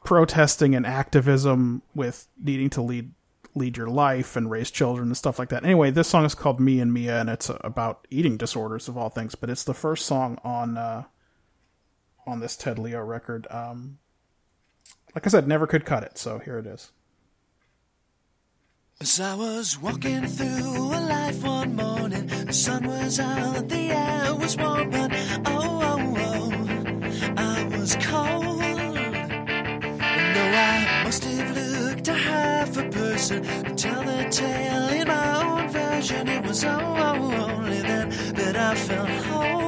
protesting 0.03 0.75
and 0.75 0.85
activism 0.85 1.81
with 1.93 2.27
needing 2.41 2.69
to 2.69 2.81
lead 2.81 3.11
lead 3.57 3.77
your 3.77 3.87
life 3.87 4.35
and 4.35 4.51
raise 4.51 4.69
children 4.69 5.07
and 5.07 5.17
stuff 5.17 5.39
like 5.39 5.47
that. 5.47 5.63
Anyway, 5.63 5.89
this 5.89 6.09
song 6.09 6.25
is 6.25 6.35
called 6.35 6.59
Me 6.59 6.81
and 6.81 6.93
Mia 6.93 7.21
and 7.21 7.29
it's 7.29 7.49
about 7.61 8.05
eating 8.09 8.35
disorders 8.35 8.89
of 8.89 8.97
all 8.97 9.09
things, 9.09 9.33
but 9.33 9.49
it's 9.49 9.63
the 9.63 9.73
first 9.73 10.05
song 10.05 10.37
on 10.43 10.77
uh 10.77 11.03
on 12.27 12.39
this 12.39 12.55
Ted 12.55 12.77
Leo 12.77 13.01
record. 13.01 13.47
Um 13.49 13.97
like 15.15 15.25
I 15.25 15.29
said, 15.29 15.47
never 15.47 15.65
could 15.65 15.85
cut 15.85 16.03
it, 16.03 16.17
so 16.17 16.39
here 16.39 16.59
it 16.59 16.67
is. 16.67 16.91
As 19.01 19.19
I 19.19 19.35
was 19.35 19.77
walking 19.81 20.25
through 20.25 20.93
a 20.93 21.01
life 21.01 21.43
one 21.43 21.75
morning, 21.75 22.27
the 22.27 22.53
sun 22.53 22.87
was 22.87 23.19
out, 23.19 23.67
the 23.67 23.91
air 23.91 24.33
was 24.33 24.55
warm, 24.55 24.89
but 24.89 25.11
oh, 25.45 25.81
oh, 25.91 26.13
oh, 26.17 26.53
I 27.35 27.63
was 27.77 27.97
cold. 27.97 28.61
And 29.99 30.35
though 30.35 30.53
I 30.57 31.03
must 31.03 31.25
have 31.25 31.57
looked 31.57 32.07
a 32.07 32.13
half 32.13 32.77
a 32.77 32.89
person 32.89 33.43
to 33.43 33.75
tell 33.75 34.01
the 34.01 34.29
tale 34.29 34.87
in 35.01 35.07
my 35.09 35.43
own 35.43 35.67
version, 35.67 36.29
it 36.29 36.45
was 36.45 36.63
oh, 36.63 36.79
oh, 36.79 37.15
oh 37.17 37.51
only 37.51 37.81
then 37.81 38.09
that 38.35 38.55
I 38.55 38.75
felt 38.75 39.09
whole. 39.09 39.64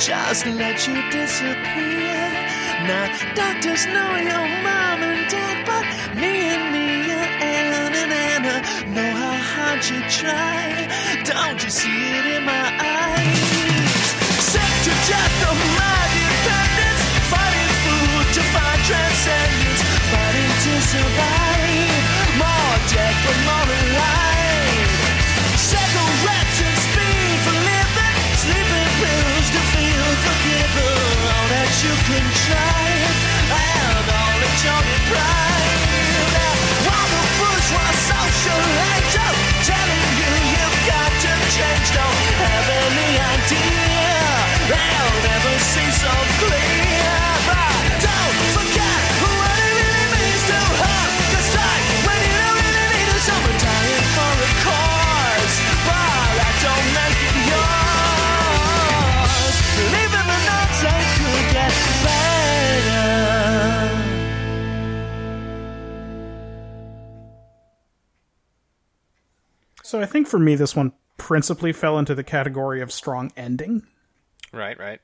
Just 0.00 0.46
let 0.46 0.88
you 0.88 0.94
disappear? 1.10 2.16
Now, 2.88 3.06
doctors 3.34 3.84
know 3.84 4.16
your 4.16 4.46
mom 4.64 5.02
and 5.02 5.30
dad, 5.30 5.66
but 5.66 5.84
me 6.16 6.48
and 6.48 6.74
Ann 7.42 7.92
and 8.00 8.12
Anna 8.12 8.56
know 8.94 9.12
how 9.22 9.36
hard 9.52 9.84
you 9.90 10.00
try. 10.08 10.88
Don't 11.24 11.62
you 11.62 11.70
see 11.70 12.00
it 12.18 12.26
in 12.36 12.44
my 12.44 12.66
eyes? 12.80 14.04
Sick 14.52 14.72
to 14.84 14.92
death 15.12 15.50
of 15.50 15.58
my 15.78 15.99
you 31.82 31.96
can 32.04 32.24
try, 32.44 32.82
and 33.56 34.06
all 34.12 34.36
that 34.36 34.56
you're 34.60 34.84
deprived. 34.84 36.36
While 36.84 37.08
the 37.08 37.24
bourgeois 37.40 37.94
social 38.04 38.62
angel 38.92 39.32
telling 39.64 40.08
you 40.20 40.30
you've 40.52 40.80
got 40.84 41.10
to 41.24 41.32
change, 41.56 41.88
don't 41.96 42.20
have 42.36 42.68
any 42.84 43.10
idea. 43.16 44.12
They'll 44.68 45.16
never 45.24 45.54
see 45.72 45.90
so 46.04 46.12
clear. 46.44 47.19
So 69.90 70.00
I 70.00 70.06
think 70.06 70.28
for 70.28 70.38
me, 70.38 70.54
this 70.54 70.76
one 70.76 70.92
principally 71.16 71.72
fell 71.72 71.98
into 71.98 72.14
the 72.14 72.22
category 72.22 72.80
of 72.80 72.92
strong 72.92 73.32
ending. 73.36 73.82
Right, 74.52 74.78
right. 74.78 75.00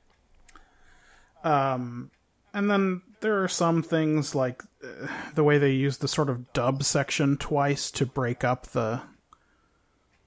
And 2.54 2.70
then 2.70 3.02
there 3.20 3.42
are 3.42 3.48
some 3.48 3.82
things 3.82 4.36
like 4.36 4.62
uh, 4.84 5.08
the 5.34 5.42
way 5.42 5.58
they 5.58 5.72
use 5.72 5.96
the 5.96 6.06
sort 6.06 6.30
of 6.30 6.52
dub 6.52 6.84
section 6.84 7.36
twice 7.36 7.90
to 7.90 8.06
break 8.06 8.44
up 8.44 8.68
the 8.68 9.02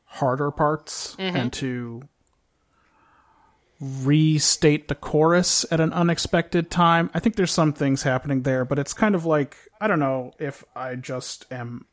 harder 0.04 0.52
parts 0.52 1.16
and 1.18 1.54
to 1.54 2.02
restate 3.80 4.90
the 4.90 4.96
chorus 4.96 5.66
at 5.72 5.80
an 5.80 5.94
unexpected 5.94 6.70
time. 6.70 7.10
I 7.14 7.20
think 7.20 7.38
there's 7.38 7.54
some 7.54 7.72
things 7.72 8.04
happening 8.04 8.42
there, 8.42 8.66
but 8.66 8.78
it's 8.78 8.94
kind 8.94 9.16
of 9.16 9.24
like 9.24 9.56
I 9.80 9.88
don't 9.88 10.00
know 10.00 10.34
if 10.38 10.66
I 10.76 10.96
just 10.96 11.46
am 11.50 11.86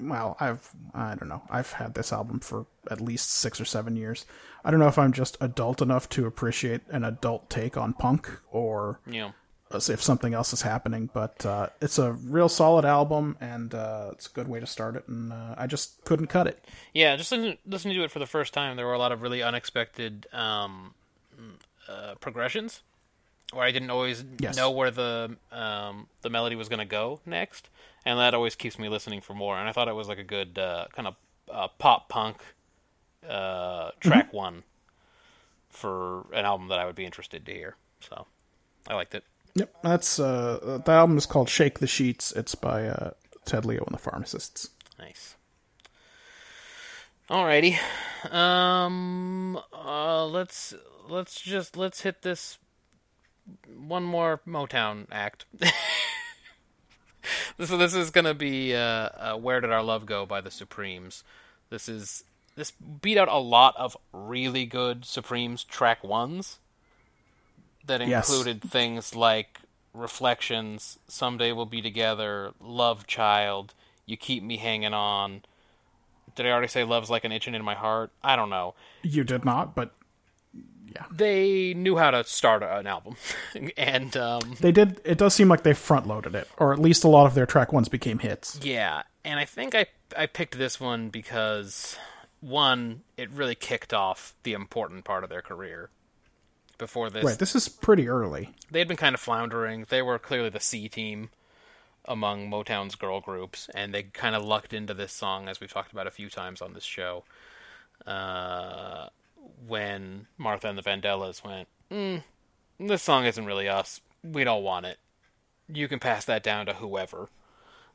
well, 0.00 0.36
I've 0.40 0.68
I 0.94 1.14
don't 1.14 1.28
know. 1.28 1.42
I've 1.50 1.72
had 1.72 1.94
this 1.94 2.12
album 2.12 2.40
for 2.40 2.66
at 2.90 3.00
least 3.00 3.30
6 3.32 3.60
or 3.60 3.64
7 3.64 3.96
years. 3.96 4.24
I 4.64 4.70
don't 4.70 4.80
know 4.80 4.88
if 4.88 4.98
I'm 4.98 5.12
just 5.12 5.36
adult 5.40 5.80
enough 5.82 6.08
to 6.10 6.26
appreciate 6.26 6.82
an 6.88 7.04
adult 7.04 7.48
take 7.50 7.76
on 7.76 7.92
punk 7.92 8.28
or 8.50 9.00
Yeah. 9.06 9.30
if 9.72 10.02
something 10.02 10.34
else 10.34 10.52
is 10.52 10.62
happening, 10.62 11.08
but 11.12 11.44
uh, 11.46 11.68
it's 11.80 11.98
a 11.98 12.12
real 12.12 12.48
solid 12.48 12.84
album 12.84 13.36
and 13.40 13.74
uh, 13.74 14.10
it's 14.12 14.26
a 14.26 14.30
good 14.30 14.48
way 14.48 14.58
to 14.60 14.66
start 14.66 14.96
it. 14.96 15.06
And 15.08 15.32
uh, 15.32 15.54
I 15.56 15.66
just 15.66 16.04
couldn't 16.04 16.26
cut 16.26 16.46
it. 16.46 16.64
Yeah, 16.92 17.14
just 17.16 17.30
listen, 17.32 17.56
listening 17.66 17.96
to 17.96 18.04
it 18.04 18.10
for 18.10 18.18
the 18.18 18.26
first 18.26 18.52
time, 18.52 18.76
there 18.76 18.86
were 18.86 18.94
a 18.94 18.98
lot 18.98 19.12
of 19.12 19.22
really 19.22 19.42
unexpected 19.42 20.26
um, 20.32 20.94
uh, 21.88 22.14
progressions, 22.20 22.82
where 23.52 23.64
I 23.64 23.70
didn't 23.70 23.90
always 23.90 24.24
Yes. 24.40 24.56
know 24.56 24.70
where 24.70 24.90
the 24.90 25.36
um, 25.52 26.08
the 26.22 26.30
melody 26.30 26.56
was 26.56 26.68
going 26.68 26.80
to 26.80 26.84
go 26.84 27.20
next, 27.24 27.68
and 28.08 28.18
that 28.18 28.32
always 28.32 28.54
keeps 28.54 28.78
me 28.78 28.88
listening 28.88 29.20
for 29.20 29.34
more. 29.34 29.58
And 29.58 29.68
I 29.68 29.72
thought 29.72 29.86
it 29.86 29.94
was 29.94 30.08
like 30.08 30.18
a 30.18 30.24
good 30.24 30.58
uh, 30.58 30.86
kind 30.92 31.08
of 31.08 31.16
uh, 31.52 31.68
pop 31.78 32.08
punk 32.08 32.38
uh, 33.28 33.90
track 34.00 34.32
one 34.32 34.62
for 35.68 36.24
an 36.32 36.46
album 36.46 36.68
that 36.68 36.78
I 36.78 36.86
would 36.86 36.94
be 36.94 37.04
interested 37.04 37.44
to 37.44 37.52
hear. 37.52 37.76
So 38.00 38.26
I 38.88 38.94
liked 38.94 39.14
it. 39.14 39.24
Yep, 39.54 39.74
that's 39.82 40.18
uh, 40.18 40.80
the 40.84 40.90
album 40.90 41.18
is 41.18 41.26
called 41.26 41.50
"Shake 41.50 41.80
the 41.80 41.86
Sheets." 41.86 42.32
It's 42.32 42.54
by 42.54 42.86
uh, 42.86 43.10
Ted 43.44 43.66
Leo 43.66 43.84
and 43.84 43.94
the 43.94 43.98
Pharmacists. 43.98 44.70
Nice. 44.98 45.36
Alrighty. 47.28 47.76
Um 48.32 49.60
uh 49.74 50.24
let's 50.24 50.72
let's 51.08 51.38
just 51.38 51.76
let's 51.76 52.00
hit 52.00 52.22
this 52.22 52.56
one 53.66 54.02
more 54.02 54.40
Motown 54.46 55.06
act. 55.12 55.44
this 57.58 57.68
this 57.68 57.94
is 57.94 58.10
going 58.10 58.24
to 58.24 58.34
be 58.34 58.74
uh, 58.74 58.78
uh 58.80 59.36
Where 59.36 59.60
Did 59.60 59.70
Our 59.70 59.82
Love 59.82 60.06
Go 60.06 60.24
by 60.24 60.40
the 60.40 60.50
Supremes. 60.50 61.22
This 61.70 61.88
is 61.88 62.24
this 62.56 62.70
beat 62.70 63.18
out 63.18 63.28
a 63.28 63.38
lot 63.38 63.76
of 63.76 63.96
really 64.12 64.64
good 64.64 65.04
Supremes 65.04 65.62
track 65.64 66.02
ones 66.02 66.58
that 67.86 68.06
Yes. 68.06 68.28
included 68.28 68.62
things 68.62 69.14
like 69.14 69.60
Reflections, 69.94 70.98
Someday 71.08 71.52
We'll 71.52 71.66
Be 71.66 71.82
Together, 71.82 72.52
Love 72.60 73.06
Child, 73.06 73.74
You 74.06 74.16
Keep 74.16 74.42
Me 74.42 74.56
Hanging 74.56 74.94
On. 74.94 75.42
Did 76.34 76.46
I 76.46 76.50
already 76.50 76.68
say 76.68 76.84
Love's 76.84 77.10
Like 77.10 77.24
an 77.24 77.32
Itching 77.32 77.54
in 77.54 77.64
My 77.64 77.74
Heart? 77.74 78.10
I 78.22 78.36
don't 78.36 78.50
know. 78.50 78.74
You 79.02 79.24
did 79.24 79.44
not, 79.44 79.74
but 79.74 79.92
Yeah, 80.54 81.04
they 81.10 81.74
knew 81.74 81.96
how 81.96 82.10
to 82.10 82.24
start 82.24 82.62
an 82.62 82.86
album. 82.86 83.16
and 83.76 84.16
um, 84.16 84.54
they 84.60 84.72
did. 84.72 85.00
It 85.04 85.18
does 85.18 85.34
seem 85.34 85.48
like 85.48 85.62
they 85.62 85.74
front 85.74 86.06
loaded 86.06 86.34
it, 86.34 86.48
or 86.56 86.72
at 86.72 86.78
least 86.78 87.04
a 87.04 87.08
lot 87.08 87.26
of 87.26 87.34
their 87.34 87.46
track 87.46 87.72
ones 87.72 87.88
became 87.88 88.18
hits. 88.20 88.58
Yeah, 88.62 89.02
and 89.24 89.38
I 89.38 89.44
think 89.44 89.74
I 89.74 89.86
I 90.16 90.26
picked 90.26 90.56
this 90.56 90.80
one 90.80 91.10
because 91.10 91.96
one, 92.40 93.02
it 93.16 93.30
really 93.30 93.54
kicked 93.54 93.92
off 93.92 94.34
the 94.44 94.52
important 94.54 95.04
part 95.04 95.24
of 95.24 95.30
their 95.30 95.42
career. 95.42 95.90
Before 96.78 97.10
this, 97.10 97.24
Right, 97.24 97.38
this 97.38 97.56
is 97.56 97.68
pretty 97.68 98.08
early. 98.08 98.50
they 98.70 98.78
had 98.78 98.86
been 98.86 98.96
kind 98.96 99.12
of 99.14 99.20
floundering. 99.20 99.84
They 99.88 100.00
were 100.00 100.16
clearly 100.18 100.48
the 100.48 100.60
C 100.60 100.88
team 100.88 101.30
among 102.04 102.48
Motown's 102.48 102.94
girl 102.94 103.20
groups, 103.20 103.68
and 103.74 103.92
they 103.92 104.04
kind 104.04 104.36
of 104.36 104.44
lucked 104.44 104.72
into 104.72 104.94
this 104.94 105.12
song, 105.12 105.48
as 105.48 105.60
we've 105.60 105.72
talked 105.72 105.92
about 105.92 106.06
a 106.06 106.12
few 106.12 106.30
times 106.30 106.62
on 106.62 106.74
this 106.74 106.84
show. 106.84 107.24
Uh, 108.06 109.08
when 109.66 110.26
Martha 110.36 110.68
and 110.68 110.78
the 110.78 110.82
Vandellas 110.82 111.44
went, 111.44 111.68
mm, 111.90 112.22
"This 112.78 113.02
song 113.02 113.24
isn't 113.24 113.44
really 113.46 113.68
us. 113.68 114.00
We 114.22 114.44
don't 114.44 114.62
want 114.62 114.86
it. 114.86 114.98
You 115.68 115.88
can 115.88 115.98
pass 115.98 116.24
that 116.26 116.42
down 116.42 116.66
to 116.66 116.74
whoever." 116.74 117.28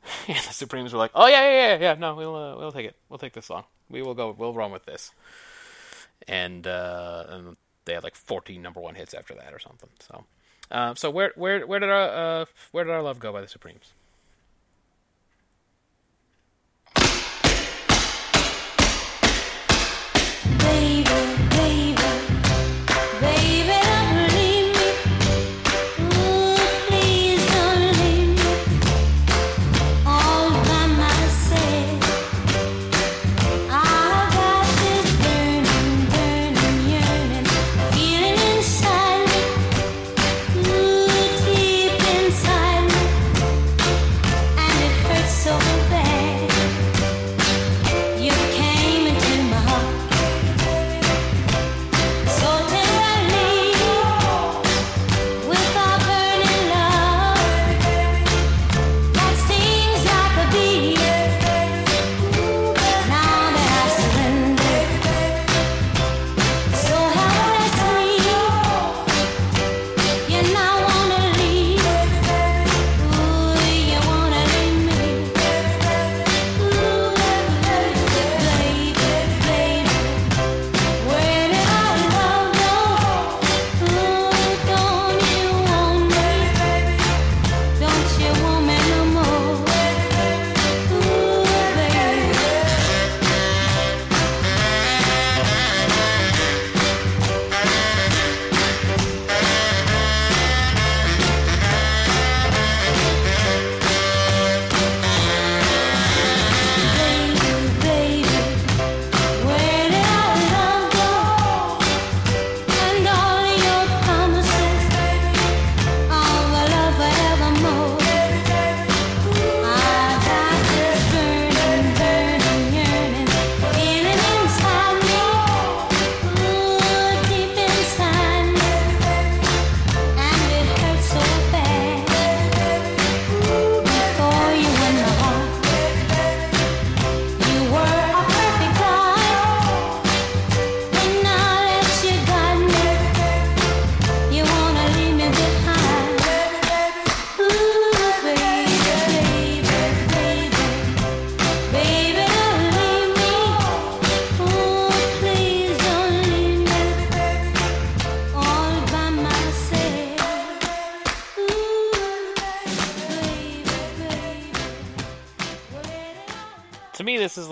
And 0.28 0.36
the 0.36 0.52
Supremes 0.52 0.92
were 0.92 0.98
like, 0.98 1.12
"Oh 1.14 1.26
yeah, 1.26 1.42
yeah, 1.42 1.68
yeah, 1.74 1.78
yeah. 1.80 1.94
No, 1.94 2.14
we'll 2.14 2.36
uh, 2.36 2.56
we'll 2.56 2.72
take 2.72 2.86
it. 2.86 2.96
We'll 3.08 3.18
take 3.18 3.32
this 3.32 3.46
song. 3.46 3.64
We 3.88 4.02
will 4.02 4.14
go. 4.14 4.34
We'll 4.36 4.52
run 4.52 4.70
with 4.70 4.84
this." 4.84 5.12
And 6.28 6.66
uh, 6.66 7.24
and 7.28 7.56
they 7.84 7.94
had 7.94 8.04
like 8.04 8.14
14 8.14 8.60
number 8.60 8.80
one 8.80 8.94
hits 8.94 9.14
after 9.14 9.34
that 9.34 9.52
or 9.52 9.58
something. 9.58 9.90
So, 10.00 10.24
uh, 10.70 10.94
so 10.94 11.10
where 11.10 11.32
where 11.36 11.66
where 11.66 11.80
did 11.80 11.88
our 11.88 12.42
uh, 12.42 12.44
where 12.72 12.84
did 12.84 12.92
our 12.92 13.02
love 13.02 13.18
go 13.18 13.32
by 13.32 13.40
the 13.40 13.48
Supremes? 13.48 13.92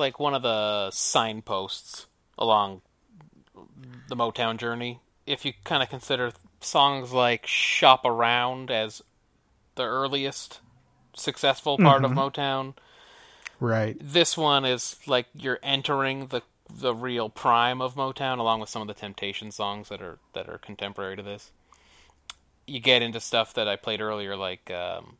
Like 0.02 0.20
one 0.20 0.34
of 0.34 0.42
the 0.42 0.90
signposts 0.90 2.06
along 2.36 2.82
the 4.08 4.16
Motown 4.16 4.58
journey. 4.58 5.00
If 5.26 5.46
you 5.46 5.54
kind 5.64 5.82
of 5.82 5.88
consider 5.88 6.32
songs 6.60 7.12
like 7.12 7.46
"Shop 7.46 8.04
Around" 8.04 8.70
as 8.70 9.00
the 9.76 9.84
earliest 9.84 10.60
successful 11.14 11.78
part 11.78 12.04
of 12.04 12.10
Motown, 12.10 12.74
Right. 13.60 13.96
this 14.00 14.36
one 14.36 14.64
is 14.66 14.96
like 15.06 15.26
you're 15.34 15.60
entering 15.62 16.26
the 16.26 16.42
the 16.74 16.94
real 16.94 17.28
prime 17.28 17.80
of 17.82 17.94
Motown, 17.94 18.38
along 18.38 18.60
with 18.60 18.68
some 18.68 18.82
of 18.82 18.88
the 18.88 18.94
Temptation 18.94 19.50
songs 19.50 19.88
that 19.88 20.02
are 20.02 20.18
that 20.34 20.48
are 20.48 20.58
contemporary 20.58 21.16
to 21.16 21.22
this. 21.22 21.52
You 22.66 22.80
get 22.80 23.02
into 23.02 23.20
stuff 23.20 23.54
that 23.54 23.68
I 23.68 23.76
played 23.76 24.00
earlier, 24.00 24.36
like 24.36 24.70
um, 24.70 25.16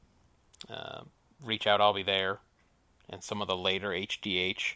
uh, 0.68 1.02
"Reach 1.44 1.66
Out, 1.66 1.80
I'll 1.80 1.92
Be 1.94 2.02
There," 2.02 2.40
and 3.12 3.22
some 3.22 3.40
of 3.42 3.48
the 3.48 3.56
later 3.56 3.90
HDH. 3.90 4.74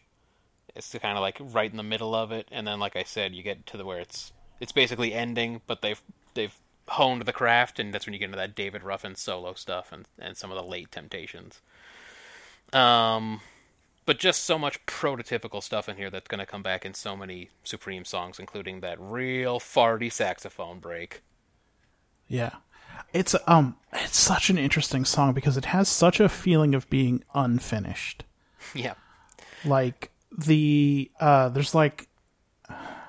It's 0.74 0.92
kind 0.92 1.16
of 1.16 1.22
like 1.22 1.38
right 1.40 1.70
in 1.70 1.76
the 1.78 1.82
middle 1.82 2.14
of 2.14 2.32
it, 2.32 2.48
and 2.52 2.66
then, 2.66 2.78
like 2.78 2.96
I 2.96 3.02
said, 3.02 3.34
you 3.34 3.42
get 3.42 3.66
to 3.66 3.76
the 3.76 3.84
where 3.84 3.98
it's 3.98 4.32
it's 4.60 4.72
basically 4.72 5.14
ending, 5.14 5.62
but 5.66 5.80
they've 5.82 6.02
they've 6.34 6.54
honed 6.88 7.22
the 7.22 7.32
craft, 7.32 7.78
and 7.78 7.92
that's 7.92 8.06
when 8.06 8.12
you 8.12 8.18
get 8.18 8.26
into 8.26 8.36
that 8.36 8.54
David 8.54 8.82
Ruffin 8.82 9.14
solo 9.14 9.54
stuff 9.54 9.90
and 9.92 10.06
and 10.18 10.36
some 10.36 10.50
of 10.50 10.56
the 10.56 10.62
late 10.62 10.92
Temptations. 10.92 11.60
Um, 12.72 13.40
but 14.04 14.18
just 14.18 14.44
so 14.44 14.58
much 14.58 14.84
prototypical 14.86 15.62
stuff 15.62 15.88
in 15.88 15.96
here 15.96 16.10
that's 16.10 16.28
going 16.28 16.38
to 16.38 16.46
come 16.46 16.62
back 16.62 16.84
in 16.84 16.94
so 16.94 17.16
many 17.16 17.50
Supreme 17.64 18.04
songs, 18.04 18.38
including 18.38 18.80
that 18.80 19.00
real 19.00 19.58
farty 19.58 20.12
saxophone 20.12 20.78
break. 20.78 21.22
Yeah. 22.28 22.56
It's 23.12 23.34
um 23.46 23.76
it's 23.92 24.18
such 24.18 24.50
an 24.50 24.58
interesting 24.58 25.04
song 25.04 25.32
because 25.32 25.56
it 25.56 25.66
has 25.66 25.88
such 25.88 26.20
a 26.20 26.28
feeling 26.28 26.74
of 26.74 26.88
being 26.90 27.24
unfinished. 27.34 28.24
Yeah, 28.74 28.94
Like 29.64 30.10
the 30.36 31.10
uh 31.20 31.48
there's 31.50 31.74
like 31.74 32.08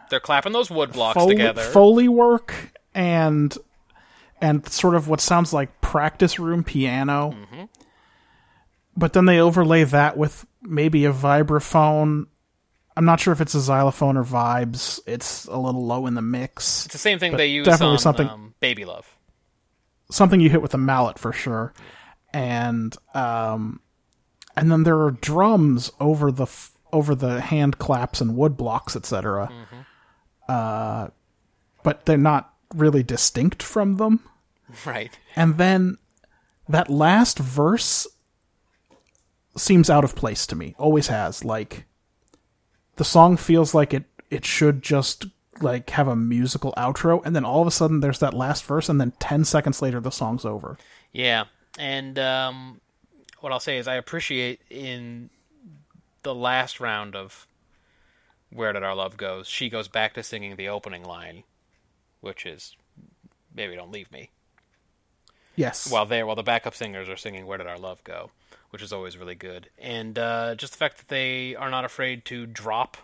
they're 0.09 0.19
clapping 0.19 0.53
those 0.53 0.69
wood 0.69 0.93
blocks 0.93 1.15
Foley, 1.15 1.35
together. 1.35 1.61
Foley 1.61 2.07
work 2.07 2.53
and 2.93 3.55
and 4.39 4.67
sort 4.69 4.95
of 4.95 5.07
what 5.07 5.19
sounds 5.19 5.51
like 5.51 5.81
practice 5.81 6.39
room 6.39 6.63
piano. 6.63 7.31
Mm-hmm. 7.31 7.63
But 8.95 9.13
then 9.13 9.25
they 9.25 9.39
overlay 9.39 9.83
that 9.83 10.17
with 10.17 10.45
maybe 10.61 11.05
a 11.05 11.13
vibraphone. 11.13 12.27
I'm 12.95 13.05
not 13.05 13.19
sure 13.19 13.31
if 13.33 13.41
it's 13.41 13.53
a 13.53 13.61
xylophone 13.61 14.17
or 14.17 14.23
vibes. 14.23 14.99
It's 15.05 15.45
a 15.45 15.57
little 15.57 15.85
low 15.85 16.07
in 16.07 16.15
the 16.15 16.21
mix. 16.21 16.85
it's 16.85 16.93
the 16.93 16.99
same 16.99 17.19
thing 17.19 17.35
they 17.37 17.47
use 17.47 17.65
definitely 17.65 17.93
on 17.93 17.99
something- 17.99 18.29
um, 18.29 18.53
"Baby 18.59 18.85
Love." 18.85 19.16
Something 20.09 20.39
you 20.39 20.49
hit 20.49 20.61
with 20.61 20.73
a 20.73 20.77
mallet 20.77 21.19
for 21.19 21.33
sure. 21.33 21.73
And 22.33 22.95
um 23.13 23.81
and 24.55 24.71
then 24.71 24.83
there 24.83 24.99
are 25.01 25.11
drums 25.11 25.91
over 25.99 26.31
the 26.31 26.43
f- 26.43 26.73
over 26.93 27.13
the 27.13 27.41
hand 27.41 27.77
claps 27.77 28.21
and 28.21 28.35
wood 28.35 28.57
blocks, 28.57 28.95
etc. 28.95 29.51
Uh 30.47 31.09
but 31.83 32.05
they're 32.05 32.17
not 32.17 32.53
really 32.73 33.03
distinct 33.03 33.63
from 33.63 33.97
them. 33.97 34.21
Right. 34.85 35.17
And 35.35 35.57
then 35.57 35.97
that 36.67 36.89
last 36.89 37.39
verse 37.39 38.07
seems 39.55 39.89
out 39.89 40.03
of 40.03 40.15
place 40.15 40.45
to 40.47 40.55
me. 40.55 40.75
Always 40.77 41.07
has. 41.07 41.43
Like 41.43 41.85
the 42.97 43.05
song 43.05 43.37
feels 43.37 43.73
like 43.73 43.93
it 43.93 44.05
it 44.29 44.45
should 44.45 44.81
just 44.81 45.25
like 45.61 45.89
have 45.91 46.07
a 46.07 46.15
musical 46.15 46.73
outro 46.77 47.25
and 47.25 47.35
then 47.35 47.45
all 47.45 47.61
of 47.61 47.67
a 47.67 47.71
sudden 47.71 47.99
there's 47.99 48.19
that 48.19 48.33
last 48.33 48.63
verse 48.63 48.89
and 48.89 48.99
then 48.99 49.11
10 49.19 49.45
seconds 49.45 49.81
later 49.81 49.99
the 49.99 50.11
song's 50.11 50.45
over. 50.45 50.77
Yeah, 51.11 51.45
and 51.77 52.17
um, 52.19 52.81
what 53.39 53.51
I'll 53.51 53.59
say 53.59 53.77
is 53.77 53.87
I 53.87 53.95
appreciate 53.95 54.61
in 54.69 55.29
the 56.23 56.35
last 56.35 56.79
round 56.79 57.15
of 57.15 57.47
"Where 58.49 58.73
Did 58.73 58.83
Our 58.83 58.95
Love 58.95 59.17
Go," 59.17 59.43
she 59.43 59.69
goes 59.69 59.87
back 59.87 60.13
to 60.13 60.23
singing 60.23 60.55
the 60.55 60.69
opening 60.69 61.03
line, 61.03 61.43
which 62.21 62.45
is 62.45 62.75
"Baby, 63.53 63.75
Don't 63.75 63.91
Leave 63.91 64.11
Me." 64.11 64.29
Yes. 65.55 65.89
While 65.89 66.05
they 66.05 66.23
while 66.23 66.35
the 66.35 66.43
backup 66.43 66.75
singers 66.75 67.09
are 67.09 67.17
singing 67.17 67.45
"Where 67.45 67.57
Did 67.57 67.67
Our 67.67 67.79
Love 67.79 68.03
Go," 68.03 68.31
which 68.71 68.81
is 68.81 68.91
always 68.91 69.17
really 69.17 69.35
good, 69.35 69.69
and 69.77 70.17
uh, 70.17 70.55
just 70.55 70.73
the 70.73 70.77
fact 70.77 70.97
that 70.97 71.07
they 71.07 71.55
are 71.55 71.69
not 71.69 71.85
afraid 71.85 72.25
to 72.25 72.45
drop 72.45 72.97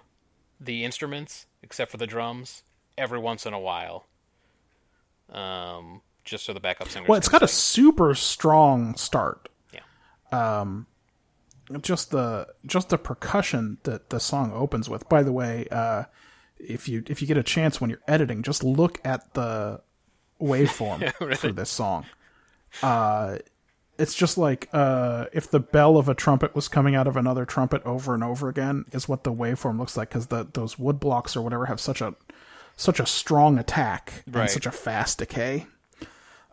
the 0.60 0.84
instruments 0.84 1.46
except 1.64 1.90
for 1.90 1.98
the 1.98 2.06
drums 2.08 2.64
every 2.98 3.20
once 3.20 3.46
in 3.46 3.54
a 3.54 3.60
while. 3.60 4.06
Um, 5.32 6.02
just 6.24 6.46
so 6.46 6.54
the 6.54 6.60
backup 6.60 6.90
singers. 6.90 7.10
well, 7.10 7.18
it's 7.18 7.30
got 7.30 7.42
a 7.42 7.48
super 7.48 8.14
strong 8.14 8.96
start. 8.96 9.50
Yeah. 9.74 10.60
Um, 10.62 10.88
just 11.82 12.12
the 12.12 12.48
just 12.66 12.90
the 12.90 12.98
percussion 12.98 13.78
that 13.84 14.10
the 14.10 14.20
song 14.20 14.52
opens 14.54 14.90
with. 14.90 15.08
By 15.10 15.24
the 15.24 15.32
way, 15.32 15.68
uh, 15.72 16.04
if 16.60 16.88
you 16.88 17.04
if 17.08 17.22
you 17.22 17.28
get 17.28 17.38
a 17.38 17.44
chance 17.44 17.82
when 17.82 17.90
you're 17.90 18.02
editing, 18.08 18.44
just 18.44 18.64
look 18.64 19.00
at 19.06 19.34
the 19.34 19.82
waveform 20.42 21.14
for 21.38 21.52
this 21.52 21.70
song. 21.70 22.06
Uh, 22.82 23.38
it's 23.98 24.16
just 24.16 24.38
like 24.38 24.70
uh, 24.74 25.26
if 25.34 25.50
the 25.50 25.60
bell 25.60 25.98
of 25.98 26.10
a 26.10 26.14
trumpet 26.16 26.56
was 26.56 26.68
coming 26.68 26.96
out 26.96 27.08
of 27.08 27.16
another 27.16 27.46
trumpet 27.46 27.82
over 27.86 28.14
and 28.14 28.24
over 28.24 28.50
again 28.50 28.86
is 28.92 29.08
what 29.08 29.24
the 29.24 29.32
waveform 29.32 29.78
looks 29.80 29.96
like 29.96 30.10
because 30.10 30.28
those 30.28 30.80
wood 30.80 31.00
blocks 31.00 31.36
or 31.36 31.42
whatever 31.42 31.68
have 31.68 31.80
such 31.80 32.02
a 32.02 32.16
such 32.76 33.00
a 33.00 33.06
strong 33.06 33.60
attack 33.60 34.24
Right. 34.30 34.42
and 34.44 34.50
such 34.50 34.66
a 34.66 34.72
fast 34.72 35.20
decay. 35.20 35.68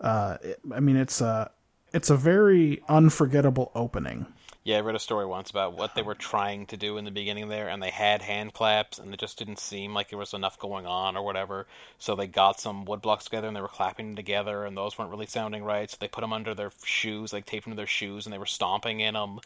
Uh, 0.01 0.37
it- 0.43 0.61
I 0.73 0.81
mean, 0.81 0.97
it's 0.97 1.21
a 1.21 1.51
it's 1.93 2.11
a 2.11 2.17
very 2.17 2.83
unforgettable 2.89 3.73
opening. 3.75 4.27
Yeah, 4.63 4.77
I 4.77 4.81
read 4.81 4.95
a 4.95 4.99
story 5.01 5.25
once 5.25 5.49
about 5.51 5.73
what 5.73 5.95
they 5.95 6.03
were 6.03 6.15
trying 6.15 6.67
to 6.67 6.77
do 6.77 6.99
in 6.99 7.07
the 7.07 7.11
beginning 7.11 7.49
there, 7.49 7.69
and 7.69 7.83
they 7.83 7.89
had 7.89 8.21
hand 8.21 8.53
claps, 8.53 8.99
and 8.99 9.13
it 9.15 9.19
just 9.19 9.39
didn't 9.39 9.59
seem 9.59 9.95
like 9.95 10.11
there 10.11 10.19
was 10.19 10.35
enough 10.35 10.59
going 10.59 10.87
on 10.87 11.17
or 11.17 11.25
whatever. 11.25 11.67
So 11.99 12.15
they 12.15 12.27
got 12.27 12.61
some 12.61 12.85
wood 12.85 13.01
blocks 13.01 13.25
together, 13.25 13.49
and 13.49 13.57
they 13.57 13.63
were 13.63 13.69
clapping 13.69 14.09
them 14.09 14.17
together, 14.17 14.67
and 14.67 14.77
those 14.77 14.99
weren't 14.99 15.11
really 15.11 15.25
sounding 15.27 15.65
right. 15.65 15.91
So 15.91 15.97
they 15.99 16.09
put 16.09 16.21
them 16.21 16.35
under 16.35 16.55
their 16.55 16.73
shoes, 16.85 17.33
like 17.33 17.47
taped 17.47 17.65
them 17.65 17.73
to 17.73 17.77
their 17.77 17.87
shoes, 17.87 18.27
and 18.27 18.35
they 18.35 18.39
were 18.39 18.45
stomping 18.45 19.01
in 19.01 19.15
them, 19.15 19.41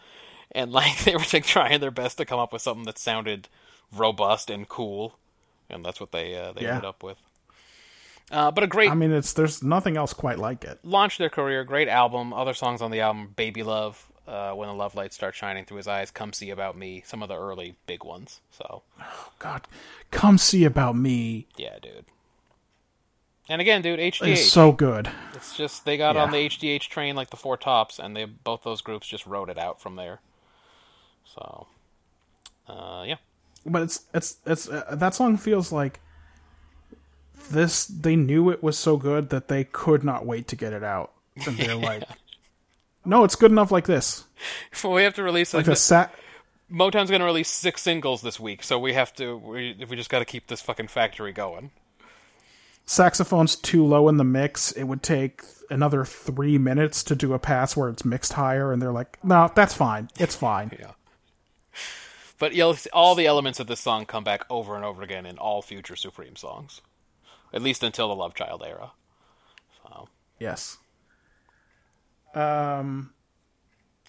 and 0.51 0.73
like 0.73 0.99
they 1.05 1.15
were 1.15 1.25
like 1.33 1.47
trying 1.47 1.78
their 1.81 1.93
best 1.93 2.17
to 2.18 2.25
come 2.25 2.41
up 2.41 2.52
with 2.52 2.62
something 2.62 2.84
that 2.86 2.99
sounded 2.99 3.49
robust 3.97 4.51
and 4.51 4.68
cool, 4.68 5.17
and 5.70 5.84
that's 5.84 6.01
what 6.01 6.10
they 6.10 6.36
uh, 6.36 6.52
they 6.52 6.62
Yeah. 6.62 6.70
ended 6.70 6.84
up 6.86 7.05
with. 7.05 7.18
Uh, 8.33 8.51
but 8.51 8.65
a 8.65 8.67
great 8.67 8.91
I 8.91 8.94
mean, 8.94 9.12
it's 9.12 9.33
there's 9.34 9.62
nothing 9.62 9.97
else 9.97 10.12
quite 10.12 10.41
like 10.41 10.65
it. 10.65 10.81
launched 10.83 11.18
their 11.18 11.28
career. 11.31 11.62
Great 11.62 11.89
album. 11.89 12.33
Other 12.33 12.55
songs 12.55 12.83
on 12.83 12.91
the 12.91 13.01
album: 13.01 13.33
"Baby 13.36 13.62
Love," 13.62 14.10
uh, 14.27 14.53
"When 14.53 14.69
the 14.69 14.75
Love 14.75 14.94
lights 14.94 15.17
start 15.17 15.35
Shining 15.35 15.65
Through 15.65 15.78
His 15.78 15.89
Eyes," 15.89 16.11
"Come 16.11 16.33
See 16.33 16.51
About 16.51 16.77
Me." 16.77 17.03
Some 17.07 17.23
of 17.23 17.28
the 17.28 17.36
early 17.39 17.75
big 17.86 18.05
ones. 18.05 18.41
So 18.51 18.83
God, 19.39 19.62
come 20.11 20.39
see 20.39 20.65
about 20.65 20.97
me. 20.97 21.47
yeah, 21.57 21.78
dude. 21.81 22.05
And 23.47 23.61
again, 23.61 23.83
dude, 23.83 24.01
HDH. 24.01 24.27
is 24.33 24.51
so 24.51 24.73
good. 24.73 25.11
It's 25.35 25.55
just 25.55 25.85
they 25.85 25.99
got 25.99 26.15
Yeah. 26.15 26.23
on 26.23 26.31
the 26.31 26.39
HDH 26.39 26.89
train 26.89 27.15
like 27.15 27.28
the 27.31 27.36
Four 27.36 27.57
Tops, 27.59 27.99
and 27.99 28.17
they 28.17 28.25
both 28.25 28.62
those 28.62 28.81
groups 28.81 29.07
just 29.07 29.27
rode 29.27 29.51
it 29.51 29.59
out 29.59 29.81
from 29.83 29.97
there. 29.97 30.20
So, 31.27 31.67
uh, 32.69 33.05
yeah, 33.07 33.17
But 33.67 33.83
it's 33.83 34.05
it's 34.15 34.36
it's 34.47 34.69
uh, 34.69 34.94
that 34.97 35.15
song 35.15 35.36
feels 35.36 35.70
like 35.73 36.01
this. 37.51 37.85
They 37.85 38.17
knew 38.17 38.49
it 38.51 38.62
was 38.62 38.78
so 38.78 38.97
good 38.97 39.28
that 39.31 39.49
they 39.49 39.65
could 39.65 40.05
not 40.05 40.25
wait 40.25 40.49
to 40.49 40.57
get 40.57 40.73
it 40.73 40.83
out. 40.83 41.12
And 41.47 41.57
they're 41.59 41.75
like, 41.91 42.05
no, 43.05 43.24
it's 43.24 43.36
good 43.36 43.50
enough 43.50 43.70
like 43.70 43.86
this. 43.86 44.24
we 44.84 45.02
have 45.02 45.15
to 45.15 45.23
release 45.23 45.52
Like 45.55 45.60
like, 45.66 45.73
the 45.73 45.76
sa- 45.76 46.08
Motown's 46.70 47.10
going 47.10 47.20
to 47.20 47.26
release 47.26 47.50
six 47.50 47.83
singles 47.83 48.23
this 48.23 48.41
week, 48.41 48.62
so 48.62 48.78
we 48.78 48.94
have 48.94 49.12
to. 49.15 49.36
We, 49.36 49.76
we 49.89 49.97
just 49.97 50.10
got 50.10 50.20
to 50.20 50.24
keep 50.24 50.47
this 50.47 50.60
fucking 50.60 50.89
factory 50.89 51.33
going. 51.33 51.70
saxophone's 52.86 53.57
too 53.57 53.84
low 53.86 54.08
in 54.08 54.16
the 54.16 54.24
mix. 54.24 54.73
It 54.73 54.84
would 54.84 55.02
take 55.02 55.42
another 55.70 56.05
three 56.05 56.58
minutes 56.58 57.02
to 57.05 57.15
do 57.15 57.33
a 57.33 57.39
pass 57.39 57.76
where 57.76 57.89
it's 57.89 58.05
mixed 58.05 58.34
higher, 58.34 58.73
and 58.73 58.81
they're 58.83 58.92
like, 58.92 59.18
no, 59.24 59.50
that's 59.55 59.74
fine. 59.74 60.08
It's 60.18 60.36
fine. 60.36 60.70
Yeah. 60.81 60.92
But 62.39 62.52
all 62.92 63.15
the 63.15 63.26
elements 63.26 63.60
of 63.60 63.68
this 63.68 63.81
song 63.81 64.07
come 64.07 64.24
back 64.24 64.44
over 64.50 64.74
and 64.74 64.84
over 64.84 65.02
again 65.02 65.24
in 65.24 65.39
all 65.39 65.62
future 65.62 65.97
Supreme 65.97 66.34
songs, 66.36 66.81
at 67.52 67.62
least 67.62 67.83
until 67.83 68.08
the 68.08 68.15
Love 68.16 68.34
Child 68.34 68.65
era. 68.66 68.91
So, 69.83 70.08
Yes. 70.41 70.78
All 72.35 73.03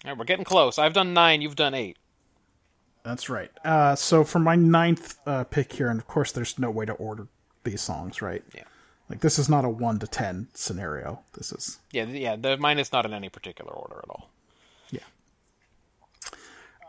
right, 0.04 0.18
we're 0.18 0.24
getting 0.24 0.44
close. 0.44 0.78
I've 0.78 0.92
done 0.92 1.14
nine. 1.14 1.40
You've 1.42 1.56
done 1.56 1.74
eight. 1.74 1.96
That's 3.02 3.28
right. 3.30 3.50
Uh, 3.64 3.94
so 3.94 4.24
for 4.24 4.38
my 4.40 4.56
ninth 4.56 5.16
uh, 5.26 5.44
pick 5.44 5.72
here, 5.74 5.88
and 5.88 6.00
of 6.00 6.06
course, 6.08 6.32
there's 6.32 6.58
no 6.58 6.70
way 6.70 6.84
to 6.86 6.92
order 6.94 7.28
these 7.62 7.80
songs, 7.80 8.20
right? 8.20 8.42
Yeah. 8.54 8.64
Like 9.08 9.20
this 9.20 9.38
is 9.38 9.48
not 9.48 9.64
a 9.64 9.68
one 9.68 10.00
to 10.00 10.08
ten 10.08 10.48
scenario. 10.54 11.20
This 11.34 11.52
is 11.52 11.78
Yeah, 11.92 12.06
yeah. 12.06 12.34
The 12.34 12.56
mine 12.56 12.80
is 12.80 12.92
not 12.92 13.06
in 13.06 13.14
any 13.14 13.28
particular 13.28 13.72
order 13.72 14.00
at 14.02 14.10
all. 14.10 14.30
yeah. 14.90 15.00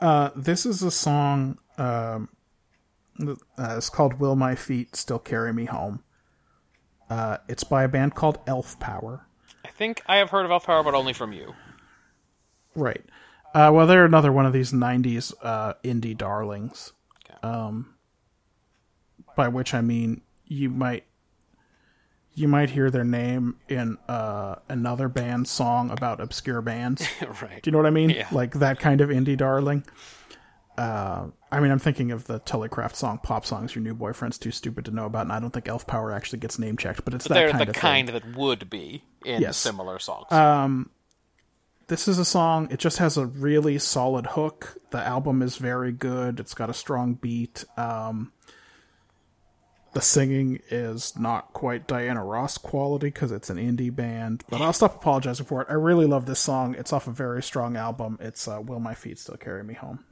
Uh, 0.02 0.32
this 0.36 0.66
is 0.66 0.82
a 0.82 0.90
song. 0.90 1.60
Um, 1.78 2.30
uh, 3.22 3.36
it's 3.78 3.90
called 3.92 4.20
"Will 4.20 4.36
My 4.36 4.56
Feet 4.56 4.96
Still 4.96 5.20
Carry 5.20 5.54
Me 5.54 5.66
Home." 5.66 6.04
Uh, 7.10 7.38
it's 7.48 7.64
by 7.64 7.84
a 7.84 7.88
band 7.88 8.16
called 8.16 8.40
Elf 8.48 8.80
Power. 8.80 9.27
I 9.78 9.80
think 9.80 10.02
I 10.08 10.16
have 10.16 10.32
heard 10.32 10.44
of 10.44 10.50
Elf 10.50 10.66
Power, 10.66 10.82
but 10.82 10.96
only 10.96 11.14
from 11.14 11.34
you. 11.34 11.54
Right. 12.74 13.06
Uh, 13.54 13.70
well, 13.72 13.86
they're 13.86 14.06
another 14.06 14.32
one 14.32 14.48
of 14.48 14.52
these 14.52 14.72
'90s 14.72 15.36
uh, 15.44 15.76
indie 15.84 16.18
darlings. 16.18 16.94
Um, 17.44 17.94
by 19.36 19.48
which 19.50 19.76
I 19.76 19.82
mean 19.82 20.22
you 20.48 20.72
might 20.72 21.04
you 22.34 22.48
might 22.48 22.72
hear 22.72 22.90
their 22.90 23.04
name 23.04 23.58
in 23.70 24.00
uh, 24.10 24.56
another 24.68 25.10
band 25.10 25.48
song 25.48 25.92
about 25.92 26.20
obscure 26.20 26.64
bands. 26.64 27.08
right. 27.44 27.62
Do 27.62 27.68
you 27.68 27.72
know 27.72 27.78
what 27.78 27.86
I 27.86 27.92
mean? 27.92 28.10
Yeah. 28.10 28.28
Like 28.32 28.54
that 28.56 28.80
kind 28.80 29.00
of 29.00 29.10
indie 29.10 29.38
darling. 29.38 29.84
Uh, 30.78 31.28
I 31.52 31.60
mean, 31.60 31.72
I'm 31.72 31.80
thinking 31.80 32.12
of 32.12 32.26
the 32.28 32.40
Tullycraft 32.42 32.96
song 32.96 33.20
"Pop 33.24 33.46
Songs 33.46 33.74
Your 33.74 33.84
New 33.84 33.96
Boyfriend's 33.96 34.38
Too 34.38 34.52
Stupid 34.52 34.86
to 34.86 34.92
Know 34.92 35.06
About," 35.06 35.24
and 35.24 35.32
I 35.32 35.40
don't 35.40 35.52
think 35.52 35.68
Elf 35.68 35.88
Power 35.88 36.12
actually 36.12 36.40
gets 36.40 36.60
name 36.60 36.78
checked, 36.78 37.04
but 37.04 37.14
it's 37.16 37.28
But 37.28 37.34
that 37.34 37.40
they're 37.40 37.50
kind 37.52 37.62
the 37.62 37.70
of 37.70 37.76
thing. 37.76 37.82
kind 37.82 38.10
that 38.10 38.36
would 38.38 38.70
be 38.70 39.04
in 39.26 39.42
Yes. 39.42 39.58
similar 39.58 39.98
songs. 39.98 40.32
Um, 40.32 40.92
this 41.88 42.08
is 42.08 42.20
a 42.20 42.26
song. 42.26 42.68
It 42.70 42.78
just 42.80 43.00
has 43.00 43.18
a 43.18 43.26
really 43.26 43.80
solid 43.80 44.28
hook. 44.28 44.78
The 44.92 45.00
album 45.04 45.42
is 45.42 45.56
very 45.58 45.92
good. 45.92 46.40
It's 46.40 46.54
got 46.54 46.70
a 46.70 46.74
strong 46.76 47.16
beat. 47.16 47.64
Um, 47.76 48.32
the 49.94 50.02
singing 50.02 50.60
is 50.70 51.18
not 51.18 51.54
quite 51.54 51.88
Diana 51.88 52.24
Ross 52.24 52.60
quality 52.60 53.08
because 53.08 53.32
it's 53.32 53.50
an 53.50 53.58
indie 53.58 53.96
band, 53.96 54.44
but 54.48 54.62
I'll 54.62 54.74
stop 54.74 54.96
apologizing 54.98 55.48
for 55.48 55.62
it. 55.62 55.68
I 55.72 55.74
really 55.74 56.06
love 56.06 56.28
this 56.28 56.40
song. 56.40 56.76
It's 56.76 56.94
off 56.94 57.08
a 57.08 57.12
very 57.12 57.42
strong 57.42 57.76
album. 57.78 58.20
It's 58.22 58.48
uh, 58.48 58.62
"Will 58.62 58.80
My 58.80 58.94
Feet 58.94 59.18
Still 59.18 59.38
Carry 59.38 59.64
Me 59.64 59.74
Home." 59.74 60.04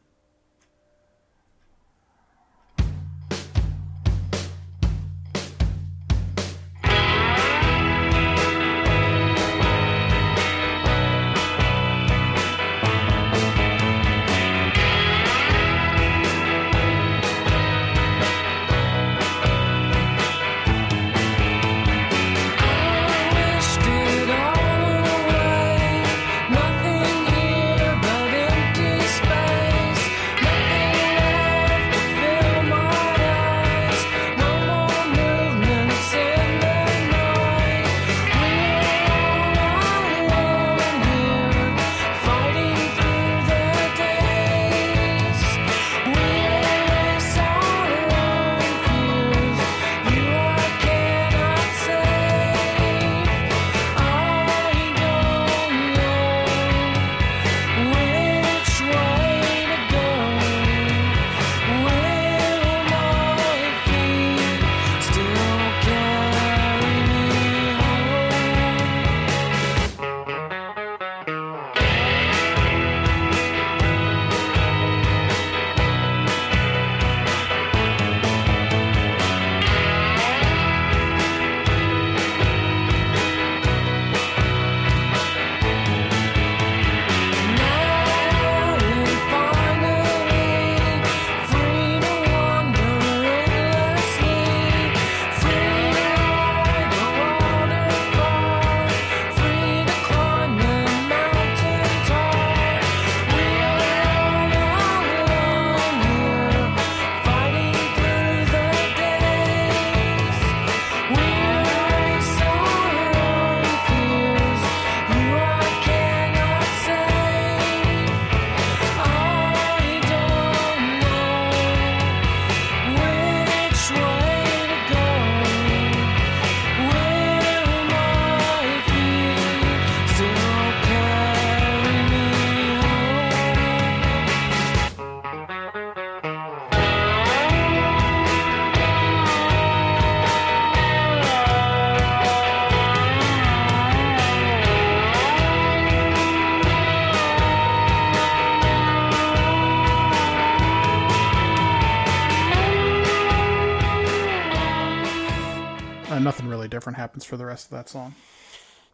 Different 156.85 156.97
happens 156.97 157.25
for 157.25 157.35
the 157.35 157.45
rest 157.45 157.65
of 157.65 157.72
that 157.72 157.89
song. 157.89 158.14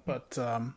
But 0.05 0.37
um 0.37 0.75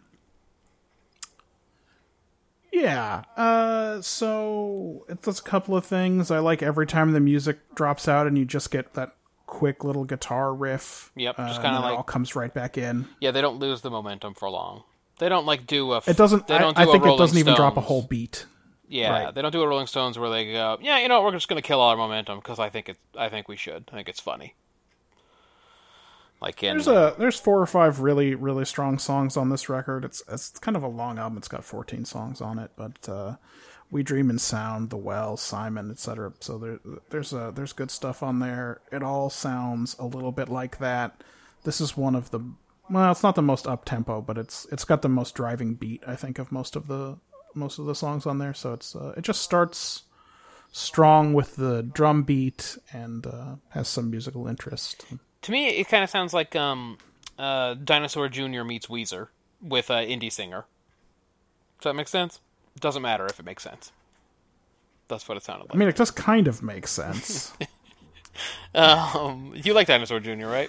yeah, 2.72 3.22
uh 3.36 4.02
so 4.02 5.04
it 5.08 5.22
does 5.22 5.38
a 5.38 5.42
couple 5.42 5.76
of 5.76 5.86
things. 5.86 6.32
I 6.32 6.40
like 6.40 6.60
every 6.62 6.86
time 6.88 7.12
the 7.12 7.20
music 7.20 7.58
drops 7.76 8.08
out 8.08 8.26
and 8.26 8.36
you 8.36 8.44
just 8.44 8.72
get 8.72 8.94
that 8.94 9.14
quick 9.46 9.84
little 9.84 10.04
guitar 10.04 10.52
riff. 10.52 11.12
Yep, 11.14 11.38
uh, 11.38 11.46
just 11.46 11.62
kinda 11.62 11.76
then 11.76 11.84
it 11.84 11.86
like- 11.86 11.96
all 11.98 12.02
comes 12.02 12.34
right 12.34 12.52
back 12.52 12.76
in. 12.76 13.06
yeah, 13.20 13.30
they 13.30 13.40
don't 13.40 13.60
lose 13.60 13.82
the 13.82 13.90
momentum 13.90 14.34
for 14.34 14.50
long. 14.50 14.82
They 15.20 15.28
don't 15.28 15.46
like 15.46 15.68
do 15.68 15.92
a. 15.92 15.98
f- 15.98 16.08
It 16.08 16.16
doesn't 16.16 16.48
They 16.48 16.58
don't 16.58 16.76
I, 16.76 16.84
do 16.84 16.90
I 16.90 16.92
think 16.92 17.06
it 17.06 17.16
doesn't 17.16 17.38
even 17.38 17.54
drop 17.54 17.76
a 17.76 17.80
whole 17.80 18.02
beat. 18.02 18.46
Yeah, 18.88 19.10
Right. 19.26 19.34
they 19.34 19.40
don't 19.40 19.52
do 19.52 19.62
a 19.62 19.68
Rolling 19.68 19.86
Stones 19.86 20.18
where 20.18 20.28
they 20.28 20.50
go, 20.52 20.76
yeah, 20.80 20.98
you 20.98 21.08
know, 21.08 21.22
we're 21.22 21.30
just 21.32 21.46
going 21.48 21.60
to 21.62 21.66
kill 21.66 21.80
all 21.80 21.90
our 21.90 21.96
momentum 21.96 22.38
because 22.38 22.58
I 22.58 22.68
think 22.68 22.88
it's, 22.90 22.98
I 23.16 23.28
think 23.28 23.48
we 23.48 23.56
should. 23.56 23.88
I 23.92 23.94
think 23.96 24.08
it's 24.08 24.20
funny. 24.20 24.54
Like 26.40 26.62
in 26.62 26.76
There's 26.76 26.88
a 26.88 27.14
there's 27.18 27.40
four 27.40 27.60
or 27.60 27.66
five 27.66 28.00
really 28.00 28.34
really 28.34 28.64
strong 28.64 28.98
songs 28.98 29.36
on 29.36 29.48
this 29.48 29.68
record. 29.68 30.04
It's 30.04 30.22
it's 30.28 30.50
kind 30.58 30.76
of 30.76 30.82
a 30.82 30.88
long 30.88 31.18
album. 31.18 31.38
It's 31.38 31.48
got 31.48 31.64
14 31.64 32.04
songs 32.04 32.40
on 32.40 32.58
it, 32.58 32.70
but 32.76 33.08
uh, 33.08 33.36
We 33.90 34.02
Dream 34.02 34.30
in 34.30 34.38
Sound, 34.38 34.90
The 34.90 34.96
Well, 34.96 35.36
Simon, 35.36 35.90
etc. 35.90 36.32
So 36.40 36.58
there 36.58 36.80
there's 37.10 37.32
a 37.32 37.52
there's 37.54 37.72
good 37.72 37.90
stuff 37.90 38.22
on 38.22 38.40
there. 38.40 38.80
It 38.92 39.02
all 39.02 39.30
sounds 39.30 39.96
a 39.98 40.06
little 40.06 40.32
bit 40.32 40.48
like 40.48 40.78
that. 40.78 41.22
This 41.62 41.80
is 41.80 41.96
one 41.96 42.14
of 42.14 42.30
the 42.30 42.40
well, 42.90 43.10
it's 43.10 43.22
not 43.22 43.34
the 43.34 43.42
most 43.42 43.66
up 43.66 43.84
tempo, 43.84 44.20
but 44.20 44.36
it's 44.36 44.66
it's 44.70 44.84
got 44.84 45.02
the 45.02 45.08
most 45.08 45.34
driving 45.34 45.74
beat 45.74 46.02
I 46.06 46.16
think 46.16 46.38
of 46.38 46.52
most 46.52 46.76
of 46.76 46.88
the 46.88 47.16
most 47.54 47.78
of 47.78 47.86
the 47.86 47.94
songs 47.94 48.26
on 48.26 48.38
there. 48.38 48.54
So 48.54 48.74
it's 48.74 48.94
uh, 48.94 49.14
it 49.16 49.22
just 49.22 49.40
starts 49.40 50.02
strong 50.72 51.32
with 51.32 51.56
the 51.56 51.82
drum 51.82 52.24
beat 52.24 52.76
and 52.92 53.26
uh, 53.26 53.54
has 53.70 53.88
some 53.88 54.10
musical 54.10 54.46
interest. 54.48 55.04
To 55.44 55.52
me, 55.52 55.68
it 55.68 55.88
kind 55.88 56.02
of 56.02 56.10
sounds 56.10 56.32
like 56.32 56.56
um, 56.56 56.98
uh, 57.38 57.74
Dinosaur 57.74 58.28
Jr. 58.28 58.62
meets 58.64 58.86
Weezer 58.86 59.28
with 59.62 59.90
an 59.90 60.08
indie 60.08 60.32
singer. 60.32 60.64
Does 61.80 61.84
that 61.90 61.94
make 61.94 62.08
sense? 62.08 62.40
Doesn't 62.80 63.02
matter 63.02 63.26
if 63.26 63.38
it 63.38 63.44
makes 63.44 63.62
sense. 63.62 63.92
That's 65.08 65.28
what 65.28 65.36
it 65.36 65.42
sounded 65.42 65.64
like. 65.64 65.74
I 65.74 65.78
mean, 65.78 65.88
it 65.88 65.96
does 65.96 66.10
kind 66.10 66.48
of 66.48 66.62
make 66.62 66.86
sense. 66.86 67.52
Um, 68.74 69.52
you 69.54 69.74
like 69.74 69.86
Dinosaur 69.86 70.18
Jr., 70.18 70.46
right? 70.46 70.68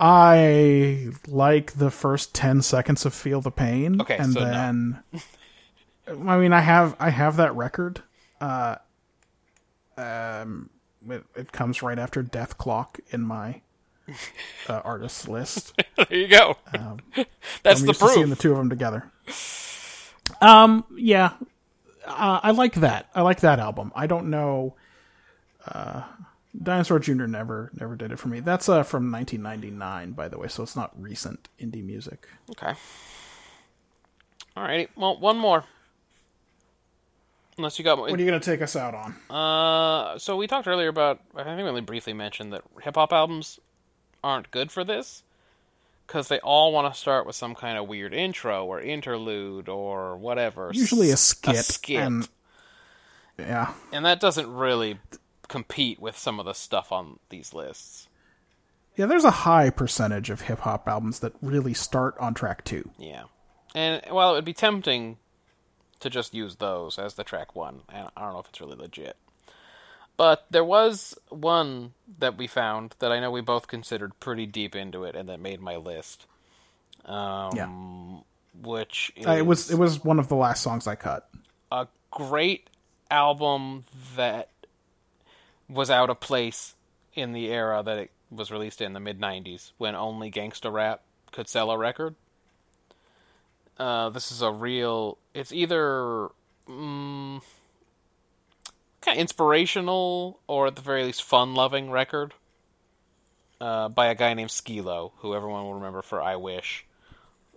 I 0.00 1.10
like 1.28 1.72
the 1.72 1.90
first 1.90 2.34
ten 2.34 2.62
seconds 2.62 3.04
of 3.04 3.12
"Feel 3.12 3.42
the 3.42 3.50
Pain," 3.50 4.00
Okay, 4.00 4.16
and 4.16 4.32
so 4.32 4.40
no. 4.40 4.46
then 4.50 5.02
I 6.28 6.38
mean, 6.38 6.52
I 6.54 6.60
have 6.60 6.96
I 6.98 7.10
have 7.10 7.36
that 7.36 7.54
record. 7.54 8.02
Uh, 8.40 8.76
um, 9.98 10.70
it, 11.08 11.24
it 11.34 11.52
comes 11.52 11.82
right 11.82 11.98
after 11.98 12.22
"Death 12.22 12.58
Clock" 12.58 13.00
in 13.10 13.22
my 13.22 13.62
uh, 14.68 14.80
artist 14.84 15.28
list. 15.28 15.72
there 15.96 16.06
you 16.10 16.28
go. 16.28 16.56
That's 17.62 17.80
I'm 17.80 17.86
the 17.86 17.92
used 17.92 18.00
to 18.00 18.08
seeing 18.08 18.30
the 18.30 18.36
two 18.36 18.52
of 18.52 18.58
them 18.58 18.70
together. 18.70 19.10
Um, 20.40 20.84
yeah, 20.96 21.32
uh, 22.06 22.40
I 22.42 22.50
like 22.52 22.74
that. 22.76 23.08
I 23.14 23.22
like 23.22 23.40
that 23.40 23.58
album. 23.58 23.92
I 23.94 24.06
don't 24.06 24.30
know. 24.30 24.74
Uh, 25.66 26.02
Dinosaur 26.60 26.98
Jr. 26.98 27.26
never 27.26 27.70
never 27.74 27.96
did 27.96 28.12
it 28.12 28.18
for 28.18 28.28
me. 28.28 28.40
That's 28.40 28.68
uh 28.68 28.82
from 28.82 29.10
1999, 29.10 30.12
by 30.12 30.28
the 30.28 30.38
way, 30.38 30.48
so 30.48 30.62
it's 30.62 30.76
not 30.76 30.92
recent 31.00 31.48
indie 31.60 31.84
music. 31.84 32.28
Okay. 32.50 32.74
Alrighty. 34.56 34.88
Well, 34.96 35.18
one 35.18 35.38
more. 35.38 35.64
Unless 37.58 37.78
you 37.78 37.84
got. 37.84 37.98
What 37.98 38.12
are 38.12 38.18
you 38.18 38.24
gonna 38.24 38.40
take 38.40 38.62
us 38.62 38.76
out 38.76 38.94
on? 38.94 39.14
Uh, 39.28 40.18
so 40.18 40.36
we 40.36 40.46
talked 40.46 40.66
earlier 40.66 40.88
about. 40.88 41.20
I 41.36 41.44
think 41.44 41.58
we 41.58 41.64
only 41.64 41.80
briefly 41.82 42.14
mentioned 42.14 42.52
that 42.52 42.62
hip 42.82 42.94
hop 42.94 43.12
albums 43.12 43.60
aren't 44.24 44.50
good 44.50 44.70
for 44.72 44.84
this 44.84 45.22
because 46.06 46.28
they 46.28 46.38
all 46.40 46.72
want 46.72 46.92
to 46.92 46.98
start 46.98 47.26
with 47.26 47.36
some 47.36 47.54
kind 47.54 47.76
of 47.78 47.86
weird 47.88 48.14
intro 48.14 48.64
or 48.64 48.80
interlude 48.80 49.68
or 49.68 50.16
whatever. 50.16 50.70
Usually 50.72 51.10
a 51.10 51.16
skit. 51.16 51.56
skit. 51.56 52.00
And, 52.00 52.28
yeah, 53.38 53.74
and 53.92 54.04
that 54.04 54.20
doesn't 54.20 54.50
really 54.52 54.98
compete 55.48 56.00
with 56.00 56.16
some 56.16 56.38
of 56.38 56.46
the 56.46 56.54
stuff 56.54 56.90
on 56.92 57.18
these 57.28 57.52
lists. 57.52 58.08
yeah. 58.96 59.06
There's 59.06 59.24
a 59.24 59.30
high 59.30 59.68
percentage 59.70 60.30
of 60.30 60.42
hip 60.42 60.60
hop 60.60 60.88
albums 60.88 61.20
that 61.20 61.34
really 61.42 61.74
start 61.74 62.16
on 62.18 62.32
track 62.32 62.64
two. 62.64 62.90
Yeah. 62.98 63.24
And 63.74 64.02
while 64.08 64.32
it 64.32 64.36
would 64.36 64.44
be 64.44 64.52
tempting 64.54 65.18
to 66.02 66.10
just 66.10 66.34
use 66.34 66.56
those 66.56 66.98
as 66.98 67.14
the 67.14 67.24
track 67.24 67.56
one, 67.56 67.80
and 67.88 68.08
I 68.16 68.20
don't 68.22 68.34
know 68.34 68.40
if 68.40 68.48
it's 68.48 68.60
really 68.60 68.76
legit. 68.76 69.16
But 70.16 70.46
there 70.50 70.64
was 70.64 71.16
one 71.30 71.94
that 72.18 72.36
we 72.36 72.46
found 72.46 72.94
that 72.98 73.10
I 73.10 73.18
know 73.18 73.30
we 73.30 73.40
both 73.40 73.66
considered 73.66 74.18
pretty 74.20 74.46
deep 74.46 74.76
into 74.76 75.04
it 75.04 75.16
and 75.16 75.28
that 75.28 75.40
made 75.40 75.60
my 75.60 75.76
list. 75.76 76.26
Um, 77.04 77.50
Yeah. 77.56 78.20
Which 78.62 79.12
is 79.16 79.26
Uh, 79.26 79.32
it 79.32 79.46
was 79.46 79.70
it 79.70 79.78
was 79.78 80.04
one 80.04 80.18
of 80.18 80.28
the 80.28 80.36
last 80.36 80.62
songs 80.62 80.86
I 80.86 80.94
cut. 80.94 81.28
a 81.72 81.88
great 82.10 82.68
album 83.10 83.84
that 84.14 84.50
was 85.70 85.90
out 85.90 86.10
of 86.10 86.20
place 86.20 86.74
in 87.14 87.32
the 87.32 87.46
era 87.46 87.82
that 87.82 87.96
it 87.96 88.10
was 88.30 88.50
released 88.50 88.82
in 88.82 88.92
the 88.92 89.00
mid 89.00 89.18
90s 89.18 89.72
when 89.78 89.94
only 89.94 90.30
gangsta 90.30 90.70
rap 90.70 91.00
could 91.32 91.48
sell 91.48 91.70
a 91.70 91.78
record. 91.78 92.14
Uh, 93.82 94.10
this 94.10 94.30
is 94.30 94.42
a 94.42 94.50
real. 94.52 95.18
It's 95.34 95.52
either 95.52 96.28
mm, 96.68 97.42
kind 99.00 99.16
of 99.16 99.20
inspirational 99.20 100.38
or 100.46 100.68
at 100.68 100.76
the 100.76 100.82
very 100.82 101.02
least 101.02 101.24
fun 101.24 101.56
loving 101.56 101.90
record 101.90 102.32
uh, 103.60 103.88
by 103.88 104.06
a 104.06 104.14
guy 104.14 104.34
named 104.34 104.52
Skee-Lo, 104.52 105.14
who 105.16 105.34
everyone 105.34 105.64
will 105.64 105.74
remember 105.74 106.00
for 106.00 106.22
I 106.22 106.36
Wish. 106.36 106.86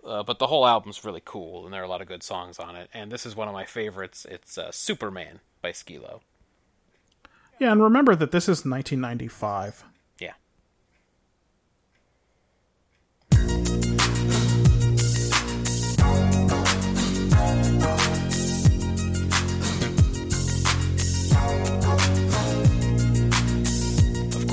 Uh, 0.04 0.24
but 0.24 0.40
the 0.40 0.48
whole 0.48 0.66
album's 0.66 1.04
really 1.04 1.22
cool, 1.24 1.64
and 1.64 1.72
there 1.72 1.80
are 1.80 1.84
a 1.84 1.88
lot 1.88 2.02
of 2.02 2.08
good 2.08 2.24
songs 2.24 2.58
on 2.58 2.74
it. 2.74 2.90
And 2.92 3.12
this 3.12 3.24
is 3.24 3.36
one 3.36 3.46
of 3.46 3.54
my 3.54 3.64
favorites. 3.64 4.26
It's 4.28 4.58
uh, 4.58 4.72
Superman 4.72 5.38
by 5.62 5.70
Skee-Lo. 5.70 6.22
Yeah, 7.60 7.70
and 7.70 7.80
remember 7.80 8.16
that 8.16 8.32
this 8.32 8.48
is 8.48 8.64
1995. 8.64 9.84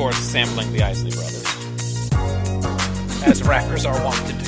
Course, 0.04 0.18
sampling 0.18 0.70
the 0.74 0.84
Isley 0.84 1.12
Brothers, 1.12 1.46
as 3.26 3.42
rappers 3.42 3.86
are 3.86 4.04
wont 4.04 4.18
to 4.28 4.34
do. 4.34 4.44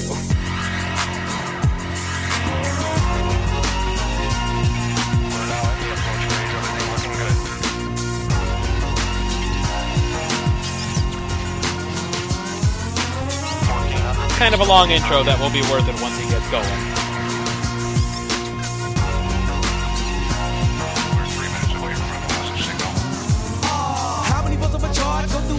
Kind 14.38 14.54
of 14.54 14.60
a 14.60 14.66
long 14.66 14.92
intro 14.92 15.24
that 15.24 15.40
will 15.40 15.50
be 15.50 15.62
worth 15.72 15.88
it 15.88 16.02
once 16.02 16.20
he 16.20 16.30
gets 16.30 16.52
going. 16.52 17.05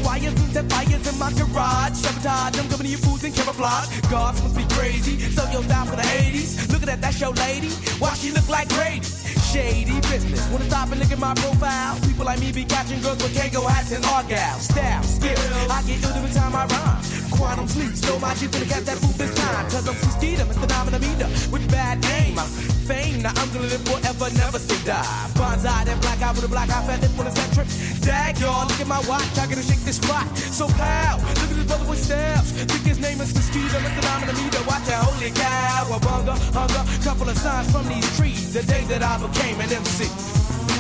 Wires 0.07 0.39
and 0.39 0.53
set 0.55 0.71
fires 0.71 1.03
in 1.03 1.19
my 1.19 1.33
garage? 1.35 1.99
Sabotage, 1.99 2.55
I'm 2.61 2.69
coming 2.71 2.87
to 2.87 2.93
your 2.95 3.03
foods 3.03 3.25
and 3.25 3.35
camouflage. 3.35 3.91
Gods 4.09 4.41
must 4.41 4.55
be 4.55 4.63
crazy. 4.77 5.19
So 5.35 5.43
your 5.51 5.65
style 5.65 5.87
for 5.87 5.97
the 5.97 6.07
80s. 6.07 6.71
Looking 6.71 6.89
at 6.89 7.01
that 7.03 7.13
show 7.13 7.31
lady. 7.31 7.71
Why 7.99 8.15
she 8.15 8.31
look 8.31 8.49
like 8.49 8.69
Grady? 8.69 9.03
Shady 9.51 9.99
business. 10.07 10.47
Wanna 10.51 10.71
stop 10.71 10.93
and 10.93 11.01
look 11.01 11.11
at 11.11 11.19
my 11.19 11.35
profile? 11.35 11.99
People 12.07 12.25
like 12.25 12.39
me 12.39 12.53
be 12.53 12.65
catching 12.65 13.01
girls 13.03 13.21
with 13.21 13.35
Kangol 13.35 13.67
hats 13.67 13.91
and 13.91 14.05
Argyle. 14.07 14.59
Style, 14.61 15.03
skill. 15.03 15.43
I 15.75 15.83
get 15.83 15.99
ill 16.05 16.15
every 16.15 16.31
time 16.31 16.55
I 16.55 16.67
rhyme. 16.71 17.03
Quantum 17.35 17.67
sleep. 17.67 17.91
Stole 17.97 18.21
my 18.21 18.33
Jeep 18.35 18.55
and 18.55 18.71
catch 18.71 18.85
that 18.85 18.99
food 18.99 19.17
this 19.19 19.35
time. 19.35 19.65
Cause 19.71 19.89
I'm 19.89 19.95
too 19.99 20.11
speed, 20.15 20.39
I'm 20.39 20.51
a 20.51 20.55
phenomenon 20.55 21.03
with 21.51 21.69
bad 21.69 21.99
aim. 22.15 22.76
Fame. 22.87 23.19
Now 23.19 23.35
I'm 23.35 23.51
gonna 23.51 23.67
live 23.67 23.83
forever, 23.83 24.31
never 24.39 24.63
say 24.63 24.79
die. 24.87 25.03
Bonsai, 25.35 25.91
that 25.91 25.99
black 26.07 26.23
eye 26.23 26.31
with 26.31 26.47
a 26.47 26.49
black 26.49 26.71
eye, 26.71 26.87
fat 26.87 27.03
lip 27.03 27.19
on 27.19 27.27
a 27.27 27.35
set 27.35 27.51
trip. 27.51 27.67
Dag, 28.07 28.39
y'all, 28.39 28.63
look 28.63 28.79
at 28.79 28.87
my 28.87 29.03
watch, 29.11 29.27
I 29.43 29.51
gotta 29.51 29.67
shake 29.67 29.83
this 29.83 29.99
spot. 29.99 30.23
So 30.39 30.71
pal, 30.79 31.19
look 31.19 31.51
at 31.51 31.59
this 31.59 31.67
brother 31.67 31.89
with 31.91 31.99
stabs. 31.99 32.55
Think 32.55 32.87
his 32.87 33.01
name 33.03 33.19
is 33.19 33.35
Mosquito, 33.35 33.75
Mr. 33.83 34.03
Nominamita. 34.07 34.63
Watch 34.71 34.87
that 34.87 35.03
holy 35.03 35.35
cow, 35.35 35.91
a 35.91 35.99
bunga, 35.99 36.39
hunger. 36.55 36.83
Couple 37.03 37.27
of 37.27 37.37
signs 37.37 37.67
from 37.75 37.91
these 37.91 38.07
trees. 38.15 38.55
The 38.55 38.63
day 38.63 38.87
that 38.87 39.03
I 39.03 39.19
became 39.19 39.59
an 39.59 39.67
MC. 39.67 40.07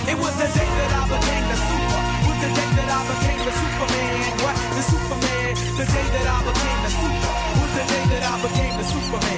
It 0.06 0.14
was 0.14 0.34
the 0.38 0.46
day 0.46 0.70
that 0.78 0.90
I 0.94 1.02
became 1.10 1.44
the 1.50 1.58
super. 1.58 2.02
Was 2.22 2.38
the 2.38 2.50
day 2.54 2.70
that 2.78 2.86
I 2.86 3.00
became 3.10 3.40
the 3.42 3.54
Superman. 3.58 4.22
What? 4.46 4.56
The 4.78 4.84
Superman. 4.94 5.52
The 5.74 5.86
day 5.90 6.06
that 6.14 6.26
I 6.30 6.38
became 6.46 6.80
the 6.86 6.92
super. 7.02 7.34
Was 7.58 7.72
the 7.74 7.84
day 7.90 8.04
that 8.14 8.22
I 8.30 8.34
became 8.46 8.74
the 8.78 8.86
Superman. 8.94 9.35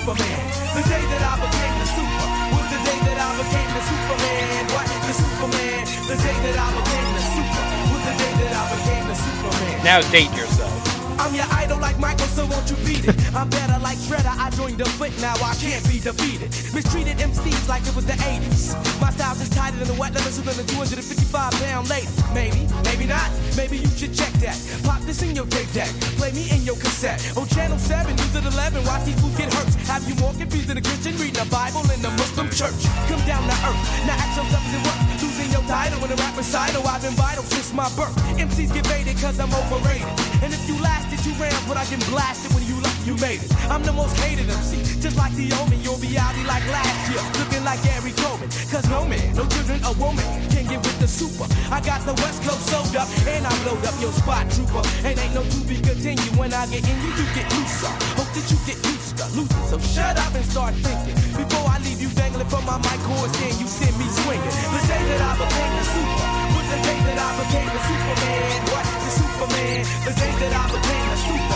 Superman. 0.00 0.40
The 0.72 0.82
day 0.88 1.04
that 1.12 1.22
I 1.28 1.36
became 1.44 1.74
the 1.76 1.86
super. 1.92 2.28
Was 2.56 2.68
the 2.72 2.80
day 2.88 2.98
that 3.04 3.20
I 3.20 3.30
became 3.36 3.70
the 3.76 3.82
Superman. 3.84 4.64
The 5.04 5.12
Superman. 5.12 5.84
The 6.08 6.16
day 6.16 6.36
that 6.40 6.56
I 6.56 6.68
became 6.72 7.10
the 7.12 7.22
super. 7.28 7.64
Was 7.92 8.02
the 8.08 8.14
day 8.16 8.32
that 8.40 8.52
I 8.56 8.64
became 8.80 9.04
the 9.08 9.14
Superman. 9.14 9.84
Now 9.84 10.00
date 10.10 10.32
yourself. 10.32 10.89
I'm 11.20 11.34
your 11.34 11.44
idol 11.52 11.78
like 11.78 11.98
Michael, 11.98 12.32
so 12.32 12.46
won't 12.46 12.64
you 12.70 12.76
beat 12.80 13.04
it? 13.04 13.12
I'm 13.36 13.50
better 13.50 13.76
like 13.84 13.98
Shredder, 13.98 14.32
I 14.32 14.48
joined 14.56 14.78
the 14.78 14.88
foot, 14.96 15.12
now 15.20 15.36
I 15.44 15.52
can't 15.60 15.84
be 15.84 16.00
defeated. 16.00 16.48
Mistreated 16.72 17.20
MCs 17.20 17.68
like 17.68 17.84
it 17.84 17.94
was 17.94 18.06
the 18.06 18.16
80s. 18.16 18.72
My 19.04 19.12
style's 19.12 19.40
is 19.44 19.50
tighter 19.50 19.76
than 19.76 19.88
the 19.92 20.00
wet 20.00 20.14
leather 20.16 20.32
suit 20.32 20.48
than 20.48 20.56
a 20.56 20.64
255 20.64 21.52
pound 21.60 21.90
lady. 21.92 22.08
Maybe, 22.32 22.64
maybe 22.88 23.04
not, 23.04 23.28
maybe 23.54 23.76
you 23.76 23.92
should 24.00 24.16
check 24.16 24.32
that. 24.40 24.56
Pop 24.82 25.04
this 25.04 25.20
in 25.20 25.36
your 25.36 25.44
tape 25.52 25.70
deck, 25.76 25.92
play 26.16 26.32
me 26.32 26.48
in 26.56 26.64
your 26.64 26.76
cassette. 26.80 27.20
On 27.36 27.46
channel 27.52 27.76
7, 27.76 28.16
news 28.16 28.36
at 28.36 28.48
11, 28.48 28.80
watch 28.88 29.04
these 29.04 29.20
fools 29.20 29.36
get 29.36 29.52
hurt. 29.52 29.68
Have 29.92 30.08
you 30.08 30.16
more 30.24 30.32
confused 30.32 30.72
than 30.72 30.78
a 30.78 30.82
Christian 30.82 31.12
reading 31.20 31.36
the 31.36 31.48
Bible 31.52 31.84
in 31.92 32.00
the 32.00 32.10
Muslim 32.16 32.48
church? 32.48 32.80
Come 33.12 33.20
down 33.28 33.44
to 33.44 33.56
earth, 33.68 33.84
now 34.08 34.16
ask 34.16 34.40
yourself 34.40 34.64
is 34.64 34.72
it 34.72 34.82
worth 34.88 35.29
losing 35.50 35.66
your 35.66 35.68
title 35.68 36.04
in 36.04 36.10
a 36.12 36.16
rap 36.16 36.36
recital? 36.36 36.86
I've 36.86 37.02
been 37.02 37.12
vital 37.12 37.42
since 37.44 37.72
my 37.72 37.88
birth. 37.96 38.16
MCs 38.38 38.72
get 38.72 38.84
baited 38.84 39.16
cause 39.20 39.38
I'm 39.38 39.52
overrated. 39.52 40.08
And 40.42 40.52
if 40.52 40.68
you 40.68 40.80
lasted 40.82 41.18
two 41.20 41.34
rounds, 41.42 41.66
but 41.66 41.76
I 41.76 41.84
get 41.86 42.00
blasted 42.08 42.52
when 42.54 42.64
you 42.66 42.74
left, 42.80 42.89
you 43.06 43.14
made 43.16 43.40
it. 43.42 43.50
I'm 43.70 43.82
the 43.82 43.92
most 43.92 44.16
hated 44.20 44.48
MC, 44.50 44.82
just 45.00 45.16
like 45.16 45.32
the 45.34 45.52
Omen. 45.60 45.80
You'll 45.80 46.00
be 46.00 46.18
out 46.18 46.34
like 46.44 46.64
last 46.68 47.00
year, 47.08 47.22
looking 47.40 47.64
like 47.64 47.80
Gary 47.82 48.12
Coleman. 48.16 48.48
Cause 48.68 48.86
no 48.88 49.04
man, 49.04 49.34
no 49.34 49.46
children, 49.46 49.80
a 49.84 49.92
woman 49.96 50.24
can 50.50 50.66
get 50.66 50.80
with 50.84 50.98
the 51.00 51.08
super. 51.08 51.46
I 51.72 51.80
got 51.80 52.04
the 52.04 52.14
West 52.20 52.42
Coast 52.42 52.66
sold 52.68 52.94
up, 52.96 53.08
and 53.26 53.46
I 53.46 53.52
blowed 53.64 53.84
up 53.84 53.96
your 54.00 54.12
spot, 54.12 54.50
trooper. 54.50 54.82
And 55.06 55.18
ain't 55.18 55.34
no 55.34 55.42
to 55.42 55.60
be 55.64 55.80
continued. 55.80 56.36
When 56.36 56.52
I 56.52 56.66
get 56.66 56.84
in 56.84 56.96
you, 57.00 57.10
you 57.14 57.26
get 57.32 57.46
looser. 57.56 57.92
Hope 58.18 58.30
that 58.36 58.46
you 58.50 58.58
get 58.68 58.78
used 58.84 59.16
to 59.16 59.26
losing. 59.36 59.66
So 59.70 59.76
shut 59.80 60.16
up 60.18 60.32
and 60.34 60.44
start 60.44 60.74
thinking. 60.84 61.16
Before 61.36 61.66
I 61.68 61.78
leave 61.80 62.00
you 62.00 62.10
dangling 62.12 62.48
from 62.48 62.64
my 62.66 62.78
mic 62.78 63.00
horse, 63.06 63.34
and 63.40 63.54
you 63.60 63.66
send 63.66 63.94
me 63.96 64.06
swinging. 64.08 64.54
The 64.76 64.82
day 64.86 65.02
that 65.14 65.20
I 65.24 65.32
became 65.40 65.72
the 65.78 65.84
super 65.88 66.30
was 66.52 66.66
the 66.68 66.78
day 66.84 66.98
that 67.08 67.18
I 67.18 67.30
became 67.40 67.70
the 67.70 67.82
Superman. 67.86 68.58
What? 68.72 68.84
The 68.84 69.10
Superman. 69.14 69.78
The 70.04 70.12
day 70.20 70.32
that 70.42 70.52
I 70.52 70.64
became 70.74 71.06
the 71.10 71.18
super 71.24 71.49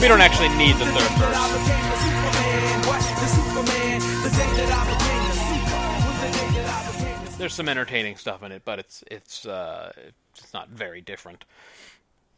We 0.00 0.08
don't 0.08 0.20
actually 0.22 0.48
need 0.56 0.76
the 0.76 0.86
third 0.86 1.12
verse. 1.18 1.36
became 1.52 1.90
the 1.90 1.96
Superman. 2.00 2.80
What? 2.86 3.00
The 3.20 3.26
Superman. 3.26 4.00
The 4.00 4.30
day 4.30 4.50
that 4.56 4.70
I 4.72 4.82
became 4.92 5.22
the 5.28 5.34
super 5.36 6.08
was 6.08 6.16
the 6.20 6.30
day 6.38 6.62
that 6.62 6.68
I 6.72 6.92
became 6.92 7.24
the 7.26 7.36
There's 7.38 7.54
some 7.54 7.68
entertaining 7.68 8.16
stuff 8.16 8.42
in 8.42 8.50
it, 8.52 8.62
but 8.64 8.78
it's 8.78 9.04
it's 9.10 9.44
uh, 9.46 9.92
it's 10.34 10.54
not 10.54 10.70
very 10.70 11.00
different. 11.02 11.44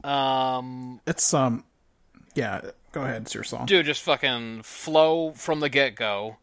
Um, 0.03 1.01
It's 1.07 1.33
um, 1.33 1.63
yeah. 2.35 2.63
Go 2.91 3.03
ahead, 3.03 3.23
it's 3.23 3.35
your 3.35 3.45
song. 3.45 3.67
dude, 3.67 3.87
just 3.87 4.03
fucking 4.03 4.63
flow 4.65 5.31
from 5.33 5.61
the 5.61 5.69
get 5.69 5.95
go. 5.95 6.37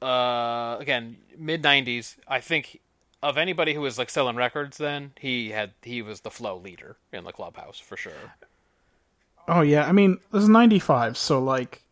Uh, 0.00 0.76
again, 0.78 1.16
mid 1.36 1.62
'90s. 1.64 2.14
I 2.28 2.38
think 2.40 2.80
of 3.24 3.36
anybody 3.36 3.74
who 3.74 3.80
was 3.80 3.98
like 3.98 4.08
selling 4.08 4.36
records 4.36 4.78
then, 4.78 5.12
he 5.18 5.50
had 5.50 5.72
he 5.82 6.00
was 6.00 6.20
the 6.20 6.30
flow 6.30 6.56
leader 6.56 6.96
in 7.12 7.24
the 7.24 7.32
clubhouse 7.32 7.80
for 7.80 7.96
sure. 7.96 8.12
Oh 9.48 9.60
yeah, 9.60 9.86
I 9.86 9.92
mean 9.92 10.18
this 10.32 10.42
is 10.42 10.48
'95, 10.48 11.16
so 11.18 11.38
like 11.38 11.82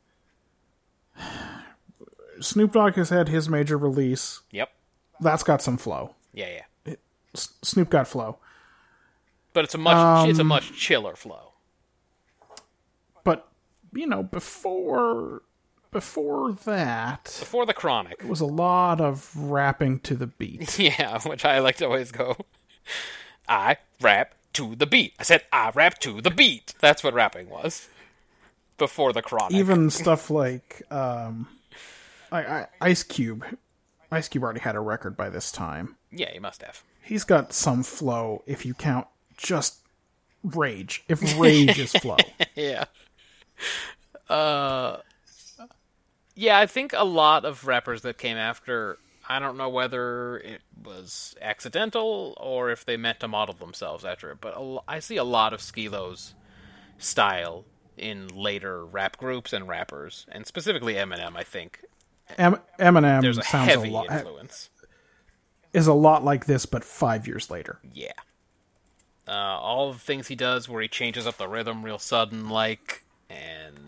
Snoop 2.40 2.72
Dogg 2.72 2.94
has 2.94 3.10
had 3.10 3.28
his 3.28 3.48
major 3.48 3.76
release. 3.76 4.40
Yep. 4.50 4.70
That's 5.20 5.42
got 5.42 5.62
some 5.62 5.76
flow. 5.76 6.14
Yeah, 6.32 6.48
yeah. 6.86 6.94
S- 7.34 7.54
Snoop 7.62 7.90
got 7.90 8.08
flow, 8.08 8.38
But 9.52 9.64
it's 9.64 9.74
a 9.74 9.78
much 9.78 10.28
it's 10.28 10.38
a 10.38 10.42
Um, 10.42 10.48
much 10.48 10.72
chiller 10.76 11.14
flow. 11.16 11.52
but 13.24 13.48
you 13.92 14.06
know 14.06 14.22
before 14.22 15.42
before 15.90 16.52
that 16.52 17.24
Before 17.38 17.64
the 17.66 17.74
chronic. 17.74 18.16
it 18.20 18.26
was 18.28 18.40
a 18.40 18.46
lot 18.46 19.00
of 19.00 19.30
rapping 19.36 20.00
to 20.00 20.14
the 20.14 20.26
beat. 20.26 20.78
Yeah, 20.78 21.20
which 21.22 21.44
I 21.44 21.58
like 21.60 21.76
to 21.76 21.84
always 21.86 22.10
go. 22.12 22.36
I 23.48 23.76
rap 24.00 24.34
to 24.54 24.74
the 24.74 24.86
beat. 24.86 25.14
I 25.18 25.22
said 25.22 25.44
I 25.52 25.70
rap 25.74 25.98
to 26.00 26.20
the 26.20 26.30
beat. 26.30 26.74
That's 26.80 27.02
what 27.02 27.14
rapping 27.14 27.48
was. 27.48 27.88
Before 28.78 29.12
the 29.12 29.22
chronic. 29.22 29.52
Even 29.52 29.90
stuff 29.90 30.30
like 30.30 30.82
um, 30.90 31.48
I, 32.30 32.42
I, 32.44 32.66
Ice 32.80 33.02
Cube. 33.02 33.44
Ice 34.10 34.28
Cube 34.28 34.42
already 34.44 34.60
had 34.60 34.76
a 34.76 34.80
record 34.80 35.16
by 35.16 35.30
this 35.30 35.52
time. 35.52 35.96
Yeah, 36.10 36.30
he 36.30 36.38
must 36.38 36.62
have. 36.62 36.82
He's 37.02 37.24
got 37.24 37.52
some 37.52 37.82
flow 37.82 38.42
if 38.46 38.64
you 38.66 38.74
count 38.74 39.06
just 39.36 39.78
rage. 40.42 41.04
If 41.08 41.38
rage 41.38 41.78
is 41.78 41.92
flow. 41.92 42.16
yeah. 42.54 42.84
Uh 44.28 44.98
Yeah, 46.34 46.58
I 46.58 46.66
think 46.66 46.92
a 46.92 47.04
lot 47.04 47.44
of 47.44 47.66
rappers 47.66 48.02
that 48.02 48.18
came 48.18 48.36
after 48.36 48.98
I 49.32 49.38
don't 49.38 49.56
know 49.56 49.70
whether 49.70 50.36
it 50.40 50.60
was 50.84 51.34
accidental 51.40 52.36
or 52.38 52.70
if 52.70 52.84
they 52.84 52.98
meant 52.98 53.20
to 53.20 53.28
model 53.28 53.54
themselves 53.54 54.04
after 54.04 54.30
it, 54.30 54.42
but 54.42 54.54
a 54.58 54.78
I 54.86 54.98
see 54.98 55.16
a 55.16 55.24
lot 55.24 55.54
of 55.54 55.62
Skee-Lo's 55.62 56.34
style 56.98 57.64
in 57.96 58.28
later 58.28 58.84
rap 58.84 59.16
groups 59.16 59.54
and 59.54 59.66
rappers, 59.66 60.26
and 60.30 60.46
specifically 60.46 60.94
Eminem. 60.94 61.34
I 61.34 61.44
think 61.44 61.82
Em- 62.36 62.60
Eminem 62.78 63.22
there's 63.22 63.38
a 63.38 63.42
sounds 63.42 63.68
a 63.68 63.70
heavy 63.70 63.88
lot 63.88 64.10
influence. 64.12 64.68
is 65.72 65.86
a 65.86 65.94
lot 65.94 66.22
like 66.22 66.44
this, 66.44 66.66
but 66.66 66.84
five 66.84 67.26
years 67.26 67.50
later. 67.50 67.78
Yeah. 67.90 68.12
Uh, 69.26 69.30
all 69.32 69.94
the 69.94 69.98
things 69.98 70.28
he 70.28 70.34
does 70.34 70.68
where 70.68 70.82
he 70.82 70.88
changes 70.88 71.26
up 71.26 71.38
the 71.38 71.48
rhythm 71.48 71.82
real 71.82 71.98
sudden, 71.98 72.50
like, 72.50 73.02
and 73.30 73.78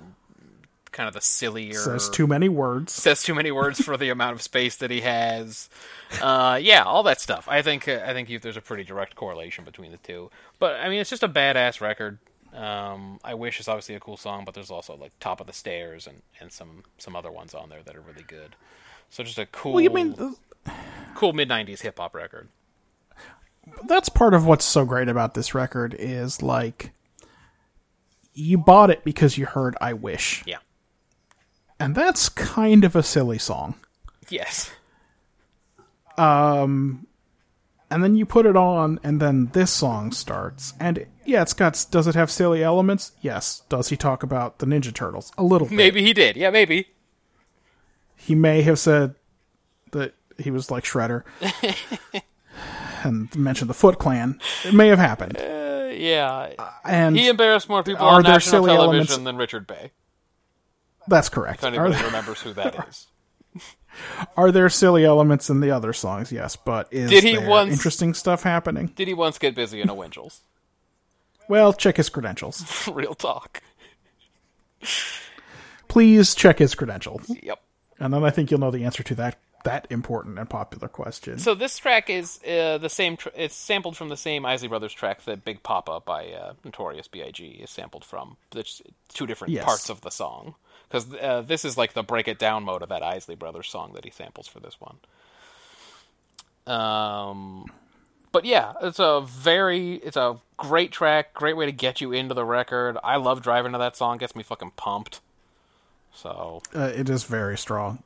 kind 0.94 1.06
of 1.08 1.12
the 1.14 1.20
sillier. 1.20 1.74
Says 1.74 2.08
too 2.08 2.26
many 2.26 2.48
words. 2.48 2.92
says 2.94 3.22
too 3.22 3.34
many 3.34 3.50
words 3.50 3.82
for 3.82 3.98
the 3.98 4.08
amount 4.08 4.32
of 4.34 4.40
space 4.40 4.76
that 4.76 4.90
he 4.90 5.02
has. 5.02 5.68
Uh, 6.22 6.58
yeah, 6.62 6.82
all 6.84 7.02
that 7.02 7.20
stuff. 7.20 7.46
I 7.48 7.60
think 7.60 7.86
uh, 7.86 8.00
I 8.06 8.14
think 8.14 8.30
there's 8.40 8.56
a 8.56 8.62
pretty 8.62 8.84
direct 8.84 9.14
correlation 9.14 9.64
between 9.64 9.90
the 9.90 9.98
two. 9.98 10.30
But 10.58 10.76
I 10.80 10.88
mean, 10.88 11.00
it's 11.00 11.10
just 11.10 11.22
a 11.22 11.28
badass 11.28 11.80
record. 11.82 12.18
Um, 12.54 13.18
I 13.24 13.34
wish 13.34 13.58
is 13.60 13.66
obviously 13.68 13.96
a 13.96 14.00
cool 14.00 14.16
song, 14.16 14.44
but 14.44 14.54
there's 14.54 14.70
also 14.70 14.96
like 14.96 15.10
Top 15.18 15.40
of 15.40 15.46
the 15.48 15.52
Stairs 15.52 16.06
and, 16.06 16.22
and 16.40 16.50
some 16.52 16.84
some 16.98 17.14
other 17.16 17.30
ones 17.32 17.52
on 17.52 17.68
there 17.68 17.82
that 17.84 17.96
are 17.96 18.00
really 18.00 18.22
good. 18.22 18.56
So 19.10 19.22
just 19.24 19.38
a 19.38 19.46
cool, 19.46 19.72
Well, 19.74 19.82
you 19.82 19.90
mean 19.90 20.14
uh, 20.66 20.70
cool 21.14 21.32
mid 21.32 21.48
'90s 21.48 21.80
hip 21.82 21.98
hop 21.98 22.14
record. 22.14 22.48
that's 23.88 24.08
part 24.08 24.34
of 24.34 24.46
what's 24.46 24.64
so 24.64 24.84
great 24.84 25.08
about 25.08 25.34
this 25.34 25.54
record 25.54 25.94
is 25.98 26.42
like 26.42 26.92
you 28.34 28.58
bought 28.58 28.90
it 28.90 29.04
because 29.04 29.36
you 29.38 29.46
heard 29.46 29.76
"I 29.80 29.92
Wish," 29.92 30.42
Yeah. 30.46 30.58
And 31.80 31.94
that's 31.94 32.28
kind 32.28 32.84
of 32.84 32.94
a 32.96 33.02
silly 33.02 33.38
song. 33.38 33.74
Yes. 34.28 34.70
Um 36.16 37.06
and 37.90 38.02
then 38.02 38.16
you 38.16 38.26
put 38.26 38.44
it 38.46 38.56
on, 38.56 38.98
and 39.04 39.20
then 39.20 39.50
this 39.52 39.70
song 39.70 40.10
starts, 40.10 40.72
and 40.80 41.06
yeah, 41.24 41.42
it's 41.42 41.52
got. 41.52 41.86
Does 41.92 42.08
it 42.08 42.14
have 42.16 42.28
silly 42.30 42.60
elements? 42.64 43.12
Yes. 43.20 43.62
Does 43.68 43.90
he 43.90 43.96
talk 43.96 44.22
about 44.24 44.58
the 44.58 44.66
Ninja 44.66 44.92
Turtles? 44.92 45.32
A 45.38 45.44
little. 45.44 45.68
bit. 45.68 45.76
Maybe 45.76 46.02
he 46.02 46.12
did. 46.12 46.34
Yeah, 46.36 46.50
maybe. 46.50 46.88
he 48.16 48.34
may 48.34 48.62
have 48.62 48.80
said 48.80 49.14
that 49.92 50.14
he 50.38 50.50
was 50.50 50.72
like 50.72 50.82
Shredder 50.82 51.22
and 53.04 53.32
mentioned 53.36 53.70
the 53.70 53.74
Foot 53.74 53.98
Clan. 53.98 54.40
It 54.64 54.74
may 54.74 54.88
have 54.88 54.98
happened. 54.98 55.36
Uh, 55.36 55.90
yeah. 55.92 56.52
And 56.84 57.16
He 57.16 57.28
embarrassed 57.28 57.68
more 57.68 57.82
people 57.84 58.04
on 58.04 58.22
national 58.24 58.64
silly 58.64 58.74
television 58.74 58.90
elements? 58.94 59.16
than 59.18 59.36
Richard 59.36 59.66
Bey. 59.68 59.92
That's 61.08 61.28
correct. 61.28 61.60
If 61.60 61.64
anybody 61.74 62.02
remembers 62.04 62.40
who 62.40 62.52
that 62.54 62.88
is. 62.88 63.06
are 64.36 64.50
there 64.50 64.68
silly 64.68 65.04
elements 65.04 65.50
in 65.50 65.60
the 65.60 65.70
other 65.70 65.92
songs? 65.92 66.32
Yes, 66.32 66.56
but 66.56 66.92
is 66.92 67.10
Did 67.10 67.24
he 67.24 67.36
there 67.36 67.48
once- 67.48 67.72
interesting 67.72 68.14
stuff 68.14 68.42
happening? 68.42 68.88
Did 68.96 69.08
he 69.08 69.14
once 69.14 69.38
get 69.38 69.54
busy 69.54 69.80
in 69.80 69.88
a 69.88 69.94
Winchell's? 69.94 70.40
Well, 71.48 71.72
check 71.74 71.98
his 71.98 72.08
credentials. 72.08 72.88
Real 72.92 73.14
talk. 73.14 73.62
Please 75.88 76.34
check 76.34 76.58
his 76.58 76.74
credentials. 76.74 77.24
Yep. 77.42 77.60
And 77.98 78.12
then 78.12 78.24
I 78.24 78.30
think 78.30 78.50
you'll 78.50 78.60
know 78.60 78.70
the 78.70 78.84
answer 78.84 79.02
to 79.02 79.14
that 79.16 79.38
that 79.64 79.86
important 79.88 80.38
and 80.38 80.48
popular 80.50 80.88
question. 80.88 81.38
So 81.38 81.54
this 81.54 81.78
track 81.78 82.10
is 82.10 82.38
uh, 82.46 82.76
the 82.78 82.90
same. 82.90 83.16
Tr- 83.16 83.30
it's 83.34 83.54
sampled 83.54 83.96
from 83.96 84.10
the 84.10 84.16
same 84.16 84.44
Isley 84.44 84.68
Brothers 84.68 84.92
track 84.92 85.22
that 85.24 85.44
"Big 85.44 85.62
Poppa" 85.62 86.00
by 86.04 86.28
uh, 86.32 86.52
Notorious 86.64 87.08
B.I.G. 87.08 87.44
is 87.44 87.70
sampled 87.70 88.04
from. 88.04 88.36
It's 88.54 88.82
two 89.08 89.26
different 89.26 89.52
Yes. 89.54 89.64
parts 89.64 89.88
of 89.88 90.00
the 90.02 90.10
song 90.10 90.54
because 90.88 91.12
uh, 91.14 91.42
this 91.42 91.64
is 91.64 91.76
like 91.76 91.92
the 91.92 92.02
break 92.02 92.28
it 92.28 92.38
down 92.38 92.64
mode 92.64 92.82
of 92.82 92.88
that 92.88 93.02
Isley 93.02 93.34
Brothers 93.34 93.68
song 93.68 93.92
that 93.94 94.04
he 94.04 94.10
samples 94.10 94.46
for 94.46 94.60
this 94.60 94.76
one. 94.80 94.96
Um, 96.66 97.66
but 98.32 98.44
yeah, 98.44 98.72
it's 98.82 98.98
a 98.98 99.20
very, 99.20 99.94
it's 99.96 100.16
a 100.16 100.38
great 100.56 100.92
track, 100.92 101.34
great 101.34 101.56
way 101.56 101.66
to 101.66 101.72
get 101.72 102.00
you 102.00 102.12
into 102.12 102.34
the 102.34 102.44
record. 102.44 102.96
I 103.04 103.16
love 103.16 103.42
driving 103.42 103.72
to 103.72 103.78
that 103.78 103.96
song; 103.96 104.18
gets 104.18 104.34
me 104.34 104.42
fucking 104.42 104.72
pumped. 104.76 105.20
So 106.12 106.62
uh, 106.74 106.92
it 106.94 107.08
is 107.08 107.24
very 107.24 107.58
strong. 107.58 108.02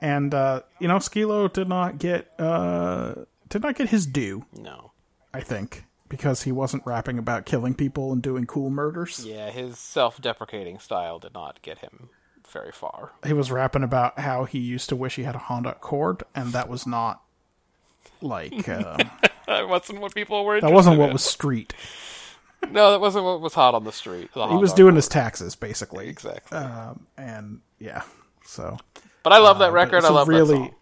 And 0.00 0.34
uh, 0.34 0.62
you 0.78 0.88
know, 0.88 0.98
Skee-Lo 0.98 1.48
did 1.48 1.68
not 1.68 1.98
get 1.98 2.30
uh, 2.38 3.14
did 3.48 3.62
not 3.62 3.76
get 3.76 3.88
his 3.88 4.06
due. 4.06 4.44
no, 4.56 4.92
I 5.32 5.40
think 5.40 5.84
because 6.08 6.42
he 6.44 6.52
wasn't 6.52 6.84
rapping 6.86 7.18
about 7.18 7.46
killing 7.46 7.74
people 7.74 8.12
and 8.12 8.22
doing 8.22 8.46
cool 8.46 8.70
murders. 8.70 9.24
yeah, 9.26 9.50
his 9.50 9.78
self-deprecating 9.78 10.78
style 10.78 11.18
did 11.18 11.34
not 11.34 11.60
get 11.62 11.78
him 11.78 12.10
very 12.48 12.72
far. 12.72 13.12
He 13.26 13.32
was 13.32 13.50
rapping 13.50 13.82
about 13.82 14.18
how 14.20 14.44
he 14.44 14.58
used 14.58 14.88
to 14.90 14.96
wish 14.96 15.16
he 15.16 15.24
had 15.24 15.34
a 15.34 15.38
Honda 15.38 15.70
Accord, 15.72 16.22
and 16.34 16.52
that 16.52 16.68
was 16.68 16.86
not 16.86 17.22
like 18.22 18.68
uh, 18.68 18.96
That 19.46 19.68
wasn't 19.68 20.00
what 20.00 20.14
people 20.14 20.44
were. 20.44 20.60
that 20.60 20.72
wasn't 20.72 20.98
what 20.98 21.08
in. 21.08 21.12
was 21.12 21.24
street. 21.24 21.74
No, 22.70 22.90
that 22.92 23.00
wasn't 23.00 23.24
what 23.24 23.40
was 23.40 23.54
hot 23.54 23.74
on 23.74 23.84
the 23.84 23.92
street. 23.92 24.32
the 24.34 24.46
He 24.48 24.56
was 24.56 24.72
doing 24.72 24.94
war. 24.94 24.96
his 24.96 25.08
taxes 25.08 25.54
basically, 25.54 26.08
exactly. 26.08 26.56
um, 26.58 27.06
and 27.16 27.60
yeah. 27.78 28.02
So 28.44 28.76
but 29.22 29.32
I 29.32 29.38
love 29.38 29.58
that 29.58 29.66
but 29.68 29.72
record. 29.74 30.04
I 30.04 30.08
love 30.10 30.26
really, 30.28 30.72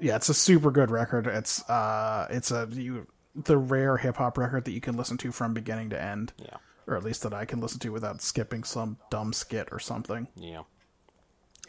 yeah, 0.00 0.16
it's 0.16 0.28
a 0.28 0.34
super 0.34 0.70
good 0.70 0.90
record. 0.90 1.26
It's 1.26 1.68
uh, 1.68 2.26
it's 2.30 2.50
a 2.50 2.66
you 2.70 3.06
the 3.34 3.56
rare 3.58 3.96
hip 3.98 4.16
hop 4.16 4.38
record 4.38 4.64
that 4.64 4.72
you 4.72 4.80
can 4.80 4.96
listen 4.96 5.16
to 5.18 5.32
from 5.32 5.54
beginning 5.54 5.90
to 5.90 6.00
end. 6.02 6.32
Yeah, 6.38 6.56
or 6.86 6.96
at 6.96 7.04
least 7.04 7.22
that 7.22 7.32
I 7.34 7.44
can 7.44 7.60
listen 7.60 7.80
to 7.80 7.90
without 7.90 8.22
skipping 8.22 8.64
some 8.64 8.98
dumb 9.10 9.32
skit 9.32 9.68
or 9.72 9.78
something. 9.78 10.28
yeah. 10.36 10.62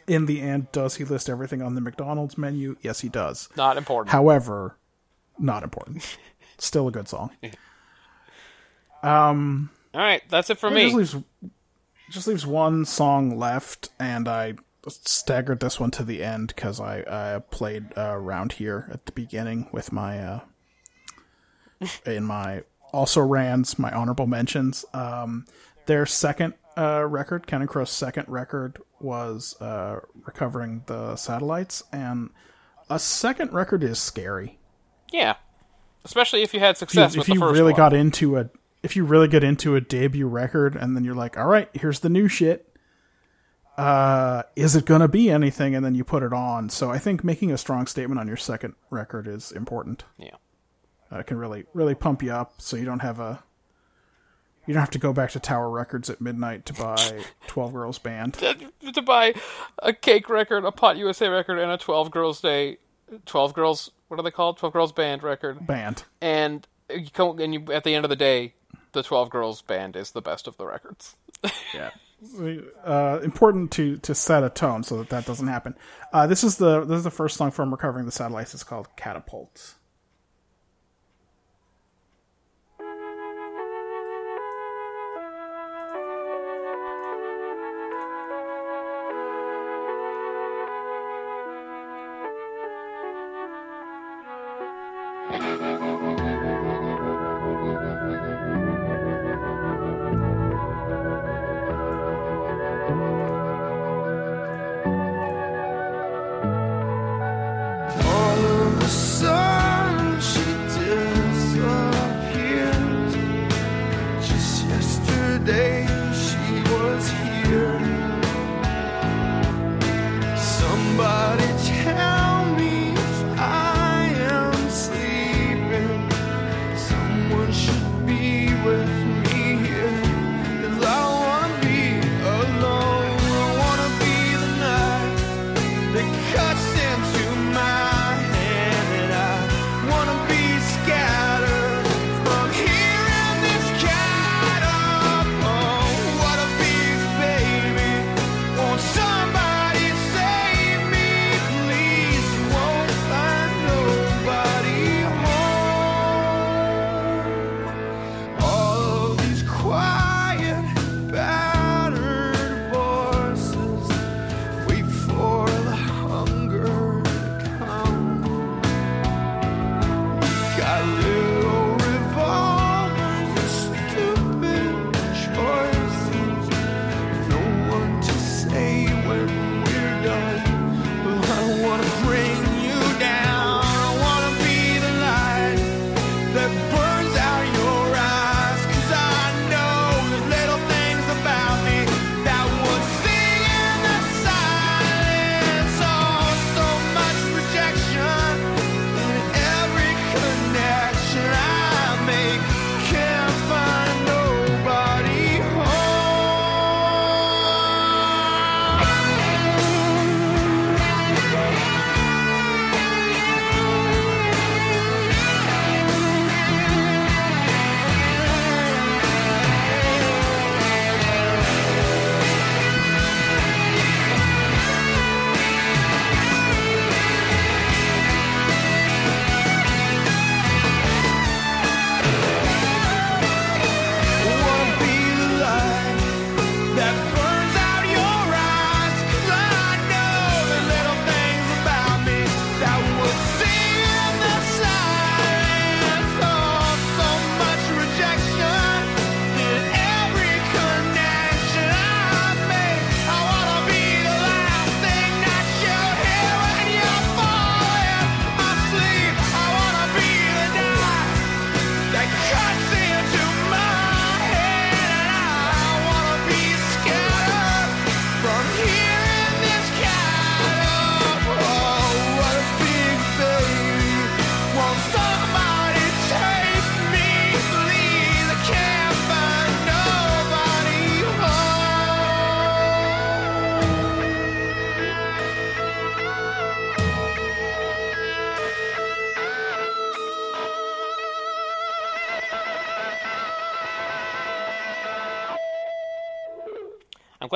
In 0.06 0.26
the 0.26 0.40
end, 0.40 0.70
does 0.70 0.94
he 0.96 1.04
list 1.04 1.28
everything 1.28 1.60
on 1.62 1.74
the 1.74 1.80
McDonald's 1.80 2.38
menu? 2.38 2.76
Yes, 2.80 3.00
he 3.00 3.08
does. 3.08 3.48
Not 3.56 3.76
important. 3.76 4.12
However, 4.12 4.76
not 5.36 5.64
important. 5.64 6.16
Still 6.58 6.86
a 6.86 6.92
good 6.92 7.08
song. 7.08 7.30
um. 9.02 9.70
All 9.94 10.00
right, 10.00 10.22
that's 10.28 10.50
it 10.50 10.58
for 10.58 10.70
me. 10.70 10.84
just 10.84 10.94
leaves 10.94 11.16
just 12.10 12.26
leaves 12.28 12.46
one 12.46 12.84
song 12.84 13.36
left, 13.38 13.88
and 13.98 14.28
I 14.28 14.54
staggered 14.88 15.60
this 15.60 15.80
one 15.80 15.90
to 15.92 16.04
the 16.04 16.22
end 16.22 16.48
because 16.54 16.80
I, 16.80 17.00
I 17.34 17.38
played 17.40 17.86
uh, 17.96 18.12
around 18.12 18.52
here 18.52 18.88
at 18.92 19.06
the 19.06 19.12
beginning 19.12 19.68
with 19.72 19.90
my 19.92 20.18
uh, 20.20 20.40
in 22.06 22.24
my 22.24 22.62
also 22.92 23.20
rans 23.20 23.78
my 23.78 23.90
honorable 23.92 24.26
mentions. 24.26 24.84
Um, 24.94 25.44
their 25.86 26.06
second 26.06 26.54
uh, 26.76 27.04
record, 27.04 27.46
Counting 27.46 27.68
Crow's 27.68 27.90
second 27.90 28.28
record, 28.28 28.78
was 29.00 29.60
uh, 29.60 30.00
recovering 30.24 30.82
the 30.86 31.16
satellites, 31.16 31.82
and 31.92 32.30
a 32.90 32.98
second 32.98 33.52
record 33.52 33.82
is 33.82 33.98
scary. 33.98 34.58
Yeah, 35.12 35.36
especially 36.04 36.42
if 36.42 36.52
you 36.54 36.60
had 36.60 36.76
If 36.82 36.94
you, 36.94 37.04
success 37.04 37.12
if 37.12 37.18
with 37.18 37.26
the 37.28 37.34
you 37.34 37.40
first 37.40 37.54
really 37.54 37.72
one. 37.72 37.78
got 37.78 37.92
into 37.92 38.38
a 38.38 38.48
if 38.82 38.94
you 38.96 39.04
really 39.04 39.28
get 39.28 39.42
into 39.42 39.74
a 39.74 39.80
debut 39.80 40.26
record 40.28 40.76
and 40.76 40.94
then 40.96 41.04
you're 41.04 41.14
like 41.14 41.36
all 41.36 41.46
right 41.46 41.68
here's 41.72 42.00
the 42.00 42.08
new 42.08 42.28
shit 42.28 42.72
uh 43.78 44.42
is 44.54 44.76
it 44.76 44.84
gonna 44.84 45.08
be 45.08 45.30
anything 45.30 45.74
and 45.74 45.84
then 45.84 45.94
you 45.94 46.04
put 46.04 46.22
it 46.22 46.32
on 46.32 46.68
so 46.68 46.90
i 46.90 46.98
think 46.98 47.22
making 47.24 47.50
a 47.50 47.58
strong 47.58 47.86
statement 47.86 48.18
on 48.20 48.26
your 48.28 48.36
second 48.36 48.74
record 48.90 49.26
is 49.26 49.50
important 49.52 50.04
yeah, 50.18 50.36
uh, 51.12 51.18
it 51.18 51.26
can 51.26 51.36
really 51.38 51.64
really 51.74 51.94
pump 51.94 52.22
you 52.22 52.32
up 52.32 52.54
so 52.58 52.76
you 52.76 52.84
don't 52.84 53.00
have 53.00 53.20
a 53.20 53.42
you 54.66 54.74
don't 54.74 54.80
have 54.80 54.90
to 54.90 54.98
go 54.98 55.12
back 55.12 55.30
to 55.30 55.40
tower 55.40 55.70
records 55.70 56.10
at 56.10 56.20
midnight 56.20 56.66
to 56.66 56.72
buy 56.72 57.24
12 57.46 57.72
girls 57.72 57.98
band 57.98 58.34
to 58.34 59.02
buy 59.02 59.34
a 59.80 59.92
cake 59.92 60.28
record, 60.28 60.64
a 60.64 60.72
Pot 60.72 60.96
USA 60.96 61.28
record, 61.28 61.58
and 61.58 61.70
a 61.70 61.76
Twelve 61.78 62.10
Girls 62.10 62.40
Day, 62.40 62.78
Twelve 63.26 63.54
Girls. 63.54 63.90
What 64.08 64.18
are 64.18 64.22
they 64.22 64.30
called? 64.30 64.58
Twelve 64.58 64.72
Girls 64.72 64.92
Band 64.92 65.22
record. 65.22 65.66
band 65.66 66.04
And 66.20 66.66
you 66.90 67.10
come, 67.12 67.38
and 67.38 67.54
you 67.54 67.72
at 67.72 67.84
the 67.84 67.94
end 67.94 68.04
of 68.04 68.08
the 68.08 68.16
day, 68.16 68.54
the 68.92 69.02
Twelve 69.02 69.30
Girls 69.30 69.62
Band 69.62 69.96
is 69.96 70.12
the 70.12 70.22
best 70.22 70.46
of 70.46 70.56
the 70.56 70.66
records. 70.66 71.16
yeah. 71.74 71.90
Uh, 72.82 73.20
important 73.22 73.70
to 73.70 73.98
to 73.98 74.14
set 74.14 74.42
a 74.42 74.48
tone 74.48 74.82
so 74.82 74.96
that 74.96 75.10
that 75.10 75.26
doesn't 75.26 75.48
happen. 75.48 75.74
Uh, 76.14 76.26
this 76.26 76.42
is 76.42 76.56
the 76.56 76.82
this 76.82 76.96
is 76.96 77.04
the 77.04 77.10
first 77.10 77.36
song 77.36 77.50
from 77.50 77.70
Recovering 77.70 78.06
the 78.06 78.10
Satellites. 78.10 78.54
It's 78.54 78.64
called 78.64 78.88
Catapult. 78.96 79.74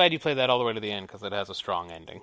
Glad 0.01 0.13
you 0.13 0.17
played 0.19 0.37
that 0.37 0.49
all 0.49 0.57
the 0.57 0.65
way 0.65 0.73
to 0.73 0.79
the 0.79 0.91
end 0.91 1.05
because 1.05 1.21
it 1.21 1.31
has 1.31 1.47
a 1.47 1.53
strong 1.53 1.91
ending. 1.91 2.21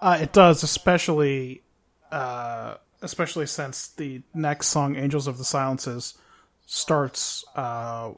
Uh, 0.00 0.18
it 0.20 0.32
does, 0.32 0.64
especially 0.64 1.62
uh, 2.10 2.74
especially 3.00 3.46
since 3.46 3.86
the 3.88 4.22
next 4.34 4.66
song, 4.66 4.96
"Angels 4.96 5.28
of 5.28 5.38
the 5.38 5.44
Silences," 5.44 6.18
starts 6.66 7.44
uh, 7.54 8.10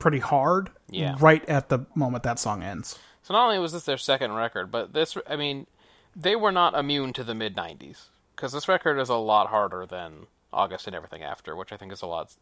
pretty 0.00 0.18
hard. 0.18 0.70
Yeah. 0.90 1.14
Right 1.20 1.48
at 1.48 1.68
the 1.68 1.86
moment 1.94 2.24
that 2.24 2.40
song 2.40 2.64
ends. 2.64 2.98
So 3.22 3.34
not 3.34 3.44
only 3.44 3.60
was 3.60 3.72
this 3.72 3.84
their 3.84 3.98
second 3.98 4.32
record, 4.32 4.72
but 4.72 4.92
this, 4.92 5.16
I 5.28 5.36
mean, 5.36 5.68
they 6.16 6.34
were 6.34 6.50
not 6.50 6.74
immune 6.74 7.12
to 7.12 7.22
the 7.22 7.34
mid 7.34 7.54
90s. 7.54 8.06
Because 8.34 8.52
this 8.52 8.68
record 8.68 8.98
is 8.98 9.10
a 9.10 9.16
lot 9.16 9.48
harder 9.48 9.86
than 9.86 10.26
August 10.52 10.86
and 10.86 10.96
Everything 10.96 11.22
After, 11.22 11.54
which 11.54 11.72
I 11.72 11.76
think 11.76 11.92
is 11.92 12.02
a 12.02 12.06
lot 12.06 12.32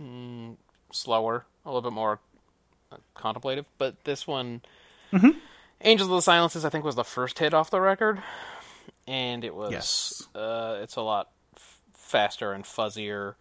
mm, 0.00 0.56
slower, 0.92 1.44
a 1.64 1.68
little 1.68 1.82
bit 1.82 1.92
more 1.92 2.20
contemplative. 3.14 3.66
But 3.78 4.04
this 4.04 4.26
one, 4.26 4.62
Angels 5.80 6.08
of 6.10 6.16
the 6.16 6.22
Silences, 6.22 6.64
I 6.64 6.68
think 6.70 6.84
was 6.84 6.94
the 6.94 7.04
first 7.04 7.38
hit 7.38 7.54
off 7.54 7.70
the 7.70 7.80
record. 7.80 8.22
And 9.06 9.44
it 9.44 9.54
was, 9.54 9.72
Yes. 9.72 10.22
uh, 10.34 10.78
it's 10.82 10.96
a 10.96 11.02
lot 11.02 11.28
f- 11.56 11.80
faster 11.92 12.52
and 12.52 12.64
fuzzier. 12.64 13.34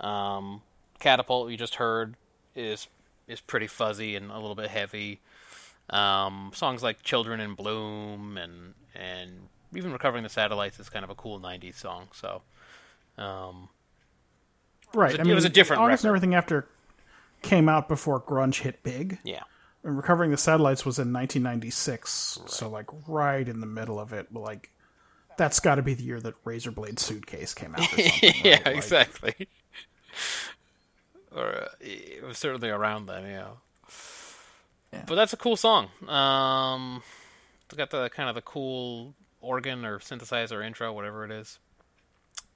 Um, 0.00 0.62
Catapult, 1.00 1.50
you 1.50 1.56
just 1.56 1.76
heard, 1.76 2.14
is 2.54 2.86
is 3.28 3.40
pretty 3.40 3.66
fuzzy 3.66 4.14
and 4.16 4.30
a 4.30 4.38
little 4.38 4.54
bit 4.54 4.68
heavy. 4.70 5.20
Um, 5.90 6.52
songs 6.54 6.82
like 6.82 7.02
"Children 7.02 7.40
in 7.40 7.54
Bloom" 7.54 8.36
and 8.38 8.74
and 8.94 9.48
even 9.74 9.92
"Recovering 9.92 10.22
the 10.22 10.28
Satellites" 10.28 10.78
is 10.78 10.88
kind 10.88 11.04
of 11.04 11.10
a 11.10 11.14
cool 11.14 11.40
'90s 11.40 11.76
song. 11.76 12.08
So, 12.12 12.42
um, 13.18 13.68
Right. 14.94 15.12
It 15.12 15.12
was 15.12 15.14
a- 15.14 15.18
I 15.18 15.22
it 15.22 15.26
mean, 15.26 15.34
was 15.34 15.44
a 15.44 15.48
different 15.48 15.82
August 15.82 16.04
and 16.04 16.12
record. 16.12 16.16
everything 16.18 16.34
after 16.36 16.68
came 17.42 17.68
out 17.68 17.88
before 17.88 18.20
grunge 18.20 18.60
hit 18.60 18.82
big. 18.82 19.18
yeah, 19.24 19.42
And 19.84 19.96
Recovering 19.96 20.30
the 20.30 20.36
Satellites 20.36 20.84
was 20.86 20.98
in 20.98 21.12
1996, 21.12 22.40
so 22.46 22.68
like 22.68 22.86
right 23.06 23.46
in 23.48 23.60
the 23.60 23.66
middle 23.66 23.98
of 24.00 24.12
it. 24.12 24.32
Like 24.32 24.70
that's 25.36 25.60
got 25.60 25.76
to 25.76 25.82
be 25.82 25.94
the 25.94 26.04
year 26.04 26.20
that 26.20 26.42
Razorblade 26.44 26.98
Suitcase 26.98 27.54
came 27.54 27.74
out. 27.74 27.80
Or 27.80 28.02
something, 28.02 28.32
yeah, 28.44 28.52
right? 28.56 28.66
Like, 28.66 28.76
exactly. 28.76 29.48
or 31.36 31.46
uh, 31.46 31.68
it 31.80 32.22
was 32.22 32.38
certainly 32.38 32.68
around 32.70 33.06
then. 33.06 33.24
Yeah. 33.24 33.48
But 35.06 35.14
that's 35.14 35.32
a 35.32 35.38
cool 35.38 35.56
song. 35.56 35.88
Um, 36.06 37.02
it's 37.64 37.74
got 37.74 37.90
the 37.90 38.10
kind 38.10 38.28
of 38.28 38.34
the 38.34 38.42
cool 38.42 39.14
organ 39.40 39.86
or 39.86 39.98
synthesizer 40.00 40.64
intro, 40.64 40.92
whatever 40.92 41.24
it 41.24 41.30
is. 41.30 41.58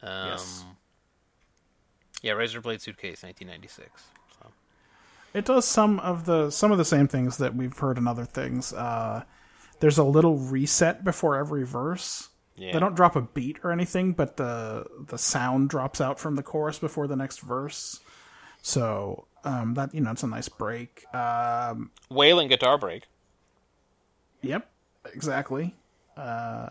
Um, 0.02 0.28
Yes. 0.28 0.64
Yeah, 2.22 2.32
Razor 2.32 2.60
Blade 2.60 2.80
Suitcase, 2.80 3.22
1996. 3.22 4.04
It 5.36 5.44
does 5.44 5.66
some 5.66 6.00
of 6.00 6.24
the 6.24 6.50
some 6.50 6.72
of 6.72 6.78
the 6.78 6.84
same 6.84 7.08
things 7.08 7.36
that 7.36 7.54
we've 7.54 7.76
heard 7.76 7.98
in 7.98 8.08
other 8.08 8.24
things. 8.24 8.72
Uh, 8.72 9.24
there's 9.80 9.98
a 9.98 10.04
little 10.04 10.38
reset 10.38 11.04
before 11.04 11.36
every 11.36 11.62
verse. 11.66 12.30
Yeah. 12.56 12.72
They 12.72 12.78
don't 12.78 12.94
drop 12.94 13.16
a 13.16 13.20
beat 13.20 13.58
or 13.62 13.70
anything, 13.70 14.14
but 14.14 14.38
the 14.38 14.86
the 15.08 15.18
sound 15.18 15.68
drops 15.68 16.00
out 16.00 16.18
from 16.18 16.36
the 16.36 16.42
chorus 16.42 16.78
before 16.78 17.06
the 17.06 17.16
next 17.16 17.40
verse. 17.40 18.00
So 18.62 19.26
um, 19.44 19.74
that 19.74 19.94
you 19.94 20.00
know, 20.00 20.12
it's 20.12 20.22
a 20.22 20.26
nice 20.26 20.48
break. 20.48 21.04
Um, 21.14 21.90
Wailing 22.08 22.48
guitar 22.48 22.78
break. 22.78 23.04
Yep, 24.40 24.66
exactly. 25.12 25.74
Uh, 26.16 26.70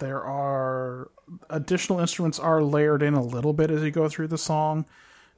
there 0.00 0.24
are 0.24 1.12
additional 1.48 2.00
instruments 2.00 2.40
are 2.40 2.60
layered 2.60 3.04
in 3.04 3.14
a 3.14 3.22
little 3.22 3.52
bit 3.52 3.70
as 3.70 3.84
you 3.84 3.92
go 3.92 4.08
through 4.08 4.28
the 4.28 4.38
song. 4.38 4.84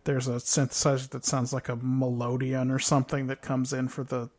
There's 0.05 0.27
a 0.29 0.33
synthesizer 0.33 1.09
that 1.11 1.25
sounds 1.25 1.53
like 1.53 1.69
a 1.69 1.77
melodeon 1.77 2.75
or 2.75 2.79
something 2.79 3.29
that 3.29 3.41
comes 3.43 3.73
in 3.73 3.89
for 3.89 4.03
the 4.05 4.31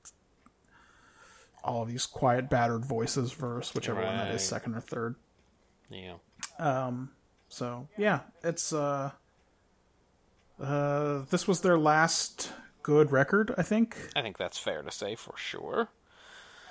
all 1.64 1.84
of 1.84 1.88
these 1.88 2.06
quiet 2.06 2.50
battered 2.50 2.84
voices 2.86 3.32
verse, 3.32 3.74
whichever 3.74 4.02
one 4.02 4.18
that 4.18 4.36
is, 4.36 4.44
second 4.44 4.76
or 4.76 4.82
third. 4.82 5.16
Yeah. 5.90 6.16
Um. 6.60 7.12
So 7.48 7.88
yeah, 7.98 8.22
it's 8.44 8.74
uh, 8.74 9.12
uh, 10.62 11.22
this 11.30 11.48
was 11.48 11.62
their 11.62 11.78
last 11.78 12.52
good 12.82 13.12
record, 13.12 13.54
I 13.58 13.64
think, 13.64 13.96
I 14.16 14.22
think 14.22 14.38
that's 14.38 14.58
fair 14.58 14.82
to 14.82 14.92
say 14.92 15.16
for 15.16 15.34
sure. 15.38 15.88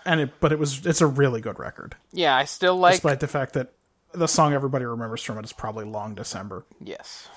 and 0.04 0.20
it 0.20 0.40
but 0.40 0.52
it 0.52 0.58
was 0.58 0.84
it's 0.84 1.00
a 1.00 1.06
really 1.06 1.40
good 1.40 1.58
record. 1.58 1.96
Yeah, 2.12 2.36
I 2.36 2.44
still 2.44 2.76
like. 2.76 2.94
despite 2.94 3.20
the 3.20 3.28
fact 3.28 3.54
that 3.54 3.72
the 4.12 4.28
song 4.28 4.52
everybody 4.52 4.84
remembers 4.84 5.22
from 5.22 5.38
it 5.38 5.44
is 5.44 5.52
probably 5.54 5.86
"Long 5.86 6.14
December." 6.14 6.66
Yes. 6.80 7.28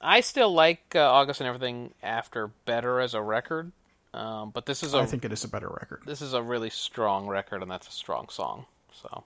I 0.00 0.20
still 0.20 0.52
like 0.52 0.94
uh, 0.94 1.00
August 1.00 1.40
and 1.40 1.48
everything 1.48 1.92
after 2.02 2.48
better 2.66 3.00
as 3.00 3.14
a 3.14 3.22
record. 3.22 3.72
Um, 4.12 4.50
but 4.50 4.66
this 4.66 4.82
is 4.84 4.94
a 4.94 4.98
I 4.98 5.06
think 5.06 5.24
it 5.24 5.32
is 5.32 5.42
a 5.42 5.48
better 5.48 5.68
record. 5.68 6.02
this 6.06 6.22
is 6.22 6.34
a 6.34 6.42
really 6.42 6.70
strong 6.70 7.26
record, 7.26 7.62
and 7.62 7.70
that's 7.70 7.88
a 7.88 7.92
strong 7.92 8.28
song. 8.28 8.66
So 8.92 9.24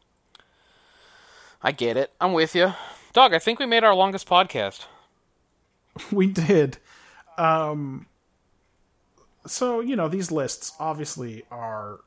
I 1.63 1.73
get 1.73 1.97
it. 1.99 2.11
I'm 2.21 2.33
with 2.33 2.55
you, 2.55 2.73
Doug. 3.13 3.35
I 3.35 3.39
think 3.39 3.59
we 3.59 3.67
made 3.67 3.85
our 3.85 3.95
longest 3.95 4.29
podcast. 4.29 4.85
We 6.13 6.29
did. 6.29 6.79
Um, 7.39 8.07
so 9.47 9.81
you 9.81 9.97
know 9.97 10.07
these 10.09 10.31
lists 10.31 10.73
obviously 10.79 11.43
are. 11.51 11.99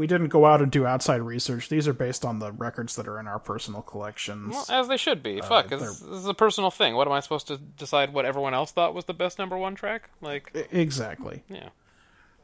We 0.00 0.06
didn't 0.06 0.28
go 0.28 0.46
out 0.46 0.62
and 0.62 0.72
do 0.72 0.86
outside 0.86 1.20
research. 1.20 1.68
These 1.68 1.86
are 1.86 1.92
based 1.92 2.24
on 2.24 2.38
the 2.38 2.52
records 2.52 2.96
that 2.96 3.06
are 3.06 3.20
in 3.20 3.26
our 3.26 3.38
personal 3.38 3.82
collections. 3.82 4.54
Well, 4.54 4.64
as 4.70 4.88
they 4.88 4.96
should 4.96 5.22
be. 5.22 5.42
Fuck, 5.42 5.68
this, 5.68 6.00
this 6.00 6.00
is 6.00 6.26
a 6.26 6.32
personal 6.32 6.70
thing. 6.70 6.94
What 6.94 7.06
am 7.06 7.12
I 7.12 7.20
supposed 7.20 7.48
to 7.48 7.58
decide? 7.58 8.14
What 8.14 8.24
everyone 8.24 8.54
else 8.54 8.72
thought 8.72 8.94
was 8.94 9.04
the 9.04 9.12
best 9.12 9.38
number 9.38 9.58
one 9.58 9.74
track? 9.74 10.08
Like, 10.22 10.56
exactly. 10.72 11.44
yeah, 11.50 11.68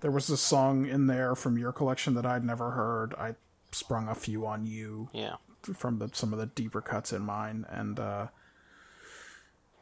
There 0.02 0.10
was 0.10 0.28
a 0.28 0.36
song 0.36 0.85
in 0.85 1.07
there 1.07 1.35
from 1.35 1.57
your 1.57 1.73
collection 1.73 2.12
that 2.12 2.26
I'd 2.26 2.44
never 2.44 2.73
heard. 2.73 3.15
I 3.15 3.36
sprung 3.73 4.07
a 4.07 4.15
few 4.15 4.44
on 4.47 4.67
you. 4.67 5.09
yeah. 5.15 5.36
from 5.62 5.99
the, 5.99 6.10
some 6.12 6.35
of 6.35 6.39
the 6.39 6.47
deeper 6.47 6.83
cuts 6.83 7.10
in 7.10 7.23
mine, 7.23 7.65
and 7.70 7.99
uh, 7.99 8.26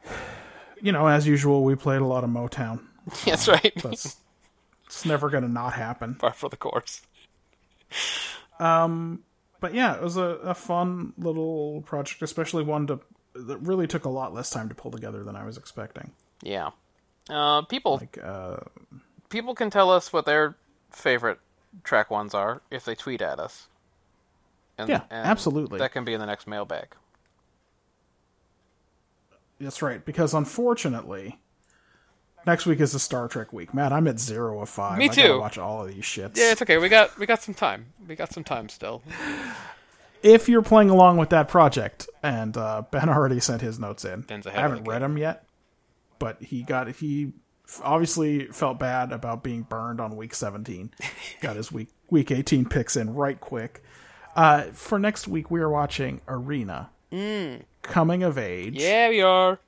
you 0.81 0.93
know, 0.93 1.07
as 1.07 1.27
usual, 1.27 1.65
we 1.65 1.75
played 1.75 1.99
a 1.99 2.05
lot 2.05 2.23
of 2.23 2.29
Motown. 2.29 2.85
That's 3.25 3.49
right. 3.49 3.73
That's 3.83 4.15
it's 4.85 5.03
never 5.03 5.29
going 5.29 5.43
to 5.43 5.51
not 5.51 5.73
happen. 5.73 6.15
Par 6.15 6.31
for 6.31 6.47
the 6.47 6.55
course. 6.55 7.01
But 9.65 9.73
yeah, 9.73 9.95
it 9.95 10.01
was 10.01 10.17
a, 10.17 10.37
a 10.43 10.53
fun 10.53 11.13
little 11.17 11.81
project, 11.81 12.21
especially 12.21 12.63
one 12.63 12.87
to 12.87 12.99
that 13.33 13.57
really 13.57 13.87
took 13.87 14.05
a 14.05 14.09
lot 14.09 14.33
less 14.33 14.49
time 14.49 14.69
to 14.69 14.75
pull 14.75 14.91
together 14.91 15.23
than 15.23 15.35
I 15.35 15.43
was 15.43 15.57
expecting. 15.57 16.11
Yeah. 16.41 16.69
Uh, 17.29 17.63
people 17.63 17.97
Like, 17.97 18.17
uh, 18.23 18.57
people 19.29 19.55
can 19.55 19.69
tell 19.69 19.89
us 19.91 20.13
what 20.13 20.25
their 20.25 20.55
favorite 20.91 21.39
track 21.83 22.09
ones 22.09 22.33
are 22.33 22.61
if 22.71 22.85
they 22.85 22.95
tweet 22.95 23.21
at 23.21 23.39
us. 23.39 23.67
And, 24.77 24.89
Yeah, 24.89 25.01
and 25.09 25.25
absolutely. 25.25 25.79
That 25.79 25.91
can 25.91 26.05
be 26.05 26.13
in 26.13 26.19
the 26.19 26.25
next 26.25 26.47
mailbag. 26.47 26.95
that's 29.59 29.81
right, 29.81 30.03
because 30.03 30.33
unfortunately, 30.33 31.39
next 32.45 32.65
week 32.65 32.79
is 32.79 32.93
a 32.93 32.99
Star 32.99 33.27
Trek 33.27 33.53
week. 33.53 33.73
Matt, 33.73 33.91
I'm 33.93 34.07
at 34.07 34.19
zero 34.19 34.61
of 34.61 34.69
five. 34.69 34.97
Me 34.97 35.09
too. 35.09 35.39
watch 35.39 35.57
all 35.57 35.83
of 35.85 35.93
these 35.93 36.03
shits. 36.03 36.37
Yeah, 36.37 36.51
it's 36.51 36.61
okay. 36.61 36.77
We 36.77 36.89
got 36.89 37.17
we 37.17 37.25
got 37.25 37.41
some 37.41 37.53
time. 37.53 37.87
We 38.07 38.15
got 38.15 38.31
some 38.31 38.43
time 38.43 38.69
still. 38.69 39.01
if 40.23 40.49
you're 40.49 40.61
playing 40.61 40.89
along 40.89 41.17
with 41.17 41.29
that 41.29 41.47
project, 41.47 42.09
and 42.23 42.55
uh, 42.57 42.83
Ben 42.91 43.09
already 43.09 43.39
sent 43.39 43.61
his 43.61 43.79
notes 43.79 44.05
in. 44.05 44.21
Ben's 44.21 44.47
I 44.47 44.51
haven't 44.51 44.83
the 44.83 44.91
read 44.91 45.01
them 45.01 45.17
yet, 45.17 45.45
but 46.19 46.41
he 46.41 46.63
got 46.63 46.89
he 46.95 47.33
obviously 47.83 48.45
felt 48.47 48.79
bad 48.79 49.11
about 49.11 49.43
being 49.43 49.63
burned 49.63 49.99
on 49.99 50.15
week 50.15 50.35
17. 50.35 50.91
got 51.41 51.55
his 51.55 51.71
week 51.71 51.89
week 52.09 52.31
18 52.31 52.65
picks 52.65 52.95
in 52.95 53.13
right 53.13 53.39
quick. 53.39 53.83
Uh, 54.35 54.63
for 54.73 54.99
next 54.99 55.27
week, 55.27 55.49
we 55.49 55.61
are 55.61 55.69
watching 55.69 56.19
Arena, 56.27 56.89
coming 57.81 58.21
of 58.21 58.37
age 58.37 58.75
Mm. 58.75 58.81
Yeah, 58.81 59.09
we 59.09 59.21
are. 59.21 59.59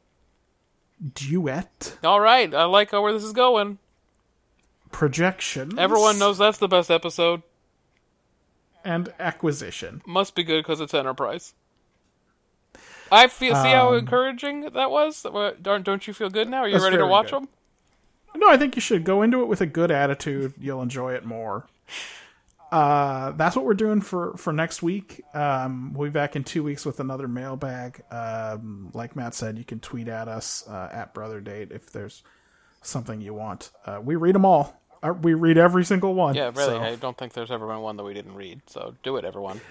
Duet 1.13 1.97
All 2.03 2.19
right. 2.19 2.53
I 2.53 2.65
like 2.65 2.91
where 2.91 3.13
this 3.13 3.23
is 3.23 3.33
going. 3.33 3.77
Projection. 4.91 5.77
Everyone 5.77 6.17
knows 6.17 6.37
that's 6.37 6.57
the 6.57 6.67
best 6.67 6.89
episode. 6.89 7.43
and 8.83 9.13
acquisition. 9.19 10.01
Must 10.05 10.33
be 10.33 10.43
good 10.43 10.63
because 10.63 10.81
it's 10.81 10.93
Enterprise. 10.93 11.53
I 13.11 13.27
feel. 13.27 13.55
See 13.55 13.69
how 13.69 13.89
um, 13.89 13.99
encouraging 13.99 14.61
that 14.61 14.91
was. 14.91 15.25
Don't 15.61 15.83
don't 15.83 16.07
you 16.07 16.13
feel 16.13 16.29
good 16.29 16.49
now? 16.49 16.59
Are 16.59 16.67
you 16.67 16.81
ready 16.81 16.97
to 16.97 17.05
watch 17.05 17.31
good. 17.31 17.43
them? 17.43 17.49
No, 18.35 18.49
I 18.49 18.57
think 18.57 18.75
you 18.75 18.81
should 18.81 19.03
go 19.03 19.21
into 19.21 19.41
it 19.41 19.45
with 19.47 19.61
a 19.61 19.65
good 19.65 19.91
attitude. 19.91 20.53
You'll 20.59 20.81
enjoy 20.81 21.13
it 21.13 21.25
more. 21.25 21.67
Uh, 22.71 23.31
that's 23.31 23.55
what 23.55 23.63
we're 23.63 23.73
doing 23.73 24.01
for 24.01 24.35
for 24.35 24.51
next 24.51 24.83
week. 24.83 25.23
Um, 25.33 25.93
we'll 25.93 26.09
be 26.09 26.13
back 26.13 26.35
in 26.35 26.43
two 26.43 26.63
weeks 26.63 26.85
with 26.85 26.99
another 26.99 27.27
mailbag. 27.27 28.01
Um, 28.11 28.91
like 28.93 29.15
Matt 29.15 29.33
said, 29.33 29.57
you 29.57 29.63
can 29.63 29.79
tweet 29.79 30.07
at 30.09 30.27
us 30.27 30.67
uh, 30.67 30.89
at 30.91 31.13
Brother 31.13 31.39
Date 31.39 31.71
if 31.71 31.91
there's 31.91 32.23
something 32.81 33.21
you 33.21 33.33
want. 33.33 33.71
Uh, 33.85 33.99
we 34.03 34.15
read 34.15 34.35
them 34.35 34.45
all. 34.45 34.81
Uh, 35.01 35.13
we 35.13 35.33
read 35.33 35.57
every 35.57 35.85
single 35.85 36.13
one. 36.13 36.35
Yeah, 36.35 36.51
really. 36.55 36.65
So, 36.65 36.81
I 36.81 36.95
don't 36.95 37.17
think 37.17 37.33
there's 37.33 37.51
ever 37.51 37.67
been 37.67 37.79
one 37.81 37.95
that 37.97 38.03
we 38.03 38.13
didn't 38.13 38.35
read. 38.35 38.61
So 38.67 38.95
do 39.03 39.15
it, 39.17 39.23
everyone. 39.23 39.61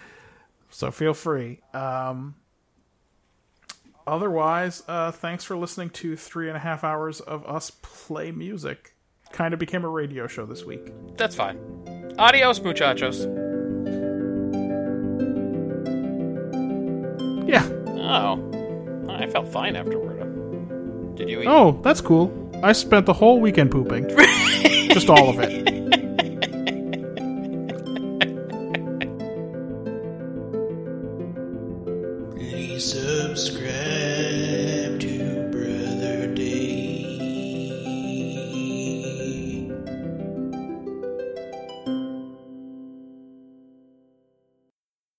so 0.70 0.90
feel 0.90 1.12
free. 1.12 1.60
Um, 1.74 2.36
otherwise, 4.06 4.82
uh, 4.88 5.10
thanks 5.10 5.44
for 5.44 5.56
listening 5.56 5.90
to 5.90 6.16
three 6.16 6.48
and 6.48 6.56
a 6.56 6.60
half 6.60 6.82
hours 6.82 7.20
of 7.20 7.44
us 7.46 7.70
play 7.82 8.32
music. 8.32 8.94
Kind 9.32 9.52
of 9.52 9.60
became 9.60 9.84
a 9.84 9.88
radio 9.88 10.26
show 10.26 10.46
this 10.46 10.64
week. 10.64 10.92
That's 11.16 11.34
fine. 11.34 11.58
Adios, 12.18 12.60
muchachos. 12.60 13.26
Yeah. 17.46 17.68
Oh, 18.08 19.06
I 19.08 19.26
felt 19.28 19.48
fine 19.48 19.76
afterward. 19.76 21.14
Did 21.16 21.28
you 21.28 21.42
eat? 21.42 21.46
Oh, 21.46 21.80
that's 21.82 22.00
cool. 22.00 22.32
I 22.62 22.72
spent 22.72 23.06
the 23.06 23.12
whole 23.12 23.40
weekend 23.40 23.70
pooping. 23.70 24.08
Just 24.90 25.10
all 25.10 25.28
of 25.28 25.38
it. 25.40 25.75